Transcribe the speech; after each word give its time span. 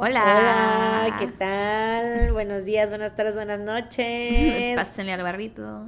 Hola. 0.00 0.22
Hola, 0.22 1.16
¿qué 1.18 1.26
tal? 1.26 2.32
Buenos 2.32 2.64
días, 2.64 2.88
buenas 2.88 3.16
tardes, 3.16 3.34
buenas 3.34 3.58
noches. 3.72 4.76
Pásenle 4.76 5.12
al 5.12 5.22
barrito. 5.24 5.86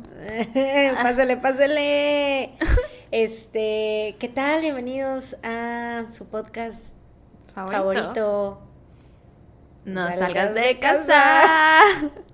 pásale, 1.03 1.37
pásale. 1.37 2.57
Este, 3.13 4.17
¿qué 4.19 4.29
tal? 4.35 4.63
Bienvenidos 4.63 5.37
a 5.45 6.03
su 6.13 6.27
podcast 6.29 6.97
Favorito. 7.55 7.79
favorito. 7.79 8.63
No 9.85 10.09
Salgas 10.09 10.19
salgas 10.19 10.55
de 10.55 10.79
casa. 10.81 11.23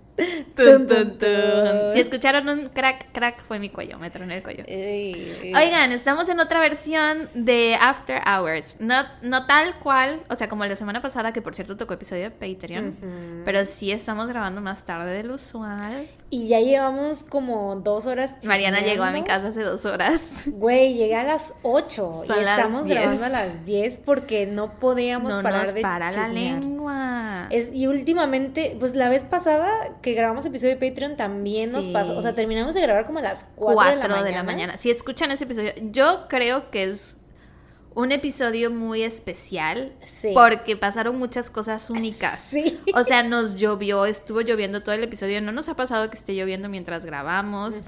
Tun, 0.54 0.86
Tun, 0.86 1.18
tun. 1.18 1.92
Si 1.92 2.00
escucharon 2.00 2.48
un 2.48 2.68
crack, 2.68 3.12
crack 3.12 3.42
fue 3.44 3.58
mi 3.58 3.68
cuello, 3.68 3.98
me 3.98 4.10
troné 4.10 4.36
el 4.38 4.42
cuello. 4.42 4.64
Ey, 4.66 5.52
Oigan, 5.54 5.92
estamos 5.92 6.28
en 6.28 6.40
otra 6.40 6.60
versión 6.60 7.28
de 7.34 7.76
After 7.80 8.22
Hours. 8.26 8.76
No, 8.80 9.04
no 9.22 9.46
tal 9.46 9.74
cual, 9.80 10.22
o 10.30 10.36
sea, 10.36 10.48
como 10.48 10.64
la 10.64 10.76
semana 10.76 11.02
pasada, 11.02 11.32
que 11.32 11.42
por 11.42 11.54
cierto 11.54 11.76
tocó 11.76 11.94
episodio 11.94 12.22
de 12.24 12.30
Patreon. 12.30 13.42
Pero 13.44 13.64
sí 13.66 13.92
estamos 13.92 14.26
grabando 14.28 14.60
más 14.62 14.84
tarde 14.84 15.12
del 15.12 15.30
usual. 15.30 16.08
Y 16.30 16.48
ya 16.48 16.60
llevamos 16.60 17.22
como 17.22 17.76
dos 17.76 18.06
horas. 18.06 18.34
Mariana 18.44 18.80
llegó 18.80 19.04
a 19.04 19.10
mi 19.10 19.20
chismeando. 19.20 19.26
casa 19.26 19.48
hace 19.48 19.62
dos 19.62 19.84
horas. 19.86 20.48
Güey, 20.48 20.94
llegué 20.94 21.14
a 21.16 21.24
las 21.24 21.54
8 21.62 22.22
Son 22.26 22.40
y 22.40 22.44
las 22.44 22.58
estamos 22.58 22.84
10. 22.86 22.98
grabando 22.98 23.24
a 23.26 23.28
las 23.28 23.64
10 23.64 23.98
porque 23.98 24.46
no 24.46 24.78
podíamos 24.78 25.34
No 25.36 25.42
parar 25.42 25.66
nos 25.66 25.74
de 25.74 25.82
para 25.82 26.10
la 26.10 26.24
chismear. 26.24 26.58
lengua. 26.60 27.46
Es, 27.50 27.72
y 27.72 27.86
últimamente, 27.86 28.76
pues 28.80 28.94
la 28.96 29.08
vez 29.08 29.22
pasada 29.24 29.70
que 30.06 30.14
grabamos 30.14 30.46
episodio 30.46 30.76
de 30.76 30.88
Patreon 30.88 31.16
también 31.16 31.72
nos 31.72 31.84
pasó. 31.86 32.16
O 32.16 32.22
sea, 32.22 32.32
terminamos 32.32 32.74
de 32.76 32.80
grabar 32.80 33.06
como 33.06 33.18
a 33.18 33.22
las 33.22 33.44
4, 33.56 33.74
4 33.74 34.22
de 34.22 34.30
la, 34.30 34.44
mañana. 34.44 34.78
Si 34.78 34.88
escuchan 34.88 35.32
ese 35.32 35.42
episodio, 35.44 35.72
yo 35.90 36.26
creo 36.28 36.70
que 36.70 36.84
es 36.84 37.16
un 37.92 38.12
episodio 38.12 38.70
muy 38.70 39.02
especial 39.02 39.94
Sí. 40.04 40.30
porque 40.32 40.76
pasaron 40.76 41.18
muchas 41.18 41.50
cosas 41.50 41.90
únicas. 41.90 42.38
Sí. 42.40 42.78
O 42.94 43.02
sea, 43.02 43.24
nos 43.24 43.56
llovió, 43.56 44.06
estuvo 44.06 44.42
lloviendo 44.42 44.84
todo 44.84 44.94
el 44.94 45.02
episodio. 45.02 45.40
No 45.40 45.50
nos 45.50 45.68
ha 45.68 45.74
pasado 45.74 46.08
que 46.08 46.16
esté 46.16 46.36
lloviendo 46.36 46.68
mientras 46.68 47.04
grabamos. 47.04 47.80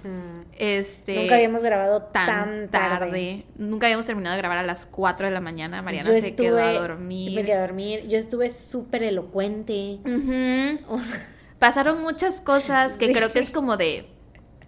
Este 0.58 1.14
Nunca 1.20 1.36
habíamos 1.36 1.62
grabado 1.62 2.02
tan, 2.02 2.26
tan, 2.26 2.68
tarde. 2.68 2.98
tarde. 3.06 3.44
Nunca 3.58 3.86
habíamos 3.86 4.06
terminado 4.06 4.34
de 4.34 4.38
grabar 4.42 4.58
a 4.58 4.62
las 4.64 4.86
4 4.86 5.28
de 5.28 5.32
la 5.32 5.40
mañana. 5.40 5.82
Mariana 5.82 6.08
Yo 6.08 6.20
se 6.20 6.30
estuve, 6.30 6.46
quedó 6.46 6.58
a 6.58 6.66
Me 6.66 6.72
dormir. 6.74 7.44
quedé 7.44 7.54
a 7.54 7.60
dormir. 7.60 8.08
Yo 8.08 8.18
estuve 8.18 8.50
súper 8.50 9.04
elocuente. 9.04 9.98
Ujú. 10.04 10.84
O 10.92 10.98
sea, 10.98 11.24
Pasaron 11.58 12.00
muchas 12.02 12.40
cosas 12.40 12.96
que 12.96 13.06
Sí. 13.08 13.12
creo 13.14 13.32
que 13.32 13.40
es 13.40 13.50
como 13.50 13.76
de 13.76 14.08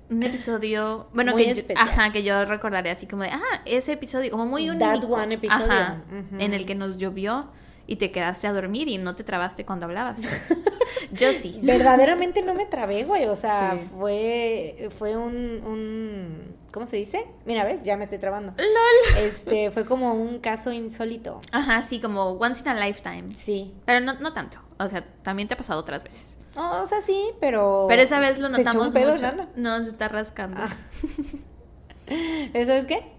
un 0.09 0.23
episodio, 0.25 1.09
bueno, 1.15 1.33
Muy 1.33 1.45
que 1.45 1.55
yo, 1.55 1.63
ajá, 1.77 2.11
que 2.11 2.23
yo 2.25 2.45
recordaré 2.45 2.91
así 2.91 3.07
como 3.07 3.23
de, 3.23 3.29
ah, 3.31 3.63
ese 3.65 3.93
episodio, 3.93 4.31
como 4.33 4.45
muy 4.47 4.69
único. 4.69 4.85
That 4.85 5.05
one 5.05 5.35
episodio. 5.35 5.67
Ajá, 5.73 6.03
en 6.39 6.53
el 6.53 6.67
que 6.67 6.75
nos 6.75 6.97
llovió 6.97 7.51
y 7.87 7.97
te 7.97 8.11
quedaste 8.11 8.47
a 8.49 8.53
dormir 8.53 8.89
y 8.89 8.99
no 8.99 9.15
te 9.15 9.23
trabaste 9.23 9.65
cuando 9.65 9.87
hablabas. 9.87 10.19
yo 11.13 11.31
sí. 11.33 11.61
verdaderamente 11.63 12.43
no 12.43 12.55
me 12.55 12.67
trabé, 12.67 13.05
güey. 13.05 13.27
O 13.27 13.37
sea, 13.37 13.79
Sí. 13.81 13.89
fue, 13.97 14.89
fue 14.99 15.17
un, 15.17 15.35
un. 15.65 16.57
¿Cómo 16.73 16.87
se 16.87 16.97
dice? 16.97 17.25
Mira, 17.47 17.65
ves, 17.65 17.85
ya 17.85 17.97
me 17.97 18.05
estoy 18.05 18.19
trabando. 18.19 18.53
LOL. 18.57 19.19
Este, 19.25 19.71
fue 19.71 19.85
como 19.87 20.15
un 20.15 20.41
caso 20.41 20.73
insólito. 20.73 21.41
Ajá, 21.53 21.83
sí, 21.83 22.01
como 22.01 22.31
once 22.33 22.63
in 22.63 22.69
a 22.69 22.87
lifetime. 22.87 23.33
Sí. 23.35 23.73
Pero 23.87 24.01
no, 24.01 24.15
no 24.21 24.33
tanto. 24.33 24.59
O 24.79 24.89
sea, 24.89 25.05
también 25.23 25.47
te 25.49 25.55
ha 25.55 25.57
pasado 25.57 25.79
otras 25.81 26.03
veces. 26.03 26.37
O 26.83 26.87
sea, 26.87 27.01
sí, 27.01 27.21
pero. 27.41 27.87
Pero 27.89 28.03
esa 28.03 28.21
vez 28.21 28.39
lo 28.39 28.51
¿Se 28.53 28.61
echó 28.63 28.71
notamos 28.75 28.87
un 28.89 28.93
pedo, 28.95 29.13
mucho. 29.13 29.23
Nana? 29.23 29.49
No, 29.57 29.79
se 29.85 29.91
está 29.91 30.09
rascando. 30.09 30.61
Ah. 30.61 30.69
¿Sabes 32.53 32.87
qué? 32.87 33.13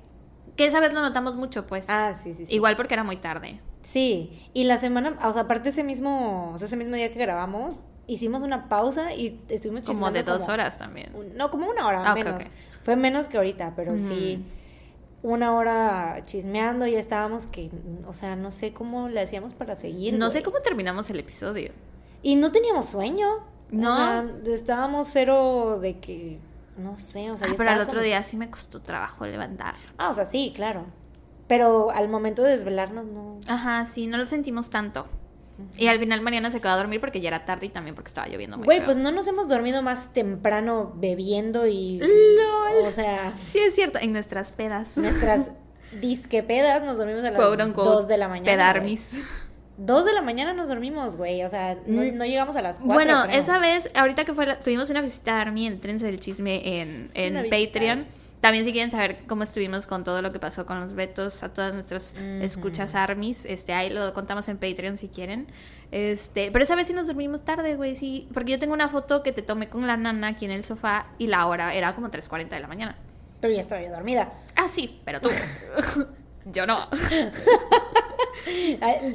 Que 0.56 0.66
esa 0.67 0.80
vez 0.80 0.94
lo 0.94 1.02
notamos 1.02 1.36
mucho, 1.36 1.66
pues. 1.67 1.86
Ah, 1.89 2.14
sí, 2.14 2.34
sí, 2.34 2.45
sí. 2.45 2.53
Igual 2.53 2.75
porque 2.75 2.94
era 2.94 3.03
muy 3.03 3.17
tarde. 3.17 3.59
Sí, 3.81 4.47
y 4.53 4.66
la 4.66 4.78
semana, 4.78 5.17
o 5.28 5.34
sea, 5.34 5.44
aparte 5.44 5.69
ese 5.69 5.84
mismo, 5.84 6.52
o 6.53 6.58
sea, 6.58 6.67
ese 6.67 6.78
mismo 6.78 6.95
día 6.95 7.12
que 7.12 7.17
grabamos, 7.19 7.81
hicimos 8.06 8.44
una 8.44 8.69
pausa 8.69 9.14
y 9.14 9.42
estuvimos 9.50 9.86
Como 9.88 10.12
de 10.12 10.23
dos 10.23 10.47
horas 10.50 10.78
también. 10.78 11.16
un- 11.16 11.36
no, 11.36 11.50
como 11.50 11.67
una 11.67 11.88
hora 11.88 12.03
Ah, 12.06 12.14
menos. 12.14 12.44
Fue 12.84 12.95
menos 12.95 13.28
que 13.28 13.38
ahorita, 13.38 13.73
pero 13.75 13.97
sí 13.97 14.44
una 15.24 15.53
hora 15.53 16.22
chismeando 16.25 16.88
y 16.88 16.94
ya 16.94 17.00
estábamos 17.00 17.46
que, 17.46 17.69
o 18.07 18.13
sea, 18.13 18.35
no 18.35 18.50
sé 18.51 18.74
cómo 18.74 19.07
le 19.07 19.22
hacíamos 19.22 19.53
para 19.53 19.75
seguir. 19.75 20.16
No 20.16 20.30
sé 20.31 20.41
cómo 20.44 20.59
terminamos 20.59 21.09
el 21.12 21.19
episodio. 21.19 21.72
Y 22.24 22.36
no 22.36 22.52
teníamos 22.52 22.86
sueño. 22.86 23.28
No. 23.72 23.92
O 23.94 23.96
sea, 23.98 24.26
estábamos 24.54 25.08
cero 25.08 25.80
de 25.82 26.00
que, 26.00 26.40
no 26.78 26.98
sé, 26.98 27.32
o 27.32 27.38
sea, 27.38 27.48
Ah, 27.48 27.52
yo 27.52 27.58
pero 27.58 27.70
al 27.70 27.80
otro 27.80 27.92
como- 27.94 28.04
día 28.04 28.22
sí 28.24 28.38
me 28.38 28.50
costó 28.50 28.82
trabajo 28.82 29.26
levantar. 29.26 29.76
Ah, 29.98 30.09
o 30.09 30.14
sea, 30.14 30.26
sí, 30.26 30.52
claro. 30.56 30.86
Pero 31.48 31.92
al 31.92 32.08
momento 32.10 32.44
de 32.44 32.52
desvelarnos, 32.52 33.06
no. 33.06 33.40
Ajá, 33.48 33.86
sí, 33.86 34.08
no 34.08 34.18
lo 34.18 34.28
sentimos 34.28 34.70
tanto. 34.70 35.06
Y 35.78 35.88
al 35.88 36.00
final 36.00 36.22
Mariana 36.22 36.50
se 36.50 36.60
quedó 36.60 36.72
a 36.72 36.78
dormir 36.78 37.00
porque 37.00 37.22
ya 37.22 37.28
era 37.28 37.46
tarde 37.46 37.68
y 37.68 37.70
también 37.70 37.94
porque 37.94 38.08
estaba 38.08 38.28
lloviendo 38.28 38.58
muy 38.58 38.66
Güey, 38.66 38.84
pues 38.84 38.98
no 38.98 39.12
nos 39.12 39.28
hemos 39.28 39.48
dormido 39.48 39.81
más 39.84 40.12
temprano 40.14 40.92
bebiendo 40.96 41.68
y. 41.68 41.98
LOL. 42.00 42.88
O 42.88 42.90
sea, 42.90 43.34
Sí, 43.36 43.60
es 43.60 43.76
cierto, 43.76 44.00
en 44.02 44.12
nuestras 44.12 44.52
pedas. 44.52 44.98
nuestras 44.98 45.52
disquepedas 46.00 46.84
nos 46.84 46.98
dormimos 46.98 47.24
a 47.26 47.31
las 47.31 47.40
Quote, 47.40 47.64
unquote, 47.64 47.90
2 47.90 48.08
de 48.08 48.18
la 48.18 48.28
mañana. 48.28 48.52
Pedarmis. 48.52 49.14
2 49.86 50.06
de 50.06 50.14
la 50.14 50.22
mañana 50.22 50.53
nos 50.53 50.68
dormimos, 50.69 51.16
güey. 51.16 51.44
O 51.44 51.50
sea, 51.50 51.75
no, 51.86 52.02
Mm. 52.03 52.18
no 52.18 52.25
llegamos 52.25 52.56
a 52.56 52.62
las 52.62 52.78
4. 52.78 52.94
Bueno, 52.94 53.24
esa 53.25 53.58
vez, 53.59 53.90
ahorita 53.96 54.25
que 54.25 54.34
fue, 54.34 54.46
la- 54.46 54.59
tuvimos 54.62 54.90
una 54.90 55.02
visita 55.02 55.38
a 55.38 55.42
Army 55.42 55.66
en 55.68 55.80
Trense 55.81 56.06
del 56.06 56.19
Chisme 56.19 56.81
en, 56.81 57.09
en. 57.14 57.50
Patreon. 57.50 58.06
También 58.42 58.66
si 58.66 58.72
quieren 58.72 58.90
saber 58.90 59.19
cómo 59.28 59.44
estuvimos 59.44 59.86
con 59.86 60.03
todo 60.03 60.24
lo 60.24 60.31
que 60.31 60.40
pasó 60.40 60.66
con 60.66 60.80
los 60.80 60.96
vetos 60.96 61.44
a 61.44 61.50
todas 61.53 61.74
nuestras 61.75 62.16
escuchas 62.42 62.96
Armies, 62.96 63.46
este, 63.46 63.72
ahí 63.74 63.92
lo 63.92 64.14
contamos 64.16 64.47
en 64.50 64.58
Patreon 64.58 64.97
si 64.97 65.09
quieren. 65.09 65.46
Este, 65.92 66.50
pero 66.52 66.63
esa 66.63 66.74
vez 66.75 66.88
sí 66.88 66.94
nos 66.94 67.06
dormimos 67.06 67.44
tarde, 67.46 67.75
güey, 67.75 67.96
sí, 67.96 68.28
porque 68.34 68.53
yo 68.53 68.58
tengo 68.59 68.74
una 68.74 68.88
foto 68.88 69.22
que 69.22 69.31
te 69.31 69.44
tomé 69.44 69.69
con 69.69 69.86
la 69.86 69.96
nana 69.96 70.30
aquí 70.30 70.46
en 70.46 70.52
el 70.52 70.63
sofá 70.63 71.06
y 71.19 71.28
la 71.28 71.46
hora 71.46 71.74
era 71.75 71.94
como 71.94 72.09
3.40 72.09 72.50
de 72.50 72.59
la 72.62 72.68
mañana. 72.68 72.96
Pero 73.42 73.53
ya 73.53 73.62
estaba 73.62 73.81
yo 73.84 73.92
dormida. 73.92 74.34
Ah, 74.56 74.68
sí, 74.69 75.00
pero 75.06 75.22
tú. 75.22 75.30
yo 76.46 76.66
no. 76.66 76.88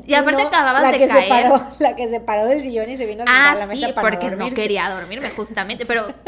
Y 0.06 0.14
aparte 0.14 0.42
tú 0.42 0.48
acababas 0.48 0.82
la 0.82 0.92
de 0.92 0.98
que 0.98 1.08
caer. 1.08 1.24
Se 1.24 1.28
paró, 1.50 1.66
la 1.80 1.96
que 1.96 2.08
se 2.08 2.20
paró 2.20 2.46
del 2.46 2.60
sillón 2.60 2.88
y 2.90 2.96
se 2.96 3.06
vino 3.06 3.24
a 3.24 3.26
sentar 3.26 3.46
a 3.46 3.50
Ah, 3.52 3.54
la 3.66 3.74
sí, 3.74 3.80
mesa 3.80 3.94
para 3.94 4.08
porque 4.10 4.36
no 4.36 4.50
quería 4.50 4.88
dormirme 4.90 5.28
justamente, 5.30 5.84
pero... 5.86 6.08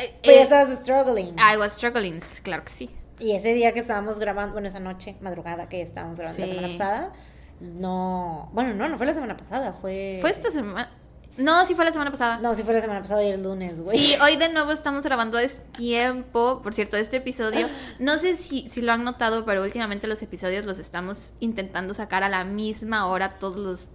eh, 0.00 0.14
Pero 0.22 0.36
ya 0.36 0.42
estabas 0.42 0.76
struggling. 0.78 1.34
I 1.38 1.56
was 1.58 1.72
struggling, 1.74 2.20
claro 2.42 2.64
que 2.64 2.72
sí. 2.72 2.90
Y 3.18 3.36
ese 3.36 3.52
día 3.52 3.72
que 3.72 3.80
estábamos 3.80 4.18
grabando, 4.18 4.52
bueno, 4.54 4.68
esa 4.68 4.80
noche, 4.80 5.16
madrugada 5.20 5.68
que 5.68 5.82
estábamos 5.82 6.18
grabando 6.18 6.40
la 6.40 6.46
Sí. 6.46 6.52
semana 6.54 6.72
pasada, 6.72 7.12
no. 7.60 8.48
Bueno, 8.52 8.74
no, 8.74 8.88
no 8.88 8.96
fue 8.96 9.06
la 9.06 9.14
semana 9.14 9.36
pasada, 9.36 9.72
fue. 9.72 10.18
¿Fue 10.20 10.30
esta 10.30 10.50
semana? 10.50 10.90
No, 11.36 11.66
sí 11.66 11.74
fue 11.74 11.84
la 11.84 11.92
semana 11.92 12.10
pasada. 12.10 12.38
No, 12.38 12.54
sí 12.54 12.62
fue 12.62 12.74
la 12.74 12.80
semana 12.80 13.00
pasada 13.00 13.22
y 13.24 13.28
el 13.28 13.42
lunes, 13.42 13.80
güey. 13.80 13.98
Sí, 13.98 14.16
hoy 14.22 14.36
de 14.36 14.50
nuevo 14.52 14.72
estamos 14.72 15.02
grabando 15.02 15.38
a 15.38 15.42
tiempo. 15.76 16.60
Por 16.62 16.74
cierto, 16.74 16.96
este 16.96 17.18
episodio, 17.18 17.68
no 17.98 18.18
sé 18.18 18.36
si, 18.36 18.68
si 18.68 18.82
lo 18.82 18.92
han 18.92 19.04
notado, 19.04 19.44
pero 19.44 19.62
últimamente 19.62 20.06
los 20.06 20.22
episodios 20.22 20.66
los 20.66 20.78
estamos 20.78 21.32
intentando 21.40 21.94
sacar 21.94 22.22
a 22.22 22.28
la 22.28 22.44
misma 22.44 23.06
hora 23.06 23.38
todos 23.38 23.56
los... 23.56 23.88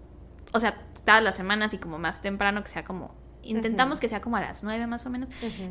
O 0.53 0.59
sea, 0.59 0.77
todas 1.05 1.23
las 1.23 1.35
semanas 1.35 1.73
y 1.73 1.77
como 1.77 1.99
más 1.99 2.21
temprano, 2.21 2.63
que 2.63 2.69
sea 2.69 2.83
como... 2.83 3.13
Intentamos 3.43 3.99
que 3.99 4.09
sea 4.09 4.19
como 4.19 4.35
a 4.35 4.41
las 4.41 4.63
nueve 4.63 4.87
más 4.87 5.05
o 5.05 5.09
menos. 5.09 5.29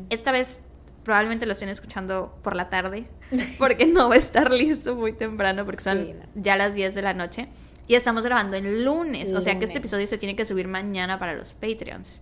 Esta 0.09 0.31
vez 0.31 0.61
probablemente 1.03 1.45
lo 1.45 1.53
estén 1.53 1.69
escuchando 1.69 2.37
por 2.43 2.55
la 2.55 2.69
tarde, 2.69 3.07
porque 3.59 3.85
no 3.85 4.09
va 4.09 4.15
a 4.15 4.17
estar 4.17 4.51
listo 4.51 4.95
muy 4.95 5.13
temprano, 5.13 5.63
porque 5.63 5.81
son 5.81 5.97
Sí, 6.05 6.13
no. 6.13 6.41
ya 6.41 6.57
las 6.57 6.75
10 6.75 6.95
de 6.95 7.01
la 7.01 7.13
noche. 7.13 7.47
Y 7.89 7.95
estamos 7.95 8.23
grabando 8.23 8.57
el 8.57 8.83
lunes, 8.83 9.31
o 9.31 9.39
sea 9.39 9.57
que 9.57 9.63
este 9.63 9.77
episodio 9.77 10.05
se 10.07 10.17
tiene 10.17 10.35
que 10.35 10.43
subir 10.43 10.67
mañana 10.67 11.19
para 11.19 11.33
los 11.33 11.53
Patreons. 11.53 12.21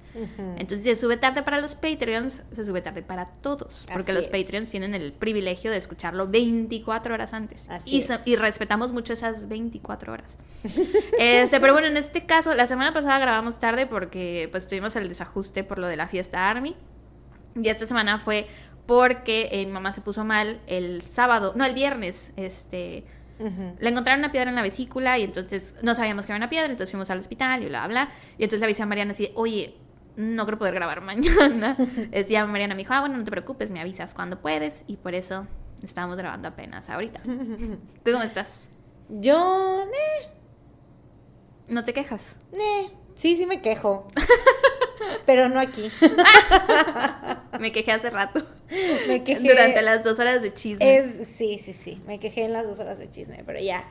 Entonces, 0.57 0.83
si 0.83 0.89
se 0.89 0.95
sube 0.95 1.17
tarde 1.17 1.41
para 1.41 1.59
los 1.59 1.73
Patreons, 1.73 2.43
se 2.55 2.65
sube 2.65 2.81
tarde 2.81 3.01
para 3.01 3.25
todos. 3.25 3.87
Porque 3.91 4.11
Así 4.11 4.13
los 4.13 4.25
es. 4.25 4.31
Patreons 4.31 4.69
tienen 4.69 4.93
el 4.93 5.11
privilegio 5.11 5.71
de 5.71 5.77
escucharlo 5.77 6.27
24 6.27 7.15
horas 7.15 7.33
antes. 7.33 7.67
Así 7.67 7.97
y, 7.97 8.01
so- 8.03 8.13
es. 8.13 8.27
y 8.27 8.35
respetamos 8.35 8.91
mucho 8.91 9.13
esas 9.13 9.47
24 9.47 10.13
horas. 10.13 10.37
este, 11.19 11.59
pero 11.59 11.73
bueno, 11.73 11.87
en 11.87 11.97
este 11.97 12.27
caso, 12.27 12.53
la 12.53 12.67
semana 12.67 12.93
pasada 12.93 13.17
grabamos 13.17 13.57
tarde 13.57 13.87
porque 13.87 14.47
pues 14.51 14.67
tuvimos 14.67 14.95
el 14.95 15.09
desajuste 15.09 15.63
por 15.63 15.79
lo 15.79 15.87
de 15.87 15.95
la 15.97 16.07
fiesta 16.07 16.47
Army. 16.47 16.75
Y 17.55 17.69
esta 17.69 17.87
semana 17.87 18.19
fue 18.19 18.45
porque 18.85 19.49
eh, 19.51 19.65
mi 19.65 19.71
mamá 19.71 19.91
se 19.93 20.01
puso 20.01 20.23
mal 20.25 20.61
el 20.67 21.01
sábado, 21.01 21.53
no, 21.55 21.65
el 21.65 21.73
viernes, 21.73 22.33
este... 22.35 23.03
Le 23.37 23.89
encontraron 23.89 24.19
una 24.19 24.31
piedra 24.31 24.49
en 24.49 24.55
la 24.55 24.61
vesícula 24.61 25.17
y 25.17 25.23
entonces 25.23 25.75
no 25.81 25.93
sabíamos 25.95 26.25
que 26.25 26.31
era 26.31 26.37
una 26.37 26.49
piedra, 26.49 26.71
entonces 26.71 26.91
fuimos 26.91 27.09
al 27.09 27.19
hospital 27.19 27.63
y 27.63 27.67
bla, 27.67 27.87
bla. 27.87 28.09
Y 28.37 28.43
entonces 28.43 28.59
le 28.59 28.65
avisé 28.65 28.83
a 28.83 28.85
Mariana 28.85 29.11
así, 29.11 29.31
oye, 29.35 29.75
no 30.15 30.45
creo 30.45 30.57
poder 30.57 30.73
grabar 30.73 31.01
mañana. 31.01 31.75
Decía 32.11 32.45
Mariana, 32.45 32.75
me 32.75 32.79
dijo, 32.79 32.93
ah, 32.93 33.01
bueno, 33.01 33.17
no 33.17 33.23
te 33.23 33.31
preocupes, 33.31 33.71
me 33.71 33.79
avisas 33.79 34.13
cuando 34.13 34.41
puedes. 34.41 34.85
Y 34.87 34.97
por 34.97 35.15
eso 35.15 35.47
estamos 35.83 36.17
grabando 36.17 36.47
apenas 36.47 36.89
ahorita. 36.89 37.21
¿Tú 38.03 38.11
cómo 38.11 38.23
estás? 38.23 38.69
Yo, 39.09 39.85
ne, 39.85 40.35
¿No 41.67 41.83
te 41.83 41.93
quejas? 41.93 42.37
Sí, 43.15 43.37
sí 43.37 43.45
me 43.45 43.61
quejo. 43.61 44.07
Pero 45.25 45.49
no 45.49 45.59
aquí. 45.59 45.89
Me 47.59 47.71
quejé 47.71 47.91
hace 47.91 48.09
rato. 48.09 48.45
Me 49.07 49.23
quejé. 49.23 49.47
Durante 49.47 49.81
las 49.81 50.03
dos 50.03 50.19
horas 50.19 50.41
de 50.41 50.53
chisme. 50.53 50.97
Es, 50.97 51.27
sí, 51.27 51.57
sí, 51.57 51.73
sí. 51.73 52.01
Me 52.07 52.19
quejé 52.19 52.45
en 52.45 52.53
las 52.53 52.67
dos 52.67 52.79
horas 52.79 52.97
de 52.97 53.09
chisme, 53.09 53.43
pero 53.45 53.59
ya. 53.59 53.83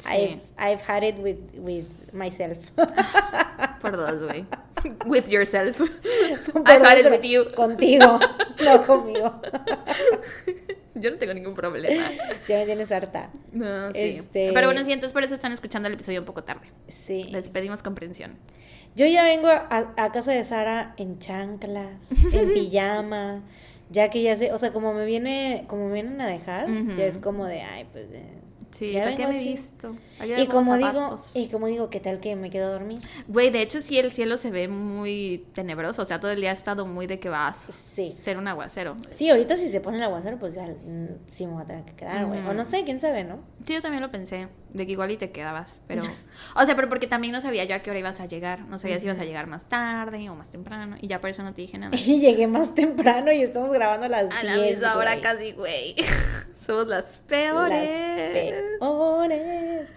Sí. 0.00 0.08
I've, 0.10 0.40
I've 0.58 0.82
had 0.86 1.02
it 1.02 1.18
with, 1.18 1.38
with 1.54 1.86
myself. 2.12 2.58
por 3.80 3.96
dos, 3.96 4.22
güey. 4.22 4.44
With 5.06 5.28
yourself. 5.28 5.78
Por 6.52 6.62
I 6.62 6.78
thought 6.78 6.98
it 6.98 7.10
with 7.10 7.22
you. 7.22 7.52
Contigo, 7.54 8.20
no 8.64 8.86
conmigo. 8.86 9.40
Yo 10.94 11.10
no 11.10 11.18
tengo 11.18 11.34
ningún 11.34 11.54
problema. 11.54 12.10
Ya 12.48 12.56
me 12.58 12.66
tienes 12.66 12.90
harta. 12.92 13.30
No, 13.52 13.92
sí. 13.92 14.16
Este- 14.18 14.52
Pero 14.52 14.68
bueno, 14.68 14.84
sí, 14.84 14.92
entonces 14.92 15.12
por 15.12 15.24
eso 15.24 15.34
están 15.34 15.52
escuchando 15.52 15.88
el 15.88 15.94
episodio 15.94 16.20
un 16.20 16.26
poco 16.26 16.44
tarde. 16.44 16.68
Sí. 16.88 17.24
Les 17.24 17.48
pedimos 17.48 17.82
comprensión. 17.82 18.36
Yo 18.98 19.06
ya 19.06 19.22
vengo 19.22 19.46
a, 19.46 19.94
a 19.96 20.10
casa 20.10 20.32
de 20.32 20.42
Sara 20.42 20.92
en 20.96 21.20
chanclas, 21.20 22.10
en 22.32 22.52
pijama, 22.52 23.42
ya 23.90 24.10
que 24.10 24.20
ya 24.22 24.36
sé, 24.36 24.50
o 24.52 24.58
sea, 24.58 24.72
como 24.72 24.92
me 24.92 25.04
viene, 25.04 25.66
como 25.68 25.86
me 25.86 25.92
vienen 25.94 26.20
a 26.20 26.26
dejar, 26.26 26.66
ya 26.96 27.04
es 27.04 27.18
como 27.18 27.46
de, 27.46 27.60
ay, 27.62 27.86
pues, 27.92 28.06
eh, 28.10 28.26
Sí, 28.76 28.92
Ya 28.92 29.04
¿para 29.04 29.16
qué 29.16 29.22
vengo 29.26 29.38
me 29.38 29.42
he 29.44 29.52
visto? 29.54 29.94
y 30.36 30.46
como 30.46 30.76
digo, 30.76 31.16
y 31.34 31.46
como 31.48 31.66
digo, 31.68 31.90
¿qué 31.90 32.00
tal 32.00 32.20
que 32.20 32.36
me 32.36 32.50
quedo 32.50 32.66
a 32.66 32.70
dormir? 32.72 32.98
Güey, 33.28 33.50
de 33.50 33.62
hecho 33.62 33.80
sí 33.80 33.98
el 33.98 34.10
cielo 34.12 34.36
se 34.36 34.50
ve 34.50 34.68
muy 34.68 35.46
tenebroso, 35.54 36.02
o 36.02 36.04
sea, 36.04 36.18
todo 36.20 36.32
el 36.32 36.40
día 36.40 36.50
ha 36.50 36.54
estado 36.54 36.84
muy 36.84 37.06
de 37.06 37.18
que 37.20 37.28
va 37.30 37.48
a 37.48 37.54
Sí. 37.54 38.10
ser 38.10 38.36
un 38.36 38.46
aguacero. 38.48 38.96
Sí, 39.10 39.30
ahorita 39.30 39.56
si 39.56 39.68
se 39.68 39.80
pone 39.80 39.96
el 39.98 40.02
aguacero, 40.02 40.38
pues 40.38 40.54
ya 40.54 40.66
mm, 40.66 41.06
sí 41.28 41.46
me 41.46 41.54
voy 41.54 41.62
a 41.62 41.66
tener 41.66 41.84
que 41.84 41.94
quedar, 41.94 42.26
güey. 42.26 42.40
O 42.46 42.52
no 42.52 42.64
sé, 42.64 42.82
quién 42.84 42.98
sabe, 43.00 43.22
¿no? 43.24 43.38
Sí, 43.64 43.72
yo 43.74 43.80
también 43.80 44.02
lo 44.02 44.10
pensé, 44.10 44.48
de 44.72 44.86
que 44.86 44.92
igual 44.92 45.10
y 45.10 45.16
te 45.16 45.30
quedabas, 45.30 45.80
pero... 45.86 46.02
O 46.54 46.64
sea, 46.64 46.74
pero 46.76 46.88
porque 46.88 47.06
también 47.06 47.32
no 47.32 47.40
sabía 47.40 47.64
yo 47.64 47.74
a 47.74 47.80
qué 47.80 47.90
hora 47.90 47.98
ibas 48.00 48.20
a 48.20 48.26
llegar, 48.26 48.60
no 48.60 48.78
sabía 48.78 48.98
si 48.98 49.06
ibas 49.06 49.18
a 49.18 49.24
llegar 49.24 49.46
más 49.46 49.68
tarde 49.68 50.28
o 50.30 50.34
más 50.34 50.50
temprano, 50.50 50.96
y 51.00 51.06
ya 51.08 51.20
por 51.20 51.30
eso 51.30 51.42
no 51.42 51.52
te 51.54 51.62
dije 51.62 51.78
nada. 51.78 51.96
Y 52.06 52.20
llegué 52.20 52.46
más 52.46 52.74
temprano 52.74 53.30
y 53.32 53.42
estamos 53.42 53.70
grabando 53.72 54.06
a 54.06 54.08
las 54.08 54.22
A 54.24 54.42
10, 54.42 54.44
la 54.44 54.56
misma 54.56 54.96
hora 54.96 55.20
casi, 55.20 55.52
güey. 55.52 55.94
Somos 56.66 56.86
las 56.86 57.04
Las 57.04 57.16
peores. 57.16 57.88
peores. 58.80 59.88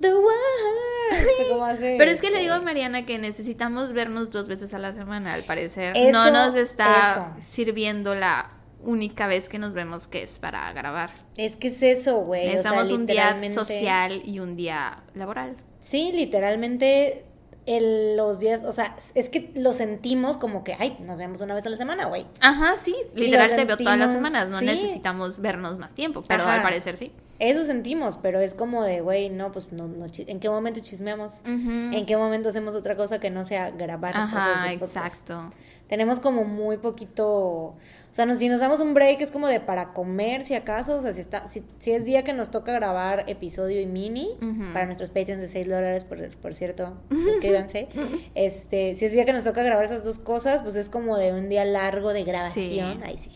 The 0.00 0.12
worst. 0.14 1.50
¿Cómo 1.50 1.64
hace 1.64 1.96
Pero 1.98 2.10
es 2.10 2.20
que 2.20 2.26
le 2.28 2.34
este? 2.34 2.42
digo 2.42 2.54
a 2.54 2.60
Mariana 2.60 3.06
que 3.06 3.18
necesitamos 3.18 3.92
vernos 3.94 4.30
dos 4.30 4.46
veces 4.46 4.74
a 4.74 4.78
la 4.78 4.92
semana, 4.92 5.32
al 5.34 5.44
parecer. 5.44 5.96
Eso, 5.96 6.12
no 6.12 6.30
nos 6.30 6.54
está 6.54 7.12
eso. 7.12 7.30
sirviendo 7.48 8.14
la 8.14 8.50
única 8.86 9.26
vez 9.26 9.48
que 9.50 9.58
nos 9.58 9.74
vemos 9.74 10.06
que 10.08 10.22
es 10.22 10.38
para 10.38 10.72
grabar. 10.72 11.10
Es 11.36 11.56
que 11.56 11.68
es 11.68 11.82
eso, 11.82 12.20
güey. 12.24 12.42
o 12.48 12.50
sea, 12.50 12.52
Necesitamos 12.72 12.90
un 12.92 13.06
día 13.06 13.52
social 13.52 14.22
y 14.24 14.38
un 14.40 14.56
día 14.56 15.02
laboral. 15.14 15.56
Sí, 15.80 16.12
literalmente 16.12 17.24
el- 17.66 18.16
los 18.16 18.38
días, 18.38 18.62
o 18.62 18.70
sea, 18.72 18.94
es 19.16 19.28
que 19.28 19.50
lo 19.56 19.72
sentimos 19.72 20.36
como 20.36 20.62
que, 20.62 20.76
ay, 20.78 20.96
nos 21.00 21.18
vemos 21.18 21.40
una 21.40 21.52
vez 21.54 21.66
a 21.66 21.68
la 21.70 21.76
semana, 21.76 22.06
güey. 22.06 22.24
Ajá, 22.40 22.76
sí. 22.76 22.94
Literal 23.14 23.50
te 23.54 23.64
veo 23.64 23.76
todas 23.76 23.98
las 23.98 24.12
semanas. 24.12 24.50
No 24.50 24.60
sí. 24.60 24.64
necesitamos 24.66 25.40
vernos 25.40 25.76
más 25.78 25.92
tiempo, 25.94 26.22
pero 26.26 26.44
Ajá. 26.44 26.54
al 26.54 26.62
parecer 26.62 26.96
sí. 26.96 27.10
Eso 27.38 27.64
sentimos, 27.64 28.16
pero 28.22 28.40
es 28.40 28.54
como 28.54 28.82
de, 28.84 29.00
güey, 29.02 29.28
no, 29.28 29.52
pues 29.52 29.70
no, 29.72 29.88
no 29.88 30.06
¿en 30.16 30.40
qué 30.40 30.48
momento 30.48 30.80
chismeamos? 30.80 31.40
¿En 31.44 32.06
qué 32.06 32.16
momento 32.16 32.48
hacemos 32.48 32.74
otra 32.74 32.96
cosa 32.96 33.18
que 33.20 33.28
no 33.30 33.44
sea 33.44 33.70
grabar 33.72 34.12
cosas 34.12 34.32
Ajá, 34.34 34.72
exacto. 34.72 35.50
Tenemos 35.88 36.18
como 36.18 36.44
muy 36.44 36.78
poquito, 36.78 37.74
sea, 38.16 38.26
no- 38.26 38.36
si 38.38 38.48
nos 38.48 38.60
damos 38.60 38.80
un 38.80 38.94
break 38.94 39.20
es 39.20 39.30
como 39.30 39.46
de 39.46 39.60
para 39.60 39.92
comer, 39.92 40.42
si 40.44 40.54
acaso, 40.54 40.96
o 40.96 41.02
sea, 41.02 41.12
si, 41.12 41.20
está, 41.20 41.46
si, 41.46 41.62
si 41.78 41.92
es 41.92 42.04
día 42.04 42.24
que 42.24 42.32
nos 42.32 42.50
toca 42.50 42.72
grabar 42.72 43.24
episodio 43.28 43.80
y 43.80 43.86
mini, 43.86 44.30
para 44.72 44.86
nuestros 44.86 45.10
Patreons 45.10 45.42
de 45.42 45.48
6 45.48 45.68
dólares, 45.68 46.04
por, 46.04 46.28
por 46.38 46.54
cierto, 46.54 46.94
suscríbanse, 47.10 47.88
este, 48.34 48.94
si 48.94 49.04
es 49.04 49.12
día 49.12 49.24
que 49.24 49.32
nos 49.32 49.44
toca 49.44 49.62
grabar 49.62 49.84
esas 49.84 50.04
dos 50.04 50.18
cosas, 50.18 50.62
pues 50.62 50.76
es 50.76 50.88
como 50.88 51.16
de 51.18 51.32
un 51.32 51.48
día 51.48 51.64
largo 51.64 52.12
de 52.12 52.24
grabación, 52.24 52.98
Sí. 52.98 53.02
ahí 53.04 53.16
sí. 53.16 53.30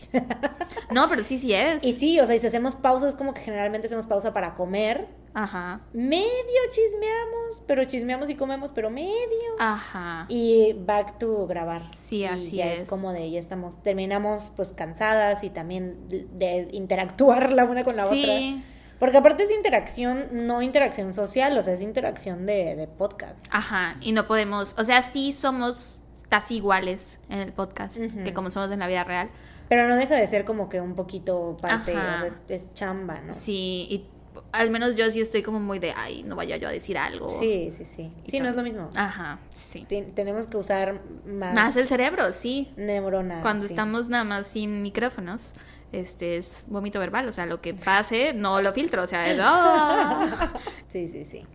No, 0.91 1.07
pero 1.09 1.23
sí, 1.23 1.37
sí 1.37 1.53
es. 1.53 1.83
y 1.83 1.93
sí, 1.93 2.19
o 2.19 2.25
sea, 2.25 2.35
y 2.35 2.39
si 2.39 2.47
hacemos 2.47 2.75
pausas, 2.75 3.15
como 3.15 3.33
que 3.33 3.41
generalmente 3.41 3.87
hacemos 3.87 4.05
pausa 4.07 4.33
para 4.33 4.55
comer, 4.55 5.07
Ajá. 5.33 5.81
medio 5.93 6.59
chismeamos, 6.71 7.63
pero 7.67 7.83
chismeamos 7.85 8.29
y 8.29 8.35
comemos, 8.35 8.71
pero 8.71 8.89
medio. 8.89 9.55
Ajá. 9.59 10.25
Y 10.29 10.73
back 10.73 11.17
to 11.17 11.47
grabar. 11.47 11.83
Sí, 11.95 12.17
Y 12.17 12.25
así 12.25 12.55
ya 12.57 12.71
es. 12.71 12.81
es 12.81 12.85
como 12.89 13.13
de, 13.13 13.29
ya 13.31 13.39
estamos, 13.39 13.81
terminamos 13.81 14.51
pues 14.55 14.73
cansadas 14.73 15.43
y 15.43 15.49
también 15.49 16.07
de, 16.09 16.67
interactuar 16.71 17.53
la 17.53 17.65
una 17.65 17.83
con 17.83 17.95
la 17.95 18.05
otra. 18.05 18.17
Sí. 18.17 18.63
Porque 18.99 19.17
aparte 19.17 19.43
es 19.43 19.51
interacción, 19.51 20.27
no 20.31 20.61
interacción 20.61 21.13
social, 21.13 21.57
o 21.57 21.63
sea, 21.63 21.73
es 21.73 21.81
interacción 21.81 22.45
de, 22.45 22.75
de 22.75 22.87
podcast. 22.87 23.47
Ajá. 23.49 23.95
Y 23.99 24.11
no 24.11 24.27
podemos. 24.27 24.75
O 24.77 24.83
sea, 24.83 25.01
sí 25.01 25.31
somos 25.31 25.99
casi 26.29 26.57
iguales 26.57 27.19
en 27.29 27.39
el 27.39 27.51
podcast 27.51 27.97
que 27.97 28.33
como 28.33 28.51
somos 28.51 28.71
en 28.71 28.79
la 28.79 28.87
vida 28.87 29.03
real. 29.03 29.29
Pero 29.67 29.87
no 29.87 29.95
deja 29.95 30.15
de 30.15 30.27
ser 30.27 30.45
como 30.45 30.69
que 30.69 30.81
un 30.81 30.95
poquito 30.95 31.57
parte, 31.61 31.91
o 31.91 31.99
sea, 31.99 32.25
es, 32.25 32.41
es 32.47 32.73
chamba, 32.73 33.21
¿no? 33.21 33.33
Sí. 33.33 33.87
Y 33.89 34.07
al 34.51 34.69
menos 34.69 34.95
yo 34.95 35.09
sí 35.11 35.21
estoy 35.21 35.43
como 35.43 35.59
muy 35.59 35.79
de, 35.79 35.93
ay, 35.95 36.23
no 36.23 36.35
vaya 36.35 36.57
yo 36.57 36.67
a 36.67 36.71
decir 36.71 36.97
algo. 36.97 37.39
Sí, 37.39 37.69
sí, 37.75 37.85
sí. 37.85 38.11
Sí, 38.27 38.39
no 38.39 38.49
es 38.49 38.55
lo 38.55 38.63
mismo. 38.63 38.89
Ajá. 38.95 39.39
Sí. 39.53 39.85
Ten- 39.87 40.13
tenemos 40.13 40.47
que 40.47 40.57
usar 40.57 41.01
más... 41.25 41.53
Más 41.55 41.77
el 41.77 41.87
cerebro, 41.87 42.31
sí. 42.33 42.69
Neurona. 42.75 43.41
Cuando 43.41 43.63
sí. 43.65 43.73
estamos 43.73 44.07
nada 44.09 44.23
más 44.23 44.47
sin 44.47 44.81
micrófonos, 44.81 45.53
este 45.91 46.37
es 46.37 46.63
vómito 46.67 46.99
verbal, 46.99 47.27
o 47.27 47.33
sea, 47.33 47.45
lo 47.45 47.61
que 47.61 47.73
pase 47.73 48.33
no 48.33 48.61
lo 48.61 48.71
filtro, 48.73 49.03
o 49.03 49.07
sea, 49.07 49.27
es. 49.29 49.37
Sí, 50.87 51.07
sí, 51.07 51.23
sí. 51.25 51.45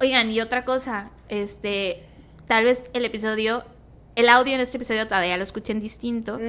Oigan, 0.00 0.30
y 0.30 0.40
otra 0.40 0.64
cosa, 0.64 1.10
este, 1.28 2.02
tal 2.46 2.64
vez 2.64 2.82
el 2.92 3.04
episodio, 3.04 3.64
el 4.16 4.28
audio 4.28 4.54
en 4.54 4.60
este 4.60 4.78
episodio 4.78 5.06
todavía 5.06 5.36
lo 5.36 5.44
escuchen 5.44 5.78
distinto 5.78 6.40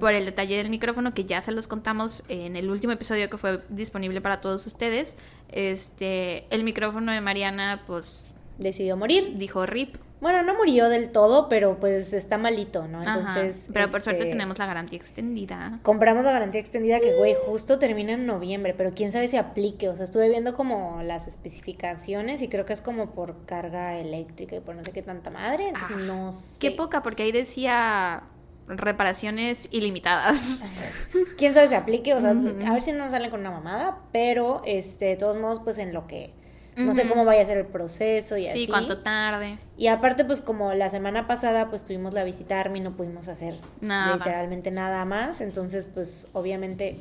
por 0.00 0.12
el 0.12 0.24
detalle 0.24 0.56
del 0.56 0.70
micrófono 0.70 1.14
que 1.14 1.24
ya 1.24 1.40
se 1.40 1.52
los 1.52 1.66
contamos 1.66 2.22
en 2.28 2.56
el 2.56 2.68
último 2.68 2.92
episodio 2.92 3.30
que 3.30 3.38
fue 3.38 3.60
disponible 3.68 4.20
para 4.20 4.40
todos 4.40 4.66
ustedes. 4.66 5.16
Este, 5.50 6.44
el 6.50 6.64
micrófono 6.64 7.12
de 7.12 7.20
Mariana, 7.20 7.84
pues, 7.86 8.26
Decidió 8.58 8.96
morir. 8.96 9.34
dijo 9.36 9.64
RIP. 9.64 9.96
Bueno, 10.22 10.44
no 10.44 10.54
murió 10.54 10.88
del 10.88 11.10
todo, 11.10 11.48
pero 11.48 11.80
pues 11.80 12.12
está 12.12 12.38
malito, 12.38 12.86
¿no? 12.86 13.00
Ajá, 13.00 13.18
Entonces. 13.18 13.68
pero 13.72 13.90
por 13.90 14.02
suerte 14.02 14.22
este, 14.22 14.32
tenemos 14.32 14.56
la 14.56 14.66
garantía 14.66 14.96
extendida. 14.96 15.80
Compramos 15.82 16.24
la 16.24 16.30
garantía 16.30 16.60
extendida 16.60 17.00
que, 17.00 17.12
güey, 17.16 17.34
justo 17.44 17.80
termina 17.80 18.12
en 18.12 18.24
noviembre, 18.24 18.72
pero 18.72 18.92
quién 18.94 19.10
sabe 19.10 19.26
si 19.26 19.36
aplique. 19.36 19.88
O 19.88 19.96
sea, 19.96 20.04
estuve 20.04 20.28
viendo 20.28 20.54
como 20.54 21.02
las 21.02 21.26
especificaciones 21.26 22.40
y 22.40 22.48
creo 22.48 22.64
que 22.64 22.72
es 22.72 22.80
como 22.80 23.10
por 23.10 23.44
carga 23.46 23.98
eléctrica 23.98 24.54
y 24.54 24.60
por 24.60 24.76
no 24.76 24.84
sé 24.84 24.92
qué 24.92 25.02
tanta 25.02 25.30
madre. 25.30 25.68
Entonces, 25.68 25.96
Ah, 25.98 26.04
no 26.06 26.30
sé. 26.30 26.58
Qué 26.60 26.70
poca, 26.70 27.02
porque 27.02 27.24
ahí 27.24 27.32
decía 27.32 28.22
reparaciones 28.68 29.66
ilimitadas. 29.72 30.60
quién 31.36 31.52
sabe 31.52 31.66
si 31.68 31.74
aplique. 31.74 32.14
O 32.14 32.20
sea, 32.20 32.30
a 32.30 32.72
ver 32.72 32.80
si 32.82 32.92
no 32.92 32.98
nos 32.98 33.10
salen 33.10 33.30
con 33.30 33.40
una 33.40 33.50
mamada, 33.50 33.98
pero 34.12 34.62
este, 34.66 35.06
de 35.06 35.16
todos 35.16 35.36
modos, 35.36 35.60
pues 35.60 35.78
en 35.78 35.92
lo 35.92 36.06
que. 36.06 36.32
No 36.76 36.94
sé 36.94 37.06
cómo 37.08 37.24
vaya 37.26 37.42
a 37.42 37.44
ser 37.44 37.58
el 37.58 37.66
proceso 37.66 38.36
y 38.38 38.44
Sí, 38.46 38.50
así. 38.50 38.66
cuánto 38.66 38.98
tarde. 39.02 39.58
Y 39.76 39.88
aparte, 39.88 40.24
pues 40.24 40.40
como 40.40 40.72
la 40.72 40.88
semana 40.88 41.26
pasada, 41.26 41.68
pues 41.68 41.82
tuvimos 41.84 42.14
la 42.14 42.24
visita 42.24 42.60
Army, 42.60 42.80
no 42.80 42.92
pudimos 42.92 43.28
hacer 43.28 43.54
Nada. 43.80 44.16
literalmente 44.16 44.70
nada 44.70 45.04
más. 45.04 45.40
Entonces, 45.40 45.86
pues 45.92 46.28
obviamente... 46.32 46.96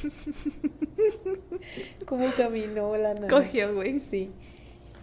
¿Cómo 2.06 2.26
caminó 2.36 2.96
la 2.96 3.14
nave? 3.14 3.28
Cogió, 3.28 3.74
güey. 3.74 3.98
Sí. 4.00 4.30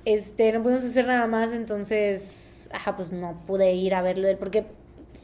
Este, 0.06 0.52
no 0.52 0.64
pudimos 0.64 0.84
hacer 0.84 1.06
nada 1.06 1.28
más, 1.28 1.52
entonces, 1.54 2.70
ajá, 2.74 2.96
pues 2.96 3.12
no 3.12 3.44
pude 3.46 3.74
ir 3.74 3.94
a 3.94 4.02
verlo 4.02 4.28
porque 4.40 4.66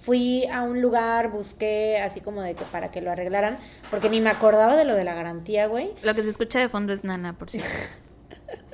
fui 0.02 0.46
a 0.48 0.64
un 0.64 0.82
lugar, 0.82 1.32
busqué 1.32 1.98
así 2.00 2.20
como 2.20 2.42
de 2.42 2.56
que 2.56 2.66
para 2.66 2.92
que 2.92 3.00
lo 3.02 3.10
arreglaran, 3.12 3.58
porque 3.90 4.10
ni 4.10 4.20
me 4.20 4.30
acordaba 4.30 4.76
de 4.76 4.84
lo 4.84 4.96
de 4.96 5.06
la 5.06 5.14
garantía, 5.14 5.68
güey. 5.68 5.92
Lo 6.04 6.14
que 6.16 6.24
se 6.24 6.30
escucha 6.30 6.60
de 6.60 6.68
fondo 6.70 6.92
es 6.94 7.04
Nana, 7.04 7.38
por 7.38 7.50
cierto. 7.50 7.70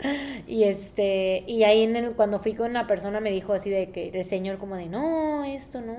Y 0.47 0.63
este, 0.63 1.43
y 1.47 1.63
ahí 1.63 1.83
en 1.83 1.95
el, 1.95 2.11
cuando 2.13 2.39
fui 2.39 2.55
con 2.55 2.73
la 2.73 2.87
persona 2.87 3.19
me 3.19 3.31
dijo 3.31 3.53
así 3.53 3.69
de 3.69 3.91
que 3.91 4.09
el 4.09 4.23
señor 4.23 4.57
como 4.57 4.75
de 4.75 4.87
no, 4.87 5.43
esto 5.43 5.81
no, 5.81 5.95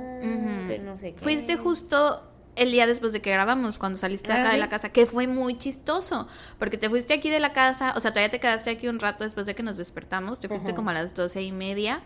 que 0.69 0.79
no 0.79 0.99
sé 0.99 1.13
qué. 1.13 1.21
Fuiste 1.21 1.57
justo 1.57 2.27
el 2.57 2.73
día 2.73 2.87
después 2.87 3.13
de 3.13 3.21
que 3.23 3.31
grabamos, 3.31 3.79
cuando 3.79 3.99
saliste 3.99 4.33
de 4.33 4.39
Ah, 4.39 4.43
acá 4.43 4.53
de 4.53 4.59
la 4.59 4.69
casa, 4.69 4.89
que 4.91 5.07
fue 5.07 5.27
muy 5.27 5.57
chistoso, 5.57 6.27
porque 6.59 6.79
te 6.79 6.91
fuiste 6.91 7.15
aquí 7.15 7.31
de 7.31 7.41
la 7.41 7.53
casa, 7.53 7.95
o 7.97 8.01
sea, 8.01 8.11
todavía 8.11 8.31
te 8.31 8.41
quedaste 8.41 8.71
aquí 8.71 8.89
un 8.89 8.99
rato 8.99 9.25
después 9.25 9.47
de 9.47 9.55
que 9.55 9.63
nos 9.63 9.77
despertamos, 9.77 10.41
te 10.41 10.49
fuiste 10.49 10.75
como 10.75 10.91
a 10.91 10.93
las 10.93 11.15
doce 11.15 11.43
y 11.43 11.53
media, 11.53 12.03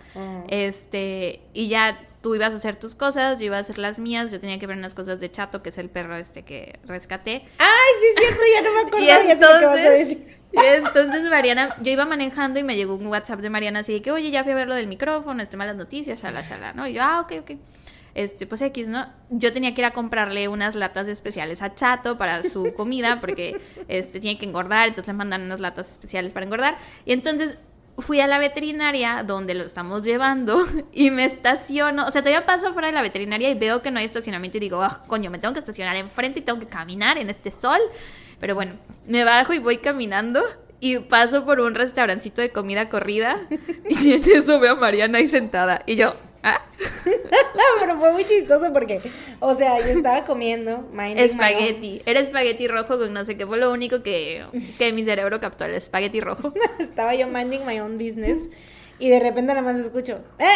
este, 0.49 1.41
y 1.55 1.69
ya 1.69 1.99
tú 2.21 2.35
ibas 2.35 2.53
a 2.53 2.57
hacer 2.57 2.77
tus 2.77 2.95
cosas, 2.95 3.39
yo 3.39 3.47
iba 3.47 3.57
a 3.57 3.61
hacer 3.61 3.79
las 3.79 3.99
mías, 3.99 4.31
yo 4.31 4.41
tenía 4.41 4.59
que 4.59 4.67
ver 4.67 4.77
unas 4.77 4.95
cosas 4.95 5.19
de 5.21 5.31
Chato, 5.31 5.63
que 5.63 5.71
es 5.71 5.79
el 5.79 5.91
perro 5.91 6.17
este 6.17 6.43
que 6.43 6.79
rescaté, 6.85 7.45
Ay, 7.59 7.93
sí 8.01 8.07
es 8.17 8.27
cierto, 8.27 8.43
ya 8.55 8.63
no 8.63 8.99
me 8.99 9.01
Y 9.03 9.07
ya 9.07 9.23
sé 9.23 9.41
lo 9.41 9.59
que 9.59 9.67
vas 9.67 9.77
a 9.77 9.81
entonces, 9.81 10.09
decir. 10.09 10.39
Entonces 10.57 11.29
Mariana, 11.31 11.75
yo 11.81 11.93
iba 11.93 12.05
manejando 12.05 12.61
y 12.61 12.63
me 12.63 12.77
llegó 12.77 12.95
un 12.95 13.07
WhatsApp 13.07 13.41
de 13.41 13.51
Mariana 13.51 13.81
así 13.81 13.93
de 13.93 14.03
que, 14.03 14.13
oye, 14.13 14.31
ya 14.31 14.43
fui 14.45 14.53
a 14.53 14.57
ver 14.57 14.69
lo 14.69 14.75
del 14.75 14.87
micrófono, 14.87 15.43
este 15.43 15.57
malas 15.57 15.77
noticias, 15.77 16.23
shala, 16.23 16.43
shala, 16.43 16.73
¿no? 16.73 16.87
Y 16.87 16.95
yo, 16.95 17.03
ah, 17.03 17.21
ok, 17.21 17.33
ok. 17.41 17.51
Este, 18.15 18.47
pues 18.47 18.63
X, 18.63 18.87
¿no? 18.87 19.07
Yo 19.31 19.53
tenía 19.53 19.75
que 19.75 19.81
ir 19.81 19.87
a 19.87 19.91
comprarle 19.91 20.47
unas 20.47 20.77
latas 20.77 21.09
especiales 21.09 21.63
a 21.63 21.75
Chato 21.75 22.17
para 22.17 22.45
su 22.45 22.73
comida, 22.75 23.21
porque 23.21 23.61
este 23.89 24.21
tiene 24.21 24.39
que 24.39 24.47
engordar, 24.47 24.89
entonces 24.89 25.09
le 25.09 25.15
mandan 25.15 25.43
unas 25.43 25.59
latas 25.59 25.91
especiales 25.91 26.33
para 26.33 26.47
engordar. 26.47 26.77
Y 27.05 27.13
entonces 27.13 27.59
fui 27.99 28.21
a 28.21 28.27
la 28.27 28.39
veterinaria 28.39 29.25
donde 29.25 29.55
lo 29.55 29.65
estamos 29.65 30.03
llevando 30.03 30.65
y 30.93 31.11
me 31.11 31.25
estaciono, 31.25 32.07
o 32.07 32.11
sea, 32.11 32.23
todavía 32.23 32.47
paso 32.47 32.69
afuera 32.69 32.89
de 32.89 32.95
la 32.95 33.03
veterinaria 33.03 33.51
y 33.51 33.55
veo 33.55 33.83
que 33.83 33.91
no 33.91 33.99
hay 33.99 34.07
estacionamiento 34.07 34.59
y 34.59 34.61
digo, 34.61 34.83
ah, 34.83 35.03
coño, 35.07 35.31
me 35.31 35.39
tengo 35.39 35.55
que 35.55 35.61
estacionar 35.61 35.97
enfrente 35.97 36.41
y 36.41 36.43
tengo 36.43 36.61
que 36.61 36.67
caminar 36.67 37.19
en 37.19 37.31
este 37.31 37.51
sol. 37.51 37.81
Pero 38.45 38.57
bueno, 38.57 38.75
me 39.07 39.25
bajo 39.25 39.55
y 39.55 39.59
voy 39.59 39.79
caminando 39.79 40.45
y 40.79 40.99
paso 40.99 41.47
por 41.47 41.61
un 41.61 41.75
restaurancito 41.75 42.43
de 42.43 42.51
comida 42.51 42.91
corrida 42.91 43.41
y 43.89 44.13
en 44.13 44.23
eso 44.31 44.61
veo 44.61 44.73
a 44.73 44.77
Mariana 44.77 45.17
ahí 45.17 45.27
sentada 45.27 45.83
y 45.87 45.97
yo, 45.97 46.15
¿ah? 46.43 46.61
Pero 47.81 47.99
fue 47.99 48.13
muy 48.13 48.27
chistoso 48.27 48.71
porque, 48.71 49.01
o 49.41 49.55
sea, 49.55 49.81
yo 49.81 49.87
estaba 49.87 50.27
comiendo 50.27 50.87
Espagueti. 51.17 52.03
Era 52.05 52.21
espagueti 52.21 52.69
rojo 52.69 52.99
con 52.99 53.15
no 53.15 53.25
sé 53.25 53.39
qué. 53.39 53.47
Fue 53.47 53.57
lo 53.57 53.73
único 53.73 54.03
que, 54.03 54.45
que 54.77 54.93
mi 54.93 55.07
cerebro 55.07 55.41
captó, 55.41 55.65
el 55.65 55.73
espagueti 55.73 56.21
rojo. 56.21 56.53
estaba 56.79 57.15
yo 57.15 57.27
minding 57.29 57.65
my 57.65 57.81
own 57.81 57.97
business 57.97 58.51
y 58.99 59.09
de 59.09 59.21
repente 59.21 59.55
nada 59.55 59.63
más 59.63 59.77
escucho, 59.77 60.21
¡eh! 60.39 60.53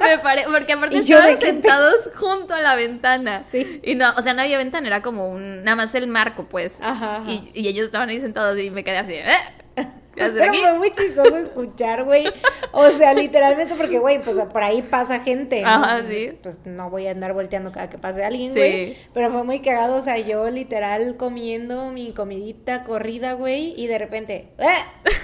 Me 0.00 0.18
paré, 0.18 0.44
porque 0.50 0.72
aparte 0.72 0.96
¿Y 0.96 1.04
yo 1.04 1.20
de 1.20 1.32
estaban 1.32 1.40
sentados 1.54 2.10
junto 2.16 2.54
a 2.54 2.60
la 2.60 2.74
ventana. 2.76 3.42
Sí. 3.50 3.80
Y 3.82 3.94
no, 3.94 4.12
o 4.16 4.22
sea, 4.22 4.34
no 4.34 4.42
había 4.42 4.58
ventana, 4.58 4.86
era 4.86 5.02
como 5.02 5.28
un, 5.30 5.64
nada 5.64 5.76
más 5.76 5.94
el 5.94 6.06
marco, 6.08 6.44
pues. 6.48 6.78
Ajá, 6.80 7.16
ajá. 7.16 7.30
Y, 7.30 7.50
y 7.54 7.68
ellos 7.68 7.86
estaban 7.86 8.08
ahí 8.08 8.20
sentados 8.20 8.58
y 8.58 8.70
me 8.70 8.84
quedé 8.84 8.98
así, 8.98 9.14
¿eh? 9.14 9.24
¿Qué 10.14 10.22
haces 10.22 10.36
Pero 10.38 10.50
aquí? 10.50 10.60
fue 10.60 10.74
muy 10.74 10.90
chistoso 10.92 11.36
escuchar, 11.36 12.04
güey. 12.04 12.24
O 12.70 12.88
sea, 12.90 13.14
literalmente 13.14 13.74
porque, 13.74 13.98
güey, 13.98 14.22
pues 14.22 14.36
por 14.52 14.62
ahí 14.62 14.82
pasa 14.82 15.18
gente. 15.18 15.62
¿no? 15.62 15.68
Ajá, 15.68 16.02
sí. 16.08 16.38
Pues 16.40 16.60
no 16.66 16.88
voy 16.88 17.08
a 17.08 17.10
andar 17.10 17.32
volteando 17.32 17.72
cada 17.72 17.90
que 17.90 17.98
pase 17.98 18.24
alguien, 18.24 18.52
Sí. 18.54 18.60
güey. 18.60 18.96
Pero 19.12 19.32
fue 19.32 19.42
muy 19.42 19.60
cagado, 19.60 19.96
o 19.96 20.02
sea, 20.02 20.18
yo 20.18 20.48
literal 20.50 21.16
comiendo 21.16 21.90
mi 21.90 22.12
comidita 22.12 22.82
corrida, 22.84 23.32
güey, 23.32 23.74
y 23.76 23.88
de 23.88 23.98
repente, 23.98 24.52
¡eh! 24.58 24.68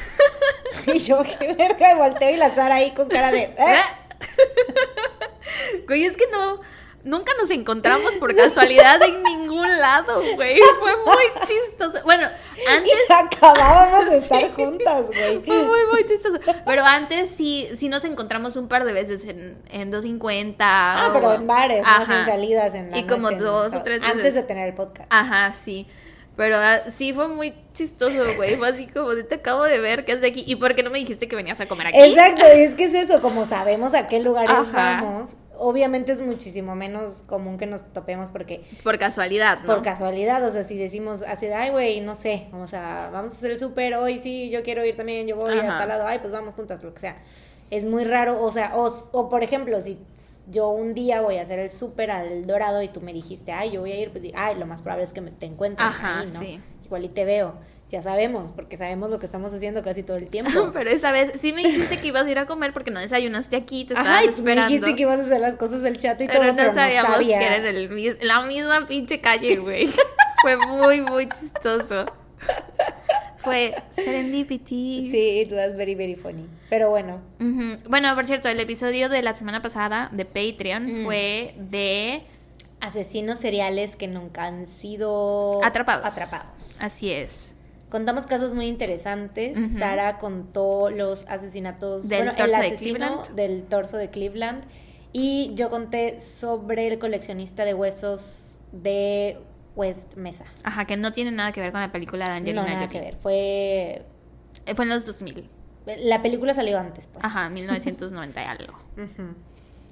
Y 0.92 0.99
yo, 0.99 1.22
qué 1.22 1.52
verga, 1.52 1.94
volteo 1.94 2.30
y 2.30 2.37
la 2.37 2.50
Sara 2.54 2.76
ahí 2.76 2.90
con 2.92 3.08
cara 3.08 3.30
de, 3.30 3.42
¡eh! 3.42 3.75
Güey, 5.86 6.04
es 6.04 6.16
que 6.16 6.24
no. 6.32 6.60
Nunca 7.02 7.32
nos 7.38 7.50
encontramos 7.50 8.12
por 8.16 8.36
casualidad 8.36 9.00
en 9.02 9.22
ningún 9.22 9.66
lado, 9.78 10.20
güey. 10.34 10.60
Fue 10.80 10.96
muy 10.98 11.46
chistoso. 11.46 11.98
Bueno, 12.04 12.28
antes 12.76 12.92
Y 13.08 13.12
acabábamos 13.36 14.10
de 14.10 14.18
estar 14.18 14.52
juntas, 14.54 15.06
güey. 15.06 15.40
Fue 15.42 15.62
muy, 15.64 15.78
muy 15.90 16.04
chistoso. 16.04 16.38
Pero 16.66 16.84
antes 16.84 17.30
sí, 17.30 17.68
sí 17.74 17.88
nos 17.88 18.04
encontramos 18.04 18.56
un 18.56 18.68
par 18.68 18.84
de 18.84 18.92
veces 18.92 19.24
en, 19.24 19.56
en 19.70 19.90
250. 19.90 20.62
Ah, 20.68 21.08
o- 21.08 21.12
pero 21.14 21.32
en 21.32 21.46
bares, 21.46 21.82
más 21.82 22.02
Ajá. 22.02 22.20
en 22.20 22.26
salidas, 22.26 22.74
en 22.74 22.90
la 22.90 22.98
Y 22.98 23.06
como 23.06 23.22
noche, 23.30 23.36
en- 23.36 23.40
dos 23.44 23.74
o 23.74 23.82
tres 23.82 24.02
Antes 24.02 24.16
veces. 24.18 24.34
de 24.34 24.42
tener 24.42 24.68
el 24.68 24.74
podcast. 24.74 25.08
Ajá, 25.10 25.54
sí. 25.54 25.86
Pero 26.37 26.56
ah, 26.56 26.80
sí 26.90 27.12
fue 27.12 27.28
muy 27.28 27.52
chistoso, 27.75 28.34
güey. 28.37 28.56
Fue 28.56 28.68
así 28.68 28.87
como 28.87 29.10
de 29.14 29.25
te 29.25 29.37
acabo 29.37 29.64
de 29.64 29.78
ver 29.78 30.04
que 30.04 30.12
es 30.12 30.20
de 30.20 30.28
aquí. 30.28 30.44
¿Y 30.46 30.56
por 30.56 30.75
qué 30.75 30.82
no 30.82 30.90
me 30.90 30.99
dijiste 30.99 31.28
que 31.28 31.37
venías 31.37 31.60
a 31.60 31.66
comer 31.66 31.88
aquí? 31.88 31.99
Exacto, 31.99 32.44
y 32.56 32.60
es 32.60 32.75
que 32.75 32.84
es 32.84 32.94
eso, 32.94 33.20
como 33.20 33.46
sabemos 33.46 33.94
a 33.94 34.08
qué 34.08 34.20
lugares 34.20 34.50
Ajá. 34.50 35.02
vamos, 35.02 35.37
obviamente 35.58 36.12
es 36.12 36.20
muchísimo 36.20 36.75
menos 36.75 37.22
común 37.26 37.58
que 37.58 37.66
nos 37.66 37.92
topemos 37.92 38.30
porque 38.30 38.62
Por 38.82 38.99
casualidad, 38.99 39.60
¿no? 39.60 39.66
por 39.66 39.82
casualidad, 39.82 40.42
o 40.42 40.50
sea, 40.50 40.64
si 40.64 40.78
decimos 40.78 41.22
así 41.22 41.46
de, 41.46 41.54
ay, 41.54 41.70
güey, 41.70 42.00
no 42.00 42.14
sé, 42.14 42.46
vamos 42.50 42.72
a, 42.72 43.10
vamos 43.12 43.34
a 43.34 43.37
hacer 43.37 43.50
el 43.50 43.58
súper 43.58 43.94
hoy, 43.94 44.18
sí, 44.18 44.49
yo 44.50 44.62
quiero 44.62 44.84
ir 44.84 44.96
también, 44.96 45.26
yo 45.26 45.37
voy 45.37 45.58
Ajá. 45.58 45.76
a 45.76 45.78
tal 45.78 45.88
lado, 45.88 46.06
ay, 46.06 46.18
pues 46.20 46.32
vamos 46.32 46.54
juntas, 46.54 46.82
lo 46.82 46.94
que 46.94 47.00
sea. 47.00 47.18
Es 47.70 47.84
muy 47.84 48.02
raro, 48.04 48.42
o 48.42 48.50
sea, 48.50 48.72
o, 48.76 48.86
o 49.12 49.28
por 49.28 49.44
ejemplo, 49.44 49.80
si 49.80 49.98
yo 50.48 50.68
un 50.70 50.92
día 50.92 51.20
voy 51.20 51.36
a 51.38 51.42
hacer 51.42 51.60
el 51.60 51.70
súper 51.70 52.10
al 52.10 52.44
Dorado 52.46 52.82
y 52.82 52.88
tú 52.88 53.00
me 53.00 53.12
dijiste, 53.12 53.52
ay, 53.52 53.70
yo 53.70 53.80
voy 53.80 53.92
a 53.92 54.00
ir, 54.00 54.10
pues, 54.10 54.24
ay, 54.34 54.56
lo 54.56 54.66
más 54.66 54.82
probable 54.82 55.04
es 55.04 55.12
que 55.12 55.20
me 55.20 55.30
te 55.30 55.46
encuentre 55.46 55.84
Ajá, 55.84 56.20
ahí, 56.20 56.26
¿no? 56.32 56.40
sí. 56.40 56.60
Igual 56.84 57.04
y 57.04 57.08
te 57.08 57.24
veo, 57.24 57.54
ya 57.88 58.02
sabemos, 58.02 58.50
porque 58.52 58.76
sabemos 58.76 59.08
lo 59.10 59.20
que 59.20 59.26
estamos 59.26 59.54
haciendo 59.54 59.84
casi 59.84 60.02
todo 60.02 60.16
el 60.16 60.26
tiempo. 60.28 60.50
Pero 60.72 60.90
esa 60.90 61.12
vez 61.12 61.32
sí 61.40 61.52
me 61.52 61.62
dijiste 61.62 61.98
que 61.98 62.08
ibas 62.08 62.26
a 62.26 62.30
ir 62.30 62.38
a 62.40 62.46
comer 62.46 62.72
porque 62.72 62.90
no 62.90 62.98
desayunaste 62.98 63.54
aquí, 63.54 63.84
te 63.84 63.94
estabas 63.94 64.14
Ajá, 64.14 64.24
y 64.24 64.26
me 64.26 64.32
esperando. 64.34 64.66
dijiste 64.68 64.96
que 64.96 65.02
ibas 65.02 65.20
a 65.20 65.22
hacer 65.22 65.40
las 65.40 65.54
cosas 65.54 65.82
del 65.82 65.96
chat 65.96 66.20
y 66.20 66.26
todo, 66.26 66.40
pero 66.40 66.56
pero 66.56 66.68
no 66.68 66.74
sabíamos 66.74 67.12
sabía. 67.12 67.38
que 67.38 67.46
era 67.46 67.56
el 67.68 68.18
la 68.22 68.42
misma 68.42 68.84
pinche 68.88 69.20
calle, 69.20 69.58
güey. 69.58 69.88
Fue 70.42 70.56
muy, 70.56 71.02
muy 71.02 71.28
chistoso. 71.28 72.06
Fue 73.42 73.75
serendipity. 73.90 75.11
Sí, 75.11 75.40
it 75.40 75.52
was 75.52 75.76
very, 75.76 75.94
very 75.94 76.14
funny. 76.14 76.47
Pero 76.68 76.90
bueno. 76.90 77.20
Bueno, 77.88 78.14
por 78.14 78.26
cierto, 78.26 78.49
el 78.49 78.61
episodio 78.61 79.09
de 79.09 79.23
la 79.23 79.35
semana 79.35 79.62
pasada 79.62 80.09
de 80.12 80.25
Patreon 80.25 81.02
Mm. 81.02 81.04
fue 81.04 81.54
de 81.59 82.23
asesinos 82.80 83.38
seriales 83.40 83.97
que 83.97 84.09
nunca 84.09 84.44
han 84.44 84.66
sido 84.66 85.62
Atrapados. 85.64 86.04
atrapados. 86.06 86.76
Así 86.80 87.11
es. 87.12 87.54
Contamos 87.90 88.26
casos 88.26 88.54
muy 88.54 88.68
interesantes. 88.68 89.59
Sara 89.76 90.18
contó 90.18 90.90
los 90.90 91.26
asesinatos 91.28 92.09
Del 92.09 92.18
bueno, 92.26 92.30
el 92.32 92.37
torso 92.37 92.56
asesino 92.61 92.94
Cleveland. 92.99 93.35
del 93.37 93.62
torso 93.64 93.97
de 93.97 94.11
Cleveland. 94.11 94.64
Y 95.12 95.50
yo 95.54 95.70
conté 95.70 96.20
sobre 96.20 96.87
el 96.87 96.99
coleccionista 97.00 97.64
de 97.64 97.75
huesos 97.75 98.59
de 98.70 99.38
West 99.80 100.16
Mesa. 100.16 100.44
Ajá, 100.62 100.84
que 100.84 100.96
no 100.96 101.12
tiene 101.12 101.30
nada 101.32 101.52
que 101.52 101.60
ver 101.60 101.72
con 101.72 101.80
la 101.80 101.90
película 101.90 102.26
de 102.26 102.32
Angelina 102.32 102.62
no, 102.62 102.68
nada 102.68 102.80
Jolie. 102.87 102.92
que 102.92 103.00
ver. 103.00 103.16
Fue. 103.16 104.02
Eh, 104.66 104.75
Fue 104.75 104.84
en 104.84 104.90
los 104.90 105.04
2000. 105.06 105.49
La 106.04 106.20
película 106.20 106.52
salió 106.52 106.78
antes, 106.78 107.06
pues. 107.10 107.25
Ajá, 107.25 107.49
1990 107.49 108.42
y 108.42 108.44
algo. 108.46 108.75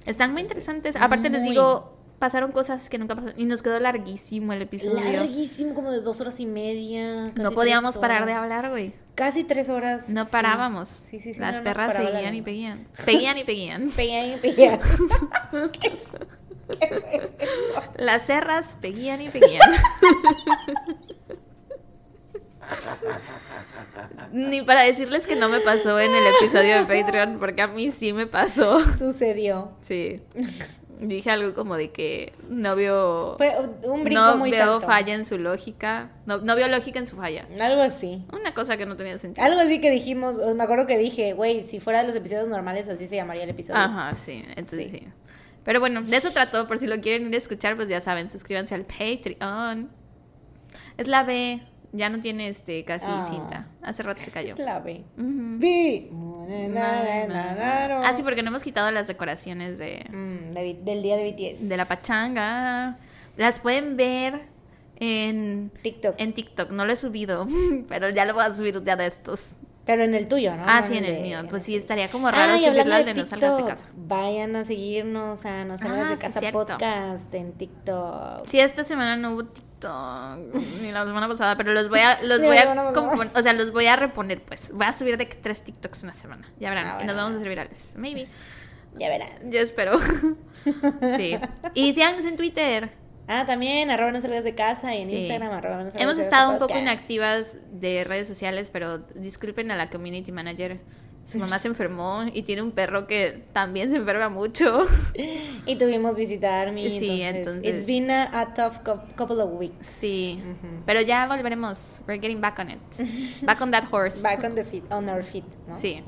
Están 0.07 0.33
muy 0.33 0.43
interesantes. 0.43 0.95
Aparte 0.97 1.31
les 1.31 1.43
digo, 1.43 1.97
pasaron 2.19 2.53
cosas 2.53 2.89
que 2.89 2.99
nunca 2.99 3.15
pasaron. 3.15 3.39
Y 3.41 3.45
nos 3.47 3.63
quedó 3.63 3.81
larguísimo 3.81 4.53
el 4.53 4.63
episodio. 4.63 5.01
Larguísimo, 5.13 5.75
como 5.75 5.91
de 5.91 6.01
dos 6.01 6.21
horas 6.21 6.39
y 6.41 6.47
media. 6.47 7.33
No 7.37 7.53
podíamos 7.53 7.97
parar 7.99 8.27
de 8.27 8.33
hablar, 8.33 8.69
güey. 8.71 8.93
Casi 9.15 9.43
tres 9.45 9.69
horas. 9.69 10.09
No 10.09 10.27
parábamos. 10.29 10.89
Sí, 10.89 11.19
sí, 11.19 11.35
sí, 11.35 11.41
Las 11.41 11.59
no 11.59 11.65
perras 11.65 11.95
la 11.95 12.01
seguían 12.01 12.21
y 12.21 12.25
lengua. 12.27 12.45
peguían. 12.45 12.87
Peguían 13.05 13.39
y 13.39 13.45
peguían. 13.45 13.91
Peguían 13.97 14.33
y 14.33 14.37
peguían. 14.37 14.81
Las 17.97 18.27
cerras 18.27 18.77
peguían 18.81 19.21
y 19.21 19.29
peguían. 19.29 19.61
Ni 24.33 24.63
para 24.63 24.83
decirles 24.83 25.27
que 25.27 25.37
no 25.37 25.49
me 25.49 25.61
pasó 25.61 25.99
en 25.99 26.15
el 26.15 26.25
episodio 26.39 26.77
de 26.77 26.85
Patreon, 26.85 27.39
porque 27.39 27.63
a 27.63 27.67
mí 27.67 27.91
sí 27.91 28.13
me 28.13 28.27
pasó. 28.27 28.85
Sucedió. 28.99 29.73
Sí. 29.81 30.21
Dije 31.01 31.31
algo 31.31 31.55
como 31.55 31.77
de 31.77 31.93
que 31.93 32.33
no 32.49 32.75
vio. 32.75 33.37
Fue 33.39 33.55
un 33.85 34.03
brinco 34.03 34.21
no 34.21 34.37
muy 34.37 34.51
veo 34.51 34.67
salto. 34.67 34.87
falla 34.87 35.15
en 35.15 35.25
su 35.25 35.39
lógica. 35.39 36.11
No, 36.27 36.39
no 36.39 36.57
vio 36.57 36.67
lógica 36.69 36.99
en 36.99 37.07
su 37.07 37.17
falla. 37.17 37.47
Algo 37.61 37.83
así. 37.83 38.25
Una 38.33 38.53
cosa 38.53 38.77
que 38.77 38.85
no 38.85 38.97
tenía 38.97 39.17
sentido. 39.19 39.47
Algo 39.47 39.61
así 39.61 39.81
que 39.81 39.91
dijimos, 39.91 40.39
me 40.57 40.65
acuerdo 40.65 40.87
que 40.87 40.99
dije, 40.99 41.35
güey, 41.35 41.63
si 41.63 41.79
fuera 41.79 42.01
de 42.01 42.09
los 42.09 42.17
episodios 42.17 42.49
normales, 42.49 42.89
así 42.89 43.07
se 43.07 43.15
llamaría 43.15 43.45
el 43.45 43.51
episodio. 43.51 43.81
Ajá, 43.81 44.15
sí. 44.17 44.45
Entonces 44.57 44.91
sí. 44.91 44.99
Sí. 44.99 45.07
Pero 45.69 45.81
bueno, 45.81 46.01
de 46.01 46.17
eso 46.17 46.31
trató. 46.31 46.67
Por 46.67 46.79
si 46.79 46.87
lo 46.87 46.99
quieren 47.03 47.29
ir 47.29 47.35
a 47.35 47.37
escuchar, 47.37 47.77
pues 47.77 47.89
ya 47.91 48.01
saben, 48.01 48.31
suscríbanse 48.31 48.75
al 48.75 48.87
Patreon. 48.87 49.91
Es 50.97 51.09
la 51.09 51.25
B. 51.25 51.61
Ya 51.93 52.09
no 52.09 52.21
tiene 52.23 52.49
este 52.49 52.87
casi 52.87 53.05
Ah. 53.07 53.27
cinta. 53.31 53.67
Hace 53.83 54.03
rato 54.03 54.19
se 54.19 54.31
cayó. 54.31 54.55
Es 54.55 54.59
la 54.61 54.79
B. 54.81 55.05
Ujú. 55.19 55.59
B. 55.59 56.09
Ah, 56.81 58.13
sí, 58.17 58.23
porque 58.23 58.43
no 58.43 58.49
hemos 58.49 58.63
quitado 58.63 58.91
las 58.91 59.09
decoraciones 59.09 59.77
de, 59.79 60.07
Mm, 60.11 60.55
de 60.55 60.79
del 60.85 61.03
día 61.03 61.19
de 61.19 61.25
BTS. 61.33 61.69
de 61.69 61.77
la 61.77 61.85
pachanga. 61.85 62.97
Las 63.37 63.59
pueden 63.59 63.99
ver 63.99 64.47
en, 65.01 65.71
TikTok. 65.83 66.15
en 66.19 66.33
TikTok. 66.33 66.71
No 66.71 66.87
lo 66.87 66.95
he 66.95 66.97
subido, 66.97 67.47
pero 67.89 68.09
ya 68.09 68.25
lo 68.25 68.33
voy 68.33 68.45
a 68.45 68.55
subir 68.55 68.79
un 68.79 68.85
día 68.85 68.97
de 68.97 69.07
estos. 69.07 69.53
Pero 69.89 70.05
en 70.05 70.15
el 70.15 70.29
tuyo, 70.29 70.55
¿no? 70.55 70.65
Ah, 70.67 70.83
No 70.83 70.87
sí, 70.87 70.99
en 70.99 71.05
el 71.07 71.23
mío. 71.23 71.39
Pues 71.49 71.63
sí, 71.63 71.75
estaría 71.75 72.11
como 72.11 72.31
raro 72.31 72.53
Ah, 72.53 72.59
subirlo 72.59 72.95
al 72.95 73.07
de 73.07 73.15
de 73.15 73.21
no 73.23 73.27
salgas 73.27 73.57
de 73.57 73.65
casa. 73.65 73.87
vayan 73.97 74.55
a 74.55 74.63
seguirnos 74.67 75.47
a 75.47 75.65
No 75.65 75.79
Salgas 75.79 76.07
Ah, 76.07 76.11
de 76.11 76.17
sí, 76.17 76.23
Casa 76.23 76.41
cierto. 76.41 76.59
Podcast 76.67 77.33
en 77.33 77.53
TikTok. 77.55 78.47
Sí, 78.47 78.61
esta 78.61 78.85
semana 78.85 79.17
no 79.17 79.33
hubo 79.33 79.47
TikTok, 79.47 80.37
ni 80.83 80.93
la 80.93 81.05
semana 81.05 81.27
pasada, 81.27 81.57
pero 81.57 81.73
los 81.73 81.89
voy 81.89 82.01
a, 82.01 82.19
los 82.23 82.43
voy 82.43 82.59
a, 82.59 82.93
o 83.35 83.43
sea, 83.43 83.55
los 83.55 83.73
voy 83.73 83.87
a 83.87 83.97
reponer, 83.97 84.43
pues. 84.43 84.73
Voy 84.75 84.85
a 84.85 84.93
subir 84.93 85.17
de 85.17 85.25
tres 85.25 85.63
TikToks 85.65 86.03
una 86.03 86.13
semana, 86.13 86.53
ya 86.61 86.69
verán, 86.69 86.87
Ah, 86.87 86.99
y 87.03 87.07
nos 87.07 87.17
vamos 87.17 87.33
a 87.33 87.37
hacer 87.37 87.49
virales, 87.49 87.93
maybe. 87.97 88.27
Ya 88.99 89.09
verán. 89.09 89.51
Yo 89.51 89.61
espero. 89.61 89.99
sí. 91.17 91.39
Y 91.73 91.93
síganos 91.95 92.27
en 92.27 92.37
Twitter. 92.37 92.91
Ah, 93.29 93.45
también, 93.47 93.91
arroba 93.91 94.11
no 94.11 94.21
salgas 94.21 94.43
de 94.43 94.55
casa 94.55 94.95
y 94.95 95.03
en 95.03 95.09
Sí. 95.09 95.17
Instagram, 95.17 95.53
arroba 95.53 95.77
no 95.77 95.83
salgas 95.91 96.03
Hemos 96.03 96.17
de 96.17 96.23
estado 96.25 96.53
un 96.53 96.59
poco 96.59 96.79
inactivas 96.79 97.59
de 97.73 98.03
redes 98.05 98.27
sociales, 98.27 98.71
pero 98.73 98.99
disculpen 99.15 99.71
a 99.71 99.77
la 99.77 99.91
community 99.91 100.33
manager. 100.33 100.81
Su 101.27 101.39
mamá 101.39 101.59
se 101.59 101.69
enfermó 101.69 102.25
y 102.33 102.41
tiene 102.41 102.63
un 102.63 102.71
perro 102.71 103.07
que 103.07 103.45
también 103.53 103.91
se 103.91 103.99
enferma 103.99 104.31
mucho. 104.31 104.87
Y 105.67 105.77
tuvimos 105.77 106.17
visita 106.17 106.49
a 106.57 106.63
Army, 106.63 106.89
Sí, 106.89 107.21
entonces, 107.21 107.37
entonces- 107.37 107.75
It's 107.81 107.87
been 107.87 108.11
a, 108.11 108.41
a 108.41 108.55
tough 108.55 108.79
cou- 108.83 109.03
couple 109.15 109.43
of 109.43 109.53
weeks. 109.61 109.87
Sí. 109.87 110.43
Ujú. 110.43 110.83
Pero 110.87 111.03
ya 111.03 111.27
volveremos. 111.27 112.01
We're 112.09 112.19
getting 112.19 112.41
back 112.41 112.59
on 112.59 112.71
it. 112.71 112.79
Back 113.43 113.61
on 113.61 113.71
that 113.73 113.85
horse. 113.93 114.23
Back 114.23 114.43
on 114.45 114.55
the 114.55 114.65
feet, 114.65 114.91
on 114.91 115.07
our 115.11 115.23
feet, 115.23 115.45
¿no? 115.67 115.79
Sí. 115.79 116.03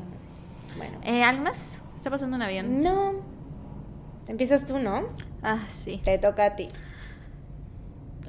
Bueno. 0.78 0.98
Eh, 1.04 1.22
¿Algo 1.22 1.42
más? 1.42 1.82
Está 1.98 2.08
pasando 2.08 2.36
un 2.36 2.42
avión. 2.42 2.80
No. 2.80 3.12
Empiezas 4.28 4.64
tú, 4.64 4.78
¿no? 4.78 5.06
Ah, 5.42 5.58
sí. 5.68 6.00
Te 6.02 6.16
toca 6.16 6.46
a 6.46 6.56
ti. 6.56 6.68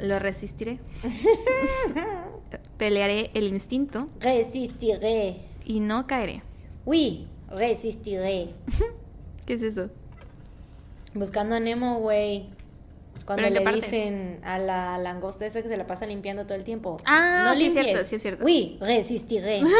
Lo 0.01 0.19
resistiré. 0.19 0.79
Pelearé 2.77 3.31
el 3.33 3.47
instinto 3.47 4.09
Resistiré. 4.19 5.37
y 5.65 5.79
no 5.79 6.07
caeré. 6.07 6.41
Oui, 6.85 7.27
resistiré. 7.49 8.49
¿Qué 9.45 9.53
es 9.53 9.61
eso? 9.61 9.89
Buscando 11.13 11.55
a 11.55 11.59
Nemo, 11.59 11.99
güey. 11.99 12.47
Cuando 13.25 13.43
¿Pero 13.43 13.47
en 13.47 13.53
le 13.53 13.61
parte? 13.61 13.75
dicen 13.81 14.39
a 14.43 14.57
la 14.57 14.97
langosta 14.97 15.45
esa 15.45 15.61
que 15.61 15.67
se 15.69 15.77
la 15.77 15.85
pasa 15.85 16.07
limpiando 16.07 16.45
todo 16.45 16.55
el 16.55 16.63
tiempo. 16.63 16.97
Ah, 17.05 17.45
no 17.51 17.55
sí 17.55 17.67
es 17.67 17.73
cierto, 17.73 18.03
sí 18.03 18.15
es 18.15 18.21
cierto. 18.21 18.43
Oui, 18.43 18.77
resistiré. 18.81 19.61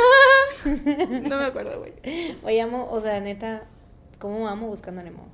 No 0.64 1.38
me 1.38 1.46
acuerdo, 1.46 1.80
güey. 1.80 1.94
Oye, 2.44 2.62
amo, 2.62 2.88
o 2.92 3.00
sea, 3.00 3.20
neta, 3.20 3.64
¿cómo 4.20 4.48
amo 4.48 4.68
Buscando 4.68 5.02
a 5.02 5.04
Nemo? 5.04 5.26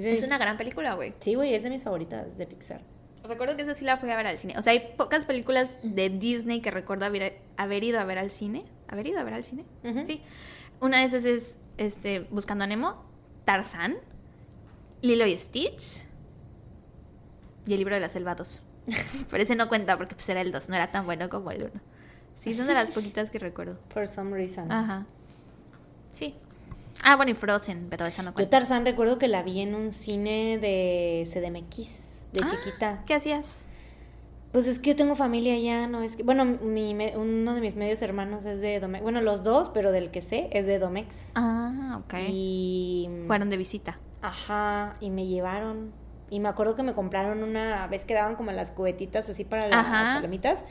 Es 0.00 0.04
de 0.04 0.10
Es 0.14 0.20
mis- 0.20 0.26
una 0.28 0.38
gran 0.38 0.56
película, 0.56 0.94
güey. 0.94 1.14
Sí, 1.20 1.34
güey, 1.34 1.54
es 1.54 1.62
de 1.62 1.70
mis 1.70 1.82
favoritas 1.84 2.36
de 2.38 2.46
Pixar. 2.46 2.80
Recuerdo 3.22 3.54
que 3.56 3.62
esa 3.62 3.74
sí 3.74 3.84
la 3.84 3.96
fui 3.98 4.10
a 4.10 4.16
ver 4.16 4.26
al 4.26 4.38
cine. 4.38 4.54
O 4.58 4.62
sea, 4.62 4.72
hay 4.72 4.94
pocas 4.96 5.24
películas 5.24 5.76
de 5.82 6.08
Disney 6.08 6.60
que 6.62 6.70
recuerdo 6.70 7.04
haber, 7.04 7.38
haber 7.56 7.84
ido 7.84 8.00
a 8.00 8.04
ver 8.04 8.18
al 8.18 8.30
cine. 8.30 8.64
¿Haber 8.88 9.06
ido 9.08 9.20
a 9.20 9.24
ver 9.24 9.34
al 9.34 9.44
cine? 9.44 9.64
Sí. 10.06 10.22
Una 10.80 10.98
de 11.00 11.04
esas 11.04 11.24
es 11.26 11.58
este, 11.76 12.20
Buscando 12.30 12.64
a 12.64 12.66
Nemo, 12.66 13.04
Tarzán, 13.44 13.96
Lilo 15.02 15.26
y 15.26 15.36
Stitch 15.36 16.04
y 17.66 17.72
el 17.74 17.78
libro 17.78 17.94
de 17.94 18.00
la 18.00 18.08
selva 18.08 18.34
2. 18.34 18.62
Pero 19.30 19.42
ese 19.42 19.54
no 19.54 19.68
cuenta 19.68 19.96
porque 19.96 20.14
pues 20.14 20.28
era 20.30 20.40
el 20.40 20.50
2, 20.50 20.68
no 20.68 20.74
era 20.76 20.90
tan 20.90 21.04
bueno 21.04 21.28
como 21.28 21.50
el 21.50 21.64
1. 21.64 21.72
Sí, 22.34 22.54
son 22.54 22.66
de 22.66 22.74
las 22.74 22.90
poquitas 22.94 23.30
que 23.30 23.38
recuerdo. 23.38 23.78
For 23.90 24.08
some 24.08 24.32
reason. 24.34 24.72
Ajá. 24.72 25.06
Sí. 26.12 26.34
Ah, 27.02 27.16
bueno, 27.16 27.30
y 27.32 27.34
Frozen, 27.34 27.86
pero 27.90 28.04
esa 28.06 28.22
no 28.22 28.30
Yo 28.30 28.34
cuenta. 28.34 28.50
Tarzán 28.58 28.84
recuerdo 28.84 29.18
que 29.18 29.28
la 29.28 29.42
vi 29.42 29.60
en 29.60 29.74
un 29.74 29.92
cine 29.92 30.58
de 30.58 31.24
CDMX, 31.26 32.24
de 32.32 32.40
Ah. 32.42 32.48
chiquita. 32.50 33.02
¿Qué 33.06 33.14
hacías? 33.14 33.64
Pues 34.52 34.66
es 34.66 34.80
que 34.80 34.90
yo 34.90 34.96
tengo 34.96 35.14
familia 35.14 35.54
allá, 35.54 35.86
no 35.86 36.02
es 36.02 36.16
que... 36.16 36.24
Bueno, 36.24 36.44
mi, 36.44 36.92
uno 37.14 37.54
de 37.54 37.60
mis 37.60 37.76
medios 37.76 38.02
hermanos 38.02 38.44
es 38.46 38.60
de 38.60 38.80
Domex. 38.80 39.02
Bueno, 39.02 39.20
los 39.20 39.44
dos, 39.44 39.70
pero 39.70 39.92
del 39.92 40.10
que 40.10 40.20
sé 40.20 40.48
es 40.52 40.66
de 40.66 40.80
Domex. 40.80 41.32
Ah, 41.36 42.00
ok. 42.04 42.14
Y... 42.28 43.08
Fueron 43.28 43.48
de 43.48 43.56
visita. 43.56 43.98
Ajá, 44.22 44.96
y 45.00 45.10
me 45.10 45.26
llevaron. 45.28 45.92
Y 46.30 46.40
me 46.40 46.48
acuerdo 46.48 46.74
que 46.74 46.82
me 46.82 46.94
compraron 46.94 47.44
una... 47.44 47.86
¿Ves 47.86 48.04
que 48.04 48.14
daban 48.14 48.34
como 48.34 48.50
las 48.50 48.72
cubetitas 48.72 49.28
así 49.28 49.44
para 49.44 49.68
las 49.68 49.86
Ajá. 49.86 50.14
palomitas? 50.16 50.64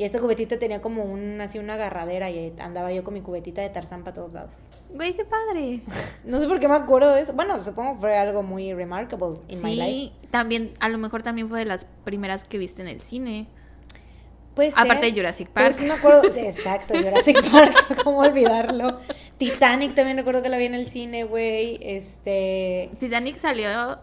Y 0.00 0.04
esta 0.04 0.18
cubetita 0.18 0.58
tenía 0.58 0.80
como 0.80 1.04
un, 1.04 1.38
así 1.42 1.58
una 1.58 1.74
agarradera 1.74 2.30
y 2.30 2.54
andaba 2.58 2.90
yo 2.90 3.04
con 3.04 3.12
mi 3.12 3.20
cubetita 3.20 3.60
de 3.60 3.68
Tarzán 3.68 4.02
para 4.02 4.14
todos 4.14 4.32
lados. 4.32 4.54
Güey, 4.88 5.12
qué 5.12 5.26
padre. 5.26 5.82
No 6.24 6.40
sé 6.40 6.48
por 6.48 6.58
qué 6.58 6.68
me 6.68 6.74
acuerdo 6.76 7.14
de 7.14 7.20
eso. 7.20 7.34
Bueno, 7.34 7.62
supongo 7.62 7.92
que 7.96 8.00
fue 8.00 8.16
algo 8.16 8.42
muy 8.42 8.72
remarkable 8.72 9.36
in 9.48 9.62
my 9.62 9.74
life. 9.76 9.90
Sí, 9.90 10.12
también, 10.30 10.72
a 10.80 10.88
lo 10.88 10.96
mejor 10.96 11.22
también 11.22 11.50
fue 11.50 11.58
de 11.58 11.66
las 11.66 11.84
primeras 12.02 12.44
que 12.44 12.56
viste 12.56 12.80
en 12.80 12.88
el 12.88 13.02
cine. 13.02 13.46
Puede 14.54 14.70
Aparte 14.70 14.94
ser, 14.94 15.12
de 15.12 15.12
Jurassic 15.20 15.48
Park. 15.50 15.72
sí 15.72 15.84
me 15.84 15.92
acuerdo, 15.92 16.22
sí, 16.32 16.40
exacto, 16.46 16.94
Jurassic 16.96 17.50
Park, 17.50 17.98
cómo 18.02 18.20
olvidarlo. 18.20 19.00
Titanic 19.36 19.94
también 19.94 20.16
recuerdo 20.16 20.40
que 20.40 20.48
la 20.48 20.56
vi 20.56 20.64
en 20.64 20.74
el 20.76 20.86
cine, 20.88 21.24
güey. 21.24 21.78
Este, 21.82 22.88
Titanic 22.98 23.36
salió 23.36 23.98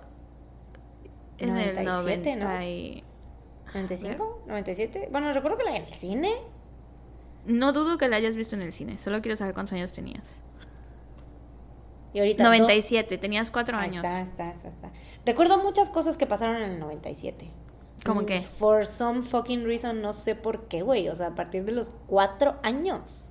en 1.39 1.57
el 1.57 1.83
97, 1.83 2.35
¿no? 2.35 2.45
90 2.45 2.65
y- 2.67 3.03
95, 3.73 4.43
97. 4.47 5.09
Bueno, 5.11 5.31
recuerdo 5.33 5.57
que 5.57 5.63
la 5.63 5.71
vi 5.71 5.77
en 5.77 5.83
el 5.85 5.93
cine. 5.93 6.33
No 7.45 7.73
dudo 7.73 7.97
que 7.97 8.07
la 8.07 8.17
hayas 8.17 8.35
visto 8.35 8.55
en 8.55 8.61
el 8.61 8.73
cine, 8.73 8.97
solo 8.97 9.21
quiero 9.21 9.37
saber 9.37 9.53
cuántos 9.53 9.73
años 9.73 9.93
tenías. 9.93 10.39
Y 12.13 12.19
ahorita 12.19 12.43
dos. 12.43 12.51
97, 12.51 13.17
tenías 13.17 13.51
cuatro 13.51 13.77
Ahí 13.77 13.89
años. 13.89 13.97
está, 13.97 14.21
está, 14.21 14.49
está, 14.51 14.67
está. 14.69 14.91
Recuerdo 15.25 15.61
muchas 15.63 15.89
cosas 15.89 16.17
que 16.17 16.25
pasaron 16.25 16.55
en 16.57 16.71
el 16.71 16.79
97. 16.79 17.49
¿Cómo 18.05 18.25
qué? 18.25 18.39
For 18.39 18.85
some 18.85 19.23
fucking 19.23 19.65
reason, 19.65 20.01
no 20.01 20.13
sé 20.13 20.35
por 20.35 20.67
qué, 20.67 20.81
güey. 20.81 21.09
O 21.09 21.15
sea, 21.15 21.27
a 21.27 21.35
partir 21.35 21.65
de 21.65 21.71
los 21.73 21.91
cuatro 22.07 22.55
años. 22.63 23.29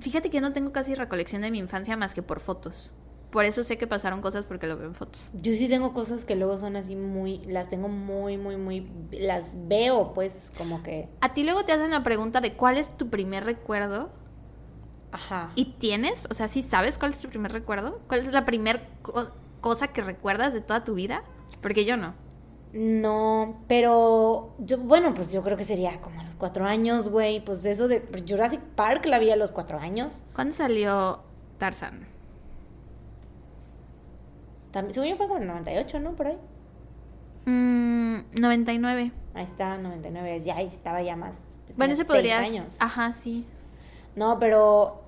Fíjate 0.00 0.30
que 0.30 0.40
no 0.40 0.52
tengo 0.52 0.72
casi 0.72 0.94
recolección 0.94 1.42
de 1.42 1.50
mi 1.50 1.58
infancia 1.58 1.96
más 1.96 2.14
que 2.14 2.22
por 2.22 2.40
fotos. 2.40 2.92
Por 3.30 3.44
eso 3.44 3.62
sé 3.62 3.76
que 3.76 3.86
pasaron 3.86 4.22
cosas 4.22 4.46
porque 4.46 4.66
lo 4.66 4.76
veo 4.76 4.86
en 4.86 4.94
fotos. 4.94 5.28
Yo 5.34 5.52
sí 5.52 5.68
tengo 5.68 5.92
cosas 5.92 6.24
que 6.24 6.34
luego 6.34 6.56
son 6.56 6.76
así 6.76 6.96
muy, 6.96 7.38
las 7.44 7.68
tengo 7.68 7.88
muy, 7.88 8.38
muy, 8.38 8.56
muy, 8.56 8.90
las 9.12 9.68
veo 9.68 10.12
pues 10.14 10.50
como 10.56 10.82
que, 10.82 11.08
A 11.20 11.34
ti 11.34 11.44
luego 11.44 11.64
te 11.64 11.72
hacen 11.72 11.90
la 11.90 12.02
pregunta 12.02 12.40
de 12.40 12.54
cuál 12.54 12.78
es 12.78 12.96
tu 12.96 13.10
primer 13.10 13.44
recuerdo 13.44 14.10
ajá. 15.12 15.52
¿Y 15.54 15.76
tienes? 15.78 16.26
O 16.30 16.34
sea, 16.34 16.48
¿sí 16.48 16.62
sabes 16.62 16.98
cuál 16.98 17.12
es 17.12 17.18
tu 17.18 17.28
primer 17.28 17.52
recuerdo? 17.52 18.00
¿Cuál 18.08 18.20
es 18.20 18.32
la 18.32 18.44
primera 18.44 18.80
cosa 19.60 19.88
que 19.88 20.02
recuerdas 20.02 20.54
de 20.54 20.60
toda 20.60 20.84
tu 20.84 20.94
vida? 20.94 21.22
Porque 21.60 21.84
yo 21.84 21.96
no. 21.96 22.14
No, 22.72 23.64
pero 23.66 24.54
yo, 24.58 24.78
bueno, 24.78 25.14
pues 25.14 25.32
yo 25.32 25.42
creo 25.42 25.56
que 25.56 25.64
sería 25.64 26.00
como 26.00 26.20
a 26.20 26.24
los 26.24 26.34
cuatro 26.34 26.66
años, 26.66 27.08
güey. 27.08 27.42
Pues 27.42 27.64
eso 27.64 27.88
de 27.88 28.06
Jurassic 28.28 28.60
Park 28.60 29.06
la 29.06 29.18
vi 29.18 29.30
a 29.30 29.36
los 29.36 29.52
cuatro 29.52 29.78
años. 29.78 30.22
¿Cuándo 30.34 30.54
salió 30.54 31.20
Tarzan? 31.56 32.06
También, 34.70 34.94
según 34.94 35.08
yo 35.08 35.16
fue 35.16 35.26
como 35.26 35.38
en 35.38 35.42
el 35.44 35.48
98, 35.48 36.00
¿no? 36.00 36.12
Por 36.12 36.26
ahí. 36.28 36.38
Mm, 37.46 38.18
99. 38.40 39.12
Ahí 39.34 39.44
está, 39.44 39.78
99, 39.78 40.40
ya 40.40 40.56
ahí 40.56 40.66
estaba 40.66 41.02
ya 41.02 41.16
más. 41.16 41.48
Bueno, 41.76 41.94
seis 41.94 42.06
podría. 42.06 42.38
años. 42.40 42.66
Ajá, 42.80 43.12
sí. 43.12 43.46
No, 44.16 44.38
pero 44.38 45.02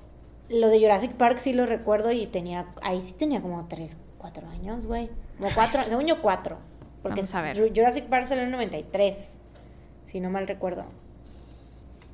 lo 0.49 0.68
de 0.68 0.79
Jurassic 0.81 1.12
Park 1.12 1.38
sí 1.38 1.53
lo 1.53 1.66
recuerdo 1.66 2.12
y 2.12 2.27
tenía, 2.27 2.66
ahí 2.83 3.01
sí 3.01 3.14
tenía 3.14 3.42
como 3.42 3.66
tres, 3.66 3.96
cuatro 4.18 4.49
años, 4.49 4.87
güey. 4.87 5.11
Como 5.38 5.53
cuatro, 5.55 5.83
según 5.88 6.07
yo 6.07 6.23
cuatro. 6.23 6.59
Porque 7.03 7.20
Vamos 7.23 7.35
a 7.35 7.42
ver. 7.42 7.57
Ju- 7.57 7.73
Jurassic 7.75 8.05
Park 8.07 8.27
salió 8.29 8.44
en 8.44 8.51
93, 8.53 9.38
si 10.05 10.20
no 10.20 10.31
mal 10.31 10.46
recuerdo. 10.46 10.85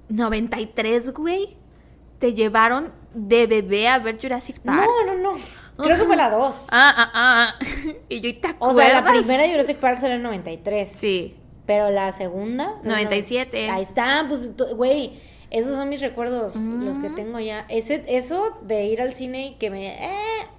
93, 0.08 1.12
güey. 1.12 1.56
Te 2.18 2.32
llevaron 2.34 2.92
de 3.14 3.46
bebé 3.46 3.88
a 3.88 3.98
ver 3.98 4.18
Jurassic 4.20 4.58
Park. 4.60 4.80
No, 4.80 5.14
no, 5.14 5.22
no. 5.32 5.38
Creo 5.76 5.96
que 5.96 6.04
fue 6.04 6.16
la 6.16 6.30
dos. 6.30 6.66
Ah, 6.72 6.92
ah, 6.96 7.10
ah. 7.14 7.54
Y 8.08 8.20
yo, 8.20 8.28
¿y 8.28 8.34
¿te 8.34 8.48
o 8.48 8.50
acuerdas? 8.50 8.76
sea, 8.92 9.00
la 9.02 9.12
primera 9.12 9.42
de 9.42 9.50
Jurassic 9.50 9.78
Park 9.78 10.00
salió 10.00 10.16
en 10.16 10.22
93. 10.22 10.88
Sí. 10.88 11.36
Pero 11.66 11.90
la 11.90 12.12
segunda. 12.12 12.70
o 12.78 12.82
sea, 12.82 12.92
97. 12.92 13.66
no- 13.66 13.72
ahí 13.74 13.82
está, 13.82 14.24
pues, 14.28 14.56
güey. 14.76 15.12
Esos 15.50 15.76
son 15.76 15.88
mis 15.88 16.00
recuerdos, 16.00 16.56
los 16.56 16.98
que 16.98 17.08
tengo 17.10 17.38
ya. 17.38 17.66
Ese, 17.68 18.04
eso 18.08 18.58
de 18.62 18.86
ir 18.86 19.00
al 19.00 19.12
cine 19.12 19.46
y 19.46 19.54
que 19.54 19.70
me. 19.70 19.86
eh, 20.04 20.10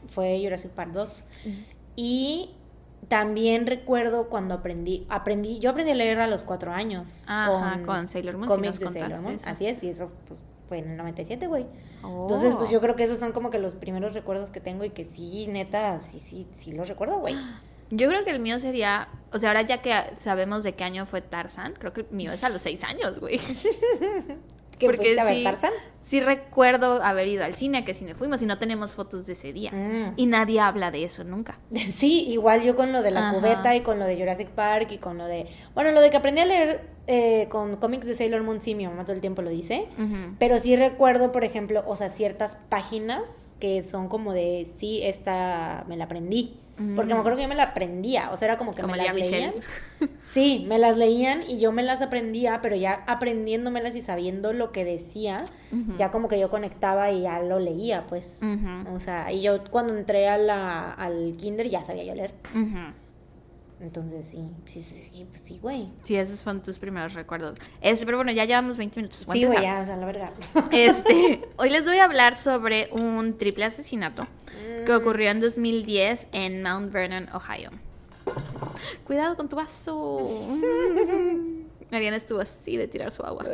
fue 0.07 0.39
Jurassic 0.41 0.71
Park 0.71 0.91
2. 0.93 1.25
Y 1.97 2.51
también 3.09 3.67
recuerdo 3.67 4.29
cuando 4.29 4.55
aprendí. 4.55 5.05
aprendí 5.09 5.59
Yo 5.59 5.71
aprendí 5.71 5.91
a 5.91 5.95
leer 5.95 6.19
a 6.19 6.27
los 6.27 6.43
cuatro 6.43 6.71
años. 6.71 7.23
Ajá, 7.27 7.81
con 7.85 8.07
Sailor 8.09 8.37
Moon, 8.37 8.47
Cómics 8.47 8.79
nos 8.79 8.93
de 8.93 8.99
Sailor 8.99 9.21
Moon. 9.21 9.35
eso. 9.35 9.49
Así 9.49 9.67
es, 9.67 9.81
y 9.83 9.89
eso 9.89 10.09
pues, 10.27 10.39
fue 10.67 10.79
en 10.79 10.91
el 10.91 10.97
97, 10.97 11.47
güey. 11.47 11.65
Oh. 12.03 12.23
Entonces, 12.23 12.55
pues 12.55 12.69
yo 12.69 12.79
creo 12.81 12.95
que 12.95 13.03
esos 13.03 13.19
son 13.19 13.31
como 13.31 13.49
que 13.49 13.59
los 13.59 13.75
primeros 13.75 14.13
recuerdos 14.13 14.51
que 14.51 14.59
tengo 14.59 14.83
y 14.83 14.89
que 14.89 15.03
sí, 15.03 15.47
neta, 15.47 15.99
sí, 15.99 16.19
sí, 16.19 16.47
sí 16.51 16.71
los 16.71 16.87
recuerdo, 16.87 17.19
güey. 17.19 17.35
Yo 17.89 18.09
creo 18.09 18.25
que 18.25 18.31
el 18.31 18.39
mío 18.39 18.59
sería, 18.59 19.07
o 19.31 19.39
sea, 19.39 19.49
ahora 19.49 19.61
ya 19.61 19.81
que 19.81 19.93
sabemos 20.17 20.63
de 20.63 20.73
qué 20.73 20.83
año 20.83 21.05
fue 21.05 21.21
Tarzan, 21.21 21.73
creo 21.73 21.93
que 21.93 22.01
el 22.01 22.11
mío 22.11 22.31
es 22.33 22.43
a 22.43 22.49
los 22.49 22.61
seis 22.61 22.83
años, 22.83 23.19
güey. 23.19 23.39
¿Que 24.77 24.85
Porque 24.85 25.15
fuiste 25.15 25.19
a 25.19 25.23
ver 25.23 25.71
sí, 26.01 26.19
recuerdo 26.21 27.01
haber 27.03 27.27
ido 27.27 27.43
al 27.43 27.55
cine, 27.55 27.79
a 27.79 27.85
qué 27.85 27.93
cine 27.93 28.15
fuimos 28.15 28.41
y 28.41 28.45
no 28.45 28.57
tenemos 28.59 28.93
fotos 28.93 29.25
de 29.25 29.33
ese 29.33 29.51
día. 29.53 29.71
Mm. 29.71 30.13
Y 30.15 30.25
nadie 30.27 30.59
habla 30.59 30.91
de 30.91 31.03
eso 31.03 31.23
nunca. 31.23 31.59
Sí, 31.87 32.27
igual 32.29 32.61
yo 32.63 32.75
con 32.75 32.93
lo 32.93 33.01
de 33.01 33.11
la 33.11 33.29
Ajá. 33.29 33.37
cubeta 33.37 33.75
y 33.75 33.81
con 33.81 33.99
lo 33.99 34.05
de 34.05 34.17
Jurassic 34.17 34.49
Park 34.49 34.91
y 34.91 34.97
con 34.97 35.17
lo 35.17 35.25
de... 35.25 35.47
Bueno, 35.73 35.91
lo 35.91 36.01
de 36.01 36.09
que 36.09 36.17
aprendí 36.17 36.41
a 36.41 36.45
leer 36.45 36.89
eh, 37.07 37.47
con 37.49 37.77
cómics 37.77 38.05
de 38.05 38.13
Sailor 38.13 38.43
Moon, 38.43 38.61
sí, 38.61 38.75
mi 38.75 38.85
mamá 38.85 39.03
todo 39.03 39.13
el 39.13 39.21
tiempo 39.21 39.41
lo 39.41 39.49
dice. 39.49 39.87
Pero 40.37 40.59
sí 40.59 40.75
recuerdo, 40.75 41.31
por 41.31 41.43
ejemplo, 41.43 41.83
o 41.87 41.95
sea, 41.95 42.09
ciertas 42.09 42.57
páginas 42.69 43.55
que 43.59 43.81
son 43.81 44.09
como 44.09 44.33
de, 44.33 44.67
sí, 44.77 45.01
esta 45.03 45.85
me 45.87 45.97
la 45.97 46.05
aprendí. 46.05 46.59
Porque 46.95 47.13
me 47.13 47.19
acuerdo 47.19 47.37
que 47.37 47.43
yo 47.43 47.49
me 47.49 47.55
la 47.55 47.63
aprendía, 47.63 48.29
o 48.31 48.37
sea, 48.37 48.49
era 48.49 48.57
como 48.57 48.73
que 48.73 48.81
Como 48.83 48.95
me 48.95 49.03
las 49.03 49.13
Michelle. 49.15 49.37
leían. 49.47 49.53
Sí, 50.21 50.65
me 50.67 50.77
las 50.77 50.97
leían 50.97 51.41
y 51.47 51.57
yo 51.59 51.71
me 51.71 51.81
las 51.81 52.01
aprendía, 52.01 52.59
pero 52.61 52.75
ya 52.75 53.03
aprendiéndomelas 53.07 53.95
y 53.95 54.01
sabiendo 54.01 54.53
lo 54.53 54.71
que 54.71 54.83
decía, 54.85 55.45
ya 55.97 56.11
como 56.11 56.27
que 56.27 56.37
yo 56.39 56.49
conectaba 56.49 57.11
y 57.11 57.21
ya 57.21 57.41
lo 57.41 57.59
leía, 57.59 58.05
pues. 58.07 58.41
O 58.93 58.99
sea, 58.99 59.31
y 59.31 59.41
yo 59.41 59.63
cuando 59.71 59.97
entré 59.97 60.27
a 60.27 60.37
la, 60.37 60.91
al 60.91 61.35
kinder 61.37 61.69
ya 61.69 61.83
sabía 61.83 62.03
yo 62.03 62.13
leer. 62.13 62.33
Ujú. 62.53 62.93
Entonces 63.79 64.25
sí, 64.25 64.51
sí, 64.65 64.81
sí, 64.81 64.95
sí, 65.11 65.25
pues 65.29 65.41
sí, 65.41 65.59
güey. 65.61 65.89
Sí, 66.03 66.15
esos 66.15 66.41
fueron 66.43 66.63
tus 66.63 66.79
primeros 66.79 67.13
recuerdos. 67.13 67.59
Este, 67.79 68.05
pero 68.05 68.17
bueno, 68.17 68.31
ya 68.31 68.45
llevamos 68.45 68.75
20 68.77 68.99
minutos. 68.99 69.25
Sí, 69.31 69.45
güey, 69.45 69.61
ya, 69.61 69.81
o 69.81 69.85
sea, 69.85 69.97
la 69.97 70.05
verdad. 70.05 70.31
Este, 70.71 71.41
hoy 71.57 71.69
les 71.69 71.85
voy 71.85 71.97
a 71.97 72.05
hablar 72.05 72.37
sobre 72.37 72.89
un 72.91 73.37
triple 73.37 73.65
asesinato 73.65 74.25
que 74.85 74.91
Mm. 74.91 74.95
ocurrió 75.01 75.29
en 75.29 75.39
2010 75.39 76.27
en 76.31 76.63
Mount 76.63 76.91
Vernon, 76.91 77.29
Ohio. 77.33 77.69
Cuidado 79.05 79.35
con 79.37 79.47
tu 79.47 79.55
vaso. 79.55 80.19
Mariana 81.91 82.17
estuvo 82.17 82.39
así 82.41 82.75
de 82.77 82.87
tirar 82.87 83.11
su 83.11 83.23
agua. 83.23 83.45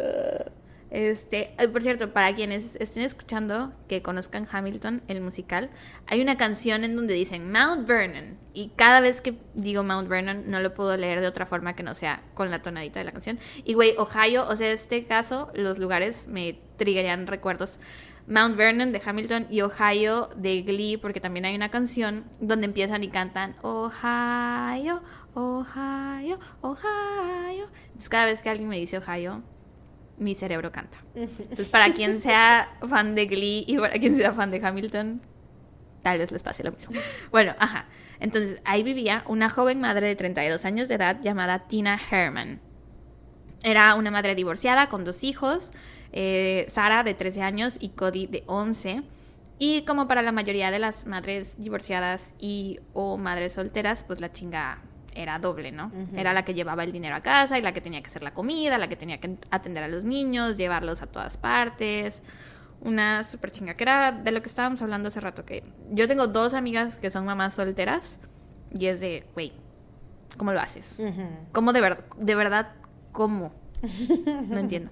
Este, 0.94 1.56
por 1.72 1.82
cierto, 1.82 2.14
para 2.14 2.36
quienes 2.36 2.76
estén 2.76 3.02
escuchando, 3.02 3.74
que 3.88 4.04
conozcan 4.04 4.46
Hamilton, 4.50 5.02
el 5.08 5.22
musical, 5.22 5.72
hay 6.06 6.22
una 6.22 6.38
canción 6.38 6.84
en 6.84 6.96
donde 6.96 7.16
dicen 7.16 7.52
Mount 7.52 7.88
Vernon. 7.88 8.38
Y 8.54 8.70
cada 8.76 9.02
vez 9.02 9.20
que 9.20 9.34
digo 9.56 9.84
Mount 9.84 10.08
Vernon, 10.08 10.52
no 10.52 10.60
lo 10.60 10.76
puedo 10.76 10.96
leer 10.96 11.20
de 11.20 11.26
otra 11.26 11.48
forma 11.48 11.76
que 11.76 11.82
no 11.82 11.96
sea 11.96 12.22
con 12.36 12.52
la 12.52 12.62
tonadita 12.62 13.00
de 13.00 13.06
la 13.06 13.12
canción. 13.12 13.40
Y 13.66 13.74
güey, 13.74 13.96
Ohio, 13.98 14.48
o 14.48 14.56
sea, 14.56 14.72
este 14.72 15.06
caso, 15.06 15.50
los 15.56 15.80
lugares 15.80 16.28
me 16.28 16.60
triggerían 16.78 17.26
recuerdos. 17.26 17.80
Mount 18.28 18.56
Vernon 18.56 18.92
de 18.92 19.02
Hamilton 19.04 19.48
y 19.50 19.62
Ohio 19.62 20.30
de 20.36 20.62
Glee, 20.62 20.98
porque 20.98 21.20
también 21.20 21.46
hay 21.46 21.56
una 21.56 21.70
canción 21.70 22.26
donde 22.40 22.66
empiezan 22.66 23.04
y 23.04 23.08
cantan 23.10 23.56
Ohio, 23.64 25.02
Ohio, 25.34 26.40
Ohio. 26.62 27.68
Entonces 27.88 28.10
cada 28.10 28.26
vez 28.26 28.44
que 28.44 28.52
alguien 28.52 28.70
me 28.70 28.78
dice 28.78 29.00
Ohio, 29.00 29.42
mi 30.18 30.36
cerebro 30.36 30.72
canta. 30.72 30.98
Entonces 31.16 31.70
para 31.70 31.94
quien 31.94 32.20
sea 32.20 32.70
fan 32.88 33.16
de 33.16 33.26
Glee 33.26 33.66
y 33.68 33.78
para 33.78 34.00
quien 34.00 34.16
sea 34.16 34.34
fan 34.34 34.52
de 34.52 34.66
Hamilton, 34.66 35.22
tal 36.02 36.18
vez 36.20 36.32
les 36.32 36.44
pase 36.44 36.64
lo 36.64 36.72
mismo. 36.72 37.00
Bueno, 37.32 37.56
ajá. 37.60 37.86
Entonces 38.20 38.62
ahí 38.66 38.84
vivía 38.84 39.24
una 39.28 39.50
joven 39.50 39.82
madre 39.82 40.08
de 40.08 40.16
32 40.16 40.66
años 40.66 40.88
de 40.88 40.96
edad 40.96 41.20
llamada 41.22 41.68
Tina 41.68 42.00
Herman. 42.10 42.62
Era 43.64 43.96
una 43.96 44.12
madre 44.12 44.36
divorciada 44.36 44.90
con 44.90 45.06
dos 45.06 45.24
hijos, 45.24 45.72
eh, 46.12 46.66
Sara 46.68 47.04
de 47.04 47.14
13 47.14 47.42
años 47.42 47.78
y 47.80 47.90
Cody 47.90 48.28
de 48.28 48.44
11. 48.48 49.04
Y 49.58 49.86
como 49.86 50.08
para 50.08 50.22
la 50.22 50.32
mayoría 50.32 50.72
de 50.72 50.80
las 50.80 51.06
madres 51.06 51.56
divorciadas 51.58 52.34
y 52.40 52.80
o 52.94 53.18
madres 53.18 53.54
solteras, 53.54 54.04
pues 54.04 54.20
la 54.20 54.32
chinga 54.32 54.82
era 55.16 55.40
doble, 55.40 55.72
¿no? 55.72 55.92
Era 56.16 56.34
la 56.34 56.44
que 56.46 56.54
llevaba 56.54 56.84
el 56.84 56.92
dinero 56.92 57.16
a 57.16 57.22
casa 57.22 57.58
y 57.58 57.62
la 57.62 57.74
que 57.74 57.82
tenía 57.82 58.02
que 58.02 58.08
hacer 58.08 58.24
la 58.24 58.34
comida, 58.34 58.78
la 58.78 58.88
que 58.90 58.96
tenía 58.96 59.20
que 59.20 59.38
atender 59.52 59.84
a 59.84 59.88
los 59.88 60.04
niños, 60.04 60.58
llevarlos 60.58 61.02
a 61.02 61.08
todas 61.08 61.38
partes. 61.38 62.24
Una 62.82 63.24
súper 63.24 63.52
chinga, 63.52 63.76
que 63.76 63.84
era 63.84 64.12
de 64.12 64.32
lo 64.32 64.42
que 64.42 64.50
estábamos 64.50 64.82
hablando 64.82 65.08
hace 65.08 65.22
rato, 65.22 65.46
que 65.46 65.64
yo 65.92 66.08
tengo 66.08 66.28
dos 66.28 66.54
amigas 66.54 66.98
que 66.98 67.10
son 67.10 67.26
mamás 67.26 67.54
solteras 67.54 68.20
y 68.72 68.88
es 68.88 69.00
de, 69.00 69.26
güey, 69.34 69.54
¿cómo 70.38 70.52
lo 70.52 70.60
haces? 70.60 71.02
¿Cómo 71.52 71.74
de, 71.74 71.82
verdad 71.82 72.04
de 72.18 72.36
verdad, 72.36 72.72
cómo? 73.12 73.54
No 74.48 74.60
entiendo. 74.60 74.92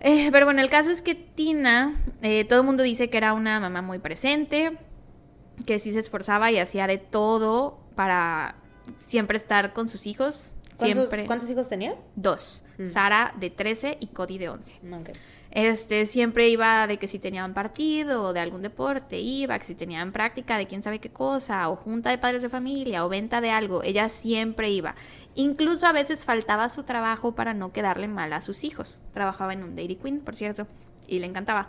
Eh, 0.00 0.30
pero 0.32 0.46
bueno, 0.46 0.60
el 0.60 0.68
caso 0.68 0.90
es 0.90 1.00
que 1.00 1.14
Tina, 1.14 1.94
eh, 2.22 2.44
todo 2.44 2.60
el 2.60 2.66
mundo 2.66 2.82
dice 2.82 3.08
que 3.08 3.16
era 3.16 3.34
una 3.34 3.60
mamá 3.60 3.82
muy 3.82 4.00
presente, 4.00 4.76
que 5.64 5.78
sí 5.78 5.92
se 5.92 6.00
esforzaba 6.00 6.50
y 6.50 6.58
hacía 6.58 6.88
de 6.88 6.98
todo 6.98 7.78
para 7.94 8.56
siempre 8.98 9.36
estar 9.36 9.72
con 9.72 9.88
sus 9.88 10.06
hijos. 10.06 10.52
¿Cuántos, 10.76 11.08
Siempre. 11.08 11.26
¿cuántos 11.26 11.50
hijos 11.50 11.68
tenía? 11.68 11.94
Dos. 12.16 12.62
Mm. 12.78 12.86
Sara 12.86 13.34
de 13.38 13.50
13 13.50 13.98
y 14.00 14.06
Cody 14.08 14.38
de 14.38 14.48
11. 14.48 14.76
Ok. 14.90 15.10
Este, 15.52 16.06
siempre 16.06 16.48
iba 16.48 16.86
de 16.86 16.96
que 16.98 17.06
si 17.06 17.18
tenían 17.18 17.52
partido 17.52 18.22
o 18.22 18.32
de 18.32 18.40
algún 18.40 18.62
deporte, 18.62 19.20
iba, 19.20 19.58
que 19.58 19.66
si 19.66 19.74
tenían 19.74 20.10
práctica 20.10 20.56
de 20.56 20.66
quién 20.66 20.82
sabe 20.82 20.98
qué 20.98 21.10
cosa, 21.10 21.68
o 21.68 21.76
junta 21.76 22.08
de 22.08 22.16
padres 22.16 22.40
de 22.40 22.48
familia, 22.48 23.04
o 23.04 23.10
venta 23.10 23.42
de 23.42 23.50
algo, 23.50 23.82
ella 23.82 24.08
siempre 24.08 24.70
iba. 24.70 24.94
Incluso 25.34 25.86
a 25.86 25.92
veces 25.92 26.24
faltaba 26.24 26.70
su 26.70 26.84
trabajo 26.84 27.34
para 27.34 27.52
no 27.52 27.70
quedarle 27.70 28.08
mal 28.08 28.32
a 28.32 28.40
sus 28.40 28.64
hijos. 28.64 28.98
Trabajaba 29.12 29.52
en 29.52 29.62
un 29.62 29.76
Dairy 29.76 29.96
Queen, 29.96 30.20
por 30.20 30.34
cierto, 30.34 30.66
y 31.06 31.18
le 31.18 31.26
encantaba. 31.26 31.68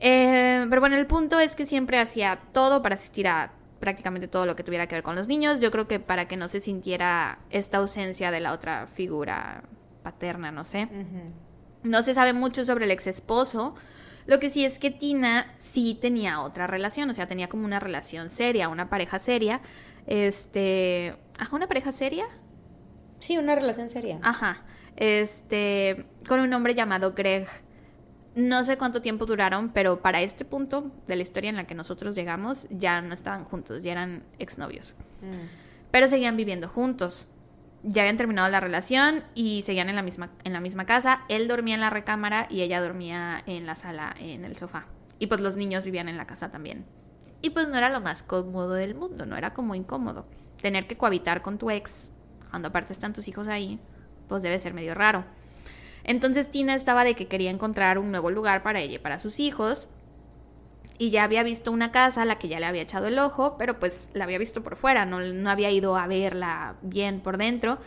Eh, 0.00 0.66
pero 0.68 0.80
bueno, 0.80 0.96
el 0.96 1.06
punto 1.06 1.38
es 1.38 1.54
que 1.54 1.66
siempre 1.66 2.00
hacía 2.00 2.40
todo 2.52 2.82
para 2.82 2.96
asistir 2.96 3.28
a 3.28 3.52
prácticamente 3.80 4.28
todo 4.28 4.46
lo 4.46 4.56
que 4.56 4.62
tuviera 4.62 4.86
que 4.86 4.96
ver 4.96 5.02
con 5.02 5.16
los 5.16 5.28
niños. 5.28 5.60
Yo 5.60 5.70
creo 5.70 5.86
que 5.88 6.00
para 6.00 6.26
que 6.26 6.36
no 6.36 6.48
se 6.48 6.60
sintiera 6.60 7.38
esta 7.50 7.78
ausencia 7.78 8.30
de 8.30 8.40
la 8.40 8.52
otra 8.52 8.86
figura 8.86 9.64
paterna, 10.02 10.50
no 10.50 10.64
sé. 10.64 10.88
No 11.82 12.02
se 12.02 12.14
sabe 12.14 12.32
mucho 12.32 12.64
sobre 12.64 12.84
el 12.84 12.90
ex 12.90 13.06
esposo. 13.06 13.74
Lo 14.26 14.40
que 14.40 14.50
sí 14.50 14.64
es 14.64 14.78
que 14.78 14.90
Tina 14.90 15.54
sí 15.56 15.96
tenía 15.98 16.42
otra 16.42 16.66
relación, 16.66 17.08
o 17.08 17.14
sea, 17.14 17.26
tenía 17.26 17.48
como 17.48 17.64
una 17.64 17.80
relación 17.80 18.28
seria, 18.28 18.68
una 18.68 18.90
pareja 18.90 19.18
seria. 19.18 19.62
Este. 20.06 21.16
Ajá, 21.38 21.56
una 21.56 21.66
pareja 21.66 21.92
seria. 21.92 22.26
Sí, 23.20 23.38
una 23.38 23.54
relación 23.54 23.88
seria. 23.88 24.18
Ajá. 24.22 24.64
Este. 24.96 26.06
Con 26.28 26.40
un 26.40 26.52
hombre 26.52 26.74
llamado 26.74 27.14
Greg. 27.14 27.46
No 28.38 28.62
sé 28.62 28.78
cuánto 28.78 29.02
tiempo 29.02 29.26
duraron, 29.26 29.70
pero 29.70 30.00
para 30.00 30.20
este 30.20 30.44
punto 30.44 30.92
de 31.08 31.16
la 31.16 31.22
historia 31.22 31.50
en 31.50 31.56
la 31.56 31.66
que 31.66 31.74
nosotros 31.74 32.14
llegamos, 32.14 32.68
ya 32.70 33.02
no 33.02 33.12
estaban 33.12 33.44
juntos, 33.44 33.82
ya 33.82 33.90
eran 33.90 34.22
exnovios. 34.38 34.94
Mm. 35.22 35.90
Pero 35.90 36.06
seguían 36.06 36.36
viviendo 36.36 36.68
juntos. 36.68 37.26
Ya 37.82 38.02
habían 38.02 38.16
terminado 38.16 38.48
la 38.48 38.60
relación 38.60 39.24
y 39.34 39.62
seguían 39.62 39.88
en 39.88 39.96
la 39.96 40.02
misma, 40.02 40.30
en 40.44 40.52
la 40.52 40.60
misma 40.60 40.86
casa. 40.86 41.22
Él 41.28 41.48
dormía 41.48 41.74
en 41.74 41.80
la 41.80 41.90
recámara 41.90 42.46
y 42.48 42.62
ella 42.62 42.80
dormía 42.80 43.42
en 43.46 43.66
la 43.66 43.74
sala, 43.74 44.14
en 44.16 44.44
el 44.44 44.54
sofá. 44.54 44.86
Y 45.18 45.26
pues 45.26 45.40
los 45.40 45.56
niños 45.56 45.82
vivían 45.82 46.08
en 46.08 46.16
la 46.16 46.28
casa 46.28 46.48
también. 46.52 46.84
Y 47.42 47.50
pues 47.50 47.66
no 47.66 47.76
era 47.76 47.90
lo 47.90 48.00
más 48.00 48.22
cómodo 48.22 48.74
del 48.74 48.94
mundo, 48.94 49.26
no 49.26 49.36
era 49.36 49.52
como 49.52 49.74
incómodo. 49.74 50.26
Tener 50.62 50.86
que 50.86 50.96
cohabitar 50.96 51.42
con 51.42 51.58
tu 51.58 51.72
ex, 51.72 52.12
cuando 52.50 52.68
aparte 52.68 52.92
están 52.92 53.12
tus 53.12 53.26
hijos 53.26 53.48
ahí, 53.48 53.80
pues 54.28 54.44
debe 54.44 54.60
ser 54.60 54.74
medio 54.74 54.94
raro. 54.94 55.24
Entonces 56.08 56.50
Tina 56.50 56.74
estaba 56.74 57.04
de 57.04 57.14
que 57.14 57.26
quería 57.26 57.50
encontrar 57.50 57.98
un 57.98 58.10
nuevo 58.10 58.30
lugar 58.30 58.62
para 58.62 58.80
ella 58.80 58.94
y 58.94 58.98
para 58.98 59.18
sus 59.18 59.38
hijos. 59.38 59.88
Y 60.96 61.10
ya 61.10 61.22
había 61.22 61.42
visto 61.42 61.70
una 61.70 61.92
casa 61.92 62.22
a 62.22 62.24
la 62.24 62.38
que 62.38 62.48
ya 62.48 62.58
le 62.58 62.64
había 62.64 62.80
echado 62.80 63.08
el 63.08 63.18
ojo, 63.18 63.56
pero 63.58 63.78
pues 63.78 64.08
la 64.14 64.24
había 64.24 64.38
visto 64.38 64.62
por 64.62 64.76
fuera, 64.76 65.04
no, 65.04 65.20
no 65.20 65.50
había 65.50 65.70
ido 65.70 65.98
a 65.98 66.06
verla 66.06 66.76
bien 66.80 67.20
por 67.20 67.36
dentro. 67.36 67.78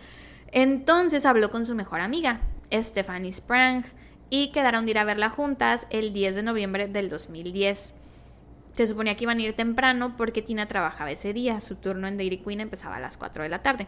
Entonces 0.51 1.25
habló 1.25 1.49
con 1.49 1.65
su 1.65 1.73
mejor 1.73 1.99
amiga, 1.99 2.41
Stephanie 2.71 3.31
Sprang, 3.31 3.85
y 4.29 4.51
quedaron 4.51 4.85
de 4.85 4.91
ir 4.91 4.99
a 4.99 5.03
verla 5.03 5.31
juntas 5.31 5.87
el 5.89 6.13
10 6.13 6.35
de 6.35 6.43
noviembre 6.43 6.87
del 6.87 7.09
2010. 7.09 7.95
Se 8.73 8.87
suponía 8.87 9.17
que 9.17 9.23
iban 9.23 9.39
a 9.39 9.41
ir 9.41 9.55
temprano 9.55 10.15
porque 10.15 10.43
Tina 10.43 10.67
trabajaba 10.67 11.09
ese 11.09 11.33
día, 11.33 11.59
su 11.59 11.75
turno 11.75 12.07
en 12.07 12.17
Dairy 12.17 12.37
Queen 12.37 12.59
empezaba 12.59 12.97
a 12.97 12.99
las 12.99 13.17
4 13.17 13.41
de 13.41 13.49
la 13.49 13.63
tarde. 13.63 13.87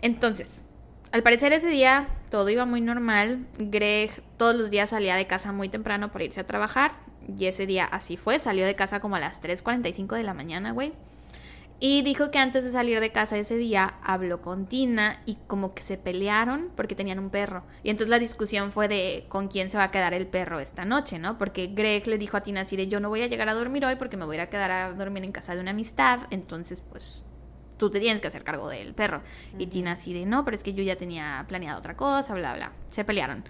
Entonces, 0.00 0.62
al 1.12 1.22
parecer 1.22 1.52
ese 1.52 1.68
día 1.68 2.08
todo 2.30 2.48
iba 2.50 2.64
muy 2.64 2.80
normal. 2.80 3.46
Greg 3.58 4.10
todos 4.36 4.54
los 4.54 4.70
días 4.70 4.90
salía 4.90 5.16
de 5.16 5.26
casa 5.26 5.52
muy 5.52 5.68
temprano 5.68 6.10
para 6.10 6.24
irse 6.24 6.40
a 6.40 6.46
trabajar. 6.46 6.92
Y 7.36 7.46
ese 7.46 7.66
día 7.66 7.84
así 7.84 8.16
fue. 8.16 8.38
Salió 8.38 8.64
de 8.66 8.74
casa 8.74 9.00
como 9.00 9.16
a 9.16 9.20
las 9.20 9.42
3.45 9.42 10.16
de 10.16 10.22
la 10.22 10.34
mañana, 10.34 10.72
güey. 10.72 10.92
Y 11.80 12.02
dijo 12.02 12.32
que 12.32 12.38
antes 12.38 12.64
de 12.64 12.72
salir 12.72 12.98
de 12.98 13.12
casa 13.12 13.38
ese 13.38 13.56
día 13.56 13.94
habló 14.02 14.42
con 14.42 14.66
Tina 14.66 15.22
y 15.26 15.36
como 15.46 15.74
que 15.74 15.84
se 15.84 15.96
pelearon 15.96 16.72
porque 16.74 16.96
tenían 16.96 17.20
un 17.20 17.30
perro. 17.30 17.62
Y 17.84 17.90
entonces 17.90 18.10
la 18.10 18.18
discusión 18.18 18.72
fue 18.72 18.88
de 18.88 19.26
con 19.28 19.46
quién 19.46 19.70
se 19.70 19.78
va 19.78 19.84
a 19.84 19.90
quedar 19.92 20.12
el 20.12 20.26
perro 20.26 20.58
esta 20.58 20.84
noche, 20.84 21.20
¿no? 21.20 21.38
Porque 21.38 21.68
Greg 21.68 22.08
le 22.08 22.18
dijo 22.18 22.36
a 22.36 22.42
Tina 22.42 22.62
así 22.62 22.76
de 22.76 22.88
yo 22.88 22.98
no 22.98 23.10
voy 23.10 23.22
a 23.22 23.28
llegar 23.28 23.48
a 23.48 23.54
dormir 23.54 23.84
hoy 23.86 23.94
porque 23.94 24.16
me 24.16 24.24
voy 24.24 24.38
a 24.38 24.50
quedar 24.50 24.72
a 24.72 24.92
dormir 24.92 25.22
en 25.22 25.30
casa 25.30 25.54
de 25.54 25.60
una 25.60 25.70
amistad. 25.70 26.22
Entonces, 26.30 26.80
pues 26.80 27.22
tú 27.78 27.90
te 27.90 28.00
tienes 28.00 28.20
que 28.20 28.28
hacer 28.28 28.44
cargo 28.44 28.68
del 28.68 28.94
perro. 28.94 29.22
Y 29.58 29.68
Tina 29.68 29.92
así 29.92 30.12
de, 30.12 30.26
no, 30.26 30.44
pero 30.44 30.56
es 30.56 30.62
que 30.62 30.74
yo 30.74 30.82
ya 30.82 30.96
tenía 30.96 31.44
planeado 31.48 31.78
otra 31.78 31.96
cosa, 31.96 32.34
bla, 32.34 32.54
bla. 32.54 32.72
Se 32.90 33.04
pelearon. 33.04 33.44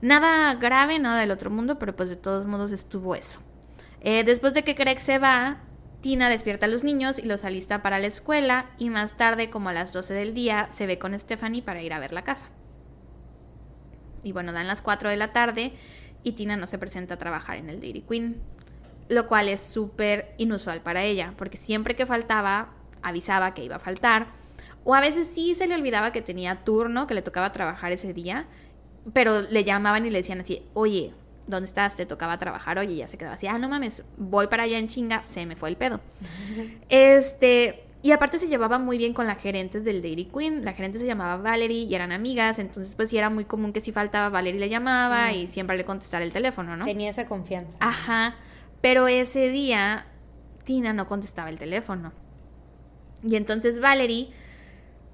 Nada 0.00 0.54
grave, 0.54 0.98
nada 0.98 1.20
del 1.20 1.30
otro 1.30 1.50
mundo, 1.50 1.78
pero 1.78 1.96
pues 1.96 2.10
de 2.10 2.16
todos 2.16 2.46
modos 2.46 2.70
estuvo 2.70 3.14
eso. 3.14 3.40
Eh, 4.00 4.22
después 4.24 4.54
de 4.54 4.62
que 4.62 4.74
Greg 4.74 5.00
se 5.00 5.18
va, 5.18 5.58
Tina 6.00 6.28
despierta 6.28 6.66
a 6.66 6.68
los 6.68 6.84
niños 6.84 7.18
y 7.18 7.22
los 7.22 7.44
alista 7.44 7.82
para 7.82 7.98
la 7.98 8.06
escuela 8.06 8.70
y 8.78 8.90
más 8.90 9.16
tarde, 9.16 9.50
como 9.50 9.70
a 9.70 9.72
las 9.72 9.92
12 9.92 10.14
del 10.14 10.34
día, 10.34 10.68
se 10.70 10.86
ve 10.86 10.98
con 10.98 11.18
Stephanie 11.18 11.62
para 11.62 11.82
ir 11.82 11.92
a 11.92 11.98
ver 11.98 12.12
la 12.12 12.22
casa. 12.22 12.48
Y 14.22 14.32
bueno, 14.32 14.52
dan 14.52 14.66
las 14.66 14.82
4 14.82 15.10
de 15.10 15.16
la 15.16 15.32
tarde 15.32 15.72
y 16.22 16.32
Tina 16.32 16.56
no 16.56 16.66
se 16.66 16.78
presenta 16.78 17.14
a 17.14 17.18
trabajar 17.18 17.56
en 17.56 17.68
el 17.68 17.80
Dairy 17.80 18.02
Queen, 18.02 18.40
lo 19.08 19.26
cual 19.26 19.48
es 19.48 19.60
súper 19.60 20.34
inusual 20.38 20.80
para 20.82 21.02
ella, 21.02 21.34
porque 21.36 21.56
siempre 21.56 21.96
que 21.96 22.06
faltaba 22.06 22.74
avisaba 23.08 23.54
que 23.54 23.64
iba 23.64 23.76
a 23.76 23.80
faltar, 23.80 24.26
o 24.84 24.94
a 24.94 25.00
veces 25.00 25.28
sí 25.28 25.54
se 25.54 25.66
le 25.66 25.74
olvidaba 25.74 26.12
que 26.12 26.22
tenía 26.22 26.64
turno, 26.64 27.06
que 27.06 27.14
le 27.14 27.22
tocaba 27.22 27.52
trabajar 27.52 27.92
ese 27.92 28.12
día, 28.12 28.46
pero 29.12 29.42
le 29.42 29.64
llamaban 29.64 30.06
y 30.06 30.10
le 30.10 30.18
decían 30.18 30.40
así, 30.40 30.62
oye, 30.74 31.12
¿dónde 31.46 31.66
estás? 31.66 31.96
Te 31.96 32.06
tocaba 32.06 32.38
trabajar, 32.38 32.78
oye, 32.78 32.96
ya 32.96 33.08
se 33.08 33.18
quedaba 33.18 33.34
así, 33.34 33.46
ah, 33.46 33.58
no 33.58 33.68
mames, 33.68 34.04
voy 34.16 34.46
para 34.46 34.64
allá 34.64 34.78
en 34.78 34.88
chinga, 34.88 35.24
se 35.24 35.46
me 35.46 35.56
fue 35.56 35.68
el 35.70 35.76
pedo. 35.76 36.00
este, 36.88 37.84
y 38.02 38.12
aparte 38.12 38.38
se 38.38 38.48
llevaba 38.48 38.78
muy 38.78 38.96
bien 38.96 39.12
con 39.12 39.26
la 39.26 39.34
gerente 39.34 39.80
del 39.80 40.02
Dairy 40.02 40.26
Queen, 40.26 40.64
la 40.64 40.72
gerente 40.72 40.98
se 40.98 41.06
llamaba 41.06 41.36
Valerie 41.36 41.84
y 41.84 41.94
eran 41.94 42.12
amigas, 42.12 42.58
entonces 42.58 42.94
pues 42.94 43.10
sí 43.10 43.18
era 43.18 43.30
muy 43.30 43.44
común 43.44 43.72
que 43.72 43.80
si 43.80 43.92
faltaba 43.92 44.28
Valerie 44.28 44.60
le 44.60 44.68
llamaba 44.68 45.32
y 45.32 45.46
siempre 45.46 45.76
le 45.76 45.84
contestara 45.84 46.24
el 46.24 46.32
teléfono, 46.32 46.76
¿no? 46.76 46.84
Tenía 46.84 47.10
esa 47.10 47.26
confianza. 47.26 47.76
Ajá, 47.80 48.36
pero 48.80 49.08
ese 49.08 49.48
día 49.50 50.06
Tina 50.64 50.92
no 50.92 51.06
contestaba 51.06 51.48
el 51.50 51.58
teléfono. 51.58 52.12
Y 53.22 53.36
entonces 53.36 53.80
Valerie, 53.80 54.30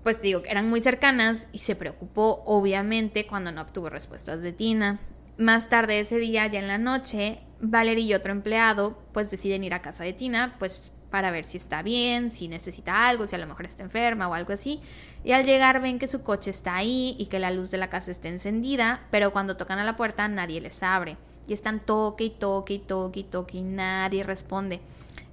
pues 0.03 0.21
digo, 0.21 0.43
que 0.43 0.51
eran 0.51 0.69
muy 0.69 0.81
cercanas 0.81 1.49
y 1.53 1.59
se 1.59 1.77
preocupó 1.77 2.43
obviamente 2.47 3.27
cuando 3.27 3.53
no 3.53 3.63
obtuvo 3.63 3.89
respuestas 3.89 4.41
de 4.43 4.53
Tina. 4.53 5.01
Más 5.37 5.69
tarde 5.69 6.01
ese 6.01 6.19
día, 6.19 6.47
ya 6.47 6.61
en 6.61 6.69
la 6.69 6.79
noche, 6.79 7.41
Valerie 7.61 8.05
y 8.05 8.15
otro 8.15 8.33
empleado 8.33 8.99
pues 9.13 9.31
deciden 9.31 9.65
ir 9.65 9.75
a 9.75 9.83
casa 9.83 10.05
de 10.05 10.13
Tina, 10.13 10.57
pues 10.59 10.93
para 11.11 11.31
ver 11.31 11.45
si 11.45 11.59
está 11.59 11.83
bien, 11.83 12.33
si 12.33 12.49
necesita 12.49 13.07
algo, 13.07 13.29
si 13.29 13.37
a 13.37 13.39
lo 13.39 13.47
mejor 13.47 13.67
está 13.67 13.85
enferma 13.85 14.27
o 14.27 14.35
algo 14.35 14.53
así. 14.53 14.81
Y 15.23 15.31
al 15.31 15.47
llegar 15.47 15.81
ven 15.81 16.01
que 16.01 16.09
su 16.09 16.23
coche 16.23 16.51
está 16.51 16.75
ahí 16.75 17.15
y 17.21 17.27
que 17.27 17.39
la 17.39 17.53
luz 17.53 17.71
de 17.71 17.79
la 17.79 17.89
casa 17.89 18.11
está 18.11 18.29
encendida, 18.29 19.07
pero 19.13 19.33
cuando 19.33 19.57
tocan 19.57 19.79
a 19.79 19.85
la 19.85 19.95
puerta 19.95 20.27
nadie 20.27 20.61
les 20.61 20.83
abre. 20.83 21.17
Y 21.47 21.53
están 21.53 21.79
toque 21.79 22.25
y 22.25 22.31
toque 22.31 22.75
y 22.75 22.79
toque 22.81 23.21
y 23.21 23.23
toque 23.23 23.59
y 23.59 23.63
nadie 23.63 24.25
responde. 24.25 24.81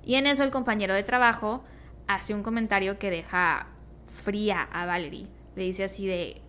Y 0.05 0.15
en 0.15 0.27
eso 0.27 0.43
el 0.43 0.51
compañero 0.51 0.93
de 0.93 1.01
trabajo 1.01 1.63
hace 2.15 2.33
un 2.33 2.43
comentario 2.43 2.99
que 2.99 3.09
deja 3.09 3.67
fría 4.05 4.63
a 4.71 4.85
Valerie. 4.85 5.27
Le 5.55 5.63
dice 5.63 5.83
así 5.83 6.07
de, 6.07 6.41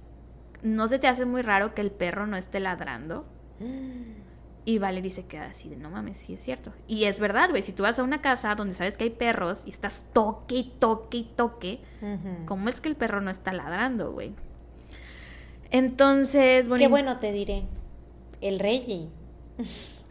¿no 0.63 0.89
se 0.89 0.99
te 0.99 1.09
hace 1.09 1.25
muy 1.25 1.43
raro 1.43 1.75
que 1.75 1.81
el 1.81 1.91
perro 1.91 2.27
no 2.27 2.37
esté 2.37 2.61
ladrando? 2.61 3.27
Y 4.65 4.79
Valerie 4.79 5.11
se 5.11 5.27
queda 5.27 5.47
así 5.47 5.69
de 5.69 5.77
no 5.77 5.91
mames, 5.91 6.19
sí 6.19 6.35
es 6.35 6.41
cierto. 6.41 6.73
Y 6.87 7.07
es 7.07 7.19
verdad, 7.19 7.51
güey. 7.51 7.63
Si 7.63 7.73
tú 7.73 7.83
vas 7.83 7.99
a 7.99 8.05
una 8.05 8.23
casa 8.23 8.55
donde 8.55 8.75
sabes 8.75 8.97
que 8.97 9.03
hay 9.03 9.11
perros 9.11 9.65
y 9.67 9.71
estás 9.71 10.05
toque 10.13 10.55
y 10.55 10.65
toque 10.79 11.17
y 11.17 11.25
toque. 11.25 11.81
¿cómo 12.47 12.69
es 12.69 12.81
que 12.81 12.89
el 12.89 12.95
perro 12.95 13.21
no 13.21 13.33
está 13.33 13.53
ladrando, 13.53 14.13
güey? 14.13 14.37
Entonces, 15.73 16.69
bueno. 16.69 16.81
Qué 16.81 16.87
bueno 16.87 17.19
te 17.19 17.33
diré. 17.33 17.65
El 18.41 18.61
rey. 18.61 19.11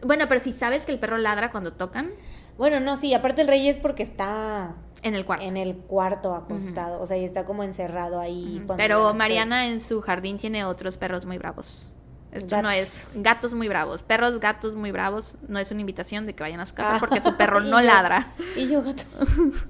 Bueno, 0.04 0.26
pero 0.28 0.42
si 0.42 0.52
sabes 0.52 0.84
que 0.84 0.92
el 0.92 0.98
perro 0.98 1.16
ladra 1.16 1.50
cuando 1.50 1.72
tocan 1.72 2.10
Bueno, 2.58 2.78
no, 2.80 2.96
sí, 2.96 3.14
aparte 3.14 3.42
el 3.42 3.48
rey 3.48 3.68
es 3.68 3.78
porque 3.78 4.02
está 4.02 4.74
en 5.02 5.14
el 5.14 5.24
cuarto. 5.24 5.44
en 5.44 5.56
el 5.56 5.76
cuarto 5.76 6.34
acostado, 6.34 7.00
o 7.00 7.06
sea, 7.06 7.16
y 7.16 7.24
está 7.24 7.44
como 7.44 7.62
encerrado 7.64 8.20
ahí. 8.20 8.64
Pero 8.76 8.98
estoy. 9.06 9.18
Mariana 9.18 9.66
en 9.66 9.80
su 9.80 10.00
jardín 10.00 10.36
tiene 10.38 10.64
otros 10.64 10.96
perros 10.96 11.26
muy 11.26 11.38
bravos. 11.38 11.88
Esto 12.32 12.62
no 12.62 12.70
es 12.70 13.08
gatos 13.14 13.52
muy 13.52 13.68
bravos, 13.68 14.02
perros, 14.02 14.40
gatos 14.40 14.74
muy 14.74 14.90
bravos. 14.90 15.36
No 15.48 15.58
es 15.58 15.70
una 15.70 15.80
invitación 15.82 16.24
de 16.24 16.34
que 16.34 16.42
vayan 16.42 16.60
a 16.60 16.66
su 16.66 16.72
casa 16.74 16.96
Ah, 16.96 16.98
porque 16.98 17.20
su 17.20 17.36
perro 17.36 17.60
no 17.60 17.80
yo- 17.80 17.86
ladra. 17.86 18.28
Y 18.56 18.68
yo 18.68 18.82
gatos. 18.82 19.18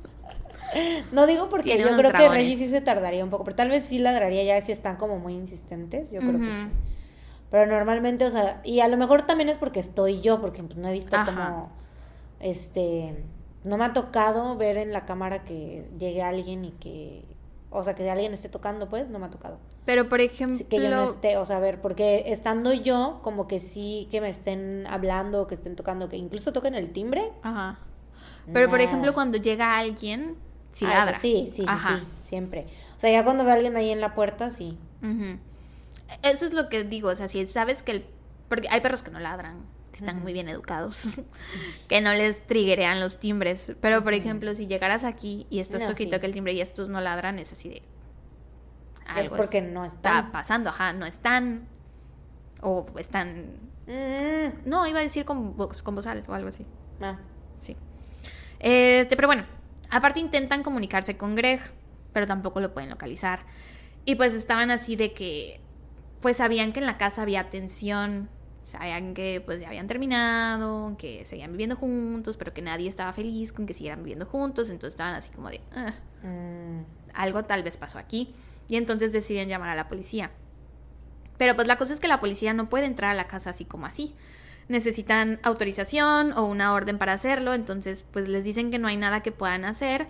No 1.13 1.27
digo 1.27 1.51
porque 1.51 1.75
Tiene 1.75 1.91
yo 1.91 1.97
creo 1.99 2.13
que. 2.13 2.29
Reggie 2.31 2.57
sí 2.57 2.67
se 2.67 2.81
tardaría 2.81 3.23
un 3.23 3.29
poco, 3.29 3.45
pero 3.45 3.55
tal 3.57 3.69
vez 3.69 3.85
sí 3.85 3.99
ladraría 3.99 4.43
ya 4.43 4.59
si 4.63 4.73
están 4.73 4.97
como 4.97 5.19
muy 5.19 5.35
insistentes, 5.35 6.11
yo 6.13 6.21
creo 6.21 6.41
que 6.41 6.51
sí. 6.51 6.69
Pero 7.51 7.67
normalmente, 7.67 8.25
o 8.25 8.31
sea, 8.31 8.63
y 8.65 8.81
a 8.81 8.89
lo 8.89 8.97
mejor 8.97 9.23
también 9.27 9.51
es 9.51 9.59
porque 9.59 9.81
estoy 9.81 10.23
yo, 10.23 10.41
porque 10.41 10.63
pues, 10.63 10.79
no 10.79 10.89
he 10.89 10.93
visto 10.93 11.15
Ajá. 11.15 11.27
como, 11.27 11.73
este, 12.41 13.23
no 13.65 13.77
me 13.77 13.85
ha 13.85 13.93
tocado 13.93 14.57
ver 14.57 14.77
en 14.77 14.93
la 14.93 15.05
cámara 15.07 15.45
que 15.45 15.89
llegue 15.99 16.23
alguien 16.23 16.65
y 16.65 16.71
que, 16.73 17.25
o 17.71 17.83
sea, 17.83 17.95
que 17.95 18.09
alguien 18.11 18.33
esté 18.35 18.49
tocando, 18.49 18.89
pues, 18.89 19.09
no 19.09 19.19
me 19.19 19.27
ha 19.27 19.31
tocado. 19.31 19.59
Pero 19.85 20.09
por 20.09 20.21
ejemplo, 20.21 20.59
Sí, 20.59 20.65
que 20.65 20.81
yo 20.83 20.91
no 20.91 21.03
esté, 21.05 21.37
o 21.37 21.45
sea, 21.45 21.57
a 21.57 21.61
ver, 21.61 21.81
porque 21.81 22.25
estando 22.27 22.73
yo, 22.73 23.21
como 23.23 23.49
que 23.49 23.59
sí 23.61 24.09
que 24.11 24.21
me 24.21 24.29
estén 24.29 24.87
hablando, 24.89 25.47
que 25.47 25.55
estén 25.55 25.75
tocando, 25.77 26.09
que 26.09 26.17
incluso 26.17 26.53
toquen 26.53 26.75
el 26.75 26.91
timbre. 26.91 27.33
Ajá. 27.43 27.79
Pero 28.53 28.69
por 28.69 28.81
ejemplo, 28.81 29.15
cuando 29.15 29.39
llega 29.39 29.79
alguien, 29.79 30.37
sí 30.73 30.85
Ah, 30.87 30.99
ladra. 30.99 31.19
sí, 31.19 31.47
sí, 31.49 31.63
sí, 31.63 31.65
Ajá. 31.69 31.99
sí, 31.99 32.07
siempre. 32.29 32.67
O 32.97 33.01
sea, 33.01 33.11
ya 33.11 33.25
cuando 33.25 33.45
veo 33.45 33.53
a 33.53 33.57
alguien 33.57 33.77
ahí 33.77 33.91
en 33.91 34.01
la 34.01 34.15
puerta, 34.15 34.51
sí. 34.51 34.77
Ujú. 35.03 35.39
Eso 36.23 36.47
es 36.47 36.53
lo 36.53 36.69
que 36.69 36.83
digo, 36.85 37.09
o 37.09 37.15
sea, 37.15 37.29
si 37.29 37.47
sabes 37.47 37.83
que 37.83 37.93
el... 37.93 38.05
Porque 38.49 38.69
hay 38.71 38.81
perros 38.81 39.03
que 39.03 39.11
no 39.11 39.19
ladran, 39.21 39.59
que 39.93 39.99
están 39.99 40.23
muy 40.23 40.33
bien 40.33 40.49
educados, 40.49 41.21
que 41.89 42.01
no 42.01 42.13
les 42.15 42.47
triggerean 42.47 42.99
los 43.01 43.21
timbres. 43.21 43.73
Pero, 43.81 44.03
por 44.03 44.15
ejemplo, 44.15 44.55
si 44.55 44.67
llegaras 44.67 45.05
aquí 45.05 45.47
y 45.51 45.61
estás 45.61 45.83
No, 45.83 45.89
toquito 45.89 46.17
sí. 46.17 46.21
que 46.21 46.27
el 46.27 46.33
timbre 46.33 46.53
y 46.55 46.61
estos 46.61 46.89
no 46.89 47.01
ladran, 47.01 47.39
es 47.39 47.53
así 47.53 47.69
de... 47.69 47.83
es 49.21 49.31
porque 49.31 49.61
no 49.61 49.85
está 49.85 50.17
están. 50.19 50.33
pasando, 50.33 50.71
ajá, 50.71 50.93
no 50.93 51.07
están... 51.07 51.69
O 52.61 52.87
están... 52.99 53.57
Mm, 53.87 54.69
No, 54.69 54.87
iba 54.87 55.01
a 55.01 55.03
decir 55.03 55.25
con, 55.25 55.57
voz- 55.57 55.83
con 55.83 55.95
bozal 55.95 56.23
o 56.27 56.33
algo 56.35 56.49
así. 56.49 56.65
ah, 57.01 57.19
Sí. 57.59 57.77
Este, 58.61 59.17
pero 59.17 59.29
bueno, 59.29 59.45
aparte 59.91 60.21
intentan 60.21 60.63
comunicarse 60.63 61.17
con 61.17 61.35
Greg, 61.35 61.61
pero 62.13 62.27
tampoco 62.27 62.61
lo 62.61 62.73
pueden 62.73 62.91
localizar. 62.91 63.41
Y 64.05 64.15
pues 64.15 64.35
estaban 64.35 64.71
así 64.71 64.97
de 64.97 65.13
que, 65.13 65.61
pues 66.21 66.37
sabían 66.39 66.73
que 66.73 66.79
en 66.81 66.87
la 66.87 66.97
casa 66.99 67.23
había 67.23 67.51
tensión, 67.51 68.29
sabían 68.73 69.15
que 69.15 69.41
pues 69.45 69.61
ya 69.61 69.69
habían 69.69 69.87
terminado, 69.87 70.97
que 70.99 71.25
seguían 71.25 71.53
viviendo 71.53 71.77
juntos, 71.77 72.37
pero 72.37 72.53
que 72.53 72.63
nadie 72.63 72.89
estaba 72.89 73.13
feliz 73.13 73.53
con 73.53 73.67
que 73.67 73.75
siguieran 73.75 74.01
viviendo 74.03 74.27
juntos, 74.27 74.71
entonces 74.71 74.95
estaban 74.95 75.15
así 75.15 75.31
como 75.31 75.49
de, 75.51 75.61
"Ah, 75.75 75.95
mm, 76.23 76.85
algo 77.15 77.45
tal 77.45 77.63
vez 77.63 77.77
pasó 77.77 77.99
aquí. 77.99 78.35
Y 78.69 78.77
entonces 78.77 79.13
deciden 79.13 79.49
llamar 79.49 79.69
a 79.71 79.75
la 79.75 79.89
policía. 79.89 80.31
Pero 81.37 81.55
pues 81.57 81.67
la 81.69 81.77
cosa 81.77 81.93
es 81.93 82.01
que 82.01 82.09
la 82.09 82.21
policía 82.21 82.55
no 82.55 82.69
puede 82.69 82.87
entrar 82.87 83.11
a 83.11 83.15
la 83.15 83.27
casa 83.27 83.51
así 83.51 83.65
como 83.65 83.87
así. 83.87 84.15
Necesitan 84.69 85.41
autorización 85.43 86.33
o 86.33 86.45
una 86.45 86.73
orden 86.73 86.99
para 86.99 87.13
hacerlo, 87.13 87.53
entonces 87.53 88.07
pues 88.11 88.29
les 88.29 88.45
dicen 88.45 88.71
que 88.71 88.79
no 88.79 88.89
hay 88.89 88.97
nada 88.97 89.23
que 89.23 89.33
puedan 89.33 89.65
hacer 89.65 90.07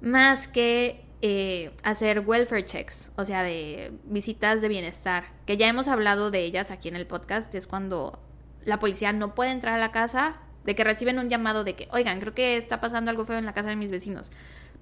más 0.00 0.48
que 0.48 1.05
eh, 1.22 1.72
hacer 1.82 2.20
welfare 2.26 2.64
checks, 2.64 3.10
o 3.16 3.24
sea, 3.24 3.42
de 3.42 3.92
visitas 4.04 4.60
de 4.60 4.68
bienestar, 4.68 5.24
que 5.46 5.56
ya 5.56 5.68
hemos 5.68 5.88
hablado 5.88 6.30
de 6.30 6.44
ellas 6.44 6.70
aquí 6.70 6.88
en 6.88 6.96
el 6.96 7.06
podcast, 7.06 7.54
es 7.54 7.66
cuando 7.66 8.18
la 8.64 8.78
policía 8.78 9.12
no 9.12 9.34
puede 9.34 9.50
entrar 9.50 9.74
a 9.74 9.78
la 9.78 9.92
casa, 9.92 10.36
de 10.64 10.74
que 10.74 10.84
reciben 10.84 11.18
un 11.18 11.30
llamado 11.30 11.64
de 11.64 11.74
que, 11.74 11.88
oigan, 11.92 12.20
creo 12.20 12.34
que 12.34 12.56
está 12.56 12.80
pasando 12.80 13.10
algo 13.10 13.24
feo 13.24 13.38
en 13.38 13.46
la 13.46 13.54
casa 13.54 13.68
de 13.68 13.76
mis 13.76 13.90
vecinos. 13.90 14.30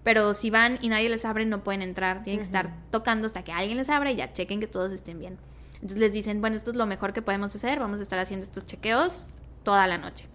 Pero 0.03 0.35
si 0.35 0.51
van 0.51 0.79
y 0.81 0.89
nadie 0.89 1.09
les 1.09 1.25
abre, 1.25 1.47
no 1.47 1.63
pueden 1.63 1.83
entrar. 1.83 2.23
Tienen 2.23 2.41
que 2.41 2.45
estar 2.47 2.75
tocando 2.91 3.27
hasta 3.27 3.45
que 3.45 3.53
alguien 3.53 3.79
les 3.79 3.89
abra 3.89 4.11
y 4.11 4.17
ya 4.17 4.33
chequen 4.33 4.61
que 4.61 4.67
todos 4.67 4.93
estén 4.93 5.19
bien. 5.19 5.39
Entonces 5.75 5.99
les 5.99 6.13
dicen, 6.13 6.41
bueno, 6.41 6.57
esto 6.57 6.71
es 6.71 6.77
lo 6.77 6.87
mejor 6.87 7.13
que 7.13 7.23
podemos 7.23 7.55
hacer, 7.55 7.79
vamos 7.79 8.01
a 8.01 8.03
estar 8.03 8.19
haciendo 8.19 8.45
estos 8.45 8.67
chequeos 8.67 9.27
toda 9.63 9.87
la 9.87 9.99
noche. 9.99 10.27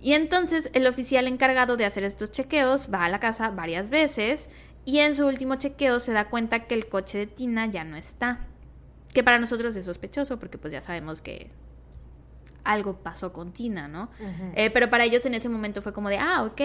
Y 0.00 0.14
entonces 0.14 0.70
el 0.72 0.86
oficial 0.86 1.26
encargado 1.26 1.76
de 1.76 1.84
hacer 1.84 2.04
estos 2.04 2.30
chequeos 2.30 2.88
va 2.92 3.04
a 3.04 3.08
la 3.08 3.20
casa 3.20 3.50
varias 3.50 3.90
veces 3.90 4.48
y 4.84 4.98
en 4.98 5.14
su 5.14 5.26
último 5.26 5.56
chequeo 5.56 6.00
se 6.00 6.12
da 6.12 6.28
cuenta 6.28 6.66
que 6.66 6.74
el 6.74 6.88
coche 6.88 7.18
de 7.18 7.26
Tina 7.26 7.66
ya 7.66 7.84
no 7.84 7.96
está. 7.96 8.40
Que 9.12 9.22
para 9.22 9.38
nosotros 9.38 9.74
es 9.76 9.84
sospechoso 9.84 10.38
porque 10.38 10.58
pues 10.58 10.72
ya 10.72 10.80
sabemos 10.80 11.20
que 11.20 11.50
algo 12.64 12.96
pasó 12.96 13.32
con 13.32 13.52
Tina, 13.52 13.88
¿no? 13.88 14.10
Eh, 14.54 14.70
pero 14.70 14.90
para 14.90 15.04
ellos 15.04 15.24
en 15.26 15.34
ese 15.34 15.48
momento 15.48 15.82
fue 15.82 15.92
como 15.92 16.08
de, 16.08 16.18
ah, 16.18 16.44
ok, 16.44 16.60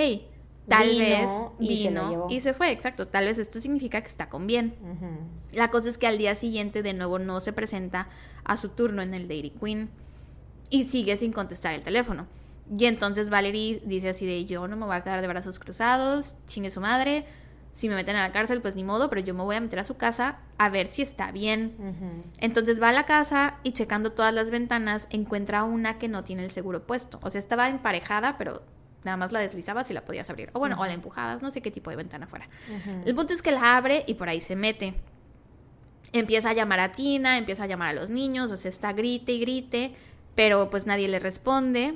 tal 0.68 0.90
Vino 0.90 1.00
vez 1.00 1.32
y 1.60 1.84
se 1.84 1.92
lo 1.92 2.10
vino 2.10 2.28
y 2.30 2.40
se 2.40 2.54
fue, 2.54 2.72
exacto, 2.72 3.08
tal 3.08 3.26
vez 3.26 3.38
esto 3.38 3.62
significa 3.62 4.02
que 4.02 4.08
está 4.08 4.30
con 4.30 4.48
bien. 4.48 4.76
La 5.52 5.70
cosa 5.70 5.90
es 5.90 5.98
que 5.98 6.08
al 6.08 6.18
día 6.18 6.36
siguiente 6.36 6.84
de 6.84 6.94
nuevo 6.94 7.20
no 7.20 7.40
se 7.40 7.54
presenta 7.54 8.08
a 8.44 8.58
su 8.58 8.70
turno 8.70 9.02
en 9.02 9.14
el 9.14 9.28
Dairy 9.28 9.52
Queen 9.52 9.90
y 10.70 10.86
sigue 10.86 11.18
sin 11.18 11.32
contestar 11.32 11.74
el 11.74 11.84
teléfono. 11.84 12.28
Y 12.78 12.86
entonces 12.86 13.30
Valerie 13.30 13.82
dice 13.86 14.10
así 14.10 14.26
de 14.26 14.46
yo 14.46 14.68
no 14.68 14.76
me 14.76 14.86
voy 14.86 14.96
a 14.96 15.04
quedar 15.04 15.22
de 15.22 15.28
brazos 15.28 15.60
cruzados, 15.60 16.36
chingue 16.48 16.72
su 16.72 16.82
madre, 16.82 17.26
si 17.76 17.90
me 17.90 17.96
meten 17.96 18.16
a 18.16 18.22
la 18.22 18.32
cárcel 18.32 18.62
pues 18.62 18.78
ni 18.78 18.86
modo, 18.86 19.10
pero 19.10 19.22
yo 19.22 19.34
me 19.34 19.44
voy 19.44 19.58
a 19.58 19.60
meter 19.60 19.80
a 19.80 19.84
su 19.84 19.98
casa 19.98 20.38
a 20.58 20.70
ver 20.70 20.88
si 20.88 21.02
está 21.02 21.34
bien. 21.34 22.24
Entonces 22.40 22.82
va 22.82 22.88
a 22.88 22.94
la 22.94 23.06
casa 23.06 23.56
y 23.64 23.74
checando 23.74 24.14
todas 24.14 24.34
las 24.34 24.50
ventanas 24.50 25.10
encuentra 25.12 25.66
una 25.66 26.00
que 26.00 26.08
no 26.08 26.24
tiene 26.24 26.46
el 26.46 26.52
seguro 26.52 26.88
puesto. 26.88 27.20
O 27.22 27.30
sea, 27.30 27.38
estaba 27.38 27.68
emparejada, 27.68 28.38
pero 28.38 28.64
nada 29.04 29.18
más 29.18 29.34
la 29.34 29.42
deslizabas 29.42 29.92
y 29.92 29.94
la 29.94 30.06
podías 30.06 30.30
abrir. 30.30 30.52
O 30.54 30.60
bueno, 30.60 30.80
o 30.80 30.86
la 30.86 30.94
empujabas, 30.94 31.42
no 31.42 31.52
sé 31.52 31.62
qué 31.62 31.70
tipo 31.70 31.90
de 31.90 31.98
ventana 31.98 32.28
fuera. 32.28 32.48
El 33.04 33.14
punto 33.14 33.34
es 33.34 33.42
que 33.42 33.52
la 33.52 33.76
abre 33.76 34.06
y 34.08 34.14
por 34.14 34.30
ahí 34.30 34.40
se 34.40 34.56
mete. 34.56 34.94
Empieza 36.14 36.52
a 36.52 36.54
llamar 36.54 36.80
a 36.80 36.94
Tina, 36.94 37.38
empieza 37.38 37.66
a 37.66 37.68
llamar 37.68 37.90
a 37.90 37.94
los 37.94 38.10
niños, 38.10 38.52
o 38.52 38.56
sea, 38.56 38.70
está 38.70 38.94
grite 38.94 39.34
y 39.34 39.40
grite, 39.42 39.96
pero 40.34 40.70
pues 40.70 40.86
nadie 40.86 41.10
le 41.10 41.20
responde. 41.20 41.94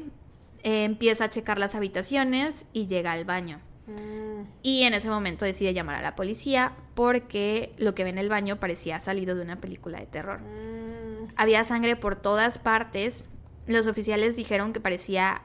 Eh, 0.63 0.83
empieza 0.83 1.23
a 1.23 1.29
checar 1.29 1.57
las 1.57 1.73
habitaciones 1.73 2.65
y 2.73 2.87
llega 2.87 3.13
al 3.13 3.23
baño. 3.23 3.61
Mm, 3.89 4.41
Y 4.63 4.83
en 4.83 4.93
ese 4.93 5.09
momento 5.09 5.45
decide 5.45 5.73
llamar 5.73 5.95
a 5.95 6.01
la 6.01 6.15
policía 6.15 6.73
porque 6.93 7.71
lo 7.77 7.95
que 7.95 8.03
ve 8.03 8.09
en 8.09 8.17
el 8.17 8.29
baño 8.29 8.59
parecía 8.59 8.99
salido 8.99 9.35
de 9.35 9.41
una 9.41 9.59
película 9.59 9.99
de 9.99 10.05
terror. 10.05 10.39
mm, 10.41 11.33
Había 11.35 11.63
sangre 11.63 11.95
por 11.95 12.15
todas 12.15 12.57
partes. 12.57 13.29
Los 13.67 13.87
oficiales 13.87 14.35
dijeron 14.35 14.73
que 14.73 14.79
parecía 14.79 15.41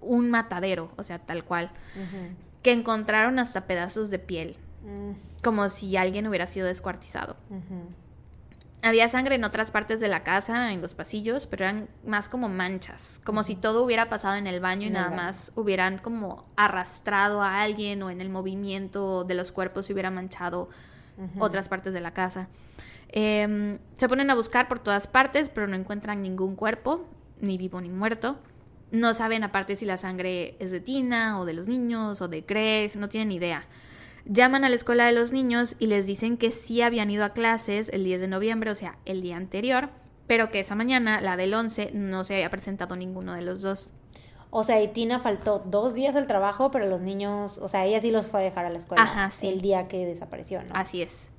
un 0.00 0.30
matadero, 0.30 0.90
o 0.96 1.02
sea, 1.04 1.18
tal 1.18 1.44
cual. 1.44 1.70
Que 2.62 2.72
encontraron 2.72 3.38
hasta 3.38 3.66
pedazos 3.66 4.10
de 4.10 4.18
piel, 4.18 4.56
Mm, 4.84 5.12
como 5.42 5.68
si 5.70 5.96
alguien 5.96 6.26
hubiera 6.26 6.46
sido 6.46 6.66
descuartizado. 6.66 7.36
Había 8.84 9.08
sangre 9.08 9.36
en 9.36 9.44
otras 9.44 9.70
partes 9.70 9.98
de 9.98 10.08
la 10.08 10.22
casa, 10.22 10.72
en 10.72 10.82
los 10.82 10.92
pasillos, 10.92 11.46
pero 11.46 11.64
eran 11.64 11.88
más 12.04 12.28
como 12.28 12.50
manchas, 12.50 13.18
como 13.24 13.42
si 13.42 13.56
todo 13.56 13.82
hubiera 13.82 14.10
pasado 14.10 14.36
en 14.36 14.46
el 14.46 14.60
baño 14.60 14.86
y 14.86 14.90
nada 14.90 15.08
más 15.08 15.52
hubieran 15.54 15.96
como 15.96 16.44
arrastrado 16.54 17.40
a 17.40 17.62
alguien 17.62 18.02
o 18.02 18.10
en 18.10 18.20
el 18.20 18.28
movimiento 18.28 19.24
de 19.24 19.34
los 19.34 19.52
cuerpos 19.52 19.86
se 19.86 19.94
hubiera 19.94 20.10
manchado 20.10 20.68
otras 21.38 21.68
partes 21.70 21.94
de 21.94 22.00
la 22.02 22.12
casa. 22.12 22.48
Em, 23.08 23.78
se 23.96 24.08
ponen 24.08 24.30
a 24.30 24.34
buscar 24.34 24.68
por 24.68 24.80
todas 24.80 25.06
partes, 25.06 25.48
pero 25.48 25.66
no 25.66 25.76
encuentran 25.76 26.20
ningún 26.20 26.54
cuerpo, 26.54 27.08
ni 27.40 27.56
vivo 27.56 27.80
ni 27.80 27.88
muerto. 27.88 28.38
No 28.90 29.14
saben 29.14 29.44
aparte 29.44 29.76
si 29.76 29.86
la 29.86 29.96
sangre 29.96 30.56
es 30.58 30.70
de 30.70 30.80
Tina 30.80 31.40
o 31.40 31.46
de 31.46 31.54
los 31.54 31.68
niños 31.68 32.20
o 32.20 32.28
de 32.28 32.42
Greg, 32.42 32.96
no 32.96 33.08
tienen 33.08 33.32
idea. 33.32 33.66
Llaman 34.26 34.64
a 34.64 34.70
la 34.70 34.76
escuela 34.76 35.06
de 35.06 35.12
los 35.12 35.32
niños 35.32 35.76
y 35.78 35.86
les 35.86 36.06
dicen 36.06 36.36
que 36.36 36.50
sí 36.50 36.80
habían 36.80 37.10
ido 37.10 37.24
a 37.24 37.34
clases 37.34 37.90
el 37.90 38.04
10 38.04 38.22
de 38.22 38.28
noviembre, 38.28 38.70
o 38.70 38.74
sea, 38.74 38.96
el 39.04 39.20
día 39.20 39.36
anterior, 39.36 39.90
pero 40.26 40.50
que 40.50 40.60
esa 40.60 40.74
mañana, 40.74 41.20
la 41.20 41.36
del 41.36 41.52
11, 41.52 41.90
no 41.92 42.24
se 42.24 42.34
había 42.34 42.48
presentado 42.48 42.96
ninguno 42.96 43.34
de 43.34 43.42
los 43.42 43.60
dos. 43.60 43.90
O 44.56 44.62
sea, 44.62 44.80
y 44.80 44.88
Tina 44.88 45.18
faltó 45.18 45.58
dos 45.66 45.94
días 45.94 46.16
al 46.16 46.26
trabajo, 46.26 46.70
pero 46.70 46.86
los 46.86 47.00
niños, 47.00 47.58
o 47.58 47.68
sea, 47.68 47.84
ella 47.84 48.00
sí 48.00 48.10
los 48.10 48.28
fue 48.28 48.40
a 48.40 48.44
dejar 48.44 48.64
a 48.64 48.70
la 48.70 48.78
escuela 48.78 49.02
Ajá, 49.02 49.30
sí. 49.30 49.48
el 49.48 49.60
día 49.60 49.88
que 49.88 50.06
desapareció, 50.06 50.62
¿no? 50.62 50.70
Así 50.74 51.02
es. 51.02 51.30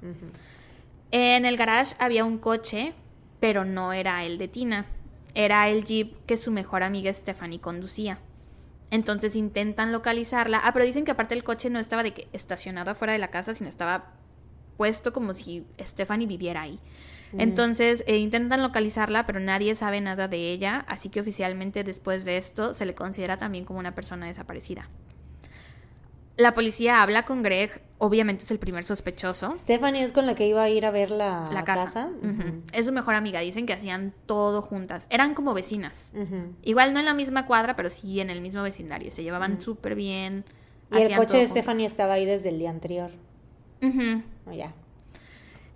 En 1.11 1.45
el 1.45 1.55
garage 1.55 1.95
había 1.97 2.25
un 2.25 2.37
coche, 2.37 2.93
pero 3.39 3.63
no 3.63 3.93
era 3.93 4.25
el 4.25 4.37
de 4.37 4.47
Tina. 4.47 4.85
Era 5.33 5.69
el 5.69 5.85
jeep 5.85 6.25
que 6.25 6.35
su 6.35 6.51
mejor 6.51 6.83
amiga 6.83 7.11
Stephanie 7.13 7.59
conducía. 7.59 8.19
Entonces 8.91 9.35
intentan 9.35 9.91
localizarla. 9.91 10.61
Ah, 10.63 10.73
pero 10.73 10.85
dicen 10.85 11.05
que 11.05 11.11
aparte 11.11 11.35
el 11.35 11.43
coche 11.43 11.69
no 11.69 11.79
estaba 11.79 12.03
de 12.03 12.13
que 12.13 12.27
estacionado 12.33 12.91
afuera 12.91 13.13
de 13.13 13.19
la 13.19 13.29
casa, 13.29 13.53
sino 13.53 13.69
estaba 13.69 14.13
puesto 14.77 15.13
como 15.13 15.33
si 15.33 15.65
Stephanie 15.79 16.27
viviera 16.27 16.61
ahí. 16.61 16.79
Entonces 17.37 18.03
eh, 18.07 18.17
intentan 18.17 18.61
localizarla, 18.61 19.25
pero 19.25 19.41
nadie 19.41 19.75
sabe 19.75 19.99
nada 19.99 20.29
de 20.29 20.51
ella, 20.51 20.85
así 20.87 21.09
que 21.09 21.19
oficialmente 21.19 21.83
después 21.83 22.23
de 22.23 22.37
esto 22.37 22.73
se 22.73 22.85
le 22.85 22.93
considera 22.93 23.37
también 23.37 23.65
como 23.65 23.79
una 23.79 23.93
persona 23.93 24.27
desaparecida. 24.27 24.89
La 26.37 26.53
policía 26.53 27.01
habla 27.01 27.23
con 27.23 27.43
Greg, 27.43 27.81
obviamente 27.97 28.43
es 28.43 28.51
el 28.51 28.59
primer 28.59 28.83
sospechoso. 28.83 29.55
Stephanie 29.55 30.03
es 30.03 30.11
con 30.11 30.25
la 30.25 30.35
que 30.35 30.45
iba 30.47 30.61
a 30.61 30.69
ir 30.69 30.85
a 30.85 30.91
ver 30.91 31.11
la, 31.11 31.47
La 31.51 31.63
casa. 31.63 32.09
Es 32.73 32.85
su 32.87 32.91
mejor 32.91 33.15
amiga, 33.15 33.39
dicen 33.39 33.65
que 33.65 33.73
hacían 33.73 34.13
todo 34.25 34.61
juntas. 34.61 35.07
Eran 35.09 35.33
como 35.33 35.53
vecinas. 35.53 36.11
Igual 36.63 36.93
no 36.93 36.99
en 36.99 37.05
la 37.05 37.13
misma 37.13 37.45
cuadra, 37.45 37.75
pero 37.75 37.89
sí 37.89 38.19
en 38.19 38.29
el 38.29 38.41
mismo 38.41 38.63
vecindario. 38.63 39.11
Se 39.11 39.23
llevaban 39.23 39.61
súper 39.61 39.95
bien. 39.95 40.43
Y 40.91 41.01
el 41.01 41.15
coche 41.15 41.37
de 41.37 41.45
juntas. 41.45 41.51
Stephanie 41.51 41.85
estaba 41.85 42.13
ahí 42.13 42.25
desde 42.25 42.49
el 42.49 42.59
día 42.59 42.69
anterior. 42.69 43.11
Oh, 43.81 44.51
ya. 44.51 44.73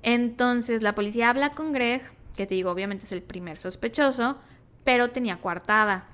Entonces 0.04 0.84
la 0.84 0.96
policía 0.96 1.30
habla 1.30 1.52
con 1.52 1.72
Greg, 1.72 2.02
que 2.36 2.46
te 2.48 2.56
digo, 2.56 2.72
obviamente 2.72 3.06
es 3.06 3.12
el 3.12 3.22
primer 3.22 3.58
sospechoso, 3.58 4.38
pero 4.84 5.10
tenía 5.10 5.38
coartada. 5.38 6.06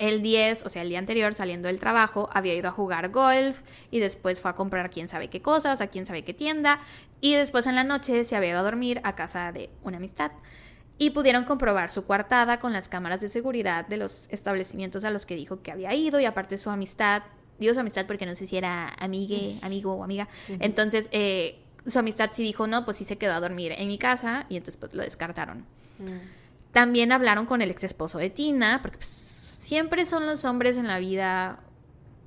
El 0.00 0.22
10, 0.22 0.64
o 0.64 0.68
sea, 0.68 0.82
el 0.82 0.88
día 0.88 0.98
anterior, 0.98 1.34
saliendo 1.34 1.68
del 1.68 1.78
trabajo, 1.78 2.28
había 2.32 2.54
ido 2.54 2.68
a 2.68 2.72
jugar 2.72 3.10
golf 3.10 3.62
y 3.90 4.00
después 4.00 4.40
fue 4.40 4.50
a 4.50 4.54
comprar 4.54 4.90
quién 4.90 5.08
sabe 5.08 5.28
qué 5.28 5.42
cosas, 5.42 5.80
a 5.80 5.86
quién 5.86 6.06
sabe 6.06 6.24
qué 6.24 6.34
tienda, 6.34 6.80
y 7.20 7.34
después 7.34 7.66
en 7.66 7.74
la 7.74 7.84
noche 7.84 8.24
se 8.24 8.34
había 8.34 8.50
ido 8.50 8.58
a 8.58 8.62
dormir 8.62 9.00
a 9.04 9.14
casa 9.14 9.52
de 9.52 9.70
una 9.84 9.98
amistad. 9.98 10.32
Y 10.98 11.10
pudieron 11.10 11.44
comprobar 11.44 11.90
su 11.90 12.04
coartada 12.04 12.58
con 12.60 12.72
las 12.72 12.88
cámaras 12.88 13.20
de 13.20 13.28
seguridad 13.28 13.86
de 13.86 13.98
los 13.98 14.26
establecimientos 14.30 15.04
a 15.04 15.10
los 15.10 15.26
que 15.26 15.36
dijo 15.36 15.62
que 15.62 15.70
había 15.70 15.94
ido 15.94 16.18
y 16.18 16.24
aparte 16.24 16.58
su 16.58 16.70
amistad, 16.70 17.22
digo 17.58 17.74
su 17.74 17.80
amistad 17.80 18.06
porque 18.06 18.26
no 18.26 18.34
sé 18.34 18.46
si 18.46 18.56
era 18.56 18.88
amigue, 18.98 19.56
amigo 19.62 19.94
o 19.94 20.02
amiga, 20.02 20.28
entonces 20.60 21.08
eh, 21.12 21.60
su 21.86 21.98
amistad 21.98 22.30
sí 22.32 22.42
dijo, 22.42 22.66
no, 22.66 22.84
pues 22.84 22.96
sí 22.96 23.04
se 23.04 23.18
quedó 23.18 23.34
a 23.34 23.40
dormir 23.40 23.72
en 23.72 23.88
mi 23.88 23.98
casa 23.98 24.46
y 24.48 24.56
entonces 24.56 24.78
pues 24.78 24.94
lo 24.94 25.02
descartaron. 25.02 25.64
También 26.72 27.12
hablaron 27.12 27.46
con 27.46 27.62
el 27.62 27.70
ex 27.70 27.84
esposo 27.84 28.18
de 28.18 28.30
Tina, 28.30 28.80
porque 28.82 28.98
pues, 28.98 29.39
siempre 29.70 30.04
son 30.04 30.26
los 30.26 30.44
hombres 30.44 30.76
en 30.78 30.88
la 30.88 30.98
vida, 30.98 31.60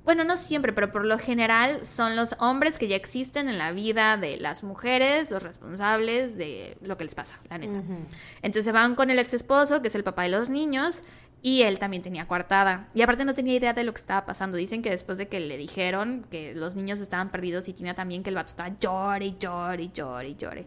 bueno, 0.02 0.24
no 0.24 0.38
siempre, 0.38 0.72
pero 0.72 0.90
por 0.90 1.04
lo 1.04 1.18
general 1.18 1.84
son 1.84 2.16
los 2.16 2.34
hombres 2.38 2.78
que 2.78 2.88
ya 2.88 2.96
existen 2.96 3.50
en 3.50 3.58
la 3.58 3.70
vida 3.72 4.16
de 4.16 4.38
las 4.38 4.64
mujeres, 4.64 5.30
los 5.30 5.42
responsables 5.42 6.38
de 6.38 6.78
lo 6.80 6.96
que 6.96 7.04
les 7.04 7.14
pasa, 7.14 7.38
la 7.50 7.58
neta. 7.58 7.80
Ujú. 7.80 7.98
Entonces 8.40 8.72
van 8.72 8.94
con 8.94 9.10
el 9.10 9.18
ex 9.18 9.34
esposo, 9.34 9.82
que 9.82 9.88
es 9.88 9.94
el 9.94 10.04
papá 10.04 10.22
de 10.22 10.30
los 10.30 10.48
niños, 10.48 11.02
y 11.42 11.64
él 11.64 11.78
también 11.78 12.02
tenía 12.02 12.26
coartada. 12.26 12.88
Y 12.94 13.02
aparte 13.02 13.26
no 13.26 13.34
tenía 13.34 13.56
idea 13.56 13.74
de 13.74 13.84
lo 13.84 13.92
que 13.92 14.00
estaba 14.00 14.24
pasando. 14.24 14.56
Dicen 14.56 14.80
que 14.80 14.88
después 14.88 15.18
de 15.18 15.28
que 15.28 15.38
le 15.38 15.58
dijeron 15.58 16.26
que 16.30 16.54
los 16.54 16.76
niños 16.76 16.98
estaban 17.02 17.30
perdidos 17.30 17.68
y 17.68 17.74
Tina 17.74 17.92
también, 17.92 18.22
que 18.22 18.30
el 18.30 18.36
vato 18.36 18.52
estaba 18.52 18.74
llore, 18.80 19.26
y 19.26 19.36
llore, 19.38 19.82
y 19.82 19.92
llore, 19.92 20.28
y 20.30 20.34
llore. 20.36 20.66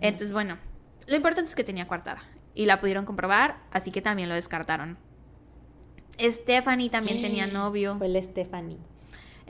Entonces, 0.00 0.32
bueno, 0.32 0.56
lo 1.06 1.16
importante 1.16 1.50
es 1.50 1.54
que 1.54 1.64
tenía 1.64 1.86
coartada. 1.86 2.22
Y 2.54 2.64
la 2.64 2.80
pudieron 2.80 3.04
comprobar, 3.04 3.58
así 3.70 3.90
que 3.90 4.00
también 4.00 4.30
lo 4.30 4.34
descartaron. 4.34 4.96
Stephanie 6.18 6.90
también 6.90 7.22
tenía 7.22 7.46
novio. 7.48 7.96
Fue 7.98 8.08
la 8.08 8.22
Stephanie. 8.22 8.78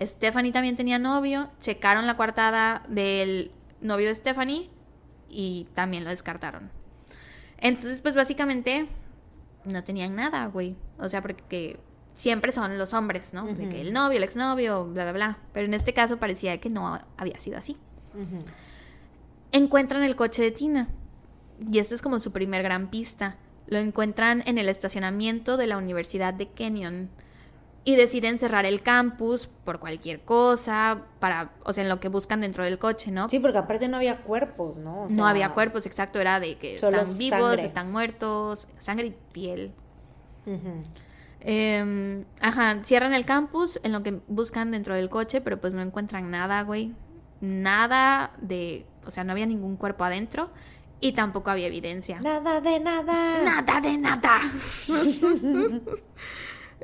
Stephanie 0.00 0.52
también 0.52 0.76
tenía 0.76 0.98
novio. 0.98 1.50
Checaron 1.60 2.06
la 2.06 2.16
coartada 2.16 2.82
del 2.88 3.52
novio 3.80 4.08
de 4.08 4.14
Stephanie 4.14 4.70
y 5.28 5.66
también 5.74 6.04
lo 6.04 6.10
descartaron. 6.10 6.70
Entonces, 7.58 8.02
pues 8.02 8.14
básicamente 8.14 8.88
no 9.64 9.84
tenían 9.84 10.14
nada, 10.14 10.46
güey. 10.46 10.76
O 10.98 11.08
sea, 11.08 11.22
porque 11.22 11.78
siempre 12.12 12.52
son 12.52 12.78
los 12.78 12.92
hombres, 12.92 13.32
¿no? 13.32 13.46
De 13.46 13.68
que 13.68 13.80
el 13.80 13.92
novio, 13.92 14.18
el 14.18 14.24
exnovio, 14.24 14.86
bla, 14.86 15.04
bla, 15.04 15.12
bla. 15.12 15.38
Pero 15.52 15.66
en 15.66 15.74
este 15.74 15.92
caso 15.92 16.18
parecía 16.18 16.58
que 16.60 16.70
no 16.70 16.98
había 17.16 17.38
sido 17.38 17.58
así. 17.58 17.76
Encuentran 19.52 20.02
el 20.02 20.16
coche 20.16 20.42
de 20.42 20.50
Tina. 20.50 20.88
Y 21.70 21.78
esta 21.78 21.94
es 21.94 22.02
como 22.02 22.18
su 22.18 22.32
primer 22.32 22.62
gran 22.62 22.88
pista. 22.88 23.36
Lo 23.66 23.78
encuentran 23.78 24.42
en 24.46 24.58
el 24.58 24.68
estacionamiento 24.68 25.56
de 25.56 25.66
la 25.66 25.76
Universidad 25.76 26.34
de 26.34 26.48
Kenyon. 26.48 27.10
Y 27.86 27.96
deciden 27.96 28.38
cerrar 28.38 28.64
el 28.64 28.80
campus 28.80 29.46
por 29.46 29.78
cualquier 29.78 30.22
cosa, 30.22 31.02
para, 31.18 31.52
o 31.64 31.74
sea, 31.74 31.82
en 31.82 31.90
lo 31.90 32.00
que 32.00 32.08
buscan 32.08 32.40
dentro 32.40 32.64
del 32.64 32.78
coche, 32.78 33.10
¿no? 33.10 33.28
Sí, 33.28 33.38
porque 33.40 33.58
aparte 33.58 33.88
no 33.88 33.98
había 33.98 34.22
cuerpos, 34.22 34.78
¿no? 34.78 35.02
O 35.02 35.08
no 35.10 35.26
había 35.26 35.50
cuerpos, 35.50 35.84
exacto, 35.84 36.18
era 36.18 36.40
de 36.40 36.56
que 36.56 36.76
están 36.76 37.18
vivos, 37.18 37.40
sangre. 37.40 37.64
están 37.64 37.92
muertos, 37.92 38.68
sangre 38.78 39.08
y 39.08 39.16
piel. 39.32 39.74
Eh, 41.40 42.24
ajá, 42.40 42.80
cierran 42.84 43.12
el 43.12 43.26
campus 43.26 43.78
en 43.82 43.92
lo 43.92 44.02
que 44.02 44.18
buscan 44.28 44.70
dentro 44.70 44.94
del 44.94 45.10
coche, 45.10 45.42
pero 45.42 45.60
pues 45.60 45.74
no 45.74 45.82
encuentran 45.82 46.30
nada, 46.30 46.62
güey. 46.62 46.94
Nada 47.42 48.32
de, 48.40 48.86
o 49.04 49.10
sea, 49.10 49.24
no 49.24 49.32
había 49.32 49.44
ningún 49.44 49.76
cuerpo 49.76 50.04
adentro 50.04 50.48
y 51.04 51.12
tampoco 51.12 51.50
había 51.50 51.66
evidencia. 51.66 52.18
Nada 52.20 52.62
de 52.62 52.80
nada. 52.80 53.42
Nada 53.42 53.80
de 53.80 53.98
nada. 53.98 54.40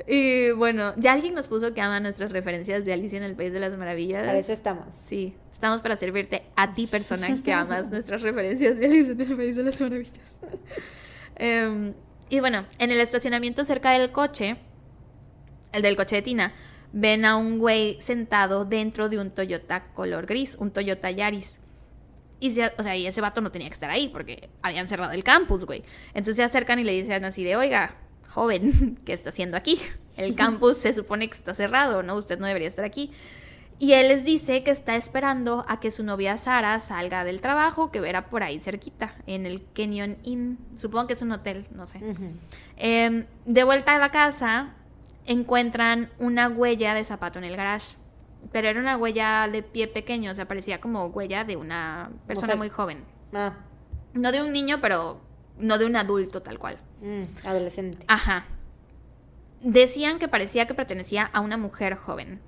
y 0.07 0.51
bueno, 0.51 0.93
ya 0.97 1.13
alguien 1.13 1.33
nos 1.33 1.47
puso 1.47 1.73
que 1.73 1.81
ama 1.81 1.99
nuestras 1.99 2.31
referencias 2.31 2.85
de 2.85 2.93
Alicia 2.93 3.17
en 3.17 3.23
el 3.23 3.35
País 3.35 3.51
de 3.51 3.59
las 3.59 3.75
Maravillas. 3.75 4.27
A 4.27 4.33
veces 4.33 4.59
estamos. 4.59 4.93
Sí, 4.93 5.33
estamos 5.51 5.81
para 5.81 5.95
servirte 5.95 6.43
a 6.55 6.71
ti, 6.73 6.85
persona 6.85 7.35
que 7.43 7.51
amas 7.51 7.89
nuestras 7.91 8.21
referencias 8.21 8.77
de 8.77 8.85
Alicia 8.85 9.13
en 9.13 9.21
el 9.21 9.35
País 9.35 9.55
de 9.55 9.63
las 9.63 9.81
Maravillas. 9.81 10.39
Em, 11.43 11.95
y 12.29 12.39
bueno, 12.39 12.67
en 12.77 12.91
el 12.91 12.99
estacionamiento 12.99 13.65
cerca 13.65 13.91
del 13.91 14.11
coche, 14.11 14.57
el 15.71 15.81
del 15.81 15.95
coche 15.95 16.17
de 16.17 16.21
Tina, 16.21 16.53
ven 16.93 17.25
a 17.25 17.35
un 17.37 17.57
güey 17.57 17.99
sentado 17.99 18.65
dentro 18.65 19.09
de 19.09 19.17
un 19.17 19.31
Toyota 19.31 19.85
color 19.93 20.27
gris, 20.27 20.55
un 20.59 20.69
Toyota 20.69 21.09
Yaris. 21.09 21.60
Y 22.41 22.51
se- 22.51 22.73
o 22.77 22.83
sea, 22.83 22.97
y 22.97 23.07
ese 23.07 23.21
vato 23.21 23.39
no 23.39 23.51
tenía 23.51 23.69
que 23.69 23.73
estar 23.75 23.89
ahí 23.89 24.09
porque 24.09 24.49
habían 24.61 24.87
cerrado 24.89 25.13
el 25.13 25.23
campus, 25.23 25.63
güey. 25.65 25.83
Entonces 26.09 26.35
se 26.37 26.43
acercan 26.43 26.79
y 26.79 26.83
le 26.83 26.91
dicen 26.91 27.23
así 27.23 27.43
de, 27.45 27.55
oiga, 27.55 27.95
joven, 28.29 28.99
¿qué 29.05 29.13
está 29.13 29.29
haciendo 29.29 29.55
aquí? 29.55 29.79
El 30.17 30.35
campus 30.35 30.77
se 30.77 30.93
supone 30.93 31.29
que 31.29 31.37
está 31.37 31.53
cerrado, 31.53 32.03
¿no? 32.03 32.15
Usted 32.15 32.37
no 32.39 32.47
debería 32.47 32.67
estar 32.67 32.83
aquí. 32.83 33.11
Y 33.79 33.93
él 33.93 34.09
les 34.09 34.25
dice 34.25 34.63
que 34.63 34.69
está 34.69 34.95
esperando 34.95 35.65
a 35.67 35.79
que 35.79 35.89
su 35.89 36.03
novia 36.03 36.37
Sara 36.37 36.79
salga 36.79 37.23
del 37.23 37.41
trabajo, 37.41 37.89
que 37.91 37.99
verá 37.99 38.29
por 38.29 38.43
ahí 38.43 38.59
cerquita, 38.59 39.15
en 39.25 39.47
el 39.47 39.63
Kenyon 39.73 40.17
Inn. 40.21 40.59
Supongo 40.75 41.07
que 41.07 41.13
es 41.13 41.21
un 41.23 41.31
hotel, 41.31 41.65
no 41.73 41.87
sé. 41.87 41.99
Eh, 42.77 43.25
de 43.45 43.63
vuelta 43.63 43.95
a 43.95 43.97
la 43.99 44.11
casa, 44.11 44.75
encuentran 45.25 46.11
una 46.19 46.47
huella 46.49 46.93
de 46.93 47.03
zapato 47.03 47.39
en 47.39 47.45
el 47.45 47.55
garage. 47.57 47.95
Pero 48.51 48.67
era 48.67 48.79
una 48.79 48.97
huella 48.97 49.47
de 49.51 49.63
pie 49.63 49.87
pequeño, 49.87 50.31
o 50.31 50.35
sea, 50.35 50.47
parecía 50.47 50.81
como 50.81 51.05
huella 51.07 51.43
de 51.43 51.55
una 51.55 52.11
persona 52.27 52.55
Mujer. 52.55 52.57
muy 52.57 52.69
joven. 52.69 53.03
Ah, 53.33 53.53
No 54.13 54.31
de 54.31 54.41
un 54.41 54.51
niño, 54.51 54.79
pero 54.81 55.21
no 55.57 55.77
de 55.77 55.85
un 55.85 55.95
adulto 55.95 56.41
tal 56.41 56.57
cual. 56.59 56.77
mm, 57.01 57.45
adolescente. 57.47 58.05
Ajá. 58.07 58.45
Decían 59.61 60.17
que 60.19 60.27
parecía 60.27 60.65
que 60.65 60.73
pertenecía 60.73 61.29
a 61.33 61.39
una 61.39 61.57
mujer 61.57 61.95
joven. 61.95 62.41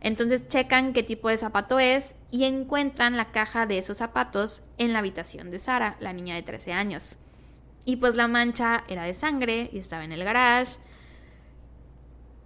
Entonces 0.00 0.46
checan 0.48 0.92
qué 0.92 1.02
tipo 1.02 1.28
de 1.28 1.36
zapato 1.38 1.78
es 1.80 2.14
y 2.30 2.44
encuentran 2.44 3.16
la 3.16 3.32
caja 3.32 3.66
de 3.66 3.78
esos 3.78 3.96
zapatos 3.96 4.62
en 4.76 4.92
la 4.92 5.00
habitación 5.00 5.50
de 5.50 5.58
Sara, 5.58 5.96
la 5.98 6.12
niña 6.12 6.34
de 6.34 6.42
13 6.42 6.72
años. 6.72 7.16
Y 7.84 7.96
pues 7.96 8.16
la 8.16 8.28
mancha 8.28 8.84
era 8.86 9.04
de 9.04 9.14
sangre 9.14 9.70
y 9.72 9.78
estaba 9.78 10.04
en 10.04 10.12
el 10.12 10.22
garage. 10.22 10.76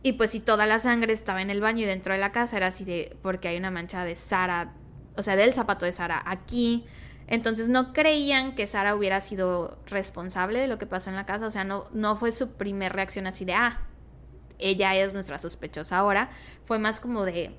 Y 0.03 0.13
pues 0.13 0.31
si 0.31 0.41
toda 0.41 0.67
la 0.67 0.79
sangre 0.79 1.13
estaba 1.13 1.43
en 1.43 1.51
el 1.51 1.61
baño 1.61 1.83
y 1.83 1.85
dentro 1.85 2.13
de 2.13 2.19
la 2.19 2.33
casa 2.33 2.57
era 2.57 2.69
así 2.69 2.85
de 2.85 3.17
porque 3.23 3.49
hay 3.49 3.57
una 3.57 3.71
mancha 3.71 4.05
de 4.05 4.17
Sara, 4.17 4.75
o 5.17 5.23
sea, 5.23 5.37
del 5.37 5.53
zapato 5.53 5.87
de 5.87 5.93
Sara 5.93 6.23
aquí. 6.27 6.85
Entonces 7.29 7.69
no 7.69 7.93
creían 7.93 8.55
que 8.55 8.67
Sara 8.67 8.97
hubiera 8.97 9.21
sido 9.21 9.79
responsable 9.87 10.59
de 10.59 10.67
lo 10.67 10.79
que 10.79 10.87
pasó 10.87 11.09
en 11.09 11.17
la 11.17 11.25
casa, 11.25 11.47
o 11.47 11.51
sea, 11.51 11.65
no, 11.65 11.85
no 11.93 12.17
fue 12.17 12.33
su 12.33 12.51
primer 12.53 12.93
reacción 12.93 13.27
así 13.27 13.45
de, 13.45 13.55
ah, 13.55 13.81
ella 14.59 14.95
es 14.97 15.13
nuestra 15.13 15.39
sospechosa 15.39 15.99
ahora, 15.99 16.31
fue 16.65 16.79
más 16.79 17.01
como 17.01 17.25
de, 17.25 17.57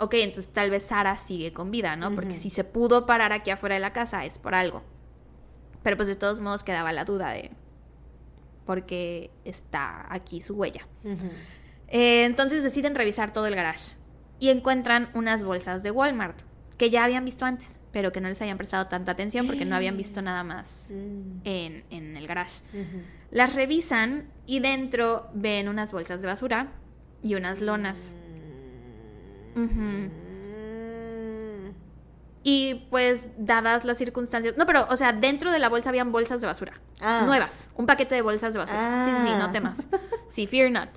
ok, 0.00 0.14
entonces 0.14 0.52
tal 0.52 0.70
vez 0.70 0.84
Sara 0.84 1.16
sigue 1.18 1.52
con 1.52 1.70
vida, 1.70 1.94
¿no? 1.96 2.14
Porque 2.14 2.36
si 2.36 2.50
se 2.50 2.64
pudo 2.64 3.06
parar 3.06 3.32
aquí 3.32 3.50
afuera 3.50 3.74
de 3.74 3.80
la 3.80 3.92
casa 3.92 4.24
es 4.24 4.38
por 4.38 4.54
algo. 4.54 4.82
Pero 5.82 5.96
pues 5.96 6.08
de 6.08 6.16
todos 6.16 6.40
modos 6.40 6.64
quedaba 6.64 6.92
la 6.92 7.04
duda 7.04 7.30
de 7.30 7.52
por 8.64 8.86
qué 8.86 9.30
está 9.44 10.06
aquí 10.12 10.42
su 10.42 10.54
huella. 10.54 10.86
Eh, 11.88 12.24
entonces 12.24 12.62
deciden 12.62 12.94
revisar 12.94 13.32
todo 13.32 13.46
el 13.46 13.54
garage 13.54 13.96
y 14.40 14.48
encuentran 14.50 15.08
unas 15.14 15.44
bolsas 15.44 15.82
de 15.82 15.90
Walmart 15.90 16.40
que 16.76 16.90
ya 16.90 17.04
habían 17.04 17.24
visto 17.24 17.44
antes, 17.46 17.78
pero 17.92 18.12
que 18.12 18.20
no 18.20 18.28
les 18.28 18.40
habían 18.42 18.58
prestado 18.58 18.86
tanta 18.88 19.12
atención 19.12 19.46
porque 19.46 19.64
no 19.64 19.76
habían 19.76 19.96
visto 19.96 20.20
nada 20.20 20.42
más 20.44 20.88
Mm, 20.90 21.40
en, 21.44 21.84
en 21.90 22.16
el 22.16 22.26
garage. 22.26 22.60
Las 23.30 23.54
revisan 23.54 24.28
y 24.46 24.58
dentro 24.60 25.28
ven 25.34 25.68
unas 25.68 25.92
bolsas 25.92 26.20
de 26.20 26.26
basura 26.28 26.68
y 27.22 27.34
unas 27.34 27.60
lonas. 27.60 28.12
Ujú. 29.54 29.64
Mm, 29.80 30.10
Y 32.42 32.86
pues, 32.90 33.28
dadas 33.38 33.84
las 33.84 33.98
circunstancias. 33.98 34.56
No, 34.56 34.66
pero, 34.66 34.86
o 34.90 34.96
sea, 34.96 35.12
dentro 35.12 35.50
de 35.50 35.58
la 35.58 35.68
bolsa 35.68 35.88
habían 35.88 36.12
bolsas 36.12 36.40
de 36.40 36.46
basura. 36.46 36.74
Ah. 37.00 37.22
Nuevas. 37.26 37.68
Un 37.74 37.86
paquete 37.86 38.14
de 38.14 38.22
bolsas 38.22 38.52
de 38.52 38.58
basura. 38.60 39.02
Sí, 39.04 39.10
sí, 39.10 39.16
sí, 39.24 39.30
Ah. 39.32 39.38
no 39.38 39.50
temas. 39.50 39.78
Sí, 40.30 40.46
fear 40.46 40.70
not. 40.70 40.88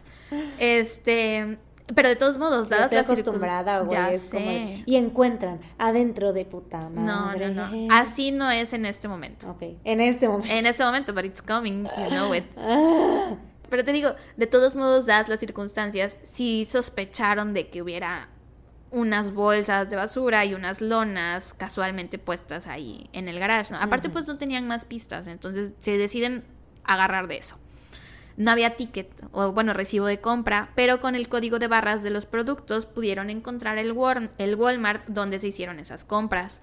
Este. 0.60 1.58
Pero 1.96 2.08
de 2.08 2.16
todos 2.16 2.38
modos, 2.38 2.66
Yo 2.66 2.78
dadas 2.78 2.92
estoy 2.94 2.98
las 2.98 3.10
acostumbrada, 3.10 3.80
güey. 3.80 4.14
Es 4.14 4.30
como 4.30 4.52
y 4.86 4.96
encuentran 4.96 5.60
adentro 5.80 6.34
de 6.34 6.46
puta 6.46 6.82
No, 6.82 7.02
madre. 7.26 7.50
no, 7.50 7.68
no. 7.68 7.94
Así 7.94 8.32
no 8.32 8.52
es 8.52 8.74
en 8.74 8.86
este 8.86 9.08
momento. 9.08 9.50
Ok, 9.50 9.64
en 9.84 10.00
este 10.00 10.28
momento. 10.28 10.54
En 10.54 10.66
este 10.68 10.84
momento, 10.84 11.14
but 11.14 11.26
it's 11.26 11.42
coming, 11.42 11.86
you 11.86 12.10
know 12.10 12.34
it. 12.36 12.44
Ah, 12.58 13.36
Pero 13.72 13.84
te 13.84 13.92
digo, 13.92 14.10
de 14.38 14.48
todos 14.48 14.76
modos, 14.76 15.06
dadas 15.08 15.30
las 15.30 15.40
circunstancias, 15.40 16.18
sí 16.24 16.68
sospecharon 16.70 17.54
de 17.54 17.70
que 17.70 17.82
hubiera 17.82 18.30
unas 18.92 19.34
bolsas 19.34 19.90
de 19.90 19.96
basura 19.96 20.44
y 20.46 20.56
unas 20.56 20.82
lonas 20.82 21.54
casualmente 21.54 22.18
puestas 22.18 22.66
ahí 22.66 23.10
en 23.14 23.28
el 23.28 23.40
garage, 23.40 23.72
¿no? 23.72 23.80
Aparte, 23.80 24.10
pues 24.10 24.28
no 24.28 24.38
tenían 24.38 24.68
más 24.68 24.86
pistas, 24.86 25.28
entonces 25.28 25.72
se 25.82 25.98
deciden 26.00 26.44
agarrar 26.84 27.28
de 27.28 27.38
eso. 27.38 27.58
No 28.40 28.52
había 28.52 28.78
ticket, 28.78 29.12
o 29.34 29.52
bueno, 29.52 29.74
recibo 29.74 30.06
de 30.06 30.22
compra, 30.22 30.70
pero 30.74 31.02
con 31.02 31.14
el 31.14 31.28
código 31.28 31.60
de 31.60 31.68
barras 31.68 32.04
de 32.04 32.10
los 32.10 32.26
productos 32.26 32.86
pudieron 32.86 33.30
encontrar 33.30 33.78
el, 33.78 33.92
Walmart 33.92 35.06
donde 35.08 35.40
se 35.40 35.50
hicieron 35.50 35.78
esas 35.78 36.06
compras. 36.06 36.62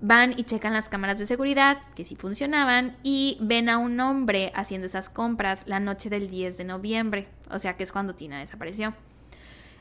Van 0.00 0.32
y 0.38 0.44
checan 0.44 0.72
las 0.72 0.88
cámaras 0.88 1.18
de 1.18 1.26
seguridad, 1.26 1.82
que 1.94 2.06
sí 2.06 2.16
funcionaban, 2.16 2.96
y 3.02 3.36
ven 3.42 3.68
a 3.68 3.76
un 3.76 4.00
hombre 4.00 4.52
haciendo 4.54 4.86
esas 4.86 5.10
compras 5.10 5.64
la 5.66 5.80
noche 5.80 6.08
del 6.08 6.30
10 6.30 6.56
de 6.56 6.64
noviembre, 6.64 7.28
o 7.50 7.58
sea 7.58 7.76
que 7.76 7.82
es 7.82 7.92
cuando 7.92 8.14
Tina 8.14 8.38
desapareció. 8.38 8.94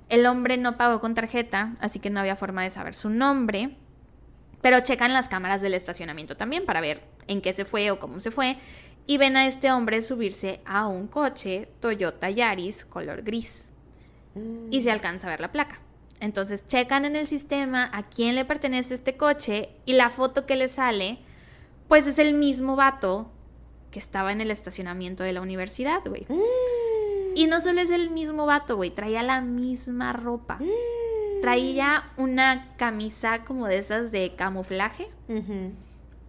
El 0.10 0.26
hombre 0.26 0.58
no 0.58 0.76
pagó 0.76 1.00
con 1.00 1.16
tarjeta, 1.16 1.78
así 1.80 2.00
que 2.00 2.10
no 2.10 2.20
había 2.20 2.36
forma 2.36 2.64
de 2.64 2.72
saber 2.72 2.94
su 2.94 3.10
nombre, 3.10 3.78
pero 4.62 4.82
checan 4.82 5.14
las 5.14 5.30
cámaras 5.30 5.62
del 5.62 5.76
estacionamiento 5.76 6.36
también 6.36 6.66
para 6.66 6.82
ver 6.82 7.04
en 7.28 7.40
qué 7.40 7.54
se 7.54 7.64
fue 7.64 7.90
o 7.92 8.00
cómo 8.00 8.20
se 8.20 8.32
fue, 8.32 8.58
y 9.08 9.18
ven 9.18 9.38
a 9.38 9.48
este 9.48 9.72
hombre 9.72 10.02
subirse 10.02 10.62
a 10.66 10.88
un 10.88 11.08
coche 11.08 11.70
Toyota 11.80 12.30
Yaris 12.30 12.86
color 12.86 13.22
gris 13.22 13.70
y 14.70 14.82
se 14.82 14.92
alcanza 14.92 15.28
a 15.28 15.32
ver 15.32 15.40
la 15.40 15.52
placa. 15.52 15.80
Entonces 16.20 16.68
checan 16.68 17.06
en 17.06 17.16
el 17.16 17.28
sistema 17.28 17.90
a 17.94 18.04
quién 18.04 18.36
le 18.36 18.46
pertenece 18.46 18.96
este 18.96 19.18
coche 19.18 19.70
y 19.86 19.94
la 19.94 20.10
foto 20.10 20.46
que 20.46 20.56
le 20.56 20.70
sale, 20.70 21.20
pues 21.88 22.08
es 22.08 22.20
el 22.20 22.34
mismo 22.34 22.76
vato 22.76 23.32
que 23.92 24.00
estaba 24.00 24.32
en 24.32 24.42
el 24.42 24.52
estacionamiento 24.52 25.24
de 25.24 25.34
la 25.34 25.42
universidad, 25.42 26.02
güey. 26.06 26.26
Y 27.36 27.48
no 27.48 27.62
solo 27.62 27.82
es 27.82 27.92
el 27.92 28.10
mismo 28.10 28.46
vato, 28.46 28.76
güey, 28.76 28.92
traía 28.92 29.24
la 29.24 29.42
misma 29.42 30.14
ropa. 30.14 30.60
Traía 31.42 32.12
una 32.18 32.76
camisa 32.78 33.44
como 33.44 33.68
de 33.68 33.78
esas 33.78 34.12
de 34.12 34.34
camuflaje. 34.36 35.10
Ujú. 35.28 35.72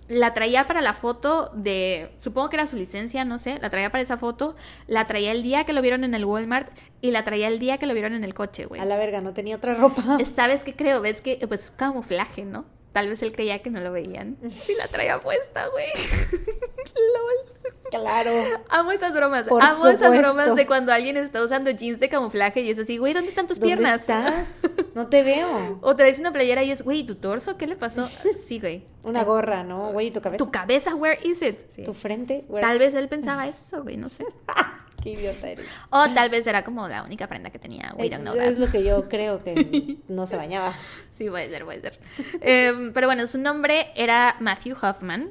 La 0.09 0.35
traía 0.35 0.67
para 0.67 0.81
la 0.81 0.93
foto 0.93 1.51
de, 1.55 2.13
supongo 2.19 2.49
que 2.49 2.57
era 2.57 2.67
su 2.67 2.77
licencia, 2.77 3.25
no 3.25 3.39
sé, 3.39 3.59
la 3.61 3.71
traía 3.71 3.91
para 3.91 4.03
esa 4.03 4.17
foto, 4.17 4.55
la 4.87 5.07
traía 5.07 5.33
el 5.33 5.43
día 5.43 5.65
que 5.65 5.73
lo 5.73 5.83
vieron 5.83 6.05
en 6.05 6.15
el 6.15 6.25
Walmart 6.25 6.71
y 7.01 7.11
la 7.11 7.25
traía 7.25 7.49
el 7.49 7.59
día 7.59 7.79
que 7.79 7.87
lo 7.87 7.95
vieron 7.95 8.13
en 8.13 8.23
el 8.23 8.35
coche, 8.35 8.67
güey. 8.67 8.81
A 8.81 8.85
la 8.85 8.97
verga, 8.97 9.21
no 9.21 9.33
tenía 9.33 9.57
otra 9.57 9.75
ropa. 9.75 10.19
¿Sabes 10.25 10.63
qué 10.65 10.77
creo? 10.77 11.01
¿Ves 11.01 11.21
que 11.21 11.45
pues 11.49 11.61
es 11.65 11.71
camuflaje, 11.71 12.45
¿no? 12.45 12.65
Tal 12.93 13.09
vez 13.09 13.21
él 13.23 13.33
creía 13.33 13.61
que 13.61 13.69
no 13.69 13.81
lo 13.81 13.93
veían. 13.93 14.39
Y 14.43 14.75
la 14.79 14.89
traía 14.89 15.21
puesta, 15.21 15.67
güey. 15.67 15.87
LOL. 16.95 17.66
Claro. 17.91 18.31
Amo 18.69 18.93
esas 18.93 19.13
bromas. 19.13 19.45
Por 19.45 19.63
Amo 19.63 19.87
esas 19.89 20.17
bromas 20.17 20.55
de 20.55 20.67
cuando 20.67 20.93
alguien 20.93 21.17
está 21.17 21.43
usando 21.43 21.71
jeans 21.71 22.01
de 22.01 22.09
camuflaje 22.09 22.61
y 22.61 22.71
es 22.71 22.79
así, 22.79 22.99
güey, 22.99 23.13
¿dónde 23.13 23.29
están 23.29 23.47
tus 23.47 23.59
¿Dónde 23.59 23.77
piernas? 23.77 24.01
estás? 24.01 24.61
No 24.97 25.09
te 25.09 25.23
veo. 25.23 25.79
O 25.83 25.95
traes 25.95 26.19
una 26.19 26.33
playera 26.33 26.63
y 26.63 26.71
es, 26.71 26.81
güey, 26.83 27.05
¿tu 27.05 27.17
torso? 27.17 27.59
¿Qué 27.59 27.67
le 27.67 27.77
pasó? 27.77 28.09
Sí, 28.47 28.59
güey. 28.59 28.87
Una 29.05 29.25
gorra, 29.25 29.63
¿no? 29.63 29.93
Güey, 29.93 30.07
¿y 30.07 30.11
tu 30.11 30.23
cabeza? 30.23 30.43
¿Tu 30.43 30.51
cabeza? 30.51 30.95
¿Where 30.95 31.21
is 31.23 31.43
it? 31.43 31.59
Sí. 31.75 31.85
¿Tu 31.85 31.93
frente? 31.93 32.47
Tal 32.63 32.79
vez 32.79 32.95
él 32.95 33.07
pensaba 33.07 33.47
eso, 33.47 33.83
güey, 33.83 33.99
no 33.99 34.09
sé. 34.09 34.25
Qué 35.03 35.11
idiota 35.11 35.51
eres. 35.51 35.67
O 35.91 36.09
tal 36.15 36.31
vez 36.31 36.47
era 36.47 36.65
como 36.65 36.89
la 36.89 37.03
única 37.03 37.27
prenda 37.29 37.51
que 37.51 37.59
tenía. 37.59 37.95
We 37.99 38.09
don't 38.09 38.23
know 38.23 38.35
es 38.35 38.59
lo 38.59 38.71
que 38.71 38.83
yo 38.83 39.07
creo 39.11 39.45
que 39.45 39.99
no 40.09 40.27
se 40.27 40.37
bañaba. 40.37 40.75
Sí, 41.13 41.29
puede 41.29 41.51
ser, 41.51 41.65
puede 41.67 41.81
ser. 41.83 42.01
Em, 42.41 42.95
pero 42.95 43.07
bueno, 43.07 43.27
su 43.27 43.37
nombre 43.37 43.89
era 43.97 44.37
Matthew 44.41 44.77
Hoffman. 44.81 45.31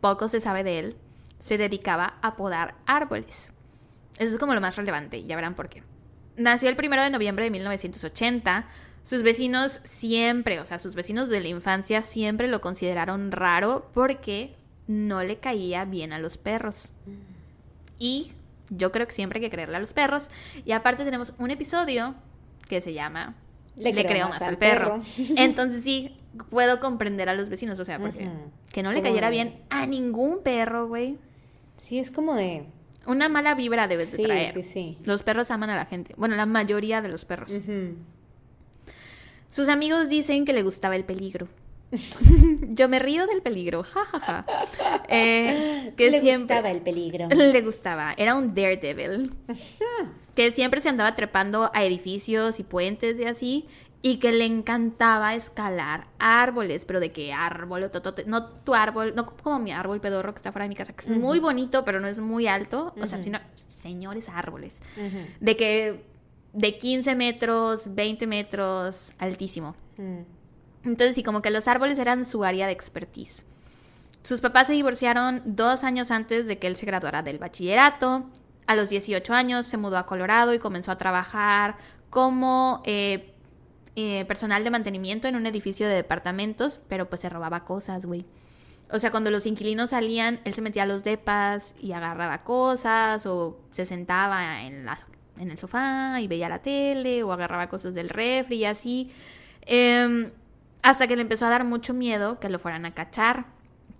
Poco 0.00 0.28
se 0.28 0.40
sabe 0.40 0.64
de 0.64 0.78
él. 0.80 0.96
Se 1.42 1.58
dedicaba 1.58 2.14
a 2.22 2.36
podar 2.36 2.76
árboles. 2.86 3.52
Eso 4.16 4.32
es 4.32 4.38
como 4.38 4.54
lo 4.54 4.60
más 4.60 4.76
relevante, 4.76 5.24
ya 5.24 5.34
verán 5.34 5.56
por 5.56 5.68
qué. 5.68 5.82
Nació 6.36 6.68
el 6.68 6.76
primero 6.76 7.02
de 7.02 7.10
noviembre 7.10 7.44
de 7.44 7.50
1980. 7.50 8.68
Sus 9.02 9.24
vecinos 9.24 9.80
siempre, 9.82 10.60
o 10.60 10.64
sea, 10.64 10.78
sus 10.78 10.94
vecinos 10.94 11.30
de 11.30 11.40
la 11.40 11.48
infancia 11.48 12.02
siempre 12.02 12.46
lo 12.46 12.60
consideraron 12.60 13.32
raro 13.32 13.90
porque 13.92 14.54
no 14.86 15.24
le 15.24 15.38
caía 15.38 15.84
bien 15.84 16.12
a 16.12 16.20
los 16.20 16.38
perros. 16.38 16.90
Y 17.98 18.30
yo 18.70 18.92
creo 18.92 19.08
que 19.08 19.12
siempre 19.12 19.38
hay 19.38 19.46
que 19.46 19.50
creerle 19.50 19.78
a 19.78 19.80
los 19.80 19.92
perros. 19.92 20.28
Y 20.64 20.70
aparte 20.70 21.04
tenemos 21.04 21.34
un 21.38 21.50
episodio 21.50 22.14
que 22.68 22.80
se 22.80 22.92
llama 22.92 23.34
Le, 23.76 23.92
creo, 23.92 24.28
más 24.28 24.42
al 24.42 24.58
perro. 24.58 25.00
Entonces 25.36 25.82
sí, 25.82 26.16
puedo 26.50 26.78
comprender 26.78 27.28
a 27.28 27.34
los 27.34 27.48
vecinos, 27.48 27.80
o 27.80 27.84
sea, 27.84 27.98
porque 27.98 28.30
que 28.70 28.84
no 28.84 28.92
le 28.92 29.02
cayera 29.02 29.30
bien 29.30 29.60
a 29.70 29.86
ningún 29.86 30.42
perro, 30.44 30.86
güey. 30.86 31.18
Sí, 31.76 31.98
es 31.98 32.10
como 32.10 32.34
de. 32.34 32.64
Una 33.06 33.28
mala 33.28 33.54
vibra 33.54 33.88
debes 33.88 34.12
de 34.12 34.16
Sí, 34.18 34.22
traer. 34.24 34.52
sí, 34.52 34.62
sí. 34.62 34.98
Los 35.04 35.22
perros 35.22 35.50
aman 35.50 35.70
a 35.70 35.76
la 35.76 35.86
gente. 35.86 36.14
Bueno, 36.16 36.36
la 36.36 36.46
mayoría 36.46 37.02
de 37.02 37.08
los 37.08 37.24
perros. 37.24 37.50
Sus 39.50 39.68
amigos 39.68 40.08
dicen 40.08 40.44
que 40.44 40.52
le 40.52 40.62
gustaba 40.62 40.96
el 40.96 41.04
peligro. 41.04 41.48
Yo 42.70 42.88
me 42.88 42.98
río 42.98 43.26
del 43.26 43.42
peligro, 43.42 43.82
jajaja. 43.82 44.46
Eh, 45.08 45.92
que 45.96 46.10
Le 46.10 46.20
siempre 46.20 46.56
gustaba 46.56 46.70
el 46.70 46.80
peligro. 46.80 47.28
le 47.28 47.60
gustaba. 47.60 48.14
Era 48.16 48.34
un 48.36 48.54
daredevil. 48.54 49.34
que 50.34 50.52
siempre 50.52 50.80
se 50.80 50.88
andaba 50.88 51.14
trepando 51.16 51.70
a 51.74 51.84
edificios 51.84 52.60
y 52.60 52.62
puentes 52.62 53.18
y 53.20 53.24
así. 53.24 53.66
Y 54.04 54.16
que 54.16 54.32
le 54.32 54.44
encantaba 54.44 55.34
escalar 55.34 56.08
árboles, 56.18 56.84
pero 56.84 56.98
de 56.98 57.10
qué 57.10 57.32
árbol, 57.32 57.88
totote, 57.90 58.24
no 58.24 58.46
tu 58.46 58.74
árbol, 58.74 59.14
no 59.14 59.26
como 59.36 59.60
mi 59.60 59.70
árbol 59.70 60.00
pedorro 60.00 60.34
que 60.34 60.38
está 60.38 60.50
fuera 60.50 60.64
de 60.64 60.70
mi 60.70 60.74
casa, 60.74 60.92
que 60.92 61.04
es 61.04 61.16
muy 61.16 61.38
bonito, 61.38 61.84
pero 61.84 62.00
no 62.00 62.08
es 62.08 62.18
muy 62.18 62.48
alto. 62.48 62.92
O 63.00 63.06
sea, 63.06 63.22
sino 63.22 63.38
señores 63.68 64.28
árboles. 64.28 64.80
De 65.40 65.56
que 65.56 66.04
de 66.52 66.78
15 66.78 67.14
metros, 67.14 67.94
20 67.94 68.26
metros, 68.26 69.12
altísimo. 69.18 69.74
Mm. 69.96 70.22
Entonces, 70.84 71.14
sí, 71.14 71.22
como 71.22 71.42
que 71.42 71.50
los 71.50 71.68
árboles 71.68 71.98
eran 71.98 72.24
su 72.24 72.44
área 72.44 72.66
de 72.66 72.72
expertise. 72.72 73.44
Sus 74.22 74.40
papás 74.40 74.68
se 74.68 74.72
divorciaron 74.74 75.42
dos 75.44 75.84
años 75.84 76.10
antes 76.10 76.46
de 76.46 76.58
que 76.58 76.66
él 76.66 76.76
se 76.76 76.86
graduara 76.86 77.22
del 77.22 77.38
bachillerato. 77.38 78.26
A 78.66 78.76
los 78.76 78.88
18 78.88 79.34
años 79.34 79.66
se 79.66 79.76
mudó 79.76 79.98
a 79.98 80.06
Colorado 80.06 80.54
y 80.54 80.58
comenzó 80.58 80.92
a 80.92 80.98
trabajar 80.98 81.76
como 82.08 82.82
eh, 82.84 83.31
eh, 83.94 84.24
personal 84.26 84.64
de 84.64 84.70
mantenimiento 84.70 85.28
en 85.28 85.36
un 85.36 85.46
edificio 85.46 85.86
de 85.86 85.94
departamentos, 85.94 86.80
pero 86.88 87.08
pues 87.08 87.20
se 87.20 87.28
robaba 87.28 87.64
cosas, 87.64 88.06
güey. 88.06 88.24
O 88.90 88.98
sea, 88.98 89.10
cuando 89.10 89.30
los 89.30 89.46
inquilinos 89.46 89.90
salían, 89.90 90.40
él 90.44 90.54
se 90.54 90.60
metía 90.60 90.82
a 90.82 90.86
los 90.86 91.02
depas 91.02 91.74
y 91.80 91.92
agarraba 91.92 92.44
cosas 92.44 93.24
o 93.26 93.58
se 93.70 93.86
sentaba 93.86 94.62
en, 94.62 94.86
el 95.38 95.58
sofá 95.58 96.20
y 96.20 96.28
veía 96.28 96.48
la 96.48 96.60
tele 96.60 97.22
o 97.22 97.32
agarraba 97.32 97.68
cosas 97.68 97.94
del 97.94 98.10
refri 98.10 98.56
y 98.56 98.64
así. 98.66 99.12
Em, 99.62 100.30
hasta 100.82 101.06
que 101.06 101.16
le 101.16 101.22
empezó 101.22 101.46
a 101.46 101.50
dar 101.50 101.64
mucho 101.64 101.94
miedo 101.94 102.38
que 102.38 102.50
lo 102.50 102.58
fueran 102.58 102.84
a 102.84 102.94
cachar, 102.94 103.46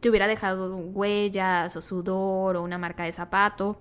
que 0.00 0.10
hubiera 0.10 0.26
dejado 0.26 0.76
huellas 0.76 1.74
o 1.76 1.80
sudor 1.82 2.56
o 2.56 2.62
una 2.62 2.78
marca 2.78 3.04
de 3.04 3.12
zapato. 3.12 3.80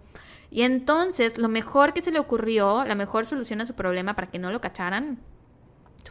Y 0.50 0.64
entonces 0.64 1.38
lo 1.38 1.50
mejor 1.50 1.94
que 1.94 2.02
se 2.02 2.12
le 2.12 2.20
ocurrió, 2.20 2.86
la 2.86 2.96
mejor 2.96 3.26
solución 3.26 3.62
a 3.62 3.66
su 3.66 3.74
problema 3.76 4.16
para 4.16 4.30
que 4.30 4.40
no 4.40 4.52
lo 4.52 4.62
cacharan, 4.62 5.20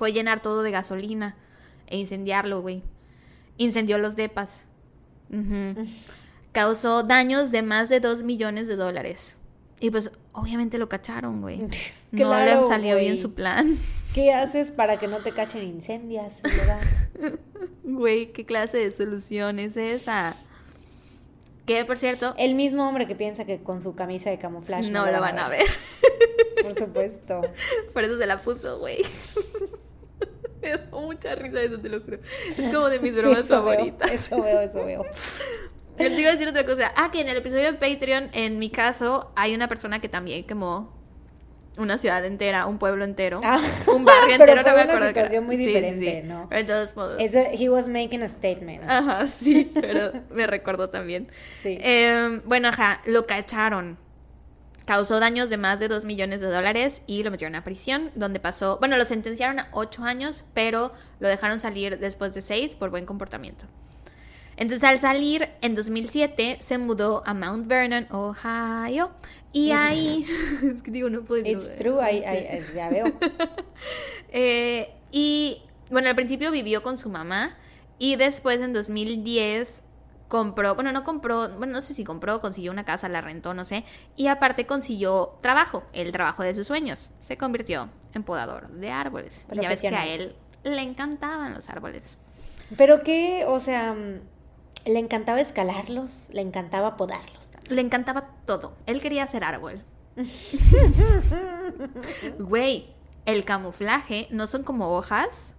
fue 0.00 0.14
llenar 0.14 0.40
todo 0.40 0.62
de 0.62 0.70
gasolina 0.70 1.36
e 1.86 1.98
incendiarlo, 1.98 2.62
güey. 2.62 2.82
Incendió 3.58 3.98
los 3.98 4.16
depas. 4.16 4.64
Causó 6.52 7.02
daños 7.02 7.50
de 7.50 7.60
más 7.60 7.90
de 7.90 8.00
2 8.00 8.22
millones 8.22 8.66
de 8.66 8.76
dólares. 8.76 9.36
Y 9.78 9.90
pues 9.90 10.10
obviamente 10.32 10.78
lo 10.78 10.88
cacharon, 10.88 11.42
güey. 11.42 11.60
No 12.12 12.32
le 12.34 12.62
salió 12.66 12.96
bien 12.96 13.18
su 13.18 13.34
plan. 13.34 13.76
¿Qué 14.14 14.32
haces 14.32 14.70
para 14.70 14.98
que 14.98 15.06
no 15.06 15.18
te 15.18 15.32
cachen 15.32 15.64
incendias? 15.64 16.40
Güey, 17.84 18.32
¿qué 18.32 18.46
clase 18.46 18.78
de 18.78 18.90
solución 18.90 19.58
es 19.58 19.76
esa? 19.76 20.34
Que, 21.66 21.84
por 21.84 21.98
cierto, 21.98 22.34
El 22.38 22.54
mismo 22.54 22.88
hombre 22.88 23.06
que 23.06 23.14
piensa 23.14 23.44
que 23.44 23.62
con 23.62 23.82
su 23.82 23.94
camisa 23.94 24.30
de 24.30 24.38
camuflaje 24.38 24.90
no 24.90 25.04
lo 25.04 25.20
van 25.20 25.38
a 25.38 25.50
ver. 25.50 25.66
Por 26.62 26.74
supuesto. 26.74 27.42
Por 27.92 28.04
eso 28.04 28.18
se 28.18 28.26
la 28.26 28.40
puso, 28.40 28.78
güey. 28.78 29.02
Me 30.62 30.70
da 30.70 30.86
mucha 30.92 31.34
risa 31.34 31.62
eso, 31.62 31.78
te 31.80 31.88
lo 31.88 32.00
juro. 32.00 32.18
Es 32.48 32.60
como 32.70 32.88
de 32.88 32.98
mis 33.00 33.12
Sí, 33.14 33.20
bromas 33.20 33.40
eso 33.44 33.62
veo, 33.64 33.74
favoritas. 33.74 34.10
eso 34.10 34.42
veo, 34.42 34.60
eso 34.60 34.84
veo. 34.84 35.04
Te 35.96 36.06
iba 36.08 36.30
a 36.30 36.32
decir 36.32 36.48
otra 36.48 36.64
cosa. 36.64 36.92
Ah, 36.96 37.10
que 37.12 37.20
en 37.20 37.28
el 37.28 37.36
episodio 37.36 37.72
de 37.72 37.74
Patreon, 37.74 38.30
en 38.32 38.58
mi 38.58 38.70
caso, 38.70 39.30
hay 39.36 39.54
una 39.54 39.68
persona 39.68 40.00
que 40.00 40.08
también 40.08 40.44
quemó 40.46 40.98
una 41.76 41.98
ciudad 41.98 42.24
entera, 42.24 42.66
un 42.66 42.78
pueblo 42.78 43.04
entero, 43.04 43.40
Ah, 43.44 43.60
un 43.86 44.04
barrio 44.04 44.36
pero 44.38 44.52
entero, 44.52 44.56
no 44.56 44.62
me 44.62 44.72
una 44.72 44.82
acuerdo. 44.82 44.96
era. 44.98 45.06
situación 45.08 45.44
muy 45.46 45.56
Sí, 45.56 45.62
sí, 45.62 45.68
diferente, 45.68 46.20
sí. 46.22 46.28
¿no? 46.28 46.46
Pero 46.48 46.60
de 46.62 46.66
todos 46.66 46.96
modos. 46.96 47.16
Es 47.20 47.34
he 47.34 47.68
was 47.68 47.86
making 47.88 48.22
a 48.22 48.28
statement. 48.28 48.82
Ajá, 48.88 49.26
sí, 49.28 49.70
pero 49.78 50.12
me 50.30 50.46
recordó 50.46 50.88
también. 50.88 51.28
Sí. 51.62 51.76
Eh, 51.80 52.40
bueno, 52.46 52.68
ajá, 52.68 53.02
lo 53.04 53.26
cacharon. 53.26 53.98
Causó 54.90 55.20
daños 55.20 55.50
de 55.50 55.56
más 55.56 55.78
de 55.78 55.86
2 55.86 56.04
millones 56.04 56.40
de 56.40 56.48
dólares 56.48 57.02
y 57.06 57.22
lo 57.22 57.30
metieron 57.30 57.54
a 57.54 57.62
prisión, 57.62 58.10
donde 58.16 58.40
pasó, 58.40 58.76
bueno, 58.80 58.96
lo 58.96 59.04
sentenciaron 59.04 59.60
a 59.60 59.68
8 59.70 60.02
años, 60.02 60.42
pero 60.52 60.90
lo 61.20 61.28
dejaron 61.28 61.60
salir 61.60 62.00
después 62.00 62.34
de 62.34 62.42
6 62.42 62.74
por 62.74 62.90
buen 62.90 63.06
comportamiento. 63.06 63.66
Entonces 64.56 64.82
al 64.82 64.98
salir 64.98 65.48
en 65.60 65.76
2007 65.76 66.58
se 66.60 66.78
mudó 66.78 67.22
a 67.24 67.34
Mount 67.34 67.68
Vernon, 67.68 68.08
Ohio, 68.10 69.12
y 69.52 69.70
ahí, 69.70 70.26
es 70.74 70.82
que 70.82 70.90
digo, 70.90 71.08
no 71.08 71.22
puedo... 71.22 71.46
It's 71.46 71.76
true, 71.76 72.00
I, 72.02 72.16
I, 72.16 72.74
ya 72.74 72.90
veo. 72.90 73.12
Eh, 74.32 74.92
y 75.10 75.62
bueno, 75.90 76.08
al 76.08 76.14
principio 76.16 76.50
vivió 76.50 76.82
con 76.82 76.96
su 76.96 77.08
mamá 77.08 77.56
y 77.98 78.14
después 78.14 78.60
en 78.60 78.72
2010 78.72 79.82
compró, 80.30 80.76
bueno, 80.76 80.92
no 80.92 81.04
compró, 81.04 81.50
bueno, 81.58 81.74
no 81.74 81.82
sé 81.82 81.92
si 81.92 82.04
compró, 82.04 82.40
consiguió 82.40 82.70
una 82.70 82.84
casa, 82.84 83.08
la 83.10 83.20
rentó, 83.20 83.52
no 83.52 83.66
sé, 83.66 83.84
y 84.16 84.28
aparte 84.28 84.64
consiguió 84.64 85.34
trabajo, 85.42 85.82
el 85.92 86.12
trabajo 86.12 86.44
de 86.44 86.54
sus 86.54 86.68
sueños. 86.68 87.10
Se 87.20 87.36
convirtió 87.36 87.90
en 88.14 88.22
podador 88.22 88.70
de 88.70 88.90
árboles. 88.90 89.46
Y 89.52 89.60
ya 89.60 89.68
ves 89.68 89.80
que 89.80 89.88
a 89.88 90.06
él 90.06 90.36
le 90.62 90.82
encantaban 90.82 91.52
los 91.52 91.68
árboles. 91.68 92.16
Pero 92.78 93.02
qué, 93.02 93.44
o 93.46 93.58
sea, 93.58 93.96
le 94.86 94.98
encantaba 94.98 95.40
escalarlos, 95.40 96.28
le 96.30 96.42
encantaba 96.42 96.96
podarlos 96.96 97.50
también. 97.50 97.74
Le 97.74 97.82
encantaba 97.82 98.30
todo. 98.46 98.76
Él 98.86 99.02
quería 99.02 99.24
hacer 99.24 99.44
árbol. 99.44 99.82
Güey, 102.38 102.94
el 103.26 103.44
camuflaje 103.44 104.28
no 104.30 104.46
son 104.46 104.62
como 104.62 104.96
hojas. 104.96 105.54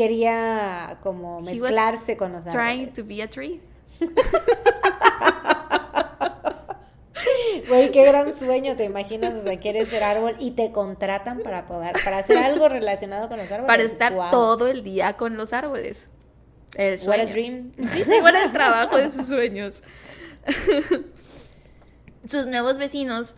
Quería 0.00 0.96
como 1.02 1.42
mezclarse 1.42 2.16
con 2.16 2.32
los 2.32 2.46
árboles. 2.46 2.54
Trying 2.54 2.88
to 2.94 3.04
be 3.06 3.22
a 3.22 3.28
tree. 3.28 3.60
Güey, 7.68 7.92
qué 7.92 8.06
gran 8.06 8.34
sueño, 8.34 8.76
te 8.76 8.84
imaginas, 8.84 9.34
o 9.34 9.42
sea, 9.42 9.60
quieres 9.60 9.90
ser 9.90 10.02
árbol 10.02 10.36
y 10.38 10.52
te 10.52 10.72
contratan 10.72 11.40
para 11.40 11.66
poder, 11.66 11.96
para 12.02 12.16
hacer 12.16 12.38
algo 12.38 12.70
relacionado 12.70 13.28
con 13.28 13.36
los 13.36 13.52
árboles. 13.52 13.66
Para 13.66 13.82
estar 13.82 14.30
todo 14.30 14.68
el 14.68 14.82
día 14.82 15.18
con 15.18 15.36
los 15.36 15.52
árboles. 15.52 16.08
El 16.76 16.98
sueño. 16.98 17.24
What 17.24 17.28
a 17.28 17.32
dream. 17.32 17.72
Sí, 17.90 18.02
igual 18.10 18.36
el 18.36 18.52
trabajo 18.52 18.96
de 18.96 19.10
sus 19.10 19.26
sueños. 19.26 19.82
sus 22.26 22.46
nuevos 22.46 22.78
vecinos, 22.78 23.36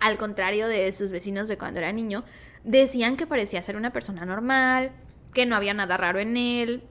al 0.00 0.18
contrario 0.18 0.66
de 0.66 0.92
sus 0.92 1.12
vecinos 1.12 1.46
de 1.46 1.56
cuando 1.56 1.78
era 1.78 1.92
niño, 1.92 2.24
decían 2.64 3.16
que 3.16 3.28
parecía 3.28 3.62
ser 3.62 3.76
una 3.76 3.92
persona 3.92 4.24
normal, 4.24 4.90
que 5.32 5.46
no 5.46 5.56
había 5.56 5.74
nada 5.74 5.96
raro 5.96 6.18
en 6.18 6.36
él. 6.36 6.82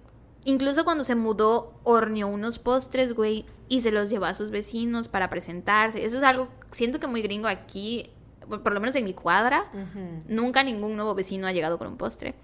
Incluso 0.45 0.85
cuando 0.85 1.03
se 1.03 1.15
mudó, 1.15 1.73
horneó 1.83 2.27
unos 2.27 2.59
postres, 2.59 3.13
güey, 3.13 3.45
y 3.67 3.81
se 3.81 3.91
los 3.91 4.09
llevó 4.09 4.25
a 4.25 4.33
sus 4.33 4.51
vecinos 4.51 5.07
para 5.07 5.29
presentarse. 5.29 6.03
Eso 6.03 6.17
es 6.17 6.23
algo, 6.23 6.47
siento 6.71 6.99
que 6.99 7.07
muy 7.07 7.21
gringo 7.21 7.47
aquí, 7.47 8.09
por 8.47 8.73
lo 8.73 8.79
menos 8.79 8.95
en 8.95 9.05
mi 9.05 9.13
cuadra. 9.13 9.65
Nunca 10.27 10.63
ningún 10.63 10.95
nuevo 10.95 11.13
vecino 11.13 11.47
ha 11.47 11.51
llegado 11.51 11.77
con 11.77 11.87
un 11.87 11.97
postre. 11.97 12.35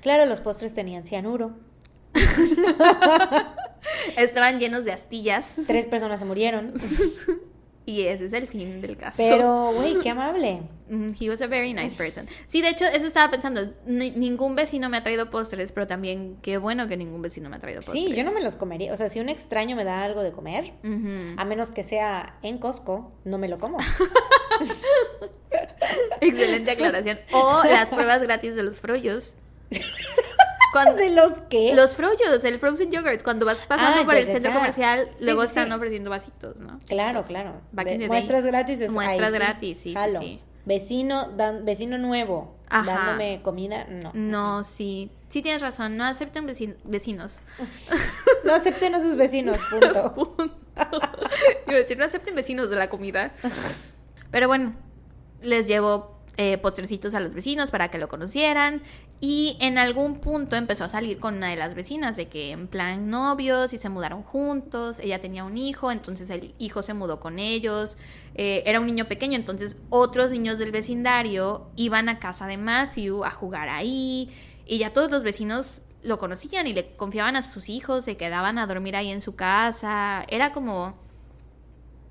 Claro, 0.00 0.26
los 0.26 0.40
postres 0.40 0.74
tenían 0.74 1.04
cianuro. 1.04 1.52
Estaban 4.16 4.58
llenos 4.58 4.84
de 4.84 4.92
astillas. 4.92 5.60
Tres 5.66 5.86
personas 5.86 6.18
se 6.18 6.24
murieron. 6.24 6.72
Y 7.84 8.02
ese 8.02 8.26
es 8.26 8.32
el 8.32 8.46
fin 8.46 8.80
del 8.80 8.96
caso. 8.96 9.14
Pero, 9.16 9.72
güey, 9.74 9.98
qué 10.00 10.10
amable. 10.10 10.62
He 11.18 11.30
was 11.30 11.40
a 11.40 11.46
very 11.46 11.72
nice 11.72 11.96
person. 11.96 12.26
Sí, 12.46 12.60
de 12.60 12.68
hecho, 12.68 12.84
eso 12.84 13.06
estaba 13.06 13.30
pensando. 13.30 13.72
ningún 13.86 14.54
vecino 14.54 14.90
me 14.90 14.98
ha 14.98 15.02
traído 15.02 15.30
postres, 15.30 15.72
pero 15.72 15.86
también 15.86 16.36
qué 16.42 16.58
bueno 16.58 16.86
que 16.86 16.96
ningún 16.96 17.22
vecino 17.22 17.48
me 17.48 17.56
ha 17.56 17.60
traído 17.60 17.80
postres. 17.80 18.04
Sí, 18.04 18.14
yo 18.14 18.24
no 18.24 18.32
me 18.32 18.42
los 18.42 18.56
comería. 18.56 18.92
O 18.92 18.96
sea, 18.96 19.08
si 19.08 19.18
un 19.18 19.30
extraño 19.30 19.74
me 19.74 19.84
da 19.84 20.04
algo 20.04 20.22
de 20.22 20.32
comer, 20.32 20.74
a 21.36 21.44
menos 21.44 21.70
que 21.70 21.82
sea 21.82 22.38
en 22.42 22.58
Costco, 22.58 23.12
no 23.24 23.38
me 23.38 23.48
lo 23.48 23.58
como. 23.58 23.78
Excelente 26.20 26.72
aclaración. 26.72 27.18
O 27.32 27.62
las 27.64 27.88
pruebas 27.88 28.22
gratis 28.22 28.54
de 28.54 28.62
los 28.62 28.80
frollos. 28.80 29.34
¿De 30.96 31.10
los 31.10 31.32
qué? 31.50 31.74
Los 31.74 31.96
frollos, 31.96 32.44
el 32.44 32.58
frozen 32.58 32.90
yogurt. 32.90 33.22
Cuando 33.22 33.44
vas 33.44 33.58
pasando 33.62 34.02
ah, 34.02 34.04
por 34.04 34.16
el 34.16 34.26
centro 34.26 34.52
comercial, 34.52 35.10
luego 35.20 35.42
están 35.42 35.70
ofreciendo 35.72 36.10
vasitos, 36.10 36.56
¿no? 36.56 36.78
Claro, 36.86 37.22
claro. 37.22 37.60
muestras 38.08 38.46
gratis. 38.46 38.80
Es, 38.80 38.92
muestras 38.92 39.32
gratis, 39.32 39.78
sí, 39.78 39.94
sí, 40.18 40.40
Vecino, 40.64 41.28
dan, 41.36 41.64
vecino 41.64 41.98
nuevo, 41.98 42.54
dándome 42.70 43.42
comida, 43.42 43.84
no. 43.88 44.12
No, 44.14 44.64
sí. 44.64 45.10
Sí 45.28 45.42
tienes 45.42 45.62
razón, 45.62 45.96
no 45.96 46.04
acepten 46.04 46.46
vecinos. 46.46 47.38
no 48.44 48.54
acepten 48.54 48.94
a 48.94 49.00
sus 49.00 49.16
vecinos, 49.16 49.56
punto. 49.70 50.12
punto. 50.12 50.54
Iba 51.66 51.76
a 51.76 51.80
decir, 51.80 51.98
no 51.98 52.04
acepten 52.04 52.34
vecinos 52.34 52.70
de 52.70 52.76
la 52.76 52.88
comida. 52.88 53.32
Pero 54.30 54.46
bueno, 54.46 54.74
les 55.40 55.66
llevo 55.66 56.21
eh, 56.38 56.56
postrecitos 56.56 57.14
a 57.14 57.20
los 57.20 57.34
vecinos 57.34 57.70
para 57.70 57.90
que 57.90 57.98
lo 57.98 58.08
conocieran. 58.08 58.82
Y 59.20 59.56
en 59.60 59.76
algún 59.76 60.18
punto 60.18 60.56
empezó 60.56 60.84
a 60.84 60.88
salir 60.88 61.18
con 61.18 61.36
una 61.36 61.50
de 61.50 61.56
las 61.56 61.74
vecinas, 61.74 62.16
de 62.16 62.28
que 62.28 62.50
en 62.50 62.68
plan 62.68 63.10
novios 63.10 63.72
y 63.72 63.78
se 63.78 63.88
mudaron 63.88 64.22
juntos. 64.22 64.98
Ella 64.98 65.20
tenía 65.20 65.44
un 65.44 65.58
hijo, 65.58 65.92
entonces 65.92 66.30
el 66.30 66.54
hijo 66.58 66.82
se 66.82 66.94
mudó 66.94 67.20
con 67.20 67.38
ellos. 67.38 67.96
Eh, 68.34 68.62
era 68.66 68.80
un 68.80 68.86
niño 68.86 69.04
pequeño, 69.04 69.36
entonces 69.36 69.76
otros 69.90 70.30
niños 70.30 70.58
del 70.58 70.72
vecindario 70.72 71.68
iban 71.76 72.08
a 72.08 72.18
casa 72.18 72.46
de 72.46 72.56
Matthew 72.56 73.24
a 73.24 73.30
jugar 73.30 73.68
ahí. 73.68 74.28
Y 74.66 74.78
ya 74.78 74.92
todos 74.92 75.10
los 75.10 75.22
vecinos 75.22 75.82
lo 76.02 76.18
conocían 76.18 76.66
y 76.66 76.72
le 76.72 76.96
confiaban 76.96 77.36
a 77.36 77.42
sus 77.42 77.68
hijos, 77.68 78.04
se 78.04 78.16
quedaban 78.16 78.58
a 78.58 78.66
dormir 78.66 78.96
ahí 78.96 79.10
en 79.10 79.22
su 79.22 79.36
casa. 79.36 80.24
Era 80.28 80.52
como 80.52 80.96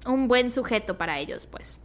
un 0.06 0.30
buen 0.30 0.52
sujeto 0.52 0.98
para 0.98 1.20
ellos, 1.20 1.46
pues. 1.48 1.81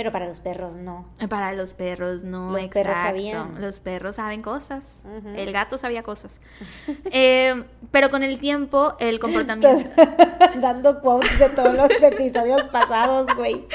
Pero 0.00 0.12
para 0.12 0.26
los 0.26 0.40
perros 0.40 0.76
no. 0.76 1.06
Para 1.28 1.52
los 1.52 1.74
perros 1.74 2.22
no. 2.22 2.52
Los 2.52 2.68
perros 2.68 2.96
sabían. 2.96 3.60
Los 3.60 3.80
perros 3.80 4.16
saben 4.16 4.40
cosas. 4.40 5.02
El 5.36 5.52
gato 5.52 5.76
sabía 5.76 6.02
cosas. 6.02 6.40
Eh, 7.12 7.64
pero 7.90 8.10
con 8.10 8.22
el 8.22 8.38
tiempo, 8.38 8.94
el 8.98 9.18
comportamiento. 9.20 9.90
Dando 10.56 11.02
quotes 11.02 11.38
de 11.38 11.50
todos 11.50 11.76
los 11.76 11.90
episodios 12.00 12.64
pasados, 12.64 13.26
güey. 13.36 13.66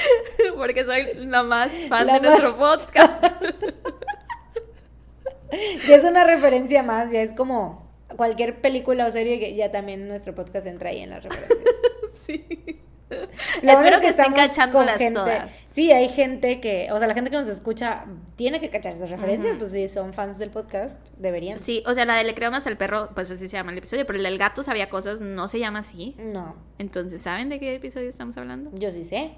Porque 0.55 0.83
soy 0.83 1.13
la 1.27 1.43
más 1.43 1.69
fan 1.89 2.07
de 2.07 2.19
nuestro 2.21 2.57
podcast. 2.57 3.23
y 5.87 5.91
es 5.91 6.03
una 6.05 6.23
referencia 6.23 6.81
más, 6.81 7.11
ya 7.11 7.21
es 7.21 7.33
como 7.33 7.87
cualquier 8.15 8.61
película 8.61 9.05
o 9.05 9.11
serie 9.11 9.39
que 9.39 9.55
ya 9.55 9.71
también 9.71 10.07
nuestro 10.07 10.33
podcast 10.33 10.65
entra 10.65 10.89
ahí 10.89 11.01
en 11.01 11.11
las 11.11 11.23
referencias. 11.23 11.59
sí. 12.25 12.74
Espero 13.09 13.99
que, 14.01 14.07
estén 14.07 14.33
cachando 14.33 14.83
las 14.83 14.97
todas. 15.13 15.65
Sí, 15.69 15.91
hay 15.91 16.09
gente 16.09 16.59
que, 16.59 16.87
o 16.91 16.97
sea, 16.97 17.07
la 17.07 17.13
gente 17.13 17.29
que 17.29 17.37
nos 17.37 17.47
escucha 17.47 18.05
tiene 18.35 18.59
que 18.59 18.69
cachar 18.69 18.93
esas 18.93 19.09
referencias, 19.09 19.57
pues 19.57 19.71
si 19.71 19.87
son 19.87 20.13
fans 20.13 20.39
del 20.39 20.49
podcast, 20.49 21.09
deberían. 21.17 21.57
Sí, 21.57 21.83
o 21.85 21.93
sea, 21.93 22.05
la 22.05 22.15
de 22.15 22.23
Le 22.23 22.33
creo 22.33 22.49
más 22.49 22.65
al 22.65 22.77
perro, 22.77 23.09
pues 23.13 23.29
así 23.29 23.47
se 23.47 23.57
llama 23.57 23.71
el 23.71 23.77
episodio, 23.77 24.05
pero 24.05 24.17
el 24.17 24.23
del 24.23 24.37
gato 24.37 24.63
sabía 24.63 24.89
cosas, 24.89 25.21
no 25.21 25.47
se 25.47 25.59
llama 25.59 25.79
así. 25.79 26.15
No. 26.17 26.55
Entonces, 26.79 27.21
¿saben 27.21 27.49
de 27.49 27.59
qué 27.59 27.75
episodio 27.75 28.09
estamos 28.09 28.37
hablando? 28.37 28.71
Yo 28.73 28.91
sí 28.91 29.03
sé. 29.03 29.33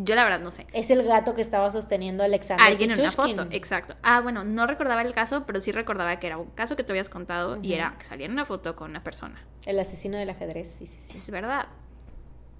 Yo 0.00 0.14
la 0.14 0.22
verdad 0.22 0.38
no 0.38 0.52
sé. 0.52 0.64
Es 0.72 0.90
el 0.90 1.02
gato 1.02 1.34
que 1.34 1.42
estaba 1.42 1.72
sosteniendo 1.72 2.22
a 2.22 2.26
Alexander. 2.26 2.64
Alguien 2.64 2.92
en 2.92 3.00
una 3.00 3.10
foto, 3.10 3.48
exacto. 3.50 3.96
Ah, 4.02 4.20
bueno, 4.20 4.44
no 4.44 4.64
recordaba 4.66 5.02
el 5.02 5.12
caso, 5.12 5.44
pero 5.44 5.60
sí 5.60 5.72
recordaba 5.72 6.20
que 6.20 6.28
era 6.28 6.38
un 6.38 6.50
caso 6.50 6.76
que 6.76 6.84
te 6.84 6.92
habías 6.92 7.08
contado 7.08 7.58
y 7.62 7.72
era 7.72 7.96
que 7.98 8.04
salía 8.04 8.26
en 8.26 8.32
una 8.32 8.46
foto 8.46 8.76
con 8.76 8.90
una 8.90 9.02
persona. 9.02 9.44
El 9.66 9.78
asesino 9.80 10.16
del 10.16 10.30
ajedrez, 10.30 10.68
sí, 10.68 10.86
sí, 10.86 11.00
sí. 11.00 11.18
Es 11.18 11.30
verdad. 11.30 11.66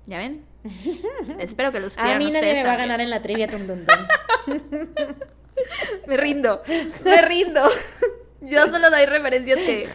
¿Ya 0.09 0.17
ven? 0.17 0.43
Espero 1.39 1.71
que 1.71 1.81
los 1.81 1.99
A 1.99 2.17
mí 2.17 2.31
nadie 2.31 2.55
me 2.55 2.65
va 2.65 2.73
a 2.73 2.77
ganar 2.77 3.03
en 3.03 3.11
la 3.11 3.21
trivia, 3.21 3.47
tum, 3.47 3.67
me 6.07 6.17
rindo, 6.17 6.63
me 7.05 7.21
rindo. 7.21 7.69
Yo 8.41 8.67
solo 8.69 8.91
doy 8.91 9.05
referencias 9.05 9.59
que 9.59 9.87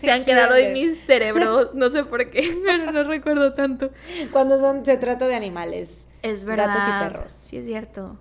se 0.00 0.10
han 0.10 0.24
quedado 0.24 0.56
en 0.56 0.72
mi 0.72 0.92
cerebro. 0.94 1.70
No 1.74 1.90
sé 1.90 2.02
por 2.04 2.28
qué, 2.30 2.58
pero 2.64 2.90
no 2.90 3.04
recuerdo 3.04 3.54
tanto. 3.54 3.92
Cuando 4.32 4.58
son, 4.58 4.84
se 4.84 4.96
trata 4.96 5.28
de 5.28 5.36
animales. 5.36 6.08
Es 6.22 6.42
verdad. 6.42 6.66
Gatos 6.66 6.82
y 6.88 7.04
perros. 7.04 7.32
Sí, 7.32 7.58
es 7.58 7.66
cierto. 7.66 8.18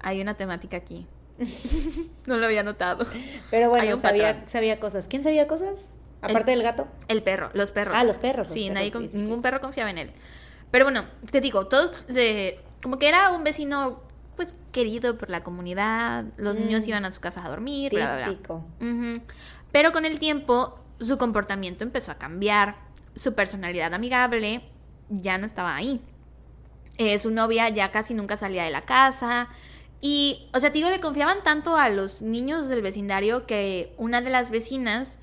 Hay 0.00 0.22
una 0.22 0.34
temática 0.34 0.78
aquí. 0.78 1.06
No 2.24 2.38
lo 2.38 2.46
había 2.46 2.62
notado. 2.62 3.04
Pero 3.50 3.68
bueno, 3.68 3.98
sabía, 3.98 4.44
sabía 4.46 4.80
cosas. 4.80 5.08
¿Quién 5.08 5.22
sabía 5.22 5.46
cosas? 5.46 5.97
Aparte 6.20 6.50
del 6.50 6.62
gato. 6.62 6.88
El 7.06 7.22
perro, 7.22 7.50
los 7.54 7.70
perros. 7.70 7.94
Ah, 7.96 8.04
los 8.04 8.18
perros. 8.18 8.48
sí, 8.48 8.70
nadie, 8.70 8.92
ningún 9.12 9.42
perro 9.42 9.60
confiaba 9.60 9.90
en 9.90 9.98
él. 9.98 10.12
Pero 10.70 10.84
bueno, 10.84 11.04
te 11.30 11.40
digo, 11.40 11.66
todos, 11.66 12.06
de, 12.06 12.60
como 12.82 12.98
que 12.98 13.08
era 13.08 13.32
un 13.32 13.44
vecino, 13.44 14.02
pues, 14.36 14.54
querido 14.72 15.16
por 15.16 15.30
la 15.30 15.42
comunidad. 15.42 16.24
Los 16.36 16.58
mm. 16.58 16.60
niños 16.60 16.86
iban 16.88 17.04
a 17.04 17.12
su 17.12 17.20
casa 17.20 17.44
a 17.44 17.48
dormir, 17.48 17.92
Típico. 17.92 18.64
Pero 19.72 19.92
con 19.92 20.04
el 20.04 20.18
tiempo, 20.18 20.78
su 21.00 21.18
comportamiento 21.18 21.84
empezó 21.84 22.12
a 22.12 22.16
cambiar. 22.16 22.76
Su 23.14 23.34
personalidad 23.34 23.94
amigable 23.94 24.62
ya 25.08 25.38
no 25.38 25.46
estaba 25.46 25.74
ahí. 25.74 26.00
Eh, 26.98 27.18
su 27.18 27.30
novia 27.30 27.68
ya 27.68 27.90
casi 27.90 28.14
nunca 28.14 28.36
salía 28.36 28.64
de 28.64 28.70
la 28.70 28.82
casa. 28.82 29.48
Y, 30.00 30.48
o 30.54 30.60
sea, 30.60 30.70
te 30.70 30.78
digo, 30.78 30.90
le 30.90 31.00
confiaban 31.00 31.42
tanto 31.42 31.76
a 31.76 31.88
los 31.88 32.22
niños 32.22 32.68
del 32.68 32.82
vecindario 32.82 33.46
que 33.46 33.94
una 33.96 34.20
de 34.20 34.30
las 34.30 34.50
vecinas 34.50 35.18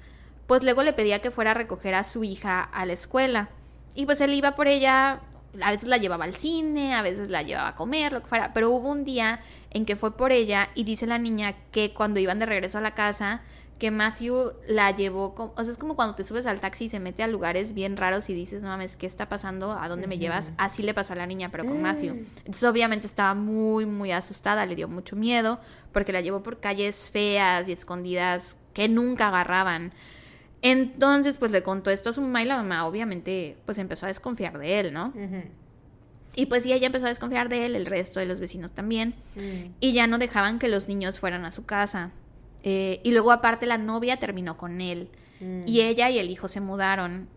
pues 0.48 0.64
luego 0.64 0.84
le 0.84 0.94
pedía 0.94 1.22
que 1.22 1.32
fuera 1.32 1.52
a 1.52 1.56
recoger 1.56 1.96
a 1.96 2.04
su 2.04 2.24
hija 2.24 2.62
a 2.62 2.86
la 2.86 2.94
escuela. 2.94 3.50
Y 3.94 4.06
pues 4.06 4.22
él 4.22 4.34
iba 4.34 4.56
por 4.56 4.68
ella 4.68 5.22
a 5.62 5.72
veces 5.72 5.88
la 5.88 5.98
llevaba 5.98 6.26
al 6.26 6.36
cine, 6.36 6.94
a 6.94 7.02
veces 7.02 7.30
la 7.30 7.42
llevaba 7.42 7.70
a 7.70 7.76
comer, 7.76 8.12
lo 8.12 8.22
que 8.22 8.28
fuera, 8.28 8.54
pero 8.54 8.72
hubo 8.72 8.90
un 8.90 9.06
día 9.06 9.40
en 9.72 9.86
que 9.86 9.96
fue 9.96 10.16
por 10.16 10.32
ella 10.32 10.70
y 10.76 10.84
dice 10.84 11.08
la 11.08 11.18
niña 11.18 11.56
que 11.72 11.94
cuando 11.94 12.20
iban 12.20 12.40
de 12.40 12.46
regreso 12.46 12.78
a 12.78 12.82
la 12.82 12.94
casa, 12.94 13.42
que 13.80 13.92
Matthew 13.92 14.54
la 14.70 14.96
llevó, 14.96 15.54
o 15.56 15.64
sea, 15.64 15.72
es 15.72 15.78
como 15.78 15.98
cuando 15.98 16.16
te 16.16 16.24
subes 16.24 16.46
al 16.48 16.62
taxi 16.62 16.86
y 16.86 16.90
se 16.90 17.02
mete 17.02 17.24
a 17.24 17.28
lugares 17.28 17.74
bien 17.74 17.98
raros 17.98 18.30
y 18.30 18.34
dices, 18.34 18.62
no 18.62 18.70
mames, 18.70 18.96
¿qué 18.96 19.06
está 19.06 19.28
pasando? 19.28 19.74
¿A 19.74 19.90
dónde 19.90 20.08
me 20.08 20.18
llevas? 20.18 20.52
Así 20.58 20.82
le 20.82 20.94
pasó 20.94 21.12
a 21.12 21.18
la 21.18 21.26
niña, 21.26 21.50
pero 21.52 21.66
con 21.66 21.82
Matthew. 21.82 22.16
Mm. 22.16 22.26
Entonces 22.38 22.64
obviamente 22.64 23.06
estaba 23.06 23.34
muy, 23.34 23.86
muy 23.86 24.14
asustada, 24.14 24.66
le 24.66 24.76
dio 24.76 24.88
mucho 24.88 25.18
miedo, 25.18 25.60
porque 25.92 26.14
la 26.14 26.22
llevó 26.22 26.42
por 26.42 26.62
calles 26.62 27.10
feas 27.10 27.68
y 27.68 27.74
escondidas 27.74 28.56
que 28.74 28.88
nunca 28.88 29.28
agarraban. 29.28 29.92
Entonces, 30.68 31.38
pues 31.38 31.52
le 31.52 31.62
contó 31.62 31.92
esto 31.92 32.10
a 32.10 32.14
su 32.14 32.22
mamá 32.22 32.42
y 32.42 32.46
la 32.46 32.58
mamá 32.58 32.88
obviamente 32.88 33.56
pues 33.68 33.78
empezó 33.78 34.08
a 34.08 34.10
desconfiar 34.10 34.58
de 34.58 34.80
él, 34.80 34.94
¿no? 34.94 35.14
Y 36.36 36.48
pues 36.48 36.64
sí, 36.64 36.74
ella 36.74 36.88
empezó 36.88 37.06
a 37.06 37.10
desconfiar 37.10 37.50
de 37.50 37.68
él, 37.68 37.76
el 37.76 37.86
resto 37.86 38.20
de 38.20 38.26
los 38.26 38.40
vecinos 38.40 38.72
también. 38.72 39.14
Mm. 39.36 39.74
Y 39.80 39.94
ya 39.94 40.08
no 40.08 40.18
dejaban 40.18 40.58
que 40.58 40.68
los 40.68 40.88
niños 40.88 41.20
fueran 41.20 41.46
a 41.46 41.52
su 41.52 41.66
casa. 41.66 42.10
Eh, 42.64 43.00
y 43.04 43.12
luego 43.12 43.32
aparte 43.32 43.68
la 43.68 43.78
novia 43.78 44.18
terminó 44.18 44.58
con 44.58 44.82
él. 44.82 45.08
Mm. 45.40 45.68
Y 45.68 45.82
ella 45.82 46.10
y 46.10 46.18
el 46.18 46.32
hijo 46.32 46.48
se 46.48 46.62
mudaron. 46.62 47.28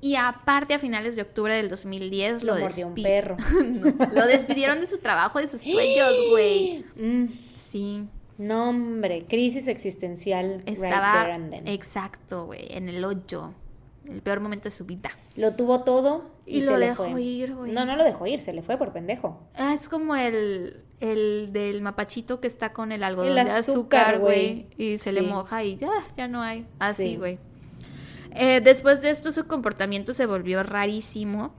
Y 0.00 0.14
aparte 0.14 0.72
a 0.72 0.78
finales 0.78 1.16
de 1.16 1.22
octubre 1.22 1.52
del 1.52 1.68
2010 1.68 2.44
lo, 2.44 2.54
Lo 2.54 2.60
mordió 2.60 2.86
un 2.86 2.94
perro. 2.94 3.36
No, 3.36 4.06
lo 4.14 4.26
despidieron 4.26 4.80
de 4.80 4.86
su 4.86 4.96
trabajo, 4.96 5.38
de 5.38 5.48
sus 5.48 5.60
sueños, 5.60 6.14
güey. 6.30 6.84
Mm. 6.96 7.26
Sí, 7.56 8.04
No, 8.40 8.70
hombre, 8.70 9.26
crisis 9.28 9.68
existencial 9.68 10.62
right 10.66 10.68
estaba 10.68 11.12
there 11.22 11.32
and 11.34 11.50
then. 11.52 11.68
exacto, 11.68 12.46
güey, 12.46 12.66
en 12.70 12.88
el 12.88 13.04
hoyo. 13.04 13.52
El 14.08 14.22
peor 14.22 14.40
momento 14.40 14.64
de 14.68 14.74
su 14.74 14.84
vida. 14.86 15.10
Lo 15.36 15.54
tuvo 15.54 15.84
todo 15.84 16.30
y, 16.46 16.58
Y 16.58 16.60
se 16.62 16.70
lo 16.70 16.78
le 16.78 16.88
dejó 16.88 17.10
fue. 17.10 17.22
ir, 17.22 17.54
güey. 17.54 17.70
No, 17.72 17.84
no 17.84 17.96
lo 17.96 18.02
dejó 18.02 18.26
ir, 18.26 18.40
se 18.40 18.52
le 18.52 18.62
fue 18.62 18.76
por 18.78 18.92
pendejo. 18.92 19.38
Ah, 19.56 19.74
es 19.78 19.88
como 19.88 20.16
el, 20.16 20.82
el 21.00 21.50
del 21.52 21.80
mapachito 21.82 22.40
que 22.40 22.46
está 22.48 22.72
con 22.72 22.92
el 22.92 23.04
algodón 23.04 23.36
El 23.38 23.44
de 23.44 23.50
azúcar, 23.52 24.18
güey. 24.18 24.66
Y 24.78 24.98
se 24.98 25.12
le 25.12 25.22
moja 25.22 25.62
y 25.62 25.76
ya, 25.76 25.90
ya 26.16 26.26
no 26.28 26.40
hay. 26.42 26.66
Así, 26.78 27.10
Sí. 27.10 27.16
güey. 27.18 27.38
Eh, 28.32 28.60
después 28.62 29.00
de 29.02 29.10
esto, 29.10 29.32
su 29.32 29.46
comportamiento 29.46 30.12
se 30.14 30.24
volvió 30.26 30.62
rarísimo. 30.62 31.52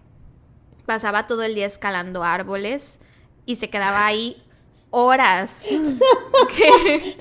Pasaba 0.85 1.27
todo 1.27 1.43
el 1.43 1.53
día 1.55 1.67
escalando 1.67 2.23
árboles 2.23 2.99
y 3.45 3.57
se 3.57 3.69
quedaba 3.69 4.05
ahí 4.05 4.41
horas. 4.91 5.63
¿Qué? 6.55 7.17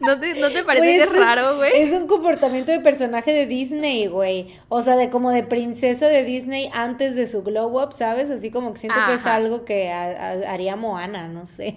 ¿No 0.00 0.18
te, 0.18 0.34
¿No 0.34 0.50
te 0.50 0.62
parece 0.64 0.86
que 0.86 1.02
es 1.02 1.12
raro, 1.12 1.56
güey? 1.56 1.72
Es 1.82 1.92
un 1.92 2.06
comportamiento 2.06 2.70
de 2.72 2.80
personaje 2.80 3.32
de 3.32 3.46
Disney, 3.46 4.06
güey. 4.06 4.54
O 4.68 4.82
sea, 4.82 4.96
de 4.96 5.10
como 5.10 5.30
de 5.30 5.42
princesa 5.42 6.06
de 6.08 6.24
Disney 6.24 6.70
antes 6.72 7.16
de 7.16 7.26
su 7.26 7.42
glow 7.42 7.80
up, 7.82 7.92
¿sabes? 7.92 8.30
Así 8.30 8.50
como 8.50 8.72
que 8.74 8.80
siento 8.80 8.98
que 9.06 9.14
es 9.14 9.26
algo 9.26 9.64
que 9.64 9.90
ha- 9.90 10.10
ha- 10.32 10.52
haría 10.52 10.76
Moana, 10.76 11.28
no 11.28 11.46
sé. 11.46 11.76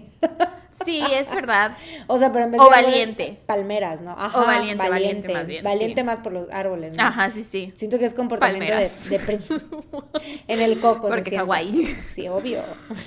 Sí, 0.84 1.02
es 1.14 1.30
verdad. 1.34 1.78
O 2.08 2.20
sea, 2.20 2.32
pero 2.32 2.46
en 2.46 2.52
vez 2.52 2.62
O 2.62 2.66
de 2.66 2.70
valiente. 2.70 3.38
palmeras, 3.46 4.02
¿no? 4.02 4.12
Ajá, 4.12 4.40
O 4.40 4.46
valiente, 4.46 4.90
valiente 4.90 5.34
más 5.34 5.48
bien, 5.48 5.64
Valiente 5.64 6.02
sí. 6.02 6.06
más 6.06 6.20
por 6.20 6.34
los 6.34 6.50
árboles, 6.52 6.96
¿no? 6.96 7.04
Ajá, 7.04 7.32
sí, 7.32 7.44
sí. 7.44 7.74
Siento 7.76 7.98
que 7.98 8.06
es 8.06 8.14
comportamiento 8.14 8.66
de, 8.66 8.72
Palmeras. 8.72 9.10
de 9.10 9.20
princesa. 9.20 9.66
En 10.48 10.62
el 10.62 10.80
coco. 10.80 11.08
Porque. 11.10 11.38
Hawái. 11.38 11.96
Sí, 12.08 12.28
obvio. 12.28 12.62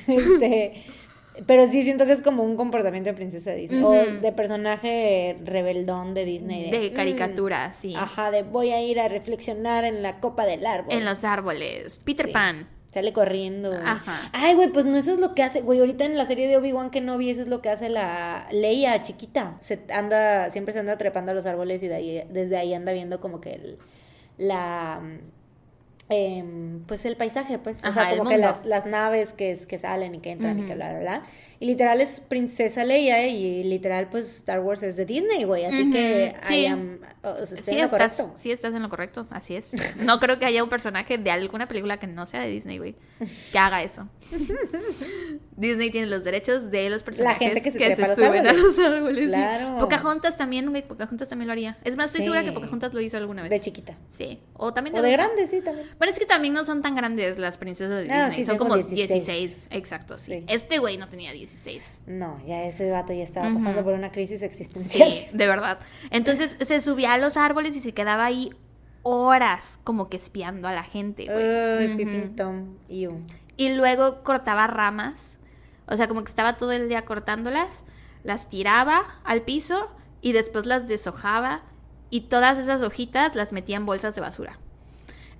Este, 0.08 0.82
pero 1.46 1.66
sí 1.66 1.82
siento 1.82 2.06
que 2.06 2.12
es 2.12 2.22
como 2.22 2.42
un 2.42 2.56
comportamiento 2.56 3.10
de 3.10 3.14
princesa 3.14 3.52
Disney. 3.52 3.82
O 3.82 3.92
de 3.92 4.32
personaje 4.32 5.36
rebeldón 5.44 6.14
de 6.14 6.24
Disney. 6.24 6.70
De 6.70 6.90
mm, 6.90 6.94
caricatura, 6.94 7.72
sí. 7.72 7.94
Ajá, 7.96 8.30
de 8.30 8.42
voy 8.42 8.72
a 8.72 8.82
ir 8.82 9.00
a 9.00 9.08
reflexionar 9.08 9.84
en 9.84 10.02
la 10.02 10.20
copa 10.20 10.46
del 10.46 10.66
árbol. 10.66 10.92
En 10.92 11.04
los 11.04 11.24
árboles. 11.24 12.00
Peter 12.04 12.26
Sí. 12.26 12.32
Pan. 12.32 12.68
Sale 12.90 13.12
corriendo. 13.12 13.72
Ajá. 13.74 14.30
Ay, 14.32 14.54
güey, 14.54 14.72
pues 14.72 14.86
no 14.86 14.96
eso 14.96 15.12
es 15.12 15.18
lo 15.18 15.34
que 15.34 15.42
hace, 15.42 15.60
güey, 15.60 15.78
ahorita 15.78 16.06
en 16.06 16.16
la 16.16 16.24
serie 16.24 16.48
de 16.48 16.56
Obi-Wan 16.56 16.90
que 16.90 17.02
no 17.02 17.18
vi, 17.18 17.28
eso 17.28 17.42
es 17.42 17.48
lo 17.48 17.60
que 17.60 17.68
hace 17.68 17.90
la 17.90 18.48
Leia 18.50 19.02
chiquita. 19.02 19.58
Se 19.60 19.80
anda, 19.92 20.50
siempre 20.50 20.72
se 20.72 20.80
anda 20.80 20.96
trepando 20.96 21.32
a 21.32 21.34
los 21.34 21.44
árboles 21.44 21.82
y 21.82 21.88
de 21.88 21.94
ahí, 21.94 22.24
desde 22.30 22.56
ahí 22.56 22.72
anda 22.72 22.92
viendo 22.92 23.20
como 23.20 23.42
que 23.42 23.52
el, 23.52 23.78
la, 24.38 25.02
em, 26.10 26.80
pues 26.86 27.04
el 27.04 27.16
paisaje, 27.16 27.58
pues, 27.58 27.84
o 27.84 27.92
sea, 27.92 28.16
como 28.16 28.28
que 28.30 28.38
las, 28.38 28.64
las 28.66 28.86
naves 28.86 29.32
que, 29.32 29.58
que 29.68 29.78
salen 29.78 30.14
y 30.14 30.18
que 30.20 30.30
entran 30.30 30.58
y 30.58 30.62
que 30.66 30.74
bla, 30.74 30.90
bla, 30.90 31.00
bla. 31.00 31.22
Y 31.60 31.66
literal 31.66 32.00
es 32.00 32.20
princesa 32.20 32.84
Leia 32.84 33.26
y 33.26 33.64
literal, 33.64 34.08
pues, 34.10 34.36
Star 34.36 34.60
Wars 34.60 34.82
es 34.84 34.96
de 34.96 35.04
Disney, 35.06 35.42
güey, 35.44 35.64
así 35.64 35.90
que 35.90 36.34
sí. 36.46 36.54
I 36.54 36.66
am- 36.66 37.00
estoy 37.42 37.58
Sí 37.64 37.70
en 37.72 37.78
lo 37.78 37.84
estás, 37.86 38.16
correcto. 38.16 38.34
sí 38.38 38.52
estás 38.52 38.74
en 38.74 38.82
lo 38.82 38.88
correcto, 38.88 39.26
así 39.30 39.56
es. 39.56 39.72
No 40.04 40.18
creo 40.20 40.38
que 40.38 40.44
haya 40.46 40.62
un 40.62 40.70
personaje 40.70 41.18
de 41.18 41.30
alguna 41.32 41.66
película 41.66 41.98
que 41.98 42.06
no 42.06 42.26
sea 42.26 42.40
de 42.42 42.48
Disney, 42.48 42.78
güey, 42.78 42.94
que 43.52 43.58
haga 43.58 43.82
eso. 43.82 44.08
Disney 45.56 45.90
tiene 45.90 46.06
los 46.06 46.22
derechos 46.22 46.70
de 46.70 46.88
los 46.90 47.02
personajes 47.02 47.38
gente 47.48 47.62
que 47.62 47.70
se 47.72 47.84
a 47.84 48.08
los 48.08 48.16
suben 48.16 48.46
a 48.46 48.50
árboles. 48.50 48.56
los 48.76 48.78
árboles. 48.78 49.24
sí. 49.24 49.30
Claro. 49.30 49.78
Pocahontas 49.80 50.36
también, 50.36 50.70
güey, 50.70 50.82
Pocahontas 50.86 51.28
también 51.28 51.48
lo 51.48 51.52
haría. 51.52 51.76
Es 51.84 51.96
más, 51.96 52.06
estoy 52.06 52.22
segura 52.22 52.42
que 52.42 52.48
Sí. 52.50 52.54
Pocahontas 52.54 52.94
lo 52.94 53.00
hizo 53.00 53.16
alguna 53.16 53.42
vez. 53.42 53.50
De 53.50 53.60
chiquita. 53.60 53.96
Sí, 54.10 54.40
o 54.54 54.72
también 54.72 54.96
O 54.96 55.02
de 55.02 55.10
grande, 55.10 55.46
sí, 55.48 55.60
también. 55.60 55.88
Bueno, 55.98 56.12
es 56.12 56.18
que 56.18 56.26
también 56.26 56.54
no 56.54 56.64
son 56.64 56.80
tan 56.80 56.94
grandes 56.94 57.38
las 57.38 57.58
princesas 57.58 58.06
de 58.06 58.12
Ah, 58.12 58.26
Disney, 58.26 58.36
sí, 58.36 58.44
son 58.44 58.56
como 58.58 58.74
16. 58.76 59.08
16. 59.08 59.68
exacto, 59.70 60.16
sí. 60.16 60.32
Sí. 60.32 60.44
Este 60.48 60.78
güey 60.78 60.96
no 60.96 61.08
tenía 61.08 61.32
16. 61.32 62.02
No, 62.06 62.40
ya 62.46 62.62
ese 62.64 62.90
vato 62.90 63.12
ya 63.12 63.24
estaba 63.24 63.52
pasando 63.52 63.82
por 63.82 63.94
una 63.94 64.12
crisis 64.12 64.42
existencial. 64.42 65.10
Sí, 65.10 65.26
de 65.32 65.46
verdad. 65.48 65.80
Entonces 66.10 66.56
se 66.60 66.80
subía 66.80 67.14
a 67.14 67.18
los 67.18 67.36
árboles 67.36 67.76
y 67.76 67.80
se 67.80 67.92
quedaba 67.94 68.24
ahí 68.24 68.50
horas 69.02 69.80
como 69.84 70.08
que 70.08 70.16
espiando 70.16 70.68
a 70.68 70.72
la 70.72 70.82
gente, 70.84 71.24
güey. 71.24 71.96
Pipin 71.96 72.36
Tom, 72.36 72.76
iu. 72.88 73.20
Y 73.56 73.74
luego 73.74 74.22
cortaba 74.22 74.66
ramas. 74.66 75.36
O 75.86 75.96
sea, 75.96 76.06
como 76.06 76.22
que 76.22 76.28
estaba 76.30 76.56
todo 76.58 76.72
el 76.72 76.88
día 76.88 77.04
cortándolas, 77.06 77.84
las 78.22 78.48
tiraba 78.50 79.20
al 79.24 79.42
piso 79.42 79.88
y 80.20 80.32
después 80.32 80.66
las 80.66 80.86
deshojaba 80.86 81.62
y 82.10 82.22
todas 82.22 82.58
esas 82.58 82.82
hojitas 82.82 83.34
las 83.34 83.52
metía 83.52 83.76
en 83.78 83.86
bolsas 83.86 84.14
de 84.14 84.20
basura. 84.20 84.58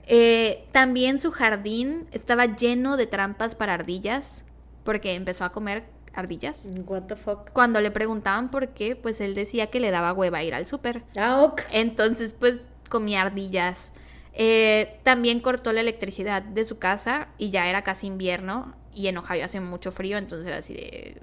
Eh, 0.09 0.66
también 0.72 1.18
su 1.18 1.30
jardín 1.30 2.06
estaba 2.12 2.56
lleno 2.56 2.96
de 2.96 3.06
trampas 3.06 3.54
para 3.54 3.74
ardillas 3.74 4.44
porque 4.84 5.14
empezó 5.14 5.44
a 5.44 5.52
comer 5.52 5.84
ardillas. 6.14 6.68
What 6.86 7.02
the 7.02 7.16
fuck. 7.16 7.50
Cuando 7.52 7.80
le 7.80 7.90
preguntaban 7.90 8.50
por 8.50 8.68
qué, 8.68 8.96
pues 8.96 9.20
él 9.20 9.34
decía 9.34 9.68
que 9.68 9.80
le 9.80 9.90
daba 9.90 10.12
hueva 10.12 10.42
ir 10.42 10.54
al 10.54 10.66
súper. 10.66 11.04
Ah, 11.16 11.42
ok. 11.42 11.62
Entonces, 11.70 12.34
pues 12.38 12.62
comía 12.88 13.22
ardillas. 13.22 13.92
Eh, 14.32 14.98
también 15.02 15.40
cortó 15.40 15.72
la 15.72 15.80
electricidad 15.80 16.42
de 16.42 16.64
su 16.64 16.78
casa 16.78 17.28
y 17.38 17.50
ya 17.50 17.68
era 17.68 17.82
casi 17.82 18.06
invierno 18.06 18.74
y 18.94 19.09
en 19.09 19.18
Ohio 19.18 19.44
hace 19.44 19.61
mucho 19.61 19.92
frío, 19.92 20.18
entonces 20.18 20.46
era 20.46 20.59
así 20.59 20.74
de... 20.74 21.20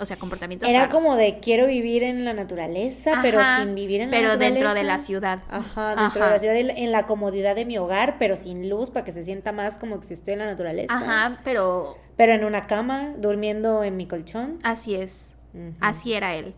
O 0.00 0.06
sea, 0.06 0.16
comportamientos 0.18 0.68
Era 0.68 0.86
raros. 0.86 0.94
como 1.02 1.16
de 1.16 1.38
quiero 1.40 1.66
vivir 1.66 2.02
en 2.02 2.24
la 2.24 2.32
naturaleza, 2.32 3.18
pero 3.22 3.40
sin 3.58 3.74
vivir 3.74 4.00
en 4.00 4.10
la 4.10 4.16
Pero 4.16 4.28
naturaleza. 4.28 4.54
dentro 4.54 4.74
de 4.74 4.82
la 4.84 4.98
ciudad. 4.98 5.42
Ajá, 5.50 5.94
dentro 5.96 6.22
Ajá. 6.22 6.26
de 6.26 6.30
la 6.30 6.38
ciudad, 6.38 6.56
en- 6.56 6.92
la 6.92 7.06
comodidad 7.06 7.54
de 7.54 7.64
mi 7.66 7.78
hogar, 7.78 8.16
pero 8.18 8.36
sin 8.36 8.68
luz, 8.70 8.90
para 8.90 9.04
que 9.04 9.12
se 9.12 9.22
sienta 9.24 9.52
más 9.52 9.78
como 9.78 10.00
que 10.00 10.06
si 10.06 10.14
estoy 10.14 10.32
en 10.34 10.38
la 10.40 10.46
naturaleza. 10.46 10.94
Ajá, 10.96 11.40
pero 11.44 11.96
Pero 12.16 12.32
en 12.32 12.44
una 12.44 12.66
cama, 12.66 13.14
durmiendo 13.18 13.84
en 13.84 13.96
mi 13.96 14.06
colchón. 14.06 14.58
así 14.62 14.94
es. 14.94 15.34
Así 15.80 16.12
era 16.14 16.34
él. 16.34 16.54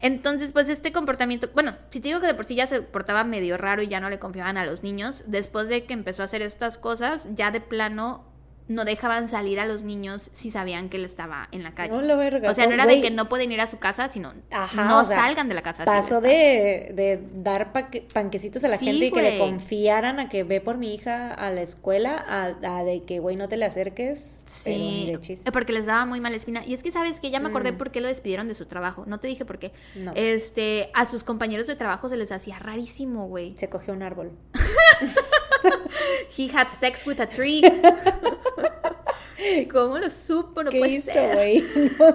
Entonces, 0.00 0.52
pues 0.52 0.68
este 0.68 0.92
comportamiento, 0.92 1.48
bueno, 1.54 1.72
si 1.88 2.00
te 2.00 2.08
digo 2.08 2.20
que 2.20 2.26
de 2.26 2.34
por 2.34 2.44
sí 2.44 2.54
ya 2.54 2.66
se 2.66 2.82
portaba 2.82 3.24
medio 3.24 3.56
raro 3.56 3.80
y 3.82 3.88
ya 3.88 4.00
no 4.00 4.10
le 4.10 4.18
confiaban 4.18 4.56
a 4.58 4.66
los 4.66 4.82
niños, 4.82 5.24
después 5.26 5.68
de 5.68 5.84
que 5.84 5.94
empezó 5.94 6.22
a 6.22 6.26
hacer 6.26 6.42
estas 6.42 6.76
cosas, 6.76 7.28
ya 7.34 7.50
de 7.50 7.60
plano 7.60 8.24
no 8.66 8.84
dejaban 8.86 9.28
salir 9.28 9.60
a 9.60 9.66
los 9.66 9.82
niños 9.82 10.30
si 10.32 10.50
sabían 10.50 10.88
que 10.88 10.96
él 10.96 11.04
estaba 11.04 11.48
en 11.52 11.62
la 11.62 11.74
calle. 11.74 11.92
No 11.92 12.00
lo 12.00 12.16
verga. 12.16 12.50
O 12.50 12.54
sea, 12.54 12.66
no 12.66 12.72
era 12.72 12.86
de 12.86 13.00
que 13.02 13.10
no 13.10 13.28
pueden 13.28 13.52
ir 13.52 13.60
a 13.60 13.66
su 13.66 13.78
casa, 13.78 14.10
sino 14.10 14.32
Ajá, 14.50 14.84
no 14.86 15.00
o 15.00 15.04
sea, 15.04 15.16
salgan 15.18 15.48
de 15.48 15.54
la 15.54 15.62
casa. 15.62 15.84
Pasó 15.84 16.20
de, 16.22 16.92
de 16.94 17.20
dar 17.34 17.72
panquecitos 18.12 18.64
a 18.64 18.68
la 18.68 18.78
Sí, 18.78 18.86
gente 18.86 19.06
y 19.06 19.10
que 19.12 19.22
le 19.22 19.38
confiaran 19.38 20.18
a 20.18 20.28
que 20.28 20.44
ve 20.44 20.60
por 20.62 20.78
mi 20.78 20.94
hija 20.94 21.32
a 21.34 21.50
la 21.50 21.60
escuela, 21.62 22.16
a, 22.26 22.78
a 22.78 22.84
de 22.84 23.04
que, 23.04 23.18
güey, 23.18 23.36
no 23.36 23.48
te 23.48 23.56
le 23.58 23.66
acerques. 23.66 24.42
Sí, 24.46 25.10
eh, 25.10 25.50
porque 25.52 25.72
les 25.72 25.86
daba 25.86 26.06
muy 26.06 26.20
mala 26.20 26.36
espina. 26.36 26.64
Y 26.64 26.72
es 26.74 26.82
que, 26.82 26.90
¿sabes 26.92 27.20
que 27.20 27.30
Ya 27.30 27.40
me 27.40 27.48
acordé 27.50 27.72
Mm. 27.72 27.78
por 27.78 27.90
qué 27.90 28.00
lo 28.00 28.08
despidieron 28.08 28.48
de 28.48 28.54
su 28.54 28.66
trabajo. 28.66 29.04
No 29.06 29.20
te 29.20 29.28
dije 29.28 29.44
por 29.44 29.58
qué. 29.58 29.72
No. 29.94 30.12
Este, 30.14 30.90
a 30.94 31.04
sus 31.06 31.22
compañeros 31.24 31.66
de 31.66 31.76
trabajo 31.76 32.08
se 32.08 32.16
les 32.16 32.32
hacía 32.32 32.58
rarísimo, 32.58 33.26
güey. 33.28 33.54
Se 33.58 33.68
cogió 33.68 33.92
un 33.92 34.02
árbol. 34.02 34.32
He 36.36 36.48
had 36.48 36.68
sex 36.78 37.06
with 37.06 37.20
a 37.20 37.26
tree. 37.26 37.62
¿Cómo 39.72 39.98
lo 39.98 40.10
supo? 40.10 40.62
No 40.62 40.70
¿Qué 40.70 40.78
puede 40.78 40.92
hizo, 40.92 41.10
ser. 41.10 41.62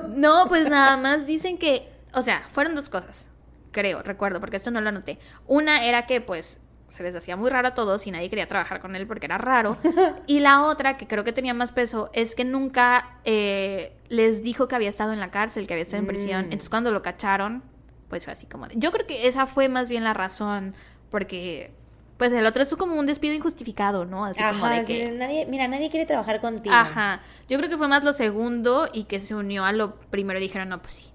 No, 0.16 0.46
pues 0.48 0.70
nada 0.70 0.98
más 0.98 1.28
dicen 1.28 1.58
que, 1.58 1.90
o 2.14 2.22
sea, 2.22 2.44
fueron 2.50 2.76
dos 2.76 2.90
cosas, 2.90 3.30
creo, 3.72 4.02
recuerdo, 4.02 4.40
porque 4.40 4.58
esto 4.58 4.72
no 4.72 4.82
lo 4.82 4.90
anoté. 4.90 5.20
Una 5.46 5.86
era 5.86 6.06
que 6.06 6.22
pues 6.22 6.60
se 6.90 7.04
les 7.04 7.16
hacía 7.16 7.36
muy 7.36 7.50
raro 7.50 7.68
a 7.68 7.74
todos 7.76 8.08
y 8.08 8.12
nadie 8.12 8.30
quería 8.30 8.48
trabajar 8.48 8.82
con 8.82 8.96
él 8.96 9.06
porque 9.06 9.28
era 9.28 9.38
raro. 9.38 9.78
Y 10.26 10.40
la 10.40 10.64
otra, 10.64 10.98
que 10.98 11.08
creo 11.08 11.24
que 11.24 11.34
tenía 11.34 11.54
más 11.54 11.72
peso, 11.72 12.10
es 12.14 12.34
que 12.34 12.46
nunca 12.46 13.20
eh, 13.26 13.96
les 14.08 14.42
dijo 14.42 14.68
que 14.68 14.76
había 14.76 14.90
estado 14.90 15.14
en 15.14 15.20
la 15.20 15.30
cárcel, 15.30 15.68
que 15.68 15.74
había 15.74 15.84
estado 15.84 16.02
en 16.02 16.08
prisión. 16.08 16.42
Mm. 16.42 16.46
Entonces 16.46 16.70
cuando 16.70 16.92
lo 16.92 17.04
cacharon, 17.04 17.64
pues 18.08 18.24
fue 18.24 18.34
así 18.34 18.48
como... 18.48 18.68
Yo 18.70 18.92
creo 18.92 19.06
que 19.06 19.28
esa 19.28 19.46
fue 19.46 19.70
más 19.70 19.88
bien 19.88 20.04
la 20.04 20.16
razón, 20.16 20.74
porque 21.12 21.76
Pues 22.20 22.32
el 22.34 22.46
otro 22.46 22.62
es 22.62 22.72
como 22.76 22.94
un 23.00 23.06
despido 23.08 23.34
injustificado, 23.34 24.06
¿no? 24.06 24.26
Así 24.26 24.40
como 24.44 24.66
Ajá, 24.66 24.76
de 24.76 24.82
así 24.82 24.94
que... 24.94 25.06
de, 25.06 25.18
nadie, 25.18 25.46
mira, 25.48 25.68
nadie 25.68 25.90
quiere 25.90 26.06
trabajar 26.06 26.40
contigo. 26.42 26.76
Ajá. 26.76 27.22
Yo 27.48 27.58
creo 27.58 27.70
que 27.70 27.78
fue 27.78 27.88
más 27.88 28.04
lo 28.04 28.14
segundo 28.14 28.88
y 28.94 29.06
que 29.06 29.20
se 29.22 29.34
unió 29.34 29.66
a 29.66 29.72
lo 29.72 29.96
primero 29.96 30.38
y 30.38 30.42
dijeron, 30.44 30.70
no, 30.70 30.80
pues 30.82 30.94
sí, 30.94 31.06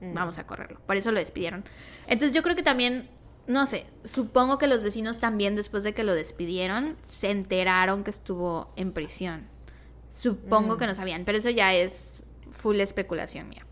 Mm. 0.00 0.14
vamos 0.14 0.38
a 0.38 0.46
correrlo. 0.46 0.80
Por 0.86 0.96
eso 0.96 1.12
lo 1.12 1.20
despidieron. 1.20 1.64
Entonces 2.08 2.34
yo 2.34 2.42
creo 2.42 2.56
que 2.56 2.62
también, 2.64 3.08
no 3.46 3.66
sé, 3.66 3.86
supongo 4.04 4.58
que 4.58 4.66
los 4.66 4.82
vecinos 4.82 5.20
también 5.20 5.54
después 5.54 5.82
de 5.84 5.92
que 5.94 6.02
lo 6.02 6.14
despidieron 6.14 6.96
se 7.04 7.30
enteraron 7.30 8.02
que 8.02 8.10
estuvo 8.10 8.72
en 8.76 8.92
prisión. 8.92 9.46
Supongo 10.10 10.74
Mm. 10.74 10.78
que 10.78 10.86
no 10.88 10.94
sabían, 10.94 11.24
pero 11.26 11.38
eso 11.38 11.50
ya 11.50 11.74
es 11.74 12.22
full 12.52 12.80
especulación 12.80 13.48
mía. 13.50 13.66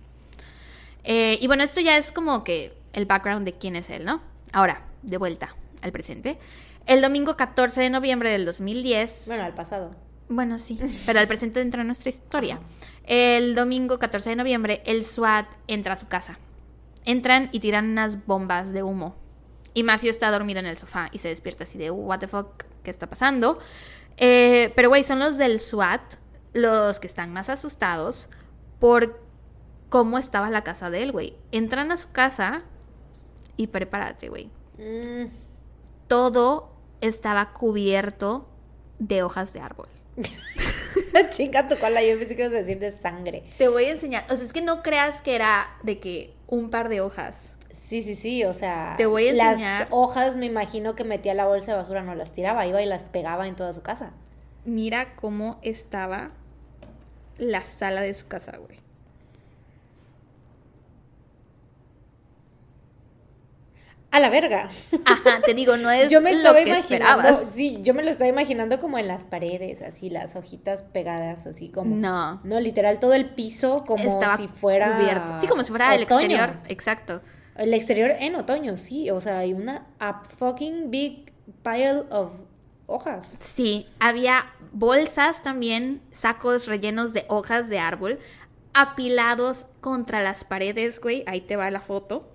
Eh, 1.04 1.38
y 1.40 1.46
bueno, 1.46 1.64
esto 1.64 1.80
ya 1.80 1.96
es 1.96 2.12
como 2.12 2.44
que 2.44 2.74
el 2.92 3.06
background 3.06 3.44
de 3.44 3.54
quién 3.54 3.76
es 3.76 3.90
él, 3.90 4.04
¿no? 4.04 4.20
Ahora, 4.52 4.82
de 5.02 5.16
vuelta 5.16 5.54
al 5.80 5.90
presente. 5.92 6.38
El 6.86 7.00
domingo 7.02 7.36
14 7.36 7.80
de 7.80 7.90
noviembre 7.90 8.30
del 8.30 8.44
2010. 8.44 9.24
Bueno, 9.26 9.44
al 9.44 9.54
pasado. 9.54 9.94
Bueno, 10.28 10.58
sí, 10.58 10.78
pero 11.06 11.20
al 11.20 11.26
presente 11.28 11.60
entra 11.60 11.82
en 11.82 11.88
nuestra 11.88 12.10
historia. 12.10 12.60
El 13.04 13.54
domingo 13.54 13.98
14 13.98 14.30
de 14.30 14.36
noviembre, 14.36 14.82
el 14.86 15.04
SWAT 15.04 15.46
entra 15.66 15.94
a 15.94 15.96
su 15.96 16.08
casa. 16.08 16.38
Entran 17.04 17.48
y 17.52 17.60
tiran 17.60 17.90
unas 17.90 18.26
bombas 18.26 18.72
de 18.72 18.82
humo. 18.82 19.16
Y 19.74 19.82
Matthew 19.82 20.10
está 20.10 20.30
dormido 20.30 20.60
en 20.60 20.66
el 20.66 20.76
sofá 20.76 21.08
y 21.12 21.18
se 21.18 21.28
despierta 21.28 21.64
así 21.64 21.78
de, 21.78 21.90
what 21.90 22.18
the 22.20 22.28
fuck, 22.28 22.64
¿qué 22.82 22.90
está 22.90 23.08
pasando? 23.08 23.58
Eh, 24.18 24.72
pero, 24.76 24.88
güey, 24.88 25.02
son 25.02 25.18
los 25.18 25.38
del 25.38 25.58
SWAT 25.58 26.02
los 26.52 27.00
que 27.00 27.06
están 27.06 27.32
más 27.32 27.48
asustados 27.48 28.28
por 28.78 29.20
cómo 29.88 30.18
estaba 30.18 30.50
la 30.50 30.62
casa 30.62 30.90
de 30.90 31.02
él, 31.02 31.12
güey. 31.12 31.36
Entran 31.50 31.90
a 31.90 31.96
su 31.96 32.10
casa 32.12 32.62
y 33.56 33.68
prepárate, 33.68 34.28
güey. 34.28 34.50
Mm, 34.78 35.26
Todo 36.08 36.71
estaba 37.02 37.52
cubierto 37.52 38.48
de 38.98 39.22
hojas 39.22 39.52
de 39.52 39.60
árbol. 39.60 39.88
Chinga 41.30 41.68
tu 41.68 41.76
cola, 41.76 42.02
yo 42.02 42.18
pensé 42.18 42.36
que 42.36 42.42
ibas 42.42 42.54
a 42.54 42.58
decir 42.58 42.78
de 42.78 42.92
sangre. 42.92 43.44
Te 43.58 43.68
voy 43.68 43.84
a 43.84 43.90
enseñar. 43.90 44.24
O 44.30 44.36
sea, 44.36 44.44
es 44.46 44.52
que 44.52 44.62
no 44.62 44.82
creas 44.82 45.20
que 45.22 45.34
era 45.34 45.68
de 45.82 45.98
que 46.00 46.34
un 46.46 46.70
par 46.70 46.88
de 46.88 47.00
hojas. 47.00 47.56
Sí, 47.70 48.02
sí, 48.02 48.16
sí, 48.16 48.44
o 48.44 48.52
sea. 48.54 48.94
Te 48.96 49.06
voy 49.06 49.28
a 49.28 49.32
Las 49.34 49.52
enseñar. 49.54 49.88
hojas 49.90 50.36
me 50.36 50.46
imagino 50.46 50.94
que 50.94 51.04
metía 51.04 51.34
la 51.34 51.46
bolsa 51.46 51.72
de 51.72 51.78
basura, 51.78 52.02
no 52.02 52.14
las 52.14 52.32
tiraba, 52.32 52.66
iba 52.66 52.80
y 52.82 52.86
las 52.86 53.04
pegaba 53.04 53.46
en 53.48 53.56
toda 53.56 53.72
su 53.72 53.82
casa. 53.82 54.12
Mira 54.64 55.14
cómo 55.16 55.58
estaba 55.62 56.30
la 57.38 57.64
sala 57.64 58.00
de 58.00 58.14
su 58.14 58.28
casa, 58.28 58.56
güey. 58.58 58.78
A 64.12 64.20
la 64.20 64.28
verga. 64.28 64.68
Ajá, 65.06 65.40
te 65.44 65.54
digo, 65.54 65.76
no 65.78 65.90
es 65.90 66.08
yo 66.10 66.20
me 66.20 66.32
lo 66.32 66.38
estaba 66.38 66.58
que 66.58 66.68
imaginando, 66.68 66.94
esperabas. 66.94 67.42
sí, 67.52 67.80
yo 67.82 67.94
me 67.94 68.02
lo 68.02 68.10
estaba 68.10 68.28
imaginando 68.28 68.78
como 68.78 68.98
en 68.98 69.08
las 69.08 69.24
paredes, 69.24 69.82
así 69.82 70.10
las 70.10 70.36
hojitas 70.36 70.82
pegadas, 70.82 71.46
así 71.46 71.70
como. 71.70 71.96
No. 71.96 72.40
No, 72.44 72.60
literal 72.60 73.00
todo 73.00 73.14
el 73.14 73.30
piso 73.30 73.84
como 73.86 74.04
estaba 74.04 74.36
si 74.36 74.48
fuera 74.48 74.96
cubierto. 74.98 75.40
Sí, 75.40 75.46
como 75.48 75.64
si 75.64 75.70
fuera 75.70 75.94
el 75.94 76.02
exterior. 76.02 76.54
Exacto. 76.68 77.22
El 77.56 77.74
exterior 77.74 78.12
en 78.18 78.36
otoño, 78.36 78.76
sí, 78.76 79.10
o 79.10 79.20
sea, 79.20 79.38
hay 79.38 79.54
una 79.54 79.86
a 79.98 80.22
fucking 80.24 80.90
big 80.90 81.32
pile 81.62 82.04
of 82.10 82.32
hojas. 82.86 83.38
Sí, 83.40 83.86
había 83.98 84.46
bolsas 84.72 85.42
también, 85.42 86.02
sacos 86.12 86.66
rellenos 86.66 87.12
de 87.12 87.24
hojas 87.28 87.68
de 87.68 87.78
árbol, 87.78 88.18
apilados 88.74 89.66
contra 89.80 90.22
las 90.22 90.44
paredes, 90.44 91.00
güey. 91.00 91.24
Ahí 91.26 91.40
te 91.40 91.56
va 91.56 91.70
la 91.70 91.80
foto. 91.80 92.31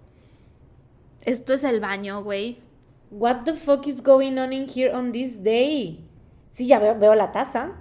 Esto 1.28 1.54
es 1.54 1.66
el 1.66 1.82
baño, 1.82 2.24
güey. 2.24 2.62
What 3.12 3.44
the 3.44 3.54
fuck 3.54 3.86
is 3.86 4.02
going 4.02 4.38
on 4.38 4.54
in 4.54 4.66
here 4.66 4.96
on 4.96 5.12
this 5.12 5.44
day? 5.44 6.00
Sí, 6.54 6.68
ya 6.68 6.80
veo, 6.80 6.98
veo 6.98 7.16
la 7.16 7.34
taza. 7.34 7.74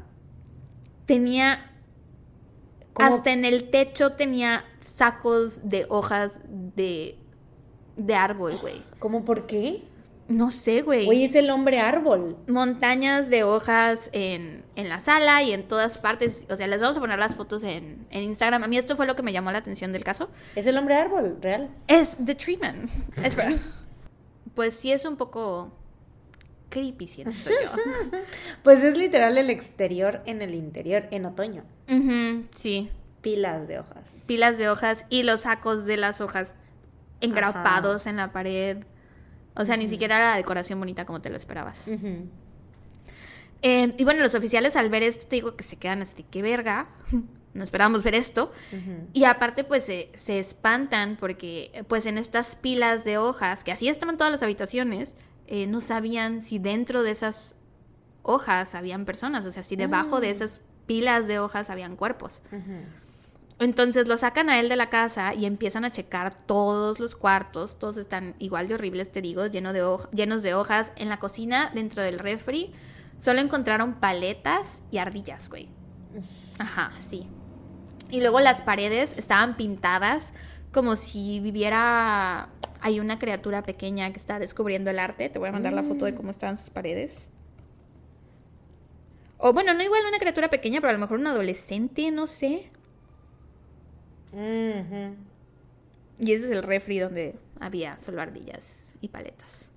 Tenía 1.07 1.71
hasta 2.97 3.31
en 3.31 3.45
el 3.45 3.71
techo 3.71 4.13
tenía 4.13 4.65
sacos 4.81 5.61
de 5.63 5.87
hojas 5.89 6.41
de 6.49 7.17
de 7.97 8.15
árbol, 8.17 8.59
güey. 8.61 8.83
¿Cómo 8.99 9.25
por 9.25 9.47
qué? 9.47 9.85
No 10.29 10.51
sé, 10.51 10.83
güey. 10.83 11.07
Güey, 11.07 11.25
es 11.25 11.35
el 11.37 11.51
hombre 11.51 11.79
árbol. 11.79 12.37
Montañas 12.49 13.31
de 13.31 13.45
hojas 13.45 14.11
en, 14.13 14.65
en 14.75 14.89
la 14.89 14.99
sala 14.99 15.43
y 15.43 15.53
en 15.53 15.69
todas 15.69 15.99
partes. 15.99 16.45
O 16.51 16.57
sea, 16.57 16.67
les 16.67 16.81
vamos 16.81 16.97
a 16.97 17.01
poner 17.01 17.19
las 17.19 17.37
fotos 17.37 17.63
en, 17.63 18.07
en 18.11 18.23
Instagram. 18.25 18.65
A 18.65 18.67
mí 18.67 18.77
esto 18.77 18.97
fue 18.97 19.07
lo 19.07 19.15
que 19.15 19.23
me 19.23 19.33
llamó 19.33 19.53
la 19.53 19.59
atención 19.59 19.93
del 19.93 20.03
caso. 20.03 20.29
Es 20.57 20.67
el 20.67 20.77
hombre 20.79 20.97
árbol, 20.97 21.39
real. 21.41 21.71
Es 21.87 22.17
The 22.25 22.35
Tree 22.35 22.59
Man. 22.59 22.89
Espera. 23.23 23.55
Pues 24.55 24.73
sí 24.73 24.91
es 24.91 25.05
un 25.05 25.17
poco 25.19 25.71
creepy, 26.71 27.07
siento 27.09 27.51
yo. 27.51 28.19
Pues 28.63 28.83
es 28.85 28.97
literal 28.97 29.37
el 29.37 29.51
exterior 29.51 30.23
en 30.25 30.41
el 30.41 30.55
interior, 30.55 31.09
en 31.11 31.27
otoño. 31.27 31.63
Sí. 32.55 32.91
Pilas 33.21 33.69
de 33.69 33.79
hojas. 33.81 34.25
Pilas 34.27 34.57
de 34.57 34.71
hojas 34.71 35.05
y 35.11 35.25
los 35.25 35.43
sacos 35.43 35.85
de 35.85 35.99
las 35.99 36.23
hojas 36.23 36.55
engrapados 37.21 38.07
en 38.07 38.17
la 38.17 38.33
pared. 38.33 38.79
O 39.57 39.65
sea, 39.65 39.77
ni 39.77 39.89
siquiera 39.89 40.17
era 40.17 40.31
la 40.33 40.37
decoración 40.37 40.79
bonita 40.79 41.05
como 41.05 41.21
te 41.21 41.31
lo 41.31 41.37
esperabas. 41.37 41.87
Eh, 43.63 43.95
y 43.97 44.05
bueno, 44.05 44.23
los 44.23 44.35
oficiales 44.35 44.77
al 44.77 44.91
ver 44.91 45.03
esto, 45.03 45.27
te 45.27 45.37
digo 45.37 45.57
que 45.57 45.65
se 45.65 45.77
quedan 45.77 46.03
así, 46.03 46.25
qué 46.31 46.43
verga. 46.43 46.89
No 47.57 47.65
esperábamos 47.65 48.03
ver 48.03 48.15
esto. 48.15 48.53
Y 49.15 49.25
aparte, 49.25 49.65
pues 49.65 49.87
se, 49.87 50.11
se 50.15 50.39
espantan 50.39 51.17
porque, 51.19 51.87
pues 51.89 52.05
en 52.05 52.19
estas 52.19 52.55
pilas 52.55 53.03
de 53.03 53.17
hojas, 53.17 53.65
que 53.65 53.73
así 53.73 53.89
estaban 53.89 54.19
todas 54.19 54.31
las 54.31 54.43
habitaciones, 54.43 55.15
eh, 55.47 55.67
no 55.67 55.81
sabían 55.81 56.43
si 56.43 56.59
dentro 56.59 57.03
de 57.03 57.13
esas 57.13 57.57
hojas 58.23 58.75
habían 58.75 59.07
personas, 59.07 59.47
o 59.47 59.53
sea, 59.53 59.63
si 59.63 59.75
debajo 59.75 60.21
de 60.21 60.29
esas 60.29 60.61
pilas 60.85 61.27
de 61.29 61.39
hojas 61.39 61.71
habían 61.71 61.97
cuerpos. 61.97 62.43
Ujú. 62.53 62.83
Entonces 63.59 64.07
lo 64.07 64.19
sacan 64.19 64.51
a 64.51 64.61
él 64.61 64.69
de 64.69 64.77
la 64.77 64.91
casa 64.91 65.33
y 65.33 65.47
empiezan 65.47 65.85
a 65.87 65.91
checar 65.91 66.35
todos 66.47 67.01
los 67.01 67.17
cuartos. 67.17 67.79
Todos 67.79 67.97
están 67.97 68.35
igual 68.39 68.69
de 68.69 68.75
horribles, 68.75 69.11
te 69.11 69.23
digo, 69.23 69.47
lleno 69.47 69.73
de 69.73 69.83
hoj- 69.83 70.11
llenos 70.11 70.43
de 70.43 70.53
hojas. 70.55 70.93
En 70.97 71.09
la 71.09 71.19
cocina, 71.19 71.71
dentro 71.75 72.03
del 72.03 72.19
refri, 72.19 72.75
solo 73.19 73.41
encontraron 73.41 73.95
paletas 73.95 74.83
y 74.91 74.99
ardillas, 74.99 75.49
güey. 75.49 75.71
Ajá, 76.59 76.93
sí. 76.99 77.29
Y 78.11 78.21
luego 78.21 78.41
las 78.41 78.61
paredes 78.61 79.17
estaban 79.19 79.57
pintadas 79.57 80.35
como 80.73 80.97
si 80.97 81.41
viviera... 81.41 82.51
Hay 82.83 83.01
una 83.01 83.19
criatura 83.19 83.63
pequeña 83.63 84.13
que 84.13 84.21
está 84.21 84.39
descubriendo 84.39 84.91
el 84.91 84.99
arte. 84.99 85.31
Te 85.31 85.39
voy 85.39 85.49
a 85.49 85.53
mandar 85.53 85.73
la 85.73 85.83
foto 85.83 86.05
de 86.05 86.15
cómo 86.15 86.31
estaban 86.31 86.59
sus 86.59 86.69
paredes. 86.69 87.29
O 89.39 89.53
bueno, 89.55 89.73
no 89.75 89.83
igual 89.83 90.03
una 90.07 90.19
criatura 90.19 90.51
pequeña, 90.51 90.81
pero 90.81 90.91
a 90.91 90.93
lo 90.93 90.99
mejor 90.99 91.19
un 91.19 91.27
adolescente, 91.27 92.11
no 92.11 92.27
sé. 92.27 92.71
Y 96.19 96.33
ese 96.33 96.47
es 96.47 96.51
el 96.51 96.63
refri 96.63 96.99
donde 96.99 97.35
había 97.61 97.97
solo 97.99 98.21
ardillas 98.23 98.93
y 99.01 99.09
paletas. 99.09 99.71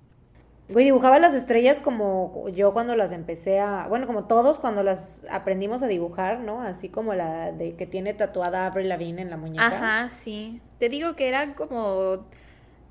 Güey, 0.68 0.84
dibujaba 0.84 1.18
las 1.18 1.34
estrellas 1.34 1.80
como 1.80 2.48
yo 2.50 2.72
cuando 2.72 2.94
las 2.94 3.10
empecé 3.10 3.58
a. 3.58 3.86
Bueno, 3.88 4.06
como 4.06 4.24
todos 4.26 4.60
cuando 4.60 4.84
las 4.84 5.26
aprendimos 5.28 5.82
a 5.82 5.88
dibujar, 5.88 6.38
¿no? 6.40 6.62
Así 6.62 6.88
como 6.88 7.12
la 7.14 7.50
de 7.50 7.74
que 7.74 7.86
tiene 7.86 8.14
tatuada 8.14 8.66
Avril 8.66 8.88
Lavigne 8.88 9.20
en 9.22 9.30
la 9.30 9.36
muñeca. 9.36 9.66
Ajá, 9.66 10.10
sí. 10.10 10.60
Te 10.78 10.88
digo 10.88 11.16
que 11.16 11.26
eran 11.26 11.54
como 11.54 12.24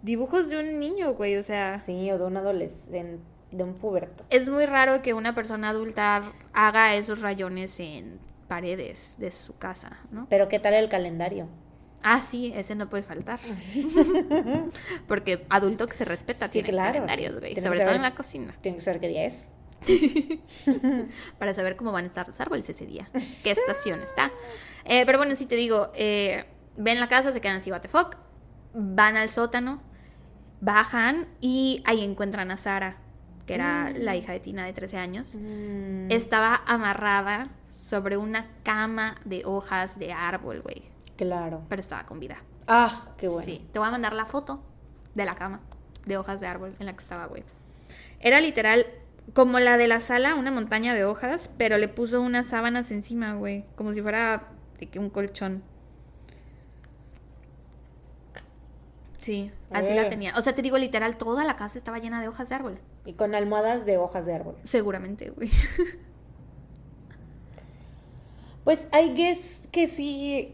dibujos 0.02 0.50
de 0.50 0.60
un 0.60 0.80
niño, 0.80 1.14
güey. 1.14 1.38
O 1.38 1.44
sea, 1.44 1.80
Sí, 1.80 2.12
o 2.12 2.18
de 2.18 2.26
un 2.26 2.36
adolescente, 2.36 3.24
de 3.52 3.64
un 3.64 3.76
puberto. 3.76 4.26
es 4.30 4.50
muy 4.50 4.66
raro 4.66 5.02
que 5.02 5.14
una 5.14 5.34
persona 5.34 5.70
adulta 5.70 6.34
haga 6.52 6.96
esos 6.96 7.22
rayones 7.22 7.80
en 7.80 8.20
paredes 8.50 9.16
de 9.18 9.32
su 9.32 9.58
casa, 9.58 9.98
¿no? 10.12 10.28
Pero 10.30 10.50
¿qué 10.50 10.60
tal 10.60 10.74
el 10.74 10.90
calendario? 10.90 11.48
Ah, 12.04 12.20
sí, 12.22 12.52
ese 12.56 12.76
no 12.76 12.90
puede 12.90 13.04
faltar. 13.04 13.40
Porque 15.08 15.46
adulto 15.50 15.88
que 15.88 15.94
se 15.96 16.06
respeta 16.06 16.48
Sí, 16.48 16.54
tiene 16.54 16.70
claro. 16.70 16.92
calendarios, 16.94 17.40
güey. 17.40 17.56
Sobre 17.62 17.80
todo 17.80 17.96
en 17.96 18.02
la 18.02 18.16
cocina. 18.16 18.56
Tiene 18.62 18.78
que 18.78 18.84
saber 18.84 19.00
qué 19.00 19.08
día 19.10 19.26
es. 19.26 19.50
para 21.40 21.54
saber 21.54 21.76
cómo 21.78 21.92
van 21.94 22.04
a 22.04 22.08
estar 22.08 22.28
los 22.28 22.40
árboles 22.42 22.70
ese 22.70 22.86
día, 22.86 23.10
qué 23.44 23.52
estación 23.52 24.02
está. 24.02 24.30
Eh, 24.84 25.06
pero 25.06 25.18
bueno, 25.18 25.38
si 25.38 25.46
te 25.46 25.56
digo, 25.56 25.90
eh, 25.96 26.46
ven 26.76 27.00
la 27.00 27.08
casa, 27.08 27.32
se 27.32 27.40
quedan 27.40 27.58
así, 27.58 27.72
what 27.72 27.80
the 27.80 27.88
fuck, 27.88 28.18
van 28.74 29.16
al 29.16 29.30
sótano, 29.30 29.82
bajan 30.60 31.30
y 31.40 31.82
ahí 31.86 32.04
encuentran 32.04 32.52
a 32.52 32.58
Sara, 32.58 32.98
que 33.46 33.54
era 33.54 33.92
la 33.92 34.18
hija 34.18 34.34
de 34.34 34.42
Tina 34.42 34.66
de 34.66 34.74
13 34.74 34.98
años. 34.98 35.36
Mm, 35.40 36.12
Estaba 36.12 36.62
amarrada 36.66 37.50
sobre 37.72 38.18
una 38.18 38.48
cama 38.64 39.16
de 39.26 39.44
hojas 39.46 39.98
de 40.00 40.12
árbol, 40.14 40.62
güey, 40.62 40.84
Claro. 41.18 41.64
pero 41.70 41.82
estaba 41.82 42.06
con 42.06 42.20
vida. 42.20 42.38
Ah, 42.68 43.14
qué 43.18 43.28
bueno. 43.28 43.44
Sí, 43.46 43.68
te 43.74 43.80
voy 43.80 43.88
a 43.88 43.92
mandar 43.92 44.14
la 44.14 44.26
foto 44.26 44.62
de 45.16 45.26
la 45.26 45.36
cama 45.36 45.62
de 46.06 46.18
hojas 46.18 46.40
de 46.40 46.48
árbol 46.48 46.76
en 46.80 46.86
la 46.86 46.94
que 46.94 47.00
estaba, 47.00 47.26
güey. 47.28 47.44
Era 48.20 48.42
literal 48.42 48.86
como 49.34 49.60
la 49.60 49.78
de 49.78 49.88
la 49.88 50.00
sala, 50.00 50.36
una 50.36 50.52
montaña 50.52 50.94
de 50.94 51.06
hojas, 51.06 51.50
pero 51.58 51.78
le 51.78 51.88
puso 51.88 52.22
unas 52.22 52.48
sábanas 52.48 52.92
encima, 52.92 53.34
güey, 53.34 53.66
como 53.76 53.94
si 53.94 54.02
fuera 54.02 54.48
de 54.80 54.88
que 54.88 55.00
un 55.00 55.10
colchón. 55.10 55.64
Sí 59.20 59.52
Sí, 59.52 59.52
así 59.72 59.94
la 59.94 60.08
tenía. 60.08 60.34
O 60.38 60.42
sea, 60.42 60.56
te 60.56 60.62
digo 60.62 60.78
literal, 60.78 61.18
toda 61.18 61.44
la 61.44 61.56
casa 61.56 61.78
estaba 61.78 62.00
llena 62.00 62.22
de 62.22 62.28
hojas 62.30 62.50
de 62.50 62.56
árbol. 62.56 62.80
Y 63.06 63.14
con 63.14 63.36
almohadas 63.36 63.86
de 63.86 63.98
hojas 63.98 64.26
de 64.26 64.34
árbol. 64.34 64.56
Seguramente, 64.64 65.30
güey. 65.32 65.50
Pues 68.70 68.88
I 68.94 69.14
guess 69.16 69.68
que 69.72 69.88
sí. 69.88 70.54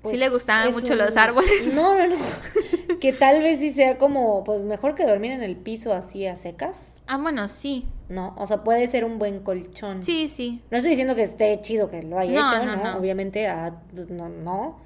pues, 0.00 0.12
Sí 0.14 0.18
le 0.18 0.30
gustaban 0.30 0.72
mucho 0.72 0.94
los 0.94 1.18
árboles. 1.18 1.50
No, 1.74 1.94
no, 1.98 2.06
no. 2.06 2.98
que 2.98 3.12
tal 3.12 3.42
vez 3.42 3.58
sí 3.60 3.74
sea 3.74 3.98
como, 3.98 4.42
pues 4.42 4.64
mejor 4.64 4.94
que 4.94 5.04
dormir 5.04 5.32
en 5.32 5.42
el 5.42 5.54
piso 5.54 5.92
así 5.92 6.26
a 6.26 6.36
secas. 6.36 6.96
Ah, 7.06 7.18
bueno, 7.18 7.46
sí. 7.48 7.84
No, 8.08 8.34
o 8.38 8.46
sea, 8.46 8.64
puede 8.64 8.88
ser 8.88 9.04
un 9.04 9.18
buen 9.18 9.40
colchón. 9.40 10.02
Sí, 10.02 10.28
sí. 10.32 10.62
No 10.70 10.78
estoy 10.78 10.92
diciendo 10.92 11.14
que 11.14 11.24
esté 11.24 11.60
chido 11.60 11.90
que 11.90 12.02
lo 12.02 12.18
haya 12.18 12.40
No, 12.40 12.48
hecho, 12.54 12.64
no, 12.64 12.76
¿no? 12.76 12.84
no. 12.92 12.96
Obviamente, 12.98 13.48
ah, 13.48 13.82
pues, 13.94 14.08
no, 14.08 14.30
no. 14.30 14.78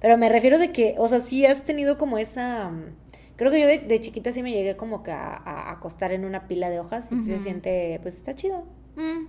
Pero 0.00 0.16
me 0.16 0.28
refiero 0.28 0.60
de 0.60 0.70
que, 0.70 0.94
o 0.98 1.08
sea, 1.08 1.18
sí 1.18 1.44
has 1.44 1.64
tenido 1.64 1.98
como 1.98 2.18
esa... 2.18 2.68
mm, 2.68 2.94
Creo 3.34 3.50
que 3.50 3.60
yo 3.60 3.66
de, 3.66 3.80
de 3.80 4.00
chiquita 4.00 4.32
sí 4.32 4.44
me 4.44 4.52
llegué 4.52 4.76
como 4.76 5.02
que 5.02 5.10
a, 5.10 5.34
a 5.34 5.72
acostar 5.72 6.12
en 6.12 6.24
una 6.24 6.46
pila 6.46 6.70
de 6.70 6.78
hojas 6.78 7.10
y 7.10 7.20
se 7.24 7.40
siente, 7.40 7.98
pues 8.02 8.14
está 8.14 8.32
chido. 8.36 8.64
Mm, 8.94 9.26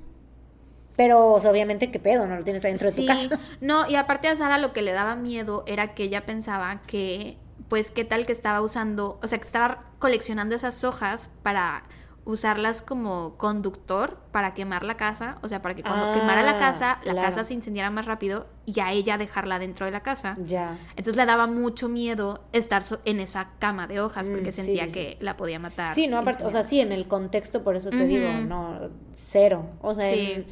Pero, 0.98 1.32
o 1.32 1.40
sea, 1.40 1.52
obviamente, 1.52 1.92
¿qué 1.92 2.00
pedo? 2.00 2.28
No 2.28 2.36
lo 2.36 2.44
tienes 2.44 2.66
adentro 2.66 2.92
de 2.92 2.96
tu 3.02 3.06
casa. 3.06 3.40
No, 3.62 3.88
y 3.88 3.96
aparte 3.96 4.28
a 4.28 4.36
Sara 4.36 4.58
lo 4.58 4.74
que 4.74 4.82
le 4.82 4.92
daba 4.92 5.16
miedo 5.16 5.64
era 5.68 5.94
que 5.94 6.04
ella 6.04 6.26
pensaba 6.26 6.82
que, 6.88 7.38
pues, 7.70 7.92
qué 7.92 8.04
tal 8.04 8.26
que 8.26 8.32
estaba 8.34 8.62
usando, 8.62 9.20
o 9.24 9.28
sea, 9.28 9.38
que 9.38 9.46
estaba 9.46 9.84
coleccionando 10.00 10.56
esas 10.56 10.84
hojas 10.84 11.30
para 11.44 11.84
usarlas 12.26 12.82
como 12.82 13.36
conductor 13.38 14.18
para 14.34 14.54
quemar 14.54 14.84
la 14.84 14.98
casa, 14.98 15.38
o 15.44 15.48
sea, 15.48 15.62
para 15.62 15.76
que 15.76 15.82
cuando 15.82 16.08
Ah, 16.08 16.14
quemara 16.14 16.44
la 16.44 16.58
casa, 16.60 17.00
la 17.06 17.14
claro. 17.14 17.30
casa 17.30 17.46
se 17.46 17.54
incendiara 17.54 17.90
más 17.90 18.06
rápido 18.06 18.48
y 18.66 18.82
a 18.82 18.92
ella 18.92 19.18
dejarla 19.18 19.60
dentro 19.60 19.86
de 19.86 19.94
la 19.94 20.02
casa. 20.02 20.36
Ya. 20.46 20.78
Entonces 20.98 21.16
le 21.16 21.26
daba 21.26 21.48
mucho 21.48 21.88
miedo 21.88 22.44
estar 22.52 22.84
en 23.06 23.22
esa 23.22 23.52
cama 23.60 23.88
de 23.88 24.02
hojas 24.02 24.28
porque 24.28 24.50
Mm, 24.50 24.52
sí, 24.54 24.62
sentía 24.62 24.84
sí, 24.86 24.90
sí. 24.90 24.94
que 24.94 25.18
la 25.22 25.38
podía 25.38 25.58
matar. 25.58 25.94
Sí, 25.94 26.08
no, 26.08 26.18
aparte, 26.18 26.44
o 26.44 26.50
sea, 26.50 26.66
sí, 26.66 26.82
en 26.82 26.92
el 26.92 27.08
contexto, 27.08 27.64
por 27.64 27.78
eso 27.78 27.92
te 27.92 28.06
digo, 28.06 28.30
no, 28.46 28.90
cero. 29.16 29.66
O 29.82 29.94
sea, 29.94 30.12
Sí. 30.14 30.46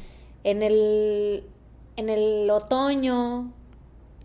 En, 0.46 0.62
el 0.62 1.44
en 1.96 2.08
el 2.08 2.48
otoño, 2.50 3.52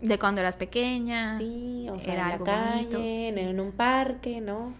De 0.00 0.18
cuando 0.18 0.40
eras 0.40 0.56
pequeña. 0.56 1.36
sí, 1.38 1.88
o 1.90 1.98
sea, 1.98 2.14
era 2.14 2.22
en 2.22 2.28
la 2.28 2.34
algo 2.34 2.44
calle, 2.44 2.76
bonito, 2.86 2.96
en, 2.98 3.34
sí. 3.34 3.40
en 3.40 3.60
un 3.60 3.72
parque, 3.72 4.40
¿no? 4.40 4.72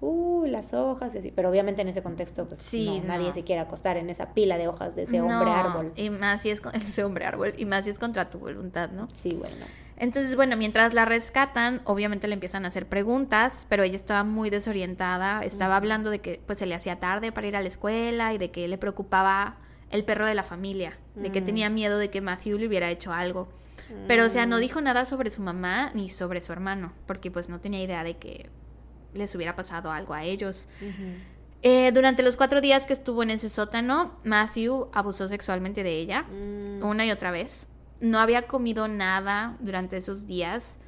Uh, 0.00 0.44
las 0.46 0.74
hojas 0.74 1.14
y 1.14 1.18
así. 1.18 1.32
Pero 1.34 1.48
obviamente 1.48 1.80
en 1.82 1.88
ese 1.88 2.02
contexto, 2.02 2.46
pues 2.46 2.60
Sí, 2.60 3.00
no, 3.00 3.08
nadie 3.08 3.32
se 3.32 3.44
quiere 3.44 3.60
acostar 3.62 3.96
en 3.96 4.10
esa 4.10 4.34
pila 4.34 4.58
de 4.58 4.68
hojas 4.68 4.94
de 4.94 5.02
ese 5.04 5.20
hombre 5.22 5.46
No, 5.46 5.54
árbol. 5.54 5.92
Y 5.96 6.10
más 6.10 6.42
si 6.42 6.50
es 6.50 6.60
con 6.60 6.74
ese 6.76 7.02
hombre 7.02 7.24
árbol. 7.24 7.54
Y 7.56 7.64
más 7.64 7.84
si 7.84 7.90
es 7.90 7.98
contra 7.98 8.28
tu 8.28 8.38
voluntad, 8.38 8.90
¿no? 8.90 9.08
Sí, 9.14 9.30
bueno. 9.38 9.64
Entonces, 9.98 10.36
bueno, 10.36 10.56
mientras 10.58 10.92
la 10.92 11.06
rescatan, 11.06 11.80
obviamente 11.84 12.28
le 12.28 12.34
empiezan 12.34 12.66
a 12.66 12.68
hacer 12.68 12.86
preguntas, 12.86 13.64
pero 13.70 13.82
ella 13.84 13.96
estaba 13.96 14.22
muy 14.24 14.50
desorientada. 14.50 15.40
Estaba 15.40 15.76
hablando 15.76 16.10
de 16.10 16.18
que 16.20 16.40
pues 16.46 16.58
se 16.58 16.66
le 16.66 16.74
hacía 16.74 17.00
tarde 17.00 17.32
para 17.32 17.46
ir 17.46 17.56
a 17.56 17.62
la 17.62 17.68
escuela 17.68 18.34
y 18.34 18.38
de 18.38 18.50
que 18.50 18.68
le 18.68 18.76
preocupaba 18.76 19.56
el 19.90 20.04
perro 20.04 20.26
de 20.26 20.34
la 20.34 20.42
familia, 20.42 20.98
de 21.14 21.30
que 21.32 21.40
Mm. 21.40 21.44
tenía 21.44 21.70
miedo 21.70 21.98
de 21.98 22.10
que 22.10 22.20
Matthew 22.20 22.58
le 22.58 22.66
hubiera 22.66 22.90
hecho 22.90 23.12
algo. 23.12 23.48
Pero, 24.08 24.24
o 24.24 24.28
sea, 24.28 24.46
Mm. 24.46 24.48
no 24.50 24.58
dijo 24.58 24.80
nada 24.80 25.06
sobre 25.06 25.30
su 25.30 25.42
mamá 25.42 25.90
ni 25.94 26.08
sobre 26.08 26.40
su 26.40 26.52
hermano, 26.52 26.92
porque 27.06 27.30
pues 27.30 27.48
no 27.48 27.60
tenía 27.60 27.82
idea 27.82 28.02
de 28.02 28.16
que 28.16 28.48
les 29.14 29.34
hubiera 29.34 29.54
pasado 29.54 29.92
algo 29.92 30.12
a 30.14 30.24
ellos. 30.24 30.66
Eh, 31.62 31.90
durante 31.92 32.22
los 32.22 32.36
cuatro 32.36 32.60
días 32.60 32.86
que 32.86 32.92
estuvo 32.92 33.22
en 33.22 33.30
ese 33.30 33.48
sótano, 33.48 34.18
Matthew 34.24 34.88
abusó 34.92 35.26
sexualmente 35.28 35.82
de 35.82 35.98
ella 35.98 36.22
Mm. 36.22 36.84
una 36.84 37.06
y 37.06 37.10
otra 37.10 37.30
vez. 37.30 37.66
No 38.00 38.18
había 38.18 38.46
comido 38.46 38.88
nada 38.88 39.56
durante 39.60 39.96
esos 39.96 40.26
días. 40.26 40.78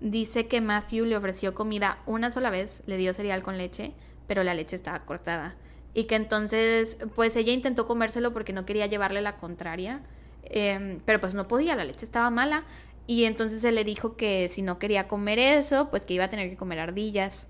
Dice 0.00 0.46
que 0.46 0.60
Matthew 0.60 1.04
le 1.06 1.16
ofreció 1.16 1.54
comida 1.54 1.98
una 2.06 2.30
sola 2.30 2.50
vez, 2.50 2.82
le 2.86 2.96
dio 2.96 3.14
cereal 3.14 3.42
con 3.42 3.58
leche, 3.58 3.92
pero 4.26 4.42
la 4.44 4.54
leche 4.54 4.76
estaba 4.76 4.98
cortada. 5.00 5.54
Y 5.94 6.04
que 6.04 6.16
entonces, 6.16 6.98
pues 7.14 7.36
ella 7.36 7.52
intentó 7.52 7.86
comérselo 7.86 8.32
porque 8.32 8.52
no 8.52 8.66
quería 8.66 8.86
llevarle 8.86 9.22
la 9.22 9.36
contraria, 9.36 10.02
em, 10.42 11.00
pero 11.04 11.20
pues 11.20 11.34
no 11.34 11.46
podía, 11.46 11.76
la 11.76 11.84
leche 11.84 12.04
estaba 12.04 12.30
mala. 12.30 12.64
Y 13.06 13.24
entonces 13.24 13.62
se 13.62 13.70
le 13.70 13.84
dijo 13.84 14.16
que 14.16 14.48
si 14.48 14.62
no 14.62 14.78
quería 14.78 15.08
comer 15.08 15.38
eso, 15.38 15.90
pues 15.90 16.04
que 16.04 16.14
iba 16.14 16.24
a 16.24 16.30
tener 16.30 16.50
que 16.50 16.56
comer 16.56 16.80
ardillas. 16.80 17.48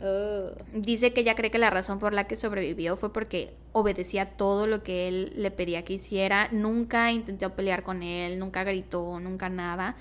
Oh. 0.00 0.50
Dice 0.74 1.12
que 1.12 1.22
ella 1.22 1.34
cree 1.34 1.50
que 1.50 1.58
la 1.58 1.70
razón 1.70 1.98
por 1.98 2.12
la 2.12 2.26
que 2.26 2.36
sobrevivió 2.36 2.96
fue 2.96 3.12
porque 3.12 3.54
obedecía 3.72 4.36
todo 4.36 4.66
lo 4.66 4.82
que 4.82 5.08
él 5.08 5.32
le 5.36 5.50
pedía 5.50 5.84
que 5.84 5.94
hiciera, 5.94 6.48
nunca 6.52 7.10
intentó 7.12 7.54
pelear 7.54 7.82
con 7.82 8.02
él, 8.02 8.38
nunca 8.38 8.64
gritó, 8.64 9.20
nunca 9.20 9.48
nada. 9.48 9.96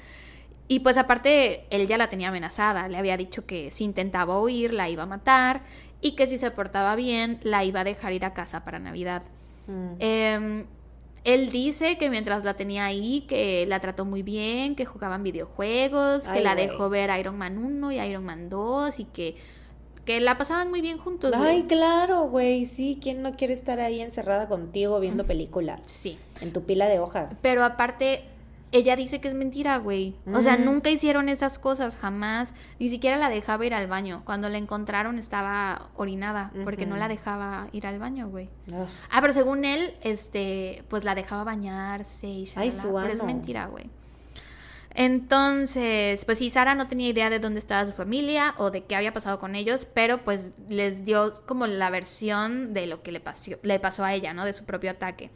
Y 0.67 0.79
pues 0.79 0.97
aparte, 0.97 1.65
él 1.69 1.87
ya 1.87 1.97
la 1.97 2.09
tenía 2.09 2.29
amenazada, 2.29 2.87
le 2.87 2.97
había 2.97 3.17
dicho 3.17 3.45
que 3.45 3.69
si 3.71 3.83
intentaba 3.83 4.39
huir 4.41 4.73
la 4.73 4.89
iba 4.89 5.03
a 5.03 5.07
matar 5.07 5.61
y 6.01 6.15
que 6.15 6.27
si 6.27 6.37
se 6.37 6.49
portaba 6.51 6.95
bien 6.95 7.39
la 7.43 7.63
iba 7.63 7.81
a 7.81 7.83
dejar 7.83 8.13
ir 8.13 8.25
a 8.25 8.33
casa 8.33 8.63
para 8.63 8.79
Navidad. 8.79 9.23
Mm. 9.67 9.95
Em, 9.99 10.65
él 11.23 11.49
dice 11.49 11.97
que 11.97 12.09
mientras 12.09 12.45
la 12.45 12.53
tenía 12.53 12.85
ahí, 12.85 13.21
que 13.27 13.65
la 13.67 13.79
trató 13.79 14.05
muy 14.05 14.21
bien, 14.21 14.75
que 14.75 14.85
jugaban 14.85 15.23
videojuegos, 15.23 16.27
que 16.27 16.41
la 16.41 16.55
dejó 16.55 16.89
ver 16.89 17.09
Iron 17.19 17.37
Man 17.37 17.57
1 17.57 17.91
y 17.91 17.99
Iron 17.99 18.23
Man 18.23 18.49
2 18.49 18.99
y 18.99 19.05
que, 19.05 19.35
que 20.05 20.19
la 20.19 20.37
pasaban 20.37 20.69
muy 20.69 20.81
bien 20.81 20.99
juntos. 20.99 21.33
Ay, 21.35 21.63
claro, 21.63 22.27
güey, 22.27 22.65
sí, 22.65 22.99
¿quién 23.01 23.23
no 23.23 23.35
quiere 23.35 23.55
estar 23.55 23.79
ahí 23.79 24.01
encerrada 24.01 24.47
contigo 24.47 24.99
viendo 24.99 25.25
películas? 25.25 25.83
Sí. 25.85 26.19
En 26.41 26.53
tu 26.53 26.61
pila 26.61 26.87
de 26.87 26.99
hojas. 26.99 27.39
Pero 27.41 27.63
aparte, 27.63 28.25
ella 28.75 28.95
dice 28.95 29.21
que 29.21 29.27
es 29.27 29.33
mentira, 29.33 29.77
güey. 29.77 30.15
O 30.33 30.41
sea, 30.41 30.57
nunca 30.57 30.89
hicieron 30.89 31.29
esas 31.29 31.59
cosas, 31.59 31.97
jamás. 31.97 32.53
Ni 32.79 32.89
siquiera 32.89 33.17
la 33.17 33.29
dejaba 33.29 33.65
ir 33.65 33.73
al 33.73 33.87
baño. 33.87 34.23
Cuando 34.25 34.49
la 34.49 34.57
encontraron 34.57 35.17
estaba 35.17 35.89
orinada, 35.95 36.51
porque 36.63 36.85
no 36.85 36.97
la 36.97 37.07
dejaba 37.07 37.67
ir 37.71 37.87
al 37.87 37.99
baño, 37.99 38.29
güey. 38.29 38.49
Ugh. 38.71 38.87
Ah, 39.09 39.21
pero 39.21 39.33
según 39.33 39.65
él, 39.65 39.93
este, 40.01 40.83
pues 40.89 41.03
la 41.03 41.15
dejaba 41.15 41.43
bañarse 41.43 42.27
y 42.27 42.39
Ay, 42.55 42.69
shalala, 42.71 42.81
su 42.81 42.93
pero 42.93 43.13
es 43.13 43.23
mentira, 43.23 43.67
güey. 43.67 43.89
Entonces, 44.95 46.23
pues 46.23 46.37
sí, 46.39 46.49
Sara 46.49 46.73
no 46.73 46.87
tenía 46.87 47.09
idea 47.09 47.29
de 47.29 47.39
dónde 47.39 47.59
estaba 47.59 47.85
su 47.85 47.91
familia 47.91 48.55
o 48.57 48.71
de 48.71 48.85
qué 48.85 48.95
había 48.95 49.11
pasado 49.11 49.39
con 49.39 49.53
ellos, 49.53 49.85
pero 49.93 50.23
pues 50.23 50.51
les 50.69 51.03
dio 51.03 51.33
como 51.45 51.67
la 51.67 51.89
versión 51.89 52.73
de 52.73 52.87
lo 52.87 53.03
que 53.03 53.11
le 53.11 53.19
pasó, 53.19 53.51
le 53.61 53.79
pasó 53.79 54.05
a 54.05 54.13
ella, 54.13 54.33
¿no? 54.33 54.45
De 54.45 54.53
su 54.53 54.63
propio 54.63 54.91
ataque. 54.91 55.31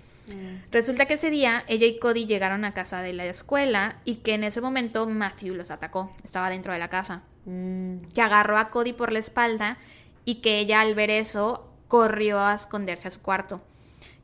Resulta 0.72 1.06
que 1.06 1.16
ese 1.16 1.30
día 1.30 1.64
ella 1.68 1.88
y 1.88 2.00
Cody 2.00 2.26
llegaron 2.26 2.66
a 2.66 2.74
casa 2.74 3.02
de 3.02 3.14
la 3.14 3.26
escuela 3.26 4.00
y 4.06 4.16
que 4.18 4.34
en 4.34 4.44
ese 4.44 4.62
momento 4.62 5.08
Matthew 5.08 5.56
los 5.56 5.72
atacó, 5.72 6.14
estaba 6.24 6.50
dentro 6.50 6.74
de 6.74 6.80
la 6.80 6.90
casa 6.90 7.24
Mm. 7.46 7.98
que 8.14 8.22
agarró 8.22 8.58
a 8.58 8.70
Cody 8.70 8.94
por 8.94 9.12
la 9.12 9.20
espalda 9.20 9.78
y 10.26 10.36
que 10.36 10.60
ella 10.60 10.82
al 10.82 10.94
ver 10.94 11.10
eso 11.10 11.68
corrió 11.88 12.40
a 12.40 12.54
esconderse 12.54 13.08
a 13.08 13.12
su 13.12 13.22
cuarto. 13.22 13.62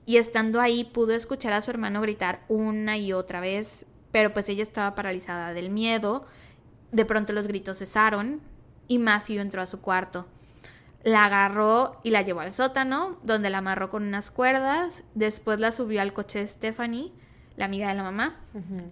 Y 0.05 0.17
estando 0.17 0.61
ahí 0.61 0.83
pudo 0.83 1.13
escuchar 1.15 1.53
a 1.53 1.61
su 1.61 1.71
hermano 1.71 2.01
gritar 2.01 2.41
una 2.47 2.97
y 2.97 3.13
otra 3.13 3.39
vez, 3.39 3.85
pero 4.11 4.33
pues 4.33 4.47
ella 4.49 4.61
estaba 4.61 4.93
paralizada 4.93 5.53
del 5.53 5.71
miedo. 5.71 6.27
De 6.91 7.05
pronto 7.05 7.33
los 7.33 7.47
gritos 7.47 7.79
cesaron 7.79 8.41
y 8.87 8.99
Matthew 8.99 9.41
entró 9.41 9.61
a 9.61 9.65
su 9.65 9.81
cuarto. 9.81 10.27
La 11.05 11.25
agarró 11.25 12.01
y 12.03 12.09
la 12.09 12.23
llevó 12.23 12.41
al 12.41 12.51
sótano, 12.51 13.17
donde 13.23 13.49
la 13.49 13.59
amarró 13.59 13.89
con 13.89 14.03
unas 14.03 14.29
cuerdas. 14.29 15.03
Después 15.13 15.61
la 15.61 15.71
subió 15.71 16.01
al 16.01 16.11
coche 16.11 16.39
de 16.39 16.47
Stephanie, 16.47 17.13
la 17.55 17.65
amiga 17.65 17.87
de 17.87 17.95
la 17.95 18.03
mamá. 18.03 18.41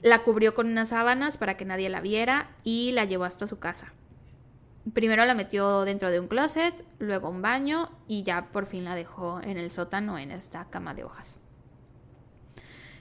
La 0.01 0.23
cubrió 0.23 0.55
con 0.55 0.67
unas 0.67 0.89
sábanas 0.89 1.37
para 1.37 1.57
que 1.57 1.65
nadie 1.65 1.89
la 1.89 1.99
viera 1.99 2.51
y 2.63 2.91
la 2.93 3.03
llevó 3.03 3.25
hasta 3.25 3.47
su 3.47 3.59
casa. 3.59 3.91
Primero 4.93 5.25
la 5.25 5.33
metió 5.33 5.81
dentro 5.81 6.11
de 6.11 6.19
un 6.19 6.27
closet, 6.27 6.85
luego 6.99 7.29
un 7.29 7.41
baño 7.41 7.89
y 8.07 8.23
ya 8.23 8.51
por 8.51 8.67
fin 8.67 8.85
la 8.85 8.95
dejó 8.95 9.41
en 9.41 9.57
el 9.57 9.71
sótano 9.71 10.17
en 10.17 10.31
esta 10.31 10.69
cama 10.69 10.93
de 10.93 11.03
hojas. 11.03 11.39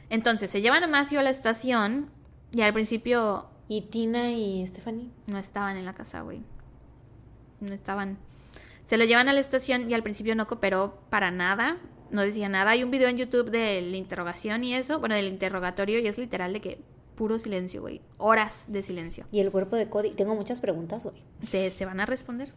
Entonces 0.09 0.51
se 0.51 0.63
llevan 0.63 0.85
a 0.85 0.89
Matthew 0.89 1.21
a 1.21 1.23
la 1.23 1.31
estación 1.31 2.11
y 2.51 2.63
al 2.63 2.73
principio 2.73 3.49
¿Y 3.69 3.83
Tina 3.83 4.31
y 4.31 4.67
Stephanie? 4.67 5.11
no 5.27 5.39
estaban 5.39 5.77
en 5.77 5.87
la 5.87 5.95
casa, 5.95 6.21
güey. 6.21 6.43
No 7.61 7.73
estaban. 7.73 8.19
Se 8.93 8.99
lo 8.99 9.07
llevan 9.07 9.27
a 9.31 9.33
la 9.33 9.41
estación 9.41 9.91
y 9.91 9.95
al 9.95 10.03
principio 10.03 10.35
no 10.35 10.47
cooperó 10.47 11.01
para 11.09 11.31
nada. 11.31 11.79
No 12.11 12.21
decía 12.21 12.51
nada. 12.51 12.73
Hay 12.73 12.85
un 12.85 12.91
video 12.91 13.09
en 13.09 13.17
YouTube 13.17 13.51
de 13.51 13.81
la 13.81 13.97
interrogación 13.97 14.65
y 14.65 14.75
eso. 14.75 15.01
Bueno, 15.01 15.15
del 15.15 15.29
interrogatorio 15.29 15.99
y 15.99 16.07
es 16.07 16.19
literal 16.19 16.53
de 16.53 16.61
que 16.61 16.79
puro 17.15 17.39
silencio, 17.39 17.81
güey. 17.81 18.03
Horas 18.19 18.67
de 18.69 18.83
silencio. 18.83 19.25
¿Y 19.33 19.41
el 19.41 19.51
cuerpo 19.51 19.77
de 19.77 19.89
Cody? 19.89 20.11
Tengo 20.11 20.35
muchas 20.35 20.61
preguntas 20.61 21.07
hoy. 21.07 21.23
Te- 21.51 21.71
se 21.71 21.87
van 21.87 22.01
a 22.01 22.05
responder. 22.05 22.53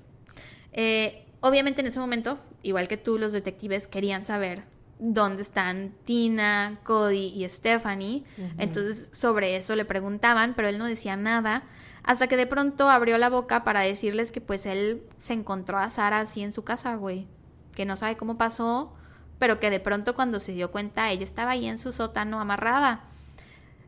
Eh, 0.73 1.25
obviamente 1.39 1.79
en 1.79 1.87
ese 1.87 2.01
momento, 2.01 2.37
igual 2.63 2.89
que 2.89 2.97
tú, 2.97 3.17
los 3.17 3.31
detectives 3.31 3.87
querían 3.87 4.25
saber 4.25 4.63
dónde 4.99 5.41
están 5.41 5.93
Tina, 6.03 6.81
Cody 6.83 7.27
y 7.33 7.47
Stephanie. 7.47 8.25
Entonces 8.57 9.07
sobre 9.13 9.55
eso 9.55 9.73
le 9.77 9.85
preguntaban, 9.85 10.53
pero 10.53 10.67
él 10.67 10.79
no 10.79 10.85
decía 10.85 11.15
nada. 11.15 11.63
Hasta 12.05 12.27
que 12.27 12.37
de 12.37 12.45
pronto 12.45 12.87
abrió 12.87 13.17
la 13.17 13.29
boca 13.29 13.63
para 13.63 13.81
decirles 13.81 14.31
que 14.31 14.39
pues 14.39 14.67
él 14.67 15.01
se 15.23 15.33
encontró 15.33 15.79
a 15.79 15.89
Sara 15.89 16.19
así 16.19 16.43
en 16.43 16.53
su 16.53 16.63
casa, 16.63 16.95
güey. 16.95 17.27
Que 17.73 17.85
no 17.85 17.97
sabe 17.97 18.15
cómo 18.15 18.37
pasó, 18.37 18.93
pero 19.39 19.59
que 19.59 19.71
de 19.71 19.79
pronto 19.79 20.13
cuando 20.13 20.39
se 20.39 20.53
dio 20.53 20.71
cuenta 20.71 21.11
ella 21.11 21.23
estaba 21.23 21.51
ahí 21.51 21.65
en 21.65 21.79
su 21.79 21.91
sótano 21.91 22.39
amarrada. 22.39 23.03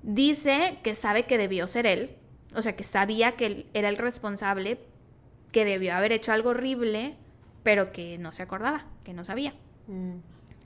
Dice 0.01 0.79
que 0.83 0.95
sabe 0.95 1.27
que 1.27 1.37
debió 1.37 1.67
ser 1.67 1.85
él, 1.85 2.15
o 2.55 2.61
sea, 2.61 2.75
que 2.75 2.83
sabía 2.83 3.33
que 3.33 3.45
él 3.45 3.65
era 3.73 3.89
el 3.89 3.97
responsable, 3.97 4.79
que 5.51 5.63
debió 5.63 5.95
haber 5.95 6.11
hecho 6.11 6.31
algo 6.31 6.49
horrible, 6.49 7.15
pero 7.61 7.91
que 7.91 8.17
no 8.17 8.31
se 8.31 8.41
acordaba, 8.41 8.85
que 9.03 9.13
no 9.13 9.25
sabía. 9.25 9.53
Mm. 9.87 10.17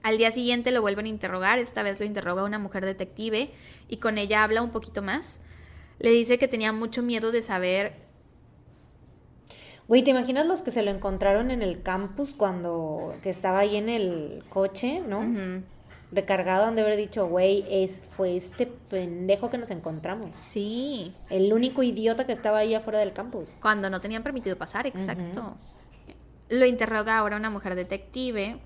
Al 0.04 0.18
día 0.18 0.32
siguiente 0.32 0.72
lo 0.72 0.82
vuelven 0.82 1.06
a 1.06 1.10
interrogar, 1.10 1.60
esta 1.60 1.84
vez 1.84 2.00
lo 2.00 2.06
interroga 2.06 2.44
una 2.44 2.60
mujer 2.60 2.86
detective 2.86 3.52
y 3.90 3.98
con 3.98 4.18
ella 4.18 4.44
habla 4.44 4.62
un 4.62 4.72
poquito 4.72 5.02
más. 5.02 5.40
Le 6.02 6.10
dice 6.10 6.38
que 6.38 6.48
tenía 6.48 6.74
mucho 6.74 7.02
miedo 7.02 7.32
de 7.32 7.42
saber 7.42 7.94
Güey, 9.92 10.04
¿te 10.04 10.12
imaginas 10.12 10.48
los 10.48 10.62
que 10.62 10.72
se 10.72 10.84
lo 10.84 10.90
encontraron 10.90 11.52
en 11.52 11.62
el 11.62 11.82
campus 11.82 12.34
cuando 12.34 13.14
que 13.22 13.30
estaba 13.30 13.60
ahí 13.60 13.76
en 13.76 13.90
el 13.90 14.42
coche, 14.48 15.02
¿no? 15.06 15.22
Recargado, 16.14 16.66
han 16.66 16.78
de 16.78 16.82
haber 16.82 16.96
dicho, 16.96 17.28
güey, 17.28 17.66
es, 17.70 18.02
fue 18.10 18.38
este 18.38 18.68
pendejo 18.68 19.50
que 19.50 19.58
nos 19.58 19.70
encontramos. 19.70 20.30
Sí, 20.38 21.14
El 21.30 21.52
único 21.52 21.84
idiota 21.84 22.26
que 22.26 22.32
estaba 22.32 22.60
ahí 22.60 22.74
afuera 22.74 23.00
del 23.00 23.12
campus. 23.12 23.58
cuando 23.62 23.90
no 23.90 24.00
tenían 24.00 24.24
permitido 24.24 24.58
pasar, 24.58 24.88
exacto. 24.88 25.58
Lo 26.48 26.66
interroga 26.66 27.18
ahora 27.18 27.36
una 27.36 27.50
mujer 27.50 27.76
detective, 27.76 28.60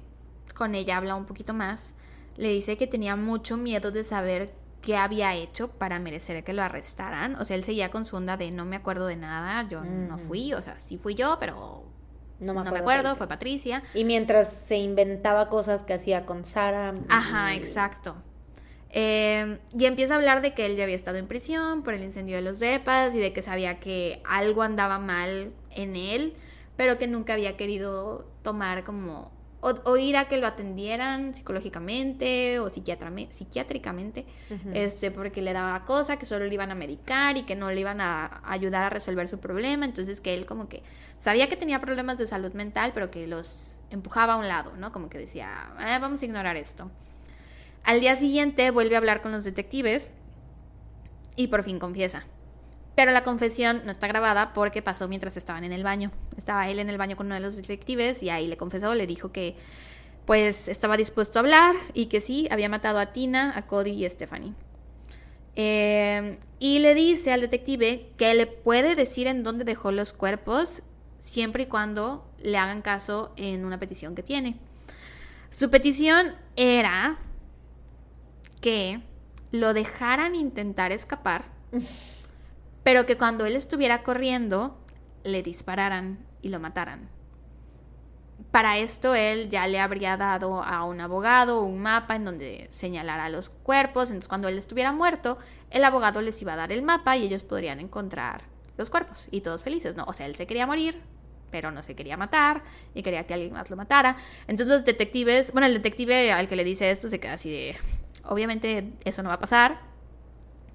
con 0.53 0.75
ella 0.75 0.97
habla 0.97 1.15
un 1.15 1.25
poquito 1.25 1.55
más, 1.55 1.93
le 2.37 2.49
dice 2.49 2.77
que 2.77 2.85
tenía 2.85 3.15
mucho 3.15 3.57
miedo 3.57 3.91
de 3.91 4.03
saber 4.03 4.53
qué 4.85 4.95
había 4.95 5.33
hecho 5.35 5.67
para 5.67 5.99
merecer 5.99 6.43
que 6.45 6.53
lo 6.53 6.61
arrestaran. 6.61 7.35
O 7.35 7.43
sea, 7.43 7.57
él 7.57 7.65
seguía 7.65 7.91
con 7.91 8.05
su 8.05 8.15
onda 8.15 8.37
de 8.37 8.51
no 8.51 8.63
me 8.63 8.77
acuerdo 8.77 9.07
de 9.07 9.17
nada, 9.17 9.67
yo 9.67 9.83
no 9.83 10.15
Ujú. 10.15 10.23
fui, 10.25 10.53
o 10.53 10.61
sea, 10.61 10.79
sí 10.79 10.97
fui 10.97 11.15
yo, 11.15 11.37
pero 11.39 11.83
No 12.39 12.53
no 12.53 12.63
me 12.63 12.71
me 12.71 12.79
acuerdo. 12.79 13.09
acuerdo, 13.09 13.09
qué 13.09 13.15
fue 13.17 13.25
hice. 13.25 13.29
Patricia. 13.35 13.83
Y 13.95 14.03
mientras 14.05 14.53
se 14.53 14.77
inventaba 14.77 15.49
cosas 15.49 15.83
que 15.83 15.93
hacía 15.95 16.25
con 16.25 16.45
Sara. 16.45 16.93
Ajá, 17.09 17.53
y- 17.53 17.57
exacto. 17.57 18.15
Eh, 18.97 19.59
y 19.77 19.85
empieza 19.85 20.13
a 20.13 20.17
hablar 20.17 20.41
de 20.41 20.53
que 20.53 20.65
él 20.65 20.77
ya 20.77 20.83
había 20.83 20.95
estado 20.95 21.17
en 21.17 21.27
prisión 21.27 21.83
por 21.83 21.93
el 21.93 22.03
incendio 22.03 22.37
de 22.37 22.41
los 22.41 22.59
depas 22.59 23.13
y 23.13 23.19
de 23.19 23.33
que 23.33 23.41
sabía 23.41 23.79
que 23.81 24.21
algo 24.29 24.61
andaba 24.61 24.99
mal 24.99 25.51
en 25.71 25.95
él, 25.97 26.35
pero 26.77 26.97
que 26.97 27.07
nunca 27.07 27.33
había 27.33 27.57
querido 27.57 28.25
tomar 28.41 28.83
como 28.85 29.31
o, 29.61 29.69
o 29.85 29.97
ir 29.97 30.17
a 30.17 30.27
que 30.27 30.37
lo 30.37 30.47
atendieran 30.47 31.33
psicológicamente 31.35 32.59
o 32.59 32.69
psiquiátricamente, 32.69 34.25
este, 34.73 35.11
porque 35.11 35.41
le 35.41 35.53
daba 35.53 35.85
cosa, 35.85 36.17
que 36.17 36.25
solo 36.25 36.45
le 36.45 36.53
iban 36.53 36.71
a 36.71 36.75
medicar 36.75 37.37
y 37.37 37.43
que 37.43 37.55
no 37.55 37.71
le 37.71 37.79
iban 37.79 38.01
a 38.01 38.41
ayudar 38.45 38.85
a 38.85 38.89
resolver 38.89 39.27
su 39.27 39.39
problema, 39.39 39.85
entonces 39.85 40.21
que 40.21 40.33
él 40.33 40.45
como 40.45 40.69
que 40.69 40.83
sabía 41.17 41.49
que 41.49 41.55
tenía 41.55 41.79
problemas 41.79 42.17
de 42.17 42.27
salud 42.27 42.53
mental, 42.53 42.91
pero 42.93 43.09
que 43.09 43.27
los 43.27 43.75
empujaba 43.89 44.33
a 44.33 44.37
un 44.37 44.47
lado, 44.47 44.73
¿no? 44.77 44.91
Como 44.91 45.09
que 45.09 45.17
decía, 45.17 45.73
"Ah, 45.77 45.97
vamos 45.99 46.21
a 46.21 46.25
ignorar 46.25 46.57
esto. 46.57 46.91
Al 47.83 47.99
día 47.99 48.15
siguiente 48.15 48.71
vuelve 48.71 48.95
a 48.95 48.97
hablar 48.97 49.21
con 49.21 49.31
los 49.31 49.43
detectives 49.43 50.11
y 51.35 51.47
por 51.47 51.63
fin 51.63 51.79
confiesa. 51.79 52.25
Pero 52.95 53.11
la 53.11 53.23
confesión 53.23 53.81
no 53.85 53.91
está 53.91 54.07
grabada 54.07 54.53
porque 54.53 54.81
pasó 54.81 55.07
mientras 55.07 55.35
estaban 55.37 55.63
en 55.63 55.73
el 55.73 55.83
baño. 55.83 56.11
Estaba 56.37 56.69
él 56.69 56.79
en 56.79 56.89
el 56.89 56.97
baño 56.97 57.17
con 57.17 57.25
uno 57.25 57.35
de 57.35 57.41
los 57.41 57.57
detectives 57.57 58.23
y 58.23 58.29
ahí 58.29 58.47
le 58.47 58.57
confesó, 58.57 58.95
le 58.95 59.05
dijo 59.05 59.31
que 59.31 59.55
pues 60.25 60.67
estaba 60.69 60.97
dispuesto 60.97 61.37
a 61.37 61.41
hablar 61.41 61.75
y 61.93 62.07
que 62.07 62.19
sí, 62.19 62.47
había 62.49 62.69
matado 62.69 62.99
a 62.99 63.07
Tina, 63.07 63.53
a 63.55 63.67
Cody 63.67 63.91
y 63.91 64.05
a 64.05 64.09
Stephanie. 64.09 64.53
Eh, 65.55 66.37
y 66.59 66.79
le 66.79 66.95
dice 66.95 67.31
al 67.31 67.41
detective 67.41 68.09
que 68.17 68.33
le 68.33 68.47
puede 68.47 68.95
decir 68.95 69.27
en 69.27 69.43
dónde 69.43 69.63
dejó 69.63 69.91
los 69.91 70.11
cuerpos 70.11 70.83
siempre 71.19 71.63
y 71.63 71.65
cuando 71.67 72.29
le 72.39 72.57
hagan 72.57 72.81
caso 72.81 73.33
en 73.37 73.65
una 73.65 73.79
petición 73.79 74.15
que 74.15 74.23
tiene. 74.23 74.57
Su 75.49 75.69
petición 75.69 76.35
era 76.55 77.19
que 78.61 79.01
lo 79.51 79.73
dejaran 79.73 80.35
intentar 80.35 80.91
escapar, 80.91 81.45
pero 82.85 83.07
que 83.07 83.17
cuando 83.17 83.47
él 83.47 83.55
estuviera 83.55 84.03
corriendo 84.03 84.77
le 85.23 85.41
dispararan 85.41 86.19
y 86.43 86.49
lo 86.49 86.59
mataran. 86.59 87.09
Para 88.51 88.77
esto 88.77 89.15
él 89.15 89.49
ya 89.49 89.67
le 89.67 89.79
habría 89.79 90.17
dado 90.17 90.61
a 90.61 90.83
un 90.83 91.01
abogado 91.01 91.63
un 91.63 91.79
mapa 91.79 92.15
en 92.15 92.25
donde 92.25 92.67
señalara 92.69 93.29
los 93.29 93.49
cuerpos, 93.49 94.09
entonces 94.09 94.27
cuando 94.27 94.49
él 94.49 94.59
estuviera 94.59 94.91
muerto, 94.91 95.39
el 95.71 95.83
abogado 95.83 96.21
les 96.21 96.39
iba 96.43 96.53
a 96.53 96.57
dar 96.57 96.71
el 96.71 96.83
mapa 96.83 97.17
y 97.17 97.23
ellos 97.23 97.41
podrían 97.41 97.79
encontrar 97.79 98.43
los 98.77 98.91
cuerpos 98.91 99.29
y 99.31 99.41
todos 99.41 99.63
felices, 99.63 99.95
¿no? 99.95 100.03
O 100.03 100.13
sea, 100.13 100.27
él 100.27 100.35
se 100.35 100.45
quería 100.45 100.67
morir, 100.67 101.01
pero 101.49 101.71
no 101.71 101.81
se 101.81 101.95
quería 101.95 102.17
matar 102.17 102.61
y 102.93 103.01
quería 103.01 103.25
que 103.25 103.33
alguien 103.33 103.53
más 103.53 103.71
lo 103.71 103.77
matara. 103.77 104.15
Entonces 104.41 104.67
los 104.67 104.85
detectives, 104.85 105.51
bueno, 105.53 105.65
el 105.65 105.73
detective 105.73 106.31
al 106.31 106.47
que 106.47 106.55
le 106.55 106.63
dice 106.63 106.91
esto 106.91 107.09
se 107.09 107.19
queda 107.19 107.33
así 107.33 107.49
de, 107.49 107.75
obviamente 108.25 108.93
eso 109.05 109.23
no 109.23 109.29
va 109.29 109.35
a 109.35 109.39
pasar. 109.39 109.94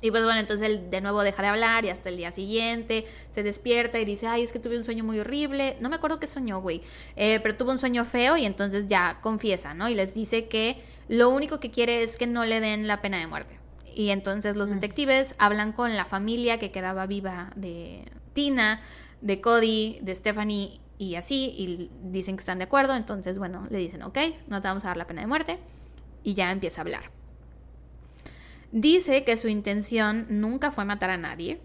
Y 0.03 0.11
pues 0.11 0.25
bueno, 0.25 0.41
entonces 0.41 0.67
él 0.67 0.91
de 0.91 1.01
nuevo 1.01 1.23
deja 1.23 1.43
de 1.43 1.49
hablar 1.49 1.85
y 1.85 1.91
hasta 1.91 2.09
el 2.09 2.17
día 2.17 2.33
siguiente 2.33 3.07
se 3.33 3.43
despierta 3.43 3.99
y 4.01 4.05
dice, 4.05 4.27
ay, 4.27 4.43
es 4.43 4.53
que 4.53 4.59
tuve 4.59 4.79
un 4.79 4.85
sueño 4.85 5.05
muy 5.05 5.19
horrible. 5.19 5.77
No 5.81 5.91
me 5.91 5.97
acuerdo 5.97 6.19
qué 6.19 6.27
soñó, 6.27 6.61
güey. 6.61 6.83
Eh, 7.17 7.41
pero 7.43 7.57
tuvo 7.57 7.71
un 7.71 7.79
sueño 7.79 8.05
feo 8.05 8.37
y 8.37 8.47
entonces 8.47 8.89
ya 8.89 9.19
confiesa, 9.21 9.75
¿no? 9.75 9.89
Y 9.89 9.95
les 9.95 10.15
dice 10.15 10.49
que 10.49 10.83
lo 11.09 11.29
único 11.29 11.61
que 11.61 11.71
quiere 11.71 12.03
es 12.03 12.17
que 12.17 12.27
no 12.27 12.45
le 12.45 12.61
den 12.61 12.87
la 12.87 13.03
pena 13.03 13.19
de 13.19 13.27
muerte. 13.27 13.59
Y 13.95 14.11
entonces 14.11 14.57
los 14.57 14.71
detectives 14.71 15.35
hablan 15.39 15.73
con 15.73 15.97
la 15.97 16.05
familia 16.05 16.59
que 16.59 16.71
quedaba 16.71 17.07
viva 17.07 17.51
de 17.57 18.05
Tina, 18.33 18.81
de 19.21 19.41
Cody, 19.41 19.99
de 20.01 20.15
Stephanie 20.15 20.81
y 20.97 21.17
así, 21.17 21.53
y 21.57 21.91
dicen 22.05 22.37
que 22.37 22.41
están 22.41 22.59
de 22.59 22.65
acuerdo. 22.65 22.95
Entonces, 22.95 23.39
bueno, 23.39 23.67
le 23.71 23.79
dicen, 23.79 24.03
ok, 24.03 24.19
no 24.47 24.63
te 24.63 24.69
vamos 24.69 24.85
a 24.85 24.89
dar 24.89 24.97
la 24.97 25.07
pena 25.07 25.21
de 25.21 25.27
muerte. 25.27 25.59
Y 26.23 26.35
ya 26.35 26.51
empieza 26.53 26.81
a 26.81 26.85
hablar. 26.85 27.20
Dice 28.73 29.25
que 29.25 29.37
su 29.37 29.49
intención 29.49 30.27
nunca 30.29 30.71
fue 30.71 30.85
matar 30.85 31.11
a 31.11 31.17
nadie, 31.17 31.61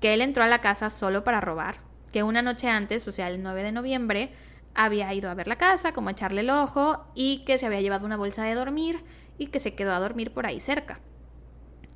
que 0.00 0.14
él 0.14 0.22
entró 0.22 0.44
a 0.44 0.48
la 0.48 0.60
casa 0.60 0.88
solo 0.88 1.24
para 1.24 1.40
robar, 1.40 1.80
que 2.12 2.22
una 2.22 2.42
noche 2.42 2.68
antes, 2.68 3.06
o 3.06 3.12
sea, 3.12 3.28
el 3.28 3.42
9 3.42 3.62
de 3.62 3.72
noviembre, 3.72 4.32
había 4.74 5.12
ido 5.12 5.30
a 5.30 5.34
ver 5.34 5.48
la 5.48 5.56
casa, 5.56 5.92
como 5.92 6.08
a 6.08 6.12
echarle 6.12 6.40
el 6.40 6.50
ojo, 6.50 7.04
y 7.14 7.44
que 7.44 7.58
se 7.58 7.66
había 7.66 7.80
llevado 7.80 8.06
una 8.06 8.16
bolsa 8.16 8.44
de 8.44 8.54
dormir 8.54 9.04
y 9.36 9.48
que 9.48 9.60
se 9.60 9.74
quedó 9.74 9.92
a 9.92 10.00
dormir 10.00 10.32
por 10.32 10.46
ahí 10.46 10.60
cerca. 10.60 11.00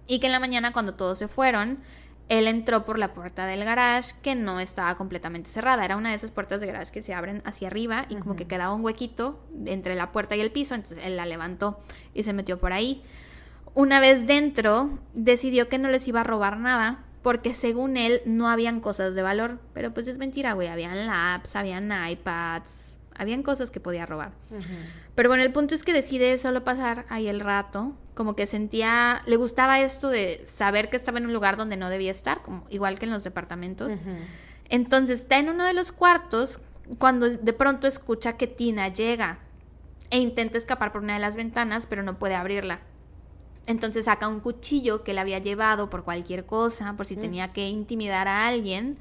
Y 0.07 0.19
que 0.19 0.27
en 0.27 0.33
la 0.33 0.41
mañana, 0.41 0.73
cuando 0.73 0.95
todos 0.95 1.19
se 1.19 1.29
fueron, 1.29 1.79
él 2.29 2.47
entró 2.47 2.85
por 2.85 2.99
la 2.99 3.15
puerta 3.15 3.47
del 3.47 3.65
garage 3.65 4.15
que 4.23 4.35
no 4.35 4.61
estaba 4.61 4.95
completamente 4.97 5.51
cerrada. 5.51 5.85
Era 5.85 5.97
una 5.97 6.11
de 6.11 6.17
esas 6.17 6.31
puertas 6.31 6.61
de 6.61 6.67
garage 6.67 6.93
que 6.93 7.03
se 7.03 7.15
abren 7.15 7.43
hacia 7.45 7.69
arriba 7.69 8.07
y 8.09 8.17
como 8.17 8.37
que 8.37 8.47
quedaba 8.47 8.75
un 8.75 8.85
huequito 8.85 9.45
entre 9.67 9.95
la 9.95 10.13
puerta 10.13 10.37
y 10.37 10.41
el 10.41 10.51
piso. 10.51 10.75
Entonces 10.75 10.99
él 11.05 11.17
la 11.17 11.27
levantó 11.27 11.81
y 12.15 12.23
se 12.23 12.33
metió 12.33 12.59
por 12.59 12.73
ahí. 12.73 13.03
Una 13.75 14.01
vez 14.01 14.27
dentro, 14.27 14.99
decidió 15.15 15.69
que 15.69 15.79
no 15.79 15.89
les 15.89 16.07
iba 16.09 16.21
a 16.21 16.25
robar 16.25 16.59
nada 16.59 17.05
porque 17.23 17.55
según 17.55 17.97
él 17.97 18.21
no 18.27 18.49
habían 18.49 18.81
cosas 18.81 19.15
de 19.15 19.23
valor. 19.23 19.59
Pero 19.73 19.95
pues 19.95 20.09
es 20.09 20.19
mentira, 20.19 20.53
güey. 20.53 20.69
Habían 20.69 21.07
laps, 21.07 21.57
habían 21.57 21.91
iPads, 22.11 22.95
habían 23.15 23.43
cosas 23.43 23.71
que 23.71 23.81
podía 23.81 24.07
robar. 24.07 24.33
Pero 25.15 25.29
bueno, 25.29 25.43
el 25.43 25.53
punto 25.53 25.75
es 25.75 25.85
que 25.85 25.93
decide 25.93 26.37
solo 26.39 26.65
pasar 26.65 27.07
ahí 27.09 27.29
el 27.29 27.41
rato, 27.41 27.93
como 28.15 28.35
que 28.35 28.47
sentía, 28.47 29.23
le 29.27 29.37
gustaba 29.37 29.81
esto 29.81 30.11
de 30.11 30.45
saber 30.47 30.91
que 30.91 30.97
estaba 30.97 31.19
en 31.19 31.27
un 31.27 31.33
lugar 31.33 31.57
donde 31.57 31.77
no 31.77 31.89
debía 31.89 32.11
estar, 32.11 32.43
como 32.43 32.65
igual 32.71 32.99
que 32.99 33.07
en 33.07 33.13
los 33.13 33.25
departamentos. 33.25 33.93
Entonces 34.69 35.21
está 35.21 35.39
en 35.39 35.49
uno 35.49 35.65
de 35.65 35.75
los 35.75 35.93
cuartos 35.93 36.61
cuando 36.99 37.29
de 37.29 37.53
pronto 37.53 37.87
escucha 37.87 38.37
que 38.37 38.47
Tina 38.47 38.89
llega 38.89 39.39
e 40.11 40.19
intenta 40.19 40.59
escapar 40.59 40.93
por 40.93 41.03
una 41.03 41.15
de 41.15 41.21
las 41.21 41.37
ventanas, 41.37 41.87
pero 41.87 42.03
no 42.03 42.19
puede 42.19 42.35
abrirla. 42.35 42.81
Entonces 43.67 44.07
saca 44.07 44.29
un 44.29 44.41
cuchillo 44.41 45.05
que 45.05 45.15
le 45.15 45.21
había 45.21 45.39
llevado 45.39 45.89
por 45.89 46.05
cualquier 46.05 46.47
cosa, 46.47 46.95
por 46.97 47.07
si 47.07 47.17
tenía 47.17 47.53
que 47.53 47.69
intimidar 47.69 48.27
a 48.27 48.49
alguien. 48.49 48.99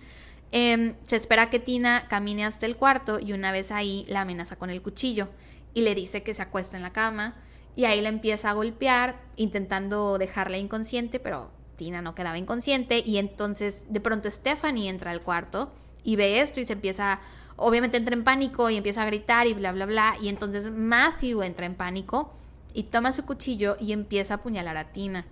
Em, 0.52 0.96
se 1.04 1.16
espera 1.16 1.50
que 1.50 1.60
Tina 1.60 2.08
camine 2.10 2.46
hasta 2.46 2.66
el 2.66 2.76
cuarto 2.76 3.20
y 3.20 3.34
una 3.34 3.52
vez 3.52 3.72
ahí 3.72 4.06
la 4.08 4.22
amenaza 4.22 4.58
con 4.58 4.70
el 4.70 4.82
cuchillo 4.82 5.30
y 5.74 5.82
le 5.82 5.96
dice 5.96 6.24
que 6.24 6.34
se 6.34 6.42
acuesta 6.42 6.78
en 6.78 6.84
la 6.84 6.94
cama. 6.94 7.36
Y 7.76 7.86
ahí 7.86 8.02
la 8.02 8.10
empieza 8.10 8.50
a 8.50 8.54
golpear 8.54 9.22
intentando 9.38 10.18
dejarla 10.18 10.58
inconsciente, 10.58 11.20
pero 11.20 11.50
Tina 11.78 12.02
no 12.02 12.14
quedaba 12.14 12.38
inconsciente. 12.38 13.02
Y 13.04 13.18
entonces 13.18 13.86
de 13.90 14.00
pronto 14.02 14.30
Stephanie 14.30 14.90
entra 14.90 15.12
al 15.12 15.22
cuarto 15.22 15.72
y 16.04 16.18
ve 16.18 16.42
esto 16.42 16.60
y 16.60 16.66
se 16.66 16.74
empieza, 16.74 17.20
obviamente 17.56 17.98
entra 17.98 18.14
en 18.14 18.24
pánico 18.24 18.70
y 18.70 18.78
empieza 18.78 19.02
a 19.02 19.06
gritar 19.06 19.48
y 19.48 19.54
bla, 19.54 19.72
bla, 19.72 19.88
bla. 19.88 20.16
Y 20.22 20.30
entonces 20.30 20.70
Matthew 20.70 21.42
entra 21.42 21.66
en 21.66 21.76
pánico 21.76 22.34
y 22.74 22.84
toma 22.84 23.12
su 23.12 23.26
cuchillo 23.26 23.78
y 23.80 23.94
empieza 23.94 24.36
a 24.36 24.38
apuñalar 24.38 24.78
a 24.78 24.92
Tina. 24.92 25.26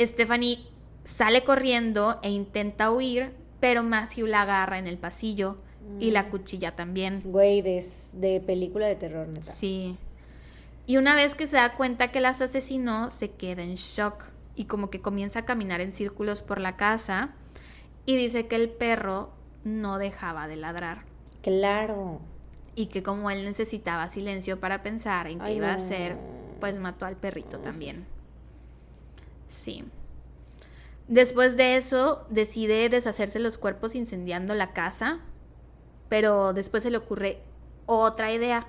Stephanie 0.00 0.66
sale 1.04 1.44
corriendo 1.44 2.18
e 2.22 2.30
intenta 2.30 2.90
huir, 2.90 3.32
pero 3.60 3.82
Matthew 3.82 4.26
la 4.26 4.42
agarra 4.42 4.78
en 4.78 4.86
el 4.86 4.98
pasillo 4.98 5.56
y 6.00 6.10
la 6.10 6.30
cuchilla 6.30 6.74
también. 6.74 7.20
Güey, 7.24 7.62
de, 7.62 7.84
de 8.14 8.40
película 8.40 8.86
de 8.86 8.96
terror, 8.96 9.28
neta. 9.28 9.50
Sí. 9.50 9.96
Y 10.86 10.96
una 10.96 11.14
vez 11.14 11.34
que 11.34 11.46
se 11.46 11.56
da 11.56 11.74
cuenta 11.76 12.10
que 12.10 12.20
las 12.20 12.40
asesinó, 12.40 13.10
se 13.10 13.30
queda 13.30 13.62
en 13.62 13.74
shock 13.74 14.24
y 14.56 14.64
como 14.64 14.90
que 14.90 15.00
comienza 15.00 15.40
a 15.40 15.44
caminar 15.44 15.80
en 15.80 15.92
círculos 15.92 16.42
por 16.42 16.60
la 16.60 16.76
casa 16.76 17.34
y 18.06 18.16
dice 18.16 18.46
que 18.46 18.56
el 18.56 18.70
perro 18.70 19.30
no 19.64 19.98
dejaba 19.98 20.46
de 20.46 20.56
ladrar 20.56 21.14
Claro. 21.44 22.22
Y 22.74 22.86
que 22.86 23.02
como 23.02 23.30
él 23.30 23.44
necesitaba 23.44 24.08
silencio 24.08 24.60
para 24.60 24.82
pensar 24.82 25.26
en 25.26 25.38
qué 25.38 25.46
Ay, 25.46 25.56
iba 25.56 25.70
a 25.70 25.74
hacer, 25.74 26.16
pues 26.60 26.78
mató 26.78 27.06
al 27.06 27.16
perrito 27.16 27.58
también. 27.58 28.06
Sí. 29.48 29.84
Después 31.08 31.56
de 31.56 31.76
eso, 31.76 32.26
decide 32.30 32.88
deshacerse 32.88 33.38
los 33.38 33.58
cuerpos 33.58 33.94
incendiando 33.94 34.54
la 34.54 34.72
casa 34.72 35.20
pero 36.08 36.52
después 36.52 36.82
se 36.82 36.90
le 36.90 36.98
ocurre 36.98 37.40
otra 37.86 38.32
idea, 38.32 38.68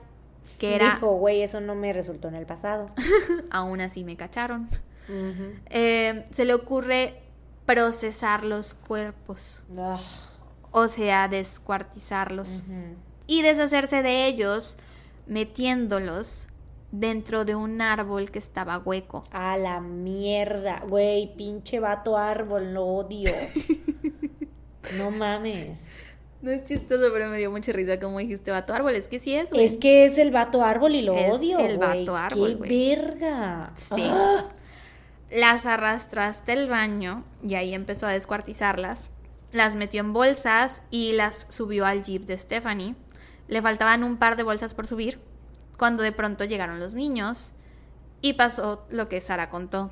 que 0.60 0.76
era, 0.76 0.96
Dijo, 0.96 1.18
güey, 1.18 1.42
eso 1.44 1.62
no 1.62 1.76
me 1.76 1.94
resultó 1.94 2.28
en 2.28 2.36
el 2.36 2.46
pasado. 2.46 2.90
aún 3.52 3.82
así 3.82 4.04
me 4.04 4.18
cacharon. 4.18 4.68
Eh, 5.70 6.26
se 6.32 6.46
le 6.46 6.56
ocurre 6.56 7.22
procesar 7.68 8.44
los 8.44 8.74
cuerpos, 8.74 9.62
Ah, 9.78 10.00
o 10.72 10.88
sea, 10.88 11.28
descuartizarlos. 11.28 12.64
Y 13.28 13.42
deshacerse 13.42 14.02
de 14.04 14.26
ellos 14.28 14.78
metiéndolos 15.28 16.48
dentro 16.92 17.46
de 17.46 17.56
un 17.56 17.82
árbol 17.82 18.32
que 18.32 18.40
estaba 18.40 18.78
hueco. 18.78 19.24
A 19.32 19.58
la 19.58 19.82
mierda, 19.82 20.84
güey, 20.88 21.36
pinche 21.36 21.80
vato 21.80 22.18
árbol, 22.18 22.74
lo 22.74 22.86
odio. 22.86 23.32
no 24.98 25.12
mames. 25.12 26.16
No 26.42 26.52
es 26.52 26.64
chistoso, 26.64 27.10
pero 27.12 27.28
me 27.30 27.40
dio 27.40 27.50
mucha 27.50 27.72
risa 27.72 28.00
como 28.00 28.20
dijiste 28.20 28.52
vato 28.52 28.74
árbol. 28.74 28.96
Es 28.96 29.08
que 29.08 29.20
sí 29.20 29.34
es, 29.34 29.50
güey. 29.50 29.66
Es 29.66 29.78
que 29.78 30.06
es 30.06 30.18
el 30.18 30.32
vato 30.32 30.64
árbol 30.64 30.94
y 30.96 31.02
lo 31.02 31.16
Es 31.16 31.36
odio, 31.36 31.60
el 31.60 31.80
vato 31.80 32.16
árbol, 32.16 32.60
¡Qué 32.62 32.96
verga! 32.96 33.74
Sí. 33.76 34.04
Ah. 34.06 34.46
Las 35.32 35.66
arrastró 35.66 36.22
hasta 36.22 36.54
el 36.54 36.70
baño 36.70 37.24
y 37.46 37.56
ahí 37.56 37.74
empezó 37.74 38.06
a 38.06 38.12
descuartizarlas. 38.12 39.10
Las 39.52 39.76
metió 39.76 40.02
en 40.02 40.14
bolsas 40.14 40.84
y 40.92 41.14
las 41.14 41.48
subió 41.50 41.86
al 41.86 42.04
jeep 42.04 42.26
de 42.26 42.38
Stephanie. 42.38 42.96
Le 43.48 43.62
faltaban 43.62 44.04
un 44.04 44.18
par 44.18 44.36
de 44.36 44.44
bolsas 44.44 44.74
por 44.74 44.88
subir 44.88 45.20
cuando 45.78 46.04
de 46.04 46.12
pronto 46.12 46.46
llegaron 46.46 46.80
los 46.80 46.96
niños 46.96 47.54
y 48.22 48.34
pasó 48.34 48.86
lo 48.90 49.08
que 49.10 49.22
Sara 49.22 49.50
contó. 49.50 49.92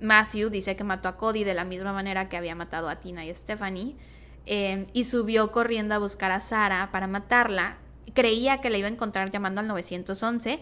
Matthew 0.00 0.50
dice 0.50 0.76
que 0.76 0.84
mató 0.84 1.08
a 1.08 1.16
Cody 1.16 1.44
de 1.44 1.54
la 1.54 1.64
misma 1.64 1.92
manera 1.92 2.28
que 2.28 2.36
había 2.36 2.54
matado 2.54 2.88
a 2.88 2.96
Tina 2.96 3.24
y 3.24 3.34
Stephanie 3.34 3.96
eh, 4.44 4.86
y 4.92 5.04
subió 5.04 5.52
corriendo 5.52 5.94
a 5.94 5.98
buscar 5.98 6.32
a 6.32 6.40
Sara 6.40 6.90
para 6.92 7.06
matarla. 7.06 7.78
Creía 8.14 8.60
que 8.60 8.70
la 8.70 8.78
iba 8.78 8.88
a 8.88 8.92
encontrar 8.92 9.30
llamando 9.30 9.60
al 9.60 9.68
911, 9.68 10.60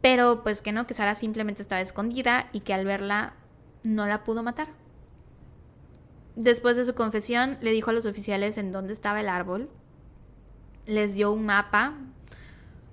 pero 0.00 0.42
pues 0.42 0.60
que 0.60 0.72
no, 0.72 0.86
que 0.86 0.94
Sara 0.94 1.14
simplemente 1.14 1.62
estaba 1.62 1.80
escondida 1.80 2.48
y 2.52 2.60
que 2.60 2.74
al 2.74 2.84
verla 2.84 3.34
no 3.82 4.06
la 4.06 4.24
pudo 4.24 4.42
matar. 4.42 4.68
Después 6.36 6.76
de 6.76 6.84
su 6.84 6.94
confesión, 6.94 7.56
le 7.60 7.72
dijo 7.72 7.90
a 7.90 7.92
los 7.94 8.04
oficiales 8.04 8.58
en 8.58 8.70
dónde 8.70 8.92
estaba 8.92 9.20
el 9.20 9.28
árbol. 9.28 9.70
Les 10.86 11.14
dio 11.14 11.32
un 11.32 11.44
mapa. 11.44 11.94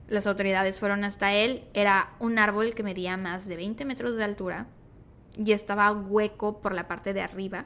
Las 0.08 0.28
autoridades 0.28 0.80
fueron 0.80 1.04
hasta 1.04 1.34
él. 1.34 1.64
Era 1.74 2.14
un 2.20 2.38
árbol 2.39 2.74
que 2.74 2.84
medía 2.84 3.18
más 3.18 3.48
de 3.48 3.56
20 3.56 3.86
metros 3.86 4.16
de 4.16 4.24
altura 4.24 4.68
y 5.38 5.52
estaba 5.52 5.91
hueco 5.91 6.60
por 6.60 6.74
la 6.74 6.88
parte 6.88 7.14
de 7.14 7.22
arriba. 7.22 7.66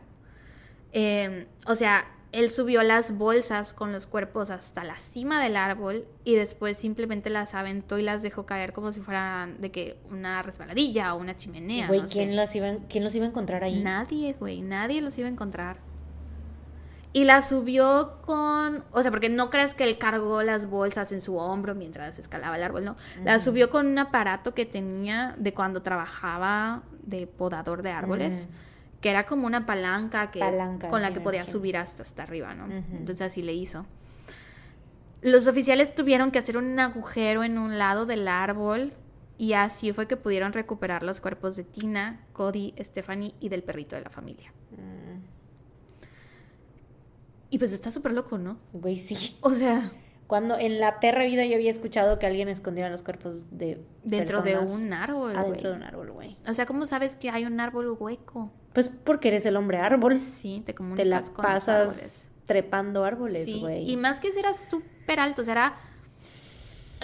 Eh, 0.94 1.48
o 1.66 1.76
sea, 1.76 2.06
él 2.32 2.52
subió 2.52 2.84
las 2.84 3.18
bolsas 3.18 3.74
con 3.74 3.92
los 3.92 4.06
cuerpos 4.06 4.50
hasta 4.50 4.84
la 4.84 5.00
cima 5.00 5.42
del 5.42 5.56
árbol 5.56 6.06
y 6.24 6.36
después 6.36 6.78
simplemente 6.78 7.30
las 7.30 7.54
aventó 7.54 7.98
y 7.98 8.04
las 8.04 8.22
dejó 8.22 8.46
caer 8.46 8.74
como 8.74 8.92
si 8.92 9.00
fueran 9.00 9.62
de 9.62 9.72
que 9.72 9.98
una 10.12 10.44
resbaladilla 10.44 11.14
o 11.14 11.20
una 11.20 11.38
chimenea. 11.38 11.88
Güey, 11.88 12.02
no 12.02 12.08
sé. 12.08 12.14
¿quién, 12.14 12.36
las 12.36 12.56
iba, 12.56 12.76
¿quién 12.90 13.04
los 13.04 13.16
iba 13.16 13.26
a 13.26 13.30
encontrar 13.30 13.64
ahí? 13.64 13.82
Nadie, 13.82 14.34
güey, 14.34 14.62
nadie 14.62 15.02
los 15.02 15.18
iba 15.18 15.28
a 15.28 15.32
encontrar. 15.32 15.78
Y 17.18 17.24
la 17.24 17.42
subió 17.42 18.20
con, 18.22 18.84
o 18.92 19.02
sea, 19.02 19.10
porque 19.10 19.28
no 19.28 19.50
creas 19.50 19.74
que 19.74 19.84
él 19.84 19.98
cargó 19.98 20.44
las 20.44 20.70
bolsas 20.70 21.12
en 21.12 21.20
su 21.20 21.36
hombro 21.38 21.74
mientras 21.74 22.20
escalaba 22.20 22.58
el 22.58 22.62
árbol, 22.62 22.86
no. 22.86 22.96
La 23.24 23.40
subió 23.40 23.72
con 23.72 23.88
un 23.88 23.98
aparato 23.98 24.54
que 24.54 24.68
tenía 24.68 25.34
de 25.40 25.52
cuando 25.52 25.82
trabajaba 25.82 26.84
de 27.02 27.26
podador 27.26 27.82
de 27.82 27.90
árboles, 27.90 28.48
que 29.02 29.10
era 29.10 29.26
como 29.26 29.48
una 29.48 29.66
palanca 29.66 30.30
que 30.30 30.42
Palanca, 30.42 30.90
con 30.90 31.02
la 31.02 31.08
sí, 31.08 31.16
que 31.16 31.22
podía 31.22 31.40
imagino. 31.40 31.60
subir 31.60 31.78
hasta 31.78 32.04
hasta 32.04 32.22
arriba, 32.22 32.54
¿no? 32.54 32.72
Entonces 32.72 33.26
así 33.26 33.42
le 33.42 33.54
hizo. 33.54 33.88
Los 35.24 35.48
oficiales 35.48 35.96
tuvieron 35.96 36.30
que 36.30 36.38
hacer 36.38 36.56
un 36.56 36.80
agujero 36.80 37.44
en 37.44 37.58
un 37.58 37.80
lado 37.80 38.06
del 38.06 38.28
árbol 38.28 38.94
y 39.40 39.54
así 39.54 39.92
fue 39.92 40.08
que 40.08 40.18
pudieron 40.18 40.54
recuperar 40.54 41.02
los 41.02 41.20
cuerpos 41.20 41.56
de 41.56 41.64
Tina, 41.64 42.20
Cody, 42.34 42.76
Stephanie 42.80 43.34
y 43.40 43.50
del 43.50 43.64
perrito 43.64 43.96
de 43.96 44.04
la 44.04 44.12
familia. 44.12 44.54
Y 47.50 47.58
pues 47.60 47.72
está 47.72 47.92
súper 47.92 48.14
loco, 48.14 48.38
¿no? 48.38 48.58
Güey, 48.74 48.96
sí. 48.96 49.38
O 49.42 49.52
sea, 49.52 49.92
Cuando 50.28 50.58
en 50.60 50.80
la 50.82 51.00
perra 51.00 51.24
vida 51.24 51.46
yo 51.46 51.56
había 51.56 51.70
escuchado 51.70 52.20
que 52.20 52.26
alguien 52.26 52.50
escondiera 52.50 52.90
los 52.90 53.02
cuerpos 53.02 53.46
de 53.58 53.86
dentro 54.04 54.42
de 54.42 54.58
un 54.58 54.92
árbol, 54.92 55.36
adentro 55.38 55.70
de 55.70 55.76
güey. 55.78 55.82
un 55.82 55.84
árbol, 55.84 56.12
güey. 56.12 56.38
O 56.48 56.54
sea, 56.54 56.66
¿cómo 56.66 56.86
sabes 56.86 57.16
que 57.16 57.30
hay 57.30 57.46
un 57.46 57.60
árbol 57.62 57.96
hueco? 57.98 58.52
Pues 58.74 58.90
porque 58.90 59.30
eres 59.30 59.46
el 59.46 59.56
hombre 59.56 59.78
árbol. 59.78 60.20
Sí, 60.20 60.62
te 60.66 60.76
comunicas 60.76 61.04
Te 61.04 61.10
la 61.10 61.22
con 61.22 61.28
los 61.30 61.54
pasas 61.54 61.88
árboles. 61.90 62.32
trepando 62.46 63.04
árboles, 63.06 63.46
Sí, 63.46 63.60
güey. 63.62 63.90
y 63.90 63.96
más 63.96 64.20
que 64.20 64.28
eso 64.28 64.40
era 64.40 64.54
súper 64.54 65.20
alto, 65.22 65.44
o 65.44 65.46
sea, 65.46 65.54
era 65.54 65.76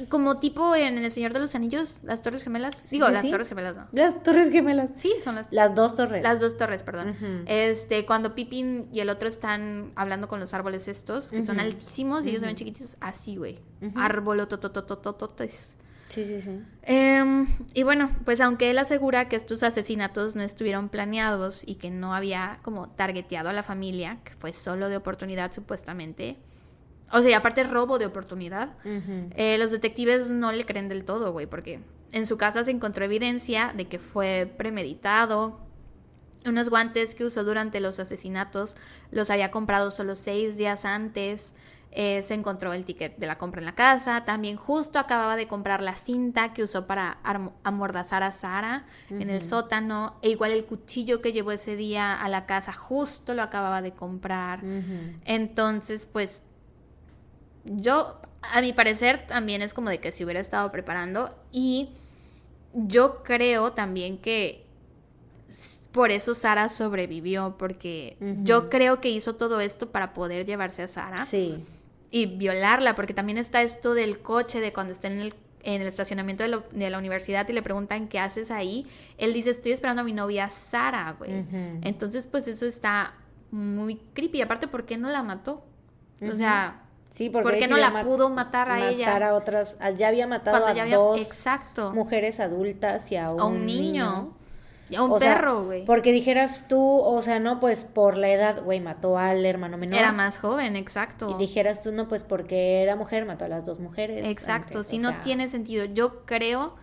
como 0.09 0.39
tipo 0.39 0.75
en 0.75 0.97
El 0.97 1.11
Señor 1.11 1.33
de 1.33 1.39
los 1.39 1.55
Anillos, 1.55 1.97
las 2.03 2.21
Torres 2.21 2.43
Gemelas. 2.43 2.75
Sí, 2.81 2.95
Digo, 2.97 3.07
sí, 3.07 3.13
las 3.13 3.21
sí. 3.21 3.29
Torres 3.29 3.47
Gemelas, 3.49 3.75
no. 3.75 3.87
Las 3.91 4.23
torres 4.23 4.49
gemelas. 4.51 4.93
Sí, 4.97 5.13
son 5.23 5.35
las 5.35 5.47
Las 5.51 5.75
dos 5.75 5.95
torres. 5.95 6.23
Las 6.23 6.39
dos 6.39 6.57
torres, 6.57 6.83
perdón. 6.83 7.15
Este, 7.45 8.05
cuando 8.05 8.33
Pippin 8.35 8.89
y 8.91 8.99
el 9.01 9.09
otro 9.09 9.29
están 9.29 9.91
hablando 9.95 10.27
con 10.27 10.39
los 10.39 10.53
árboles 10.53 10.87
estos, 10.87 11.29
que 11.31 11.45
son 11.45 11.59
altísimos 11.59 12.25
y 12.25 12.29
ellos 12.29 12.41
se 12.41 12.47
ven 12.47 12.55
Ujú. 12.55 12.59
chiquititos, 12.59 12.97
así, 13.01 13.35
güey. 13.37 13.59
Ujú. 13.81 13.99
Árbolototototototes. 13.99 15.77
Sí, 16.09 16.25
sí, 16.25 16.41
sí. 16.41 16.61
Em, 16.83 17.47
y 17.73 17.83
bueno, 17.83 18.11
pues 18.23 18.39
aunque 18.41 18.69
él 18.69 18.77
asegura 18.77 19.29
que 19.29 19.35
estos 19.35 19.63
asesinatos 19.63 20.35
no 20.35 20.43
estuvieron 20.43 20.89
planeados 20.89 21.63
y 21.67 21.75
que 21.75 21.89
no 21.89 22.13
había 22.13 22.59
como 22.61 22.89
targeteado 22.89 23.49
a 23.49 23.53
la 23.53 23.63
familia, 23.63 24.19
que 24.23 24.33
fue 24.33 24.53
solo 24.53 24.89
de 24.89 24.97
oportunidad 24.97 25.51
supuestamente, 25.53 26.37
o 27.11 27.21
sea, 27.21 27.29
y 27.29 27.33
aparte 27.33 27.63
robo 27.63 27.99
de 27.99 28.05
oportunidad, 28.05 28.69
eh, 28.83 29.57
los 29.59 29.71
detectives 29.71 30.29
no 30.29 30.51
le 30.51 30.63
creen 30.63 30.89
del 30.89 31.05
todo, 31.05 31.31
güey, 31.31 31.45
porque 31.45 31.79
en 32.11 32.25
su 32.27 32.37
casa 32.37 32.63
se 32.63 32.71
encontró 32.71 33.05
evidencia 33.05 33.73
de 33.75 33.87
que 33.87 33.99
fue 33.99 34.51
premeditado. 34.57 35.59
Unos 36.45 36.69
guantes 36.69 37.15
que 37.15 37.23
usó 37.25 37.43
durante 37.43 37.79
los 37.79 37.99
asesinatos 37.99 38.75
los 39.11 39.29
había 39.29 39.51
comprado 39.51 39.91
solo 39.91 40.15
seis 40.15 40.57
días 40.57 40.85
antes. 40.85 41.53
Eh, 41.95 42.23
se 42.23 42.33
encontró 42.33 42.73
el 42.73 42.85
ticket 42.85 43.17
de 43.17 43.27
la 43.27 43.37
compra 43.37 43.61
en 43.61 43.65
la 43.65 43.75
casa. 43.75 44.25
También 44.25 44.57
justo 44.57 44.97
acababa 44.97 45.35
de 45.35 45.47
comprar 45.47 45.81
la 45.81 45.95
cinta 45.95 46.51
que 46.51 46.63
usó 46.63 46.87
para 46.87 47.19
amordazar 47.63 48.23
a 48.23 48.31
Sara 48.31 48.85
en 49.09 49.29
el 49.29 49.41
sótano. 49.41 50.15
E 50.23 50.29
igual 50.29 50.51
el 50.51 50.65
cuchillo 50.65 51.21
que 51.21 51.33
llevó 51.33 51.51
ese 51.51 51.75
día 51.75 52.13
a 52.19 52.27
la 52.29 52.47
casa 52.47 52.73
justo 52.73 53.35
lo 53.35 53.43
acababa 53.43 53.81
de 53.83 53.91
comprar. 53.91 54.61
Entonces, 55.23 56.07
pues, 56.11 56.41
yo, 57.65 58.19
a 58.41 58.61
mi 58.61 58.73
parecer, 58.73 59.25
también 59.27 59.61
es 59.61 59.73
como 59.73 59.89
de 59.89 59.99
que 59.99 60.11
se 60.11 60.23
hubiera 60.23 60.39
estado 60.39 60.71
preparando 60.71 61.35
y 61.51 61.89
yo 62.73 63.23
creo 63.23 63.71
también 63.73 64.17
que 64.17 64.65
por 65.91 66.09
eso 66.09 66.33
Sara 66.33 66.69
sobrevivió, 66.69 67.55
porque 67.59 68.17
yo 68.43 68.69
creo 68.69 68.99
que 68.99 69.09
hizo 69.09 69.35
todo 69.35 69.59
esto 69.61 69.91
para 69.91 70.13
poder 70.13 70.45
llevarse 70.45 70.81
a 70.81 70.87
Sara 70.87 71.17
Sí. 71.23 71.63
y 72.09 72.25
violarla, 72.25 72.95
porque 72.95 73.13
también 73.13 73.37
está 73.37 73.61
esto 73.61 73.93
del 73.93 74.19
coche, 74.19 74.59
de 74.59 74.73
cuando 74.73 74.91
está 74.91 75.07
en 75.07 75.19
el, 75.19 75.35
en 75.61 75.81
el 75.81 75.87
estacionamiento 75.87 76.41
de, 76.43 76.49
lo- 76.49 76.63
de 76.71 76.89
la 76.89 76.97
universidad 76.97 77.47
y 77.47 77.53
le 77.53 77.61
preguntan 77.61 78.07
qué 78.07 78.19
haces 78.19 78.49
ahí, 78.49 78.87
él 79.19 79.33
dice, 79.33 79.51
estoy 79.51 79.71
esperando 79.71 80.01
a 80.01 80.05
mi 80.05 80.13
novia 80.13 80.49
Sara, 80.49 81.15
güey. 81.19 81.45
Entonces, 81.83 82.25
pues 82.25 82.47
eso 82.47 82.65
está 82.65 83.13
muy 83.51 83.97
creepy. 84.15 84.41
Aparte, 84.41 84.67
¿por 84.67 84.85
qué 84.87 84.97
no 84.97 85.09
la 85.09 85.21
mató? 85.21 85.63
O 86.23 86.35
sea, 86.35 86.81
Sí, 87.13 87.29
porque 87.29 87.43
¿por 87.43 87.53
ahí 87.53 87.59
qué 87.59 87.65
sí 87.67 87.71
no 87.71 87.77
la 87.77 88.03
pudo 88.03 88.31
matar 88.31 88.71
a 88.71 88.89
ella? 88.89 89.05
Matar 89.05 89.23
a 89.23 89.35
otras. 89.35 89.77
a- 89.79 89.91
Ya 89.91 90.07
había 90.07 90.25
matado 90.25 90.65
a 90.65 90.73
ya 90.73 90.81
había... 90.81 90.95
dos 90.97 91.21
Exacto. 91.21 91.91
mujeres 91.93 92.39
adultas 92.39 93.11
y 93.11 93.17
a 93.17 93.29
un, 93.29 93.39
A 93.39 93.45
un 93.45 93.67
niño. 93.67 94.33
Y 94.89 94.95
a 94.95 95.03
un 95.03 95.11
O 95.11 95.19
perro, 95.19 95.63
güey. 95.65 95.85
Porque 95.85 96.11
dijeras 96.11 96.67
tú, 96.67 96.81
o 96.81 97.21
sea, 97.21 97.39
no, 97.39 97.59
pues 97.59 97.85
por 97.85 98.17
la 98.17 98.29
edad, 98.29 98.63
güey, 98.63 98.79
mató 98.79 99.19
al 99.19 99.45
hermano 99.45 99.77
menor. 99.77 99.99
Era 99.99 100.11
más 100.11 100.39
joven, 100.39 100.75
exacto. 100.75 101.29
Y 101.29 101.35
dijeras 101.35 101.81
tú, 101.81 101.91
no, 101.91 102.07
pues 102.07 102.23
porque 102.23 102.81
era 102.81 102.95
mujer, 102.95 103.25
mató 103.27 103.45
a 103.45 103.47
las 103.47 103.63
dos 103.63 103.79
mujeres. 103.79 104.27
Exacto, 104.27 104.79
antes, 104.79 104.87
si 104.87 104.97
no 104.97 105.09
sea, 105.09 105.21
tiene 105.21 105.49
sentido. 105.49 105.85
Yo 105.85 106.25
creo 106.25 106.73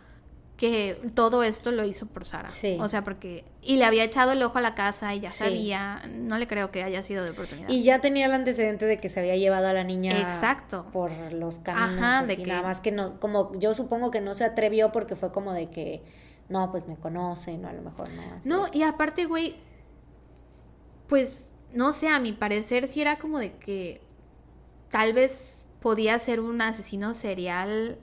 que 0.60 1.00
todo 1.14 1.42
esto 1.42 1.72
lo 1.72 1.86
hizo 1.86 2.04
por 2.04 2.26
Sara. 2.26 2.50
Sí. 2.50 2.76
O 2.82 2.86
sea, 2.86 3.02
porque... 3.02 3.46
Y 3.62 3.76
le 3.76 3.86
había 3.86 4.04
echado 4.04 4.32
el 4.32 4.42
ojo 4.42 4.58
a 4.58 4.60
la 4.60 4.74
casa 4.74 5.14
y 5.14 5.20
ya 5.20 5.30
Sí. 5.30 5.38
sabía. 5.38 6.02
No 6.06 6.36
le 6.36 6.46
creo 6.46 6.70
que 6.70 6.82
haya 6.82 7.02
sido 7.02 7.24
de 7.24 7.30
oportunidad. 7.30 7.66
Y 7.70 7.82
ya 7.82 8.02
tenía 8.02 8.26
el 8.26 8.32
antecedente 8.32 8.84
de 8.84 9.00
que 9.00 9.08
se 9.08 9.20
había 9.20 9.36
llevado 9.36 9.68
a 9.68 9.72
la 9.72 9.84
niña 9.84 10.20
Exacto. 10.20 10.84
por 10.92 11.12
los 11.32 11.60
caminos. 11.60 11.96
Ajá, 11.96 12.26
de 12.26 12.34
así, 12.34 12.42
que- 12.42 12.48
Nada 12.50 12.62
más 12.62 12.82
que 12.82 12.92
no, 12.92 13.18
como 13.20 13.58
yo 13.58 13.72
supongo 13.72 14.10
que 14.10 14.20
no 14.20 14.34
se 14.34 14.44
atrevió 14.44 14.92
porque 14.92 15.16
fue 15.16 15.32
como 15.32 15.54
de 15.54 15.70
que, 15.70 16.02
no, 16.50 16.70
pues 16.70 16.86
me 16.86 16.96
conocen, 16.96 17.64
o 17.64 17.68
a 17.68 17.72
lo 17.72 17.80
mejor 17.80 18.10
no. 18.10 18.20
así 18.36 18.46
No, 18.46 18.66
de 18.66 18.76
y 18.76 18.82
aparte, 18.82 19.24
güey, 19.24 19.56
pues, 21.08 21.50
no 21.72 21.92
sé, 21.94 22.08
a 22.08 22.18
mi 22.20 22.32
parecer 22.32 22.86
sí 22.86 23.00
era 23.00 23.16
como 23.18 23.38
de 23.38 23.52
que 23.54 24.02
tal 24.90 25.14
vez 25.14 25.64
podía 25.80 26.18
ser 26.18 26.40
un 26.40 26.60
asesino 26.60 27.14
serial 27.14 27.96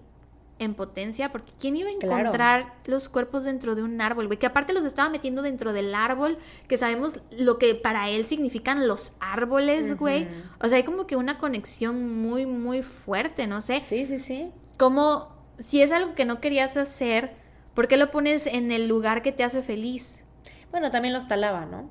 en 0.59 0.73
potencia, 0.73 1.31
porque 1.31 1.51
¿quién 1.59 1.75
iba 1.77 1.89
a 1.89 1.93
Claro. 1.99 2.19
encontrar 2.19 2.73
los 2.85 3.09
cuerpos 3.09 3.43
dentro 3.45 3.75
de 3.75 3.83
un 3.83 3.99
árbol, 4.01 4.27
güey? 4.27 4.39
Que 4.39 4.45
aparte 4.47 4.73
los 4.73 4.83
estaba 4.85 5.09
metiendo 5.09 5.41
dentro 5.41 5.73
del 5.73 5.93
árbol, 5.93 6.37
que 6.67 6.77
sabemos 6.77 7.19
lo 7.37 7.57
que 7.57 7.75
para 7.75 8.09
él 8.09 8.25
significan 8.25 8.87
los 8.87 9.13
árboles, 9.19 9.97
güey. 9.97 10.27
O 10.61 10.67
sea, 10.69 10.77
hay 10.77 10.83
como 10.83 11.07
que 11.07 11.15
una 11.15 11.37
conexión 11.37 12.21
muy, 12.21 12.45
muy 12.45 12.81
fuerte, 12.83 13.47
no 13.47 13.61
sé. 13.61 13.79
Sí, 13.79 14.05
sí, 14.05 14.19
sí. 14.19 14.51
Como 14.77 15.35
si 15.59 15.81
es 15.81 15.91
algo 15.91 16.15
que 16.15 16.25
no 16.25 16.39
querías 16.41 16.77
hacer, 16.77 17.35
¿por 17.73 17.87
qué 17.87 17.97
lo 17.97 18.11
pones 18.11 18.45
en 18.47 18.71
el 18.71 18.87
lugar 18.87 19.21
que 19.21 19.31
te 19.31 19.43
hace 19.43 19.61
feliz? 19.61 20.23
Bueno, 20.71 20.91
también 20.91 21.13
los 21.13 21.27
talaba, 21.27 21.65
¿no? 21.65 21.89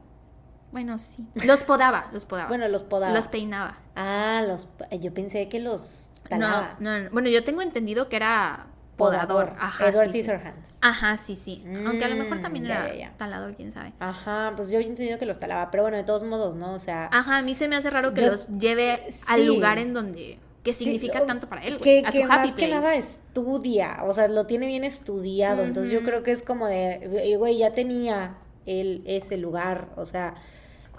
Bueno, 0.72 0.98
sí. 0.98 1.24
Los 1.46 1.62
podaba, 1.62 2.08
los 2.12 2.24
podaba. 2.26 2.48
Bueno, 2.48 2.68
los 2.68 2.82
podaba. 2.82 3.14
Los 3.14 3.28
peinaba. 3.28 3.78
Ah, 3.94 4.44
los. 4.46 4.68
Yo 5.00 5.14
pensé 5.14 5.48
que 5.48 5.60
los 5.60 6.10
No, 6.30 6.68
no, 6.80 6.98
no. 7.00 7.10
Bueno, 7.10 7.28
yo 7.28 7.44
tengo 7.44 7.62
entendido 7.62 8.08
que 8.08 8.16
era 8.16 8.66
podador. 8.96 9.52
Ajá. 9.58 9.88
Edward 9.88 10.06
sí, 10.06 10.12
sí. 10.12 10.18
Scissorhands. 10.22 10.78
Ajá, 10.80 11.16
sí, 11.18 11.36
sí. 11.36 11.62
Aunque 11.86 12.04
a 12.04 12.08
lo 12.08 12.16
mejor 12.16 12.38
Mm, 12.38 12.42
también 12.42 12.64
ya, 12.64 12.86
era 12.86 12.94
ya, 12.94 13.00
ya. 13.00 13.12
talador, 13.18 13.54
quién 13.54 13.70
sabe. 13.72 13.92
Ajá, 14.00 14.54
pues 14.56 14.70
yo 14.70 14.76
había 14.78 14.88
entendido 14.88 15.18
que 15.18 15.26
los 15.26 15.38
talaba, 15.38 15.70
pero 15.70 15.82
bueno, 15.82 15.98
de 15.98 16.04
todos 16.04 16.22
modos, 16.24 16.54
¿no? 16.56 16.72
O 16.72 16.78
sea, 16.78 17.08
Ajá, 17.12 17.36
a 17.38 17.42
mí 17.42 17.54
se 17.54 17.68
me 17.68 17.76
hace 17.76 17.90
raro 17.90 18.12
que 18.12 18.22
Yo- 18.22 18.32
los 18.32 18.48
lleve 18.58 18.92
al 19.28 19.40
sí. 19.40 19.46
lugar 19.46 19.78
en 19.78 19.92
donde 19.92 20.38
que 20.64 20.72
sí, 20.72 20.84
significa 20.84 21.24
tanto 21.26 21.48
para 21.48 21.62
él, 21.62 21.78
güey. 21.78 22.02
que, 22.02 22.06
a 22.08 22.10
su 22.10 22.18
que 22.18 22.24
happy 22.24 22.32
más 22.32 22.50
que 22.50 22.54
place. 22.66 22.70
nada 22.74 22.94
estudia, 22.96 23.98
o 24.04 24.12
sea, 24.12 24.28
lo 24.28 24.46
tiene 24.46 24.66
bien 24.66 24.82
estudiado, 24.82 25.62
entonces 25.62 25.92
yo 25.92 26.02
creo 26.02 26.22
que 26.22 26.32
es 26.32 26.42
como 26.42 26.66
de, 26.66 27.36
güey, 27.38 27.58
ya 27.58 27.72
tenía 27.72 28.34
él 28.64 29.02
ese 29.06 29.36
lugar, 29.36 29.90
o 29.96 30.06
sea, 30.06 30.34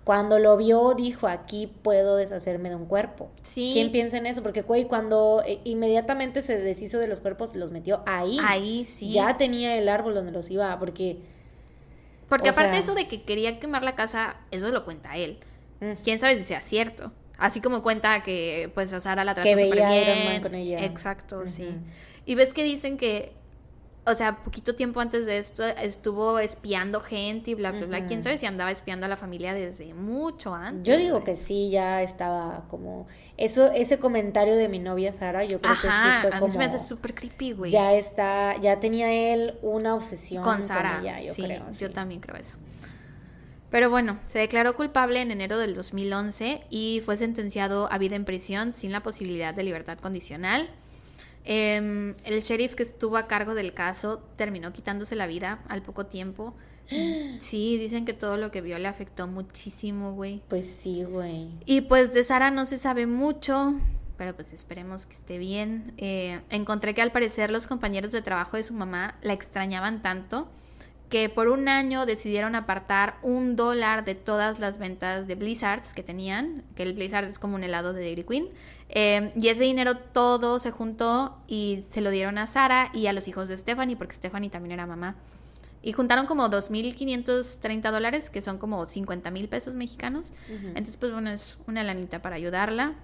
cuando 0.07 0.39
lo 0.39 0.55
vio 0.55 0.93
dijo, 0.93 1.27
aquí 1.27 1.67
puedo 1.67 2.15
deshacerme 2.15 2.69
de 2.69 2.75
un 2.75 2.85
cuerpo. 2.85 3.29
Sí. 3.43 3.71
¿Quién 3.73 3.91
piensa 3.91 4.15
en 4.17 4.25
eso? 4.25 4.41
Porque, 4.41 4.61
güey, 4.61 4.85
cuando 4.85 5.43
eh, 5.45 5.59
inmediatamente 5.65 6.41
se 6.41 6.57
deshizo 6.57 6.97
de 6.97 7.07
los 7.07 7.19
cuerpos, 7.19 7.53
los 7.57 7.71
metió 7.71 8.03
ahí. 8.05 8.37
Ahí 8.41 8.85
sí. 8.85 9.11
Ya 9.11 9.35
tenía 9.35 9.77
el 9.77 9.89
árbol 9.89 10.15
donde 10.15 10.31
los 10.31 10.49
iba, 10.49 10.79
porque... 10.79 11.17
Porque 12.29 12.47
aparte 12.47 12.71
sea- 12.71 12.79
eso 12.79 12.95
de 12.95 13.09
que 13.09 13.23
quería 13.23 13.59
quemar 13.59 13.83
la 13.83 13.95
casa, 13.95 14.37
eso 14.49 14.69
lo 14.69 14.85
cuenta 14.85 15.17
él. 15.17 15.39
mm, 15.81 15.91
Quién 16.05 16.21
sabe 16.21 16.37
si 16.37 16.43
sea 16.45 16.61
cierto. 16.61 17.11
Así 17.37 17.59
como 17.59 17.83
cuenta 17.83 18.23
que 18.23 18.71
pues 18.73 18.93
a 18.93 19.01
Sara 19.01 19.25
la 19.25 19.33
trató 19.33 19.49
Que 19.49 19.55
veía 19.55 20.01
Iron 20.03 20.15
bien. 20.19 20.33
Man 20.33 20.41
con 20.41 20.55
ella. 20.55 20.85
Exacto, 20.85 21.45
sí. 21.45 21.67
Y 22.25 22.35
ves 22.35 22.53
que 22.53 22.63
dicen 22.63 22.97
que, 22.97 23.33
o 24.07 24.15
sea, 24.15 24.37
poquito 24.37 24.73
tiempo 24.73 25.01
antes 25.01 25.25
de 25.25 25.37
esto 25.37 25.63
estuvo 25.65 26.39
espiando 26.39 27.01
gente 27.01 27.51
y 27.51 27.53
bla, 27.55 27.71
bla, 27.71 27.85
bla. 27.85 28.05
Quién 28.05 28.23
sabe 28.23 28.37
si 28.37 28.45
andaba 28.45 28.71
espiando 28.71 29.05
a 29.05 29.09
la 29.09 29.17
familia 29.17 29.53
desde 29.53 29.93
mucho 29.93 30.53
antes. 30.53 30.83
Yo 30.83 30.97
digo 30.97 31.23
que 31.23 31.35
sí, 31.35 31.69
ya 31.69 32.01
estaba 32.01 32.65
como... 32.69 33.07
Eso, 33.35 33.71
ese 33.71 33.99
comentario 33.99 34.55
de 34.55 34.69
mi 34.69 34.79
novia 34.79 35.11
Sara, 35.11 35.43
yo 35.43 35.59
creo 35.59 35.73
Ajá, 35.73 35.81
que 35.81 35.87
sí 35.87 36.21
fue 36.21 36.31
a 36.31 36.33
mí 36.35 36.39
como... 36.39 36.51
se 36.51 36.57
me 36.57 36.65
hace 36.65 36.79
súper 36.79 37.13
creepy, 37.13 37.51
güey. 37.51 37.71
ya 37.71 37.93
está, 37.93 38.55
ya 38.61 38.79
tenía 38.79 39.33
él 39.33 39.55
una 39.61 39.93
obsesión 39.93 40.43
con 40.43 40.63
Sara. 40.63 40.99
ella, 41.01 41.21
yo 41.21 41.33
sí, 41.33 41.43
creo. 41.43 41.65
yo 41.67 41.87
sí. 41.87 41.89
también 41.89 42.21
creo 42.21 42.37
eso. 42.37 42.57
Pero 43.69 43.89
bueno, 43.89 44.17
se 44.27 44.39
declaró 44.39 44.75
culpable 44.75 45.21
en 45.21 45.31
enero 45.31 45.57
del 45.57 45.75
2011 45.75 46.61
y 46.69 47.01
fue 47.03 47.17
sentenciado 47.17 47.91
a 47.91 47.97
vida 47.97 48.15
en 48.15 48.23
prisión 48.23 48.73
sin 48.73 48.93
la 48.93 49.03
posibilidad 49.03 49.53
de 49.53 49.63
libertad 49.63 49.97
condicional. 49.97 50.69
Em, 51.49 52.13
el 52.25 52.41
sheriff 52.41 52.75
que 52.75 52.83
estuvo 52.83 53.15
a 53.15 53.25
cargo 53.27 53.55
del 53.55 53.73
caso 53.73 54.21
terminó 54.35 54.73
quitándose 54.73 55.15
la 55.15 55.27
vida 55.27 55.63
al 55.69 55.81
poco 55.81 56.05
tiempo. 56.05 56.53
Sí, 57.39 57.77
dicen 57.77 58.05
que 58.05 58.13
todo 58.13 58.37
lo 58.37 58.51
que 58.51 58.61
vio 58.61 58.77
le 58.79 58.87
afectó 58.87 59.27
muchísimo, 59.27 60.13
güey. 60.13 60.41
Pues 60.49 60.65
sí, 60.65 61.03
güey. 61.03 61.49
Y 61.65 61.81
pues 61.81 62.13
de 62.13 62.23
Sara 62.23 62.51
no 62.51 62.65
se 62.65 62.77
sabe 62.77 63.07
mucho, 63.07 63.75
pero 64.17 64.35
pues 64.35 64.51
esperemos 64.51 65.05
que 65.05 65.13
esté 65.13 65.37
bien. 65.37 65.93
Eh, 65.97 66.41
encontré 66.49 66.93
que 66.93 67.01
al 67.01 67.11
parecer 67.11 67.51
los 67.51 67.67
compañeros 67.67 68.11
de 68.11 68.21
trabajo 68.21 68.57
de 68.57 68.63
su 68.63 68.73
mamá 68.73 69.15
la 69.21 69.33
extrañaban 69.33 70.01
tanto 70.01 70.49
que 71.09 71.29
por 71.29 71.47
un 71.47 71.69
año 71.69 72.05
decidieron 72.05 72.55
apartar 72.55 73.17
un 73.21 73.55
dólar 73.55 74.03
de 74.03 74.15
todas 74.15 74.59
las 74.59 74.77
ventas 74.77 75.27
de 75.27 75.35
Blizzards 75.35 75.93
que 75.93 76.03
tenían, 76.03 76.63
que 76.75 76.83
el 76.83 76.93
Blizzard 76.93 77.25
es 77.25 77.39
como 77.39 77.55
un 77.55 77.63
helado 77.63 77.93
de 77.93 78.01
Dairy 78.01 78.23
Queen, 78.23 78.49
eh, 78.89 79.31
y 79.35 79.47
ese 79.47 79.63
dinero 79.63 79.97
todo 79.97 80.59
se 80.59 80.71
juntó 80.71 81.37
y 81.47 81.83
se 81.89 82.01
lo 82.01 82.09
dieron 82.09 82.37
a 82.37 82.47
Sara 82.47 82.91
y 82.93 83.07
a 83.07 83.13
los 83.13 83.27
hijos 83.27 83.47
de 83.47 83.57
Stephanie, 83.57 83.95
porque 83.95 84.15
Stephanie 84.15 84.49
también 84.49 84.73
era 84.73 84.85
mamá. 84.85 85.15
Y 85.81 85.93
juntaron 85.93 86.25
como 86.25 86.49
2.530 86.49 87.91
dólares, 87.91 88.29
que 88.29 88.41
son 88.41 88.57
como 88.57 88.85
50 88.85 89.31
mil 89.31 89.47
pesos 89.47 89.73
mexicanos. 89.73 90.33
Ujú. 90.49 90.67
Entonces, 90.69 90.97
pues 90.97 91.13
bueno, 91.13 91.29
es 91.29 91.57
una 91.67 91.83
lanita 91.83 92.21
para 92.21 92.35
ayudarla. 92.35 92.95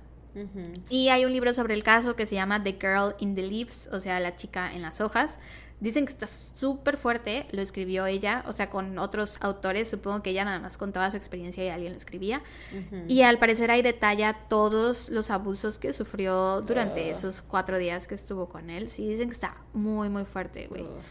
Y 0.89 1.09
hay 1.09 1.25
un 1.25 1.31
libro 1.31 1.53
sobre 1.53 1.75
el 1.75 1.83
caso 1.83 2.15
que 2.15 2.25
se 2.25 2.33
llama 2.35 2.63
The 2.63 2.73
Girl 2.73 3.15
in 3.19 3.35
the 3.35 3.43
Leaves, 3.43 3.87
o 3.91 3.99
sea, 3.99 4.19
la 4.19 4.35
chica 4.35 4.73
en 4.73 4.81
las 4.81 4.99
hojas. 4.99 5.37
Dicen 5.83 6.05
que 6.05 6.13
está 6.13 6.27
súper 6.27 6.95
fuerte, 6.95 7.45
lo 7.51 7.61
escribió 7.61 8.05
ella, 8.05 8.45
o 8.47 8.53
sea, 8.53 8.69
con 8.69 8.97
otros 8.97 9.37
autores, 9.41 9.89
supongo 9.89 10.23
que 10.23 10.29
ella 10.29 10.45
nada 10.45 10.59
más 10.59 10.77
contaba 10.77 11.11
su 11.11 11.17
experiencia 11.17 11.61
y 11.65 11.67
alguien 11.67 11.91
lo 11.91 11.97
escribía. 11.97 12.41
Ujú. 12.71 13.03
Y 13.09 13.21
al 13.23 13.37
parecer 13.37 13.69
ahí 13.69 13.81
detalla 13.81 14.47
todos 14.47 15.09
los 15.09 15.29
abusos 15.29 15.79
que 15.79 15.91
sufrió 15.91 16.61
durante 16.61 17.01
Ugh. 17.01 17.11
esos 17.17 17.41
cuatro 17.41 17.77
días 17.77 18.07
que 18.07 18.15
estuvo 18.15 18.47
con 18.47 18.69
él. 18.69 18.89
Sí, 18.89 19.09
dicen 19.09 19.27
que 19.27 19.33
está 19.33 19.57
muy, 19.73 20.07
muy 20.07 20.23
fuerte, 20.23 20.67
güey. 20.67 20.83
Ugh. 20.83 21.01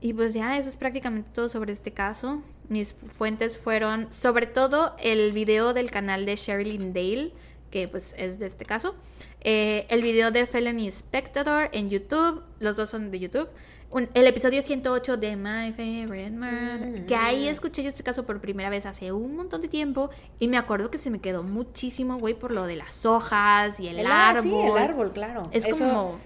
Y 0.00 0.12
pues 0.12 0.34
ya, 0.34 0.58
eso 0.58 0.68
es 0.68 0.76
prácticamente 0.76 1.30
todo 1.32 1.48
sobre 1.48 1.72
este 1.72 1.92
caso. 1.92 2.42
Mis 2.68 2.94
fuentes 3.06 3.56
fueron 3.56 4.12
sobre 4.12 4.46
todo 4.46 4.96
el 4.98 5.30
video 5.32 5.72
del 5.72 5.92
canal 5.92 6.26
de 6.26 6.34
Sherilyn 6.34 6.92
Dale, 6.92 7.32
que 7.70 7.86
pues 7.86 8.12
es 8.18 8.40
de 8.40 8.46
este 8.46 8.64
caso. 8.64 8.96
eh, 9.40 9.86
el 9.88 10.02
video 10.02 10.32
de 10.32 10.46
Felony 10.46 10.90
Spectator 10.90 11.68
en 11.72 11.88
YouTube, 11.90 12.42
los 12.58 12.74
dos 12.74 12.90
son 12.90 13.12
de 13.12 13.20
YouTube. 13.20 13.48
Un- 13.90 14.08
el 14.14 14.26
episodio 14.26 14.60
108 14.62 15.16
de 15.16 15.36
My 15.36 15.72
Favorite 15.72 16.30
Murder, 16.32 17.06
que 17.06 17.14
ahí 17.14 17.46
escuché 17.48 17.82
yo 17.84 17.88
este 17.88 18.02
caso 18.02 18.26
por 18.26 18.40
primera 18.40 18.68
vez 18.68 18.84
hace 18.84 19.12
un 19.12 19.36
montón 19.36 19.62
de 19.62 19.68
tiempo 19.68 20.10
y 20.40 20.48
me 20.48 20.56
acuerdo 20.56 20.90
que 20.90 20.98
se 20.98 21.08
me 21.08 21.20
quedó 21.20 21.42
muchísimo, 21.44 22.18
güey, 22.18 22.34
por 22.34 22.50
lo 22.52 22.66
de 22.66 22.76
las 22.76 23.06
hojas 23.06 23.78
y 23.78 23.86
el, 23.88 24.04
árbol. 24.06 24.42
Sí, 24.42 24.54
el 24.54 24.76
árbol, 24.78 25.12
claro. 25.12 25.48
Es 25.52 25.66
Eso, 25.66 25.78
como- 25.78 26.18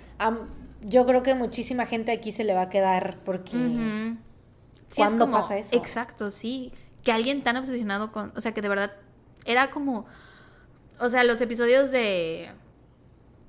yo 0.82 1.04
creo 1.04 1.22
que 1.22 1.34
muchísima 1.34 1.84
gente 1.84 2.10
aquí 2.12 2.32
se 2.32 2.44
le 2.44 2.54
va 2.54 2.62
a 2.62 2.68
quedar 2.70 3.18
porque... 3.24 3.50
Sí, 3.52 4.16
es 4.92 4.96
¿Cuándo 4.96 5.26
como- 5.26 5.36
pasa 5.36 5.58
eso? 5.58 5.76
Exacto, 5.76 6.30
sí. 6.30 6.72
Que 7.04 7.12
alguien 7.12 7.42
tan 7.42 7.56
obsesionado 7.56 8.10
con. 8.12 8.32
O 8.36 8.40
sea, 8.40 8.52
que 8.52 8.60
de 8.60 8.68
verdad 8.68 8.92
era 9.44 9.70
como. 9.70 10.04
O 10.98 11.08
sea, 11.08 11.24
los 11.24 11.40
episodios 11.40 11.90
de. 11.90 12.50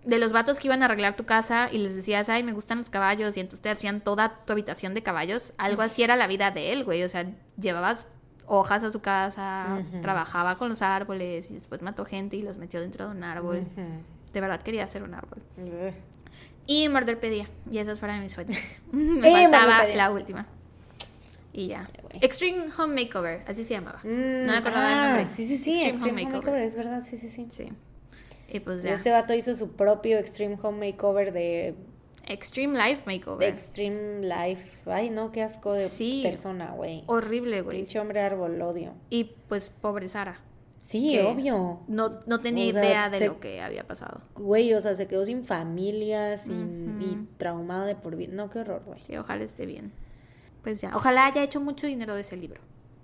De 0.04 0.18
los 0.18 0.32
vatos 0.32 0.60
que 0.60 0.68
iban 0.68 0.82
a 0.82 0.86
arreglar 0.86 1.16
tu 1.16 1.26
casa 1.26 1.70
y 1.72 1.78
les 1.78 1.96
decías, 1.96 2.28
ay, 2.30 2.42
me 2.44 2.54
gustan 2.54 2.80
los 2.80 2.90
caballos, 2.90 3.38
y 3.38 3.40
entonces 3.40 3.62
te 3.62 3.70
hacían 3.70 4.02
toda 4.02 4.44
tu 4.46 4.54
habitación 4.54 4.94
de 4.96 5.04
caballos. 5.04 5.54
Algo 5.58 5.84
así 5.84 6.02
era 6.04 6.16
la 6.16 6.26
vida 6.28 6.50
de 6.52 6.74
él, 6.74 6.84
güey. 6.84 7.04
O 7.04 7.10
sea, 7.10 7.26
llevabas 7.60 8.08
hojas 8.48 8.84
a 8.84 8.92
su 8.92 9.00
casa, 9.02 9.82
trabajaba 10.02 10.58
con 10.58 10.70
los 10.70 10.82
árboles 10.82 11.52
y 11.52 11.54
después 11.54 11.82
mató 11.84 12.04
gente 12.06 12.36
y 12.36 12.42
los 12.42 12.58
metió 12.58 12.82
dentro 12.82 13.06
de 13.06 13.12
un 13.12 13.24
árbol. 13.24 13.64
De 14.34 14.42
verdad 14.42 14.62
quería 14.62 14.84
hacer 14.86 15.04
un 15.04 15.14
árbol. 15.14 15.40
Ugh. 15.58 15.94
Y 16.66 16.90
Murderpedia. 16.90 17.48
Y 17.70 17.78
esas 17.78 18.00
fueron 18.00 18.22
mis 18.22 18.34
fuentes. 18.34 18.82
Me 18.92 19.28
Eh, 19.30 19.32
faltaba 19.44 19.66
Murderpedia. 19.68 19.96
la 19.98 20.12
última. 20.12 20.46
Y 21.54 21.68
ya. 21.68 21.90
Extreme 22.22 22.66
Home 22.78 23.04
Makeover, 23.04 23.44
así 23.48 23.64
se 23.66 23.74
llamaba. 23.76 24.00
Mm, 24.04 24.46
no 24.46 24.52
me 24.54 24.58
acordaba 24.58 24.88
ah, 24.88 24.90
del 24.90 25.06
nombre. 25.10 25.26
Sí, 25.26 25.46
sí, 25.46 25.58
sí, 25.58 25.84
Extreme, 25.84 26.24
Home 26.24 26.24
Makeover, 26.26 26.62
es 26.64 26.76
verdad, 26.76 27.02
sí, 27.02 27.18
sí, 27.18 27.30
sí. 27.30 27.48
Sí. 27.52 27.72
Y 28.54 28.60
pues 28.60 28.84
ya. 28.84 28.94
Este 28.94 29.10
vato 29.12 29.34
hizo 29.34 29.56
su 29.56 29.72
propio 29.72 30.18
Extreme 30.20 30.58
Home 30.62 30.92
Makeover 30.92 31.32
de, 31.32 31.74
Extreme 32.28 32.78
Life 32.78 33.02
de 33.10 33.18
Makeover. 33.18 33.50
Extreme 33.50 34.22
Life. 34.22 34.90
Ay, 34.92 35.10
no, 35.10 35.32
qué 35.32 35.42
asco 35.42 35.74
de 35.74 35.88
Sí. 35.90 36.20
persona, 36.24 36.72
güey. 36.72 37.04
Horrible, 37.08 37.62
güey. 37.62 37.78
Pinche 37.78 38.00
hombre 38.00 38.20
árbol, 38.22 38.60
lo 38.60 38.70
odio. 38.70 38.94
Y 39.10 39.36
pues 39.50 39.70
pobre 39.70 40.08
Sara. 40.10 40.40
Sí, 40.78 41.18
obvio. 41.20 41.82
No, 41.88 42.20
no 42.26 42.42
tenía 42.42 42.68
O 42.68 42.72
sea, 42.72 42.84
idea 42.84 43.10
de 43.10 43.18
se- 43.20 43.28
lo 43.28 43.40
que 43.40 43.62
había 43.62 43.88
pasado. 43.88 44.22
Güey, 44.36 44.74
o 44.74 44.82
sea, 44.82 44.96
se 44.96 45.08
quedó 45.08 45.24
sin 45.26 45.46
familia, 45.46 46.38
sin, 46.38 47.00
y 47.02 47.28
traumada 47.38 47.86
de 47.86 47.96
por 47.96 48.16
vida. 48.16 48.34
No, 48.34 48.50
qué 48.50 48.60
horror, 48.60 48.84
güey. 48.86 49.00
Sí, 49.06 49.16
ojalá 49.16 49.44
esté 49.44 49.66
bien. 49.66 49.92
Pues 50.64 50.82
ya. 50.82 50.92
Ojalá 50.96 51.28
haya 51.28 51.44
hecho 51.44 51.62
mucho 51.62 51.88
dinero 51.88 52.16
de 52.16 52.22
ese 52.22 52.36
libro. 52.36 52.62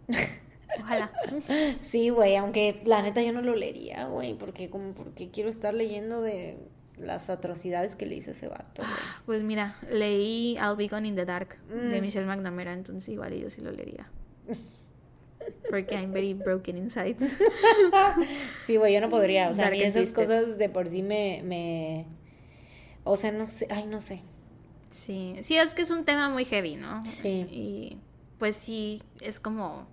Ojalá. 0.79 1.11
Sí, 1.81 2.09
güey, 2.09 2.35
aunque 2.35 2.81
la 2.85 3.01
neta 3.01 3.21
yo 3.21 3.31
no 3.31 3.41
lo 3.41 3.55
leería, 3.55 4.05
güey, 4.07 4.33
porque 4.35 4.69
como 4.69 4.93
porque 4.93 5.29
quiero 5.31 5.49
estar 5.49 5.73
leyendo 5.73 6.21
de 6.21 6.57
las 6.97 7.29
atrocidades 7.29 7.95
que 7.95 8.05
le 8.05 8.15
hizo 8.15 8.31
ese 8.31 8.47
vato, 8.47 8.81
güey. 8.81 8.93
Pues 9.25 9.43
mira, 9.43 9.77
leí 9.89 10.55
I'll 10.57 10.75
Be 10.75 10.87
Gone 10.87 11.07
in 11.07 11.15
the 11.15 11.25
Dark 11.25 11.57
de 11.69 11.99
Mm. 11.99 12.01
Michelle 12.01 12.25
McNamara, 12.25 12.73
entonces 12.73 13.07
igual 13.09 13.33
yo 13.33 13.49
sí 13.49 13.61
lo 13.61 13.71
leería. 13.71 14.09
Porque 15.69 15.95
I'm 15.95 16.11
very 16.11 16.33
broken 16.33 16.77
inside. 16.77 17.15
Sí, 18.65 18.75
güey, 18.75 18.93
yo 18.93 19.01
no 19.01 19.09
podría, 19.09 19.49
o 19.49 19.53
sea, 19.53 19.67
a 19.67 19.71
mí 19.71 19.81
esas 19.81 20.11
cosas 20.11 20.57
de 20.57 20.67
por 20.69 20.89
sí 20.89 21.03
me, 21.03 21.41
me, 21.45 22.05
o 23.05 23.15
sea, 23.15 23.31
no 23.31 23.45
sé, 23.45 23.67
ay, 23.69 23.85
no 23.85 24.01
sé. 24.01 24.21
Sí, 24.91 25.35
sí, 25.41 25.55
es 25.57 25.73
que 25.73 25.83
es 25.83 25.89
un 25.89 26.03
tema 26.03 26.29
muy 26.29 26.43
heavy, 26.43 26.75
¿no? 26.75 27.05
Sí. 27.05 27.45
Y 27.49 27.97
pues 28.39 28.57
sí, 28.57 29.01
es 29.21 29.39
como 29.39 29.87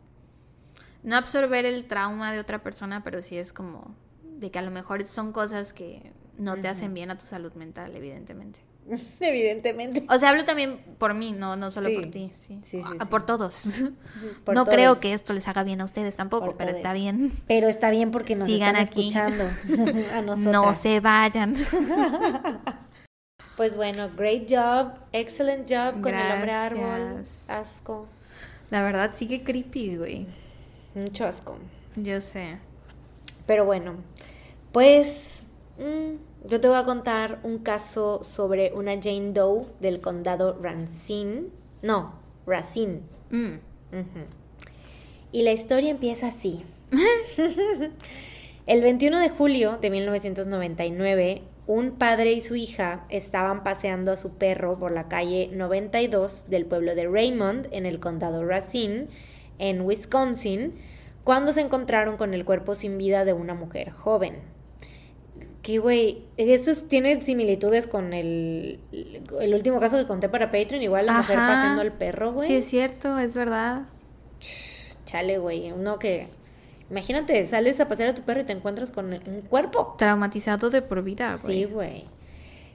no 1.04 1.16
absorber 1.16 1.64
el 1.66 1.84
trauma 1.84 2.32
de 2.32 2.40
otra 2.40 2.62
persona, 2.62 3.04
pero 3.04 3.22
sí 3.22 3.36
es 3.38 3.52
como 3.52 3.94
de 4.22 4.50
que 4.50 4.58
a 4.58 4.62
lo 4.62 4.70
mejor 4.72 5.04
son 5.04 5.30
cosas 5.32 5.72
que 5.72 6.12
no 6.38 6.56
te 6.56 6.66
hacen 6.66 6.92
bien 6.92 7.10
a 7.12 7.16
tu 7.18 7.24
salud 7.26 7.52
mental, 7.54 7.94
evidentemente. 7.94 8.60
Evidentemente. 9.20 10.04
O 10.10 10.18
sea, 10.18 10.28
hablo 10.28 10.44
también 10.44 10.78
por 10.98 11.14
mí, 11.14 11.32
no, 11.32 11.56
no 11.56 11.70
solo 11.70 11.88
Sí. 11.88 11.94
por 11.96 12.10
ti. 12.10 12.30
Sí. 12.34 12.60
Sí, 12.66 12.82
sí, 12.82 12.96
Ah. 13.00 13.06
Por 13.06 13.24
todos. 13.24 13.80
Por 14.44 14.54
no 14.54 14.64
todos. 14.64 14.76
creo 14.76 15.00
que 15.00 15.14
esto 15.14 15.32
les 15.32 15.48
haga 15.48 15.62
bien 15.62 15.80
a 15.80 15.86
ustedes 15.86 16.16
tampoco, 16.16 16.46
Por 16.46 16.56
pero 16.58 16.68
todos. 16.72 16.78
está 16.80 16.92
bien. 16.92 17.32
Pero 17.46 17.68
está 17.68 17.88
bien 17.90 18.10
porque 18.10 18.34
nos 18.36 18.46
Sigan 18.46 18.76
están 18.76 18.92
aquí. 18.92 19.08
escuchando 19.08 19.44
a. 20.12 20.20
No 20.20 20.74
se 20.74 21.00
vayan. 21.00 21.54
Pues 23.56 23.76
bueno, 23.76 24.10
great 24.16 24.50
job, 24.50 24.92
excellent 25.12 25.70
job 25.70 26.00
con 26.02 26.12
el 26.14 26.32
hombre 26.32 26.52
árbol. 26.52 27.24
Asco, 27.48 28.06
La 28.70 28.82
verdad 28.82 29.12
sigue 29.14 29.44
creepy, 29.44 29.96
güey. 29.96 30.26
Mucho 30.94 31.24
asco. 31.26 31.56
Yo 31.96 32.20
sé. 32.20 32.58
Pero 33.46 33.64
bueno, 33.64 33.96
pues 34.72 35.44
mm, 35.78 36.48
yo 36.48 36.60
te 36.60 36.68
voy 36.68 36.76
a 36.76 36.84
contar 36.84 37.40
un 37.42 37.58
caso 37.58 38.24
sobre 38.24 38.72
una 38.72 38.92
Jane 39.00 39.32
Doe 39.32 39.66
del 39.80 40.00
condado 40.00 40.58
Racine. 40.60 41.44
No, 41.82 42.14
Racine. 42.46 43.00
Mm. 43.30 43.54
Y 45.32 45.42
la 45.42 45.52
historia 45.52 45.90
empieza 45.90 46.28
así. 46.28 46.62
El 48.66 48.80
21 48.80 49.18
de 49.18 49.28
julio 49.28 49.78
de 49.80 49.90
1999, 49.90 51.42
un 51.66 51.92
padre 51.92 52.32
y 52.32 52.40
su 52.40 52.56
hija 52.56 53.04
estaban 53.10 53.62
paseando 53.62 54.12
a 54.12 54.16
su 54.16 54.34
perro 54.34 54.78
por 54.78 54.90
la 54.90 55.08
calle 55.08 55.50
92 55.52 56.46
del 56.48 56.64
pueblo 56.64 56.94
de 56.94 57.06
Raymond, 57.06 57.68
en 57.72 57.84
el 57.84 58.00
condado 58.00 58.44
Racine, 58.44 59.08
en 59.58 59.80
Wisconsin, 59.82 60.74
cuando 61.24 61.52
se 61.52 61.60
encontraron 61.62 62.16
con 62.16 62.34
el 62.34 62.44
cuerpo 62.44 62.74
sin 62.74 62.98
vida 62.98 63.24
de 63.24 63.32
una 63.32 63.54
mujer 63.54 63.90
joven. 63.90 64.34
Que, 65.62 65.78
güey, 65.78 66.24
eso 66.36 66.70
es- 66.70 66.88
tiene 66.88 67.20
similitudes 67.22 67.86
con 67.86 68.12
el, 68.12 68.78
el 69.40 69.54
último 69.54 69.80
caso 69.80 69.96
que 69.96 70.06
conté 70.06 70.28
para 70.28 70.50
Patreon, 70.50 70.82
igual 70.82 71.06
la 71.06 71.14
mujer 71.14 71.38
Ajá. 71.38 71.54
paseando 71.54 71.80
al 71.82 71.92
perro, 71.92 72.32
güey. 72.32 72.48
Sí, 72.48 72.56
es 72.56 72.66
cierto, 72.66 73.18
es 73.18 73.34
verdad. 73.34 73.82
Chale, 75.06 75.38
güey, 75.38 75.72
uno 75.72 75.98
que... 75.98 76.28
Imagínate, 76.90 77.46
sales 77.46 77.80
a 77.80 77.88
pasear 77.88 78.10
a 78.10 78.14
tu 78.14 78.22
perro 78.22 78.42
y 78.42 78.44
te 78.44 78.52
encuentras 78.52 78.90
con 78.90 79.10
un 79.12 79.40
cuerpo. 79.48 79.94
Traumatizado 79.96 80.68
de 80.68 80.82
por 80.82 81.02
vida, 81.02 81.36
güey. 81.42 81.64
Sí, 81.64 81.64
güey. 81.64 82.04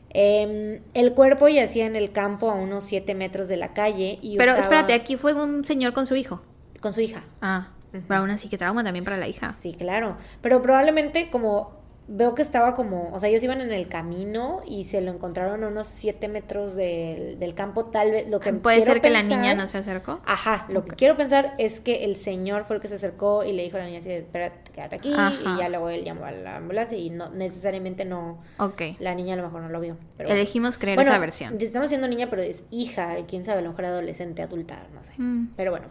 Em, 0.09 0.81
el 0.95 1.13
cuerpo 1.13 1.47
yacía 1.47 1.85
en 1.85 1.95
el 1.95 2.11
campo 2.11 2.49
a 2.49 2.55
unos 2.55 2.83
7 2.85 3.13
metros 3.13 3.47
de 3.47 3.57
la 3.57 3.73
calle 3.73 4.17
y 4.23 4.37
Pero 4.37 4.53
usaba- 4.53 4.63
espérate, 4.63 4.93
aquí 4.93 5.15
fue 5.15 5.35
un 5.35 5.63
señor 5.63 5.93
con 5.93 6.07
su 6.07 6.15
hijo. 6.15 6.41
Con 6.81 6.93
su 6.93 7.01
hija. 7.01 7.23
Ah, 7.41 7.69
pero 8.07 8.21
aún 8.21 8.29
así 8.29 8.49
que 8.49 8.57
trauma 8.57 8.83
también 8.83 9.03
para 9.05 9.17
la 9.17 9.27
hija. 9.27 9.51
Sí, 9.53 9.73
claro. 9.73 10.17
Pero 10.41 10.61
probablemente 10.61 11.29
como 11.29 11.79
veo 12.11 12.33
que 12.33 12.41
estaba 12.41 12.73
como, 12.73 13.11
o 13.13 13.19
sea, 13.19 13.29
ellos 13.29 13.43
iban 13.43 13.61
en 13.61 13.71
el 13.71 13.87
camino 13.87 14.61
y 14.67 14.85
se 14.85 14.99
lo 14.99 15.11
encontraron 15.11 15.63
a 15.63 15.67
unos 15.67 15.85
7 15.87 16.27
metros 16.27 16.75
del, 16.75 17.37
del 17.37 17.53
campo, 17.53 17.85
tal 17.85 18.09
vez 18.09 18.27
lo 18.27 18.39
que 18.39 18.51
Puede 18.51 18.83
ser 18.83 18.99
que 18.99 19.11
la 19.11 19.21
niña 19.21 19.53
no 19.53 19.67
se 19.67 19.77
acercó. 19.77 20.19
Ajá, 20.25 20.65
lo 20.69 20.83
que 20.85 20.95
quiero 20.95 21.15
pensar 21.15 21.53
es 21.59 21.79
que 21.79 22.05
el 22.05 22.15
señor 22.15 22.65
fue 22.65 22.77
el 22.77 22.81
que 22.81 22.87
se 22.87 22.95
acercó 22.95 23.43
y 23.43 23.53
le 23.53 23.61
dijo 23.61 23.77
a 23.77 23.81
la 23.81 23.85
niña 23.85 23.99
así, 23.99 24.11
espérate, 24.11 24.71
quédate 24.71 24.95
aquí, 24.95 25.13
Ajá. 25.13 25.33
y 25.33 25.59
ya 25.59 25.69
luego 25.69 25.89
él 25.89 26.03
llamó 26.03 26.25
a 26.25 26.31
la 26.31 26.55
ambulancia 26.55 26.97
y 26.97 27.11
no 27.11 27.29
necesariamente 27.29 28.05
no, 28.05 28.41
Ok. 28.57 28.81
la 28.97 29.13
niña 29.13 29.35
a 29.35 29.37
lo 29.37 29.43
mejor 29.43 29.61
no 29.61 29.69
lo 29.69 29.79
vio. 29.79 29.95
Pero 30.17 30.29
bueno. 30.29 30.41
Elegimos 30.41 30.79
creer 30.79 30.95
Bueno, 30.97 31.11
esa 31.11 31.19
versión. 31.19 31.57
Estamos 31.61 31.89
diciendo 31.89 32.07
niña, 32.07 32.27
pero 32.31 32.41
es 32.41 32.63
hija, 32.71 33.17
quién 33.27 33.45
sabe, 33.45 33.59
a 33.59 33.61
lo 33.61 33.69
mejor 33.69 33.85
adolescente, 33.85 34.41
adulta, 34.41 34.81
no 34.95 35.03
sé. 35.03 35.13
Mm. 35.17 35.49
Pero 35.55 35.69
bueno. 35.69 35.85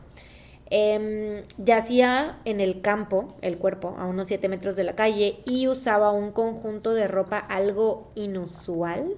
Em, 0.70 1.44
yacía 1.56 2.40
en 2.44 2.60
el 2.60 2.82
campo 2.82 3.36
el 3.40 3.56
cuerpo 3.56 3.96
a 3.98 4.04
unos 4.06 4.26
7 4.26 4.48
metros 4.48 4.76
de 4.76 4.84
la 4.84 4.94
calle 4.94 5.40
y 5.46 5.66
usaba 5.66 6.12
un 6.12 6.30
conjunto 6.32 6.92
de 6.92 7.08
ropa 7.08 7.38
algo 7.38 8.12
inusual. 8.14 9.14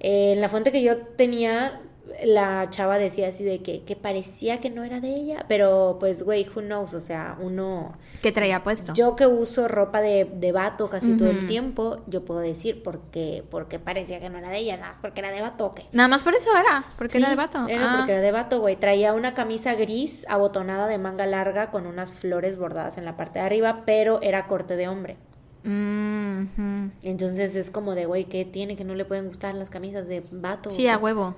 Eh, 0.00 0.32
en 0.32 0.40
la 0.40 0.48
fuente 0.48 0.72
que 0.72 0.82
yo 0.82 0.98
tenía, 0.98 1.80
la 2.24 2.68
chava 2.70 2.98
decía 2.98 3.28
así 3.28 3.44
de 3.44 3.62
que, 3.62 3.82
que 3.82 3.96
parecía 3.96 4.60
que 4.60 4.70
no 4.70 4.84
era 4.84 5.00
de 5.00 5.14
ella, 5.14 5.44
pero 5.48 5.96
pues, 6.00 6.22
güey, 6.22 6.46
who 6.54 6.62
knows, 6.62 6.94
o 6.94 7.00
sea, 7.00 7.36
uno... 7.40 7.92
¿Qué 8.22 8.32
traía 8.32 8.62
puesto? 8.62 8.92
Yo 8.94 9.16
que 9.16 9.26
uso 9.26 9.68
ropa 9.68 10.00
de, 10.00 10.24
de 10.32 10.52
vato 10.52 10.88
casi 10.90 11.16
todo 11.16 11.30
el 11.30 11.46
tiempo, 11.46 11.98
yo 12.06 12.24
puedo 12.24 12.40
decir 12.40 12.82
porque, 12.82 13.44
porque 13.50 13.78
parecía 13.78 14.20
que 14.20 14.30
no 14.30 14.38
era 14.38 14.50
de 14.50 14.58
ella, 14.58 14.76
nada 14.76 14.90
más 14.90 15.00
porque 15.00 15.20
era 15.20 15.30
de 15.30 15.40
vato, 15.40 15.66
¿o 15.66 15.70
qué? 15.70 15.82
Nada 15.92 16.08
más 16.08 16.22
por 16.24 16.34
eso 16.34 16.50
era, 16.56 16.84
porque 16.98 17.18
era 17.18 17.30
de 17.30 17.36
vato. 17.36 17.66
Era 17.68 17.92
Ah. 17.92 17.96
porque 17.98 18.12
era 18.12 18.20
de 18.20 18.32
vato, 18.32 18.60
güey. 18.60 18.76
Traía 18.76 19.12
una 19.12 19.34
camisa 19.34 19.74
gris 19.74 20.24
abotonada 20.28 20.86
de 20.86 20.98
manga 20.98 21.26
larga 21.26 21.70
con 21.70 21.86
unas 21.86 22.12
flores 22.12 22.56
bordadas 22.56 22.98
en 22.98 23.04
la 23.04 23.16
parte 23.16 23.38
de 23.38 23.44
arriba, 23.46 23.82
pero 23.86 24.20
era 24.22 24.46
corte 24.46 24.76
de 24.76 24.88
hombre. 24.88 25.16
Mm, 25.64 26.42
ujú. 26.42 26.90
Entonces 27.02 27.54
es 27.54 27.70
como 27.70 27.94
de, 27.94 28.06
güey, 28.06 28.24
¿qué 28.24 28.44
tiene 28.44 28.76
que 28.76 28.84
no 28.84 28.94
le 28.94 29.04
pueden 29.04 29.26
gustar 29.28 29.54
las 29.54 29.70
camisas 29.70 30.08
de 30.08 30.22
vato? 30.32 30.70
Sí, 30.70 30.88
a 30.88 30.98
huevo. 30.98 31.34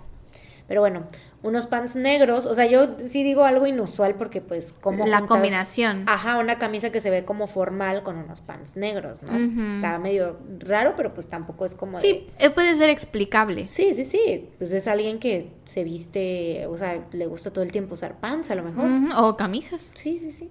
Pero 0.66 0.80
bueno, 0.80 1.04
unos 1.42 1.66
pants 1.66 1.94
negros, 1.94 2.46
o 2.46 2.54
sea, 2.54 2.64
yo 2.64 2.96
sí 2.98 3.22
digo 3.22 3.44
algo 3.44 3.66
inusual 3.66 4.14
porque 4.14 4.40
pues 4.40 4.72
como 4.72 5.06
La 5.06 5.18
juntas- 5.18 5.28
combinación. 5.28 6.04
Ajá, 6.08 6.38
una 6.38 6.58
camisa 6.58 6.90
que 6.90 7.02
se 7.02 7.10
ve 7.10 7.26
como 7.26 7.46
formal 7.46 8.02
con 8.02 8.16
unos 8.16 8.40
pants 8.40 8.74
negros, 8.74 9.22
¿no? 9.22 9.36
Está 9.76 9.98
medio 9.98 10.38
raro, 10.60 10.94
pero 10.96 11.12
pues 11.12 11.26
tampoco 11.28 11.66
es 11.66 11.74
como 11.74 12.00
Sí, 12.00 12.26
eh, 12.38 12.48
puede 12.48 12.74
ser 12.76 12.88
explicable. 12.88 13.66
Sí, 13.66 13.92
sí, 13.92 14.04
sí. 14.04 14.48
Pues 14.56 14.72
es 14.72 14.88
alguien 14.88 15.18
que 15.18 15.50
se 15.66 15.84
viste, 15.84 16.66
o 16.66 16.78
sea, 16.78 17.04
le 17.12 17.26
gusta 17.26 17.52
todo 17.52 17.62
el 17.62 17.70
tiempo 17.70 17.92
usar 17.92 18.18
pants 18.18 18.50
a 18.50 18.54
lo 18.54 18.62
mejor. 18.62 18.86
O 19.22 19.36
camisas. 19.36 19.90
Sí, 19.92 20.18
sí, 20.18 20.30
sí. 20.30 20.50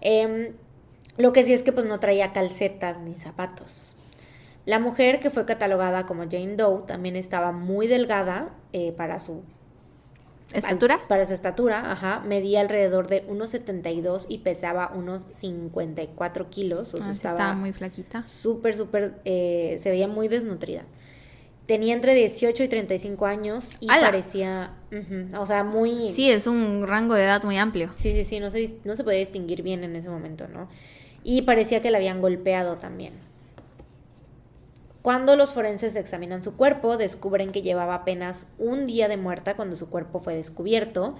Em, 0.00 0.52
lo 1.18 1.32
que 1.34 1.42
sí 1.42 1.52
es 1.52 1.62
que 1.62 1.72
pues 1.72 1.84
no 1.86 2.00
traía 2.00 2.32
calcetas 2.32 3.00
ni 3.00 3.18
zapatos. 3.18 3.94
La 4.64 4.78
mujer 4.80 5.20
que 5.20 5.30
fue 5.30 5.44
catalogada 5.46 6.06
como 6.06 6.22
Jane 6.24 6.56
Doe 6.56 6.82
también 6.86 7.14
estaba 7.16 7.52
muy 7.52 7.86
delgada 7.86 8.48
eh, 8.76 8.92
para 8.92 9.18
su 9.18 9.42
¿Estatura? 10.52 11.00
para 11.08 11.26
su 11.26 11.32
estatura, 11.34 11.90
ajá. 11.90 12.20
Medía 12.20 12.60
alrededor 12.60 13.08
de 13.08 13.26
1,72 13.26 14.26
y 14.28 14.38
pesaba 14.38 14.92
unos 14.94 15.26
54 15.32 16.50
kilos. 16.50 16.94
O 16.94 16.98
sea, 16.98 17.08
Ah, 17.08 17.12
estaba, 17.12 17.38
estaba 17.38 17.54
muy 17.56 17.72
flaquita. 17.72 18.22
súper, 18.22 18.76
súper, 18.76 19.20
eh, 19.24 19.76
se 19.80 19.90
veía 19.90 20.06
muy 20.08 20.28
desnutrida. 20.28 20.84
Tenía 21.66 21.94
entre 21.94 22.14
18 22.14 22.62
y 22.62 22.68
35 22.68 23.26
años 23.26 23.72
y 23.80 23.88
parecía, 23.88 24.76
o 25.36 25.46
sea, 25.46 25.64
muy... 25.64 26.08
Sí, 26.10 26.30
es 26.30 26.46
un 26.46 26.86
rango 26.86 27.14
de 27.14 27.24
edad 27.24 27.42
muy 27.42 27.58
amplio. 27.58 27.90
Sí, 27.96 28.12
sí, 28.12 28.24
sí, 28.24 28.38
no 28.38 28.52
se, 28.52 28.78
no 28.84 28.94
se 28.94 29.02
podía 29.02 29.18
distinguir 29.18 29.62
bien 29.62 29.82
en 29.82 29.96
ese 29.96 30.08
momento, 30.08 30.46
¿no? 30.46 30.68
Y 31.24 31.42
parecía 31.42 31.82
que 31.82 31.90
la 31.90 31.98
habían 31.98 32.20
golpeado 32.20 32.76
también. 32.76 33.14
Cuando 35.06 35.36
los 35.36 35.52
forenses 35.52 35.94
examinan 35.94 36.42
su 36.42 36.56
cuerpo, 36.56 36.96
descubren 36.96 37.52
que 37.52 37.62
llevaba 37.62 37.94
apenas 37.94 38.48
un 38.58 38.88
día 38.88 39.06
de 39.06 39.16
muerta 39.16 39.54
cuando 39.54 39.76
su 39.76 39.88
cuerpo 39.88 40.18
fue 40.18 40.34
descubierto. 40.34 41.14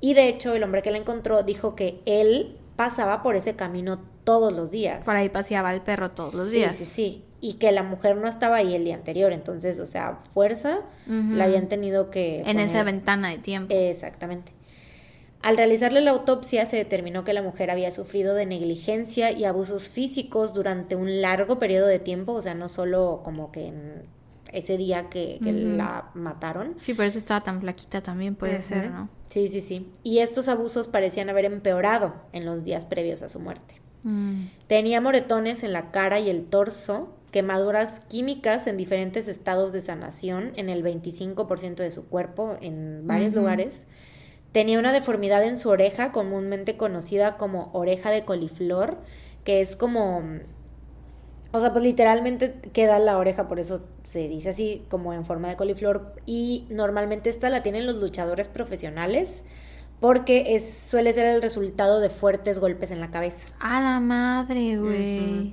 Y 0.00 0.14
de 0.14 0.28
hecho, 0.28 0.54
el 0.54 0.62
hombre 0.62 0.82
que 0.82 0.92
la 0.92 0.98
encontró 0.98 1.42
dijo 1.42 1.74
que 1.74 2.00
él 2.06 2.56
pasaba 2.76 3.24
por 3.24 3.34
ese 3.34 3.56
camino 3.56 4.00
todos 4.22 4.52
los 4.52 4.70
días. 4.70 5.04
Por 5.04 5.16
ahí 5.16 5.30
paseaba 5.30 5.74
el 5.74 5.80
perro 5.80 6.12
todos 6.12 6.34
los 6.34 6.48
Sí, 6.50 6.58
días. 6.58 6.76
Sí, 6.76 6.84
sí. 6.84 7.24
Y 7.40 7.54
que 7.54 7.72
la 7.72 7.82
mujer 7.82 8.16
no 8.18 8.28
estaba 8.28 8.54
ahí 8.54 8.72
el 8.72 8.84
día 8.84 8.94
anterior. 8.94 9.32
Entonces, 9.32 9.80
o 9.80 9.86
sea, 9.86 10.20
fuerza 10.32 10.82
la 11.08 11.46
habían 11.46 11.66
tenido 11.66 12.10
que. 12.12 12.36
En 12.46 12.60
esa 12.60 12.74
poner- 12.78 12.84
ventana 12.84 13.30
de 13.30 13.38
tiempo. 13.38 13.74
Exactamente. 13.74 14.52
Al 15.44 15.58
realizarle 15.58 16.00
la 16.00 16.12
autopsia 16.12 16.64
se 16.64 16.78
determinó 16.78 17.22
que 17.22 17.34
la 17.34 17.42
mujer 17.42 17.70
había 17.70 17.90
sufrido 17.90 18.32
de 18.32 18.46
negligencia 18.46 19.30
y 19.30 19.44
abusos 19.44 19.90
físicos 19.90 20.54
durante 20.54 20.96
un 20.96 21.20
largo 21.20 21.58
periodo 21.58 21.86
de 21.86 21.98
tiempo, 21.98 22.32
o 22.32 22.40
sea, 22.40 22.54
no 22.54 22.70
solo 22.70 23.20
como 23.22 23.52
que 23.52 23.66
en 23.66 24.06
ese 24.50 24.78
día 24.78 25.10
que, 25.10 25.38
la 25.42 26.10
mataron. 26.14 26.76
Sí, 26.78 26.94
por 26.94 27.04
eso 27.04 27.18
estaba 27.18 27.42
tan 27.42 27.60
flaquita 27.60 28.02
también, 28.02 28.36
puede 28.36 28.62
ser. 28.62 28.90
¿no? 28.90 29.10
Sí, 29.26 29.48
sí, 29.48 29.60
sí. 29.60 29.90
Y 30.02 30.20
estos 30.20 30.48
abusos 30.48 30.88
parecían 30.88 31.28
haber 31.28 31.44
empeorado 31.44 32.14
en 32.32 32.46
los 32.46 32.64
días 32.64 32.86
previos 32.86 33.22
a 33.22 33.28
su 33.28 33.38
muerte. 33.38 33.82
Mm. 34.02 34.46
Tenía 34.66 35.02
moretones 35.02 35.62
en 35.62 35.74
la 35.74 35.90
cara 35.90 36.20
y 36.20 36.30
el 36.30 36.46
torso, 36.46 37.14
quemaduras 37.32 38.00
químicas 38.00 38.66
en 38.66 38.78
diferentes 38.78 39.28
estados 39.28 39.74
de 39.74 39.82
sanación 39.82 40.52
en 40.56 40.70
el 40.70 40.82
25% 40.82 41.74
de 41.74 41.90
su 41.90 42.06
cuerpo 42.06 42.56
en 42.62 43.06
varios 43.06 43.34
lugares. 43.34 43.86
Tenía 44.54 44.78
una 44.78 44.92
deformidad 44.92 45.42
en 45.42 45.58
su 45.58 45.68
oreja, 45.68 46.12
comúnmente 46.12 46.76
conocida 46.76 47.36
como 47.36 47.70
oreja 47.72 48.12
de 48.12 48.24
coliflor, 48.24 48.98
que 49.42 49.60
es 49.60 49.74
como... 49.74 50.22
O 51.50 51.58
sea, 51.58 51.72
pues 51.72 51.82
literalmente 51.82 52.54
queda 52.72 53.00
la 53.00 53.18
oreja, 53.18 53.48
por 53.48 53.58
eso 53.58 53.84
se 54.04 54.28
dice 54.28 54.50
así, 54.50 54.84
como 54.88 55.12
en 55.12 55.24
forma 55.24 55.48
de 55.48 55.56
coliflor. 55.56 56.14
Y 56.24 56.68
normalmente 56.70 57.30
esta 57.30 57.50
la 57.50 57.64
tienen 57.64 57.84
los 57.84 57.96
luchadores 57.96 58.46
profesionales, 58.46 59.42
porque 59.98 60.54
es, 60.54 60.72
suele 60.72 61.12
ser 61.12 61.26
el 61.26 61.42
resultado 61.42 61.98
de 61.98 62.08
fuertes 62.08 62.60
golpes 62.60 62.92
en 62.92 63.00
la 63.00 63.10
cabeza. 63.10 63.48
A 63.58 63.80
la 63.80 63.98
madre, 63.98 64.78
güey. 64.78 65.52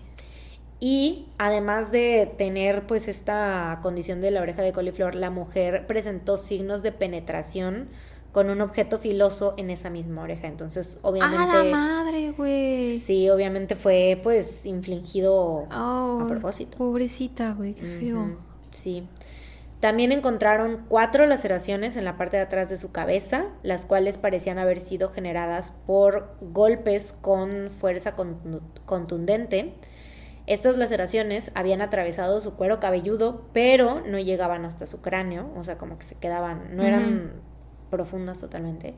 Y 0.80 1.26
además 1.40 1.92
de 1.92 2.32
tener 2.38 2.86
pues 2.86 3.08
esta 3.08 3.80
condición 3.82 4.22
de 4.22 4.30
la 4.30 4.42
oreja 4.42 4.62
de 4.62 4.74
coliflor, 4.74 5.16
la 5.16 5.32
mujer 5.32 5.88
presentó 5.88 6.38
signos 6.38 6.84
de 6.84 6.92
penetración 6.92 7.90
con 8.32 8.50
un 8.50 8.62
objeto 8.62 8.98
filoso 8.98 9.54
en 9.58 9.70
esa 9.70 9.90
misma 9.90 10.24
oreja. 10.24 10.48
Entonces, 10.48 10.98
A 10.98 11.04
la 11.04 11.10
obviamente, 11.10 11.72
madre, 11.72 12.32
güey. 12.32 12.98
sí, 13.00 13.30
obviamente 13.30 13.76
fue 13.76 14.20
pues 14.24 14.66
infligido 14.66 15.68
Oh, 15.72 16.22
a 16.24 16.28
propósito. 16.28 16.78
Pobrecita, 16.78 17.54
güey, 17.54 17.74
qué 17.74 17.86
feo. 17.86 18.38
Sí. 18.72 19.08
También 19.82 20.12
encontraron 20.12 20.86
cuatro 20.88 21.26
laceraciones 21.26 21.98
en 21.98 22.06
la 22.06 22.16
parte 22.16 22.38
de 22.38 22.44
atrás 22.44 22.70
de 22.70 22.78
su 22.78 22.92
cabeza, 22.92 23.48
las 23.64 23.86
cuales 23.86 24.20
parecían 24.20 24.60
haber 24.60 24.80
sido 24.80 25.10
generadas 25.10 25.74
por 25.88 26.36
golpes 26.40 27.14
con 27.20 27.70
fuerza 27.72 28.16
contundente. 28.86 29.74
Estas 30.48 30.78
laceraciones 30.78 31.52
habían 31.56 31.82
atravesado 31.82 32.42
su 32.42 32.54
cuero 32.56 32.80
cabelludo, 32.80 33.46
pero 33.54 34.02
no 34.08 34.20
llegaban 34.20 34.66
hasta 34.66 34.86
su 34.86 35.02
cráneo, 35.02 35.50
o 35.56 35.64
sea, 35.64 35.78
como 35.78 35.98
que 35.98 36.04
se 36.04 36.16
quedaban, 36.16 36.76
no 36.76 36.84
eran 36.84 37.32
profundas 37.92 38.40
totalmente. 38.40 38.96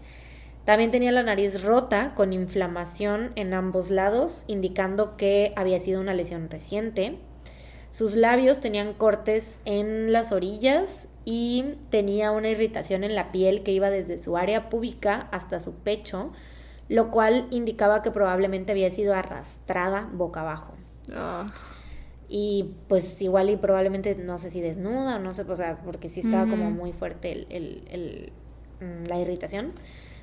También 0.64 0.92
tenía 0.92 1.12
la 1.12 1.24
nariz 1.24 1.62
rota 1.64 2.14
con 2.16 2.32
inflamación 2.32 3.34
en 3.36 3.54
ambos 3.54 3.90
lados, 3.90 4.46
indicando 4.48 5.18
que 5.18 5.52
había 5.58 5.80
sido 5.80 6.00
una 6.00 6.14
lesión 6.14 6.50
reciente. 6.50 7.20
Sus 7.92 8.16
labios 8.16 8.62
tenían 8.62 8.94
cortes 8.94 9.60
en 9.66 10.14
las 10.14 10.32
orillas 10.32 11.10
y 11.26 11.76
tenía 11.90 12.32
una 12.32 12.50
irritación 12.50 13.04
en 13.04 13.14
la 13.14 13.32
piel 13.32 13.62
que 13.64 13.72
iba 13.72 13.90
desde 13.90 14.18
su 14.18 14.38
área 14.38 14.70
púbica 14.70 15.28
hasta 15.32 15.60
su 15.60 15.76
pecho, 15.76 16.32
lo 16.88 17.12
cual 17.12 17.48
indicaba 17.52 18.02
que 18.02 18.12
probablemente 18.12 18.72
había 18.72 18.90
sido 18.90 19.14
arrastrada 19.14 20.10
boca 20.14 20.42
abajo. 20.42 20.74
Ah. 21.14 21.46
Y 22.30 22.76
pues 22.88 23.22
igual 23.22 23.50
y 23.50 23.58
probablemente 23.58 24.16
no 24.16 24.38
sé 24.38 24.50
si 24.50 24.62
desnuda 24.62 25.18
o 25.18 25.20
no 25.20 25.34
sé, 25.34 25.44
o 25.44 25.56
sea, 25.56 25.82
porque 25.84 26.10
sí 26.10 26.22
estaba 26.22 26.50
como 26.50 26.72
muy 26.72 26.94
fuerte 26.94 27.46
el, 27.50 28.32
la 29.08 29.20
irritación. 29.20 29.74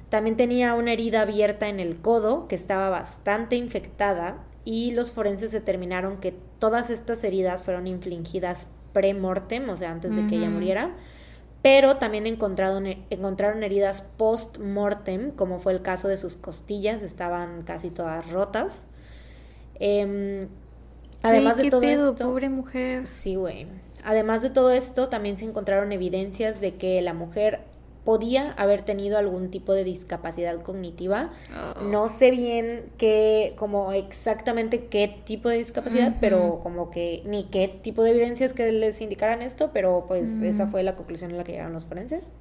También 0.08 0.36
tenía 0.36 0.74
una 0.74 0.92
herida 0.92 1.22
abierta 1.22 1.68
en 1.68 1.78
el 1.78 2.00
codo 2.00 2.48
que 2.48 2.56
estaba 2.56 2.88
bastante 2.88 3.56
infectada 3.56 4.38
y 4.64 4.90
los 4.92 5.12
forenses 5.12 5.52
determinaron 5.52 6.18
que 6.18 6.34
todas 6.58 6.90
estas 6.90 7.22
heridas 7.24 7.62
fueron 7.62 7.86
infligidas 7.86 8.68
pre-mortem, 8.92 9.68
o 9.68 9.76
sea, 9.76 9.92
antes 9.92 10.16
de 10.16 10.26
que 10.26 10.36
ella 10.36 10.50
muriera, 10.50 10.96
pero 11.62 11.96
también 11.96 12.26
encontraron, 12.26 12.86
encontraron 13.10 13.62
heridas 13.62 14.02
post-mortem, 14.16 15.30
como 15.30 15.58
fue 15.58 15.72
el 15.72 15.82
caso 15.82 16.08
de 16.08 16.16
sus 16.16 16.36
costillas, 16.36 17.02
estaban 17.02 17.62
casi 17.62 17.90
todas 17.90 18.30
rotas. 18.30 18.86
Em, 19.78 20.48
además 21.22 21.58
de 21.58 21.70
todo 21.70 21.82
esto... 21.82 22.26
pobre 22.26 22.48
mujer. 22.48 23.06
Sí, 23.06 23.36
güey. 23.36 23.66
Además 24.04 24.40
de 24.42 24.50
todo 24.50 24.70
esto, 24.70 25.08
también 25.08 25.36
se 25.36 25.44
encontraron 25.44 25.92
evidencias 25.92 26.60
de 26.60 26.74
que 26.76 27.00
la 27.02 27.12
mujer 27.12 27.60
podía 28.04 28.52
haber 28.52 28.82
tenido 28.82 29.18
algún 29.18 29.50
tipo 29.50 29.72
de 29.72 29.84
discapacidad 29.84 30.62
cognitiva. 30.62 31.32
Oh. 31.54 31.82
No 31.82 32.08
sé 32.08 32.30
bien 32.30 32.90
qué, 32.98 33.54
como 33.56 33.92
exactamente 33.92 34.86
qué 34.86 35.20
tipo 35.24 35.48
de 35.48 35.58
discapacidad, 35.58 36.16
pero 36.20 36.60
como 36.62 36.90
que 36.90 37.22
ni 37.26 37.44
qué 37.44 37.68
tipo 37.68 38.02
de 38.02 38.10
evidencias 38.10 38.52
que 38.52 38.70
les 38.72 39.00
indicaran 39.00 39.42
esto, 39.42 39.70
pero 39.72 40.04
pues 40.08 40.40
esa 40.40 40.66
fue 40.66 40.82
la 40.82 40.96
conclusión 40.96 41.32
a 41.32 41.36
la 41.36 41.44
que 41.44 41.52
llegaron 41.52 41.72
los 41.72 41.84
forenses. 41.84 42.32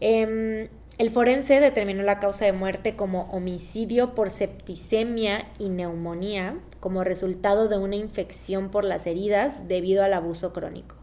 Em, 0.00 0.68
el 0.98 1.10
forense 1.10 1.60
determinó 1.60 2.02
la 2.02 2.18
causa 2.18 2.44
de 2.44 2.52
muerte 2.52 2.94
como 2.94 3.22
homicidio 3.32 4.14
por 4.14 4.30
septicemia 4.30 5.48
y 5.58 5.70
neumonía 5.70 6.58
como 6.80 7.02
resultado 7.02 7.68
de 7.68 7.78
una 7.78 7.96
infección 7.96 8.70
por 8.70 8.84
las 8.84 9.06
heridas 9.06 9.66
debido 9.66 10.04
al 10.04 10.12
abuso 10.12 10.52
crónico. 10.52 10.96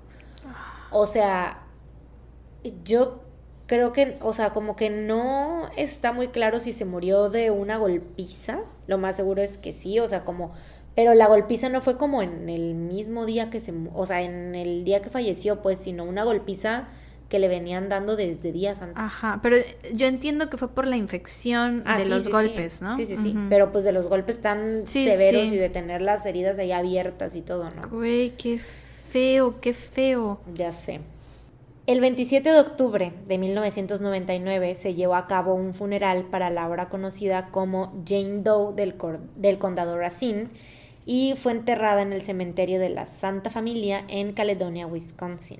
Ah. 0.45 0.87
O 0.91 1.05
sea, 1.05 1.63
yo 2.83 3.23
creo 3.71 3.93
que, 3.93 4.17
o 4.19 4.33
sea, 4.33 4.49
como 4.49 4.75
que 4.75 4.89
no 4.89 5.69
está 5.77 6.11
muy 6.11 6.27
claro 6.27 6.59
si 6.59 6.73
se 6.73 6.83
murió 6.83 7.29
de 7.29 7.51
una 7.51 7.77
golpiza. 7.77 8.59
Lo 8.85 8.97
más 8.97 9.15
seguro 9.15 9.41
es 9.41 9.57
que 9.57 9.71
sí, 9.71 9.97
o 10.01 10.09
sea, 10.09 10.25
como... 10.25 10.51
Pero 10.93 11.13
la 11.13 11.25
golpiza 11.27 11.69
no 11.69 11.79
fue 11.79 11.95
como 11.95 12.21
en 12.21 12.49
el 12.49 12.75
mismo 12.75 13.25
día 13.25 13.49
que 13.49 13.61
se... 13.61 13.73
O 13.93 14.05
sea, 14.05 14.23
en 14.23 14.55
el 14.55 14.83
día 14.83 15.01
que 15.01 15.09
falleció, 15.09 15.61
pues, 15.61 15.77
sino 15.77 16.03
una 16.03 16.25
golpiza 16.25 16.89
que 17.29 17.39
le 17.39 17.47
venían 17.47 17.87
dando 17.87 18.17
desde 18.17 18.51
días 18.51 18.81
antes. 18.81 19.01
Ajá, 19.01 19.39
pero 19.41 19.55
yo 19.93 20.05
entiendo 20.05 20.49
que 20.49 20.57
fue 20.57 20.67
por 20.67 20.85
la 20.85 20.97
infección 20.97 21.83
ah, 21.85 21.97
de 21.97 22.09
los 22.09 22.27
golpes, 22.27 22.81
¿no? 22.81 22.93
Sí, 22.97 23.05
sí, 23.05 23.15
sí, 23.15 23.33
pero 23.47 23.71
pues 23.71 23.85
de 23.85 23.93
los 23.93 24.09
golpes 24.09 24.41
tan 24.41 24.85
severos 24.85 25.45
y 25.45 25.55
de 25.55 25.69
tener 25.69 26.01
las 26.01 26.25
heridas 26.25 26.59
ahí 26.59 26.73
abiertas 26.73 27.37
y 27.37 27.41
todo, 27.41 27.69
¿no? 27.69 27.87
Güey, 27.87 28.31
qué 28.31 28.59
feo, 28.59 29.61
qué 29.61 29.71
feo. 29.71 30.41
Ya 30.53 30.73
sé. 30.73 30.99
El 31.91 31.99
27 31.99 32.49
de 32.49 32.57
octubre 32.57 33.11
de 33.27 33.37
1999 33.37 34.75
se 34.75 34.93
llevó 34.93 35.15
a 35.15 35.27
cabo 35.27 35.53
un 35.53 35.73
funeral 35.73 36.23
para 36.23 36.49
la 36.49 36.63
ahora 36.63 36.87
conocida 36.87 37.49
como 37.51 37.91
Jane 38.07 38.43
Doe 38.43 38.73
del, 38.73 38.95
del 39.35 39.57
condado 39.57 39.97
Racine 39.97 40.47
y 41.05 41.33
fue 41.35 41.51
enterrada 41.51 42.01
en 42.01 42.13
el 42.13 42.21
cementerio 42.21 42.79
de 42.79 42.87
la 42.87 43.05
Santa 43.05 43.49
Familia 43.49 44.05
en 44.07 44.31
Caledonia, 44.31 44.87
Wisconsin. 44.87 45.59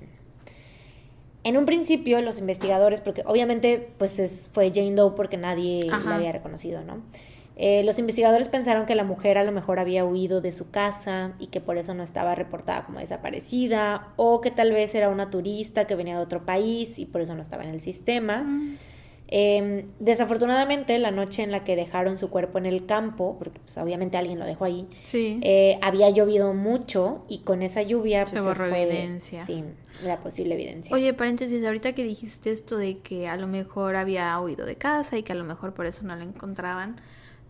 En 1.44 1.58
un 1.58 1.66
principio 1.66 2.18
los 2.22 2.38
investigadores, 2.38 3.02
porque 3.02 3.24
obviamente 3.26 3.90
pues 3.98 4.50
fue 4.54 4.72
Jane 4.74 4.94
Doe 4.94 5.14
porque 5.14 5.36
nadie 5.36 5.84
la 5.84 6.14
había 6.14 6.32
reconocido, 6.32 6.82
¿no? 6.82 7.02
Eh, 7.56 7.82
los 7.84 7.98
investigadores 7.98 8.48
pensaron 8.48 8.86
que 8.86 8.94
la 8.94 9.04
mujer 9.04 9.38
a 9.38 9.44
lo 9.44 9.52
mejor 9.52 9.78
había 9.78 10.04
huido 10.04 10.40
de 10.40 10.52
su 10.52 10.70
casa 10.70 11.32
y 11.38 11.48
que 11.48 11.60
por 11.60 11.76
eso 11.76 11.94
no 11.94 12.02
estaba 12.02 12.34
reportada 12.34 12.84
como 12.84 12.98
desaparecida, 12.98 14.12
o 14.16 14.40
que 14.40 14.50
tal 14.50 14.72
vez 14.72 14.94
era 14.94 15.08
una 15.08 15.30
turista 15.30 15.86
que 15.86 15.94
venía 15.94 16.16
de 16.16 16.22
otro 16.22 16.44
país 16.44 16.98
y 16.98 17.06
por 17.06 17.20
eso 17.20 17.34
no 17.34 17.42
estaba 17.42 17.64
en 17.64 17.70
el 17.70 17.80
sistema. 17.80 18.44
Mm. 18.44 18.78
Em, 19.34 19.86
desafortunadamente, 19.98 20.98
la 20.98 21.10
noche 21.10 21.42
en 21.42 21.52
la 21.52 21.64
que 21.64 21.74
dejaron 21.74 22.18
su 22.18 22.28
cuerpo 22.28 22.58
en 22.58 22.66
el 22.66 22.84
campo, 22.84 23.36
porque 23.38 23.60
pues, 23.60 23.78
obviamente 23.78 24.18
alguien 24.18 24.38
lo 24.38 24.44
dejó 24.44 24.66
ahí, 24.66 24.86
eh, 25.14 25.78
había 25.80 26.10
llovido 26.10 26.52
mucho 26.52 27.24
y 27.30 27.38
con 27.38 27.62
esa 27.62 27.80
lluvia 27.80 28.26
pues, 28.26 28.32
se 28.32 28.40
borró 28.42 28.66
evidencia. 28.66 29.46
Sí, 29.46 29.64
la 30.04 30.18
posible 30.18 30.52
evidencia. 30.52 30.94
Oye, 30.94 31.14
paréntesis, 31.14 31.64
ahorita 31.64 31.94
que 31.94 32.04
dijiste 32.04 32.52
esto 32.52 32.76
de 32.76 32.98
que 32.98 33.26
a 33.26 33.38
lo 33.38 33.46
mejor 33.46 33.96
había 33.96 34.38
huido 34.38 34.66
de 34.66 34.76
casa 34.76 35.16
y 35.16 35.22
que 35.22 35.32
a 35.32 35.36
lo 35.36 35.44
mejor 35.44 35.72
por 35.72 35.86
eso 35.86 36.04
no 36.04 36.14
la 36.14 36.24
encontraban, 36.24 36.96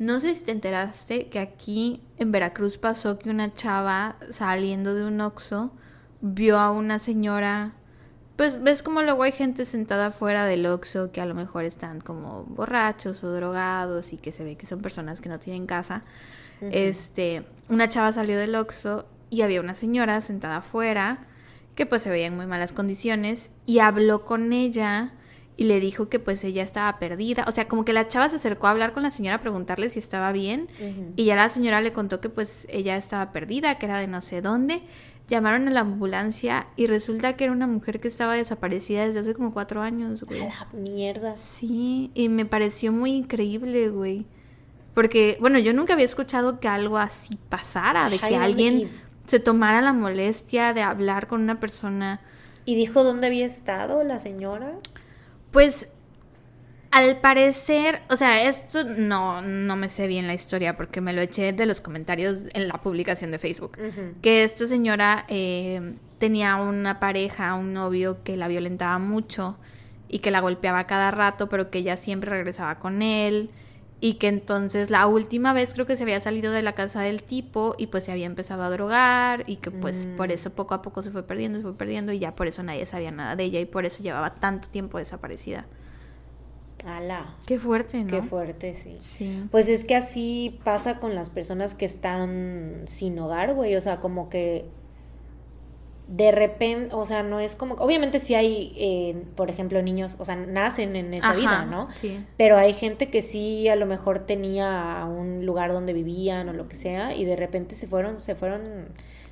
no 0.03 0.19
sé 0.19 0.35
si 0.35 0.43
te 0.43 0.51
enteraste 0.51 1.29
que 1.29 1.39
aquí 1.39 2.03
en 2.19 2.33
Veracruz 2.33 2.77
pasó 2.77 3.21
que 3.21 3.31
una 3.31 3.55
chava 3.55 4.17
saliendo 4.31 4.95
de 4.95 5.05
un 5.05 5.21
oxo 5.21 5.71
vio 6.21 6.59
a 6.59 6.73
una 6.73 6.99
señora. 6.99 7.75
Pues 8.35 8.61
ves 8.61 8.83
como 8.83 9.03
luego 9.03 9.23
hay 9.23 9.31
gente 9.31 9.65
sentada 9.65 10.11
fuera 10.11 10.45
del 10.45 10.67
oxo 10.67 11.13
que 11.13 11.21
a 11.21 11.27
lo 11.27 11.37
mejor 11.37 11.65
están 11.65 12.01
como 12.01 12.43
borrachos 12.47 13.23
o 13.23 13.33
drogados 13.33 14.13
y 14.13 14.17
que 14.17 14.33
se 14.33 14.43
ve 14.43 14.57
que 14.57 14.67
son 14.67 14.81
personas 14.81 15.21
que 15.21 15.29
no 15.29 15.39
tienen 15.39 15.67
casa. 15.67 16.03
Este, 16.61 17.45
una 17.69 17.89
chava 17.89 18.11
salió 18.13 18.37
del 18.39 18.57
oxo 18.57 19.07
y 19.31 19.43
había 19.43 19.61
una 19.61 19.75
señora 19.75 20.21
sentada 20.21 20.57
afuera 20.57 21.27
que 21.77 21.87
pues 21.87 22.03
se 22.03 22.11
veía 22.11 22.27
en 22.27 22.35
muy 22.35 22.47
malas 22.47 22.73
condiciones 22.73 23.53
y 23.67 23.79
habló 23.79 24.25
con 24.25 24.53
ella 24.53 25.13
y 25.57 25.65
le 25.65 25.81
dijo 25.81 26.09
que 26.09 26.19
pues 26.19 26.43
ella 26.45 26.63
estaba 26.63 26.99
perdida. 26.99 27.45
O 27.47 27.53
sea, 27.53 27.69
como 27.69 27.85
que 27.85 27.93
la 27.93 28.09
chava 28.09 28.29
se 28.29 28.37
acercó 28.37 28.67
a 28.67 28.71
hablar 28.71 28.93
con 28.93 29.03
la 29.03 29.11
señora 29.11 29.37
a 29.37 29.41
preguntarle 29.41 29.91
si 29.91 29.99
estaba 29.99 30.33
bien 30.33 30.69
y 31.17 31.25
ya 31.25 31.37
la 31.37 31.49
señora 31.49 31.81
le 31.81 31.93
contó 31.93 32.21
que 32.21 32.29
pues 32.29 32.67
ella 32.71 32.97
estaba 32.97 33.33
perdida, 33.33 33.79
que 33.79 33.87
era 33.87 33.99
de 33.99 34.07
no 34.07 34.21
sé 34.21 34.41
dónde. 34.41 34.83
Llamaron 35.29 35.69
a 35.69 35.71
la 35.71 35.81
ambulancia 35.81 36.67
y 36.77 36.87
resulta 36.87 37.37
que 37.37 37.45
era 37.45 37.53
una 37.53 37.67
mujer 37.67 38.01
que 38.01 38.09
estaba 38.09 38.35
desaparecida 38.35 39.07
desde 39.07 39.21
hace 39.21 39.35
como 39.35 39.53
cuatro 39.53 39.81
años, 39.81 40.25
güey. 40.25 40.41
la 40.41 40.67
mierda. 40.73 41.37
Sí, 41.37 42.11
y 42.15 42.29
me 42.29 42.45
pareció 42.45 42.93
muy 42.93 43.13
increíble, 43.13 43.89
güey. 43.89 44.27
Porque, 44.95 45.39
bueno, 45.41 45.59
yo 45.59 45.73
nunca 45.73 45.95
había 45.95 46.05
escuchado 46.05 46.61
que 46.61 46.69
algo 46.69 46.99
así 46.99 47.39
pasara, 47.49 48.11
de 48.11 48.19
que 48.19 48.37
alguien 48.37 48.91
se 49.27 49.41
tomara 49.41 49.81
la 49.81 49.93
molestia 49.93 50.75
de 50.75 50.83
hablar 50.83 51.29
con 51.29 51.41
una 51.41 51.61
persona. 51.61 52.21
¿Y 52.65 52.75
dijo 52.75 53.03
dónde 53.03 53.29
había 53.29 53.47
estado 53.47 54.05
la 54.05 54.21
señora? 54.21 54.75
Pues 55.53 55.89
al 56.91 57.19
parecer, 57.19 58.03
o 58.11 58.17
sea, 58.17 58.49
esto 58.49 58.85
no, 58.85 59.41
no 59.41 59.77
me 59.77 59.89
sé 59.89 60.07
bien 60.07 60.27
la 60.27 60.35
historia 60.35 60.77
porque 60.77 61.01
me 61.01 61.15
lo 61.15 61.23
eché 61.23 61.53
de 61.53 61.65
los 61.65 61.81
comentarios 61.81 62.45
en 62.53 62.69
la 62.69 62.75
publicación 62.83 63.31
de 63.31 63.39
Facebook. 63.39 63.79
Que 64.21 64.45
esta 64.45 64.67
señora 64.67 65.25
eh, 65.29 65.95
tenía 66.19 66.57
una 66.57 67.01
pareja, 67.01 67.55
un 67.55 67.73
novio 67.73 68.23
que 68.23 68.37
la 68.37 68.47
violentaba 68.47 68.99
mucho 68.99 69.57
y 70.09 70.19
que 70.19 70.31
la 70.31 70.41
golpeaba 70.41 70.87
cada 70.87 71.11
rato, 71.11 71.49
pero 71.49 71.71
que 71.71 71.79
ella 71.79 71.97
siempre 71.97 72.31
regresaba 72.31 72.79
con 72.79 73.01
él. 73.01 73.51
Y 74.05 74.15
que 74.15 74.27
entonces 74.27 74.91
la 74.91 75.07
última 75.07 75.53
vez 75.53 75.75
creo 75.75 75.87
que 75.87 75.97
se 75.97 76.03
había 76.03 76.19
salido 76.19 76.53
de 76.53 76.61
la 76.63 76.75
casa 76.75 77.03
del 77.03 77.23
tipo 77.23 77.77
y 77.79 77.87
pues 77.87 78.03
se 78.03 78.11
había 78.11 78.27
empezado 78.27 78.65
a 78.65 78.71
drogar 78.71 79.45
y 79.47 79.57
que 79.57 79.71
pues 79.71 80.09
por 80.17 80.27
mm. 80.27 80.33
eso 80.33 80.51
poco 80.51 80.75
a 80.75 80.83
poco 80.83 81.03
se 81.03 81.13
fue 81.13 81.23
perdiendo, 81.23 81.59
se 81.59 81.63
fue 81.63 81.77
perdiendo 81.77 82.11
y 82.13 82.19
ya 82.19 82.35
por 82.35 82.49
eso 82.49 82.65
nadie 82.65 82.85
sabía 82.85 83.13
nada 83.13 83.37
de 83.37 83.45
ella 83.45 83.61
y 83.61 83.65
por 83.65 83.85
eso 83.85 84.03
llevaba 84.03 84.35
tanto 84.35 84.67
tiempo 84.69 84.99
desaparecida. 84.99 85.67
Ala. 86.85 87.37
Qué 87.47 87.61
fuerte, 87.61 88.03
¿no? 88.03 88.11
Qué 88.11 88.23
fuerte, 88.23 88.75
sí. 88.75 88.97
sí. 88.99 89.45
Pues 89.53 89.69
es 89.69 89.85
que 89.85 89.95
así 89.95 90.59
pasa 90.65 90.99
con 90.99 91.15
las 91.15 91.31
personas 91.31 91.77
que 91.77 91.85
están 91.85 92.83
sin 92.89 93.17
hogar, 93.21 93.55
güey. 93.55 93.77
O 93.77 93.81
sea, 93.81 94.01
como 94.01 94.29
que 94.29 94.67
de 96.15 96.31
repente, 96.31 96.95
o 96.95 97.07
sea, 97.07 97.23
no 97.23 97.41
es 97.41 97.57
como, 97.57 97.75
obviamente 97.77 98.21
sí 98.21 98.35
hay, 98.35 98.75
eh, 98.77 99.25
por 99.35 99.49
ejemplo, 99.49 99.81
niños, 99.81 100.17
o 100.19 100.27
sea, 100.27 100.37
nacen 100.37 100.95
en 100.95 101.15
esa 101.15 101.33
vida, 101.33 101.65
¿no? 101.65 101.89
Sí. 101.91 102.23
Pero 102.37 102.59
hay 102.59 102.75
gente 102.75 103.09
que 103.09 103.23
sí 103.23 103.67
a 103.69 103.77
lo 103.77 103.87
mejor 103.87 104.27
tenía 104.27 105.07
un 105.09 105.47
lugar 105.47 105.73
donde 105.73 105.95
vivían 105.95 106.51
o 106.51 106.53
lo 106.53 106.69
que 106.69 106.77
sea 106.77 107.17
y 107.17 107.25
de 107.25 107.35
repente 107.35 107.75
se 107.77 107.87
fueron, 107.87 108.21
se 108.21 108.35
fueron 108.35 108.89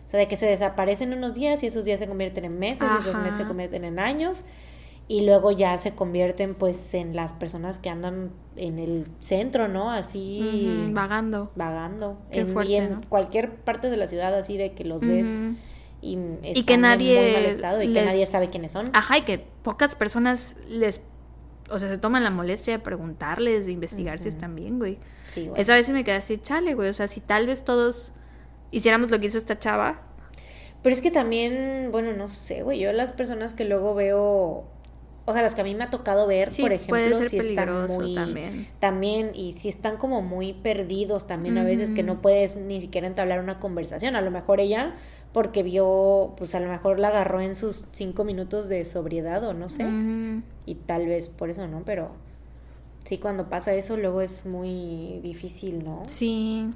O 0.06 0.08
sea, 0.08 0.18
de 0.18 0.26
que 0.26 0.38
se 0.38 0.46
desaparecen 0.46 1.12
unos 1.12 1.34
días 1.34 1.62
y 1.62 1.66
esos 1.66 1.84
días 1.84 2.00
se 2.00 2.08
convierten 2.08 2.46
en 2.46 2.58
meses 2.58 2.88
y 2.96 2.98
esos 2.98 3.16
meses 3.18 3.36
se 3.36 3.44
convierten 3.44 3.84
en 3.84 3.98
años 3.98 4.46
y 5.06 5.26
luego 5.26 5.50
ya 5.50 5.76
se 5.76 5.94
convierten 5.94 6.54
pues 6.54 6.94
en 6.94 7.14
las 7.14 7.34
personas 7.34 7.78
que 7.78 7.90
andan 7.90 8.30
en 8.56 8.78
el 8.78 9.06
centro, 9.18 9.68
¿no? 9.68 9.90
Así 9.90 10.90
vagando. 10.94 11.50
Vagando. 11.56 12.16
en, 12.30 12.56
y 12.66 12.76
en 12.76 13.02
cualquier 13.02 13.56
parte 13.56 13.90
de 13.90 13.98
la 13.98 14.06
ciudad 14.06 14.34
así 14.34 14.56
de 14.56 14.72
que 14.72 14.84
los 14.84 15.02
ves 15.02 15.26
y, 16.02 16.18
y, 16.42 16.62
que 16.64 16.78
nadie 16.78 17.18
en 17.18 17.24
muy 17.24 17.42
mal 17.42 17.44
estado 17.44 17.82
y 17.82 17.92
que 17.92 18.04
nadie 18.04 18.24
sabe 18.26 18.50
quiénes 18.50 18.72
son. 18.72 18.90
Ajá, 18.94 19.18
y 19.18 19.22
que 19.22 19.38
pocas 19.62 19.94
personas 19.94 20.56
les 20.68 21.02
o 21.70 21.78
sea, 21.78 21.88
se 21.88 21.98
toman 21.98 22.24
la 22.24 22.30
molestia 22.30 22.74
de 22.74 22.78
preguntarles, 22.80 23.66
de 23.66 23.72
investigar 23.72 24.18
si 24.18 24.28
están 24.28 24.54
bien, 24.54 24.78
güey. 24.78 24.98
Sí, 25.26 25.46
güey. 25.46 25.60
Esa 25.60 25.74
vez 25.74 25.88
me 25.90 26.04
quedé 26.04 26.16
así, 26.16 26.38
chale, 26.38 26.74
güey, 26.74 26.88
o 26.88 26.92
sea, 26.92 27.08
si 27.08 27.20
tal 27.20 27.46
vez 27.46 27.64
todos 27.64 28.12
hiciéramos 28.70 29.10
lo 29.10 29.20
que 29.20 29.26
hizo 29.26 29.38
esta 29.38 29.58
chava. 29.58 30.02
Pero 30.82 30.94
es 30.94 31.00
que 31.00 31.10
también, 31.10 31.90
bueno, 31.92 32.12
no 32.12 32.28
sé, 32.28 32.62
güey, 32.62 32.80
yo 32.80 32.92
las 32.92 33.12
personas 33.12 33.54
que 33.54 33.64
luego 33.64 33.94
veo, 33.94 34.66
o 35.26 35.32
sea, 35.32 35.42
las 35.42 35.54
que 35.54 35.60
a 35.60 35.64
mí 35.64 35.74
me 35.74 35.84
ha 35.84 35.90
tocado 35.90 36.26
ver, 36.26 36.48
por 36.60 36.72
ejemplo, 36.72 37.28
si 37.28 37.38
están 37.38 37.86
muy 37.86 38.14
también. 38.14 38.68
también 38.78 39.30
y 39.34 39.52
si 39.52 39.68
están 39.68 39.96
como 39.96 40.22
muy 40.22 40.54
perdidos 40.54 41.26
también 41.26 41.58
a 41.58 41.64
veces 41.64 41.92
que 41.92 42.02
no 42.02 42.22
puedes 42.22 42.56
ni 42.56 42.80
siquiera 42.80 43.06
entablar 43.06 43.40
una 43.40 43.60
conversación, 43.60 44.16
a 44.16 44.22
lo 44.22 44.30
mejor 44.30 44.60
ella 44.60 44.96
porque 45.32 45.62
vio, 45.62 46.34
pues 46.36 46.54
a 46.54 46.60
lo 46.60 46.68
mejor 46.68 46.98
la 46.98 47.08
agarró 47.08 47.40
en 47.40 47.54
sus 47.54 47.86
cinco 47.92 48.24
minutos 48.24 48.68
de 48.68 48.84
sobriedad 48.84 49.44
o 49.44 49.54
no 49.54 49.68
sé, 49.68 49.86
y 50.66 50.74
tal 50.74 51.06
vez 51.06 51.28
por 51.28 51.50
eso, 51.50 51.66
¿no? 51.68 51.82
Pero 51.84 52.10
sí, 53.04 53.18
cuando 53.18 53.48
pasa 53.48 53.72
eso 53.74 53.96
luego 53.96 54.20
es 54.22 54.46
muy 54.46 55.20
difícil, 55.22 55.84
¿no? 55.84 56.02
Sí. 56.08 56.70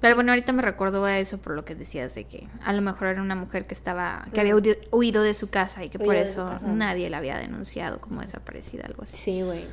Pero 0.00 0.16
bueno, 0.16 0.32
ahorita 0.32 0.52
me 0.52 0.60
recuerdo 0.60 1.02
a 1.06 1.18
eso 1.18 1.38
por 1.38 1.54
lo 1.54 1.64
que 1.64 1.74
decías 1.74 2.14
de 2.14 2.24
que 2.24 2.46
a 2.62 2.74
lo 2.74 2.82
mejor 2.82 3.08
era 3.08 3.22
una 3.22 3.36
mujer 3.36 3.66
que 3.66 3.72
estaba, 3.72 4.28
que 4.34 4.40
había 4.40 4.54
huido 4.90 5.22
de 5.22 5.32
su 5.32 5.48
casa 5.48 5.82
y 5.82 5.88
que 5.88 5.98
por 5.98 6.14
eso 6.14 6.46
nadie 6.66 7.08
la 7.08 7.16
había 7.18 7.38
denunciado 7.38 8.00
como 8.00 8.20
desaparecida, 8.20 8.84
algo 8.84 9.04
así. 9.04 9.16
Sí, 9.16 9.42
güey. 9.42 9.64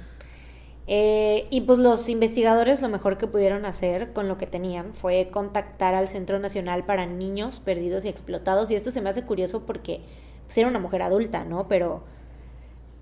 Eh, 0.94 1.48
y 1.50 1.62
pues 1.62 1.80
los 1.80 2.10
investigadores 2.10 2.82
lo 2.82 2.90
mejor 2.90 3.18
que 3.18 3.26
pudieron 3.26 3.66
hacer 3.66 4.12
con 4.12 4.28
lo 4.28 4.38
que 4.38 4.46
tenían 4.46 4.94
fue 4.94 5.30
contactar 5.32 5.96
al 5.96 6.10
Centro 6.10 6.38
Nacional 6.38 6.84
para 6.84 7.06
Niños 7.06 7.62
Perdidos 7.62 8.04
y 8.04 8.10
Explotados. 8.10 8.70
Y 8.72 8.76
esto 8.76 8.92
se 8.92 9.00
me 9.00 9.10
hace 9.10 9.24
curioso 9.24 9.66
porque 9.66 10.02
pues, 10.46 10.58
era 10.58 10.68
una 10.68 10.80
mujer 10.80 11.02
adulta, 11.02 11.46
¿no? 11.46 11.70
Pero 11.70 12.04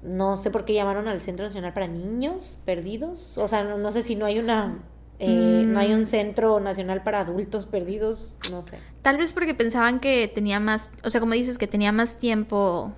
no 0.03 0.36
sé 0.36 0.52
por 0.52 0.66
qué 0.66 0.76
llamaron 0.76 1.07
al 1.07 1.20
Centro 1.20 1.48
Nacional 1.48 1.74
para 1.74 1.88
Niños 1.88 2.60
Perdidos. 2.64 3.40
O 3.40 3.48
sea, 3.48 3.64
no 3.64 3.91
sé 3.91 4.03
si 4.03 4.16
no 4.16 4.28
hay 4.28 4.38
una 4.38 4.84
eh, 5.18 5.64
no 5.66 5.80
hay 5.80 5.91
un 5.91 6.03
mm. 6.03 6.06
centro 6.06 6.60
nacional 6.60 7.03
para 7.03 7.22
adultos 7.22 7.66
perdidos, 7.66 8.36
no 8.52 8.64
sé. 8.64 8.78
Tal 9.02 9.18
vez 9.18 9.34
porque 9.34 9.56
pensaban 9.56 9.99
que 9.99 10.32
tenía 10.34 10.61
más, 10.61 10.91
o 11.03 11.10
sea, 11.10 11.20
como 11.20 11.34
dices, 11.34 11.57
que 11.57 11.68
tenía 11.68 11.91
más 11.91 12.18
tiempo 12.18 12.94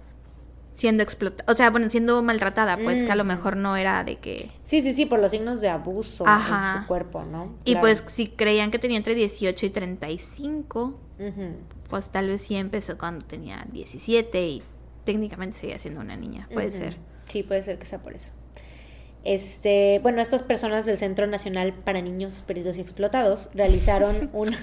siendo 0.73 1.03
explotada, 1.03 1.51
o 1.51 1.55
sea, 1.55 1.69
bueno, 1.69 1.89
siendo 1.89 2.21
maltratada, 2.23 2.77
pues 2.77 3.03
que 3.03 3.11
a 3.11 3.15
lo 3.15 3.23
mm. 3.23 3.27
mejor 3.27 3.57
no 3.57 3.75
era 3.75 4.03
de 4.03 4.17
que... 4.17 4.51
Sí, 4.63 4.81
sí, 4.81 4.93
sí, 4.93 5.05
por 5.05 5.19
los 5.19 5.31
signos 5.31 5.61
de 5.61 5.69
abuso 5.69 6.25
en 6.25 6.81
su 6.81 6.87
cuerpo, 6.87 7.23
¿no? 7.23 7.55
Y 7.65 7.75
pues 7.75 8.03
si 8.07 8.27
creían 8.27 8.71
que 8.71 8.79
tenía 8.79 8.97
entre 8.97 9.15
18 9.15 9.65
y 9.65 9.69
35, 9.69 10.99
pues 11.89 12.09
tal 12.09 12.27
vez 12.27 12.41
sí 12.41 12.55
empezó 12.55 12.97
cuando 12.97 13.25
tenía 13.25 13.65
17 13.71 14.47
y 14.47 14.63
técnicamente 15.03 15.57
seguía 15.57 15.79
siendo 15.79 16.01
una 16.01 16.15
niña, 16.15 16.47
puede 16.53 16.71
ser. 16.71 16.97
Sí, 17.25 17.43
puede 17.43 17.63
ser 17.63 17.77
que 17.77 17.85
sea 17.85 18.01
por 18.01 18.13
eso. 18.13 18.31
Este, 19.23 19.99
bueno, 20.01 20.19
estas 20.19 20.41
personas 20.41 20.85
del 20.85 20.97
Centro 20.97 21.27
Nacional 21.27 21.73
para 21.73 22.01
Niños 22.01 22.43
Perdidos 22.45 22.77
y 22.77 22.81
Explotados 22.81 23.49
realizaron 23.53 24.29
una, 24.33 24.57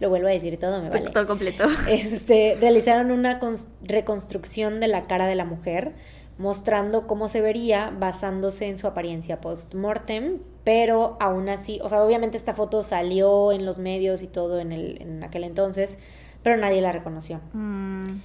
lo 0.00 0.08
vuelvo 0.08 0.26
a 0.26 0.32
decir 0.32 0.58
todo, 0.58 0.82
me 0.82 0.90
vale. 0.90 1.10
Todo 1.10 1.26
completo. 1.26 1.64
Este, 1.88 2.56
realizaron 2.60 3.12
una 3.12 3.38
reconstrucción 3.82 4.80
de 4.80 4.88
la 4.88 5.06
cara 5.06 5.26
de 5.26 5.36
la 5.36 5.44
mujer, 5.44 5.92
mostrando 6.38 7.06
cómo 7.06 7.28
se 7.28 7.40
vería 7.40 7.92
basándose 7.96 8.68
en 8.68 8.78
su 8.78 8.88
apariencia 8.88 9.40
post-mortem, 9.40 10.38
pero 10.64 11.16
aún 11.20 11.48
así, 11.48 11.78
o 11.82 11.88
sea, 11.88 12.02
obviamente 12.02 12.36
esta 12.36 12.54
foto 12.54 12.82
salió 12.82 13.52
en 13.52 13.64
los 13.64 13.78
medios 13.78 14.22
y 14.22 14.26
todo 14.26 14.58
en, 14.58 14.72
el, 14.72 15.00
en 15.00 15.22
aquel 15.22 15.44
entonces, 15.44 15.98
pero 16.42 16.56
nadie 16.56 16.80
la 16.80 16.92
reconoció. 16.92 17.40
Mm. 17.52 18.18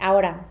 Ahora, 0.00 0.48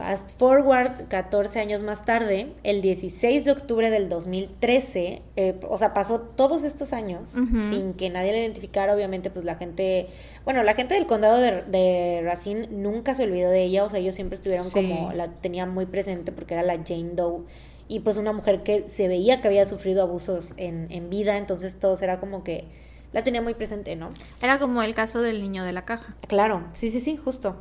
Fast 0.00 0.38
forward 0.38 1.08
14 1.08 1.60
años 1.60 1.82
más 1.82 2.06
tarde, 2.06 2.54
el 2.62 2.80
16 2.80 3.44
de 3.44 3.50
octubre 3.50 3.90
del 3.90 4.08
2013, 4.08 5.20
eh, 5.36 5.60
o 5.68 5.76
sea, 5.76 5.92
pasó 5.92 6.20
todos 6.20 6.64
estos 6.64 6.94
años 6.94 7.28
sin 7.68 7.92
que 7.92 8.08
nadie 8.08 8.32
la 8.32 8.38
identificara, 8.38 8.94
obviamente 8.94 9.28
pues 9.28 9.44
la 9.44 9.56
gente, 9.56 10.06
bueno, 10.46 10.62
la 10.62 10.72
gente 10.72 10.94
del 10.94 11.06
condado 11.06 11.36
de, 11.36 12.22
Racine 12.24 12.68
nunca 12.68 13.14
se 13.14 13.24
olvidó 13.24 13.50
de 13.50 13.62
ella, 13.62 13.84
o 13.84 13.90
sea, 13.90 13.98
ellos 13.98 14.14
siempre 14.14 14.36
estuvieron 14.36 14.70
como, 14.70 15.12
la 15.12 15.32
tenían 15.32 15.68
muy 15.68 15.84
presente 15.84 16.32
porque 16.32 16.54
era 16.54 16.62
la 16.62 16.82
Jane 16.82 17.10
Doe 17.12 17.44
y 17.86 18.00
pues 18.00 18.16
una 18.16 18.32
mujer 18.32 18.62
que 18.62 18.88
se 18.88 19.06
veía 19.06 19.42
que 19.42 19.48
había 19.48 19.66
sufrido 19.66 20.00
abusos 20.00 20.54
en, 20.56 20.86
en 20.90 21.10
vida, 21.10 21.36
entonces 21.36 21.78
todos 21.78 22.00
era 22.00 22.20
como 22.20 22.42
que 22.42 22.64
la 23.12 23.22
tenía 23.22 23.42
muy 23.42 23.52
presente, 23.52 23.96
¿no? 23.96 24.08
Era 24.40 24.58
como 24.58 24.82
el 24.82 24.94
caso 24.94 25.20
del 25.20 25.42
niño 25.42 25.62
de 25.62 25.74
la 25.74 25.84
caja. 25.84 26.16
Claro, 26.26 26.68
sí, 26.72 26.90
sí, 26.90 27.00
sí, 27.00 27.18
justo. 27.18 27.56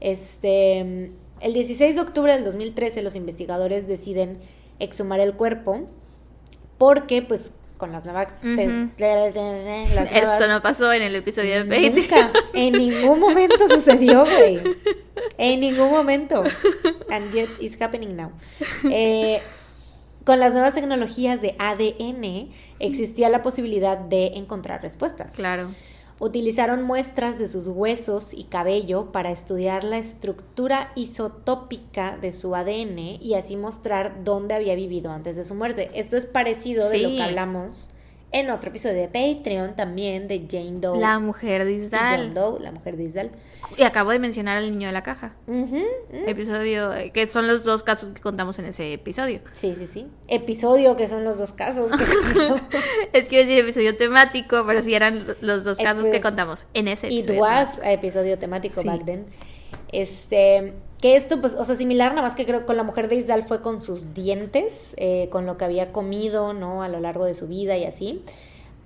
Este 0.00 1.12
el 1.40 1.52
16 1.52 1.96
de 1.96 2.00
octubre 2.00 2.32
del 2.32 2.44
2013 2.44 3.02
los 3.02 3.14
investigadores 3.14 3.86
deciden 3.86 4.38
exhumar 4.78 5.20
el 5.20 5.34
cuerpo 5.34 5.88
porque 6.78 7.22
pues 7.22 7.52
con 7.78 7.92
las 7.92 8.04
nuevas, 8.04 8.44
Esto 8.44 10.48
no 10.48 10.60
pasó 10.60 10.92
en 10.92 11.02
el 11.02 11.14
episodio 11.14 11.64
de 11.64 11.64
Patreon. 11.64 12.30
En 12.52 12.72
ningún 12.72 13.20
momento 13.20 13.68
sucedió, 13.68 14.26
güey. 14.26 14.60
En 15.38 15.60
ningún 15.60 15.90
momento. 15.90 16.42
And 17.08 17.32
yet 17.32 17.48
it's 17.60 17.80
happening 17.80 18.16
now. 18.16 18.32
Eh, 18.90 19.40
con 20.24 20.40
las 20.40 20.52
nuevas 20.52 20.74
tecnologías 20.74 21.40
de 21.40 21.54
ADN 21.58 22.50
existía 22.80 23.28
la 23.28 23.42
posibilidad 23.42 23.96
de 23.96 24.32
encontrar 24.34 24.82
respuestas. 24.82 25.32
Claro. 25.32 25.70
Utilizaron 26.20 26.82
muestras 26.82 27.38
de 27.38 27.46
sus 27.46 27.68
huesos 27.68 28.34
y 28.34 28.44
cabello 28.44 29.12
para 29.12 29.30
estudiar 29.30 29.84
la 29.84 29.98
estructura 29.98 30.90
isotópica 30.96 32.16
de 32.16 32.32
su 32.32 32.56
ADN 32.56 32.98
y 33.20 33.34
así 33.34 33.56
mostrar 33.56 34.24
dónde 34.24 34.54
había 34.54 34.74
vivido 34.74 35.12
antes 35.12 35.36
de 35.36 35.44
su 35.44 35.54
muerte. 35.54 35.90
Esto 35.94 36.16
es 36.16 36.26
parecido 36.26 36.88
de 36.88 36.98
lo 36.98 37.10
que 37.10 37.22
hablamos 37.22 37.90
en 38.30 38.50
otro 38.50 38.70
episodio 38.70 38.96
de 38.96 39.08
Patreon 39.08 39.74
también 39.74 40.28
de 40.28 40.46
Jane 40.50 40.80
Doe. 40.80 41.00
La 41.00 41.18
mujer 41.18 41.64
de 41.64 41.72
Isdal. 41.72 42.00
Jane 42.00 42.34
Doe, 42.34 42.60
la 42.60 42.72
mujer 42.72 42.96
de 42.96 43.04
Isdal. 43.04 43.30
Y 43.76 43.82
acabo 43.84 44.10
de 44.10 44.18
mencionar 44.18 44.58
al 44.58 44.70
niño 44.70 44.86
de 44.86 44.92
la 44.92 45.02
caja. 45.02 45.34
Episodio, 46.26 46.90
que 47.12 47.26
son 47.26 47.46
los 47.46 47.64
dos 47.64 47.82
casos 47.82 48.10
que 48.10 48.20
contamos 48.20 48.58
en 48.58 48.66
ese 48.66 48.92
episodio. 48.92 49.40
Sí, 49.52 49.74
sí, 49.74 49.86
sí. 49.86 50.06
Episodio, 50.28 50.96
que 50.96 51.08
son 51.08 51.24
los 51.24 51.38
dos 51.38 51.52
casos. 51.52 51.90
Que 51.92 53.18
es 53.18 53.28
que 53.28 53.36
iba 53.36 53.44
a 53.44 53.46
decir 53.46 53.58
episodio 53.64 53.96
temático, 53.96 54.64
pero 54.66 54.82
sí 54.82 54.94
eran 54.94 55.26
los 55.40 55.64
dos 55.64 55.78
casos 55.78 56.04
que 56.04 56.20
contamos 56.20 56.66
en 56.74 56.88
ese 56.88 57.06
episodio. 57.06 57.34
It 57.34 57.40
was 57.40 57.80
episodio 57.82 58.38
temático 58.38 58.82
back 58.82 59.04
then. 59.04 59.26
Este, 59.90 60.74
que 61.00 61.16
esto, 61.16 61.40
pues, 61.40 61.54
o 61.54 61.64
sea, 61.64 61.76
similar, 61.76 62.10
nada 62.10 62.22
más 62.22 62.34
que 62.34 62.44
creo 62.44 62.60
que 62.60 62.66
con 62.66 62.76
la 62.76 62.82
mujer 62.82 63.08
de 63.08 63.16
Isdal 63.16 63.42
fue 63.42 63.62
con 63.62 63.80
sus 63.80 64.14
dientes, 64.14 64.94
eh, 64.96 65.28
con 65.30 65.46
lo 65.46 65.56
que 65.56 65.64
había 65.64 65.92
comido, 65.92 66.52
¿no? 66.54 66.82
A 66.82 66.88
lo 66.88 67.00
largo 67.00 67.24
de 67.24 67.34
su 67.34 67.46
vida 67.46 67.76
y 67.76 67.84
así. 67.84 68.22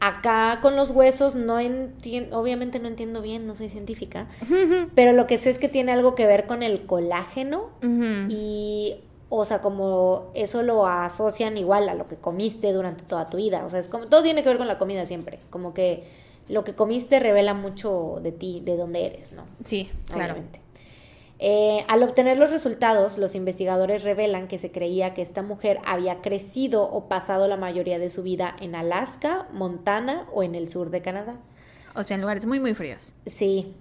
Acá 0.01 0.59
con 0.61 0.75
los 0.75 0.91
huesos 0.91 1.37
no 1.37 1.61
entiendo, 1.61 2.39
obviamente 2.39 2.81
no 2.81 2.89
entiendo 2.89 3.23
bien, 3.23 3.47
no 3.47 3.55
soy 3.55 3.69
científica, 3.69 4.27
pero 4.97 5.13
lo 5.13 5.29
que 5.29 5.39
sé 5.39 5.51
es 5.51 5.59
que 5.61 5.69
tiene 5.69 5.93
algo 5.93 6.17
que 6.17 6.27
ver 6.27 6.49
con 6.49 6.65
el 6.65 6.87
colágeno 6.87 7.69
y, 8.29 8.97
o 9.29 9.45
sea, 9.45 9.61
como 9.61 10.33
eso 10.35 10.65
lo 10.65 10.89
asocian 10.89 11.57
igual 11.57 11.89
a 11.89 11.95
lo 11.95 12.09
que 12.09 12.17
comiste 12.17 12.73
durante 12.73 13.05
toda 13.05 13.31
tu 13.31 13.37
vida, 13.37 13.65
o 13.65 13.69
sea, 13.69 13.79
es 13.79 13.87
como, 13.87 14.07
todo 14.07 14.25
tiene 14.25 14.43
que 14.43 14.49
ver 14.49 14.59
con 14.59 14.67
la 14.67 14.77
comida 14.77 15.07
siempre, 15.07 15.39
como 15.51 15.73
que 15.73 16.03
lo 16.49 16.65
que 16.65 16.75
comiste 16.75 17.21
revela 17.21 17.55
mucho 17.55 18.19
de 18.25 18.33
ti, 18.33 18.61
de 18.65 18.77
dónde 18.77 19.07
eres, 19.07 19.31
¿no? 19.31 19.45
Sí, 19.65 19.89
claramente. 20.11 20.62
Eh, 21.45 21.85
al 21.89 22.05
obtener 22.05 22.39
los 22.39 22.53
resultados, 22.53 23.19
los 23.19 23.35
investigadores 23.35 24.05
revelan 24.05 24.47
que 24.47 24.59
se 24.59 24.71
creía 24.71 25.13
que 25.13 25.23
esta 25.23 25.43
mujer 25.43 25.81
había 25.85 26.21
crecido 26.21 26.85
o 26.85 27.09
pasado 27.09 27.49
la 27.49 27.57
mayoría 27.57 27.99
de 27.99 28.11
su 28.11 28.23
vida 28.23 28.55
en 28.61 28.77
Alaska, 28.77 29.49
Montana 29.53 30.29
o 30.33 30.45
en 30.45 30.55
el 30.55 30.69
sur 30.69 30.91
de 30.91 31.03
Canadá. 31.03 31.41
O 31.97 32.05
sea, 32.05 32.15
en 32.15 32.21
lugares 32.21 32.47
muy, 32.47 32.61
muy 32.61 32.75
fríos. 32.75 33.17
Sí. 33.27 33.75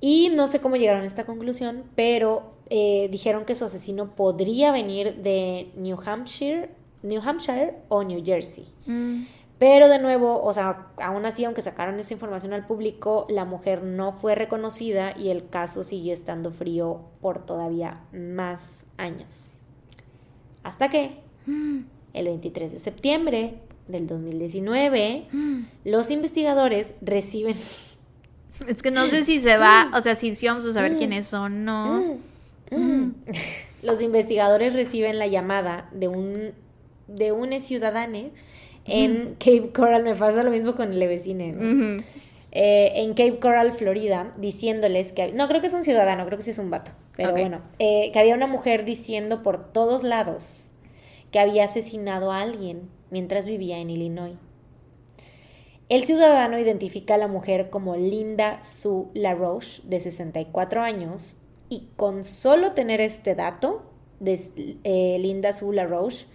Y 0.00 0.32
no 0.34 0.48
sé 0.48 0.58
cómo 0.58 0.74
llegaron 0.74 1.02
a 1.02 1.06
esta 1.06 1.26
conclusión, 1.26 1.84
pero 1.94 2.54
eh, 2.70 3.06
dijeron 3.12 3.44
que 3.44 3.54
su 3.54 3.64
asesino 3.64 4.16
podría 4.16 4.72
venir 4.72 5.14
de 5.14 5.70
New 5.76 5.96
Hampshire, 6.04 6.70
New 7.04 7.22
Hampshire 7.24 7.76
o 7.88 8.02
New 8.02 8.20
Jersey. 8.24 8.66
Mm. 8.86 9.22
Pero 9.58 9.88
de 9.88 9.98
nuevo, 9.98 10.40
o 10.40 10.52
sea, 10.52 10.86
aún 10.98 11.26
así, 11.26 11.44
aunque 11.44 11.62
sacaron 11.62 11.98
esta 11.98 12.14
información 12.14 12.52
al 12.52 12.66
público, 12.66 13.26
la 13.28 13.44
mujer 13.44 13.82
no 13.82 14.12
fue 14.12 14.36
reconocida 14.36 15.14
y 15.16 15.30
el 15.30 15.48
caso 15.48 15.82
sigue 15.82 16.12
estando 16.12 16.52
frío 16.52 17.00
por 17.20 17.44
todavía 17.44 18.00
más 18.12 18.86
años. 18.98 19.50
Hasta 20.62 20.90
que 20.90 21.18
el 22.12 22.24
23 22.26 22.72
de 22.72 22.78
septiembre 22.78 23.60
del 23.88 24.06
2019, 24.06 25.26
los 25.84 26.10
investigadores 26.10 26.94
reciben 27.00 27.56
Es 28.66 28.82
que 28.82 28.90
no 28.90 29.06
sé 29.06 29.24
si 29.24 29.40
se 29.40 29.56
va, 29.56 29.90
o 29.94 30.00
sea, 30.00 30.16
si, 30.16 30.34
si 30.34 30.46
vamos 30.46 30.66
a 30.66 30.72
saber 30.72 30.96
quiénes 30.96 31.26
son, 31.28 31.64
no. 31.64 32.18
Los 33.82 34.02
investigadores 34.02 34.74
reciben 34.74 35.18
la 35.18 35.26
llamada 35.26 35.88
de 35.92 36.08
un 36.08 36.52
de 37.06 37.32
un 37.32 37.58
ciudadano 37.60 38.30
en 38.88 39.34
Cape 39.38 39.70
Coral. 39.72 40.04
Me 40.04 40.14
pasa 40.14 40.42
lo 40.42 40.50
mismo 40.50 40.74
con 40.74 40.92
el 40.92 41.08
vecine. 41.08 41.52
¿no? 41.52 42.02
Eh, 42.52 42.92
en 42.96 43.10
Cape 43.10 43.38
Coral, 43.38 43.72
Florida, 43.72 44.32
diciéndoles 44.38 45.12
que... 45.12 45.32
No, 45.32 45.48
creo 45.48 45.60
que 45.60 45.66
es 45.66 45.74
un 45.74 45.84
ciudadano, 45.84 46.24
creo 46.26 46.38
que 46.38 46.44
sí 46.44 46.50
es 46.50 46.58
un 46.58 46.70
vato. 46.70 46.92
Pero 47.16 47.32
bueno, 47.32 47.62
eh, 47.78 48.10
que 48.12 48.18
había 48.18 48.34
una 48.34 48.46
mujer 48.46 48.84
diciendo 48.84 49.42
por 49.42 49.72
todos 49.72 50.04
lados 50.04 50.68
que 51.32 51.40
había 51.40 51.64
asesinado 51.64 52.32
a 52.32 52.40
alguien 52.40 52.88
mientras 53.10 53.46
vivía 53.46 53.78
en 53.78 53.90
Illinois. 53.90 54.36
El 55.88 56.04
ciudadano 56.04 56.58
identifica 56.58 57.14
a 57.14 57.18
la 57.18 57.28
mujer 57.28 57.70
como 57.70 57.96
Linda 57.96 58.62
Sue 58.62 59.06
LaRoche, 59.14 59.82
de 59.84 60.00
64 60.00 60.82
años, 60.82 61.36
y 61.70 61.88
con 61.96 62.24
solo 62.24 62.72
tener 62.72 63.00
este 63.00 63.34
dato 63.34 63.82
de 64.20 64.38
eh, 64.84 65.16
Linda 65.18 65.52
Sue 65.52 65.74
LaRoche, 65.74 66.26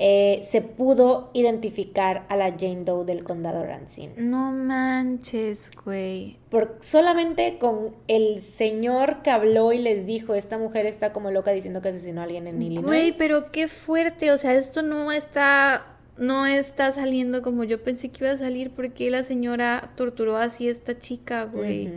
eh, 0.00 0.38
se 0.42 0.62
pudo 0.62 1.30
identificar 1.34 2.24
a 2.28 2.36
la 2.36 2.50
Jane 2.50 2.84
Doe 2.84 3.04
del 3.04 3.24
condado 3.24 3.64
Racine. 3.64 4.14
No 4.16 4.52
manches, 4.52 5.70
güey. 5.84 6.36
Por, 6.50 6.76
solamente 6.80 7.58
con 7.58 7.96
el 8.06 8.40
señor 8.40 9.22
que 9.22 9.30
habló 9.30 9.72
y 9.72 9.78
les 9.78 10.06
dijo, 10.06 10.34
esta 10.34 10.56
mujer 10.56 10.86
está 10.86 11.12
como 11.12 11.30
loca 11.30 11.50
diciendo 11.50 11.80
que 11.82 11.88
asesinó 11.88 12.20
a 12.20 12.24
alguien 12.24 12.46
en 12.46 12.62
Illinois. 12.62 12.86
Güey, 12.86 13.12
pero 13.18 13.50
qué 13.50 13.66
fuerte, 13.66 14.30
o 14.30 14.38
sea, 14.38 14.54
esto 14.54 14.82
no 14.82 15.10
está 15.10 15.94
no 16.18 16.46
está 16.46 16.90
saliendo 16.92 17.42
como 17.42 17.64
yo 17.64 17.82
pensé 17.82 18.08
que 18.08 18.24
iba 18.24 18.32
a 18.32 18.36
salir 18.36 18.70
porque 18.72 19.10
la 19.10 19.22
señora 19.22 19.92
torturó 19.94 20.36
así 20.36 20.68
a 20.68 20.72
esta 20.72 20.98
chica, 20.98 21.44
güey. 21.44 21.90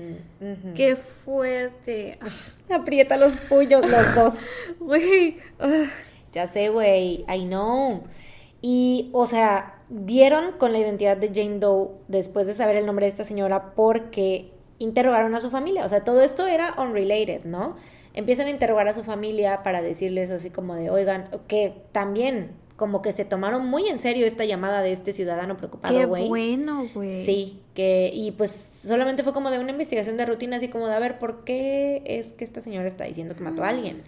Qué 0.75 0.95
fuerte. 0.95 2.19
Aprieta 2.69 3.17
los 3.17 3.37
puños 3.37 3.81
los 3.81 4.15
dos. 4.15 4.33
Güey. 4.79 5.37
Ya 6.31 6.47
sé, 6.47 6.69
güey. 6.69 7.25
I 7.33 7.45
know. 7.45 8.03
Y, 8.61 9.09
o 9.13 9.25
sea, 9.25 9.81
dieron 9.89 10.53
con 10.57 10.71
la 10.71 10.79
identidad 10.79 11.17
de 11.17 11.31
Jane 11.33 11.59
Doe 11.59 11.89
después 12.07 12.47
de 12.47 12.53
saber 12.53 12.75
el 12.75 12.85
nombre 12.85 13.05
de 13.05 13.09
esta 13.09 13.25
señora 13.25 13.73
porque 13.75 14.51
interrogaron 14.79 15.35
a 15.35 15.39
su 15.39 15.49
familia. 15.49 15.85
O 15.85 15.89
sea, 15.89 16.03
todo 16.03 16.21
esto 16.21 16.47
era 16.47 16.75
unrelated, 16.77 17.43
¿no? 17.43 17.75
Empiezan 18.13 18.47
a 18.47 18.49
interrogar 18.49 18.87
a 18.87 18.93
su 18.93 19.03
familia 19.03 19.63
para 19.63 19.81
decirles 19.81 20.31
así 20.31 20.49
como 20.49 20.75
de, 20.75 20.89
oigan, 20.89 21.29
que 21.47 21.73
también 21.91 22.51
como 22.81 23.03
que 23.03 23.11
se 23.11 23.25
tomaron 23.25 23.67
muy 23.67 23.87
en 23.89 23.99
serio 23.99 24.25
esta 24.25 24.43
llamada 24.43 24.81
de 24.81 24.91
este 24.91 25.13
ciudadano 25.13 25.55
preocupado, 25.55 26.07
güey. 26.07 26.23
Qué 26.23 26.29
bueno, 26.29 26.87
güey. 26.95 27.25
Sí, 27.25 27.59
que 27.75 28.09
y 28.11 28.31
pues 28.31 28.51
solamente 28.51 29.21
fue 29.21 29.33
como 29.33 29.51
de 29.51 29.59
una 29.59 29.69
investigación 29.69 30.17
de 30.17 30.25
rutina, 30.25 30.57
así 30.57 30.67
como 30.67 30.87
de 30.87 30.95
a 30.95 30.99
ver 30.99 31.19
por 31.19 31.43
qué 31.43 32.01
es 32.05 32.31
que 32.31 32.43
esta 32.43 32.59
señora 32.59 32.87
está 32.87 33.03
diciendo 33.03 33.35
que 33.35 33.43
mató 33.43 33.63
a 33.63 33.69
alguien. 33.69 34.01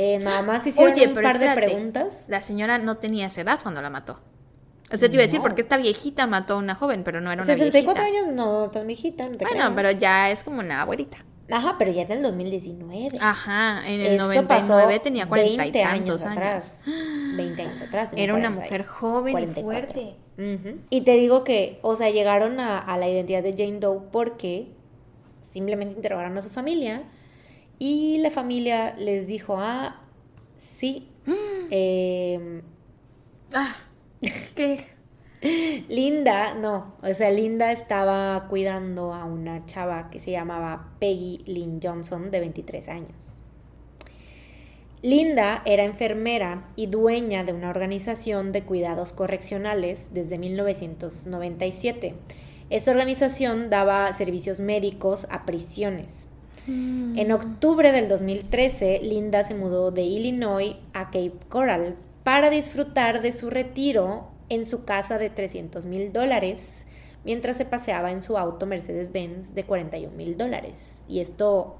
Eh, 0.00 0.20
nada 0.20 0.42
más 0.42 0.64
hicieron 0.64 0.94
un 0.96 1.22
par 1.22 1.40
de 1.40 1.50
preguntas. 1.56 2.26
La 2.28 2.40
señora 2.40 2.78
no 2.78 2.98
tenía 2.98 3.26
esa 3.26 3.40
edad 3.40 3.58
cuando 3.60 3.82
la 3.82 3.90
mató. 3.90 4.20
O 4.92 4.96
sea, 4.96 5.08
te 5.08 5.14
iba 5.16 5.24
a 5.24 5.26
decir, 5.26 5.40
porque 5.40 5.62
esta 5.62 5.76
viejita 5.76 6.28
mató 6.28 6.54
a 6.54 6.58
una 6.58 6.76
joven, 6.76 7.02
pero 7.02 7.20
no 7.20 7.32
era 7.32 7.42
una 7.42 7.52
64 7.52 8.04
años, 8.04 8.28
no 8.32 8.70
tan 8.70 8.86
viejita, 8.86 9.28
no 9.28 9.36
te 9.36 9.44
Bueno, 9.44 9.72
pero 9.74 9.90
ya 9.90 10.30
es 10.30 10.44
como 10.44 10.60
una 10.60 10.82
abuelita. 10.82 11.18
Ajá, 11.50 11.74
pero 11.80 11.90
ya 11.90 12.02
en 12.02 12.12
el 12.12 12.22
2019. 12.22 13.18
Ajá, 13.20 13.82
en 13.88 14.00
el 14.00 14.18
99 14.18 15.00
tenía 15.00 15.26
40 15.26 15.66
y 15.66 15.72
tantos 15.72 16.22
años, 16.22 16.24
atrás. 16.24 16.84
20 17.36 17.62
años 17.62 17.82
atrás. 17.82 18.10
Era 18.14 18.34
una 18.34 18.50
mujer 18.50 18.86
joven 18.86 19.36
y 19.36 19.46
fuerte. 19.60 20.14
Y 20.90 21.00
te 21.00 21.12
digo 21.14 21.42
que, 21.42 21.80
o 21.82 21.96
sea, 21.96 22.10
llegaron 22.10 22.60
a, 22.60 22.96
la 22.96 23.08
identidad 23.08 23.42
de 23.42 23.52
Jane 23.52 23.80
Doe 23.80 24.00
porque 24.12 24.68
simplemente 25.40 25.96
interrogaron 25.96 26.38
a 26.38 26.40
su 26.40 26.50
familia 26.50 27.02
y 27.78 28.18
la 28.18 28.30
familia 28.30 28.94
les 28.96 29.26
dijo, 29.26 29.56
ah, 29.58 30.02
sí. 30.56 31.08
eh, 31.70 32.62
ah, 33.54 33.76
¿qué? 34.54 34.84
Linda, 35.88 36.54
no, 36.54 36.96
o 37.00 37.14
sea, 37.14 37.30
Linda 37.30 37.70
estaba 37.70 38.48
cuidando 38.48 39.14
a 39.14 39.24
una 39.24 39.64
chava 39.66 40.10
que 40.10 40.18
se 40.18 40.32
llamaba 40.32 40.94
Peggy 40.98 41.42
Lynn 41.46 41.80
Johnson, 41.82 42.30
de 42.30 42.40
23 42.40 42.88
años. 42.88 43.34
Linda 45.00 45.62
era 45.64 45.84
enfermera 45.84 46.64
y 46.74 46.88
dueña 46.88 47.44
de 47.44 47.52
una 47.52 47.70
organización 47.70 48.50
de 48.50 48.64
cuidados 48.64 49.12
correccionales 49.12 50.08
desde 50.12 50.38
1997. 50.38 52.14
Esta 52.68 52.90
organización 52.90 53.70
daba 53.70 54.12
servicios 54.12 54.58
médicos 54.58 55.28
a 55.30 55.46
prisiones. 55.46 56.27
Mm. 56.68 57.18
En 57.18 57.32
octubre 57.32 57.90
del 57.90 58.08
2013, 58.08 59.00
Linda 59.02 59.42
se 59.42 59.54
mudó 59.54 59.90
de 59.90 60.02
Illinois 60.02 60.76
a 60.92 61.06
Cape 61.06 61.32
Coral 61.48 61.96
para 62.22 62.50
disfrutar 62.50 63.22
de 63.22 63.32
su 63.32 63.50
retiro 63.50 64.28
en 64.48 64.66
su 64.66 64.84
casa 64.84 65.18
de 65.18 65.30
300 65.30 65.86
mil 65.86 66.12
dólares 66.12 66.86
mientras 67.24 67.56
se 67.56 67.64
paseaba 67.64 68.10
en 68.12 68.22
su 68.22 68.38
auto 68.38 68.66
Mercedes-Benz 68.66 69.54
de 69.54 69.64
41 69.64 70.16
mil 70.16 70.36
dólares. 70.36 71.02
Y 71.08 71.20
esto... 71.20 71.76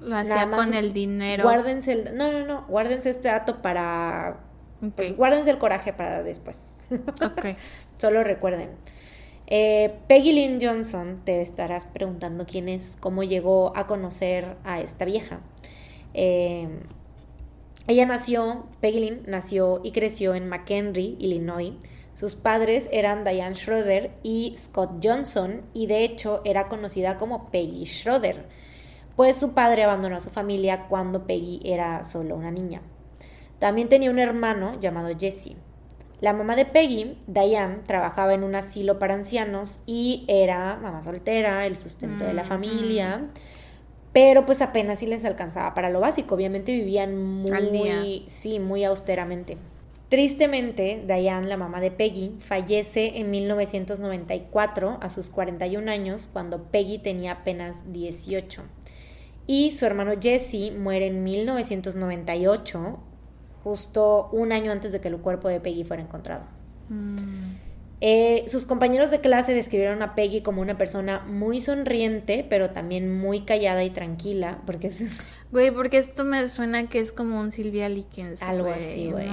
Lo 0.00 0.16
hacía 0.16 0.50
con 0.50 0.74
el 0.74 0.92
dinero. 0.92 1.42
Guárdense 1.42 1.92
el... 1.92 2.16
No, 2.16 2.32
no, 2.32 2.46
no. 2.46 2.66
Guárdense 2.68 3.10
este 3.10 3.28
dato 3.28 3.62
para... 3.62 4.40
Pues, 4.94 5.16
guárdense 5.16 5.50
el 5.50 5.58
coraje 5.58 5.92
para 5.92 6.22
después. 6.22 6.78
Ok. 6.90 7.56
Solo 7.98 8.22
recuerden. 8.22 8.70
Eh, 9.50 9.98
Peggy 10.08 10.32
Lynn 10.32 10.58
Johnson, 10.60 11.22
te 11.24 11.40
estarás 11.40 11.86
preguntando 11.86 12.44
quién 12.44 12.68
es, 12.68 12.98
cómo 13.00 13.22
llegó 13.22 13.74
a 13.74 13.86
conocer 13.86 14.58
a 14.62 14.80
esta 14.80 15.06
vieja. 15.06 15.40
Eh, 16.12 16.68
ella 17.86 18.04
nació, 18.04 18.66
Peggy 18.80 19.00
Lynn 19.00 19.22
nació 19.26 19.80
y 19.82 19.92
creció 19.92 20.34
en 20.34 20.50
McHenry, 20.50 21.16
Illinois. 21.18 21.72
Sus 22.12 22.34
padres 22.34 22.90
eran 22.92 23.24
Diane 23.24 23.54
Schroeder 23.54 24.10
y 24.22 24.52
Scott 24.54 25.02
Johnson 25.02 25.62
y 25.72 25.86
de 25.86 26.04
hecho 26.04 26.42
era 26.44 26.68
conocida 26.68 27.16
como 27.16 27.50
Peggy 27.50 27.86
Schroeder, 27.86 28.44
pues 29.16 29.38
su 29.38 29.54
padre 29.54 29.84
abandonó 29.84 30.16
a 30.16 30.20
su 30.20 30.28
familia 30.28 30.88
cuando 30.88 31.26
Peggy 31.26 31.62
era 31.64 32.04
solo 32.04 32.36
una 32.36 32.50
niña. 32.50 32.82
También 33.58 33.88
tenía 33.88 34.10
un 34.10 34.18
hermano 34.18 34.78
llamado 34.78 35.08
Jesse. 35.18 35.56
La 36.20 36.32
mamá 36.32 36.56
de 36.56 36.64
Peggy, 36.64 37.16
Diane, 37.26 37.78
trabajaba 37.86 38.34
en 38.34 38.42
un 38.42 38.54
asilo 38.54 38.98
para 38.98 39.14
ancianos 39.14 39.80
y 39.86 40.24
era 40.26 40.76
mamá 40.76 41.02
soltera, 41.02 41.66
el 41.66 41.76
sustento 41.76 42.24
de 42.24 42.32
la 42.32 42.42
mm, 42.42 42.46
familia. 42.46 43.18
Mm 43.18 43.28
pero 44.12 44.46
pues 44.46 44.62
apenas 44.62 44.98
si 45.00 45.06
les 45.06 45.24
alcanzaba 45.24 45.74
para 45.74 45.90
lo 45.90 46.00
básico. 46.00 46.34
Obviamente 46.34 46.72
vivían 46.72 47.16
muy, 47.16 48.24
sí, 48.26 48.58
muy 48.58 48.84
austeramente. 48.84 49.58
Tristemente, 50.08 51.04
Diane, 51.06 51.46
la 51.46 51.58
mamá 51.58 51.80
de 51.80 51.90
Peggy, 51.90 52.34
fallece 52.40 53.18
en 53.18 53.30
1994 53.30 54.98
a 55.00 55.08
sus 55.10 55.28
41 55.28 55.90
años 55.90 56.30
cuando 56.32 56.64
Peggy 56.64 56.98
tenía 56.98 57.32
apenas 57.32 57.92
18. 57.92 58.62
Y 59.46 59.72
su 59.72 59.84
hermano 59.84 60.12
Jesse 60.20 60.72
muere 60.76 61.06
en 61.06 61.22
1998, 61.22 62.98
justo 63.62 64.28
un 64.32 64.52
año 64.52 64.72
antes 64.72 64.92
de 64.92 65.00
que 65.00 65.08
el 65.08 65.18
cuerpo 65.18 65.48
de 65.48 65.60
Peggy 65.60 65.84
fuera 65.84 66.02
encontrado. 66.02 66.42
Mm. 66.88 67.56
Eh, 68.00 68.44
sus 68.46 68.64
compañeros 68.64 69.10
de 69.10 69.20
clase 69.20 69.54
describieron 69.54 70.02
a 70.02 70.14
Peggy 70.14 70.40
como 70.40 70.62
una 70.62 70.78
persona 70.78 71.20
muy 71.26 71.60
sonriente, 71.60 72.46
pero 72.48 72.70
también 72.70 73.18
muy 73.18 73.40
callada 73.40 73.82
y 73.82 73.90
tranquila, 73.90 74.62
porque 74.66 74.86
es... 74.86 75.20
Güey, 75.50 75.72
porque 75.72 75.98
esto 75.98 76.24
me 76.24 76.46
suena 76.46 76.88
que 76.88 77.00
es 77.00 77.12
como 77.12 77.40
un 77.40 77.50
Silvia 77.50 77.88
Likens. 77.88 78.42
Algo 78.42 78.68
así, 78.68 79.10
güey. 79.10 79.28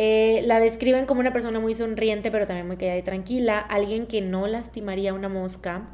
Eh, 0.00 0.42
la 0.46 0.60
describen 0.60 1.06
como 1.06 1.20
una 1.20 1.32
persona 1.32 1.58
muy 1.58 1.74
sonriente, 1.74 2.30
pero 2.30 2.46
también 2.46 2.66
muy 2.66 2.76
callada 2.76 2.98
y 2.98 3.02
tranquila, 3.02 3.58
alguien 3.58 4.06
que 4.06 4.22
no 4.22 4.46
lastimaría 4.46 5.12
una 5.12 5.28
mosca. 5.28 5.88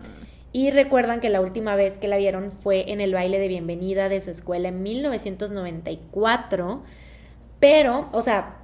Y 0.55 0.71
recuerdan 0.71 1.19
que 1.19 1.31
la 1.31 1.41
última 1.41 1.75
vez 1.75 1.99
que 1.99 2.07
la 2.07 2.17
vieron 2.17 2.53
fue 2.53 2.93
en 2.93 3.01
el 3.01 3.13
baile 3.13 3.41
de 3.41 3.49
bienvenida 3.49 4.09
de 4.09 4.21
su 4.21 4.31
escuela 4.31 4.69
en 4.69 4.85
1994. 4.85 6.85
Pero, 7.59 8.09
o 8.13 8.23
sea, 8.23 8.61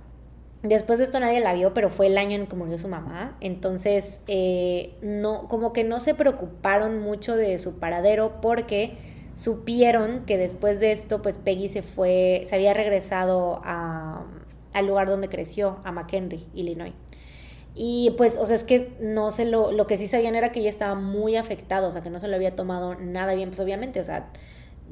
Después 0.63 0.99
de 0.99 1.07
esto 1.07 1.19
nadie 1.21 1.41
la 1.41 1.55
vio, 1.55 1.73
pero 1.73 1.89
fue 1.89 2.09
el 2.09 2.19
año 2.19 2.37
en 2.37 2.47
que 2.47 2.55
murió 2.55 2.77
su 2.77 2.87
mamá. 2.87 3.35
Entonces, 3.41 4.21
eh, 4.27 4.93
no, 5.01 5.49
como 5.49 5.73
que 5.73 5.85
no 5.85 6.01
se 6.01 6.15
preocuparon 6.15 7.01
mucho 7.01 7.35
de 7.35 7.59
su 7.59 7.79
paradero 7.79 8.43
porque 8.43 8.99
supieron 9.35 10.27
que 10.27 10.37
después 10.37 10.79
de 10.79 10.93
esto, 10.93 11.23
pues 11.23 11.39
Peggy 11.39 11.71
se 11.71 11.83
fue, 11.83 12.43
se 12.45 12.57
había 12.57 12.75
regresado 12.75 13.63
a, 13.65 14.27
al 14.75 14.87
lugar 14.87 15.09
donde 15.09 15.31
creció, 15.31 15.79
a 15.83 15.93
McHenry, 15.93 16.47
Illinois. 16.53 16.93
Y 17.75 18.15
pues, 18.17 18.37
o 18.37 18.47
sea, 18.47 18.57
es 18.57 18.65
que 18.65 18.97
no 19.01 19.31
se 19.31 19.45
lo, 19.45 19.73
lo 19.73 19.87
que 19.87 19.97
sí 19.97 20.09
sabían 20.09 20.35
era 20.35 20.53
que 20.53 20.61
ella 20.61 20.71
estaba 20.71 20.95
muy 20.95 21.37
afectada, 21.37 21.87
o 21.87 21.93
sea, 21.93 22.03
que 22.03 22.11
no 22.11 22.21
se 22.21 22.29
lo 22.29 22.37
había 22.37 22.57
tomado 22.57 22.95
nada 22.97 23.35
bien, 23.35 23.51
pues 23.51 23.61
obviamente, 23.61 24.01
o 24.01 24.05
sea, 24.05 24.31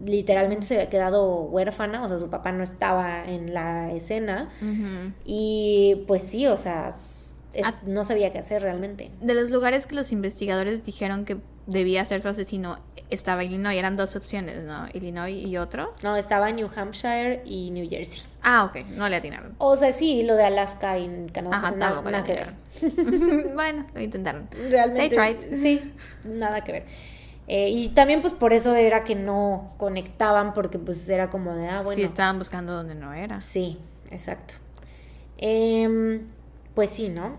literalmente 0.05 0.67
se 0.67 0.75
había 0.75 0.91
quedado 0.91 1.43
huérfana, 1.43 2.05
o 2.05 2.09
sea, 2.09 2.19
su 2.19 2.31
papá 2.31 2.53
no 2.53 2.63
estaba 2.63 3.25
en 3.25 3.53
la 3.53 3.93
escena. 3.93 4.51
Y 5.25 6.05
pues 6.07 6.23
sí, 6.23 6.47
o 6.47 6.57
sea, 6.57 6.97
es- 7.55 7.67
Ah. 7.67 7.75
no 7.87 8.05
sabía 8.05 8.31
qué 8.33 8.39
hacer 8.39 8.63
realmente. 8.63 9.11
De 9.21 9.35
los 9.35 9.51
lugares 9.51 9.87
que 9.87 9.95
los 9.95 10.13
investigadores 10.13 10.85
dijeron 10.85 11.25
que 11.25 11.39
debía 11.67 12.05
ser 12.05 12.23
su 12.23 12.29
asesino, 12.29 12.79
estaba 13.11 13.45
Illinois. 13.45 13.77
Eran 13.79 13.97
dos 13.97 14.17
opciones, 14.17 14.63
¿no? 14.65 14.87
Illinois 14.95 15.35
y 15.45 15.57
otro. 15.59 15.95
No, 16.03 16.17
estaba 16.17 16.51
New 16.51 16.69
Hampshire 16.75 17.43
y 17.45 17.71
New 17.73 17.89
Jersey. 17.89 18.23
Ah, 18.43 18.65
ok, 18.65 18.87
no 18.97 19.09
le 19.09 19.17
atinaron. 19.17 19.55
O 19.59 19.77
sea, 19.77 19.93
sí, 19.93 20.23
lo 20.23 20.35
de 20.37 20.45
Alaska 20.45 20.99
y 20.99 21.27
Canadá, 21.33 21.57
Ajá, 21.59 21.69
sea, 21.69 21.77
nada, 21.77 22.03
nada 22.03 22.25
que 22.25 22.33
ver. 22.33 22.55
bueno, 23.55 23.87
lo 23.95 24.01
intentaron. 24.01 24.49
Realmente, 24.71 25.15
They 25.17 25.35
tried. 25.35 25.55
sí, 25.61 25.93
nada 26.25 26.63
que 26.65 26.73
ver. 26.73 26.87
Eh, 27.51 27.71
y 27.71 27.89
también 27.89 28.21
pues 28.21 28.35
por 28.35 28.53
eso 28.53 28.75
era 28.75 29.05
que 29.05 29.15
no 29.15 29.75
conectaban, 29.79 30.53
porque 30.53 30.79
pues 30.79 31.09
era 31.09 31.31
como 31.31 31.55
de, 31.55 31.67
ah, 31.69 31.81
bueno, 31.83 31.97
Sí, 31.97 32.03
estaban 32.03 32.39
buscando 32.39 32.75
donde 32.75 32.95
no 32.95 33.15
era. 33.15 33.41
Sí, 33.41 33.79
exacto. 34.11 34.55
Em, 35.39 36.27
pues 36.79 36.91
sí, 36.91 37.09
¿no? 37.09 37.39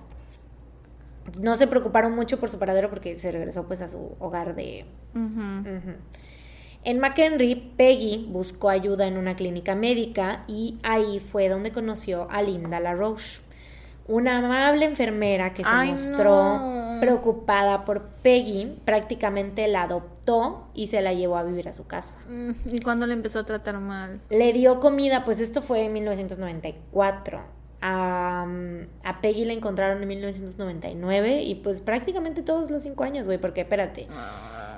No 1.40 1.56
se 1.56 1.66
preocuparon 1.66 2.14
mucho 2.14 2.42
por 2.42 2.50
su 2.50 2.60
paradero 2.60 2.90
porque 2.90 3.18
se 3.18 3.32
regresó 3.32 3.70
pues 3.70 3.80
a 3.80 3.88
su 3.88 4.18
hogar 4.20 4.54
de... 4.54 4.86
En 6.84 7.00
McHenry, 7.00 7.56
Peggy 7.78 8.28
buscó 8.30 8.68
ayuda 8.68 9.08
en 9.08 9.18
una 9.18 9.38
clínica 9.38 9.76
médica 9.76 10.42
y 10.50 10.78
ahí 10.84 11.22
fue 11.22 11.48
donde 11.48 11.72
conoció 11.72 12.28
a 12.30 12.42
Linda 12.42 12.82
LaRoche, 12.82 13.40
una 14.10 14.40
amable 14.40 14.84
enfermera 14.84 15.54
que 15.54 15.64
se 15.64 15.70
Ay, 15.72 15.92
mostró 15.92 16.58
no. 16.58 16.98
preocupada 17.00 17.86
por 17.86 18.10
Peggy, 18.22 18.78
prácticamente 18.84 19.70
la 19.70 19.84
adoptó 19.84 20.68
y 20.74 20.88
se 20.88 21.02
la 21.02 21.14
llevó 21.14 21.38
a 21.38 21.44
vivir 21.44 21.70
a 21.70 21.72
su 21.72 21.88
casa. 21.88 22.20
Mm, 22.28 22.52
¿Y 22.74 22.82
cuándo 22.82 23.08
le 23.08 23.14
empezó 23.14 23.40
a 23.40 23.46
tratar 23.46 23.80
mal? 23.80 24.20
Le 24.30 24.52
dio 24.52 24.82
comida, 24.82 25.24
pues 25.24 25.40
esto 25.40 25.62
fue 25.62 25.86
en 25.86 25.94
1994. 25.94 27.59
A, 27.82 28.46
a 29.06 29.22
Peggy 29.22 29.46
la 29.46 29.54
encontraron 29.54 30.02
en 30.02 30.08
1999 30.10 31.44
y 31.44 31.56
pues 31.56 31.82
prácticamente 31.82 32.42
todos 32.42 32.70
los 32.72 32.84
cinco 32.84 33.04
años, 33.04 33.26
güey, 33.26 33.38
porque 33.38 33.62
espérate. 33.62 34.08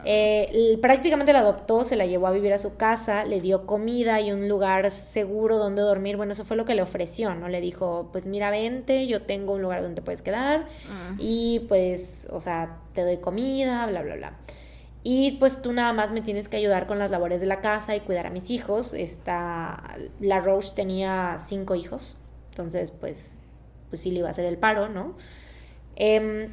Eh, 0.04 0.50
l- 0.52 0.78
prácticamente 0.80 1.32
la 1.34 1.40
adoptó, 1.40 1.84
se 1.84 1.96
la 1.96 2.06
llevó 2.08 2.26
a 2.28 2.32
vivir 2.32 2.54
a 2.54 2.58
su 2.58 2.76
casa, 2.76 3.24
le 3.26 3.40
dio 3.40 3.68
comida 3.68 4.20
y 4.22 4.32
un 4.32 4.48
lugar 4.50 4.90
seguro 4.92 5.58
donde 5.58 5.82
dormir. 5.84 6.18
Bueno, 6.18 6.32
eso 6.32 6.44
fue 6.44 6.58
lo 6.58 6.66
que 6.66 6.74
le 6.76 6.82
ofreció, 6.82 7.36
¿no? 7.36 7.50
Le 7.50 7.62
dijo, 7.62 8.10
pues 8.12 8.26
mira, 8.26 8.50
vente, 8.50 9.06
yo 9.08 9.22
tengo 9.24 9.54
un 9.54 9.62
lugar 9.62 9.82
donde 9.84 10.02
puedes 10.02 10.22
quedar 10.22 10.62
Mm. 10.62 11.16
y 11.20 11.60
pues, 11.68 12.28
o 12.32 12.40
sea, 12.40 12.78
te 12.94 13.04
doy 13.04 13.18
comida, 13.18 13.86
bla, 13.88 14.02
bla, 14.02 14.16
bla. 14.16 14.34
Y 15.04 15.34
pues 15.34 15.62
tú 15.64 15.74
nada 15.74 15.94
más 15.94 16.12
me 16.12 16.22
tienes 16.22 16.48
que 16.50 16.58
ayudar 16.58 16.86
con 16.88 17.00
las 17.00 17.10
labores 17.12 17.42
de 17.42 17.48
la 17.48 17.62
casa 17.62 17.96
y 17.96 18.00
cuidar 18.02 18.28
a 18.28 18.30
mis 18.30 18.50
hijos. 18.52 18.94
Esta, 18.94 19.84
la 20.20 20.40
Roche 20.42 20.74
tenía 20.76 21.38
cinco 21.40 21.74
hijos, 21.76 22.18
entonces 22.52 22.92
pues, 22.92 23.40
pues 23.90 24.02
sí 24.02 24.12
le 24.12 24.20
iba 24.20 24.28
a 24.28 24.32
hacer 24.32 24.46
el 24.46 24.58
paro, 24.58 24.90
¿no? 24.90 25.16
Em, 25.96 26.52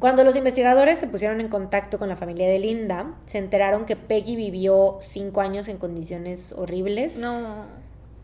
cuando 0.00 0.24
los 0.24 0.36
investigadores 0.36 0.98
se 0.98 1.06
pusieron 1.06 1.40
en 1.40 1.48
contacto 1.48 1.98
con 1.98 2.08
la 2.08 2.16
familia 2.16 2.48
de 2.48 2.58
Linda, 2.58 3.14
se 3.26 3.38
enteraron 3.38 3.86
que 3.86 3.96
Peggy 3.96 4.36
vivió 4.36 4.98
cinco 5.00 5.40
años 5.40 5.68
en 5.68 5.78
condiciones 5.78 6.52
horribles. 6.52 7.18
No. 7.18 7.66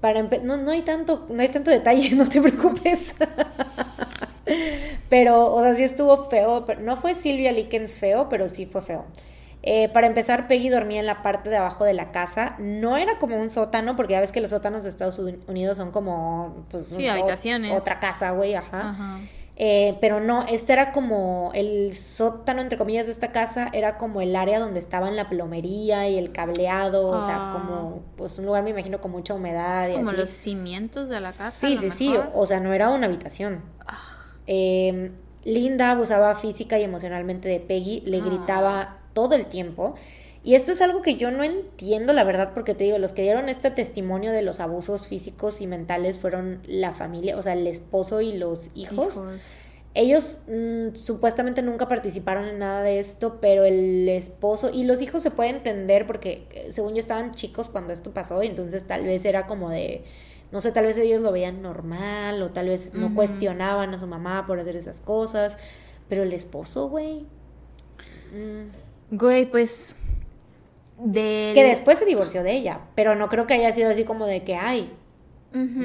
Para 0.00 0.22
no, 0.22 0.56
no 0.56 0.70
hay 0.72 0.82
tanto, 0.82 1.26
no 1.30 1.40
hay 1.40 1.48
tanto 1.48 1.70
detalle, 1.70 2.10
no 2.16 2.28
te 2.28 2.42
preocupes. 2.42 3.14
pero, 5.08 5.54
o 5.54 5.62
sea, 5.62 5.74
sí 5.74 5.84
estuvo 5.84 6.28
feo. 6.28 6.64
Pero 6.66 6.80
no 6.80 6.96
fue 6.96 7.14
Silvia 7.14 7.52
Likens 7.52 7.98
feo, 7.98 8.28
pero 8.28 8.48
sí 8.48 8.66
fue 8.66 8.82
feo. 8.82 9.04
Eh, 9.64 9.88
para 9.90 10.08
empezar, 10.08 10.48
Peggy 10.48 10.68
dormía 10.70 10.98
en 11.00 11.06
la 11.06 11.22
parte 11.22 11.48
de 11.48 11.56
abajo 11.56 11.84
de 11.84 11.94
la 11.94 12.10
casa. 12.10 12.56
No 12.58 12.96
era 12.96 13.18
como 13.18 13.36
un 13.40 13.48
sótano, 13.48 13.94
porque 13.94 14.12
ya 14.14 14.20
ves 14.20 14.32
que 14.32 14.40
los 14.40 14.50
sótanos 14.50 14.82
de 14.82 14.88
Estados 14.88 15.18
Unidos 15.46 15.76
son 15.76 15.92
como, 15.92 16.66
pues, 16.70 16.86
Sí, 16.86 17.04
un- 17.04 17.10
habitaciones. 17.10 17.72
otra 17.72 18.00
casa, 18.00 18.32
güey, 18.32 18.54
ajá. 18.54 18.90
Ajá. 18.90 19.18
Eh, 19.56 19.98
pero 20.00 20.18
no, 20.18 20.44
este 20.48 20.72
era 20.72 20.90
como 20.92 21.52
el 21.54 21.94
sótano, 21.94 22.62
entre 22.62 22.78
comillas, 22.78 23.06
de 23.06 23.12
esta 23.12 23.30
casa, 23.32 23.68
era 23.72 23.98
como 23.98 24.20
el 24.22 24.34
área 24.34 24.58
donde 24.58 24.80
estaban 24.80 25.14
la 25.14 25.28
plomería 25.28 26.08
y 26.08 26.16
el 26.18 26.32
cableado, 26.32 27.06
o 27.06 27.20
sea, 27.20 27.36
Ah. 27.36 27.52
como, 27.52 28.02
pues 28.16 28.38
un 28.38 28.46
lugar, 28.46 28.64
me 28.64 28.70
imagino, 28.70 29.00
con 29.00 29.10
mucha 29.12 29.34
humedad 29.34 29.88
y 29.88 29.92
Como 29.92 30.08
así. 30.08 30.16
los 30.18 30.30
cimientos 30.30 31.08
de 31.10 31.20
la 31.20 31.28
casa. 31.30 31.50
Sí, 31.52 31.76
sí, 31.78 31.90
sí, 31.90 32.14
o 32.34 32.46
sea, 32.46 32.58
no 32.60 32.72
era 32.72 32.88
una 32.88 33.06
habitación. 33.06 33.62
Eh, 34.46 35.12
Linda 35.44 35.90
abusaba 35.90 36.34
física 36.36 36.78
y 36.78 36.84
emocionalmente 36.84 37.48
de 37.48 37.60
Peggy, 37.60 38.00
le 38.06 38.18
Ah. 38.18 38.24
gritaba 38.24 38.96
todo 39.12 39.34
el 39.34 39.46
tiempo. 39.46 39.94
Y 40.44 40.56
esto 40.56 40.72
es 40.72 40.80
algo 40.80 41.02
que 41.02 41.14
yo 41.14 41.30
no 41.30 41.44
entiendo, 41.44 42.12
la 42.12 42.24
verdad, 42.24 42.52
porque 42.52 42.74
te 42.74 42.84
digo, 42.84 42.98
los 42.98 43.12
que 43.12 43.22
dieron 43.22 43.48
este 43.48 43.70
testimonio 43.70 44.32
de 44.32 44.42
los 44.42 44.58
abusos 44.58 45.06
físicos 45.06 45.60
y 45.60 45.68
mentales 45.68 46.18
fueron 46.18 46.60
la 46.66 46.92
familia, 46.92 47.36
o 47.36 47.42
sea, 47.42 47.52
el 47.52 47.66
esposo 47.66 48.20
y 48.20 48.36
los 48.36 48.68
hijos. 48.74 49.14
Hijos. 49.14 49.42
Ellos 49.94 50.38
mm, 50.48 50.94
supuestamente 50.94 51.60
nunca 51.60 51.86
participaron 51.86 52.48
en 52.48 52.58
nada 52.58 52.82
de 52.82 52.98
esto, 52.98 53.38
pero 53.40 53.64
el 53.64 54.08
esposo 54.08 54.70
y 54.72 54.84
los 54.84 55.02
hijos 55.02 55.22
se 55.22 55.30
puede 55.30 55.50
entender 55.50 56.06
porque 56.06 56.46
eh, 56.52 56.68
según 56.70 56.94
yo 56.94 57.00
estaban 57.00 57.32
chicos 57.32 57.68
cuando 57.68 57.92
esto 57.92 58.10
pasó 58.12 58.42
y 58.42 58.46
entonces 58.46 58.86
tal 58.86 59.04
vez 59.04 59.26
era 59.26 59.46
como 59.46 59.68
de, 59.68 60.02
no 60.50 60.62
sé, 60.62 60.72
tal 60.72 60.86
vez 60.86 60.96
ellos 60.96 61.20
lo 61.20 61.30
veían 61.30 61.60
normal 61.60 62.42
o 62.42 62.50
tal 62.50 62.68
vez 62.68 62.94
no 62.94 63.14
cuestionaban 63.14 63.92
a 63.92 63.98
su 63.98 64.06
mamá 64.06 64.46
por 64.46 64.58
hacer 64.58 64.76
esas 64.76 65.02
cosas, 65.02 65.58
pero 66.08 66.22
el 66.22 66.32
esposo, 66.32 66.88
güey, 66.88 67.26
mm, 68.32 68.70
Güey, 69.12 69.46
pues. 69.46 69.94
De. 70.98 71.52
que 71.54 71.64
después 71.64 71.98
se 71.98 72.04
divorció 72.04 72.42
de 72.42 72.52
ella, 72.52 72.80
pero 72.94 73.14
no 73.14 73.28
creo 73.28 73.46
que 73.46 73.54
haya 73.54 73.72
sido 73.72 73.90
así 73.90 74.04
como 74.04 74.26
de 74.26 74.44
que, 74.44 74.54
ay, 74.54 74.92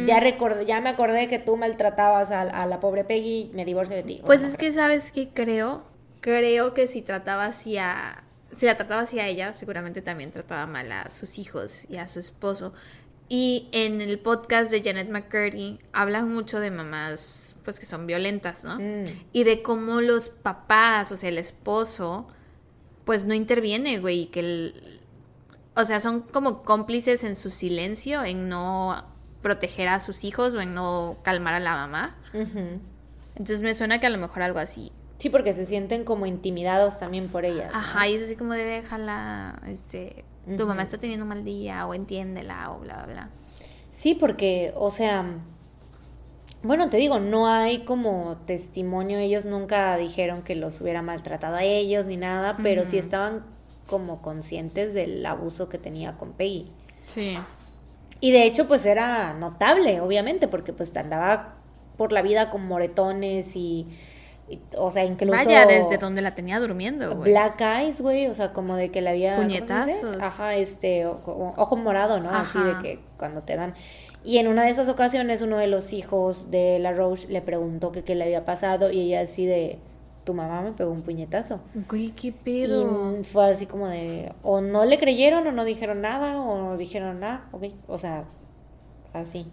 ya 0.06 0.20
recordé, 0.20 0.66
ya 0.66 0.80
me 0.80 0.90
acordé 0.90 1.28
que 1.28 1.40
tú 1.40 1.58
maltratabas 1.58 2.32
a, 2.32 2.42
a 2.42 2.66
la 2.66 2.80
pobre 2.80 3.04
Peggy, 3.04 3.52
me 3.54 3.66
divorcio 3.66 3.96
de 3.96 4.04
ti. 4.04 4.22
Pues 4.26 4.42
No 4.42 4.48
es 4.48 4.56
que, 4.58 4.72
¿sabes 4.72 5.12
qué 5.12 5.30
creo? 5.34 5.84
Creo 6.22 6.74
que 6.74 6.88
si 6.88 7.02
trataba 7.02 7.46
así 7.46 7.78
a... 7.78 8.24
Si 8.56 8.66
la 8.66 8.78
trataba 8.78 9.02
así 9.02 9.20
a 9.20 9.28
ella, 9.28 9.52
seguramente 9.52 10.02
también 10.02 10.32
trataba 10.32 10.66
mal 10.68 10.92
a 10.92 11.10
sus 11.10 11.38
hijos 11.38 11.86
y 11.90 11.98
a 11.98 12.08
su 12.08 12.20
esposo. 12.20 12.74
Y 13.28 13.68
en 13.74 14.00
el 14.00 14.20
podcast 14.20 14.72
de 14.72 14.82
Janet 14.82 15.10
McCurdy 15.10 15.80
hablan 15.92 16.32
mucho 16.32 16.62
de 16.62 16.72
mamás, 16.72 17.56
pues 17.66 17.80
que 17.80 17.86
son 17.86 18.08
violentas, 18.08 18.64
¿no? 18.64 18.80
Mm. 18.80 19.04
Y 19.34 19.44
de 19.44 19.62
cómo 19.62 20.00
los 20.00 20.30
papás, 20.30 21.12
o 21.12 21.18
sea, 21.18 21.28
el 21.28 21.38
esposo, 21.38 22.28
pues 23.08 23.26
no 23.26 23.34
interviene, 23.34 24.00
güey, 24.00 24.20
y 24.20 24.26
que 24.28 24.42
el... 24.42 25.02
O 25.76 25.86
sea, 25.86 26.00
son 26.00 26.22
como 26.22 26.64
cómplices 26.64 27.24
en 27.24 27.36
su 27.36 27.50
silencio, 27.50 28.24
en 28.24 28.50
no 28.50 29.06
proteger 29.42 29.88
a 29.88 30.00
sus 30.00 30.24
hijos 30.24 30.54
o 30.54 30.62
en 30.62 30.76
no 30.76 31.18
calmar 31.24 31.54
a 31.54 31.60
la 31.60 31.76
mamá. 31.76 32.18
Entonces 32.34 33.62
me 33.62 33.74
suena 33.76 34.00
que 34.00 34.08
a 34.08 34.10
lo 34.10 34.18
mejor 34.18 34.42
algo 34.42 34.60
así. 34.60 34.92
Sí, 35.18 35.30
porque 35.30 35.54
se 35.54 35.66
sienten 35.66 36.04
como 36.04 36.26
intimidados 36.26 37.00
también 37.00 37.30
por 37.30 37.46
ellas. 37.46 37.72
¿no? 37.72 37.80
Ajá, 37.80 38.08
y 38.08 38.16
es 38.16 38.24
así 38.24 38.36
como 38.36 38.54
de 38.54 38.66
déjala, 38.66 39.62
este, 39.68 40.26
tu 40.58 40.68
mamá 40.68 40.84
está 40.84 40.98
teniendo 40.98 41.24
un 41.24 41.30
mal 41.30 41.46
día 41.46 41.88
o 41.88 41.94
entiéndela 41.94 42.72
o 42.72 42.80
bla, 42.80 42.96
bla, 42.96 43.06
bla. 43.06 43.30
Sí, 43.92 44.16
porque, 44.16 44.74
o 44.76 44.92
sea, 44.92 45.24
bueno, 46.64 46.90
te 46.90 46.98
digo, 46.98 47.20
no 47.20 47.48
hay 47.48 47.80
como 47.80 48.38
testimonio, 48.46 49.20
ellos 49.20 49.46
nunca 49.46 49.96
dijeron 49.98 50.42
que 50.42 50.56
los 50.56 50.82
hubiera 50.82 51.02
maltratado 51.02 51.56
a 51.56 51.64
ellos 51.64 52.06
ni 52.06 52.18
nada, 52.18 52.58
pero 52.62 52.86
sí 52.86 52.98
estaban 52.98 53.44
como 53.88 54.22
conscientes 54.22 54.94
del 54.94 55.26
abuso 55.26 55.70
que 55.70 55.78
tenía 55.78 56.18
con 56.18 56.34
Peggy. 56.34 56.68
Sí. 57.06 57.38
Y 58.20 58.32
de 58.32 58.44
hecho, 58.46 58.68
pues 58.68 58.86
era 58.86 59.34
notable, 59.34 60.02
obviamente, 60.02 60.48
porque 60.48 60.74
pues 60.74 60.96
andaba 60.98 61.54
por 61.98 62.12
la 62.12 62.22
vida 62.22 62.50
con 62.50 62.68
moretones 62.68 63.56
y, 63.56 63.88
y, 64.50 64.60
o 64.76 64.90
sea, 64.92 65.06
incluso... 65.06 65.38
Vaya, 65.38 65.66
desde 65.66 65.98
donde 65.98 66.22
la 66.22 66.34
tenía 66.34 66.60
durmiendo, 66.60 67.16
güey. 67.16 67.32
Black 67.32 67.62
eyes, 67.62 68.02
güey, 68.02 68.28
o 68.28 68.34
sea, 68.34 68.54
como 68.54 68.76
de 68.76 68.90
que 68.92 69.02
le 69.02 69.12
había... 69.12 69.36
Puñetazos. 69.36 70.18
Ajá, 70.20 70.56
este, 70.56 71.06
ojo, 71.06 71.54
ojo 71.56 71.76
morado, 71.78 72.20
¿no? 72.20 72.30
Así 72.32 72.60
de 72.60 72.78
que 72.80 73.00
cuando 73.18 73.42
te 73.42 73.56
dan... 73.56 73.76
Y 74.28 74.40
en 74.40 74.50
una 74.50 74.64
de 74.64 74.72
esas 74.72 74.90
ocasiones 74.90 75.42
uno 75.42 75.58
de 75.58 75.68
los 75.68 75.94
hijos 75.94 76.52
de 76.52 76.80
la 76.80 76.92
Roche 76.92 77.30
le 77.30 77.42
preguntó 77.42 77.94
que 77.94 78.04
qué 78.04 78.14
le 78.14 78.26
había 78.26 78.44
pasado 78.44 78.92
y 78.92 79.00
ella 79.00 79.22
así 79.22 79.46
de, 79.46 79.80
tu 80.26 80.34
mamá 80.34 80.62
me 80.64 80.74
pegó 80.74 80.92
un 80.92 81.02
puñetazo. 81.02 81.62
Güey, 81.90 82.10
qué 82.10 82.34
pedo. 82.34 83.16
Y 83.18 83.24
fue 83.24 83.50
así 83.50 83.68
como 83.68 83.88
de, 83.88 84.34
o 84.42 84.60
no 84.60 84.84
le 84.84 85.00
creyeron 85.00 85.48
o 85.48 85.54
no 85.54 85.64
dijeron 85.64 86.02
nada 86.02 86.42
o 86.42 86.58
no 86.58 86.76
dijeron 86.76 87.22
nada, 87.22 87.46
ok, 87.54 87.68
o 87.88 87.98
sea, 87.98 88.26
así. 89.14 89.48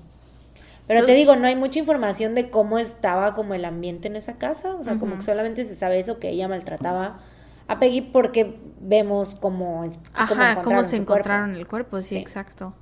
Pero 0.89 1.07
te 1.07 1.15
digo, 1.15 1.37
no 1.37 1.47
hay 1.47 1.55
mucha 1.55 1.79
información 1.79 2.35
de 2.35 2.51
cómo 2.51 2.81
estaba 2.81 3.33
como 3.33 3.55
el 3.55 3.65
ambiente 3.67 4.09
en 4.09 4.17
esa 4.17 4.39
casa, 4.39 4.75
o 4.75 4.83
sea, 4.83 4.99
como 4.99 5.15
que 5.15 5.23
solamente 5.23 5.65
se 5.67 5.77
sabe 5.77 6.01
eso, 6.01 6.19
que 6.19 6.31
ella 6.31 6.49
maltrataba 6.49 7.21
a 7.69 7.79
Peggy 7.79 8.01
porque 8.01 8.59
vemos 8.81 9.37
cómo, 9.37 9.89
Ajá, 10.15 10.63
cómo 10.65 10.83
se 10.83 10.91
su 10.91 10.97
encontraron 10.97 11.51
cuerpo. 11.51 11.61
el 11.61 11.67
cuerpo, 11.69 12.01
sí, 12.01 12.09
Sí. 12.09 12.17
exacto. 12.17 12.75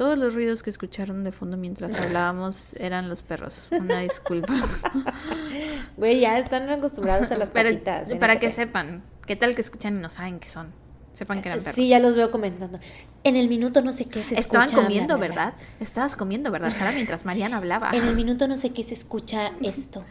Todos 0.00 0.16
los 0.16 0.32
ruidos 0.32 0.62
que 0.62 0.70
escucharon 0.70 1.24
de 1.24 1.30
fondo 1.30 1.58
mientras 1.58 2.00
hablábamos 2.00 2.72
eran 2.78 3.10
los 3.10 3.20
perros. 3.20 3.68
Una 3.70 4.00
disculpa. 4.00 4.54
Güey, 5.98 6.20
ya 6.20 6.38
están 6.38 6.70
acostumbrados 6.70 7.30
a 7.30 7.36
las 7.36 7.50
Pero 7.50 7.68
patitas. 7.68 8.14
para 8.14 8.36
NTP. 8.36 8.40
que 8.40 8.50
sepan, 8.50 9.02
¿qué 9.26 9.36
tal 9.36 9.54
que 9.54 9.60
escuchan 9.60 9.98
y 9.98 10.00
no 10.00 10.08
saben 10.08 10.40
qué 10.40 10.48
son? 10.48 10.72
Sepan 11.12 11.42
que 11.42 11.50
eran 11.50 11.58
perros. 11.58 11.74
Sí, 11.74 11.88
ya 11.88 11.98
los 11.98 12.16
veo 12.16 12.30
comentando. 12.30 12.80
En 13.24 13.36
el 13.36 13.50
minuto 13.50 13.82
no 13.82 13.92
sé 13.92 14.06
qué 14.06 14.22
se 14.22 14.36
escucha. 14.36 14.64
Estaban 14.64 14.84
comiendo, 14.84 15.18
bla, 15.18 15.26
bla, 15.26 15.34
bla. 15.34 15.44
¿verdad? 15.50 15.60
Estabas 15.80 16.16
comiendo, 16.16 16.50
¿verdad, 16.50 16.72
Sara? 16.72 16.92
Mientras 16.92 17.26
Mariana 17.26 17.58
hablaba. 17.58 17.90
En 17.92 18.02
el 18.02 18.16
minuto 18.16 18.48
no 18.48 18.56
sé 18.56 18.70
qué 18.70 18.82
se 18.82 18.94
escucha 18.94 19.52
esto. 19.60 20.06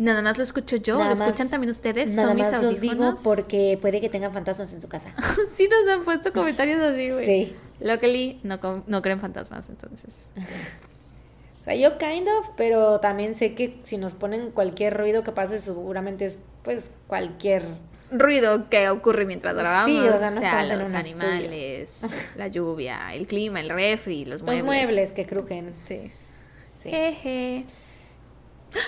Nada 0.00 0.22
más 0.22 0.38
lo 0.38 0.44
escucho 0.44 0.76
yo, 0.76 0.96
Nada 0.98 1.10
lo 1.10 1.16
más- 1.16 1.28
escuchan 1.28 1.50
también 1.50 1.70
ustedes, 1.70 2.14
Nada 2.14 2.28
son 2.28 2.36
mis 2.36 2.50
más 2.50 2.62
los 2.62 2.80
digo 2.80 2.94
audífonos. 2.94 3.20
porque 3.22 3.78
puede 3.80 4.00
que 4.00 4.08
tengan 4.08 4.32
fantasmas 4.32 4.72
en 4.72 4.80
su 4.80 4.88
casa. 4.88 5.12
sí 5.54 5.68
nos 5.68 5.86
han 5.92 6.04
puesto 6.04 6.32
comentarios 6.32 6.80
así, 6.80 7.10
güey. 7.10 7.26
Sí. 7.26 7.56
Luckily, 7.80 8.40
no, 8.42 8.58
no 8.86 9.02
creen 9.02 9.20
fantasmas, 9.20 9.68
entonces. 9.68 10.14
O 11.60 11.62
sea, 11.62 11.74
yo 11.74 11.98
kind 11.98 12.26
of, 12.26 12.48
pero 12.56 13.00
también 13.00 13.34
sé 13.34 13.54
que 13.54 13.78
si 13.82 13.98
nos 13.98 14.14
ponen 14.14 14.50
cualquier 14.50 14.96
ruido 14.96 15.22
que 15.22 15.32
pase, 15.32 15.60
seguramente 15.60 16.24
es 16.24 16.38
pues 16.62 16.90
cualquier... 17.06 17.64
Ruido 18.10 18.70
que 18.70 18.88
ocurre 18.88 19.26
mientras 19.26 19.54
grabamos. 19.54 19.90
Sí, 19.90 20.08
o 20.08 20.18
sea, 20.18 20.30
no 20.30 20.40
sea, 20.40 20.62
estamos 20.62 20.70
en 20.70 20.78
los 20.78 20.94
animales, 20.94 22.00
la 22.36 22.48
lluvia, 22.48 23.14
el 23.14 23.26
clima, 23.26 23.60
el 23.60 23.68
refri, 23.68 24.24
los 24.24 24.42
muebles. 24.42 24.64
Los 24.64 24.74
muebles 24.74 25.12
que 25.12 25.26
crujen. 25.26 25.74
Sí. 25.74 26.10
Sí. 26.64 26.88
Jeje. 26.88 27.66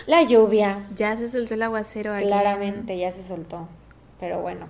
La 0.06 0.22
lluvia, 0.22 0.78
Ya 0.96 1.16
se 1.16 1.28
soltó 1.28 1.54
el 1.54 1.62
aguacero 1.62 2.14
aquí. 2.14 2.24
claramente 2.24 2.96
ya 2.98 3.10
se 3.12 3.24
soltó. 3.24 3.68
Pero 4.20 4.40
bueno. 4.40 4.66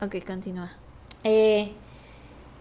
Ok, 0.00 0.16
continúa. 0.26 0.72
Eh, 1.24 1.72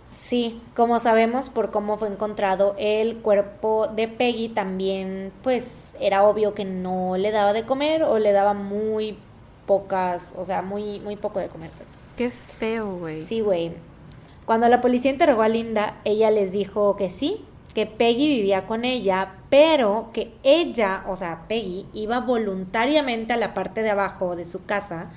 sí, 0.10 0.62
como 0.76 1.00
sabemos 1.00 1.50
por 1.50 1.72
cómo 1.72 1.98
fue 1.98 2.08
encontrado 2.08 2.76
el 2.78 3.18
cuerpo 3.18 3.88
de 3.88 4.08
Peggy, 4.08 4.50
también 4.50 5.32
pues 5.44 5.94
era 6.00 6.24
obvio 6.24 6.54
que 6.54 6.66
no 6.66 7.16
le 7.18 7.32
daba 7.32 7.54
de 7.54 7.66
comer 7.66 8.04
o 8.04 8.20
le 8.20 8.32
daba 8.32 8.54
muy 8.54 9.18
pocas, 9.66 10.34
o 10.38 10.46
sea, 10.46 10.62
muy, 10.62 11.00
muy 11.00 11.16
poco 11.16 11.40
de 11.40 11.48
comer 11.50 11.72
pues. 11.78 11.98
Qué 12.18 12.30
feo, 12.30 12.98
güey. 12.98 13.24
Sí, 13.24 13.42
güey. 13.42 13.72
Cuando 14.46 14.70
la 14.70 14.80
policía 14.82 15.12
interrogó 15.12 15.42
a 15.42 15.48
Linda, 15.50 15.98
ella 16.06 16.30
les 16.32 16.52
dijo 16.52 16.96
que 16.96 17.10
sí, 17.10 17.44
que 17.76 17.86
Peggy 17.86 18.28
vivía 18.30 18.66
con 18.66 18.86
ella, 18.86 19.34
pero 19.50 20.10
que 20.14 20.32
ella, 20.44 21.04
o 21.08 21.16
sea, 21.16 21.44
Peggy, 21.48 21.86
iba 21.94 22.22
voluntariamente 22.22 23.34
a 23.34 23.38
la 23.38 23.54
parte 23.54 23.84
de 23.84 23.92
abajo 23.92 24.36
de 24.36 24.46
su 24.46 24.66
casa 24.66 25.12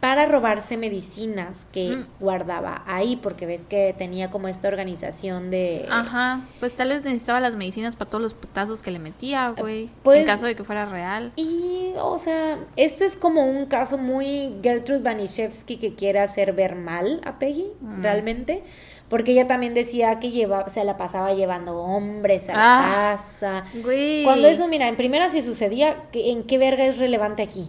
para 0.00 0.26
robarse 0.26 0.76
medicinas 0.76 1.64
que 1.70 1.90
Mm. 1.90 2.06
guardaba 2.18 2.82
ahí, 2.88 3.14
porque 3.14 3.46
ves 3.46 3.64
que 3.64 3.94
tenía 3.96 4.32
como 4.32 4.48
esta 4.48 4.66
organización 4.66 5.48
de... 5.52 5.86
Ajá, 5.88 6.40
pues 6.58 6.74
tal 6.74 6.88
vez 6.88 7.04
necesitaba 7.04 7.38
las 7.38 7.54
medicinas 7.54 7.94
para 7.94 8.10
todos 8.10 8.20
los 8.20 8.34
putazos 8.34 8.82
que 8.82 8.90
le 8.90 8.98
metía, 8.98 9.50
güey. 9.50 9.90
pues- 10.02 10.18
en 10.22 10.26
caso 10.26 10.44
de 10.46 10.56
que 10.56 10.64
fuera 10.64 10.86
real. 10.86 11.30
Y, 11.36 11.92
o 12.00 12.18
sea, 12.18 12.58
esto 12.74 13.04
es 13.04 13.14
como 13.14 13.46
un 13.48 13.66
caso 13.66 13.96
muy 13.96 14.52
Gertrude 14.60 15.02
Banishevsky 15.02 15.76
que 15.76 15.94
quiere 15.94 16.18
hacer 16.18 16.52
ver 16.52 16.74
mal 16.74 17.20
a 17.24 17.38
Peggy, 17.38 17.66
Mm. 17.80 18.02
realmente. 18.02 18.64
Porque 19.12 19.32
ella 19.32 19.46
también 19.46 19.74
decía 19.74 20.18
que 20.20 20.30
lleva, 20.30 20.70
se 20.70 20.82
la 20.84 20.96
pasaba 20.96 21.34
llevando 21.34 21.76
hombres 21.76 22.48
a 22.48 22.54
la 22.54 22.78
Ah. 22.78 23.10
casa. 23.12 23.64
Güey. 23.74 24.24
Cuando 24.24 24.48
eso, 24.48 24.68
mira, 24.68 24.88
en 24.88 24.96
primera 24.96 25.28
si 25.28 25.42
sucedía, 25.42 26.04
¿qué- 26.12 26.30
¿en 26.30 26.44
qué 26.44 26.56
verga 26.56 26.86
es 26.86 26.96
relevante 26.96 27.42
aquí? 27.42 27.66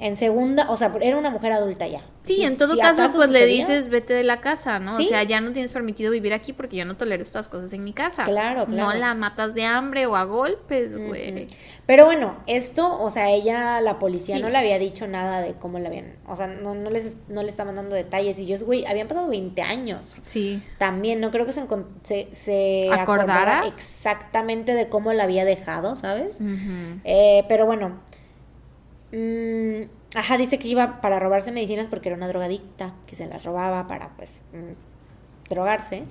En 0.00 0.16
segunda, 0.16 0.70
o 0.70 0.76
sea, 0.76 0.92
era 1.00 1.16
una 1.18 1.30
mujer 1.30 1.52
adulta 1.52 1.86
ya. 1.86 2.02
Sí, 2.24 2.34
Si- 2.36 2.44
en 2.44 2.58
todo 2.58 2.74
si 2.74 2.78
caso, 2.80 3.10
pues 3.16 3.30
le 3.30 3.46
dices, 3.46 3.88
vete 3.88 4.12
de 4.12 4.22
la 4.22 4.40
casa, 4.40 4.78
¿no? 4.78 4.96
Sí. 4.98 5.06
O 5.06 5.08
sea, 5.08 5.22
ya 5.22 5.40
no 5.40 5.52
tienes 5.52 5.72
permitido 5.72 6.12
vivir 6.12 6.34
aquí 6.34 6.52
porque 6.52 6.76
yo 6.76 6.84
no 6.84 6.96
tolero 6.96 7.22
estas 7.22 7.48
cosas 7.48 7.72
en 7.72 7.82
mi 7.84 7.92
casa. 7.94 8.24
Claro, 8.24 8.66
claro. 8.66 8.92
No 8.92 8.92
la 8.98 9.14
matas 9.14 9.54
de 9.54 9.64
hambre 9.64 10.04
o 10.06 10.14
a 10.14 10.24
golpes, 10.24 10.96
güey. 10.96 11.46
Pero 11.86 12.04
bueno, 12.04 12.36
esto, 12.46 13.00
o 13.00 13.08
sea, 13.08 13.30
ella, 13.30 13.80
la 13.80 13.98
policía 13.98 14.36
Sí. 14.36 14.42
no 14.42 14.50
le 14.50 14.58
había 14.58 14.78
dicho 14.78 15.06
nada 15.08 15.40
de 15.40 15.54
cómo 15.54 15.78
la 15.78 15.88
habían, 15.88 16.16
o 16.26 16.36
sea, 16.36 16.46
no, 16.48 16.74
no 16.74 16.90
les 16.90 17.16
no 17.28 17.42
le 17.42 17.48
estaban 17.48 17.74
dando 17.76 17.96
detalles 17.96 18.38
y 18.38 18.46
yo, 18.46 18.56
güey, 18.64 18.84
habían 18.84 19.08
pasado 19.08 19.26
20 19.28 19.62
años. 19.62 20.20
Sí. 20.26 20.62
También 20.76 21.20
no 21.20 21.30
creo 21.30 21.46
que 21.46 21.52
se, 21.52 21.66
encon- 21.66 21.86
se, 22.02 22.28
se 22.32 22.90
¿Acordara? 22.92 23.32
acordara 23.62 23.66
exactamente 23.68 24.74
de 24.74 24.88
cómo 24.88 25.12
la 25.14 25.24
había 25.24 25.44
dejado, 25.46 25.94
¿sabes? 25.96 26.36
Eh, 27.04 27.44
pero 27.48 27.64
bueno, 27.66 28.00
mm, 29.12 29.82
ajá, 30.16 30.36
dice 30.36 30.58
que 30.58 30.68
iba 30.68 31.00
para 31.00 31.18
robarse 31.18 31.52
medicinas 31.52 31.88
porque 31.88 32.08
era 32.08 32.16
una 32.16 32.28
drogadicta, 32.28 32.94
que 33.06 33.16
se 33.16 33.26
las 33.26 33.44
robaba 33.44 33.86
para, 33.86 34.16
pues, 34.16 34.42
mm, 34.52 35.48
drogarse. 35.50 36.04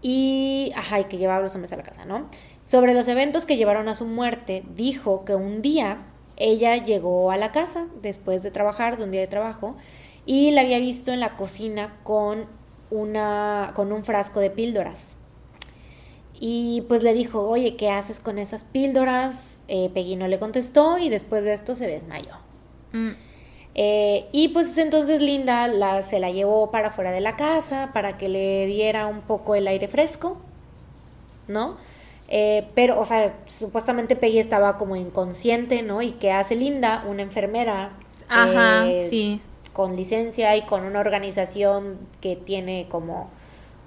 Y, 0.00 0.72
ajá, 0.76 1.00
y 1.00 1.04
que 1.04 1.18
llevaba 1.18 1.40
a 1.40 1.42
los 1.42 1.54
hombres 1.54 1.72
a 1.72 1.76
la 1.76 1.82
casa, 1.82 2.04
¿no? 2.04 2.28
Sobre 2.60 2.94
los 2.94 3.08
eventos 3.08 3.46
que 3.46 3.56
llevaron 3.56 3.88
a 3.88 3.94
su 3.94 4.06
muerte, 4.06 4.64
dijo 4.74 5.24
que 5.24 5.34
un 5.34 5.60
día 5.60 5.98
ella 6.36 6.76
llegó 6.76 7.32
a 7.32 7.36
la 7.36 7.52
casa 7.52 7.88
después 8.00 8.42
de 8.42 8.50
trabajar, 8.52 8.96
de 8.96 9.04
un 9.04 9.10
día 9.10 9.20
de 9.20 9.26
trabajo, 9.26 9.76
y 10.24 10.52
la 10.52 10.60
había 10.62 10.78
visto 10.78 11.12
en 11.12 11.20
la 11.20 11.36
cocina 11.36 11.96
con 12.04 12.46
una 12.90 13.72
con 13.74 13.92
un 13.92 14.04
frasco 14.04 14.40
de 14.40 14.50
píldoras. 14.50 15.17
Y 16.40 16.82
pues 16.88 17.02
le 17.02 17.14
dijo, 17.14 17.48
oye, 17.48 17.76
¿qué 17.76 17.90
haces 17.90 18.20
con 18.20 18.38
esas 18.38 18.64
píldoras? 18.64 19.58
Eh, 19.68 19.90
Peggy 19.92 20.16
no 20.16 20.28
le 20.28 20.38
contestó 20.38 20.98
y 20.98 21.08
después 21.08 21.42
de 21.44 21.52
esto 21.52 21.74
se 21.74 21.86
desmayó. 21.86 22.34
Mm. 22.92 23.10
Eh, 23.74 24.26
y 24.32 24.48
pues 24.48 24.76
entonces 24.78 25.20
Linda 25.20 25.68
la, 25.68 26.02
se 26.02 26.18
la 26.18 26.30
llevó 26.30 26.70
para 26.70 26.90
fuera 26.90 27.12
de 27.12 27.20
la 27.20 27.36
casa 27.36 27.90
para 27.92 28.18
que 28.18 28.28
le 28.28 28.66
diera 28.66 29.06
un 29.06 29.20
poco 29.20 29.54
el 29.54 29.68
aire 29.68 29.86
fresco, 29.86 30.36
¿no? 31.46 31.76
Eh, 32.28 32.66
pero, 32.74 33.00
o 33.00 33.04
sea, 33.04 33.34
supuestamente 33.46 34.14
Peggy 34.14 34.38
estaba 34.38 34.76
como 34.76 34.96
inconsciente, 34.96 35.82
¿no? 35.82 36.02
Y 36.02 36.12
¿qué 36.12 36.32
hace 36.32 36.56
Linda? 36.56 37.04
Una 37.08 37.22
enfermera. 37.22 37.92
Ajá, 38.28 38.86
eh, 38.88 39.06
sí. 39.08 39.40
Con 39.72 39.96
licencia 39.96 40.54
y 40.56 40.62
con 40.62 40.84
una 40.84 41.00
organización 41.00 41.98
que 42.20 42.36
tiene 42.36 42.86
como, 42.90 43.30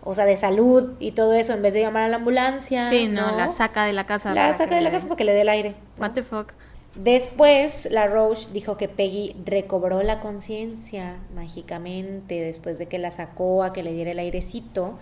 o 0.03 0.13
sea, 0.15 0.25
de 0.25 0.35
salud 0.37 0.93
y 0.99 1.11
todo 1.11 1.33
eso, 1.33 1.53
en 1.53 1.61
vez 1.61 1.73
de 1.73 1.81
llamar 1.81 2.03
a 2.03 2.07
la 2.07 2.15
ambulancia. 2.17 2.89
Sí, 2.89 3.07
no, 3.07 3.35
la 3.37 3.49
saca 3.49 3.85
de 3.85 3.93
la 3.93 4.05
casa. 4.05 4.33
La 4.33 4.53
saca 4.53 4.75
de 4.75 4.81
la 4.81 4.91
casa 4.91 5.07
para 5.07 5.17
que 5.17 5.23
le 5.25 5.33
dé 5.33 5.41
el 5.41 5.49
aire. 5.49 5.75
¿no? 5.97 6.01
What 6.03 6.11
the 6.13 6.23
fuck. 6.23 6.53
Después, 6.95 7.87
la 7.89 8.07
Roche 8.07 8.49
dijo 8.51 8.75
que 8.75 8.89
Peggy 8.89 9.35
recobró 9.45 10.03
la 10.03 10.19
conciencia 10.19 11.15
mágicamente 11.33 12.41
después 12.41 12.77
de 12.79 12.87
que 12.87 12.99
la 12.99 13.11
sacó 13.11 13.63
a 13.63 13.71
que 13.73 13.81
le 13.81 13.93
diera 13.93 14.11
el 14.11 14.19
airecito. 14.19 14.99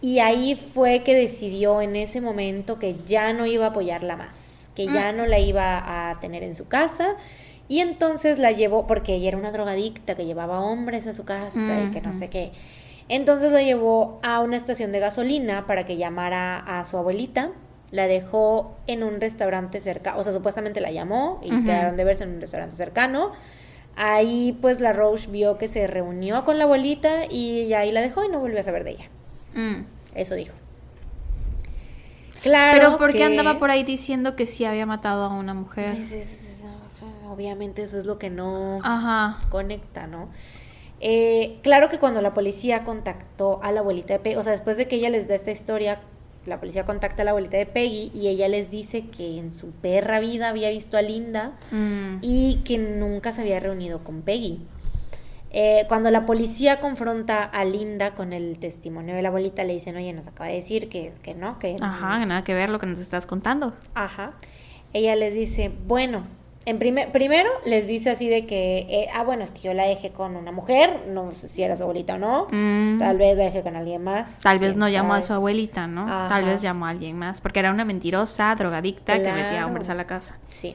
Y 0.00 0.20
ahí 0.20 0.54
fue 0.56 1.02
que 1.02 1.14
decidió 1.14 1.82
en 1.82 1.96
ese 1.96 2.20
momento 2.20 2.78
que 2.78 2.96
ya 3.04 3.32
no 3.34 3.44
iba 3.46 3.66
a 3.66 3.68
apoyarla 3.70 4.16
más, 4.16 4.70
que 4.74 4.86
ya 4.86 5.12
Mm. 5.12 5.16
no 5.16 5.26
la 5.26 5.38
iba 5.38 6.10
a 6.10 6.18
tener 6.20 6.42
en 6.44 6.54
su 6.54 6.66
casa. 6.68 7.16
Y 7.68 7.80
entonces 7.80 8.38
la 8.38 8.50
llevó, 8.52 8.86
porque 8.86 9.14
ella 9.16 9.28
era 9.28 9.36
una 9.36 9.50
drogadicta 9.52 10.14
que 10.14 10.24
llevaba 10.24 10.60
hombres 10.60 11.06
a 11.06 11.12
su 11.12 11.24
casa 11.26 11.82
y 11.82 11.90
que 11.90 12.00
no 12.00 12.10
Ujú. 12.10 12.18
sé 12.20 12.30
qué. 12.30 12.52
Entonces 13.08 13.52
la 13.52 13.62
llevó 13.62 14.20
a 14.22 14.40
una 14.40 14.56
estación 14.56 14.92
de 14.92 15.00
gasolina 15.00 15.66
para 15.66 15.84
que 15.86 15.96
llamara 15.96 16.58
a 16.58 16.84
su 16.84 16.96
abuelita. 16.98 17.50
La 17.90 18.06
dejó 18.06 18.76
en 18.86 19.02
un 19.02 19.18
restaurante 19.20 19.80
cerca, 19.80 20.16
o 20.18 20.22
sea, 20.22 20.32
supuestamente 20.34 20.80
la 20.82 20.90
llamó 20.90 21.40
y 21.42 21.64
quedaron 21.64 21.96
de 21.96 22.04
verse 22.04 22.24
en 22.24 22.34
un 22.34 22.40
restaurante 22.42 22.76
cercano. 22.76 23.32
Ahí 23.96 24.56
pues 24.60 24.80
la 24.80 24.92
Roche 24.92 25.28
vio 25.30 25.56
que 25.56 25.68
se 25.68 25.86
reunió 25.86 26.44
con 26.44 26.58
la 26.58 26.64
abuelita 26.64 27.24
y 27.30 27.72
ahí 27.72 27.90
la 27.90 28.00
dejó 28.02 28.24
y 28.24 28.28
no 28.28 28.38
volvió 28.40 28.60
a 28.60 28.62
saber 28.62 28.84
de 28.84 28.90
ella. 28.90 29.04
Mm. 29.54 29.84
Eso 30.14 30.34
dijo. 30.34 30.52
Claro. 32.42 32.78
Pero 32.78 32.98
¿por 32.98 33.12
qué 33.12 33.18
que- 33.18 33.24
andaba 33.24 33.58
por 33.58 33.70
ahí 33.70 33.82
diciendo 33.82 34.36
que 34.36 34.46
sí 34.46 34.64
había 34.64 34.86
matado 34.86 35.24
a 35.24 35.28
una 35.28 35.54
mujer? 35.54 35.94
Pues 35.94 36.12
es- 36.12 36.64
obviamente 37.28 37.82
eso 37.82 37.98
es 37.98 38.04
lo 38.06 38.18
que 38.18 38.30
no 38.30 38.80
Ajá. 38.84 39.38
conecta, 39.50 40.06
¿no? 40.06 40.28
Eh, 41.00 41.58
claro 41.62 41.88
que 41.88 41.98
cuando 41.98 42.20
la 42.22 42.34
policía 42.34 42.82
contactó 42.84 43.60
a 43.62 43.70
la 43.72 43.80
abuelita 43.80 44.14
de 44.14 44.18
Peggy, 44.18 44.36
o 44.36 44.42
sea, 44.42 44.52
después 44.52 44.76
de 44.76 44.88
que 44.88 44.96
ella 44.96 45.10
les 45.10 45.28
da 45.28 45.34
esta 45.34 45.50
historia, 45.50 46.00
la 46.46 46.58
policía 46.58 46.84
contacta 46.84 47.22
a 47.22 47.24
la 47.24 47.30
abuelita 47.32 47.56
de 47.56 47.66
Peggy 47.66 48.10
y 48.14 48.28
ella 48.28 48.48
les 48.48 48.70
dice 48.70 49.06
que 49.06 49.38
en 49.38 49.52
su 49.52 49.70
perra 49.70 50.18
vida 50.18 50.48
había 50.48 50.70
visto 50.70 50.96
a 50.96 51.02
Linda 51.02 51.52
Mm. 51.70 52.18
y 52.22 52.62
que 52.64 52.78
nunca 52.78 53.32
se 53.32 53.42
había 53.42 53.60
reunido 53.60 54.02
con 54.02 54.22
Peggy. 54.22 54.60
Eh, 55.50 55.84
cuando 55.88 56.10
la 56.10 56.26
policía 56.26 56.78
confronta 56.80 57.42
a 57.42 57.64
Linda 57.64 58.14
con 58.14 58.32
el 58.34 58.58
testimonio 58.58 59.14
de 59.14 59.22
la 59.22 59.28
abuelita, 59.28 59.64
le 59.64 59.72
dicen, 59.74 59.96
oye, 59.96 60.12
nos 60.12 60.26
acaba 60.26 60.50
de 60.50 60.56
decir 60.56 60.88
que, 60.88 61.14
que 61.22 61.34
no, 61.34 61.58
que 61.58 61.76
Ajá, 61.80 62.24
nada 62.26 62.44
que 62.44 62.52
ver 62.54 62.68
lo 62.70 62.78
que 62.78 62.86
nos 62.86 62.98
estás 62.98 63.24
contando. 63.26 63.72
Ajá. 63.94 64.34
Ella 64.92 65.16
les 65.16 65.34
dice, 65.34 65.70
bueno, 65.86 66.24
en 66.68 66.78
primer, 66.78 67.10
primero 67.12 67.48
les 67.64 67.86
dice 67.86 68.10
así 68.10 68.28
de 68.28 68.44
que, 68.46 68.86
eh, 68.90 69.08
ah, 69.14 69.24
bueno, 69.24 69.42
es 69.42 69.50
que 69.50 69.60
yo 69.60 69.72
la 69.74 69.84
dejé 69.84 70.10
con 70.10 70.36
una 70.36 70.52
mujer, 70.52 71.04
no 71.08 71.30
sé 71.30 71.48
si 71.48 71.62
era 71.62 71.76
su 71.76 71.82
abuelita 71.84 72.14
o 72.14 72.18
no, 72.18 72.46
Mm. 72.50 72.98
tal 72.98 73.16
vez 73.16 73.36
la 73.36 73.44
dejé 73.44 73.62
con 73.62 73.74
alguien 73.76 74.04
más. 74.04 74.38
Tal 74.40 74.58
vez 74.58 74.76
no 74.76 74.88
llamó 74.88 75.14
a 75.14 75.22
su 75.22 75.32
abuelita, 75.32 75.86
¿no? 75.86 76.02
Ajá. 76.02 76.28
Tal 76.28 76.44
vez 76.44 76.60
llamó 76.60 76.86
a 76.86 76.90
alguien 76.90 77.16
más, 77.16 77.40
porque 77.40 77.60
era 77.60 77.70
una 77.72 77.84
mentirosa, 77.84 78.54
drogadicta 78.54 79.14
que 79.22 79.32
metía 79.32 79.66
hombres 79.66 79.88
a 79.88 79.94
la 79.94 80.06
casa. 80.06 80.36
Sí. 80.50 80.74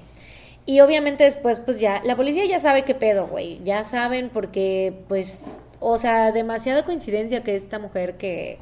Y 0.66 0.80
obviamente 0.80 1.26
después, 1.26 1.60
pues 1.60 1.80
ya, 1.80 2.02
la 2.06 2.16
policía 2.16 2.46
ya 2.46 2.60
sabe 2.60 2.84
qué 2.84 2.96
pedo, 2.96 3.28
güey, 3.28 3.60
ya 3.64 3.84
saben 3.84 4.30
porque, 4.34 4.94
pues, 5.08 5.42
o 5.80 5.98
sea, 5.98 6.32
demasiada 6.32 6.84
coincidencia 6.86 7.44
que 7.44 7.56
esta 7.56 7.78
mujer 7.80 8.16
que 8.18 8.58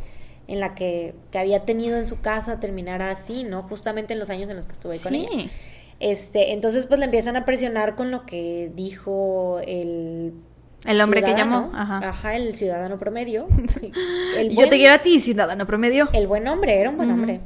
en 0.48 0.60
la 0.60 0.76
que, 0.76 1.14
que 1.32 1.38
había 1.40 1.64
tenido 1.64 1.98
en 1.98 2.08
su 2.08 2.20
casa 2.20 2.60
terminara 2.60 3.12
así, 3.12 3.44
¿no? 3.44 3.64
Justamente 3.64 4.14
en 4.14 4.20
los 4.20 4.30
años 4.30 4.50
en 4.50 4.58
los 4.58 4.66
que 4.66 4.74
estuve 4.74 5.00
con 5.00 5.16
ella. 5.16 5.30
Este, 6.02 6.52
entonces 6.54 6.88
pues 6.88 7.00
le 7.00 7.06
empiezan 7.06 7.36
a 7.36 7.46
presionar 7.46 7.96
con 7.96 8.10
lo 8.10 8.26
que 8.26 8.72
dijo 8.76 9.60
el 9.66 10.34
El 10.86 11.00
hombre 11.00 11.22
que 11.22 11.36
llamó, 11.36 11.70
ajá. 11.76 12.36
el 12.36 12.56
ciudadano 12.56 12.98
promedio. 12.98 13.46
El 14.36 14.50
Yo 14.50 14.68
te 14.68 14.78
quiero 14.78 14.96
a 14.96 15.00
ti, 15.04 15.20
ciudadano 15.20 15.66
promedio. 15.68 16.10
El 16.12 16.26
buen 16.26 16.48
hombre, 16.48 16.80
era 16.80 16.90
un 16.90 16.98
buen 16.98 17.12
hombre. 17.12 17.42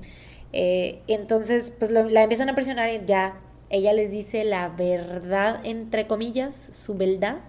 Eh, 0.54 1.02
entonces, 1.08 1.74
pues 1.78 1.92
lo- 1.92 2.08
la 2.10 2.24
empiezan 2.24 2.48
a 2.48 2.56
presionar 2.56 2.90
y 2.90 3.02
ya 3.06 3.38
ella 3.70 3.92
les 3.92 4.12
dice 4.12 4.46
la 4.46 4.70
verdad, 4.70 5.60
entre 5.66 6.08
comillas, 6.08 6.56
su 6.72 6.96
verdad, 6.96 7.40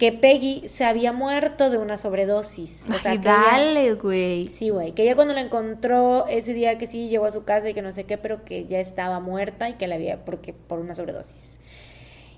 que 0.00 0.12
Peggy 0.12 0.66
se 0.66 0.86
había 0.86 1.12
muerto 1.12 1.68
de 1.68 1.76
una 1.76 1.98
sobredosis. 1.98 2.86
O 2.88 2.98
sea, 2.98 3.10
Ay, 3.10 3.18
que 3.18 3.28
dale, 3.28 3.94
güey. 3.96 4.46
Sí, 4.46 4.70
güey, 4.70 4.92
que 4.92 5.02
ella 5.02 5.14
cuando 5.14 5.34
la 5.34 5.42
encontró 5.42 6.26
ese 6.26 6.54
día 6.54 6.78
que 6.78 6.86
sí 6.86 7.10
llegó 7.10 7.26
a 7.26 7.30
su 7.30 7.44
casa 7.44 7.68
y 7.68 7.74
que 7.74 7.82
no 7.82 7.92
sé 7.92 8.04
qué, 8.04 8.16
pero 8.16 8.42
que 8.42 8.64
ya 8.64 8.80
estaba 8.80 9.20
muerta 9.20 9.68
y 9.68 9.74
que 9.74 9.86
la 9.86 9.96
había, 9.96 10.24
porque 10.24 10.54
por 10.54 10.78
una 10.78 10.94
sobredosis. 10.94 11.58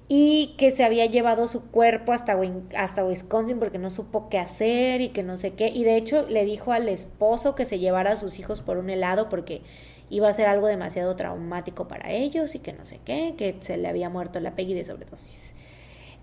Y 0.08 0.56
que 0.58 0.72
se 0.72 0.82
había 0.82 1.06
llevado 1.06 1.46
su 1.46 1.70
cuerpo 1.70 2.12
hasta, 2.12 2.36
hasta 2.76 3.04
Wisconsin 3.04 3.60
porque 3.60 3.78
no 3.78 3.90
supo 3.90 4.28
qué 4.28 4.40
hacer 4.40 5.00
y 5.00 5.10
que 5.10 5.22
no 5.22 5.36
sé 5.36 5.52
qué. 5.52 5.68
Y 5.68 5.84
de 5.84 5.96
hecho 5.96 6.26
le 6.28 6.44
dijo 6.44 6.72
al 6.72 6.88
esposo 6.88 7.54
que 7.54 7.64
se 7.64 7.78
llevara 7.78 8.10
a 8.10 8.16
sus 8.16 8.40
hijos 8.40 8.60
por 8.60 8.76
un 8.76 8.90
helado 8.90 9.28
porque 9.28 9.62
iba 10.10 10.28
a 10.28 10.32
ser 10.32 10.48
algo 10.48 10.66
demasiado 10.66 11.14
traumático 11.14 11.86
para 11.86 12.10
ellos 12.10 12.56
y 12.56 12.58
que 12.58 12.72
no 12.72 12.84
sé 12.84 12.98
qué, 13.04 13.34
que 13.38 13.54
se 13.60 13.76
le 13.76 13.86
había 13.86 14.10
muerto 14.10 14.40
la 14.40 14.56
Peggy 14.56 14.74
de 14.74 14.84
sobredosis. 14.84 15.54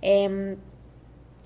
Em, 0.02 0.58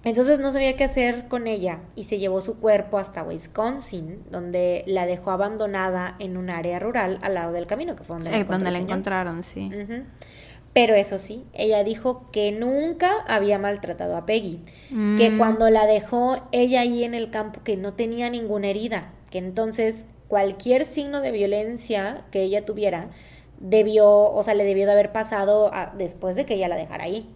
entonces 0.04 0.40
no 0.40 0.52
sabía 0.52 0.76
qué 0.76 0.84
hacer 0.84 1.28
con 1.28 1.48
ella 1.48 1.80
y 1.96 2.04
se 2.04 2.20
llevó 2.20 2.42
su 2.42 2.60
cuerpo 2.60 2.98
hasta 2.98 3.24
Wisconsin, 3.24 4.24
donde 4.32 4.84
la 4.88 5.06
dejó 5.06 5.32
abandonada 5.32 6.16
en 6.20 6.36
un 6.38 6.50
área 6.50 6.80
rural 6.80 7.20
al 7.22 7.34
lado 7.36 7.52
del 7.54 7.68
camino, 7.68 7.96
que 7.96 8.04
fue 8.04 8.16
donde 8.18 8.32
la 8.32 8.38
Eh, 8.40 8.44
donde 8.44 8.72
la 8.72 8.78
encontraron, 8.80 9.44
sí. 9.44 9.72
Pero 10.74 10.96
eso 10.96 11.20
sí, 11.20 11.44
ella 11.54 11.84
dijo 11.84 12.32
que 12.32 12.52
nunca 12.52 13.12
había 13.28 13.60
maltratado 13.60 14.18
a 14.18 14.26
Peggy, 14.26 14.60
que 15.18 15.30
Mm. 15.30 15.38
cuando 15.38 15.70
la 15.70 15.86
dejó 15.86 16.42
ella 16.52 16.82
ahí 16.82 17.04
en 17.04 17.14
el 17.14 17.30
campo 17.30 17.62
que 17.64 17.78
no 17.78 17.94
tenía 17.94 18.30
ninguna 18.32 18.68
herida, 18.70 19.12
que 19.30 19.38
entonces 19.38 20.06
cualquier 20.28 20.86
signo 20.88 21.22
de 21.22 21.30
violencia 21.32 22.26
que 22.32 22.42
ella 22.42 22.66
tuviera 22.66 23.10
debió, 23.60 24.10
o 24.10 24.42
sea, 24.44 24.56
le 24.56 24.64
debió 24.64 24.86
de 24.88 24.94
haber 24.94 25.12
pasado 25.12 25.72
a- 25.74 25.94
después 25.96 26.36
de 26.36 26.46
que 26.46 26.56
ella 26.56 26.68
la 26.68 26.76
dejara 26.76 27.04
ahí. 27.04 27.30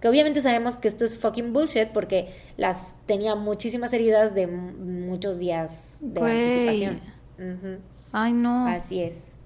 Que 0.00 0.08
obviamente 0.08 0.40
sabemos 0.40 0.76
que 0.76 0.88
esto 0.88 1.04
es 1.04 1.18
fucking 1.18 1.52
bullshit 1.52 1.88
porque 1.88 2.34
las 2.56 2.96
tenía 3.06 3.34
muchísimas 3.34 3.92
heridas 3.92 4.34
de 4.34 4.46
muchos 4.46 5.38
días 5.38 5.98
de 6.00 6.20
Güey. 6.20 6.42
anticipación. 6.42 7.00
Ay, 8.12 8.32
no. 8.32 8.66
Así 8.66 9.00
es. 9.02 9.36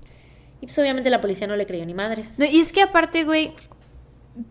Y 0.60 0.66
pues 0.66 0.78
obviamente 0.78 1.10
la 1.10 1.20
policía 1.20 1.46
no 1.46 1.56
le 1.56 1.66
creyó 1.66 1.84
ni 1.84 1.94
madres. 1.94 2.38
No, 2.38 2.44
y 2.44 2.60
es 2.60 2.72
que 2.72 2.82
aparte, 2.82 3.24
güey, 3.24 3.52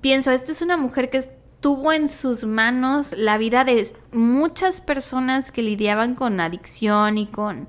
pienso, 0.02 0.32
esta 0.32 0.52
es 0.52 0.62
una 0.62 0.78
mujer 0.78 1.10
que 1.10 1.24
tuvo 1.60 1.94
en 1.94 2.10
sus 2.10 2.44
manos 2.44 3.14
la 3.18 3.38
vida 3.38 3.64
de 3.64 3.90
muchas 4.12 4.82
personas 4.82 5.52
que 5.54 5.62
lidiaban 5.62 6.14
con 6.14 6.42
adicción 6.42 7.18
y 7.18 7.26
con 7.28 7.68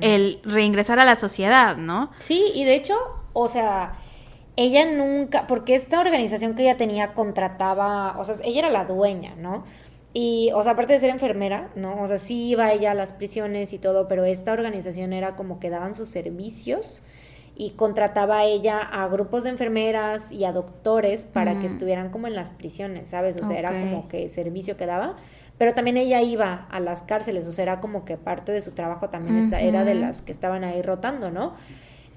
el 0.00 0.40
reingresar 0.42 0.98
a 0.98 1.04
la 1.04 1.16
sociedad, 1.16 1.76
¿no? 1.76 2.10
Sí, 2.18 2.42
y 2.54 2.64
de 2.64 2.74
hecho, 2.74 2.94
o 3.34 3.46
sea, 3.46 3.98
ella 4.56 4.84
nunca, 4.86 5.46
porque 5.46 5.74
esta 5.74 6.00
organización 6.00 6.54
que 6.54 6.62
ella 6.62 6.76
tenía 6.76 7.12
contrataba, 7.14 8.16
o 8.18 8.24
sea, 8.24 8.36
ella 8.44 8.60
era 8.60 8.70
la 8.70 8.84
dueña, 8.86 9.34
¿no? 9.36 9.64
Y, 10.14 10.50
o 10.54 10.62
sea, 10.62 10.72
aparte 10.72 10.94
de 10.94 11.00
ser 11.00 11.10
enfermera, 11.10 11.70
¿no? 11.76 12.00
O 12.02 12.08
sea, 12.08 12.18
sí 12.18 12.48
iba 12.48 12.72
ella 12.72 12.92
a 12.92 12.94
las 12.94 13.12
prisiones 13.12 13.72
y 13.74 13.78
todo, 13.78 14.08
pero 14.08 14.24
esta 14.24 14.52
organización 14.52 15.12
era 15.12 15.36
como 15.36 15.60
que 15.60 15.68
daban 15.68 15.94
sus 15.94 16.08
servicios 16.08 17.02
y 17.54 17.70
contrataba 17.72 18.38
a 18.40 18.44
ella 18.44 18.78
a 18.80 19.08
grupos 19.08 19.44
de 19.44 19.50
enfermeras 19.50 20.32
y 20.32 20.44
a 20.46 20.52
doctores 20.52 21.24
para 21.24 21.58
que 21.58 21.64
Mm. 21.68 21.72
estuvieran 21.72 22.10
como 22.10 22.26
en 22.26 22.34
las 22.34 22.48
prisiones, 22.50 23.10
¿sabes? 23.10 23.36
O 23.40 23.44
sea, 23.46 23.58
era 23.58 23.70
como 23.80 24.08
que 24.08 24.28
servicio 24.30 24.76
que 24.78 24.86
daba, 24.86 25.16
pero 25.58 25.72
también 25.74 25.96
ella 25.98 26.20
iba 26.22 26.66
a 26.70 26.80
las 26.80 27.02
cárceles, 27.02 27.46
o 27.46 27.52
sea, 27.52 27.62
era 27.64 27.80
como 27.80 28.04
que 28.06 28.16
parte 28.18 28.52
de 28.52 28.60
su 28.62 28.72
trabajo 28.72 29.08
también 29.10 29.36
esta- 29.38 29.60
era 29.60 29.84
de 29.84 29.94
las 29.94 30.20
que 30.22 30.32
estaban 30.32 30.64
ahí 30.64 30.80
rotando, 30.82 31.30
¿no? 31.30 31.54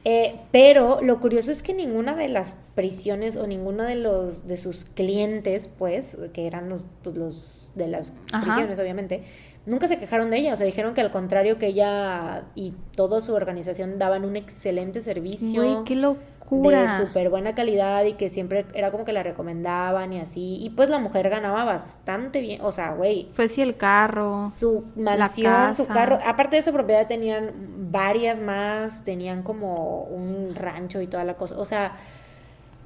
Eh, 0.05 0.35
pero 0.51 1.01
lo 1.01 1.19
curioso 1.19 1.51
es 1.51 1.61
que 1.61 1.73
ninguna 1.73 2.15
de 2.15 2.29
las 2.29 2.55
prisiones 2.75 3.35
o 3.35 3.47
ninguno 3.47 3.83
de 3.83 3.95
los 3.95 4.47
de 4.47 4.55
sus 4.57 4.85
clientes, 4.85 5.67
pues, 5.67 6.17
que 6.33 6.47
eran 6.47 6.69
los, 6.69 6.85
pues, 7.03 7.15
los 7.15 7.71
de 7.75 7.87
las 7.87 8.13
Ajá. 8.31 8.45
prisiones, 8.45 8.79
obviamente, 8.79 9.23
nunca 9.65 9.87
se 9.87 9.97
quejaron 9.97 10.31
de 10.31 10.37
ella. 10.37 10.53
O 10.53 10.57
sea, 10.57 10.65
dijeron 10.65 10.93
que 10.93 11.01
al 11.01 11.11
contrario 11.11 11.57
que 11.57 11.67
ella 11.67 12.45
y 12.55 12.73
toda 12.95 13.21
su 13.21 13.33
organización 13.33 13.99
daban 13.99 14.25
un 14.25 14.35
excelente 14.35 15.01
servicio. 15.01 15.61
Güey, 15.61 15.83
qué 15.85 15.95
de 15.95 16.17
locura. 16.51 16.97
súper 16.97 17.29
buena 17.29 17.53
calidad 17.55 18.03
y 18.05 18.13
que 18.13 18.29
siempre 18.29 18.65
era 18.73 18.91
como 18.91 19.05
que 19.05 19.13
la 19.13 19.23
recomendaban 19.23 20.13
y 20.13 20.19
así. 20.19 20.57
Y 20.61 20.71
pues 20.71 20.89
la 20.89 20.99
mujer 20.99 21.29
ganaba 21.29 21.63
bastante 21.65 22.41
bien. 22.41 22.61
O 22.61 22.71
sea, 22.71 22.91
güey, 22.93 23.29
Pues 23.35 23.51
sí, 23.53 23.61
el 23.61 23.77
carro. 23.77 24.45
su 24.45 24.85
mansión, 24.95 25.75
su 25.75 25.87
casa. 25.87 25.93
carro. 25.93 26.19
Aparte 26.25 26.55
de 26.55 26.61
esa 26.61 26.71
propiedad 26.71 27.07
tenían 27.07 27.51
varias 27.91 28.39
más, 28.41 29.03
tenían 29.03 29.43
como 29.43 30.03
un 30.03 30.55
rancho 30.55 31.01
y 31.01 31.07
toda 31.07 31.23
la 31.23 31.35
cosa. 31.35 31.57
O 31.59 31.65
sea, 31.65 31.95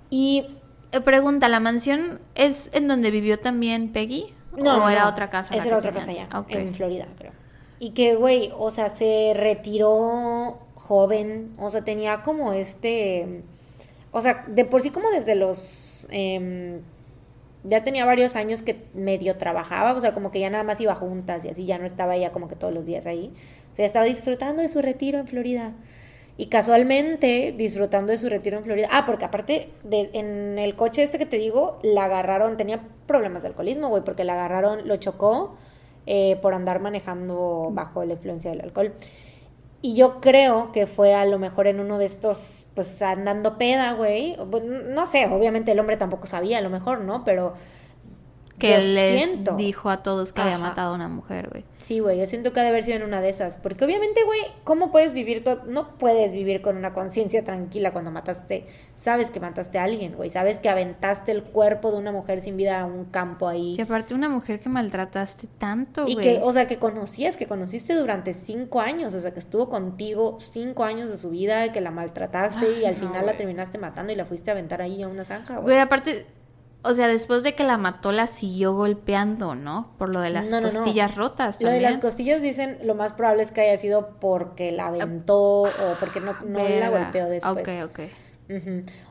y 0.09 0.45
Eh, 0.91 1.01
Pregunta, 1.01 1.49
¿la 1.49 1.59
mansión 1.59 2.19
es 2.35 2.69
en 2.73 2.87
donde 2.87 3.09
vivió 3.09 3.39
también 3.39 3.91
Peggy? 3.91 4.33
no, 4.55 4.75
¿O 4.75 4.77
no, 4.81 4.89
era 4.89 5.07
otra 5.09 5.29
casa? 5.31 5.55
Esa 5.55 5.67
era 5.67 5.77
otra 5.77 5.91
casa 5.91 6.07
tenían? 6.07 6.29
ya, 6.29 6.39
Ok. 6.39 6.51
en 6.51 6.73
Florida, 6.75 7.07
creo. 7.17 7.31
Y 7.79 7.91
que, 7.91 8.15
güey, 8.15 8.51
o 8.55 8.69
sea, 8.69 8.89
se 8.91 9.33
retiró 9.35 10.59
joven, 10.75 11.53
o 11.57 11.69
sea, 11.71 11.83
tenía 11.83 12.21
como 12.21 12.53
este, 12.53 13.43
o 14.13 14.21
sea, 14.21 14.45
de 14.47 14.63
por 14.63 14.81
sí 14.81 14.91
como 14.91 15.09
desde 15.09 15.35
los, 15.35 16.07
em, 16.11 16.81
ya 17.63 17.83
tenía 17.83 18.05
varios 18.05 18.35
años 18.35 18.61
que 18.61 18.85
medio 18.93 19.37
trabajaba, 19.37 19.93
o 19.93 19.99
sea, 19.99 20.13
como 20.13 20.31
que 20.31 20.39
ya 20.39 20.49
nada 20.49 20.63
más 20.63 20.79
iba 20.79 20.95
juntas 20.95 21.43
y 21.45 21.49
así, 21.49 21.65
ya 21.65 21.77
no 21.77 21.85
estaba 21.85 22.15
ella 22.15 22.31
como 22.31 22.47
que 22.47 22.55
todos 22.55 22.73
los 22.73 22.85
días 22.85 23.05
ahí. 23.07 23.33
O 23.71 23.75
sea, 23.75 23.85
estaba 23.85 24.05
disfrutando 24.05 24.61
de 24.61 24.69
su 24.69 24.81
retiro 24.81 25.19
en 25.19 25.27
Florida. 25.27 25.73
Y 26.37 26.47
casualmente, 26.47 27.53
disfrutando 27.55 28.11
de 28.11 28.17
su 28.17 28.29
retiro 28.29 28.57
en 28.57 28.63
Florida. 28.63 28.87
Ah, 28.91 29.05
porque 29.05 29.25
aparte, 29.25 29.69
de, 29.83 30.09
en 30.13 30.57
el 30.59 30.75
coche 30.75 31.03
este 31.03 31.17
que 31.17 31.25
te 31.25 31.37
digo, 31.37 31.79
la 31.83 32.05
agarraron, 32.05 32.57
tenía 32.57 32.81
problemas 33.07 33.43
de 33.43 33.49
alcoholismo, 33.49 33.89
güey, 33.89 34.03
porque 34.03 34.23
la 34.23 34.33
agarraron, 34.33 34.87
lo 34.87 34.97
chocó 34.97 35.55
eh, 36.05 36.37
por 36.41 36.53
andar 36.53 36.79
manejando 36.79 37.69
bajo 37.71 38.03
la 38.03 38.13
influencia 38.13 38.51
del 38.51 38.61
alcohol. 38.61 38.93
Y 39.85 39.95
yo 39.95 40.21
creo 40.21 40.71
que 40.71 40.87
fue 40.87 41.13
a 41.13 41.25
lo 41.25 41.39
mejor 41.39 41.67
en 41.67 41.81
uno 41.81 41.97
de 41.97 42.05
estos, 42.05 42.65
pues 42.73 43.01
andando 43.01 43.57
peda, 43.57 43.91
güey. 43.93 44.37
Pues, 44.49 44.63
No 44.63 45.05
sé, 45.05 45.25
obviamente 45.27 45.73
el 45.73 45.79
hombre 45.79 45.97
tampoco 45.97 46.25
sabía, 46.25 46.59
a 46.59 46.61
lo 46.61 46.69
mejor, 46.69 47.01
¿no? 47.01 47.25
Pero 47.25 47.53
Que 48.67 48.73
yo 48.73 48.77
les 48.79 49.23
siento. 49.23 49.55
dijo 49.55 49.89
a 49.89 50.03
todos 50.03 50.33
que 50.33 50.41
había 50.41 50.57
matado 50.57 50.91
a 50.91 50.95
una 50.95 51.07
mujer, 51.07 51.49
güey. 51.49 51.65
Sí, 51.77 51.99
güey, 51.99 52.17
yo 52.17 52.25
siento 52.25 52.53
que 52.53 52.59
ha 52.61 52.63
de 52.63 52.69
haber 52.69 52.83
sido 52.83 52.97
en 52.97 53.03
una 53.03 53.19
de 53.19 53.29
esas. 53.29 53.57
Porque 53.57 53.83
obviamente, 53.83 54.23
güey, 54.23 54.39
¿cómo 54.63 54.91
puedes 54.91 55.13
vivir? 55.13 55.43
No 55.67 55.97
puedes 55.97 56.31
vivir 56.31 56.61
con 56.61 56.77
una 56.77 56.93
conciencia 56.93 57.43
tranquila 57.43 57.91
cuando 57.91 58.09
mataste. 58.11 58.65
Sabes 58.95 59.31
que 59.31 59.39
mataste 59.39 59.79
a 59.79 59.83
alguien, 59.83 60.15
güey. 60.15 60.29
Sabes 60.29 60.59
que 60.59 60.69
aventaste 60.69 61.31
el 61.31 61.43
cuerpo 61.43 61.91
de 61.91 61.97
una 61.97 62.11
mujer 62.13 62.39
sin 62.41 62.55
vida 62.57 62.79
a 62.81 62.85
un 62.85 63.05
campo 63.05 63.47
ahí. 63.47 63.75
Y 63.77 63.81
aparte 63.81 64.13
una 64.13 64.29
mujer 64.29 64.59
que 64.61 64.69
maltrataste 64.69 65.47
tanto, 65.57 66.05
Y 66.07 66.13
güey. 66.13 66.25
que, 66.25 66.41
o 66.41 66.51
sea, 66.51 66.67
que 66.67 66.77
conocías, 66.77 67.35
que 67.37 67.47
conociste 67.47 67.93
durante 67.95 68.33
cinco 68.33 68.79
años, 68.79 69.13
o 69.13 69.19
sea, 69.19 69.31
que 69.33 69.39
estuvo 69.39 69.69
contigo 69.69 70.37
cinco 70.39 70.83
años 70.85 71.09
de 71.09 71.17
su 71.17 71.29
vida, 71.31 71.71
que 71.71 71.81
la 71.81 71.91
maltrataste 71.91 72.79
y 72.79 72.85
al 72.85 72.93
no, 72.93 72.99
final 73.09 73.25
la 73.25 73.33
terminaste 73.35 73.77
matando 73.77 74.13
y 74.13 74.15
la 74.15 74.25
fuiste 74.25 74.51
a 74.51 74.53
aventar 74.53 74.81
ahí 74.81 75.03
a 75.03 75.07
una 75.07 75.25
zanja, 75.25 75.55
güey. 75.55 75.63
Güey, 75.65 75.79
aparte, 75.79 76.25
o 76.83 76.93
sea, 76.93 77.07
después 77.07 77.43
de 77.43 77.55
que 77.55 77.63
la 77.63 77.77
mató, 77.77 78.11
la 78.11 78.27
siguió 78.27 78.73
golpeando, 78.73 79.55
¿no? 79.55 79.93
Por 79.97 80.13
lo 80.13 80.21
de 80.21 80.29
las 80.29 80.49
No, 80.51 80.59
no, 80.61 80.67
no. 80.69 80.73
costillas 80.73 81.15
rotas 81.15 81.61
Lo 81.61 81.69
de 81.69 81.79
las 81.81 81.97
costillas 81.97 82.41
dicen, 82.41 82.77
lo 82.83 82.93
más 82.93 83.13
probable 83.13 83.43
es 83.43 83.51
que 83.51 83.61
haya 83.61 83.77
sido 83.77 84.19
porque 84.19 84.71
la 84.71 84.87
aventó 84.87 85.63
o 85.63 85.69
porque 85.99 86.19
no, 86.19 86.35
la 86.43 86.89
golpeó 86.89 87.27
después. 87.27 87.57
Ok, 87.57 87.89
ok. 87.89 87.99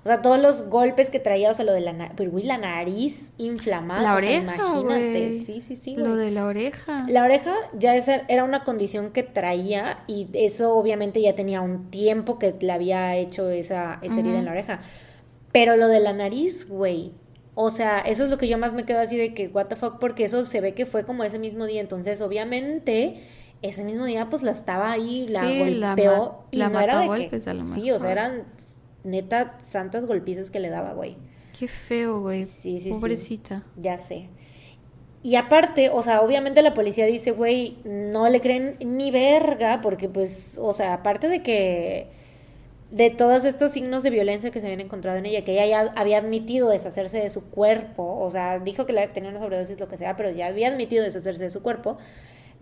O 0.04 0.06
sea, 0.06 0.22
todos 0.22 0.38
los 0.38 0.68
golpes 0.68 1.10
que 1.10 1.18
traía, 1.18 1.50
o 1.50 1.54
sea, 1.54 1.64
lo 1.64 1.72
de 1.72 1.80
la 1.80 1.92
nariz, 1.92 2.12
pero 2.16 2.30
güey, 2.30 2.44
la 2.44 2.58
nariz 2.58 3.32
inflamada, 3.38 4.02
La 4.02 4.16
o 4.16 4.20
sea, 4.20 4.28
oreja, 4.28 4.54
imagínate. 4.56 5.32
Sí, 5.42 5.60
sí, 5.60 5.74
sí, 5.74 5.96
Lo 5.96 6.16
de 6.16 6.30
la 6.30 6.44
oreja. 6.44 7.06
La 7.08 7.24
oreja 7.24 7.54
ya 7.72 7.94
era 7.96 8.44
una 8.44 8.62
condición 8.64 9.10
que 9.10 9.22
traía 9.22 10.04
y 10.06 10.28
eso 10.34 10.74
obviamente 10.76 11.20
ya 11.20 11.34
tenía 11.34 11.60
un 11.60 11.90
tiempo 11.90 12.38
que 12.38 12.54
le 12.60 12.70
había 12.72 13.16
hecho 13.16 13.48
esa, 13.50 13.98
esa 14.02 14.20
herida 14.20 14.38
en 14.38 14.44
la 14.44 14.50
oreja. 14.52 14.80
Pero 15.50 15.76
lo 15.76 15.88
de 15.88 16.00
la 16.00 16.12
nariz, 16.12 16.68
güey. 16.68 17.12
O 17.54 17.68
sea, 17.70 17.98
eso 17.98 18.24
es 18.24 18.30
lo 18.30 18.38
que 18.38 18.48
yo 18.48 18.56
más 18.58 18.72
me 18.72 18.84
quedo 18.84 19.00
así 19.00 19.16
de 19.16 19.34
que, 19.34 19.48
what 19.48 19.66
the 19.66 19.76
fuck, 19.76 19.98
porque 19.98 20.24
eso 20.24 20.44
se 20.44 20.60
ve 20.60 20.72
que 20.74 20.86
fue 20.86 21.04
como 21.04 21.22
ese 21.24 21.38
mismo 21.38 21.66
día. 21.66 21.80
Entonces, 21.82 22.20
obviamente, 22.22 23.20
ese 23.60 23.84
mismo 23.84 24.06
día, 24.06 24.30
pues 24.30 24.42
la 24.42 24.52
estaba 24.52 24.90
ahí, 24.90 25.26
la 25.28 25.44
Sí, 25.46 25.70
la 25.74 25.88
golpeó. 25.88 26.16
ma- 26.24 26.38
y 26.50 26.56
la 26.56 26.68
no 26.70 26.80
era 26.80 26.98
de 26.98 27.06
golpes, 27.06 27.44
que. 27.44 27.50
a 27.50 27.54
lo 27.54 27.64
Sí, 27.66 27.90
o 27.90 27.98
sea, 27.98 28.08
mejor. 28.08 28.10
eran 28.10 28.44
neta 29.04 29.58
santas 29.60 30.06
golpizas 30.06 30.50
que 30.50 30.60
le 30.60 30.70
daba, 30.70 30.94
güey. 30.94 31.16
Qué 31.58 31.68
feo, 31.68 32.20
güey. 32.20 32.44
Sí, 32.44 32.78
sí, 32.78 32.84
sí. 32.84 32.90
Pobrecita. 32.90 33.64
Ya 33.76 33.98
sé. 33.98 34.28
Y 35.22 35.36
aparte, 35.36 35.90
o 35.90 36.02
sea, 36.02 36.22
obviamente 36.22 36.62
la 36.62 36.74
policía 36.74 37.06
dice, 37.06 37.30
güey, 37.32 37.76
no 37.84 38.28
le 38.28 38.40
creen 38.40 38.76
ni 38.80 39.10
verga, 39.10 39.80
porque 39.82 40.08
pues, 40.08 40.58
o 40.60 40.72
sea, 40.72 40.94
aparte 40.94 41.28
de 41.28 41.42
que 41.42 42.08
de 42.92 43.10
todos 43.10 43.44
estos 43.44 43.72
signos 43.72 44.02
de 44.04 44.10
violencia 44.10 44.50
que 44.52 44.60
se 44.60 44.66
habían 44.66 44.80
encontrado 44.80 45.18
en 45.18 45.26
ella, 45.26 45.42
que 45.44 45.52
ella 45.52 45.66
ya 45.66 45.92
había 45.96 46.18
admitido 46.18 46.68
deshacerse 46.68 47.18
de 47.18 47.30
su 47.30 47.50
cuerpo, 47.50 48.18
o 48.20 48.30
sea, 48.30 48.58
dijo 48.60 48.86
que 48.86 48.92
la- 48.92 49.08
tenía 49.12 49.30
una 49.30 49.38
sobredosis, 49.40 49.80
lo 49.80 49.88
que 49.88 49.96
sea, 49.96 50.14
pero 50.16 50.30
ya 50.30 50.46
había 50.46 50.68
admitido 50.68 51.02
deshacerse 51.02 51.42
de 51.44 51.50
su 51.50 51.62
cuerpo, 51.62 51.98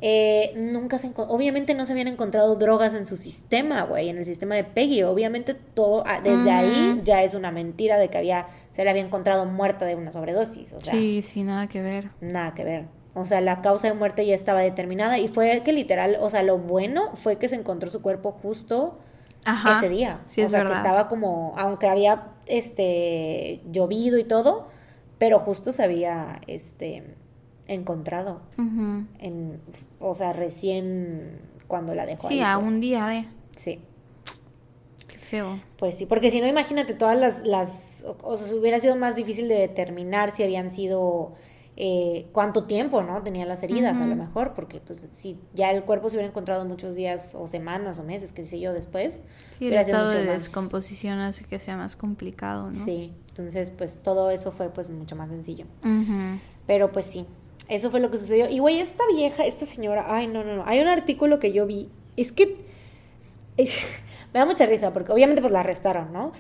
Eh, 0.03 0.55
nunca 0.57 0.97
se 0.97 1.11
obviamente 1.15 1.75
no 1.75 1.85
se 1.85 1.93
habían 1.93 2.09
encontrado 2.09 2.57
drogas 2.57 2.95
en 2.95 3.05
su 3.05 3.19
sistema, 3.19 3.83
güey, 3.83 4.09
en 4.09 4.17
el 4.17 4.25
sistema 4.25 4.55
de 4.55 4.65
Peggy. 4.65 5.03
Obviamente 5.03 5.53
todo, 5.53 6.05
ah, 6.07 6.23
desde 6.25 6.51
ahí 6.51 7.03
ya 7.05 7.23
es 7.23 7.35
una 7.35 7.51
mentira 7.51 7.99
de 7.99 8.09
que 8.09 8.17
había, 8.17 8.47
se 8.71 8.83
le 8.83 8.89
había 8.89 9.03
encontrado 9.03 9.45
muerta 9.45 9.85
de 9.85 9.97
una 9.97 10.11
sobredosis. 10.11 10.73
O 10.73 10.81
sea, 10.81 10.95
Sí, 10.95 11.21
sí, 11.23 11.43
nada 11.43 11.67
que 11.69 11.83
ver. 11.83 12.09
nada 12.23 12.55
que 12.55 12.65
ver. 12.65 12.87
O 13.13 13.27
sea, 13.27 13.43
la 13.43 13.61
causa 13.61 13.89
de 13.89 13.93
muerte 13.95 14.25
ya 14.25 14.35
estaba 14.35 14.61
determinada 14.63 15.19
y 15.19 15.29
fue 15.29 15.61
que 15.63 15.75
literal, 15.75 16.17
o 16.19 16.31
sea, 16.31 16.43
lo 16.45 16.57
bueno 16.57 17.11
fue 17.15 17.37
que 17.37 17.49
se 17.51 17.57
encontró 17.57 17.91
su 17.91 18.01
cuerpo 18.01 18.33
justo 18.43 18.97
Ajá. 19.45 19.79
ese 19.79 19.89
día. 19.89 20.21
Sí, 20.27 20.43
o 20.43 20.47
es 20.47 20.51
sea, 20.51 20.61
verdad. 20.61 20.75
que 20.83 20.87
estaba 20.89 21.09
como, 21.09 21.55
aunque 21.57 21.89
había 21.89 22.29
este 22.47 23.61
llovido 23.71 24.19
y 24.19 24.25
todo, 24.25 24.69
pero 25.19 25.39
justo 25.39 25.73
se 25.73 25.83
había 25.83 26.41
este 26.47 27.15
encontrado 27.67 28.41
en 28.57 29.61
o 30.01 30.15
sea, 30.15 30.33
recién 30.33 31.39
cuando 31.69 31.95
la 31.95 32.05
dejó 32.07 32.27
Sí, 32.29 32.35
ahí, 32.35 32.41
a 32.41 32.57
pues. 32.59 32.69
un 32.69 32.81
día 32.81 33.07
de. 33.07 33.27
Sí. 33.57 33.81
Qué 35.07 35.19
feo. 35.19 35.61
Pues 35.77 35.95
sí, 35.97 36.07
porque 36.07 36.31
si 36.31 36.41
no, 36.41 36.47
imagínate 36.49 36.95
todas 36.95 37.17
las, 37.19 37.47
las, 37.47 38.05
o 38.23 38.37
sea, 38.37 38.55
hubiera 38.57 38.81
sido 38.81 38.97
más 38.97 39.15
difícil 39.15 39.47
de 39.49 39.55
determinar 39.57 40.31
si 40.33 40.43
habían 40.43 40.71
sido, 40.73 41.33
eh, 41.83 42.27
cuánto 42.33 42.65
tiempo, 42.65 43.03
¿no? 43.03 43.23
Tenían 43.23 43.49
las 43.49 43.63
heridas, 43.63 43.99
a 43.99 44.07
lo 44.07 44.15
mejor, 44.15 44.53
porque 44.53 44.81
pues 44.81 45.01
si 45.13 45.39
ya 45.55 45.71
el 45.71 45.83
cuerpo 45.85 46.11
se 46.11 46.17
hubiera 46.17 46.29
encontrado 46.29 46.67
muchos 46.67 46.95
días 46.95 47.35
o 47.35 47.47
semanas 47.47 47.99
o 47.99 48.03
meses, 48.05 48.33
qué 48.33 48.45
sé 48.45 48.61
yo, 48.61 48.75
después. 48.75 49.23
Sí, 49.59 49.69
el 49.69 49.73
estado 49.75 50.11
de 50.11 50.27
más- 50.27 50.35
descomposición 50.45 51.21
hace 51.21 51.45
que 51.45 51.59
sea 51.59 51.79
más 51.79 51.97
complicado, 51.97 52.69
¿no? 52.69 52.75
Sí, 52.75 53.15
entonces 53.29 53.71
pues 53.71 54.01
todo 54.03 54.31
eso 54.31 54.53
fue 54.53 54.69
pues 54.69 54.91
mucho 54.91 55.17
más 55.17 55.31
sencillo. 55.31 55.65
Ujú. 55.83 56.39
Pero 56.67 56.93
pues 56.93 57.07
sí, 57.07 57.25
eso 57.69 57.91
fue 57.91 58.01
lo 58.01 58.11
que 58.11 58.19
sucedió. 58.19 58.51
Y 58.51 58.59
güey, 58.59 58.79
esta 58.81 59.05
vieja, 59.15 59.47
esta 59.47 59.65
señora, 59.65 60.05
ay, 60.09 60.27
no, 60.27 60.45
no, 60.45 60.57
no. 60.57 60.65
Hay 60.67 60.81
un 60.81 60.89
artículo 60.89 61.39
que 61.39 61.53
yo 61.53 61.65
vi, 61.67 61.89
es 62.19 62.31
que 62.33 62.59
es- 63.57 64.03
me 64.35 64.41
da 64.41 64.45
mucha 64.45 64.67
risa 64.67 64.93
porque 64.93 65.13
obviamente 65.13 65.41
pues 65.41 65.53
la 65.53 65.61
arrestaron, 65.61 66.13
¿no? 66.13 66.33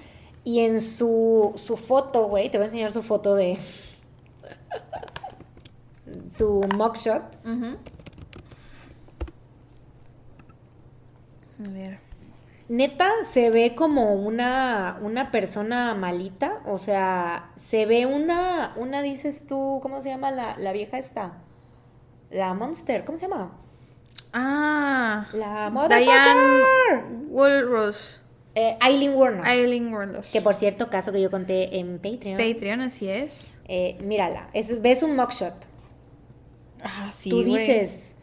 Y 0.45 0.61
en 0.61 0.83
su, 0.83 1.53
su 1.57 1.79
foto, 1.79 2.27
güey, 2.29 2.51
te 2.51 2.59
voy 2.59 2.65
a 2.65 2.67
enseñar 2.67 2.93
su 2.93 3.03
foto 3.03 3.35
de 3.35 3.59
su 6.31 6.61
mugshot. 6.77 7.39
A 11.65 11.69
ver. 11.71 11.99
Neta, 12.69 13.11
se 13.29 13.51
ve 13.51 13.75
como 13.75 14.15
una, 14.15 14.99
una 15.03 15.33
persona 15.33 15.93
malita, 15.95 16.61
o 16.67 16.79
sea, 16.79 17.51
se 17.57 17.85
ve 17.85 18.07
una, 18.07 18.75
una, 18.77 19.03
dices 19.03 19.45
tú, 19.47 19.81
¿cómo 19.83 20.03
se 20.03 20.11
llama 20.11 20.31
la, 20.31 20.57
la 20.57 20.73
vieja 20.73 20.99
esta? 20.99 21.33
La 22.31 22.55
Monster, 22.55 23.05
¿cómo 23.05 23.19
se 23.19 23.27
llama? 23.29 23.51
Ah. 24.33 25.27
La 25.33 25.69
Diane 25.69 25.71
motherfucker. 25.71 27.05
Walrus. 27.29 28.23
Eh, 28.55 28.77
Aileen 28.81 29.15
Warner. 29.17 29.47
Eileen 29.47 29.93
Warlos. 29.93 30.31
Que 30.31 30.41
por 30.41 30.55
cierto, 30.55 30.91
caso 30.91 31.11
que 31.11 31.21
yo 31.21 31.31
conté 31.31 31.79
en 31.79 31.99
Patreon. 31.99 32.37
Patreon, 32.39 32.81
así 32.83 33.09
es. 33.09 33.59
eh, 33.67 33.99
mírala, 34.03 34.49
es, 34.53 34.81
ves 34.81 35.03
un 35.03 35.17
mugshot. 35.17 35.55
Ah, 36.85 37.11
sí. 37.15 37.31
tú 37.31 37.43
dices, 37.45 38.17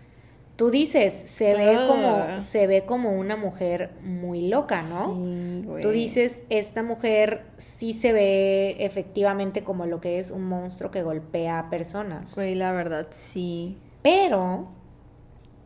tú 0.56 0.72
dices, 0.72 1.14
se 1.14 1.54
ve 1.56 1.76
Ah. 1.76 1.86
como, 1.88 2.40
se 2.40 2.68
ve 2.68 2.86
como 2.86 3.12
una 3.12 3.36
mujer 3.36 3.92
muy 4.04 4.48
loca, 4.48 4.82
¿no? 4.84 5.16
Sí. 5.16 5.82
Tú 5.82 5.90
dices, 5.92 6.44
esta 6.50 6.82
mujer 6.84 7.46
sí 7.58 7.94
se 7.94 8.14
ve 8.14 8.78
efectivamente 8.80 9.64
como 9.64 9.86
lo 9.86 10.02
que 10.02 10.18
es 10.20 10.32
un 10.32 10.44
monstruo 10.46 10.90
que 10.92 11.04
golpea 11.04 11.60
a 11.60 11.70
personas. 11.70 12.34
Güey, 12.36 12.56
la 12.56 12.72
verdad, 12.72 13.08
sí. 13.12 13.78
Pero, 14.02 14.68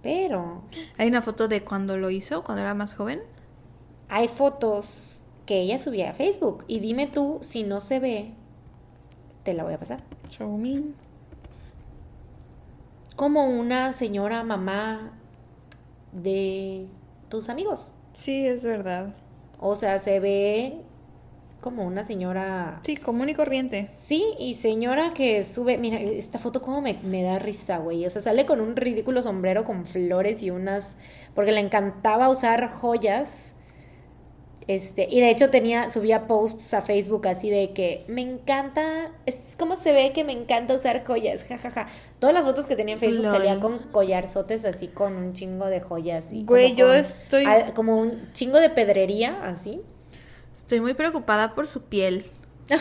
pero, 0.01 0.63
Hay 0.97 1.07
una 1.07 1.21
foto 1.21 1.47
de 1.47 1.63
cuando 1.63 1.95
lo 1.97 2.09
hizo, 2.09 2.43
cuando 2.43 2.61
era 2.63 2.73
más 2.73 2.93
joven. 2.93 3.21
hay 4.09 4.27
fotos 4.27 5.21
que 5.45 5.61
ella 5.61 5.79
subía 5.79 6.09
a 6.11 6.13
Facebook. 6.13 6.63
Y 6.67 6.79
dime 6.79 7.07
tú, 7.07 7.39
si 7.41 7.63
no 7.63 7.79
se 7.81 7.99
ve, 7.99 8.31
te 9.43 9.53
la 9.53 9.63
voy 9.63 9.73
a 9.73 9.79
pasar. 9.79 10.01
Show 10.29 10.57
me. 10.57 10.81
Como 13.15 13.45
una 13.45 13.93
señora 13.93 14.43
mamá 14.43 15.11
de 16.11 16.87
tus 17.29 17.49
amigos. 17.49 17.91
Sí, 18.13 18.45
es 18.45 18.63
verdad. 18.63 19.13
O 19.59 19.75
sea, 19.75 19.99
se 19.99 20.19
ve 20.19 20.81
como 21.61 21.85
una 21.85 22.03
señora 22.03 22.81
Sí, 22.83 22.97
común 22.97 23.29
y 23.29 23.35
corriente. 23.35 23.87
Sí, 23.89 24.23
y 24.39 24.55
señora 24.55 25.13
que 25.13 25.43
sube, 25.43 25.77
mira, 25.77 25.99
esta 25.99 26.39
foto 26.39 26.61
como 26.61 26.81
me, 26.81 26.95
me 27.03 27.21
da 27.21 27.37
risa, 27.39 27.77
güey. 27.77 28.05
O 28.05 28.09
sea, 28.09 28.21
sale 28.21 28.45
con 28.45 28.59
un 28.59 28.75
ridículo 28.75 29.21
sombrero 29.21 29.63
con 29.63 29.85
flores 29.85 30.41
y 30.41 30.49
unas, 30.49 30.97
porque 31.35 31.51
le 31.51 31.59
encantaba 31.59 32.29
usar 32.29 32.69
joyas. 32.69 33.55
Este, 34.75 35.07
y 35.09 35.19
de 35.21 35.29
hecho 35.31 35.49
tenía, 35.49 35.89
subía 35.89 36.27
posts 36.27 36.73
a 36.73 36.81
Facebook 36.81 37.27
así 37.27 37.49
de 37.49 37.71
que 37.73 38.05
me 38.07 38.21
encanta, 38.21 39.11
es 39.25 39.55
como 39.57 39.75
se 39.75 39.91
ve 39.91 40.11
que 40.13 40.23
me 40.23 40.33
encanta 40.33 40.75
usar 40.75 41.03
joyas, 41.05 41.43
jajaja. 41.45 41.87
Todas 42.19 42.33
las 42.33 42.43
fotos 42.45 42.67
que 42.67 42.75
tenía 42.75 42.93
en 42.95 42.99
Facebook 42.99 43.23
Lol. 43.25 43.33
salía 43.35 43.59
con 43.59 43.79
collarzotes 43.91 44.63
así 44.65 44.87
con 44.87 45.15
un 45.15 45.33
chingo 45.33 45.65
de 45.67 45.81
joyas 45.81 46.31
y 46.31 46.43
Güey, 46.43 46.75
yo 46.75 46.87
con- 46.87 46.95
estoy- 46.97 47.45
al- 47.45 47.73
como 47.73 47.97
un 47.97 48.31
chingo 48.33 48.59
de 48.59 48.69
pedrería 48.69 49.39
así. 49.43 49.81
Estoy 50.55 50.79
muy 50.79 50.93
preocupada 50.93 51.53
por 51.55 51.67
su 51.67 51.83
piel. 51.83 52.25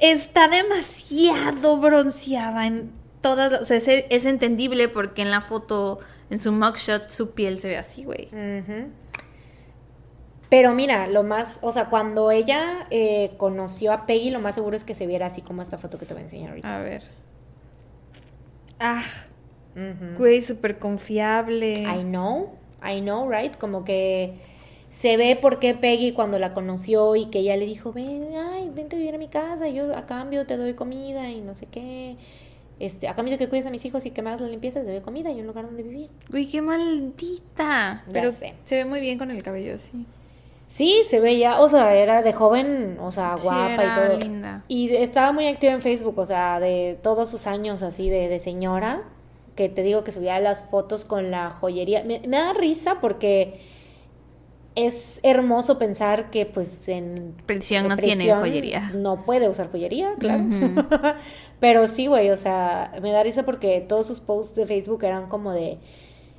Está 0.00 0.48
demasiado 0.48 1.76
bronceada 1.78 2.66
en 2.66 2.92
todas. 3.20 3.52
las- 3.52 3.62
O 3.62 3.66
sea, 3.66 3.76
es, 3.76 3.88
es 4.08 4.24
entendible 4.24 4.88
porque 4.88 5.22
en 5.22 5.30
la 5.30 5.40
foto, 5.40 5.98
en 6.30 6.40
su 6.40 6.52
mugshot, 6.52 7.10
su 7.10 7.32
piel 7.32 7.58
se 7.58 7.68
ve 7.68 7.76
así, 7.76 8.04
güey. 8.04 8.28
Ujú. 8.28 8.88
Pero 10.50 10.74
mira, 10.74 11.06
lo 11.06 11.22
más, 11.22 11.60
o 11.62 11.70
sea, 11.70 11.86
cuando 11.88 12.32
ella 12.32 12.88
eh, 12.90 13.30
conoció 13.38 13.92
a 13.92 14.04
Peggy, 14.06 14.30
lo 14.30 14.40
más 14.40 14.56
seguro 14.56 14.76
es 14.76 14.82
que 14.82 14.96
se 14.96 15.06
viera 15.06 15.26
así 15.26 15.42
como 15.42 15.62
esta 15.62 15.78
foto 15.78 15.96
que 15.96 16.06
te 16.06 16.12
voy 16.12 16.22
a 16.22 16.24
enseñar 16.24 16.50
ahorita. 16.50 16.76
A 16.76 16.82
ver. 16.82 17.02
Ah, 18.80 19.04
güey, 20.18 20.42
súper 20.42 20.78
confiable. 20.80 21.82
I 21.82 22.02
know, 22.02 22.50
I 22.82 23.00
know, 23.00 23.30
right? 23.30 23.56
Como 23.56 23.84
que 23.84 24.34
se 24.88 25.16
ve 25.16 25.36
por 25.36 25.60
qué 25.60 25.74
Peggy 25.74 26.12
cuando 26.12 26.40
la 26.40 26.52
conoció 26.52 27.14
y 27.14 27.26
que 27.26 27.38
ella 27.38 27.56
le 27.56 27.66
dijo, 27.66 27.92
ven, 27.92 28.30
ay, 28.34 28.70
vente 28.74 28.96
a 28.96 28.98
vivir 28.98 29.14
a 29.14 29.18
mi 29.18 29.28
casa, 29.28 29.68
yo 29.68 29.96
a 29.96 30.04
cambio 30.04 30.46
te 30.46 30.56
doy 30.56 30.74
comida 30.74 31.30
y 31.30 31.40
no 31.40 31.54
sé 31.54 31.66
qué. 31.66 32.16
Este, 32.80 33.06
a 33.06 33.14
cambio 33.14 33.32
de 33.32 33.38
que 33.38 33.48
cuides 33.48 33.66
a 33.66 33.70
mis 33.70 33.84
hijos 33.84 34.04
y 34.06 34.10
que 34.10 34.22
me 34.22 34.30
hagas 34.30 34.40
la 34.40 34.48
limpieza, 34.48 34.82
te 34.82 34.90
doy 34.90 35.00
comida 35.00 35.30
y 35.30 35.40
un 35.40 35.46
lugar 35.46 35.66
donde 35.66 35.84
vivir. 35.84 36.10
Güey, 36.28 36.48
qué 36.48 36.60
maldita. 36.60 38.02
Ya 38.06 38.12
Pero 38.12 38.32
sé. 38.32 38.54
se 38.64 38.76
ve 38.76 38.84
muy 38.84 39.00
bien 39.00 39.16
con 39.16 39.30
el 39.30 39.42
cabello, 39.44 39.78
sí. 39.78 40.06
Sí, 40.72 41.02
se 41.04 41.18
veía, 41.18 41.60
o 41.60 41.66
sea, 41.68 41.96
era 41.96 42.22
de 42.22 42.32
joven, 42.32 42.96
o 43.00 43.10
sea, 43.10 43.34
Sí, 43.36 43.42
guapa 43.42 43.84
y 43.84 43.94
todo. 43.94 44.18
linda. 44.18 44.64
Y 44.68 44.94
estaba 44.94 45.32
muy 45.32 45.48
activa 45.48 45.72
en 45.72 45.82
Facebook, 45.82 46.16
o 46.16 46.24
sea, 46.26 46.60
de 46.60 46.96
todos 47.02 47.28
sus 47.28 47.48
años 47.48 47.82
así 47.82 48.08
de, 48.08 48.28
de 48.28 48.38
señora, 48.38 49.02
que 49.56 49.68
te 49.68 49.82
digo 49.82 50.04
que 50.04 50.12
subía 50.12 50.38
las 50.38 50.62
fotos 50.62 51.04
con 51.04 51.32
la 51.32 51.50
joyería. 51.50 52.04
Me, 52.04 52.20
me 52.20 52.36
da 52.38 52.52
risa 52.52 53.00
porque 53.00 53.60
es 54.76 55.18
hermoso 55.24 55.76
pensar 55.76 56.30
que 56.30 56.46
pues 56.46 56.88
en 56.88 57.34
Prisión 57.46 57.88
no 57.88 57.96
tiene 57.96 58.32
joyería. 58.32 58.92
No 58.94 59.18
puede 59.18 59.48
usar 59.48 59.72
joyería, 59.72 60.14
claro. 60.20 60.44
Pero 61.60 61.88
sí, 61.88 62.06
güey, 62.06 62.30
o 62.30 62.36
sea, 62.36 62.92
me 63.02 63.10
da 63.10 63.24
risa 63.24 63.42
porque 63.44 63.80
todos 63.80 64.06
sus 64.06 64.20
posts 64.20 64.54
de 64.54 64.66
Facebook 64.66 65.02
eran 65.04 65.26
como 65.26 65.50
de... 65.52 65.78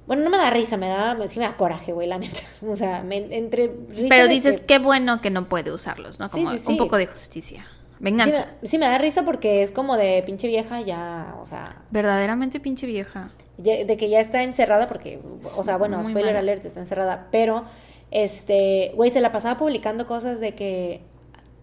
Bueno, 0.08 0.24
no 0.24 0.30
me 0.30 0.38
da 0.38 0.50
risa, 0.50 0.78
me 0.78 0.90
da, 0.90 1.16
sí 1.28 1.40
me 1.40 1.46
da 1.46 1.56
coraje, 1.58 1.92
güey, 1.94 2.08
la 2.08 2.18
neta. 2.18 2.42
O 2.68 2.76
sea, 2.76 3.02
me, 3.04 3.18
entre 3.38 3.68
risa 3.90 4.08
Pero 4.10 4.28
dices, 4.28 4.60
que- 4.60 4.66
qué 4.66 4.80
bueno 4.80 5.22
que 5.22 5.30
no 5.30 5.48
puede 5.50 5.72
usarlos, 5.72 6.20
¿no? 6.20 6.30
Como 6.30 6.52
sí, 6.52 6.58
sí. 6.60 6.66
un 6.72 6.78
poco 6.78 6.98
de 6.98 7.08
justicia. 7.08 7.62
Sí 7.64 7.98
Venganza. 8.00 8.48
me, 8.62 8.68
sí 8.68 8.78
me 8.80 8.88
da 8.88 8.98
risa 8.98 9.24
porque 9.24 9.62
es 9.62 9.72
como 9.72 9.96
de 9.98 10.24
pinche 10.26 10.48
vieja 10.48 10.82
ya, 10.82 11.36
o 11.42 11.46
sea, 11.46 11.84
Verdaderamente 11.92 12.60
pinche 12.60 12.88
vieja. 12.88 13.30
ya- 13.58 13.84
de 13.86 13.98
que 13.98 14.10
ya 14.10 14.20
está 14.20 14.42
encerrada 14.44 14.88
porque, 14.88 15.20
o 15.58 15.64
sea, 15.64 15.78
bueno, 15.78 15.98
Muy 15.98 16.06
spoiler 16.12 16.32
mala. 16.34 16.40
alert, 16.40 16.66
está 16.66 16.80
encerrada, 16.80 17.28
pero, 17.32 17.66
este, 18.10 18.92
güey, 18.96 19.12
se 19.12 19.22
la 19.22 19.32
pasaba 19.32 19.58
publicando 19.58 20.06
cosas 20.08 20.40
de 20.40 20.54
que 20.56 21.02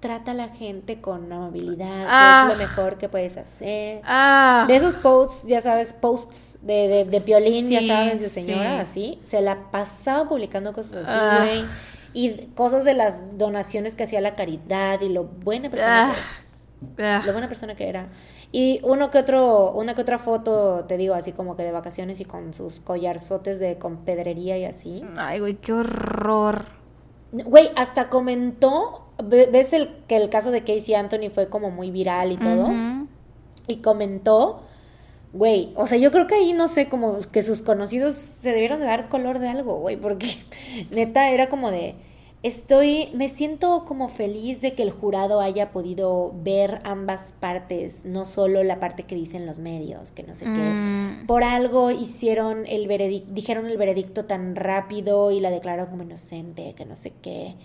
trata 0.00 0.30
a 0.30 0.34
la 0.34 0.48
gente 0.48 1.00
con 1.00 1.32
amabilidad, 1.32 2.06
Ah. 2.08 2.46
es 2.50 2.56
lo 2.56 2.62
mejor 2.64 2.98
que 2.98 3.08
puedes 3.08 3.36
hacer. 3.36 4.00
Ah. 4.04 4.64
De 4.68 4.76
esos 4.76 4.96
posts, 4.96 5.46
ya 5.48 5.60
sabes, 5.60 5.92
posts 5.92 6.58
de, 6.62 6.86
de, 6.88 7.04
de 7.04 7.20
violín, 7.20 7.68
ya 7.68 7.82
sabes, 7.82 8.20
de 8.20 8.28
señora, 8.28 8.86
sí. 8.86 9.16
así, 9.16 9.20
se 9.28 9.40
la 9.40 9.70
pasaba 9.70 10.28
publicando 10.28 10.72
cosas 10.72 11.08
así, 11.08 11.18
Ah. 11.20 11.38
güey. 11.44 11.64
Y 12.14 12.46
cosas 12.54 12.84
de 12.84 12.94
las 12.94 13.36
donaciones 13.38 13.94
que 13.94 14.04
hacía 14.04 14.20
la 14.20 14.34
caridad 14.34 15.00
y 15.00 15.08
lo 15.08 15.24
buena 15.24 15.68
persona 15.68 16.10
Ah. 16.10 16.14
que 16.14 16.20
es 16.20 16.66
Ah. 16.98 17.22
lo 17.26 17.32
buena 17.32 17.48
persona 17.48 17.74
que 17.74 17.88
era. 17.88 18.08
Y 18.50 18.80
uno 18.82 19.10
que 19.10 19.18
otro, 19.18 19.72
una 19.72 19.94
que 19.94 20.00
otra 20.00 20.18
foto, 20.18 20.84
te 20.88 20.96
digo, 20.96 21.14
así 21.14 21.32
como 21.32 21.54
que 21.56 21.64
de 21.64 21.70
vacaciones 21.72 22.18
y 22.20 22.24
con 22.24 22.54
sus 22.54 22.80
collarzotes 22.80 23.58
de 23.60 23.76
con 23.78 23.98
pedrería 24.04 24.56
y 24.56 24.64
así. 24.64 25.04
Ay, 25.18 25.40
güey, 25.40 25.56
qué 25.56 25.72
horror. 25.74 26.64
Güey, 27.32 27.70
hasta 27.76 28.08
comentó, 28.08 29.06
ve- 29.22 29.48
ves 29.52 29.72
el 29.72 29.94
que 30.08 30.16
el 30.16 30.30
caso 30.30 30.50
de 30.50 30.60
Casey 30.64 30.94
Anthony 30.94 31.30
fue 31.32 31.48
como 31.48 31.70
muy 31.70 31.90
viral 31.90 32.32
y 32.32 32.36
todo, 32.36 32.68
y 33.66 33.76
comentó 33.78 34.62
Güey, 35.34 35.74
o 35.76 35.86
sea, 35.86 35.98
yo 35.98 36.10
creo 36.10 36.26
que 36.26 36.36
ahí 36.36 36.54
no 36.54 36.68
sé, 36.68 36.88
como 36.88 37.18
que 37.30 37.42
sus 37.42 37.60
conocidos 37.60 38.14
se 38.14 38.52
debieron 38.52 38.80
de 38.80 38.86
dar 38.86 39.10
color 39.10 39.40
de 39.40 39.48
algo, 39.48 39.76
güey, 39.78 39.96
porque 39.96 40.26
neta 40.90 41.28
era 41.30 41.50
como 41.50 41.70
de, 41.70 41.96
estoy, 42.42 43.10
me 43.14 43.28
siento 43.28 43.84
como 43.84 44.08
feliz 44.08 44.60
de 44.60 44.74
que 44.74 44.82
el 44.84 44.90
jurado 44.90 45.40
haya 45.40 45.72
podido 45.72 46.32
ver 46.42 46.80
ambas 46.84 47.34
partes, 47.40 48.04
no 48.04 48.24
solo 48.24 48.62
la 48.62 48.78
parte 48.78 49.02
que 49.02 49.14
dicen 49.16 49.44
los 49.46 49.58
medios, 49.58 50.12
que 50.12 50.22
no 50.22 50.34
sé 50.34 50.44
qué. 50.44 50.50
Mm, 51.22 51.26
Por 51.26 51.42
algo 51.42 51.90
hicieron 51.90 52.64
el 52.66 52.86
veredicto, 52.86 53.32
dijeron 53.32 53.66
el 53.66 53.76
veredicto 53.76 54.24
tan 54.24 54.54
rápido 54.54 55.30
y 55.32 55.40
la 55.40 55.50
declararon 55.50 55.90
como 55.90 56.04
inocente, 56.04 56.74
que 56.76 56.84
no 56.86 56.94
sé 56.96 57.12
qué. 57.22 57.56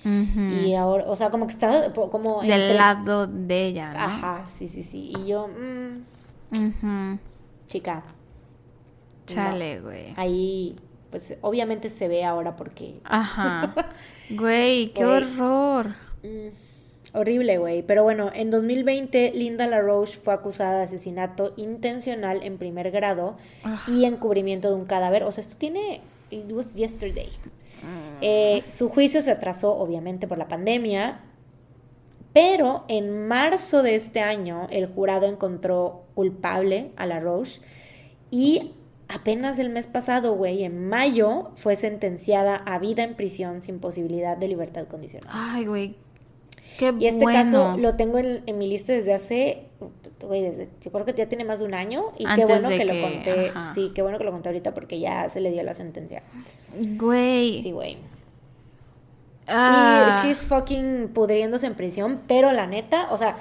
Y 0.51 0.73
ahora, 0.73 1.05
o 1.07 1.15
sea, 1.15 1.29
como 1.29 1.45
que 1.45 1.53
estaba 1.53 1.93
como 1.93 2.41
Del 2.41 2.51
entre- 2.51 2.73
lado 2.75 3.27
de 3.27 3.67
ella, 3.67 3.93
¿no? 3.93 3.99
Ajá, 3.99 4.45
sí, 4.47 4.67
sí, 4.67 4.81
sí. 4.81 5.13
Y 5.17 5.27
yo, 5.27 5.47
mm, 5.49 7.15
chica, 7.67 8.03
Chale, 9.25 9.79
güey. 9.81 10.13
ahí, 10.17 10.75
pues 11.09 11.37
obviamente 11.41 11.89
se 11.89 12.07
ve 12.07 12.25
ahora 12.25 12.55
porque... 12.55 12.99
Ajá. 13.03 13.73
Güey, 14.35 14.89
qué 14.93 15.05
Güey. 15.05 15.23
horror. 15.23 15.95
mm, 16.23 17.17
horrible, 17.17 17.57
güey. 17.57 17.83
Pero 17.83 18.03
bueno, 18.03 18.31
en 18.33 18.49
2020 18.49 19.31
Linda 19.35 19.67
LaRoche 19.67 20.19
fue 20.23 20.33
acusada 20.33 20.77
de 20.79 20.83
asesinato 20.85 21.53
intencional 21.57 22.41
en 22.43 22.57
primer 22.57 22.91
grado 22.91 23.37
y 23.87 24.05
encubrimiento 24.05 24.69
de 24.69 24.75
un 24.75 24.85
cadáver. 24.85 25.23
O 25.23 25.31
sea, 25.31 25.41
esto 25.41 25.55
tiene... 25.57 26.01
It 26.31 26.51
was 26.51 26.75
yesterday. 26.75 27.29
Eh, 28.21 28.63
su 28.67 28.89
juicio 28.89 29.21
se 29.21 29.29
atrasó, 29.31 29.77
obviamente, 29.77 30.27
por 30.27 30.37
la 30.37 30.47
pandemia. 30.47 31.19
Pero 32.33 32.85
en 32.87 33.27
marzo 33.27 33.83
de 33.83 33.93
este 33.95 34.21
año, 34.21 34.67
el 34.71 34.87
jurado 34.87 35.27
encontró 35.27 36.05
culpable 36.15 36.91
a 36.95 37.05
la 37.05 37.19
Roche. 37.19 37.61
Y 38.31 38.71
apenas 39.13 39.59
el 39.59 39.69
mes 39.69 39.87
pasado, 39.87 40.33
güey, 40.33 40.63
en 40.63 40.87
mayo, 40.89 41.51
fue 41.55 41.75
sentenciada 41.75 42.55
a 42.55 42.79
vida 42.79 43.03
en 43.03 43.15
prisión 43.15 43.61
sin 43.61 43.79
posibilidad 43.79 44.35
de 44.37 44.47
libertad 44.47 44.87
condicional. 44.87 45.29
Ay, 45.31 45.65
güey. 45.65 45.95
Qué 46.77 46.93
Y 46.99 47.05
este 47.05 47.23
bueno. 47.23 47.37
caso 47.39 47.77
lo 47.77 47.95
tengo 47.95 48.17
en, 48.17 48.41
en 48.47 48.57
mi 48.57 48.67
lista 48.67 48.93
desde 48.93 49.13
hace, 49.13 49.65
güey, 50.21 50.41
desde, 50.41 50.69
yo 50.81 50.91
creo 50.91 51.05
que 51.05 51.13
ya 51.13 51.29
tiene 51.29 51.45
más 51.45 51.59
de 51.59 51.65
un 51.65 51.75
año. 51.75 52.05
Y 52.17 52.25
qué 52.35 52.45
bueno 52.45 52.69
que, 52.69 52.83
lo 52.85 52.99
conté. 52.99 53.49
ajá. 53.53 53.73
Sí, 53.75 53.91
qué 53.93 54.01
bueno 54.01 54.17
que 54.17 54.23
lo 54.23 54.31
conté 54.31 54.49
ahorita 54.49 54.73
porque 54.73 54.99
ya 54.99 55.29
se 55.29 55.39
le 55.39 55.51
dio 55.51 55.61
la 55.63 55.75
sentencia. 55.75 56.23
Güey. 56.97 57.61
Sí, 57.61 57.71
güey. 57.71 57.97
Ah. 59.47 60.21
Y 60.23 60.27
she's 60.27 60.45
fucking 60.45 61.09
pudriéndose 61.13 61.67
en 61.67 61.75
prisión, 61.75 62.21
pero 62.27 62.51
la 62.51 62.65
neta, 62.65 63.07
o 63.11 63.17
sea, 63.17 63.35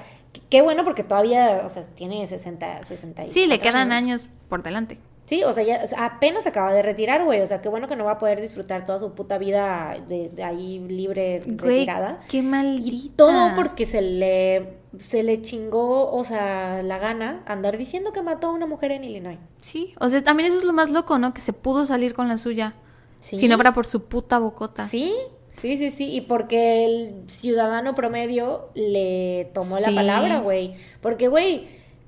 qué- 0.49 0.61
bueno 0.61 0.83
porque 0.83 1.03
todavía, 1.03 1.61
o 1.65 1.69
sea, 1.69 1.83
tiene 1.83 2.27
60, 2.27 2.83
60 2.83 3.25
y 3.25 3.31
Sí, 3.31 3.47
le 3.47 3.57
quedan 3.59 3.91
años 3.91 4.27
por 4.49 4.63
delante. 4.63 4.97
Sí, 5.25 5.41
o 5.43 5.53
sea, 5.53 5.63
ya 5.63 5.81
apenas 5.97 6.45
acaba 6.47 6.73
de 6.73 6.81
retirar, 6.81 7.23
güey, 7.23 7.39
o 7.41 7.47
sea, 7.47 7.61
qué 7.61 7.69
bueno 7.69 7.87
que 7.87 7.95
no 7.95 8.03
va 8.03 8.11
a 8.13 8.17
poder 8.17 8.41
disfrutar 8.41 8.85
toda 8.85 8.99
su 8.99 9.13
puta 9.13 9.37
vida 9.37 9.95
de, 10.09 10.27
de 10.29 10.43
ahí 10.43 10.79
libre, 10.79 11.39
Güey, 11.45 11.57
retirada. 11.79 12.19
qué 12.27 12.41
maldita. 12.41 12.93
Y 12.93 13.09
todo 13.15 13.55
porque 13.55 13.85
se 13.85 14.01
le, 14.01 14.73
se 14.99 15.23
le 15.23 15.41
chingó, 15.41 16.11
o 16.11 16.23
sea, 16.25 16.81
la 16.83 16.97
gana 16.99 17.41
andar 17.45 17.77
diciendo 17.77 18.11
que 18.11 18.21
mató 18.21 18.47
a 18.47 18.51
una 18.51 18.65
mujer 18.65 18.91
en 18.91 19.05
Illinois. 19.05 19.39
Sí, 19.61 19.93
o 19.99 20.09
sea, 20.09 20.21
también 20.23 20.49
eso 20.49 20.59
es 20.59 20.65
lo 20.65 20.73
más 20.73 20.89
loco, 20.91 21.17
¿no? 21.17 21.33
Que 21.33 21.39
se 21.41 21.53
pudo 21.53 21.85
salir 21.85 22.13
con 22.13 22.27
la 22.27 22.37
suya. 22.37 22.75
Sí. 23.21 23.37
Si 23.37 23.47
no 23.47 23.55
fuera 23.55 23.71
por 23.71 23.85
su 23.85 24.03
puta 24.03 24.39
bocota. 24.39 24.89
Sí, 24.89 25.13
sí, 25.51 25.77
sí, 25.77 25.89
sí. 25.91 26.11
Y 26.13 26.19
porque 26.19 26.83
el 26.83 27.23
ciudadano 27.29 27.95
promedio 27.95 28.67
le 28.75 29.49
tomó 29.53 29.79
la 29.79 29.89
palabra, 29.95 30.39
güey. 30.39 30.73
Porque, 31.01 31.29
güey, 31.29 31.67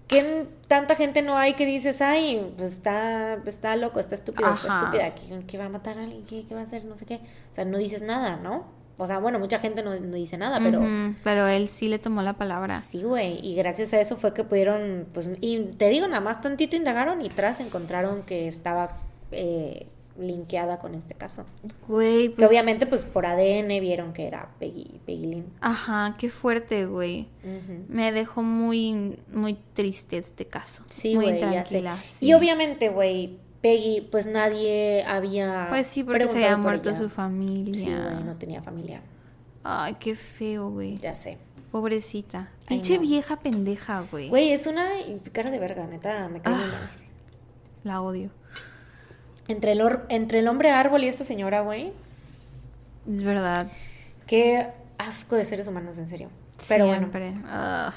¿qué 0.09 0.47
tanta 0.67 0.95
gente 0.95 1.21
no 1.21 1.37
hay 1.37 1.53
que 1.53 1.65
dices, 1.65 2.01
ay, 2.01 2.53
pues 2.57 2.73
está, 2.73 3.35
está 3.45 3.75
loco, 3.75 3.99
está 3.99 4.15
estúpido, 4.15 4.51
está 4.51 4.79
estúpida, 4.79 5.15
¿qué, 5.15 5.45
qué 5.45 5.57
va 5.57 5.65
a 5.65 5.69
matar 5.69 5.97
a 5.97 6.03
alguien? 6.03 6.23
¿Qué, 6.25 6.45
qué 6.47 6.55
va 6.55 6.61
a 6.61 6.63
hacer? 6.63 6.85
No 6.85 6.97
sé 6.97 7.05
qué. 7.05 7.15
O 7.15 7.53
sea, 7.53 7.65
no 7.65 7.77
dices 7.77 8.01
nada, 8.01 8.37
¿no? 8.37 8.65
O 8.97 9.07
sea, 9.07 9.19
bueno, 9.19 9.39
mucha 9.39 9.59
gente 9.59 9.83
no, 9.83 9.93
no 9.99 10.15
dice 10.15 10.37
nada, 10.37 10.59
pero... 10.59 10.81
Pero 11.23 11.47
él 11.47 11.67
sí 11.67 11.89
le 11.89 11.99
tomó 11.99 12.21
la 12.21 12.33
palabra. 12.33 12.79
Sí, 12.79 13.03
güey, 13.03 13.45
y 13.45 13.55
gracias 13.55 13.93
a 13.93 13.99
eso 13.99 14.15
fue 14.15 14.33
que 14.33 14.45
pudieron, 14.45 15.07
pues, 15.13 15.29
y 15.41 15.65
te 15.77 15.89
digo, 15.89 16.07
nada 16.07 16.21
más 16.21 16.41
tantito 16.41 16.77
indagaron 16.77 17.21
y 17.21 17.27
tras 17.27 17.59
encontraron 17.59 18.23
que 18.23 18.47
estaba 18.47 18.97
eh, 19.31 19.87
linkeada 20.17 20.79
con 20.79 20.95
este 20.95 21.13
caso. 21.13 21.45
Güey, 21.87 22.29
Que 22.29 22.35
pues. 22.35 22.49
obviamente, 22.49 22.85
pues 22.85 23.03
por 23.03 23.25
ADN 23.25 23.67
vieron 23.81 24.13
que 24.13 24.27
era 24.27 24.49
Peggy, 24.59 24.99
Peggy 25.05 25.25
Lynn. 25.27 25.53
Ajá, 25.61 26.13
qué 26.17 26.29
fuerte, 26.29 26.85
güey. 26.85 27.27
Me 27.89 28.11
dejó 28.11 28.41
muy, 28.43 29.19
muy 29.31 29.57
triste 29.73 30.17
este 30.17 30.45
caso. 30.45 30.83
Sí, 30.89 31.15
muy 31.15 31.25
güey, 31.25 31.35
intranquila. 31.41 31.97
sí. 32.05 32.25
Y 32.27 32.33
obviamente, 32.33 32.89
güey, 32.89 33.37
Peggy, 33.61 34.01
pues 34.09 34.25
nadie 34.27 35.03
había. 35.07 35.67
Pues 35.69 35.87
sí, 35.87 36.03
porque 36.03 36.27
se 36.27 36.35
había 36.37 36.51
por 36.51 36.59
muerto 36.59 36.89
ella. 36.89 36.99
su 36.99 37.09
familia. 37.09 37.73
Sí, 37.73 37.91
güey, 37.91 38.23
no 38.23 38.35
tenía 38.37 38.61
familia. 38.61 39.01
Ay, 39.63 39.95
qué 39.99 40.15
feo, 40.15 40.69
güey. 40.69 40.95
Ya 40.97 41.15
sé. 41.15 41.39
Pobrecita. 41.71 42.51
Pinche 42.67 42.95
no. 42.95 43.01
vieja 43.01 43.35
pendeja, 43.37 44.05
güey. 44.11 44.29
Güey, 44.29 44.51
es 44.51 44.65
una 44.67 44.87
cara 45.33 45.49
de 45.51 45.59
verga, 45.59 45.85
neta, 45.87 46.29
me 46.29 46.39
cae 46.41 46.53
Ah. 46.55 46.91
La 47.83 48.01
odio. 48.01 48.29
Entre 49.47 49.73
el, 49.73 49.81
or- 49.81 50.05
entre 50.09 50.39
el 50.39 50.47
hombre 50.47 50.71
árbol 50.71 51.03
y 51.03 51.07
esta 51.07 51.23
señora, 51.23 51.61
güey, 51.61 51.91
Es 53.07 53.23
verdad. 53.23 53.67
qué 54.27 54.67
asco 54.97 55.35
de 55.35 55.45
seres 55.45 55.67
humanos, 55.67 55.97
en 55.97 56.07
serio. 56.07 56.29
Pero 56.67 56.87
bueno. 56.87 57.09
Ah. 57.47 57.93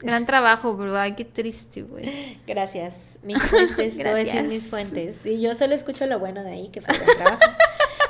Gran 0.00 0.26
trabajo, 0.26 0.74
bro. 0.74 0.98
Ay, 0.98 1.14
qué 1.14 1.24
triste, 1.24 1.82
güey. 1.82 2.38
gracias. 2.46 3.18
Mis 3.22 3.40
fuentes, 3.42 3.78
a 3.78 3.82
decir 3.82 4.04
Gracias. 4.04 4.44
mis 4.44 4.68
fuentes. 4.68 5.24
Y 5.24 5.40
yo 5.40 5.54
solo 5.54 5.74
escucho 5.74 6.04
lo 6.06 6.18
bueno 6.18 6.42
de 6.42 6.50
ahí, 6.50 6.68
que 6.68 6.80
fue 6.82 6.94
buen 6.98 7.16
trabajo. 7.16 7.38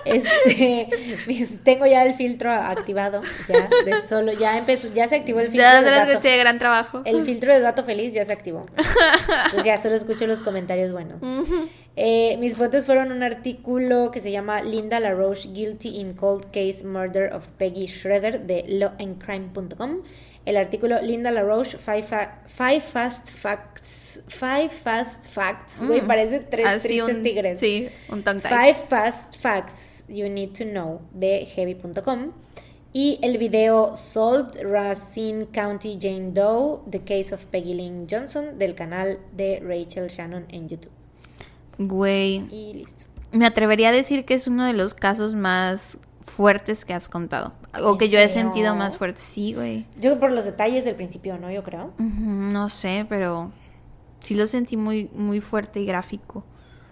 Este, 0.06 0.90
mis- 1.26 1.64
tengo 1.64 1.86
ya 1.86 2.04
el 2.04 2.14
filtro 2.14 2.52
activado, 2.52 3.22
ya, 3.48 3.70
de 3.86 4.02
solo, 4.02 4.32
ya 4.32 4.58
empezó, 4.58 4.92
ya 4.92 5.08
se 5.08 5.16
activó 5.16 5.40
el 5.40 5.46
filtro 5.48 5.62
Ya 5.66 5.80
de 5.80 5.88
se 5.88 5.96
lo 6.04 6.10
escuché, 6.10 6.36
gran 6.36 6.58
trabajo. 6.58 7.00
El 7.06 7.24
filtro 7.24 7.50
de 7.54 7.60
dato 7.60 7.84
feliz 7.84 8.12
ya 8.12 8.22
se 8.26 8.34
activó. 8.34 8.66
Entonces 8.76 9.64
ya 9.64 9.78
solo 9.78 9.94
escucho 9.94 10.26
los 10.26 10.42
comentarios 10.42 10.92
buenos. 10.92 11.22
Eh, 11.96 12.36
mis 12.38 12.56
fuentes 12.56 12.86
fueron 12.86 13.12
un 13.12 13.22
artículo 13.22 14.10
que 14.10 14.20
se 14.20 14.32
llama 14.32 14.62
Linda 14.62 14.98
LaRoche 14.98 15.50
Guilty 15.52 16.00
in 16.00 16.14
Cold 16.14 16.46
Case 16.50 16.84
Murder 16.84 17.32
of 17.32 17.46
Peggy 17.56 17.86
Schroeder 17.86 18.40
de 18.46 18.64
lawandcrime.com. 18.66 20.02
El 20.44 20.56
artículo 20.58 21.00
Linda 21.00 21.30
LaRoche, 21.30 21.78
Five, 21.78 22.02
fa- 22.02 22.42
five 22.46 22.80
Fast 22.80 23.30
Facts. 23.30 24.20
Five 24.26 24.68
Fast 24.70 25.28
Facts. 25.30 25.86
Güey, 25.86 26.02
Mm. 26.02 26.06
parece 26.06 26.40
tres 26.40 26.82
tristes 26.82 27.16
un- 27.16 27.22
tigres. 27.22 27.60
Sí, 27.60 27.88
un 28.10 28.22
tongue. 28.22 28.40
Five 28.42 28.74
Fast 28.88 29.38
Facts 29.38 30.04
You 30.08 30.28
Need 30.28 30.50
to 30.58 30.64
Know 30.64 31.00
de 31.12 31.46
Heavy.com 31.46 32.32
y 32.92 33.18
el 33.22 33.38
video 33.38 33.96
Solved 33.96 34.60
Racine 34.62 35.46
County 35.46 35.96
Jane 36.00 36.32
Doe 36.32 36.80
The 36.90 37.00
Case 37.00 37.32
of 37.34 37.46
Peggy 37.46 37.72
Lynn 37.74 38.06
Johnson 38.10 38.58
del 38.58 38.74
canal 38.74 39.20
de 39.32 39.60
Rachel 39.64 40.08
Shannon 40.08 40.44
en 40.50 40.68
YouTube. 40.68 40.92
Güey. 41.78 42.46
Y 42.50 42.74
listo. 42.74 43.04
Me 43.32 43.46
atrevería 43.46 43.88
a 43.88 43.92
decir 43.92 44.24
que 44.24 44.34
es 44.34 44.46
uno 44.46 44.64
de 44.64 44.72
los 44.72 44.94
casos 44.94 45.34
más 45.34 45.98
fuertes 46.24 46.84
que 46.84 46.94
has 46.94 47.08
contado. 47.08 47.52
O 47.82 47.92
¿En 47.92 47.98
que 47.98 48.08
yo 48.08 48.18
he 48.18 48.28
sentido 48.28 48.74
más 48.74 48.96
fuerte. 48.96 49.20
Sí, 49.20 49.54
güey. 49.54 49.86
Yo 50.00 50.18
por 50.18 50.32
los 50.32 50.44
detalles 50.44 50.84
del 50.84 50.94
principio, 50.94 51.38
¿no? 51.38 51.50
Yo 51.50 51.62
creo. 51.62 51.92
No 51.98 52.68
sé, 52.68 53.06
pero 53.08 53.50
sí 54.20 54.34
lo 54.34 54.46
sentí 54.46 54.76
muy, 54.76 55.10
muy 55.14 55.40
fuerte 55.40 55.80
y 55.80 55.86
gráfico. 55.86 56.44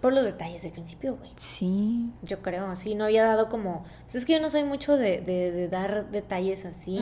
Por 0.03 0.13
los 0.13 0.25
detalles 0.25 0.63
del 0.63 0.73
principio, 0.73 1.17
güey. 1.17 1.31
Sí. 1.37 2.11
Yo 2.23 2.43
creo, 2.43 2.77
sí, 2.77 2.95
no 2.95 3.05
había 3.05 3.25
dado 3.25 3.49
como... 3.49 3.85
Pues 4.03 4.17
es 4.17 4.25
que 4.27 4.35
yo 4.35 4.41
no 4.41 4.51
soy 4.51 4.65
mucho 4.65 4.97
de, 4.99 5.23
de- 5.23 5.51
de 5.53 5.69
dar 5.69 6.11
detalles 6.11 6.67
así, 6.67 6.99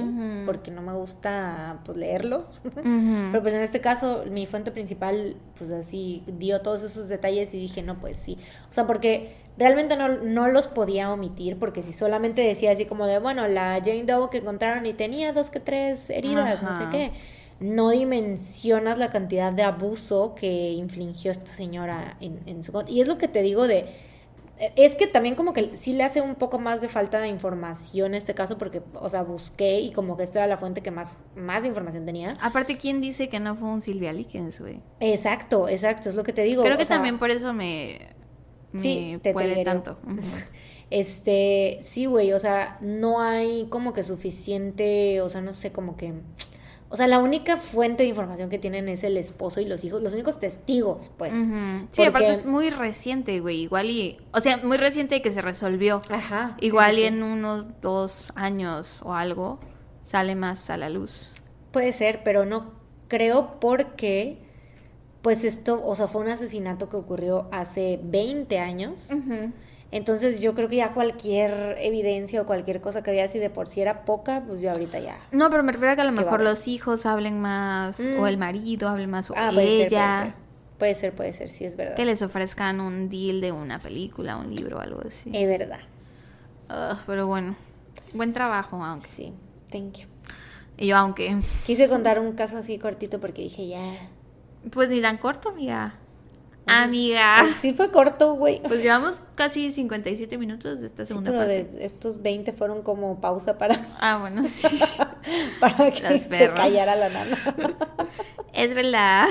porque 0.47 0.71
no 0.71 0.83
me 0.83 0.93
gusta 0.93 1.81
pues, 1.85 1.97
leerlos. 1.99 2.45
Pero 2.63 3.41
pues 3.43 3.55
en 3.55 3.63
este 3.63 3.81
caso, 3.81 4.25
mi 4.31 4.47
fuente 4.47 4.71
principal, 4.71 5.37
pues 5.59 5.71
así, 5.73 6.23
dio 6.39 6.61
todos 6.61 6.83
esos 6.83 7.09
detalles 7.09 7.53
y 7.55 7.59
dije, 7.59 7.83
no, 7.83 7.99
pues 7.99 8.17
sí. 8.17 8.39
O 8.69 8.73
sea, 8.73 8.87
porque 8.87 9.35
realmente 9.57 9.97
no, 9.97 10.09
no 10.09 10.49
los 10.49 10.67
podía 10.69 11.11
omitir, 11.13 11.59
porque 11.59 11.83
si 11.83 11.93
solamente 11.93 12.43
decía 12.43 12.71
así 12.73 12.85
como 12.85 13.07
de, 13.07 13.19
bueno, 13.19 13.49
la 13.49 13.81
Jane 13.85 14.05
Doe 14.05 14.29
que 14.31 14.39
encontraron 14.39 14.85
y 14.87 14.93
tenía 14.93 15.33
dos 15.33 15.49
que 15.51 15.59
tres 15.61 16.11
heridas, 16.11 16.63
no 16.63 16.77
sé 16.77 16.85
qué, 16.91 17.13
no 17.61 17.91
dimensionas 17.91 18.99
la 18.99 19.11
cantidad 19.11 19.53
de 19.53 19.63
abuso 19.63 20.35
que 20.35 20.71
infligió 20.73 21.31
esta 21.31 21.53
señora 21.53 22.17
en, 22.21 22.41
en 22.47 22.63
su... 22.63 22.73
Y 22.89 23.01
es 23.01 23.09
lo 23.09 23.19
que 23.19 23.29
te 23.29 23.43
digo 23.43 23.67
de... 23.69 23.87
Es 24.77 24.95
que 24.95 25.07
también 25.07 25.37
como 25.37 25.55
que 25.55 25.75
sí 25.75 25.95
le 25.95 26.05
hace 26.05 26.21
un 26.21 26.35
poco 26.35 26.59
más 26.59 26.83
de 26.83 26.91
falta 26.91 27.19
de 27.21 27.29
información 27.29 28.09
en 28.09 28.15
este 28.17 28.35
caso 28.35 28.59
porque, 28.59 28.83
o 28.95 29.09
sea, 29.09 29.23
busqué 29.23 29.81
y 29.81 29.91
como 29.93 30.19
que 30.19 30.23
esta 30.25 30.41
era 30.41 30.47
la 30.47 30.59
fuente 30.59 30.83
que 30.83 30.91
más, 30.91 31.17
más 31.35 31.65
información 31.65 32.05
tenía. 32.05 32.37
Aparte, 32.43 32.77
¿quién 32.77 33.01
dice 33.01 33.31
que 33.31 33.41
no 33.41 33.55
fue 33.57 33.69
un 33.71 33.81
Silvia 33.81 34.13
Likens, 34.13 34.61
güey? 34.61 34.83
Exacto, 35.01 35.67
exacto, 35.69 36.11
es 36.11 36.15
lo 36.15 36.25
que 36.25 36.35
te 36.35 36.43
digo. 36.43 36.63
Creo 36.63 36.77
o 36.77 36.79
que 36.79 36.85
sea, 36.85 36.97
también 36.97 37.19
por 37.19 37.31
eso 37.31 37.55
me, 37.55 38.15
me 38.73 38.81
Sí, 38.81 39.19
te 39.23 39.33
puede 39.33 39.49
triggeró. 39.49 39.65
tanto. 39.65 39.99
Este, 40.91 41.79
sí, 41.83 42.07
güey, 42.07 42.33
o 42.33 42.39
sea, 42.41 42.77
no 42.81 43.21
hay 43.21 43.69
como 43.69 43.93
que 43.93 44.03
suficiente, 44.03 45.21
o 45.21 45.29
sea, 45.29 45.41
no 45.41 45.53
sé, 45.53 45.71
como 45.71 45.97
que, 45.97 46.15
O 46.93 46.97
sea, 46.97 47.07
la 47.07 47.21
única 47.21 47.57
fuente 47.57 48.03
de 48.03 48.09
información 48.09 48.51
que 48.51 48.59
tienen 48.59 48.89
es 48.89 49.05
el 49.05 49.17
esposo 49.17 49.61
y 49.61 49.65
los 49.65 49.85
hijos, 49.85 50.03
los 50.03 50.13
únicos 50.13 50.41
testigos, 50.41 51.13
pues. 51.17 51.33
Sí, 51.93 52.03
aparte 52.03 52.33
es 52.33 52.45
muy 52.45 52.71
reciente, 52.71 53.39
güey. 53.39 53.61
Igual 53.61 53.91
y. 53.91 54.19
O 54.33 54.41
sea, 54.41 54.57
muy 54.59 54.77
reciente 54.77 55.23
que 55.23 55.33
se 55.33 55.41
resolvió. 55.41 56.01
Ajá. 56.11 56.57
Igual 56.61 56.97
sí, 56.97 57.03
y 57.03 57.05
en 57.05 57.23
unos 57.23 57.81
dos 57.81 58.33
años 58.35 59.01
o 59.05 59.15
algo 59.15 59.61
sale 60.03 60.35
más 60.35 60.69
a 60.69 60.77
la 60.77 60.91
luz. 60.91 61.33
Puede 61.71 61.93
ser, 61.93 62.23
pero 62.25 62.45
no 62.45 62.73
creo 63.07 63.61
porque, 63.61 64.39
pues 65.23 65.45
esto, 65.45 65.81
o 65.85 65.95
sea, 65.95 66.09
fue 66.09 66.23
un 66.23 66.29
asesinato 66.29 66.89
que 66.89 66.97
ocurrió 66.97 67.49
hace 67.53 68.01
20 68.03 68.59
años. 68.59 69.09
Entonces 69.93 70.41
yo 70.41 70.55
creo 70.55 70.69
que 70.69 70.77
ya 70.77 70.93
cualquier 70.93 71.77
evidencia 71.81 72.41
o 72.43 72.47
cualquier 72.47 72.81
cosa 72.81 73.03
que 73.03 73.11
había 73.11 73.27
si 73.27 73.39
de 73.41 73.51
por 73.51 73.67
sí 73.67 73.81
era 73.81 74.05
poca, 74.05 74.45
pues 74.47 74.63
ya 74.63 74.71
ahorita 74.73 75.01
ya. 75.01 75.17
No, 75.33 75.51
pero 75.51 75.65
me 75.65 75.73
refiero 75.73 75.93
a 75.93 75.97
que 75.97 76.03
a 76.03 76.05
lo 76.05 76.13
mejor 76.13 76.43
los 76.43 76.69
hijos 76.69 77.07
hablen 77.07 77.41
más, 77.41 77.99
Mm. 77.99 78.21
o 78.21 78.27
el 78.29 78.39
marido 78.39 78.89
hable 78.89 79.09
más, 79.09 79.31
o 79.31 79.35
Ah, 79.37 79.51
puede 79.53 79.67
ser, 79.67 79.77
puede 79.77 79.87
ella. 79.87 80.23
ser. 80.23 80.33
Puede 80.79 80.95
ser, 80.95 81.13
puede 81.13 81.33
ser, 81.33 81.51
sí 81.51 81.65
es 81.65 81.77
verdad. 81.77 81.97
Que 81.97 82.05
les 82.05 82.23
ofrezcan 82.23 82.81
un 82.81 83.09
deal 83.11 83.41
de 83.41 83.53
una 83.53 83.81
película, 83.81 84.37
un 84.37 84.55
libro 84.55 84.79
o 84.79 84.81
algo 84.81 85.01
así. 85.07 85.31
Es 85.35 85.47
verdad. 85.49 85.81
Ugh, 86.71 86.99
pero 87.07 87.27
bueno, 87.27 87.57
buen 88.15 88.33
trabajo, 88.33 88.83
aunque. 88.85 89.09
Sí, 89.09 89.33
thank 89.71 89.95
you. 89.99 90.07
Y 90.79 90.87
yo, 90.87 90.97
aunque. 90.97 91.37
Quise 91.67 91.89
contar 91.89 92.19
un 92.21 92.33
caso 92.33 92.57
así 92.59 92.79
cortito 92.79 93.21
porque 93.21 93.43
dije 93.43 93.67
ya. 93.67 94.09
Pues 94.71 94.89
ni 94.89 95.03
tan 95.03 95.19
corto, 95.19 95.49
amiga. 95.51 95.95
Amiga. 96.67 97.47
sí 97.61 97.73
fue 97.75 97.91
corto, 97.91 98.35
güey. 98.35 98.63
Pues 98.63 98.83
llevamos 98.83 99.21
casi 99.35 99.73
57 99.73 100.39
minutos 100.39 100.81
de 100.81 100.87
esta 100.87 101.03
Sí, 101.05 101.09
segunda 101.09 101.31
pero 101.31 101.41
parte. 101.43 101.65
de 101.65 101.85
estos 101.85 102.23
20 102.23 102.53
fueron 102.53 102.83
como 102.83 103.21
pausa 103.21 103.59
para, 103.59 103.77
Ah, 104.01 104.19
bueno, 104.21 104.45
sí. 104.45 104.79
para 105.61 105.91
que 105.91 106.19
se 106.19 106.53
callara 106.55 106.95
la 106.97 107.09
nana. 107.09 107.37
es 108.53 108.75
verdad. 108.75 109.27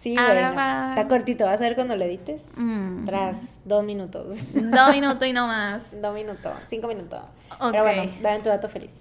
Sí, 0.00 0.14
Ah, 0.18 0.26
bueno. 0.52 0.88
Está 0.90 1.08
cortito, 1.08 1.44
vas 1.44 1.60
a 1.60 1.64
ver 1.64 1.74
cuando 1.74 1.96
lo 1.96 2.04
edites. 2.04 2.52
Mm. 2.56 3.04
Tras 3.04 3.58
dos 3.64 3.82
minutos. 3.84 4.52
Dos 4.54 4.92
minutos 4.92 5.26
y 5.26 5.32
no 5.32 5.46
más. 5.46 6.00
dos 6.00 6.14
minutos, 6.14 6.52
cinco 6.68 6.86
minutos. 6.88 7.20
Ok. 7.60 7.70
Pero 7.72 7.82
bueno, 7.82 8.10
dame 8.22 8.40
tu 8.40 8.48
dato 8.48 8.68
feliz. 8.68 9.00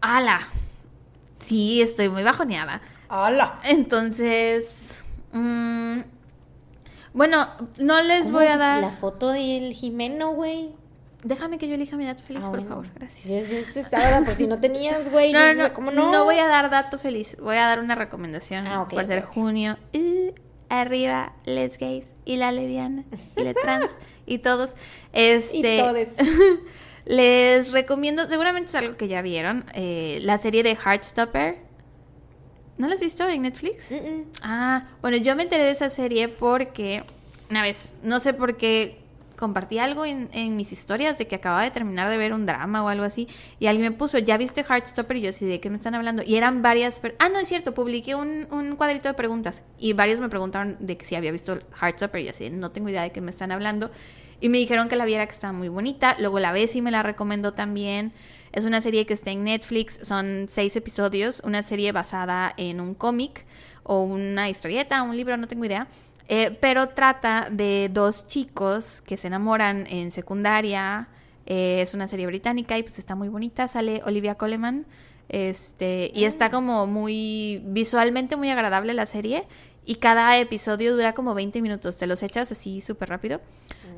¡Hala! 0.00 0.48
Sí, 1.40 1.82
estoy 1.82 2.08
muy 2.08 2.22
bajoneada. 2.22 2.80
¡Hala! 3.08 3.60
Entonces. 3.64 5.00
Mm, 5.34 6.00
bueno, 7.12 7.46
no 7.78 8.02
les 8.02 8.26
¿Cómo 8.26 8.38
voy 8.38 8.46
a 8.48 8.56
dar. 8.56 8.80
La 8.80 8.90
foto 8.90 9.30
del 9.30 9.72
Jimeno, 9.74 10.32
güey. 10.32 10.70
Déjame 11.22 11.56
que 11.58 11.68
yo 11.68 11.74
elija 11.74 11.96
mi 11.96 12.04
dato 12.04 12.22
feliz, 12.22 12.42
Ah, 12.44 12.50
por 12.50 12.58
bueno. 12.60 12.68
favor. 12.68 12.86
Gracias. 12.96 13.48
Yo, 13.50 13.56
yo 13.56 13.72
te 13.72 13.80
estaba 13.80 14.10
dando, 14.10 14.26
por 14.26 14.34
si 14.34 14.46
no 14.46 14.60
tenías, 14.60 15.10
güey. 15.10 15.32
No, 15.32 15.54
no, 15.54 15.62
no, 15.68 15.72
¿Cómo 15.74 15.90
no? 15.90 16.10
no 16.12 16.24
voy 16.24 16.38
a 16.38 16.46
dar 16.48 16.68
dato 16.70 16.98
feliz. 16.98 17.36
Voy 17.40 17.56
a 17.56 17.66
dar 17.66 17.78
una 17.80 17.94
recomendación 17.94 18.66
Ah, 18.66 18.82
ok, 18.82 18.90
por 18.90 19.06
ser 19.06 19.22
junio. 19.22 19.78
Uh, 19.94 20.32
arriba, 20.68 21.32
les 21.44 21.78
gays 21.78 22.04
y 22.26 22.36
la 22.36 22.52
lesbiana 22.52 23.04
y 23.36 23.42
la 23.42 23.54
trans 23.54 23.90
y 24.26 24.38
todos. 24.38 24.76
Este, 25.12 25.76
Y 25.76 25.78
todes. 25.80 26.14
Les 27.06 27.70
recomiendo, 27.70 28.26
seguramente 28.30 28.70
es 28.70 28.74
algo 28.76 28.96
que 28.96 29.08
ya 29.08 29.20
vieron, 29.20 29.66
eh, 29.74 30.20
la 30.22 30.38
serie 30.38 30.62
de 30.62 30.74
Heartstopper. 30.74 31.58
¿No 32.76 32.88
la 32.88 32.94
has 32.94 33.00
visto 33.00 33.28
en 33.28 33.42
Netflix? 33.42 33.92
Mm, 33.92 33.94
mm. 33.94 34.24
Ah, 34.42 34.88
bueno, 35.00 35.16
yo 35.16 35.36
me 35.36 35.44
enteré 35.44 35.64
de 35.64 35.70
esa 35.70 35.90
serie 35.90 36.28
porque, 36.28 37.04
una 37.50 37.62
vez, 37.62 37.94
no 38.02 38.20
sé 38.20 38.34
por 38.34 38.56
qué 38.56 38.98
compartí 39.36 39.78
algo 39.78 40.04
en, 40.04 40.28
en 40.32 40.56
mis 40.56 40.72
historias 40.72 41.18
de 41.18 41.26
que 41.26 41.36
acababa 41.36 41.64
de 41.64 41.70
terminar 41.70 42.08
de 42.08 42.16
ver 42.16 42.32
un 42.32 42.46
drama 42.46 42.84
o 42.84 42.88
algo 42.88 43.04
así 43.04 43.28
y 43.58 43.66
alguien 43.66 43.90
me 43.90 43.96
puso, 43.96 44.18
¿ya 44.18 44.36
viste 44.36 44.62
Heartstopper? 44.62 45.16
Y 45.16 45.22
yo 45.22 45.30
así, 45.30 45.44
¿de 45.44 45.60
qué 45.60 45.70
me 45.70 45.76
están 45.76 45.94
hablando? 45.94 46.22
Y 46.24 46.36
eran 46.36 46.62
varias... 46.62 47.00
Ah, 47.18 47.28
no, 47.28 47.38
es 47.38 47.48
cierto, 47.48 47.74
publiqué 47.74 48.14
un, 48.14 48.46
un 48.50 48.76
cuadrito 48.76 49.08
de 49.08 49.14
preguntas 49.14 49.62
y 49.78 49.92
varios 49.92 50.20
me 50.20 50.28
preguntaron 50.28 50.76
de 50.80 50.96
que 50.96 51.04
si 51.04 51.14
había 51.16 51.32
visto 51.32 51.58
Heartstopper 51.80 52.20
y 52.20 52.24
yo 52.24 52.30
así, 52.30 52.50
no 52.50 52.70
tengo 52.70 52.88
idea 52.88 53.02
de 53.02 53.12
qué 53.12 53.20
me 53.20 53.30
están 53.30 53.52
hablando. 53.52 53.90
Y 54.40 54.48
me 54.48 54.58
dijeron 54.58 54.88
que 54.88 54.96
la 54.96 55.04
viera 55.04 55.24
que 55.26 55.32
estaba 55.32 55.52
muy 55.52 55.68
bonita. 55.68 56.16
Luego 56.18 56.38
la 56.38 56.52
ves 56.52 56.76
y 56.76 56.82
me 56.82 56.90
la 56.90 57.02
recomendó 57.02 57.54
también. 57.54 58.12
Es 58.54 58.64
una 58.64 58.80
serie 58.80 59.04
que 59.04 59.14
está 59.14 59.32
en 59.32 59.42
Netflix. 59.42 59.98
Son 60.04 60.46
seis 60.48 60.76
episodios. 60.76 61.42
Una 61.44 61.64
serie 61.64 61.90
basada 61.90 62.54
en 62.56 62.80
un 62.80 62.94
cómic 62.94 63.44
o 63.82 64.02
una 64.02 64.48
historieta, 64.48 65.02
un 65.02 65.16
libro, 65.16 65.36
no 65.36 65.48
tengo 65.48 65.64
idea. 65.64 65.88
Eh, 66.28 66.56
pero 66.60 66.90
trata 66.90 67.48
de 67.50 67.90
dos 67.92 68.28
chicos 68.28 69.02
que 69.02 69.16
se 69.16 69.26
enamoran 69.26 69.88
en 69.88 70.12
secundaria. 70.12 71.08
Eh, 71.46 71.80
es 71.82 71.94
una 71.94 72.06
serie 72.06 72.28
británica 72.28 72.78
y 72.78 72.84
pues 72.84 73.00
está 73.00 73.16
muy 73.16 73.28
bonita. 73.28 73.66
Sale 73.66 74.02
Olivia 74.06 74.36
Coleman. 74.36 74.86
Este, 75.28 76.12
y 76.14 76.22
está 76.22 76.50
como 76.50 76.86
muy 76.86 77.60
visualmente 77.66 78.36
muy 78.36 78.50
agradable 78.50 78.94
la 78.94 79.06
serie. 79.06 79.42
Y 79.84 79.96
cada 79.96 80.38
episodio 80.38 80.94
dura 80.94 81.12
como 81.12 81.34
20 81.34 81.60
minutos. 81.60 81.96
Te 81.96 82.06
los 82.06 82.22
echas 82.22 82.52
así 82.52 82.80
súper 82.80 83.08
rápido. 83.08 83.40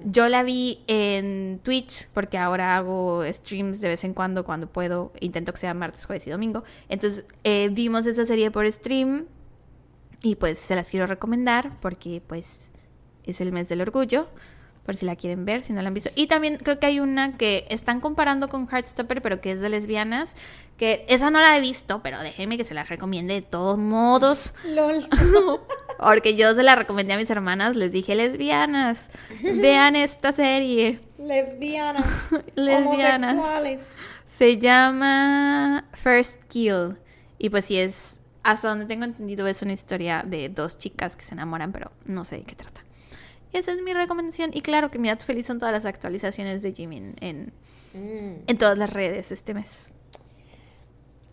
Yo 0.08 0.28
la 0.28 0.44
vi 0.44 0.84
en 0.86 1.58
Twitch 1.64 2.08
porque 2.14 2.38
ahora 2.38 2.76
hago 2.76 3.24
streams 3.26 3.80
de 3.80 3.88
vez 3.88 4.04
en 4.04 4.14
cuando 4.14 4.44
cuando 4.44 4.68
puedo. 4.68 5.12
Intento 5.18 5.52
que 5.52 5.58
sea 5.58 5.74
martes, 5.74 6.06
jueves 6.06 6.24
y 6.28 6.30
domingo. 6.30 6.62
Entonces 6.88 7.24
eh, 7.42 7.70
vimos 7.72 8.06
esa 8.06 8.24
serie 8.24 8.52
por 8.52 8.70
stream 8.70 9.26
y 10.22 10.36
pues 10.36 10.60
se 10.60 10.76
las 10.76 10.92
quiero 10.92 11.08
recomendar 11.08 11.72
porque 11.80 12.22
pues 12.24 12.70
es 13.24 13.40
el 13.40 13.50
mes 13.50 13.68
del 13.68 13.80
orgullo. 13.80 14.28
Por 14.84 14.94
si 14.94 15.04
la 15.04 15.16
quieren 15.16 15.44
ver, 15.44 15.64
si 15.64 15.72
no 15.72 15.82
la 15.82 15.88
han 15.88 15.94
visto. 15.94 16.10
Y 16.14 16.28
también 16.28 16.58
creo 16.58 16.78
que 16.78 16.86
hay 16.86 17.00
una 17.00 17.36
que 17.36 17.66
están 17.68 18.00
comparando 18.00 18.48
con 18.48 18.68
Heartstopper, 18.68 19.20
pero 19.20 19.40
que 19.40 19.50
es 19.50 19.60
de 19.60 19.68
lesbianas. 19.68 20.36
Que 20.76 21.04
esa 21.08 21.32
no 21.32 21.40
la 21.40 21.58
he 21.58 21.60
visto, 21.60 22.00
pero 22.04 22.20
déjenme 22.20 22.56
que 22.56 22.64
se 22.64 22.74
las 22.74 22.88
recomiende 22.88 23.34
de 23.34 23.42
todos 23.42 23.76
modos. 23.76 24.54
LOL. 24.64 25.08
Porque 25.98 26.36
yo 26.36 26.54
se 26.54 26.62
la 26.62 26.74
recomendé 26.76 27.14
a 27.14 27.16
mis 27.16 27.30
hermanas, 27.30 27.76
les 27.76 27.90
dije, 27.92 28.14
lesbianas, 28.14 29.08
vean 29.42 29.96
esta 29.96 30.32
serie. 30.32 31.00
Lesbianas. 31.18 32.06
Lesbianas. 32.54 33.32
Homosexuales. 33.34 33.80
Se 34.28 34.58
llama 34.58 35.86
First 35.92 36.42
Kill. 36.48 36.96
Y 37.38 37.50
pues 37.50 37.64
sí 37.66 37.78
es, 37.78 38.20
hasta 38.42 38.68
donde 38.68 38.86
tengo 38.86 39.04
entendido, 39.04 39.46
es 39.46 39.62
una 39.62 39.72
historia 39.72 40.22
de 40.26 40.48
dos 40.48 40.78
chicas 40.78 41.16
que 41.16 41.22
se 41.24 41.34
enamoran, 41.34 41.72
pero 41.72 41.92
no 42.04 42.24
sé 42.24 42.36
de 42.38 42.42
qué 42.44 42.54
trata. 42.54 42.82
Esa 43.52 43.72
es 43.72 43.80
mi 43.82 43.92
recomendación. 43.94 44.50
Y 44.52 44.60
claro 44.60 44.90
que 44.90 44.98
mi 44.98 45.08
dato 45.08 45.24
feliz 45.24 45.46
son 45.46 45.58
todas 45.58 45.72
las 45.72 45.86
actualizaciones 45.86 46.62
de 46.62 46.72
Jimmy 46.72 46.96
en, 46.98 47.14
en, 47.20 47.52
Mm. 47.94 48.42
en 48.46 48.58
todas 48.58 48.76
las 48.76 48.90
redes 48.92 49.32
este 49.32 49.54
mes. 49.54 49.88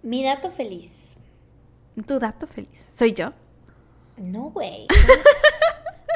Mi 0.01 0.23
dato 0.23 0.49
feliz. 0.49 1.17
Tu 2.07 2.19
dato 2.19 2.47
feliz. 2.47 2.89
¿Soy 2.95 3.11
yo? 3.13 3.33
No, 4.17 4.51
güey. 4.51 4.87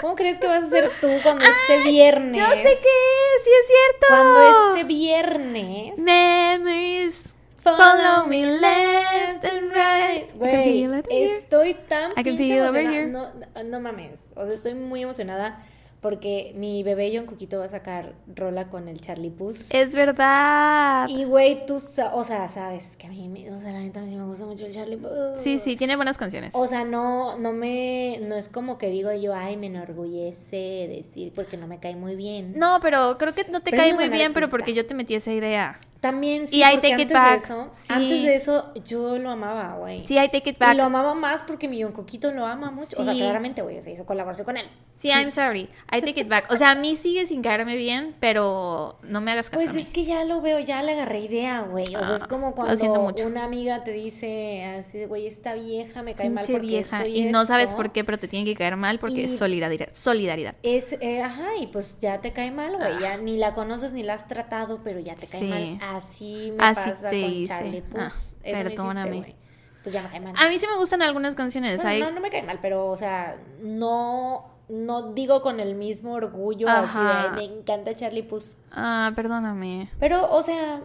¿Cómo 0.02 0.16
crees 0.16 0.38
que 0.38 0.48
vas 0.48 0.64
a 0.66 0.70
ser 0.70 0.92
tú 1.02 1.10
cuando 1.24 1.44
este 1.70 1.90
viernes? 1.90 2.38
Yo 2.38 2.48
sé 2.48 2.64
que 2.64 3.44
sí 3.44 3.50
es 3.50 3.68
cierto. 3.68 4.08
Cuando 4.10 4.76
este 4.76 4.84
viernes. 4.84 5.98
Memories 6.00 7.36
follow 7.76 8.28
me 8.28 8.46
left 8.46 9.44
and 9.46 9.72
right. 9.74 10.32
Güey, 10.36 10.88
estoy 11.10 11.74
tan 11.74 12.12
I 12.12 12.24
can 12.24 12.38
pinche 12.38 12.46
feel 12.46 12.64
it 12.64 12.70
over 12.70 12.80
emocionada. 12.82 12.92
here. 12.92 13.08
No, 13.08 13.64
no 13.66 13.80
mames. 13.82 14.32
O 14.36 14.46
sea, 14.46 14.54
estoy 14.54 14.76
muy 14.76 15.02
emocionada 15.04 15.60
porque 16.02 16.54
mi 16.56 16.84
bebé 16.84 17.12
John 17.14 17.26
Cuquito 17.26 17.60
va 17.60 17.66
a 17.66 17.70
sacar 17.70 18.14
rola 18.34 18.70
con 18.70 18.88
el 18.88 19.02
Charlie 19.02 19.32
Puth. 19.32 19.72
Es 19.72 19.94
verdad. 19.94 21.08
Y 21.08 21.24
güey, 21.26 21.66
tú, 21.66 21.76
o 21.76 22.24
sea, 22.24 22.48
sabes 22.48 22.96
que 22.98 23.08
a 23.08 23.10
mí, 23.10 23.48
o 23.50 23.58
sea, 23.58 23.72
la 23.72 23.80
neta 23.80 24.06
sí 24.06 24.16
me 24.16 24.26
gusta 24.26 24.46
mucho 24.46 24.66
el 24.66 24.74
Charlie 24.74 24.98
Puth. 24.98 25.38
Sí, 25.38 25.60
sí, 25.60 25.76
tiene 25.76 25.96
buenas 25.96 26.18
canciones. 26.18 26.54
O 26.56 26.68
sea, 26.68 26.86
no, 26.86 27.38
no 27.38 27.52
me, 27.52 28.20
no 28.22 28.36
es 28.36 28.48
como 28.48 28.78
que 28.78 28.90
digo 28.90 29.12
yo, 29.14 29.34
ay, 29.34 29.58
me 29.58 29.68
enorgullece 29.68 30.88
decir 30.88 31.34
porque 31.36 31.58
no 31.58 31.68
me 31.68 31.80
cae 31.80 31.96
muy 31.96 32.16
bien. 32.16 32.54
No, 32.56 32.80
pero 32.82 33.18
creo 33.18 33.34
que 33.34 33.46
no 33.46 33.62
te 33.62 33.72
Pero 33.72 33.84
cae 33.84 33.94
muy 33.94 34.10
bien, 34.10 34.34
pero 34.34 34.50
porque 34.50 34.74
yo 34.74 34.86
te 34.86 34.94
metí 34.94 35.16
esa 35.16 35.34
idea. 35.34 35.80
También 36.02 36.48
sí, 36.48 36.58
Y 36.58 36.64
I 36.64 36.74
porque 36.74 36.88
it 36.90 36.94
antes 36.94 37.14
back. 37.14 37.32
de 37.32 37.38
eso, 37.46 37.72
Sí. 37.76 37.94
antes 37.94 38.24
de 38.24 38.36
eso 38.36 38.74
yo 38.86 39.18
lo 39.18 39.32
amaba, 39.32 39.76
güey. 39.78 40.06
Sí, 40.06 40.16
I 40.18 40.28
take 40.30 40.52
it 40.52 40.58
back. 40.60 40.74
Y 40.74 40.78
lo 40.78 40.84
amaba 40.84 41.14
más 41.16 41.42
porque 41.42 41.68
mi 41.68 41.82
John 41.82 41.92
Coquito 41.92 42.32
lo 42.32 42.46
ama 42.46 42.72
mucho. 42.72 43.00
O 43.00 43.04
sea, 43.04 43.14
claramente, 43.14 43.62
güey, 43.62 43.78
o 43.78 43.82
sea, 43.82 43.92
hizo 43.94 44.06
colaboración 44.06 44.46
con 44.46 44.58
él. 44.58 44.68
Sí, 44.98 45.10
I'm 45.10 45.32
sorry. 45.32 45.70
I 45.92 46.02
take 46.02 46.22
it 46.22 46.28
back. 46.28 46.52
O 46.52 46.58
sea, 46.58 46.72
a 46.72 46.76
mí 46.76 46.96
sigue 46.96 47.26
sin 47.28 47.42
caerme 47.44 47.76
bien, 47.76 48.16
pero 48.20 48.98
no 49.04 49.22
me 49.22 49.32
hagas 49.32 49.50
caso 49.50 49.62
Pues 49.64 49.72
a 49.72 49.76
mí. 49.76 49.82
es 49.82 49.90
que 49.90 50.06
ya 50.06 50.24
lo 50.26 50.42
veo, 50.42 50.60
ya 50.60 50.82
le 50.82 50.94
agarré 50.94 51.20
idea, 51.20 51.62
güey. 51.62 51.86
O 51.96 52.04
sea, 52.04 52.16
es 52.16 52.24
Ah, 52.24 52.28
como 52.28 52.54
cuando 52.56 53.04
una 53.28 53.44
amiga 53.44 53.84
te 53.84 53.92
dice 53.92 54.66
así, 54.66 55.06
güey, 55.06 55.28
esta 55.28 55.54
vieja 55.54 56.02
me 56.04 56.16
cae 56.16 56.30
mal 56.32 56.44
porque 56.46 56.60
vieja. 56.66 56.98
esto 57.04 57.10
Y 57.10 57.24
no 57.32 57.46
sabes 57.46 57.74
por 57.74 57.86
esto". 57.86 57.94
qué, 57.94 58.04
pero 58.04 58.18
te 58.18 58.28
tiene 58.28 58.46
que 58.46 58.56
caer 58.56 58.76
mal 58.76 58.98
porque 59.00 59.22
Y- 59.22 59.26
es 59.26 59.38
solidaridad. 59.38 59.90
solidaridad. 59.94 60.56
Es, 60.64 60.94
eh, 61.00 61.22
ajá, 61.22 61.56
y 61.62 61.68
pues 61.68 62.00
ya 62.00 62.20
te 62.22 62.34
cae 62.34 62.50
mal, 62.52 62.76
güey. 62.78 63.00
Ya 63.00 63.18
ni 63.18 63.38
la 63.38 63.54
conoces 63.54 63.92
ni 63.94 64.02
la 64.04 64.14
has 64.16 64.28
tratado, 64.28 64.82
pero 64.84 65.00
ya 65.00 65.16
te 65.16 65.28
cae 65.28 65.42
Sí. 65.42 65.46
mal. 65.48 65.80
Así 65.96 66.54
me 66.58 66.64
Así 66.64 66.90
pasa 66.90 67.10
te 67.10 67.22
con 67.22 67.32
hice. 67.32 67.54
Charlie 67.54 67.82
Puth. 67.82 68.00
Ah, 68.00 68.06
Eso 68.08 68.34
me 68.44 68.50
hiciste, 68.52 68.70
perdóname. 68.76 69.36
Pues 69.84 69.94
ya 69.94 70.04
me 70.04 70.10
cae 70.10 70.20
mal. 70.20 70.34
A 70.38 70.50
mí 70.50 70.60
sí 70.60 70.68
me 70.70 70.76
gustan 70.78 71.02
algunas 71.02 71.36
canciones. 71.36 71.78
Bueno, 71.78 71.90
hay- 71.90 72.00
no, 72.02 72.12
no 72.12 72.20
me 72.22 72.30
cae 72.30 72.44
mal, 72.44 72.60
pero, 72.62 72.88
o 72.88 72.98
sea, 72.98 73.38
no, 73.62 74.46
no 74.70 75.14
digo 75.14 75.42
con 75.42 75.60
el 75.60 75.76
mismo 75.76 76.12
orgullo 76.14 76.68
así 76.68 76.98
de, 76.98 77.06
Ajá. 77.06 77.34
"Ay, 77.36 77.48
me 77.48 77.60
encanta 77.60 77.94
Charlie 77.96 78.24
Puth. 78.24 78.58
Ah, 78.72 79.12
perdóname. 79.16 79.90
Pero, 80.00 80.30
o 80.30 80.44
sea, 80.44 80.82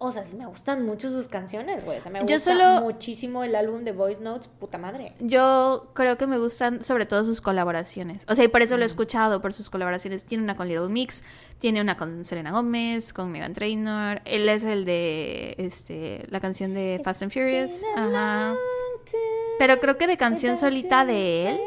o 0.00 0.12
sea, 0.12 0.24
sí 0.24 0.36
me 0.36 0.46
gustan 0.46 0.84
mucho 0.86 1.10
sus 1.10 1.26
canciones, 1.28 1.84
güey. 1.84 1.98
O 1.98 2.00
sea, 2.02 2.10
me 2.12 2.20
Yo 2.20 2.36
gusta 2.36 2.52
solo- 2.52 2.80
muchísimo 2.82 3.42
el 3.44 3.54
álbum 3.56 3.82
de 3.84 3.92
Voice 3.92 4.20
Notes, 4.20 4.48
puta 4.48 4.78
madre. 4.78 5.12
Yo 5.18 5.90
creo 5.94 6.16
que 6.16 6.26
me 6.26 6.38
gustan 6.38 6.84
sobre 6.84 7.04
todo 7.06 7.24
sus 7.24 7.40
colaboraciones. 7.40 8.24
O 8.28 8.34
sea, 8.34 8.44
y 8.44 8.48
por 8.48 8.62
eso 8.62 8.76
lo 8.76 8.84
he 8.84 8.86
escuchado, 8.86 9.40
por 9.40 9.52
sus 9.52 9.70
colaboraciones. 9.70 10.24
Tiene 10.24 10.44
una 10.44 10.56
con 10.56 10.68
Little 10.68 10.88
Mix, 10.88 11.22
tiene 11.58 11.80
una 11.80 11.96
con 11.96 12.24
Selena 12.24 12.52
Gómez, 12.52 13.12
con 13.12 13.32
Megan 13.32 13.54
Trainor. 13.54 14.22
Él 14.24 14.48
es 14.48 14.64
el 14.64 14.84
de 14.84 15.54
este 15.58 16.24
la 16.28 16.40
canción 16.40 16.74
de 16.74 17.00
Fast 17.02 17.22
and 17.22 17.32
Furious. 17.32 17.82
Ajá. 17.96 18.54
Pero 19.58 19.80
creo 19.80 19.98
que 19.98 20.06
de 20.06 20.16
canción 20.16 20.56
solita 20.56 21.04
de 21.04 21.50
él 21.50 21.60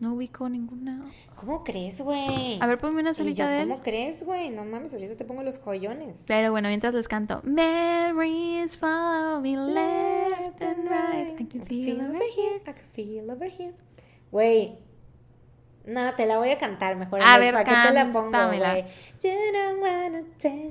no 0.00 0.14
ubico 0.14 0.48
ninguna. 0.48 1.02
¿Cómo 1.36 1.62
crees, 1.62 2.00
güey? 2.00 2.58
A 2.60 2.66
ver, 2.66 2.78
ponme 2.78 3.00
una 3.00 3.12
solita 3.12 3.44
yo, 3.44 3.48
de 3.50 3.62
él. 3.62 3.68
¿Cómo 3.68 3.82
crees, 3.82 4.24
güey? 4.24 4.50
No 4.50 4.64
mames, 4.64 4.94
ahorita 4.94 5.14
te 5.14 5.24
pongo 5.24 5.42
los 5.42 5.58
joyones. 5.58 6.24
Pero 6.26 6.50
bueno, 6.50 6.68
mientras 6.68 6.94
les 6.94 7.06
canto. 7.06 7.42
Memories 7.44 8.78
follow 8.78 9.40
me 9.40 9.56
left 9.56 10.62
and 10.62 10.88
right. 10.88 11.40
I 11.40 11.44
can 11.44 11.66
feel 11.66 12.00
over 12.00 12.22
here. 12.34 12.56
I 12.56 12.72
can 12.72 12.76
feel 12.94 13.30
over 13.30 13.50
here. 13.50 13.74
Güey. 14.32 14.78
No, 15.84 16.14
te 16.14 16.26
la 16.26 16.38
voy 16.38 16.50
a 16.50 16.58
cantar 16.58 16.96
mejor. 16.96 17.20
A 17.22 17.38
ver, 17.38 17.52
¿Para 17.52 17.64
qué 17.64 17.88
te 17.88 17.94
la 17.94 18.12
pongo, 18.12 18.30
güey? 18.30 18.84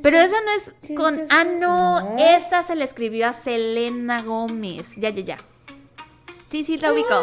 Pero 0.01 0.17
esa 0.17 0.37
no 0.41 0.51
es 0.51 0.95
con. 0.95 1.19
Ah, 1.29 1.43
no, 1.43 1.99
No. 2.01 2.15
Esa 2.17 2.63
se 2.63 2.75
le 2.75 2.85
escribió 2.85 3.27
a 3.27 3.33
Selena 3.33 4.23
Gómez. 4.23 4.95
Ya, 4.97 5.09
ya, 5.09 5.23
ya. 5.23 5.37
Sí, 6.49 6.63
sí, 6.63 6.77
la 6.77 6.93
ubico. 6.93 7.15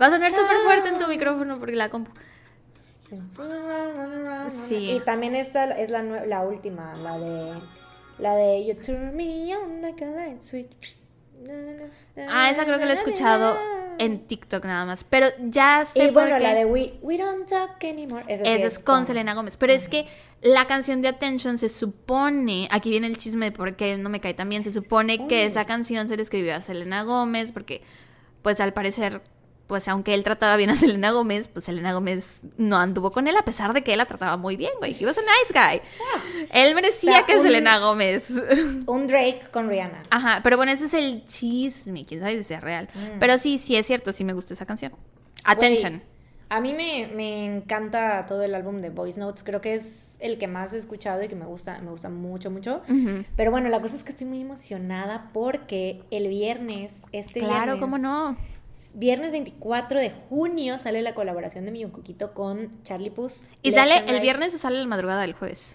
Va 0.00 0.06
a 0.06 0.10
sonar 0.10 0.30
súper 0.32 0.56
fuerte 0.64 0.88
en 0.88 0.98
tu 0.98 1.08
micrófono 1.08 1.58
porque 1.58 1.74
la 1.76 1.88
compu. 1.88 2.10
Sí. 4.66 4.92
Y 4.92 5.00
también 5.00 5.34
esta 5.34 5.64
es 5.78 5.90
la, 5.90 6.02
la 6.02 6.42
última, 6.42 6.94
la 6.96 7.18
de. 7.18 7.60
La 8.18 8.34
de 8.34 8.64
You 8.66 8.74
turn 8.74 9.14
me 9.14 9.54
on 9.54 9.82
like 9.82 10.02
a 10.02 10.08
light 10.08 10.40
switch. 10.40 10.96
Ah, 12.30 12.50
esa 12.50 12.64
creo 12.64 12.78
que 12.78 12.86
la 12.86 12.94
he 12.94 12.96
escuchado 12.96 13.58
en 13.98 14.26
TikTok 14.26 14.64
nada 14.64 14.86
más. 14.86 15.04
Pero 15.04 15.26
ya 15.48 15.84
sé 15.86 16.04
Y 16.04 16.10
bueno, 16.10 16.30
por 16.30 16.38
qué. 16.38 16.42
la 16.42 16.54
de 16.54 16.64
We, 16.64 16.94
we 17.02 17.18
Don't 17.18 17.46
Talk 17.46 17.82
Anymore. 17.84 18.24
Esa, 18.26 18.44
sí 18.44 18.50
es 18.50 18.78
con 18.78 19.04
Selena 19.04 19.34
Gómez. 19.34 19.58
Pero 19.58 19.74
es 19.74 19.88
que 19.88 20.06
la 20.40 20.66
canción 20.66 21.02
de 21.02 21.08
Attention 21.08 21.58
se 21.58 21.68
supone, 21.68 22.68
aquí 22.70 22.88
viene 22.88 23.06
el 23.06 23.18
chisme 23.18 23.46
de 23.46 23.52
por 23.52 23.76
qué 23.76 23.98
no 23.98 24.08
me 24.08 24.20
cae 24.20 24.32
tan 24.32 24.48
bien, 24.48 24.64
se 24.64 24.72
supone 24.72 25.26
que 25.28 25.44
esa 25.44 25.66
canción 25.66 26.08
se 26.08 26.16
le 26.16 26.22
escribió 26.22 26.54
a 26.54 26.60
Selena 26.62 27.02
Gómez 27.02 27.52
porque, 27.52 27.82
pues 28.42 28.60
al 28.60 28.72
parecer, 28.72 29.20
pues 29.66 29.88
aunque 29.88 30.14
él 30.14 30.22
trataba 30.24 30.56
bien 30.56 30.70
a 30.70 30.76
Selena 30.76 31.10
Gómez, 31.10 31.48
pues 31.48 31.64
Selena 31.64 31.92
Gómez 31.92 32.40
no 32.56 32.76
anduvo 32.76 33.10
con 33.12 33.26
él 33.26 33.36
a 33.36 33.42
pesar 33.44 33.72
de 33.72 33.82
que 33.82 33.92
él 33.92 33.98
la 33.98 34.06
trataba 34.06 34.36
muy 34.36 34.56
bien, 34.56 34.70
güey. 34.78 34.94
He 34.98 35.04
was 35.06 35.18
a 35.18 35.22
nice 35.22 35.52
guy. 35.52 35.80
Él 36.52 36.74
merecía 36.74 37.10
O 37.10 37.14
sea, 37.14 37.26
que 37.26 37.36
un- 37.36 37.42
Selena 37.42 37.78
Gómez... 37.78 38.30
Un 38.86 39.06
Drake 39.06 39.40
con 39.50 39.68
Rihanna. 39.68 40.02
Ajá, 40.10 40.40
pero 40.44 40.56
bueno, 40.56 40.70
ese 40.72 40.84
es 40.84 40.94
el 40.94 41.24
chisme, 41.26 42.04
quién 42.04 42.20
sabe 42.20 42.36
si 42.36 42.44
sea 42.44 42.60
real. 42.60 42.88
Pero 43.18 43.38
sí, 43.38 43.58
sí 43.58 43.74
es 43.76 43.86
cierto, 43.86 44.12
sí 44.12 44.22
me 44.24 44.32
gusta 44.32 44.54
esa 44.54 44.66
canción. 44.66 44.92
Attention. 45.44 46.02
A 46.48 46.60
mí 46.60 46.72
me, 46.72 47.08
me 47.12 47.44
encanta 47.44 48.24
todo 48.26 48.44
el 48.44 48.54
álbum 48.54 48.80
de 48.80 48.90
Voice 48.90 49.18
Notes. 49.18 49.42
Creo 49.42 49.60
que 49.60 49.74
es 49.74 50.16
el 50.20 50.38
que 50.38 50.46
más 50.46 50.72
he 50.72 50.78
escuchado 50.78 51.20
y 51.24 51.26
que 51.28 51.34
me 51.34 51.44
gusta, 51.44 51.80
me 51.80 51.90
gusta 51.90 52.08
mucho, 52.08 52.52
mucho. 52.52 52.82
Pero 53.36 53.50
bueno, 53.50 53.68
la 53.68 53.80
cosa 53.80 53.96
es 53.96 54.04
que 54.04 54.10
estoy 54.10 54.28
muy 54.28 54.40
emocionada 54.42 55.30
porque 55.32 56.02
el 56.12 56.28
viernes, 56.28 57.02
este 57.10 57.40
Claro, 57.40 57.54
viernes, 57.72 57.76
cómo 57.80 57.98
no. 57.98 58.36
Viernes 58.98 59.30
24 59.30 60.00
de 60.00 60.10
junio 60.10 60.78
sale 60.78 61.02
la 61.02 61.14
colaboración 61.14 61.66
de 61.66 61.70
mi 61.70 61.84
Cuquito 61.84 62.32
con 62.32 62.82
Charlie 62.82 63.10
Puth. 63.10 63.52
Y 63.60 63.72
Left 63.72 63.78
sale 63.78 64.04
el 64.08 64.22
viernes 64.22 64.54
o 64.54 64.58
sale 64.58 64.78
la 64.78 64.86
madrugada 64.86 65.20
del 65.20 65.34
jueves. 65.34 65.74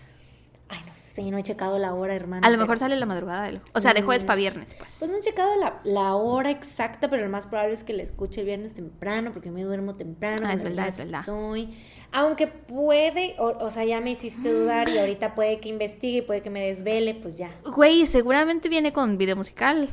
Ay, 0.69 0.79
no 0.87 0.91
sé, 0.95 1.21
no 1.29 1.37
he 1.37 1.43
checado 1.43 1.77
la 1.77 1.93
hora, 1.93 2.15
hermana. 2.15 2.47
A 2.47 2.49
lo 2.49 2.57
mejor 2.57 2.79
sale 2.79 2.95
la 2.95 3.05
madrugada 3.05 3.43
del 3.43 3.61
O 3.75 3.79
sea, 3.79 3.93
de 3.93 4.01
jueves 4.01 4.23
para 4.23 4.37
viernes, 4.37 4.73
pues. 4.73 4.95
Pues 4.97 5.11
no 5.11 5.17
he 5.17 5.19
checado 5.19 5.55
la, 5.57 5.81
la 5.83 6.15
hora 6.15 6.49
exacta, 6.49 7.11
pero 7.11 7.23
lo 7.23 7.29
más 7.29 7.45
probable 7.45 7.75
es 7.75 7.83
que 7.83 7.93
la 7.93 8.01
escuche 8.01 8.39
el 8.39 8.47
viernes 8.47 8.73
temprano, 8.73 9.31
porque 9.31 9.51
me 9.51 9.61
duermo 9.61 9.93
temprano. 9.95 10.47
Ah, 10.49 10.53
es 10.53 10.63
verdad, 10.63 10.87
es 10.87 10.97
verdad. 10.97 11.23
Soy. 11.23 11.77
Aunque 12.11 12.47
puede, 12.47 13.35
o, 13.37 13.49
o 13.63 13.69
sea, 13.69 13.85
ya 13.85 14.01
me 14.01 14.09
hiciste 14.09 14.51
dudar 14.53 14.89
y 14.89 14.97
ahorita 14.97 15.35
puede 15.35 15.59
que 15.59 15.69
investigue 15.69 16.17
y 16.17 16.21
puede 16.23 16.41
que 16.41 16.49
me 16.49 16.65
desvele, 16.65 17.13
pues 17.13 17.37
ya. 17.37 17.51
Güey, 17.65 18.07
seguramente 18.07 18.67
viene 18.67 18.91
con 18.91 19.19
video 19.19 19.35
musical. 19.35 19.89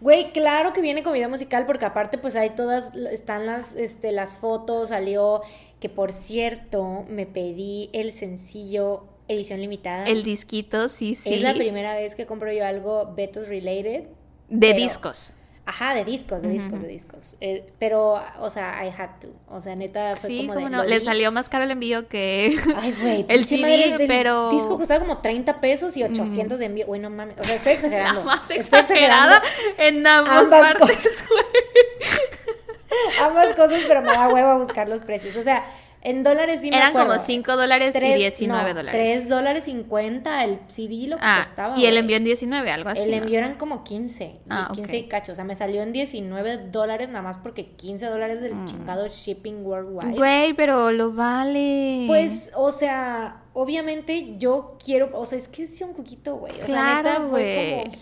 Güey, 0.00 0.32
claro 0.32 0.72
que 0.72 0.80
viene 0.80 1.02
con 1.02 1.12
video 1.12 1.28
musical 1.28 1.66
porque 1.66 1.84
aparte 1.84 2.18
pues 2.18 2.36
ahí 2.36 2.50
todas 2.50 2.94
están 2.94 3.46
las 3.46 3.74
este 3.74 4.12
las 4.12 4.36
fotos, 4.36 4.88
salió 4.88 5.42
que 5.80 5.88
por 5.88 6.12
cierto 6.12 7.04
me 7.08 7.26
pedí 7.26 7.90
el 7.92 8.12
sencillo 8.12 9.04
edición 9.26 9.60
limitada. 9.60 10.06
El 10.06 10.22
disquito, 10.22 10.88
sí, 10.88 11.14
sí. 11.14 11.34
Es 11.34 11.42
la 11.42 11.54
primera 11.54 11.94
vez 11.94 12.14
que 12.14 12.26
compro 12.26 12.52
yo 12.52 12.64
algo 12.64 13.12
Betos 13.14 13.48
related. 13.48 14.04
De 14.48 14.72
discos. 14.72 15.34
Ajá, 15.70 15.92
de 15.94 16.02
discos, 16.02 16.40
de 16.40 16.48
discos, 16.48 16.80
de 16.80 16.88
discos. 16.88 17.36
Eh, 17.42 17.62
pero, 17.78 18.18
o 18.40 18.48
sea, 18.48 18.82
I 18.86 18.88
had 18.88 19.10
to. 19.20 19.28
O 19.48 19.60
sea, 19.60 19.76
neta 19.76 20.16
fue 20.16 20.30
Sí, 20.30 20.46
como 20.46 20.58
de. 20.58 20.70
no. 20.70 20.82
Le 20.82 20.98
salió 21.02 21.30
más 21.30 21.50
caro 21.50 21.64
el 21.64 21.70
envío 21.70 22.08
que 22.08 22.56
Ay, 22.76 22.96
güey. 22.98 23.26
el 23.28 23.44
CD, 23.46 23.60
madre, 23.60 23.98
del 23.98 24.08
pero. 24.08 24.48
disco 24.50 24.78
costaba 24.78 25.00
como 25.00 25.18
30 25.18 25.60
pesos 25.60 25.94
y 25.98 26.04
800 26.04 26.58
de 26.58 26.64
envío. 26.64 26.86
Güey, 26.86 27.02
no 27.02 27.10
mames. 27.10 27.36
O 27.38 27.44
sea, 27.44 27.56
estoy 27.56 27.72
exagerando. 27.74 28.20
La 28.20 28.24
más 28.26 28.50
Estoy 28.50 28.80
exagerada 28.80 29.42
en 29.76 30.06
ambas, 30.06 30.38
ambas 30.44 30.74
partes. 30.74 31.24
Ambas 33.22 33.54
cosas, 33.54 33.82
pero 33.86 34.00
me 34.00 34.08
da 34.12 34.28
hueva 34.28 34.56
buscar 34.56 34.88
los 34.88 35.02
precios. 35.02 35.36
O 35.36 35.42
sea, 35.42 35.64
en 36.02 36.22
dólares 36.22 36.60
sí 36.60 36.70
me 36.70 36.76
Eran 36.76 36.90
acuerdo. 36.90 37.14
como 37.14 37.24
5 37.24 37.56
dólares 37.56 37.90
y 37.90 37.92
Tres- 37.98 38.16
19 38.16 38.68
no, 38.70 38.74
dólares. 38.74 39.00
3 39.02 39.28
dólares 39.28 39.64
50 39.64 40.44
el 40.44 40.60
CD 40.68 41.08
lo 41.08 41.16
que 41.16 41.22
Ah, 41.24 41.42
costaba. 41.44 41.78
y 41.78 41.86
el 41.86 41.96
envío 41.96 42.16
en 42.16 42.24
19, 42.24 42.70
algo 42.70 42.90
así. 42.90 43.02
El 43.02 43.10
¿no? 43.10 43.16
envío 43.18 43.38
eran 43.38 43.54
como 43.56 43.82
15. 43.84 44.36
Ah, 44.48 44.70
15 44.74 44.96
ok. 44.98 45.04
y 45.04 45.08
cacho. 45.08 45.32
O 45.32 45.34
sea, 45.34 45.44
me 45.44 45.56
salió 45.56 45.82
en 45.82 45.92
19 45.92 46.58
dólares 46.70 47.08
nada 47.08 47.22
más 47.22 47.38
porque 47.38 47.72
15 47.72 48.06
dólares 48.06 48.40
del 48.40 48.52
chingado 48.64 49.08
shipping 49.08 49.64
worldwide. 49.66 50.08
Mm. 50.12 50.16
Güey, 50.16 50.54
pero 50.54 50.92
lo 50.92 51.12
vale. 51.12 52.04
Pues, 52.06 52.50
o 52.54 52.70
sea, 52.70 53.42
obviamente 53.52 54.36
yo 54.38 54.76
quiero, 54.82 55.10
o 55.14 55.26
sea, 55.26 55.36
es 55.38 55.48
que 55.48 55.64
es 55.64 55.80
un 55.82 55.92
cuquito, 55.94 56.36
güey. 56.36 56.52
O 56.52 56.56
sea, 56.56 56.66
Claro, 56.66 56.96
neta 57.02 57.14
fue 57.16 57.28
güey. 57.28 57.84
como, 57.84 57.94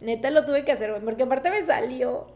neta 0.00 0.30
lo 0.30 0.44
tuve 0.44 0.64
que 0.64 0.72
hacer, 0.72 0.90
güey, 0.90 1.02
porque 1.02 1.24
aparte 1.24 1.50
me 1.50 1.64
salió, 1.64 2.28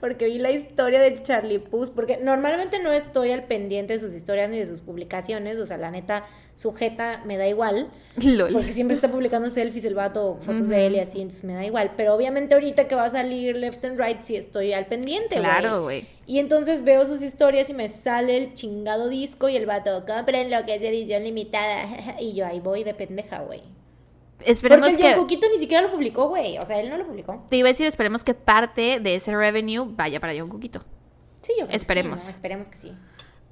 porque 0.00 0.26
vi 0.26 0.38
la 0.38 0.50
historia 0.50 1.00
de 1.00 1.22
Charlie 1.22 1.58
Puth, 1.58 1.90
porque 1.94 2.18
normalmente 2.18 2.82
no 2.82 2.92
estoy 2.92 3.30
al 3.32 3.44
pendiente 3.44 3.94
de 3.94 3.98
sus 3.98 4.14
historias 4.14 4.48
ni 4.50 4.58
de 4.58 4.66
sus 4.66 4.80
publicaciones, 4.80 5.58
o 5.58 5.66
sea, 5.66 5.76
la 5.76 5.90
neta, 5.90 6.24
sujeta 6.54 7.22
me 7.24 7.36
da 7.36 7.48
igual, 7.48 7.90
Lol. 8.16 8.52
porque 8.52 8.72
siempre 8.72 8.94
está 8.94 9.10
publicando 9.10 9.50
selfies 9.50 9.84
el 9.84 9.94
vato, 9.94 10.38
fotos 10.40 10.68
de 10.68 10.86
él 10.86 10.96
y 10.96 11.00
así, 11.00 11.20
entonces 11.20 11.44
me 11.44 11.54
da 11.54 11.64
igual, 11.64 11.92
pero 11.96 12.14
obviamente 12.14 12.54
ahorita 12.54 12.88
que 12.88 12.94
va 12.94 13.04
a 13.04 13.10
salir 13.10 13.56
Left 13.56 13.84
and 13.84 14.00
Right 14.00 14.22
sí 14.22 14.36
estoy 14.36 14.72
al 14.72 14.86
pendiente, 14.86 15.36
güey. 15.36 15.42
Claro, 15.42 15.82
güey. 15.82 16.06
Y 16.26 16.38
entonces 16.38 16.84
veo 16.84 17.04
sus 17.06 17.22
historias 17.22 17.70
y 17.70 17.74
me 17.74 17.88
sale 17.88 18.36
el 18.36 18.54
chingado 18.54 19.08
disco 19.08 19.48
y 19.48 19.56
el 19.56 19.66
vato, 19.66 20.04
compren 20.06 20.50
lo 20.50 20.64
que 20.64 20.76
es 20.76 20.82
edición 20.82 21.24
limitada. 21.24 21.88
Y 22.20 22.34
yo 22.34 22.46
ahí 22.46 22.60
voy 22.60 22.84
de 22.84 22.94
pendeja, 22.94 23.40
güey. 23.40 23.62
Esperemos 24.46 24.88
Porque 24.88 25.02
el 25.06 25.12
que. 25.14 25.18
Coquito 25.20 25.46
ni 25.52 25.58
siquiera 25.58 25.82
lo 25.82 25.90
publicó, 25.92 26.28
güey. 26.28 26.58
O 26.58 26.66
sea, 26.66 26.80
él 26.80 26.88
no 26.88 26.96
lo 26.96 27.06
publicó. 27.06 27.46
Te 27.50 27.56
iba 27.56 27.68
a 27.68 27.72
decir, 27.72 27.86
esperemos 27.86 28.24
que 28.24 28.34
parte 28.34 29.00
de 29.00 29.14
ese 29.16 29.34
revenue 29.34 29.84
vaya 29.90 30.20
para 30.20 30.32
John 30.38 30.48
Coquito. 30.48 30.80
Sí, 31.42 31.52
yo 31.58 31.66
creo 31.66 31.68
que 31.68 31.72
sí, 31.72 31.76
Esperemos. 31.76 32.24
¿no? 32.24 32.30
Esperemos 32.30 32.68
que 32.68 32.76
sí. 32.78 32.92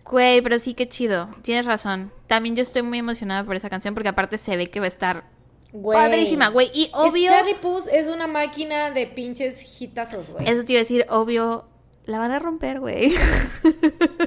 Güey, 0.04 0.40
pero 0.40 0.58
sí, 0.58 0.74
qué 0.74 0.88
chido. 0.88 1.28
Tienes 1.42 1.66
razón. 1.66 2.12
También 2.26 2.56
yo 2.56 2.62
estoy 2.62 2.82
muy 2.82 2.98
emocionada 2.98 3.44
por 3.44 3.56
esa 3.56 3.68
canción 3.68 3.94
porque 3.94 4.08
aparte 4.08 4.38
se 4.38 4.56
ve 4.56 4.68
que 4.68 4.80
va 4.80 4.86
a 4.86 4.88
estar 4.88 5.24
Güey. 5.72 5.98
padrísima, 5.98 6.48
güey. 6.48 6.70
Y 6.72 6.84
Es- 6.84 6.90
obvio, 6.94 7.28
Charlie 7.30 7.56
Puth 7.56 7.88
es 7.92 8.08
una 8.08 8.26
máquina 8.26 8.90
de 8.90 9.06
pinches 9.06 9.80
hitazos, 9.82 10.30
güey. 10.30 10.48
eso 10.48 10.64
te 10.64 10.72
iba 10.72 10.78
a 10.78 10.82
decir, 10.82 11.04
obvio, 11.10 11.66
la 12.08 12.18
van 12.18 12.32
a 12.32 12.38
romper, 12.38 12.80
güey. 12.80 13.14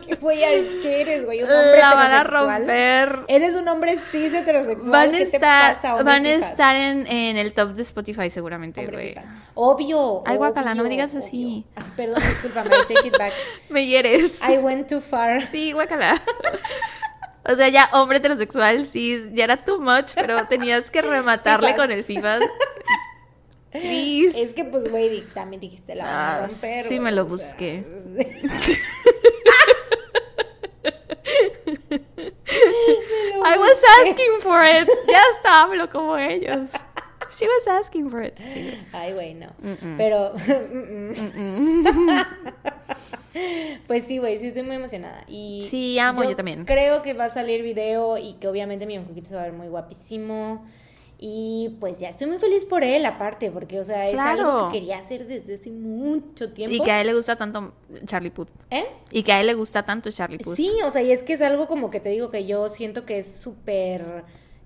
¿Qué, 0.05 0.15
güey, 0.21 0.39
¿Qué 0.83 1.01
eres, 1.01 1.25
güey? 1.25 1.39
¿Un 1.41 1.49
hombre 1.49 1.79
La 1.79 1.95
van 1.95 2.11
a 2.11 2.23
romper. 2.23 3.25
Eres 3.27 3.55
un 3.55 3.67
hombre 3.67 3.97
cis 3.97 4.31
heterosexual. 4.35 4.91
Van 4.91 5.09
a 5.09 5.11
¿Qué 5.11 5.25
te 5.25 5.35
estar, 5.35 5.73
pasa, 5.75 6.03
van 6.03 6.25
a 6.27 6.31
estar 6.31 6.75
en, 6.75 7.07
en 7.07 7.37
el 7.37 7.53
top 7.53 7.71
de 7.71 7.81
Spotify 7.81 8.29
seguramente, 8.29 8.85
güey. 8.85 9.15
Obvio. 9.55 10.21
Ay, 10.27 10.37
guácala, 10.37 10.75
no 10.75 10.83
me 10.83 10.89
obvio, 10.89 10.91
digas 10.91 11.15
así. 11.15 11.65
Ah, 11.75 11.81
perdón, 11.97 12.19
discúlpame, 12.19 12.69
take 12.87 13.07
it 13.07 13.17
back. 13.17 13.33
Me 13.69 13.87
hieres. 13.87 14.39
I 14.47 14.57
went 14.59 14.87
too 14.87 15.01
far. 15.01 15.41
Sí, 15.51 15.71
guácala. 15.71 16.21
O 17.49 17.55
sea, 17.55 17.67
ya 17.69 17.89
hombre 17.93 18.19
heterosexual, 18.19 18.85
sí, 18.85 19.27
ya 19.33 19.45
era 19.45 19.65
too 19.65 19.79
much, 19.79 20.11
pero 20.13 20.45
tenías 20.45 20.91
que 20.91 21.01
rematarle 21.01 21.75
con 21.75 21.89
el 21.89 22.03
FIFA. 22.03 22.37
Please. 23.71 24.39
Es 24.41 24.53
que, 24.53 24.65
pues, 24.65 24.89
güey, 24.89 25.21
también 25.33 25.61
dijiste 25.61 25.95
la 25.95 26.03
van 26.05 26.13
a 26.13 26.43
Ah, 26.43 26.47
romper. 26.47 26.85
sí 26.87 26.99
me 26.99 27.11
lo 27.11 27.25
busqué. 27.25 27.83
I 33.43 33.57
was 33.57 33.77
asking 34.01 34.39
for 34.41 34.63
it. 34.63 34.87
Ya 35.07 35.21
está, 35.35 35.63
hablo 35.63 35.89
como 35.89 36.15
ellos. 36.17 36.69
She 37.31 37.45
was 37.47 37.67
asking 37.67 38.09
for 38.09 38.21
it. 38.23 38.37
Sí. 38.39 38.77
Ay, 38.91 39.13
güey, 39.13 39.33
no. 39.33 39.47
Pero. 39.97 40.33
pues 43.87 44.03
sí, 44.03 44.17
güey, 44.17 44.37
sí 44.37 44.47
estoy 44.47 44.63
muy 44.63 44.75
emocionada. 44.75 45.23
Y 45.27 45.65
Sí, 45.69 45.97
amo, 45.97 46.23
yo 46.23 46.35
también. 46.35 46.65
Creo 46.65 47.01
que 47.01 47.13
va 47.13 47.25
a 47.25 47.29
salir 47.29 47.63
video 47.63 48.17
y 48.17 48.33
que 48.33 48.47
obviamente 48.49 48.85
mi 48.85 48.99
Coquito 49.03 49.29
se 49.29 49.35
va 49.35 49.41
a 49.41 49.45
ver 49.45 49.53
muy 49.53 49.69
guapísimo. 49.69 50.65
Y 51.23 51.77
pues 51.79 51.99
ya 51.99 52.09
estoy 52.09 52.25
muy 52.25 52.39
feliz 52.39 52.65
por 52.65 52.83
él, 52.83 53.05
aparte, 53.05 53.51
porque, 53.51 53.79
o 53.79 53.83
sea, 53.83 54.05
es 54.07 54.17
algo 54.17 54.41
Claro. 54.43 54.69
que 54.71 54.79
quería 54.79 54.97
hacer 54.97 55.27
desde 55.27 55.53
hace 55.53 55.69
mucho 55.69 56.51
tiempo. 56.51 56.75
Y 56.75 56.79
que 56.81 56.91
a 56.91 56.99
él 56.99 57.05
le 57.07 57.13
gusta 57.13 57.35
tanto 57.35 57.73
Charlie 58.05 58.31
Puth. 58.31 58.47
¿Eh? 58.71 58.85
Y 59.11 59.21
que 59.21 59.31
a 59.31 59.39
él 59.39 59.45
le 59.45 59.53
gusta 59.53 59.83
tanto 59.83 60.09
Charlie 60.09 60.39
Puth. 60.39 60.55
Sí, 60.55 60.71
o 60.83 60.89
sea, 60.89 61.03
y 61.03 61.11
es 61.11 61.21
que 61.21 61.33
es 61.33 61.41
algo 61.41 61.67
como 61.67 61.91
que 61.91 61.99
te 61.99 62.09
digo 62.09 62.31
que 62.31 62.47
yo 62.47 62.67
siento 62.69 63.05
que 63.05 63.19
es 63.19 63.39
súper. 63.39 64.23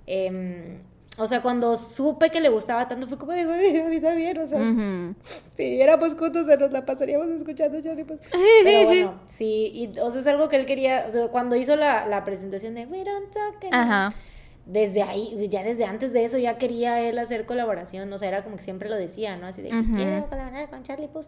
em, 0.07 0.80
o 1.18 1.27
sea, 1.27 1.41
cuando 1.41 1.76
supe 1.77 2.30
que 2.30 2.40
le 2.40 2.49
gustaba 2.49 2.88
tanto, 2.88 3.07
fue 3.07 3.18
como 3.18 3.32
de, 3.34 3.44
"Güey, 3.45 3.80
a 3.82 3.86
mí 3.90 3.99
también, 3.99 4.38
o 4.38 4.45
sea, 4.48 4.60
Ujú. 4.60 5.15
si 5.56 5.69
viviéramos 5.72 6.15
juntos, 6.15 6.45
se 6.45 6.56
nos 6.57 6.72
la 6.72 6.86
pasaríamos 6.86 7.27
escuchando 7.30 7.82
Charlie 7.82 8.03
Puth. 8.06 8.19
Pero 8.64 8.86
bueno, 8.88 9.19
sí, 9.27 9.72
y, 9.73 9.99
o 9.99 10.10
sea, 10.11 10.22
es 10.22 10.27
algo 10.27 10.48
que 10.48 10.56
él 10.57 10.65
quería, 10.65 11.06
o 11.10 11.11
sea, 11.11 11.27
cuando 11.30 11.56
hizo 11.57 11.76
la, 11.76 12.06
la 12.06 12.23
presentación 12.23 12.76
de 12.76 12.86
We 12.86 13.03
Don't 13.03 13.32
Talk 13.34 13.56
Anymore", 13.64 13.77
Ajá. 13.77 14.14
Desde 14.65 15.03
ahí, 15.03 15.47
ya 15.49 15.63
desde 15.63 15.85
antes 15.85 16.11
de 16.13 16.25
eso, 16.25 16.37
ya 16.37 16.57
quería 16.57 16.99
él 17.01 17.19
hacer 17.19 17.45
colaboración, 17.45 18.11
o 18.11 18.17
sea, 18.17 18.27
era 18.29 18.43
como 18.43 18.55
que 18.57 18.63
siempre 18.63 18.89
lo 18.89 18.95
decía, 18.95 19.35
¿no? 19.37 19.47
Así 19.47 19.61
de, 19.61 19.69
quiero 19.69 20.25
colaborar 20.27 20.69
con 20.69 20.83
Charlie 20.83 21.07
Puth. 21.07 21.27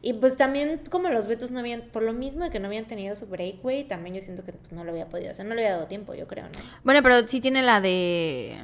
Y 0.00 0.12
pues 0.14 0.36
también, 0.36 0.80
como 0.90 1.08
los 1.08 1.26
Betos 1.26 1.50
no 1.50 1.58
habían, 1.58 1.82
por 1.92 2.02
lo 2.02 2.12
mismo 2.12 2.44
de 2.44 2.50
que 2.50 2.60
no 2.60 2.66
habían 2.68 2.86
tenido 2.86 3.16
su 3.16 3.26
breakaway, 3.26 3.84
también 3.84 4.14
yo 4.14 4.22
siento 4.22 4.44
que 4.44 4.52
pues, 4.52 4.70
no 4.72 4.84
lo 4.84 4.92
había 4.92 5.08
podido 5.08 5.30
hacer, 5.32 5.44
no 5.44 5.54
le 5.54 5.62
había 5.66 5.74
dado 5.76 5.88
tiempo, 5.88 6.14
yo 6.14 6.26
creo, 6.28 6.44
¿no? 6.44 6.50
Bueno, 6.84 7.02
pero 7.02 7.26
sí 7.26 7.40
tiene 7.40 7.62
la 7.62 7.80
de. 7.80 8.56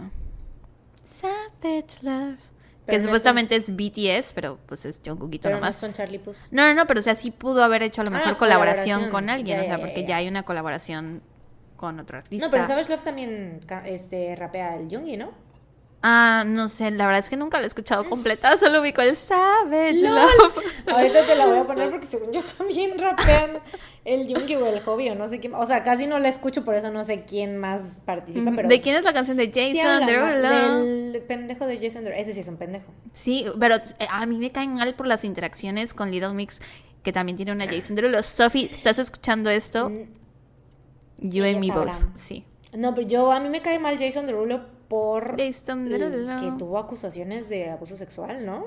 Savage 1.04 1.98
Love. 2.02 2.38
Pero 2.86 2.86
que 2.86 2.92
no 2.92 2.96
es 2.98 3.02
supuestamente 3.04 3.56
es 3.56 3.74
BTS, 3.74 4.32
pero 4.34 4.58
pues 4.66 4.84
es 4.84 5.00
Jungkookito 5.04 5.44
Pero 5.44 5.56
no 5.56 5.60
nomás. 5.62 5.76
es 5.76 5.80
con 5.82 5.92
Charlie 5.94 6.18
Puth. 6.18 6.36
No, 6.50 6.66
no, 6.68 6.74
no, 6.74 6.86
pero 6.86 7.00
o 7.00 7.02
sea, 7.02 7.14
sí 7.14 7.30
pudo 7.30 7.64
haber 7.64 7.82
hecho 7.82 8.02
a 8.02 8.04
lo 8.04 8.10
Ah, 8.10 8.18
mejor 8.18 8.36
colaboración, 8.36 8.84
colaboración. 9.08 9.10
con 9.10 9.30
alguien, 9.30 9.56
Ya, 9.56 9.62
o 9.62 9.66
sea, 9.66 9.76
ya, 9.78 9.82
porque 9.84 10.04
ya. 10.06 10.16
hay 10.18 10.28
una 10.28 10.42
colaboración 10.42 11.22
con 11.76 11.98
otro 12.00 12.18
artista. 12.18 12.46
No, 12.46 12.50
pero 12.50 12.66
Savage 12.66 12.90
Love 12.90 13.02
también 13.02 13.60
este, 13.84 14.34
rapea 14.36 14.76
el 14.76 14.88
Jungi, 14.88 15.16
¿no? 15.16 15.32
Ah, 16.06 16.44
no 16.46 16.68
sé, 16.68 16.90
la 16.90 17.06
verdad 17.06 17.20
es 17.20 17.30
que 17.30 17.36
nunca 17.38 17.56
la 17.56 17.64
he 17.64 17.66
escuchado 17.66 18.06
completa, 18.06 18.54
solo 18.58 18.82
ubico 18.82 19.00
el 19.00 19.16
Savage 19.16 20.02
¡Lol! 20.02 20.14
Love. 20.14 20.58
Ahorita 20.86 21.24
te 21.24 21.34
la 21.34 21.46
voy 21.46 21.56
a 21.56 21.66
poner 21.66 21.90
porque 21.90 22.04
según 22.04 22.30
yo 22.30 22.42
también 22.42 22.98
rapean 22.98 23.52
el 24.04 24.26
Jungi 24.26 24.54
o 24.56 24.66
el 24.66 24.80
Hobby 24.80 25.08
o 25.08 25.14
no 25.14 25.30
sé 25.30 25.40
quién. 25.40 25.54
O 25.54 25.64
sea, 25.64 25.82
casi 25.82 26.06
no 26.06 26.18
la 26.18 26.28
escucho, 26.28 26.62
por 26.62 26.74
eso 26.74 26.90
no 26.90 27.04
sé 27.04 27.24
quién 27.24 27.56
más 27.56 28.02
participa, 28.04 28.52
pero... 28.54 28.68
¿De 28.68 28.82
quién 28.82 28.96
es 28.96 29.04
la 29.04 29.14
canción 29.14 29.38
de 29.38 29.46
Jason. 29.46 30.04
Derulo? 30.04 30.84
Del 30.84 31.22
pendejo 31.22 31.66
de 31.66 31.78
Jason 31.78 32.04
Derulo. 32.04 32.20
Ese 32.20 32.34
sí 32.34 32.40
es 32.40 32.48
un 32.48 32.58
pendejo. 32.58 32.92
Sí, 33.12 33.46
pero 33.58 33.76
eh, 33.76 34.06
a 34.10 34.26
mí 34.26 34.36
me 34.36 34.50
caen 34.50 34.74
mal 34.74 34.94
por 34.94 35.06
las 35.06 35.24
interacciones 35.24 35.94
con 35.94 36.10
Little 36.10 36.34
Mix, 36.34 36.60
que 37.02 37.12
también 37.12 37.36
tiene 37.36 37.52
una 37.52 37.64
Jason 37.64 37.96
Derulo. 37.96 38.22
Sophie, 38.22 38.68
¿estás 38.70 38.98
escuchando 38.98 39.48
esto? 39.48 39.90
And 41.24 41.60
me 41.60 41.68
both. 41.68 41.88
sabrán. 41.88 42.12
Sí. 42.16 42.44
No, 42.76 42.94
pero 42.94 43.06
yo, 43.06 43.32
a 43.32 43.40
mí 43.40 43.48
me 43.48 43.62
cae 43.62 43.78
mal 43.78 43.98
Jason 43.98 44.26
Derulo 44.26 44.66
por 44.88 45.36
Jason 45.38 45.88
Derulo. 45.88 46.40
que 46.40 46.58
tuvo 46.58 46.78
acusaciones 46.78 47.48
de 47.48 47.70
abuso 47.70 47.96
sexual, 47.96 48.44
¿no? 48.44 48.66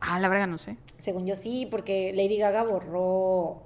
Ah, 0.00 0.18
la 0.20 0.28
verdad 0.28 0.46
no 0.46 0.58
sé. 0.58 0.76
Según 0.98 1.26
yo 1.26 1.36
sí, 1.36 1.66
porque 1.70 2.12
Lady 2.14 2.38
Gaga 2.38 2.62
borró 2.64 3.62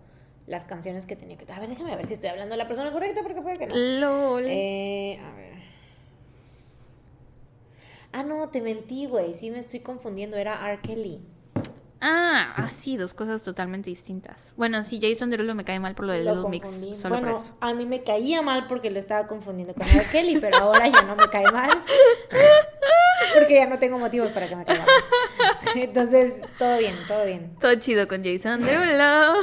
las 0.46 0.64
canciones 0.64 1.06
que 1.06 1.16
tenía 1.16 1.36
que... 1.36 1.50
A 1.52 1.60
ver, 1.60 1.68
déjame 1.68 1.94
ver 1.96 2.06
si 2.06 2.14
estoy 2.14 2.30
hablando 2.30 2.54
de 2.54 2.58
la 2.58 2.66
persona 2.66 2.92
correcta, 2.92 3.22
porque 3.22 3.40
puede 3.40 3.58
que 3.58 3.66
no. 3.66 3.74
LOL. 3.74 4.44
Eh, 4.46 5.18
a 5.22 5.34
ver. 5.34 5.58
Ah, 8.12 8.22
no, 8.22 8.48
te 8.48 8.60
mentí, 8.60 9.06
güey. 9.06 9.34
Sí 9.34 9.50
me 9.50 9.58
estoy 9.58 9.80
confundiendo. 9.80 10.36
Era 10.36 10.54
R. 10.70 10.80
Kelly. 10.80 11.20
Ah, 12.00 12.54
ah, 12.56 12.70
sí, 12.70 12.96
dos 12.96 13.12
cosas 13.12 13.42
totalmente 13.42 13.90
distintas. 13.90 14.52
Bueno, 14.56 14.84
sí, 14.84 15.00
Jason 15.02 15.30
Derulo 15.30 15.54
me 15.56 15.64
cae 15.64 15.80
mal 15.80 15.94
por 15.96 16.06
lo 16.06 16.12
de 16.12 16.22
Lo 16.22 16.34
Little 16.34 16.50
Mix, 16.50 16.96
solo 16.96 17.16
bueno, 17.16 17.32
por 17.32 17.40
eso. 17.40 17.56
a 17.60 17.74
mí 17.74 17.86
me 17.86 18.02
caía 18.04 18.40
mal 18.40 18.66
porque 18.68 18.88
lo 18.90 18.98
estaba 19.00 19.26
confundiendo 19.26 19.74
con 19.74 19.84
R. 19.86 20.04
Kelly, 20.12 20.38
pero 20.40 20.58
ahora 20.58 20.86
ya 20.86 21.02
no 21.02 21.16
me 21.16 21.28
cae 21.28 21.44
mal. 21.50 21.70
Porque 23.34 23.54
ya 23.56 23.66
no 23.66 23.78
tengo 23.78 23.98
motivos 23.98 24.30
para 24.30 24.48
que 24.48 24.56
me 24.56 24.64
caiga 24.64 24.84
mal. 24.86 25.74
Entonces, 25.76 26.40
todo 26.58 26.78
bien, 26.78 26.94
todo 27.06 27.26
bien. 27.26 27.56
Todo 27.60 27.74
chido 27.74 28.08
con 28.08 28.24
Jason 28.24 28.62
Derulo. 28.62 29.34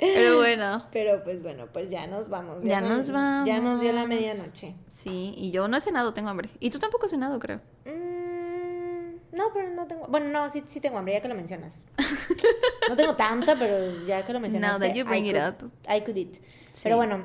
Pero 0.00 0.36
bueno, 0.36 0.86
Pero 0.92 1.24
pues 1.24 1.42
bueno, 1.42 1.66
pues 1.72 1.90
ya 1.90 2.06
nos 2.06 2.28
vamos. 2.28 2.62
Ya 2.62 2.78
son- 2.80 2.88
nos 2.88 3.06
Ya 3.08 3.58
nos 3.60 3.80
dio 3.80 3.92
la 3.92 4.02
vamos. 4.02 4.08
medianoche. 4.16 4.76
sí, 4.92 5.34
y 5.36 5.50
yo 5.50 5.66
no 5.66 5.76
he 5.76 5.80
cenado, 5.80 6.14
tengo 6.14 6.28
hambre. 6.28 6.50
Y 6.60 6.70
tú 6.70 6.78
tampoco 6.78 7.06
has 7.06 7.10
cenado, 7.10 7.38
creo. 7.40 7.60
Mm, 7.84 8.07
no, 9.38 9.44
pero 9.54 9.70
no 9.70 9.86
tengo. 9.86 10.06
Bueno, 10.08 10.26
no, 10.28 10.50
sí, 10.50 10.62
sí 10.66 10.80
tengo 10.80 10.98
hambre, 10.98 11.14
ya 11.14 11.20
que 11.22 11.28
lo 11.28 11.34
mencionas. 11.34 11.86
No 12.88 12.96
tengo 12.96 13.16
tanta, 13.16 13.58
pero 13.58 14.04
ya 14.06 14.24
que 14.26 14.32
lo 14.32 14.40
mencionaste. 14.40 14.78
Now 14.78 14.86
that 14.88 14.94
you 14.96 15.04
bring 15.06 15.24
I 15.24 15.30
it 15.30 15.36
could- 15.36 15.64
up. 15.64 15.72
I 15.88 16.00
could 16.02 16.16
eat. 16.16 16.36
Pero 16.82 16.96
bueno, 16.96 17.24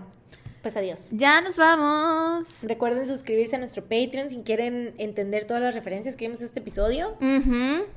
pues 0.62 0.78
adiós. 0.78 1.10
Ya 1.12 1.42
nos 1.42 1.58
vamos. 1.58 2.64
Recuerden 2.64 3.06
suscribirse 3.06 3.56
a 3.58 3.60
nuestro 3.60 3.84
Patreon 3.84 4.30
si 4.30 4.38
quieren 4.44 4.94
entender 4.98 5.46
todas 5.46 5.62
las 5.62 5.76
referencias 5.76 6.16
que 6.16 6.26
vimos 6.26 6.40
en 6.40 6.46
este 6.48 6.60
episodio. 6.62 7.18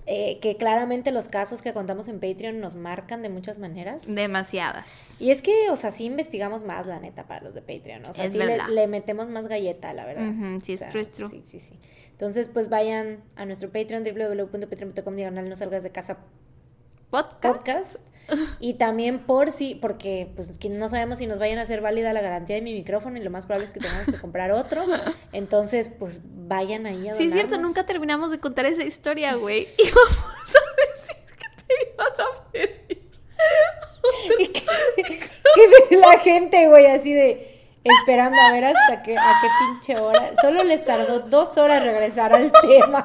Eh, 0.07 0.39
que 0.41 0.57
claramente 0.59 1.13
los 1.13 1.29
casos 1.29 1.63
que 1.63 1.73
contamos 1.73 2.09
en 2.09 2.19
Patreon 2.21 2.61
nos 2.61 2.75
marcan 2.75 3.23
de 3.23 3.29
muchas 3.29 3.59
maneras. 3.59 4.03
Demasiadas. 4.07 5.21
Y 5.21 5.31
es 5.31 5.43
que, 5.43 5.71
o 5.71 5.77
sea, 5.77 5.91
sí 5.93 6.05
investigamos 6.07 6.65
más, 6.65 6.87
la 6.87 6.99
neta, 7.01 7.27
para 7.27 7.45
los 7.45 7.55
de 7.55 7.63
Patreon. 7.63 8.05
O 8.07 8.13
sea, 8.13 8.25
Es 8.25 8.33
sí 8.33 8.39
le, 8.39 8.87
metemos 8.89 9.29
más 9.29 9.47
galleta, 9.47 9.93
la 9.93 10.05
verdad. 10.05 10.33
Sí, 10.63 10.73
es 10.75 10.81
O 10.81 10.83
sea, 10.83 10.89
true, 10.91 11.03
es 11.03 11.09
true. 11.15 11.29
Sí, 11.29 11.43
sí, 11.47 11.61
sí. 11.61 11.79
Entonces, 12.17 12.49
pues 12.49 12.71
vayan 12.71 13.23
a 13.37 13.45
nuestro 13.45 13.69
Patreon, 13.69 14.03
www.patreon.com, 14.03 15.17
diagonal, 15.17 15.51
no 15.51 15.55
salgas 15.55 15.83
de 15.83 15.91
casa 15.93 16.17
Podcast. 17.11 17.57
podcast. 17.57 17.97
Y 18.59 18.75
también 18.75 19.27
por 19.27 19.53
si, 19.53 19.75
porque 19.75 20.33
pues 20.35 20.59
no 20.71 20.89
sabemos 20.89 21.19
si 21.19 21.27
nos 21.27 21.39
vayan 21.39 21.59
a 21.59 21.63
hacer 21.63 21.83
válida 21.83 22.15
la 22.15 22.23
garantía 22.23 22.57
de 22.57 22.63
mi 22.63 22.73
micrófono 22.73 23.19
y 23.19 23.23
lo 23.23 23.31
más 23.31 23.45
probable 23.45 23.67
es 23.67 23.71
que 23.71 23.81
tengamos 23.81 24.07
que 24.07 24.19
comprar 24.19 24.51
otro. 24.51 24.87
Entonces, 25.33 25.91
pues 25.91 26.23
vayan 26.25 26.87
ahí 26.87 27.07
a 27.11 27.15
Sí, 27.15 27.27
es 27.27 27.35
cierto, 27.35 27.51
donarnos. 27.51 27.77
nunca 27.77 27.87
terminamos 27.87 28.31
de 28.31 28.41
contar 28.41 28.65
esa 28.65 28.83
historia, 28.83 29.35
güey. 29.35 29.67
Y 29.79 29.91
vamos 29.91 30.25
a 30.57 30.97
decir 30.97 31.17
que 31.37 31.65
te 31.67 31.93
ibas 31.93 32.19
a 32.19 32.51
pedir. 32.51 33.11
Y 34.39 34.49
que, 34.49 34.63
que 35.91 35.97
la 35.97 36.19
gente, 36.21 36.69
güey, 36.69 36.87
así 36.87 37.13
de 37.13 37.56
esperando 38.01 38.41
a 38.41 38.53
ver 38.53 38.65
hasta 38.65 39.03
que, 39.03 39.17
a 39.17 39.35
qué 39.41 39.49
pinche 39.61 40.01
hora. 40.01 40.31
Solo 40.41 40.65
les 40.65 40.85
tardó 40.85 41.21
dos 41.21 41.57
horas 41.59 41.85
regresar 41.85 42.33
al 42.33 42.53
tema. 42.53 43.05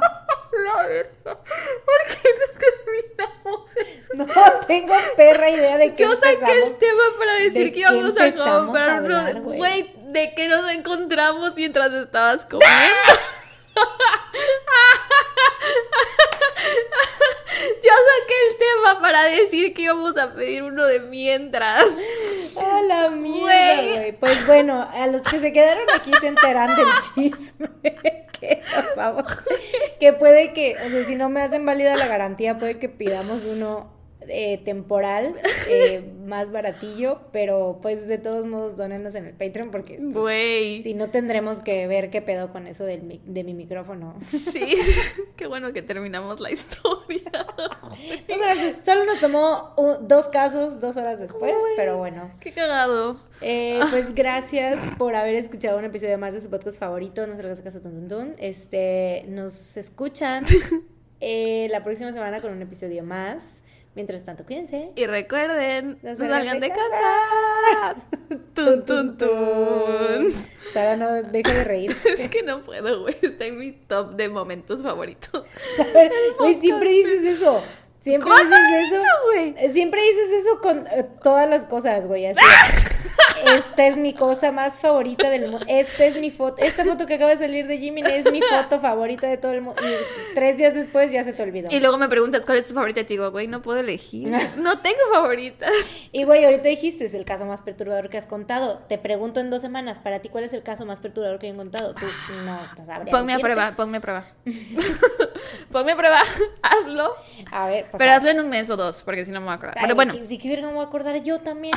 La 0.52 0.84
verdad. 0.84 1.38
¿Por 1.86 2.18
qué 2.18 2.30
no 2.40 2.60
terminamos? 2.60 3.72
No 4.14 4.26
tengo 4.68 4.94
perra 5.16 5.50
idea 5.50 5.78
de 5.78 5.94
qué 5.94 6.04
Yo 6.04 6.14
saqué 6.14 6.64
el 6.64 6.78
tema 6.78 7.04
para 7.18 7.34
¿De 7.36 7.50
decir 7.50 7.74
que 7.74 7.80
íbamos 7.80 8.18
a 8.18 8.32
comprar 8.66 9.42
güey? 9.42 9.94
¿de 10.12 10.34
qué 10.36 10.48
nos 10.50 10.70
encontramos 10.70 11.56
mientras 11.56 11.92
estabas 11.94 12.46
comiendo? 12.46 12.70
Yo 17.84 17.90
saqué 17.90 18.34
el 18.50 18.58
tema 18.58 19.02
para 19.02 19.24
decir 19.24 19.74
que 19.74 19.84
íbamos 19.84 20.18
a 20.18 20.34
pedir 20.34 20.64
uno 20.64 20.86
de 20.86 21.00
mientras. 21.00 21.86
A 22.56 22.82
la 22.82 23.10
mierda, 23.10 23.82
Güey. 23.82 24.12
Pues 24.14 24.46
bueno, 24.46 24.88
a 24.92 25.08
los 25.08 25.22
que 25.24 25.40
se 25.40 25.52
quedaron 25.52 25.86
aquí 25.96 26.12
se 26.20 26.28
enteran 26.28 26.76
del 26.76 26.88
chisme. 27.00 27.70
que, 28.40 28.62
vamos, 28.96 29.24
que 30.00 30.14
puede 30.14 30.54
que, 30.54 30.76
o 30.76 30.90
sea, 30.90 31.06
si 31.06 31.16
no 31.16 31.30
me 31.30 31.42
hacen 31.42 31.66
válida 31.66 31.96
la 31.96 32.08
garantía, 32.08 32.58
puede 32.58 32.78
que 32.78 32.90
pidamos 32.90 33.46
uno 33.46 34.01
eh, 34.28 34.60
temporal, 34.64 35.36
eh, 35.68 36.04
más 36.26 36.52
baratillo, 36.52 37.22
pero 37.32 37.80
pues 37.82 38.08
de 38.08 38.18
todos 38.18 38.46
modos 38.46 38.78
donenos 38.78 39.16
en 39.16 39.26
el 39.26 39.34
Patreon 39.34 39.72
porque 39.72 40.00
pues, 40.14 40.84
si 40.84 40.94
no 40.94 41.10
tendremos 41.10 41.60
que 41.60 41.88
ver 41.88 42.10
qué 42.10 42.22
pedo 42.22 42.52
con 42.52 42.68
eso 42.68 42.84
del, 42.86 43.20
de 43.26 43.44
mi 43.44 43.54
micrófono. 43.54 44.16
Sí, 44.22 44.76
qué 45.36 45.48
bueno 45.48 45.74
que 45.74 45.82
terminamos 45.82 46.40
la 46.40 46.52
historia. 46.52 47.22
Entonces, 48.28 48.80
solo 48.86 49.06
nos 49.06 49.20
tomó 49.20 49.74
un- 49.78 50.08
dos 50.08 50.28
casos 50.28 50.80
dos 50.80 50.98
horas 50.98 51.20
después, 51.20 51.54
pero 51.76 51.98
bueno. 51.98 52.32
Qué 52.40 52.52
cagado. 52.52 53.20
Eh, 53.42 53.80
pues 53.90 54.14
gracias 54.14 54.80
por 54.98 55.16
haber 55.16 55.36
escuchado 55.36 55.78
un 55.80 55.86
episodio 55.86 56.18
más 56.18 56.34
de 56.34 56.42
su 56.42 56.50
podcast 56.50 56.78
favorito, 56.80 57.26
No 57.26 57.36
se 57.36 57.42
lo 57.42 57.48
hagas 57.48 57.62
caso 57.62 57.82
tun. 57.82 58.36
Este, 58.38 59.26
nos 59.28 59.78
escuchan 59.78 60.46
eh, 61.20 61.68
la 61.72 61.84
próxima 61.84 62.14
semana 62.14 62.42
con 62.42 62.52
un 62.54 62.62
episodio 62.62 63.04
más. 63.04 63.64
Mientras 63.94 64.24
tanto, 64.24 64.46
cuídense. 64.46 64.92
Y 64.96 65.06
recuerden, 65.06 66.00
No 66.02 66.16
salgan 66.16 66.60
de 66.62 66.68
de 66.68 66.74
casa. 66.74 67.96
Tun, 68.54 68.86
tun, 68.86 69.18
tun. 69.18 70.32
Sara, 70.74 70.96
no 70.96 71.12
deja 71.24 71.54
de 71.54 71.64
reírse. 71.66 72.14
Es 72.18 72.30
que 72.30 72.42
no 72.44 72.64
puedo, 72.64 73.02
güey. 73.02 73.16
Está 73.22 73.46
en 73.46 73.60
mi 73.60 73.74
top 73.74 74.16
de 74.16 74.30
momentos 74.30 74.82
favoritos. 74.82 75.46
A 75.80 75.84
ver, 75.94 76.12
Güey, 76.40 76.60
siempre 76.60 76.90
dices 76.90 77.24
eso. 77.24 77.62
Siempre 78.02 78.32
¿Cuándo 78.32 78.56
dices 78.56 78.92
eso. 78.94 79.08
dicho? 79.38 79.60
Eh, 79.60 79.70
Siempre 79.70 80.02
dices 80.02 80.44
eso 80.44 80.60
con 80.60 80.88
eh, 80.88 81.08
todas 81.24 81.48
las 81.48 81.66
cosas, 81.66 82.08
güey. 82.08 82.26
Así. 82.26 82.40
esta 83.46 83.88
es 83.88 83.98
mi 83.98 84.14
cosa 84.14 84.52
más 84.52 84.80
favorita 84.80 85.30
del 85.30 85.50
mundo. 85.50 85.66
Esta 85.68 86.06
es 86.06 86.20
mi 86.20 86.32
foto. 86.32 86.64
Esta 86.64 86.84
foto 86.84 87.06
que 87.06 87.16
acaba 87.16 87.32
de 87.32 87.38
salir 87.38 87.68
de 87.68 87.78
Jimmy 87.78 88.02
es 88.02 88.32
mi 88.32 88.42
foto 88.42 88.80
favorita 88.80 89.28
de 89.28 89.38
todo 89.38 89.52
el 89.52 89.62
mundo. 89.62 89.82
Y 89.82 90.34
tres 90.36 90.58
días 90.58 90.74
después 90.74 91.12
ya 91.12 91.24
se 91.24 91.34
te 91.34 91.44
olvidó. 91.44 91.70
Y 91.72 91.80
luego 91.80 91.98
me 91.98 92.10
preguntas 92.10 92.46
cuál 92.46 92.58
es 92.60 92.68
tu 92.68 92.74
favorita 92.74 93.02
y 93.02 93.04
te 93.04 93.14
digo, 93.14 93.30
güey, 93.32 93.48
no 93.48 93.62
puedo 93.62 93.80
elegir. 93.80 94.32
No 94.62 94.80
tengo 94.80 95.00
favoritas. 95.14 95.72
Y 96.12 96.24
güey, 96.24 96.44
ahorita 96.46 96.68
dijiste, 96.70 97.06
es 97.06 97.14
el 97.14 97.26
caso 97.26 97.46
más 97.46 97.62
perturbador 97.62 98.10
que 98.10 98.18
has 98.18 98.28
contado. 98.28 98.80
Te 98.88 98.98
pregunto 98.98 99.40
en 99.40 99.50
dos 99.50 99.62
semanas, 99.62 100.00
para 100.00 100.20
ti, 100.20 100.30
¿cuál 100.30 100.44
es 100.44 100.54
el 100.54 100.62
caso 100.62 100.86
más 100.86 101.00
perturbador 101.00 101.40
que 101.40 101.50
he 101.50 101.56
contado? 101.56 101.94
Tú 101.94 102.06
no 102.46 102.60
sabrías 102.86 103.10
Ponme 103.10 103.34
a 103.34 103.40
prueba, 103.40 103.76
ponme 103.76 103.98
a 103.98 104.02
prueba. 104.02 104.26
ponme 105.72 105.94
a 105.94 105.96
prueba, 105.96 106.22
hazlo. 106.62 107.16
A 107.52 107.68
ver, 107.68 107.90
Pero 107.98 108.12
hazlo 108.12 108.30
en 108.30 108.40
un 108.40 108.50
mes 108.50 108.70
o 108.70 108.78
dos, 108.78 109.02
porque 109.04 109.26
si 109.26 109.32
no 109.32 109.40
me 109.40 109.46
voy 109.48 109.54
a 109.54 109.56
acordar. 109.56 109.78
Ay, 109.78 109.84
Pero 109.84 109.96
bueno, 109.96 110.14
¿De 110.14 110.38
qué- 110.38 110.50
verga 110.50 110.68
me 110.68 110.74
voy 110.74 110.84
a 110.84 110.88
acordar 110.88 111.22
yo 111.24 111.38
también? 111.40 111.74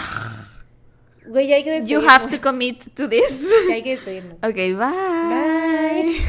Güey, 1.27 1.47
ya 1.49 1.57
hay 1.57 1.65
que 1.65 1.71
you 1.71 2.01
despedirnos. 2.01 2.13
have 2.13 2.37
to 2.37 2.43
commit 2.43 2.95
to 2.95 3.09
this. 3.09 3.49
Ya 3.69 3.75
hay 3.75 3.83
que 3.83 3.91
despedirnos. 3.97 4.37
Ok, 4.43 4.55
bye. 4.55 4.77
Bye. 4.77 6.21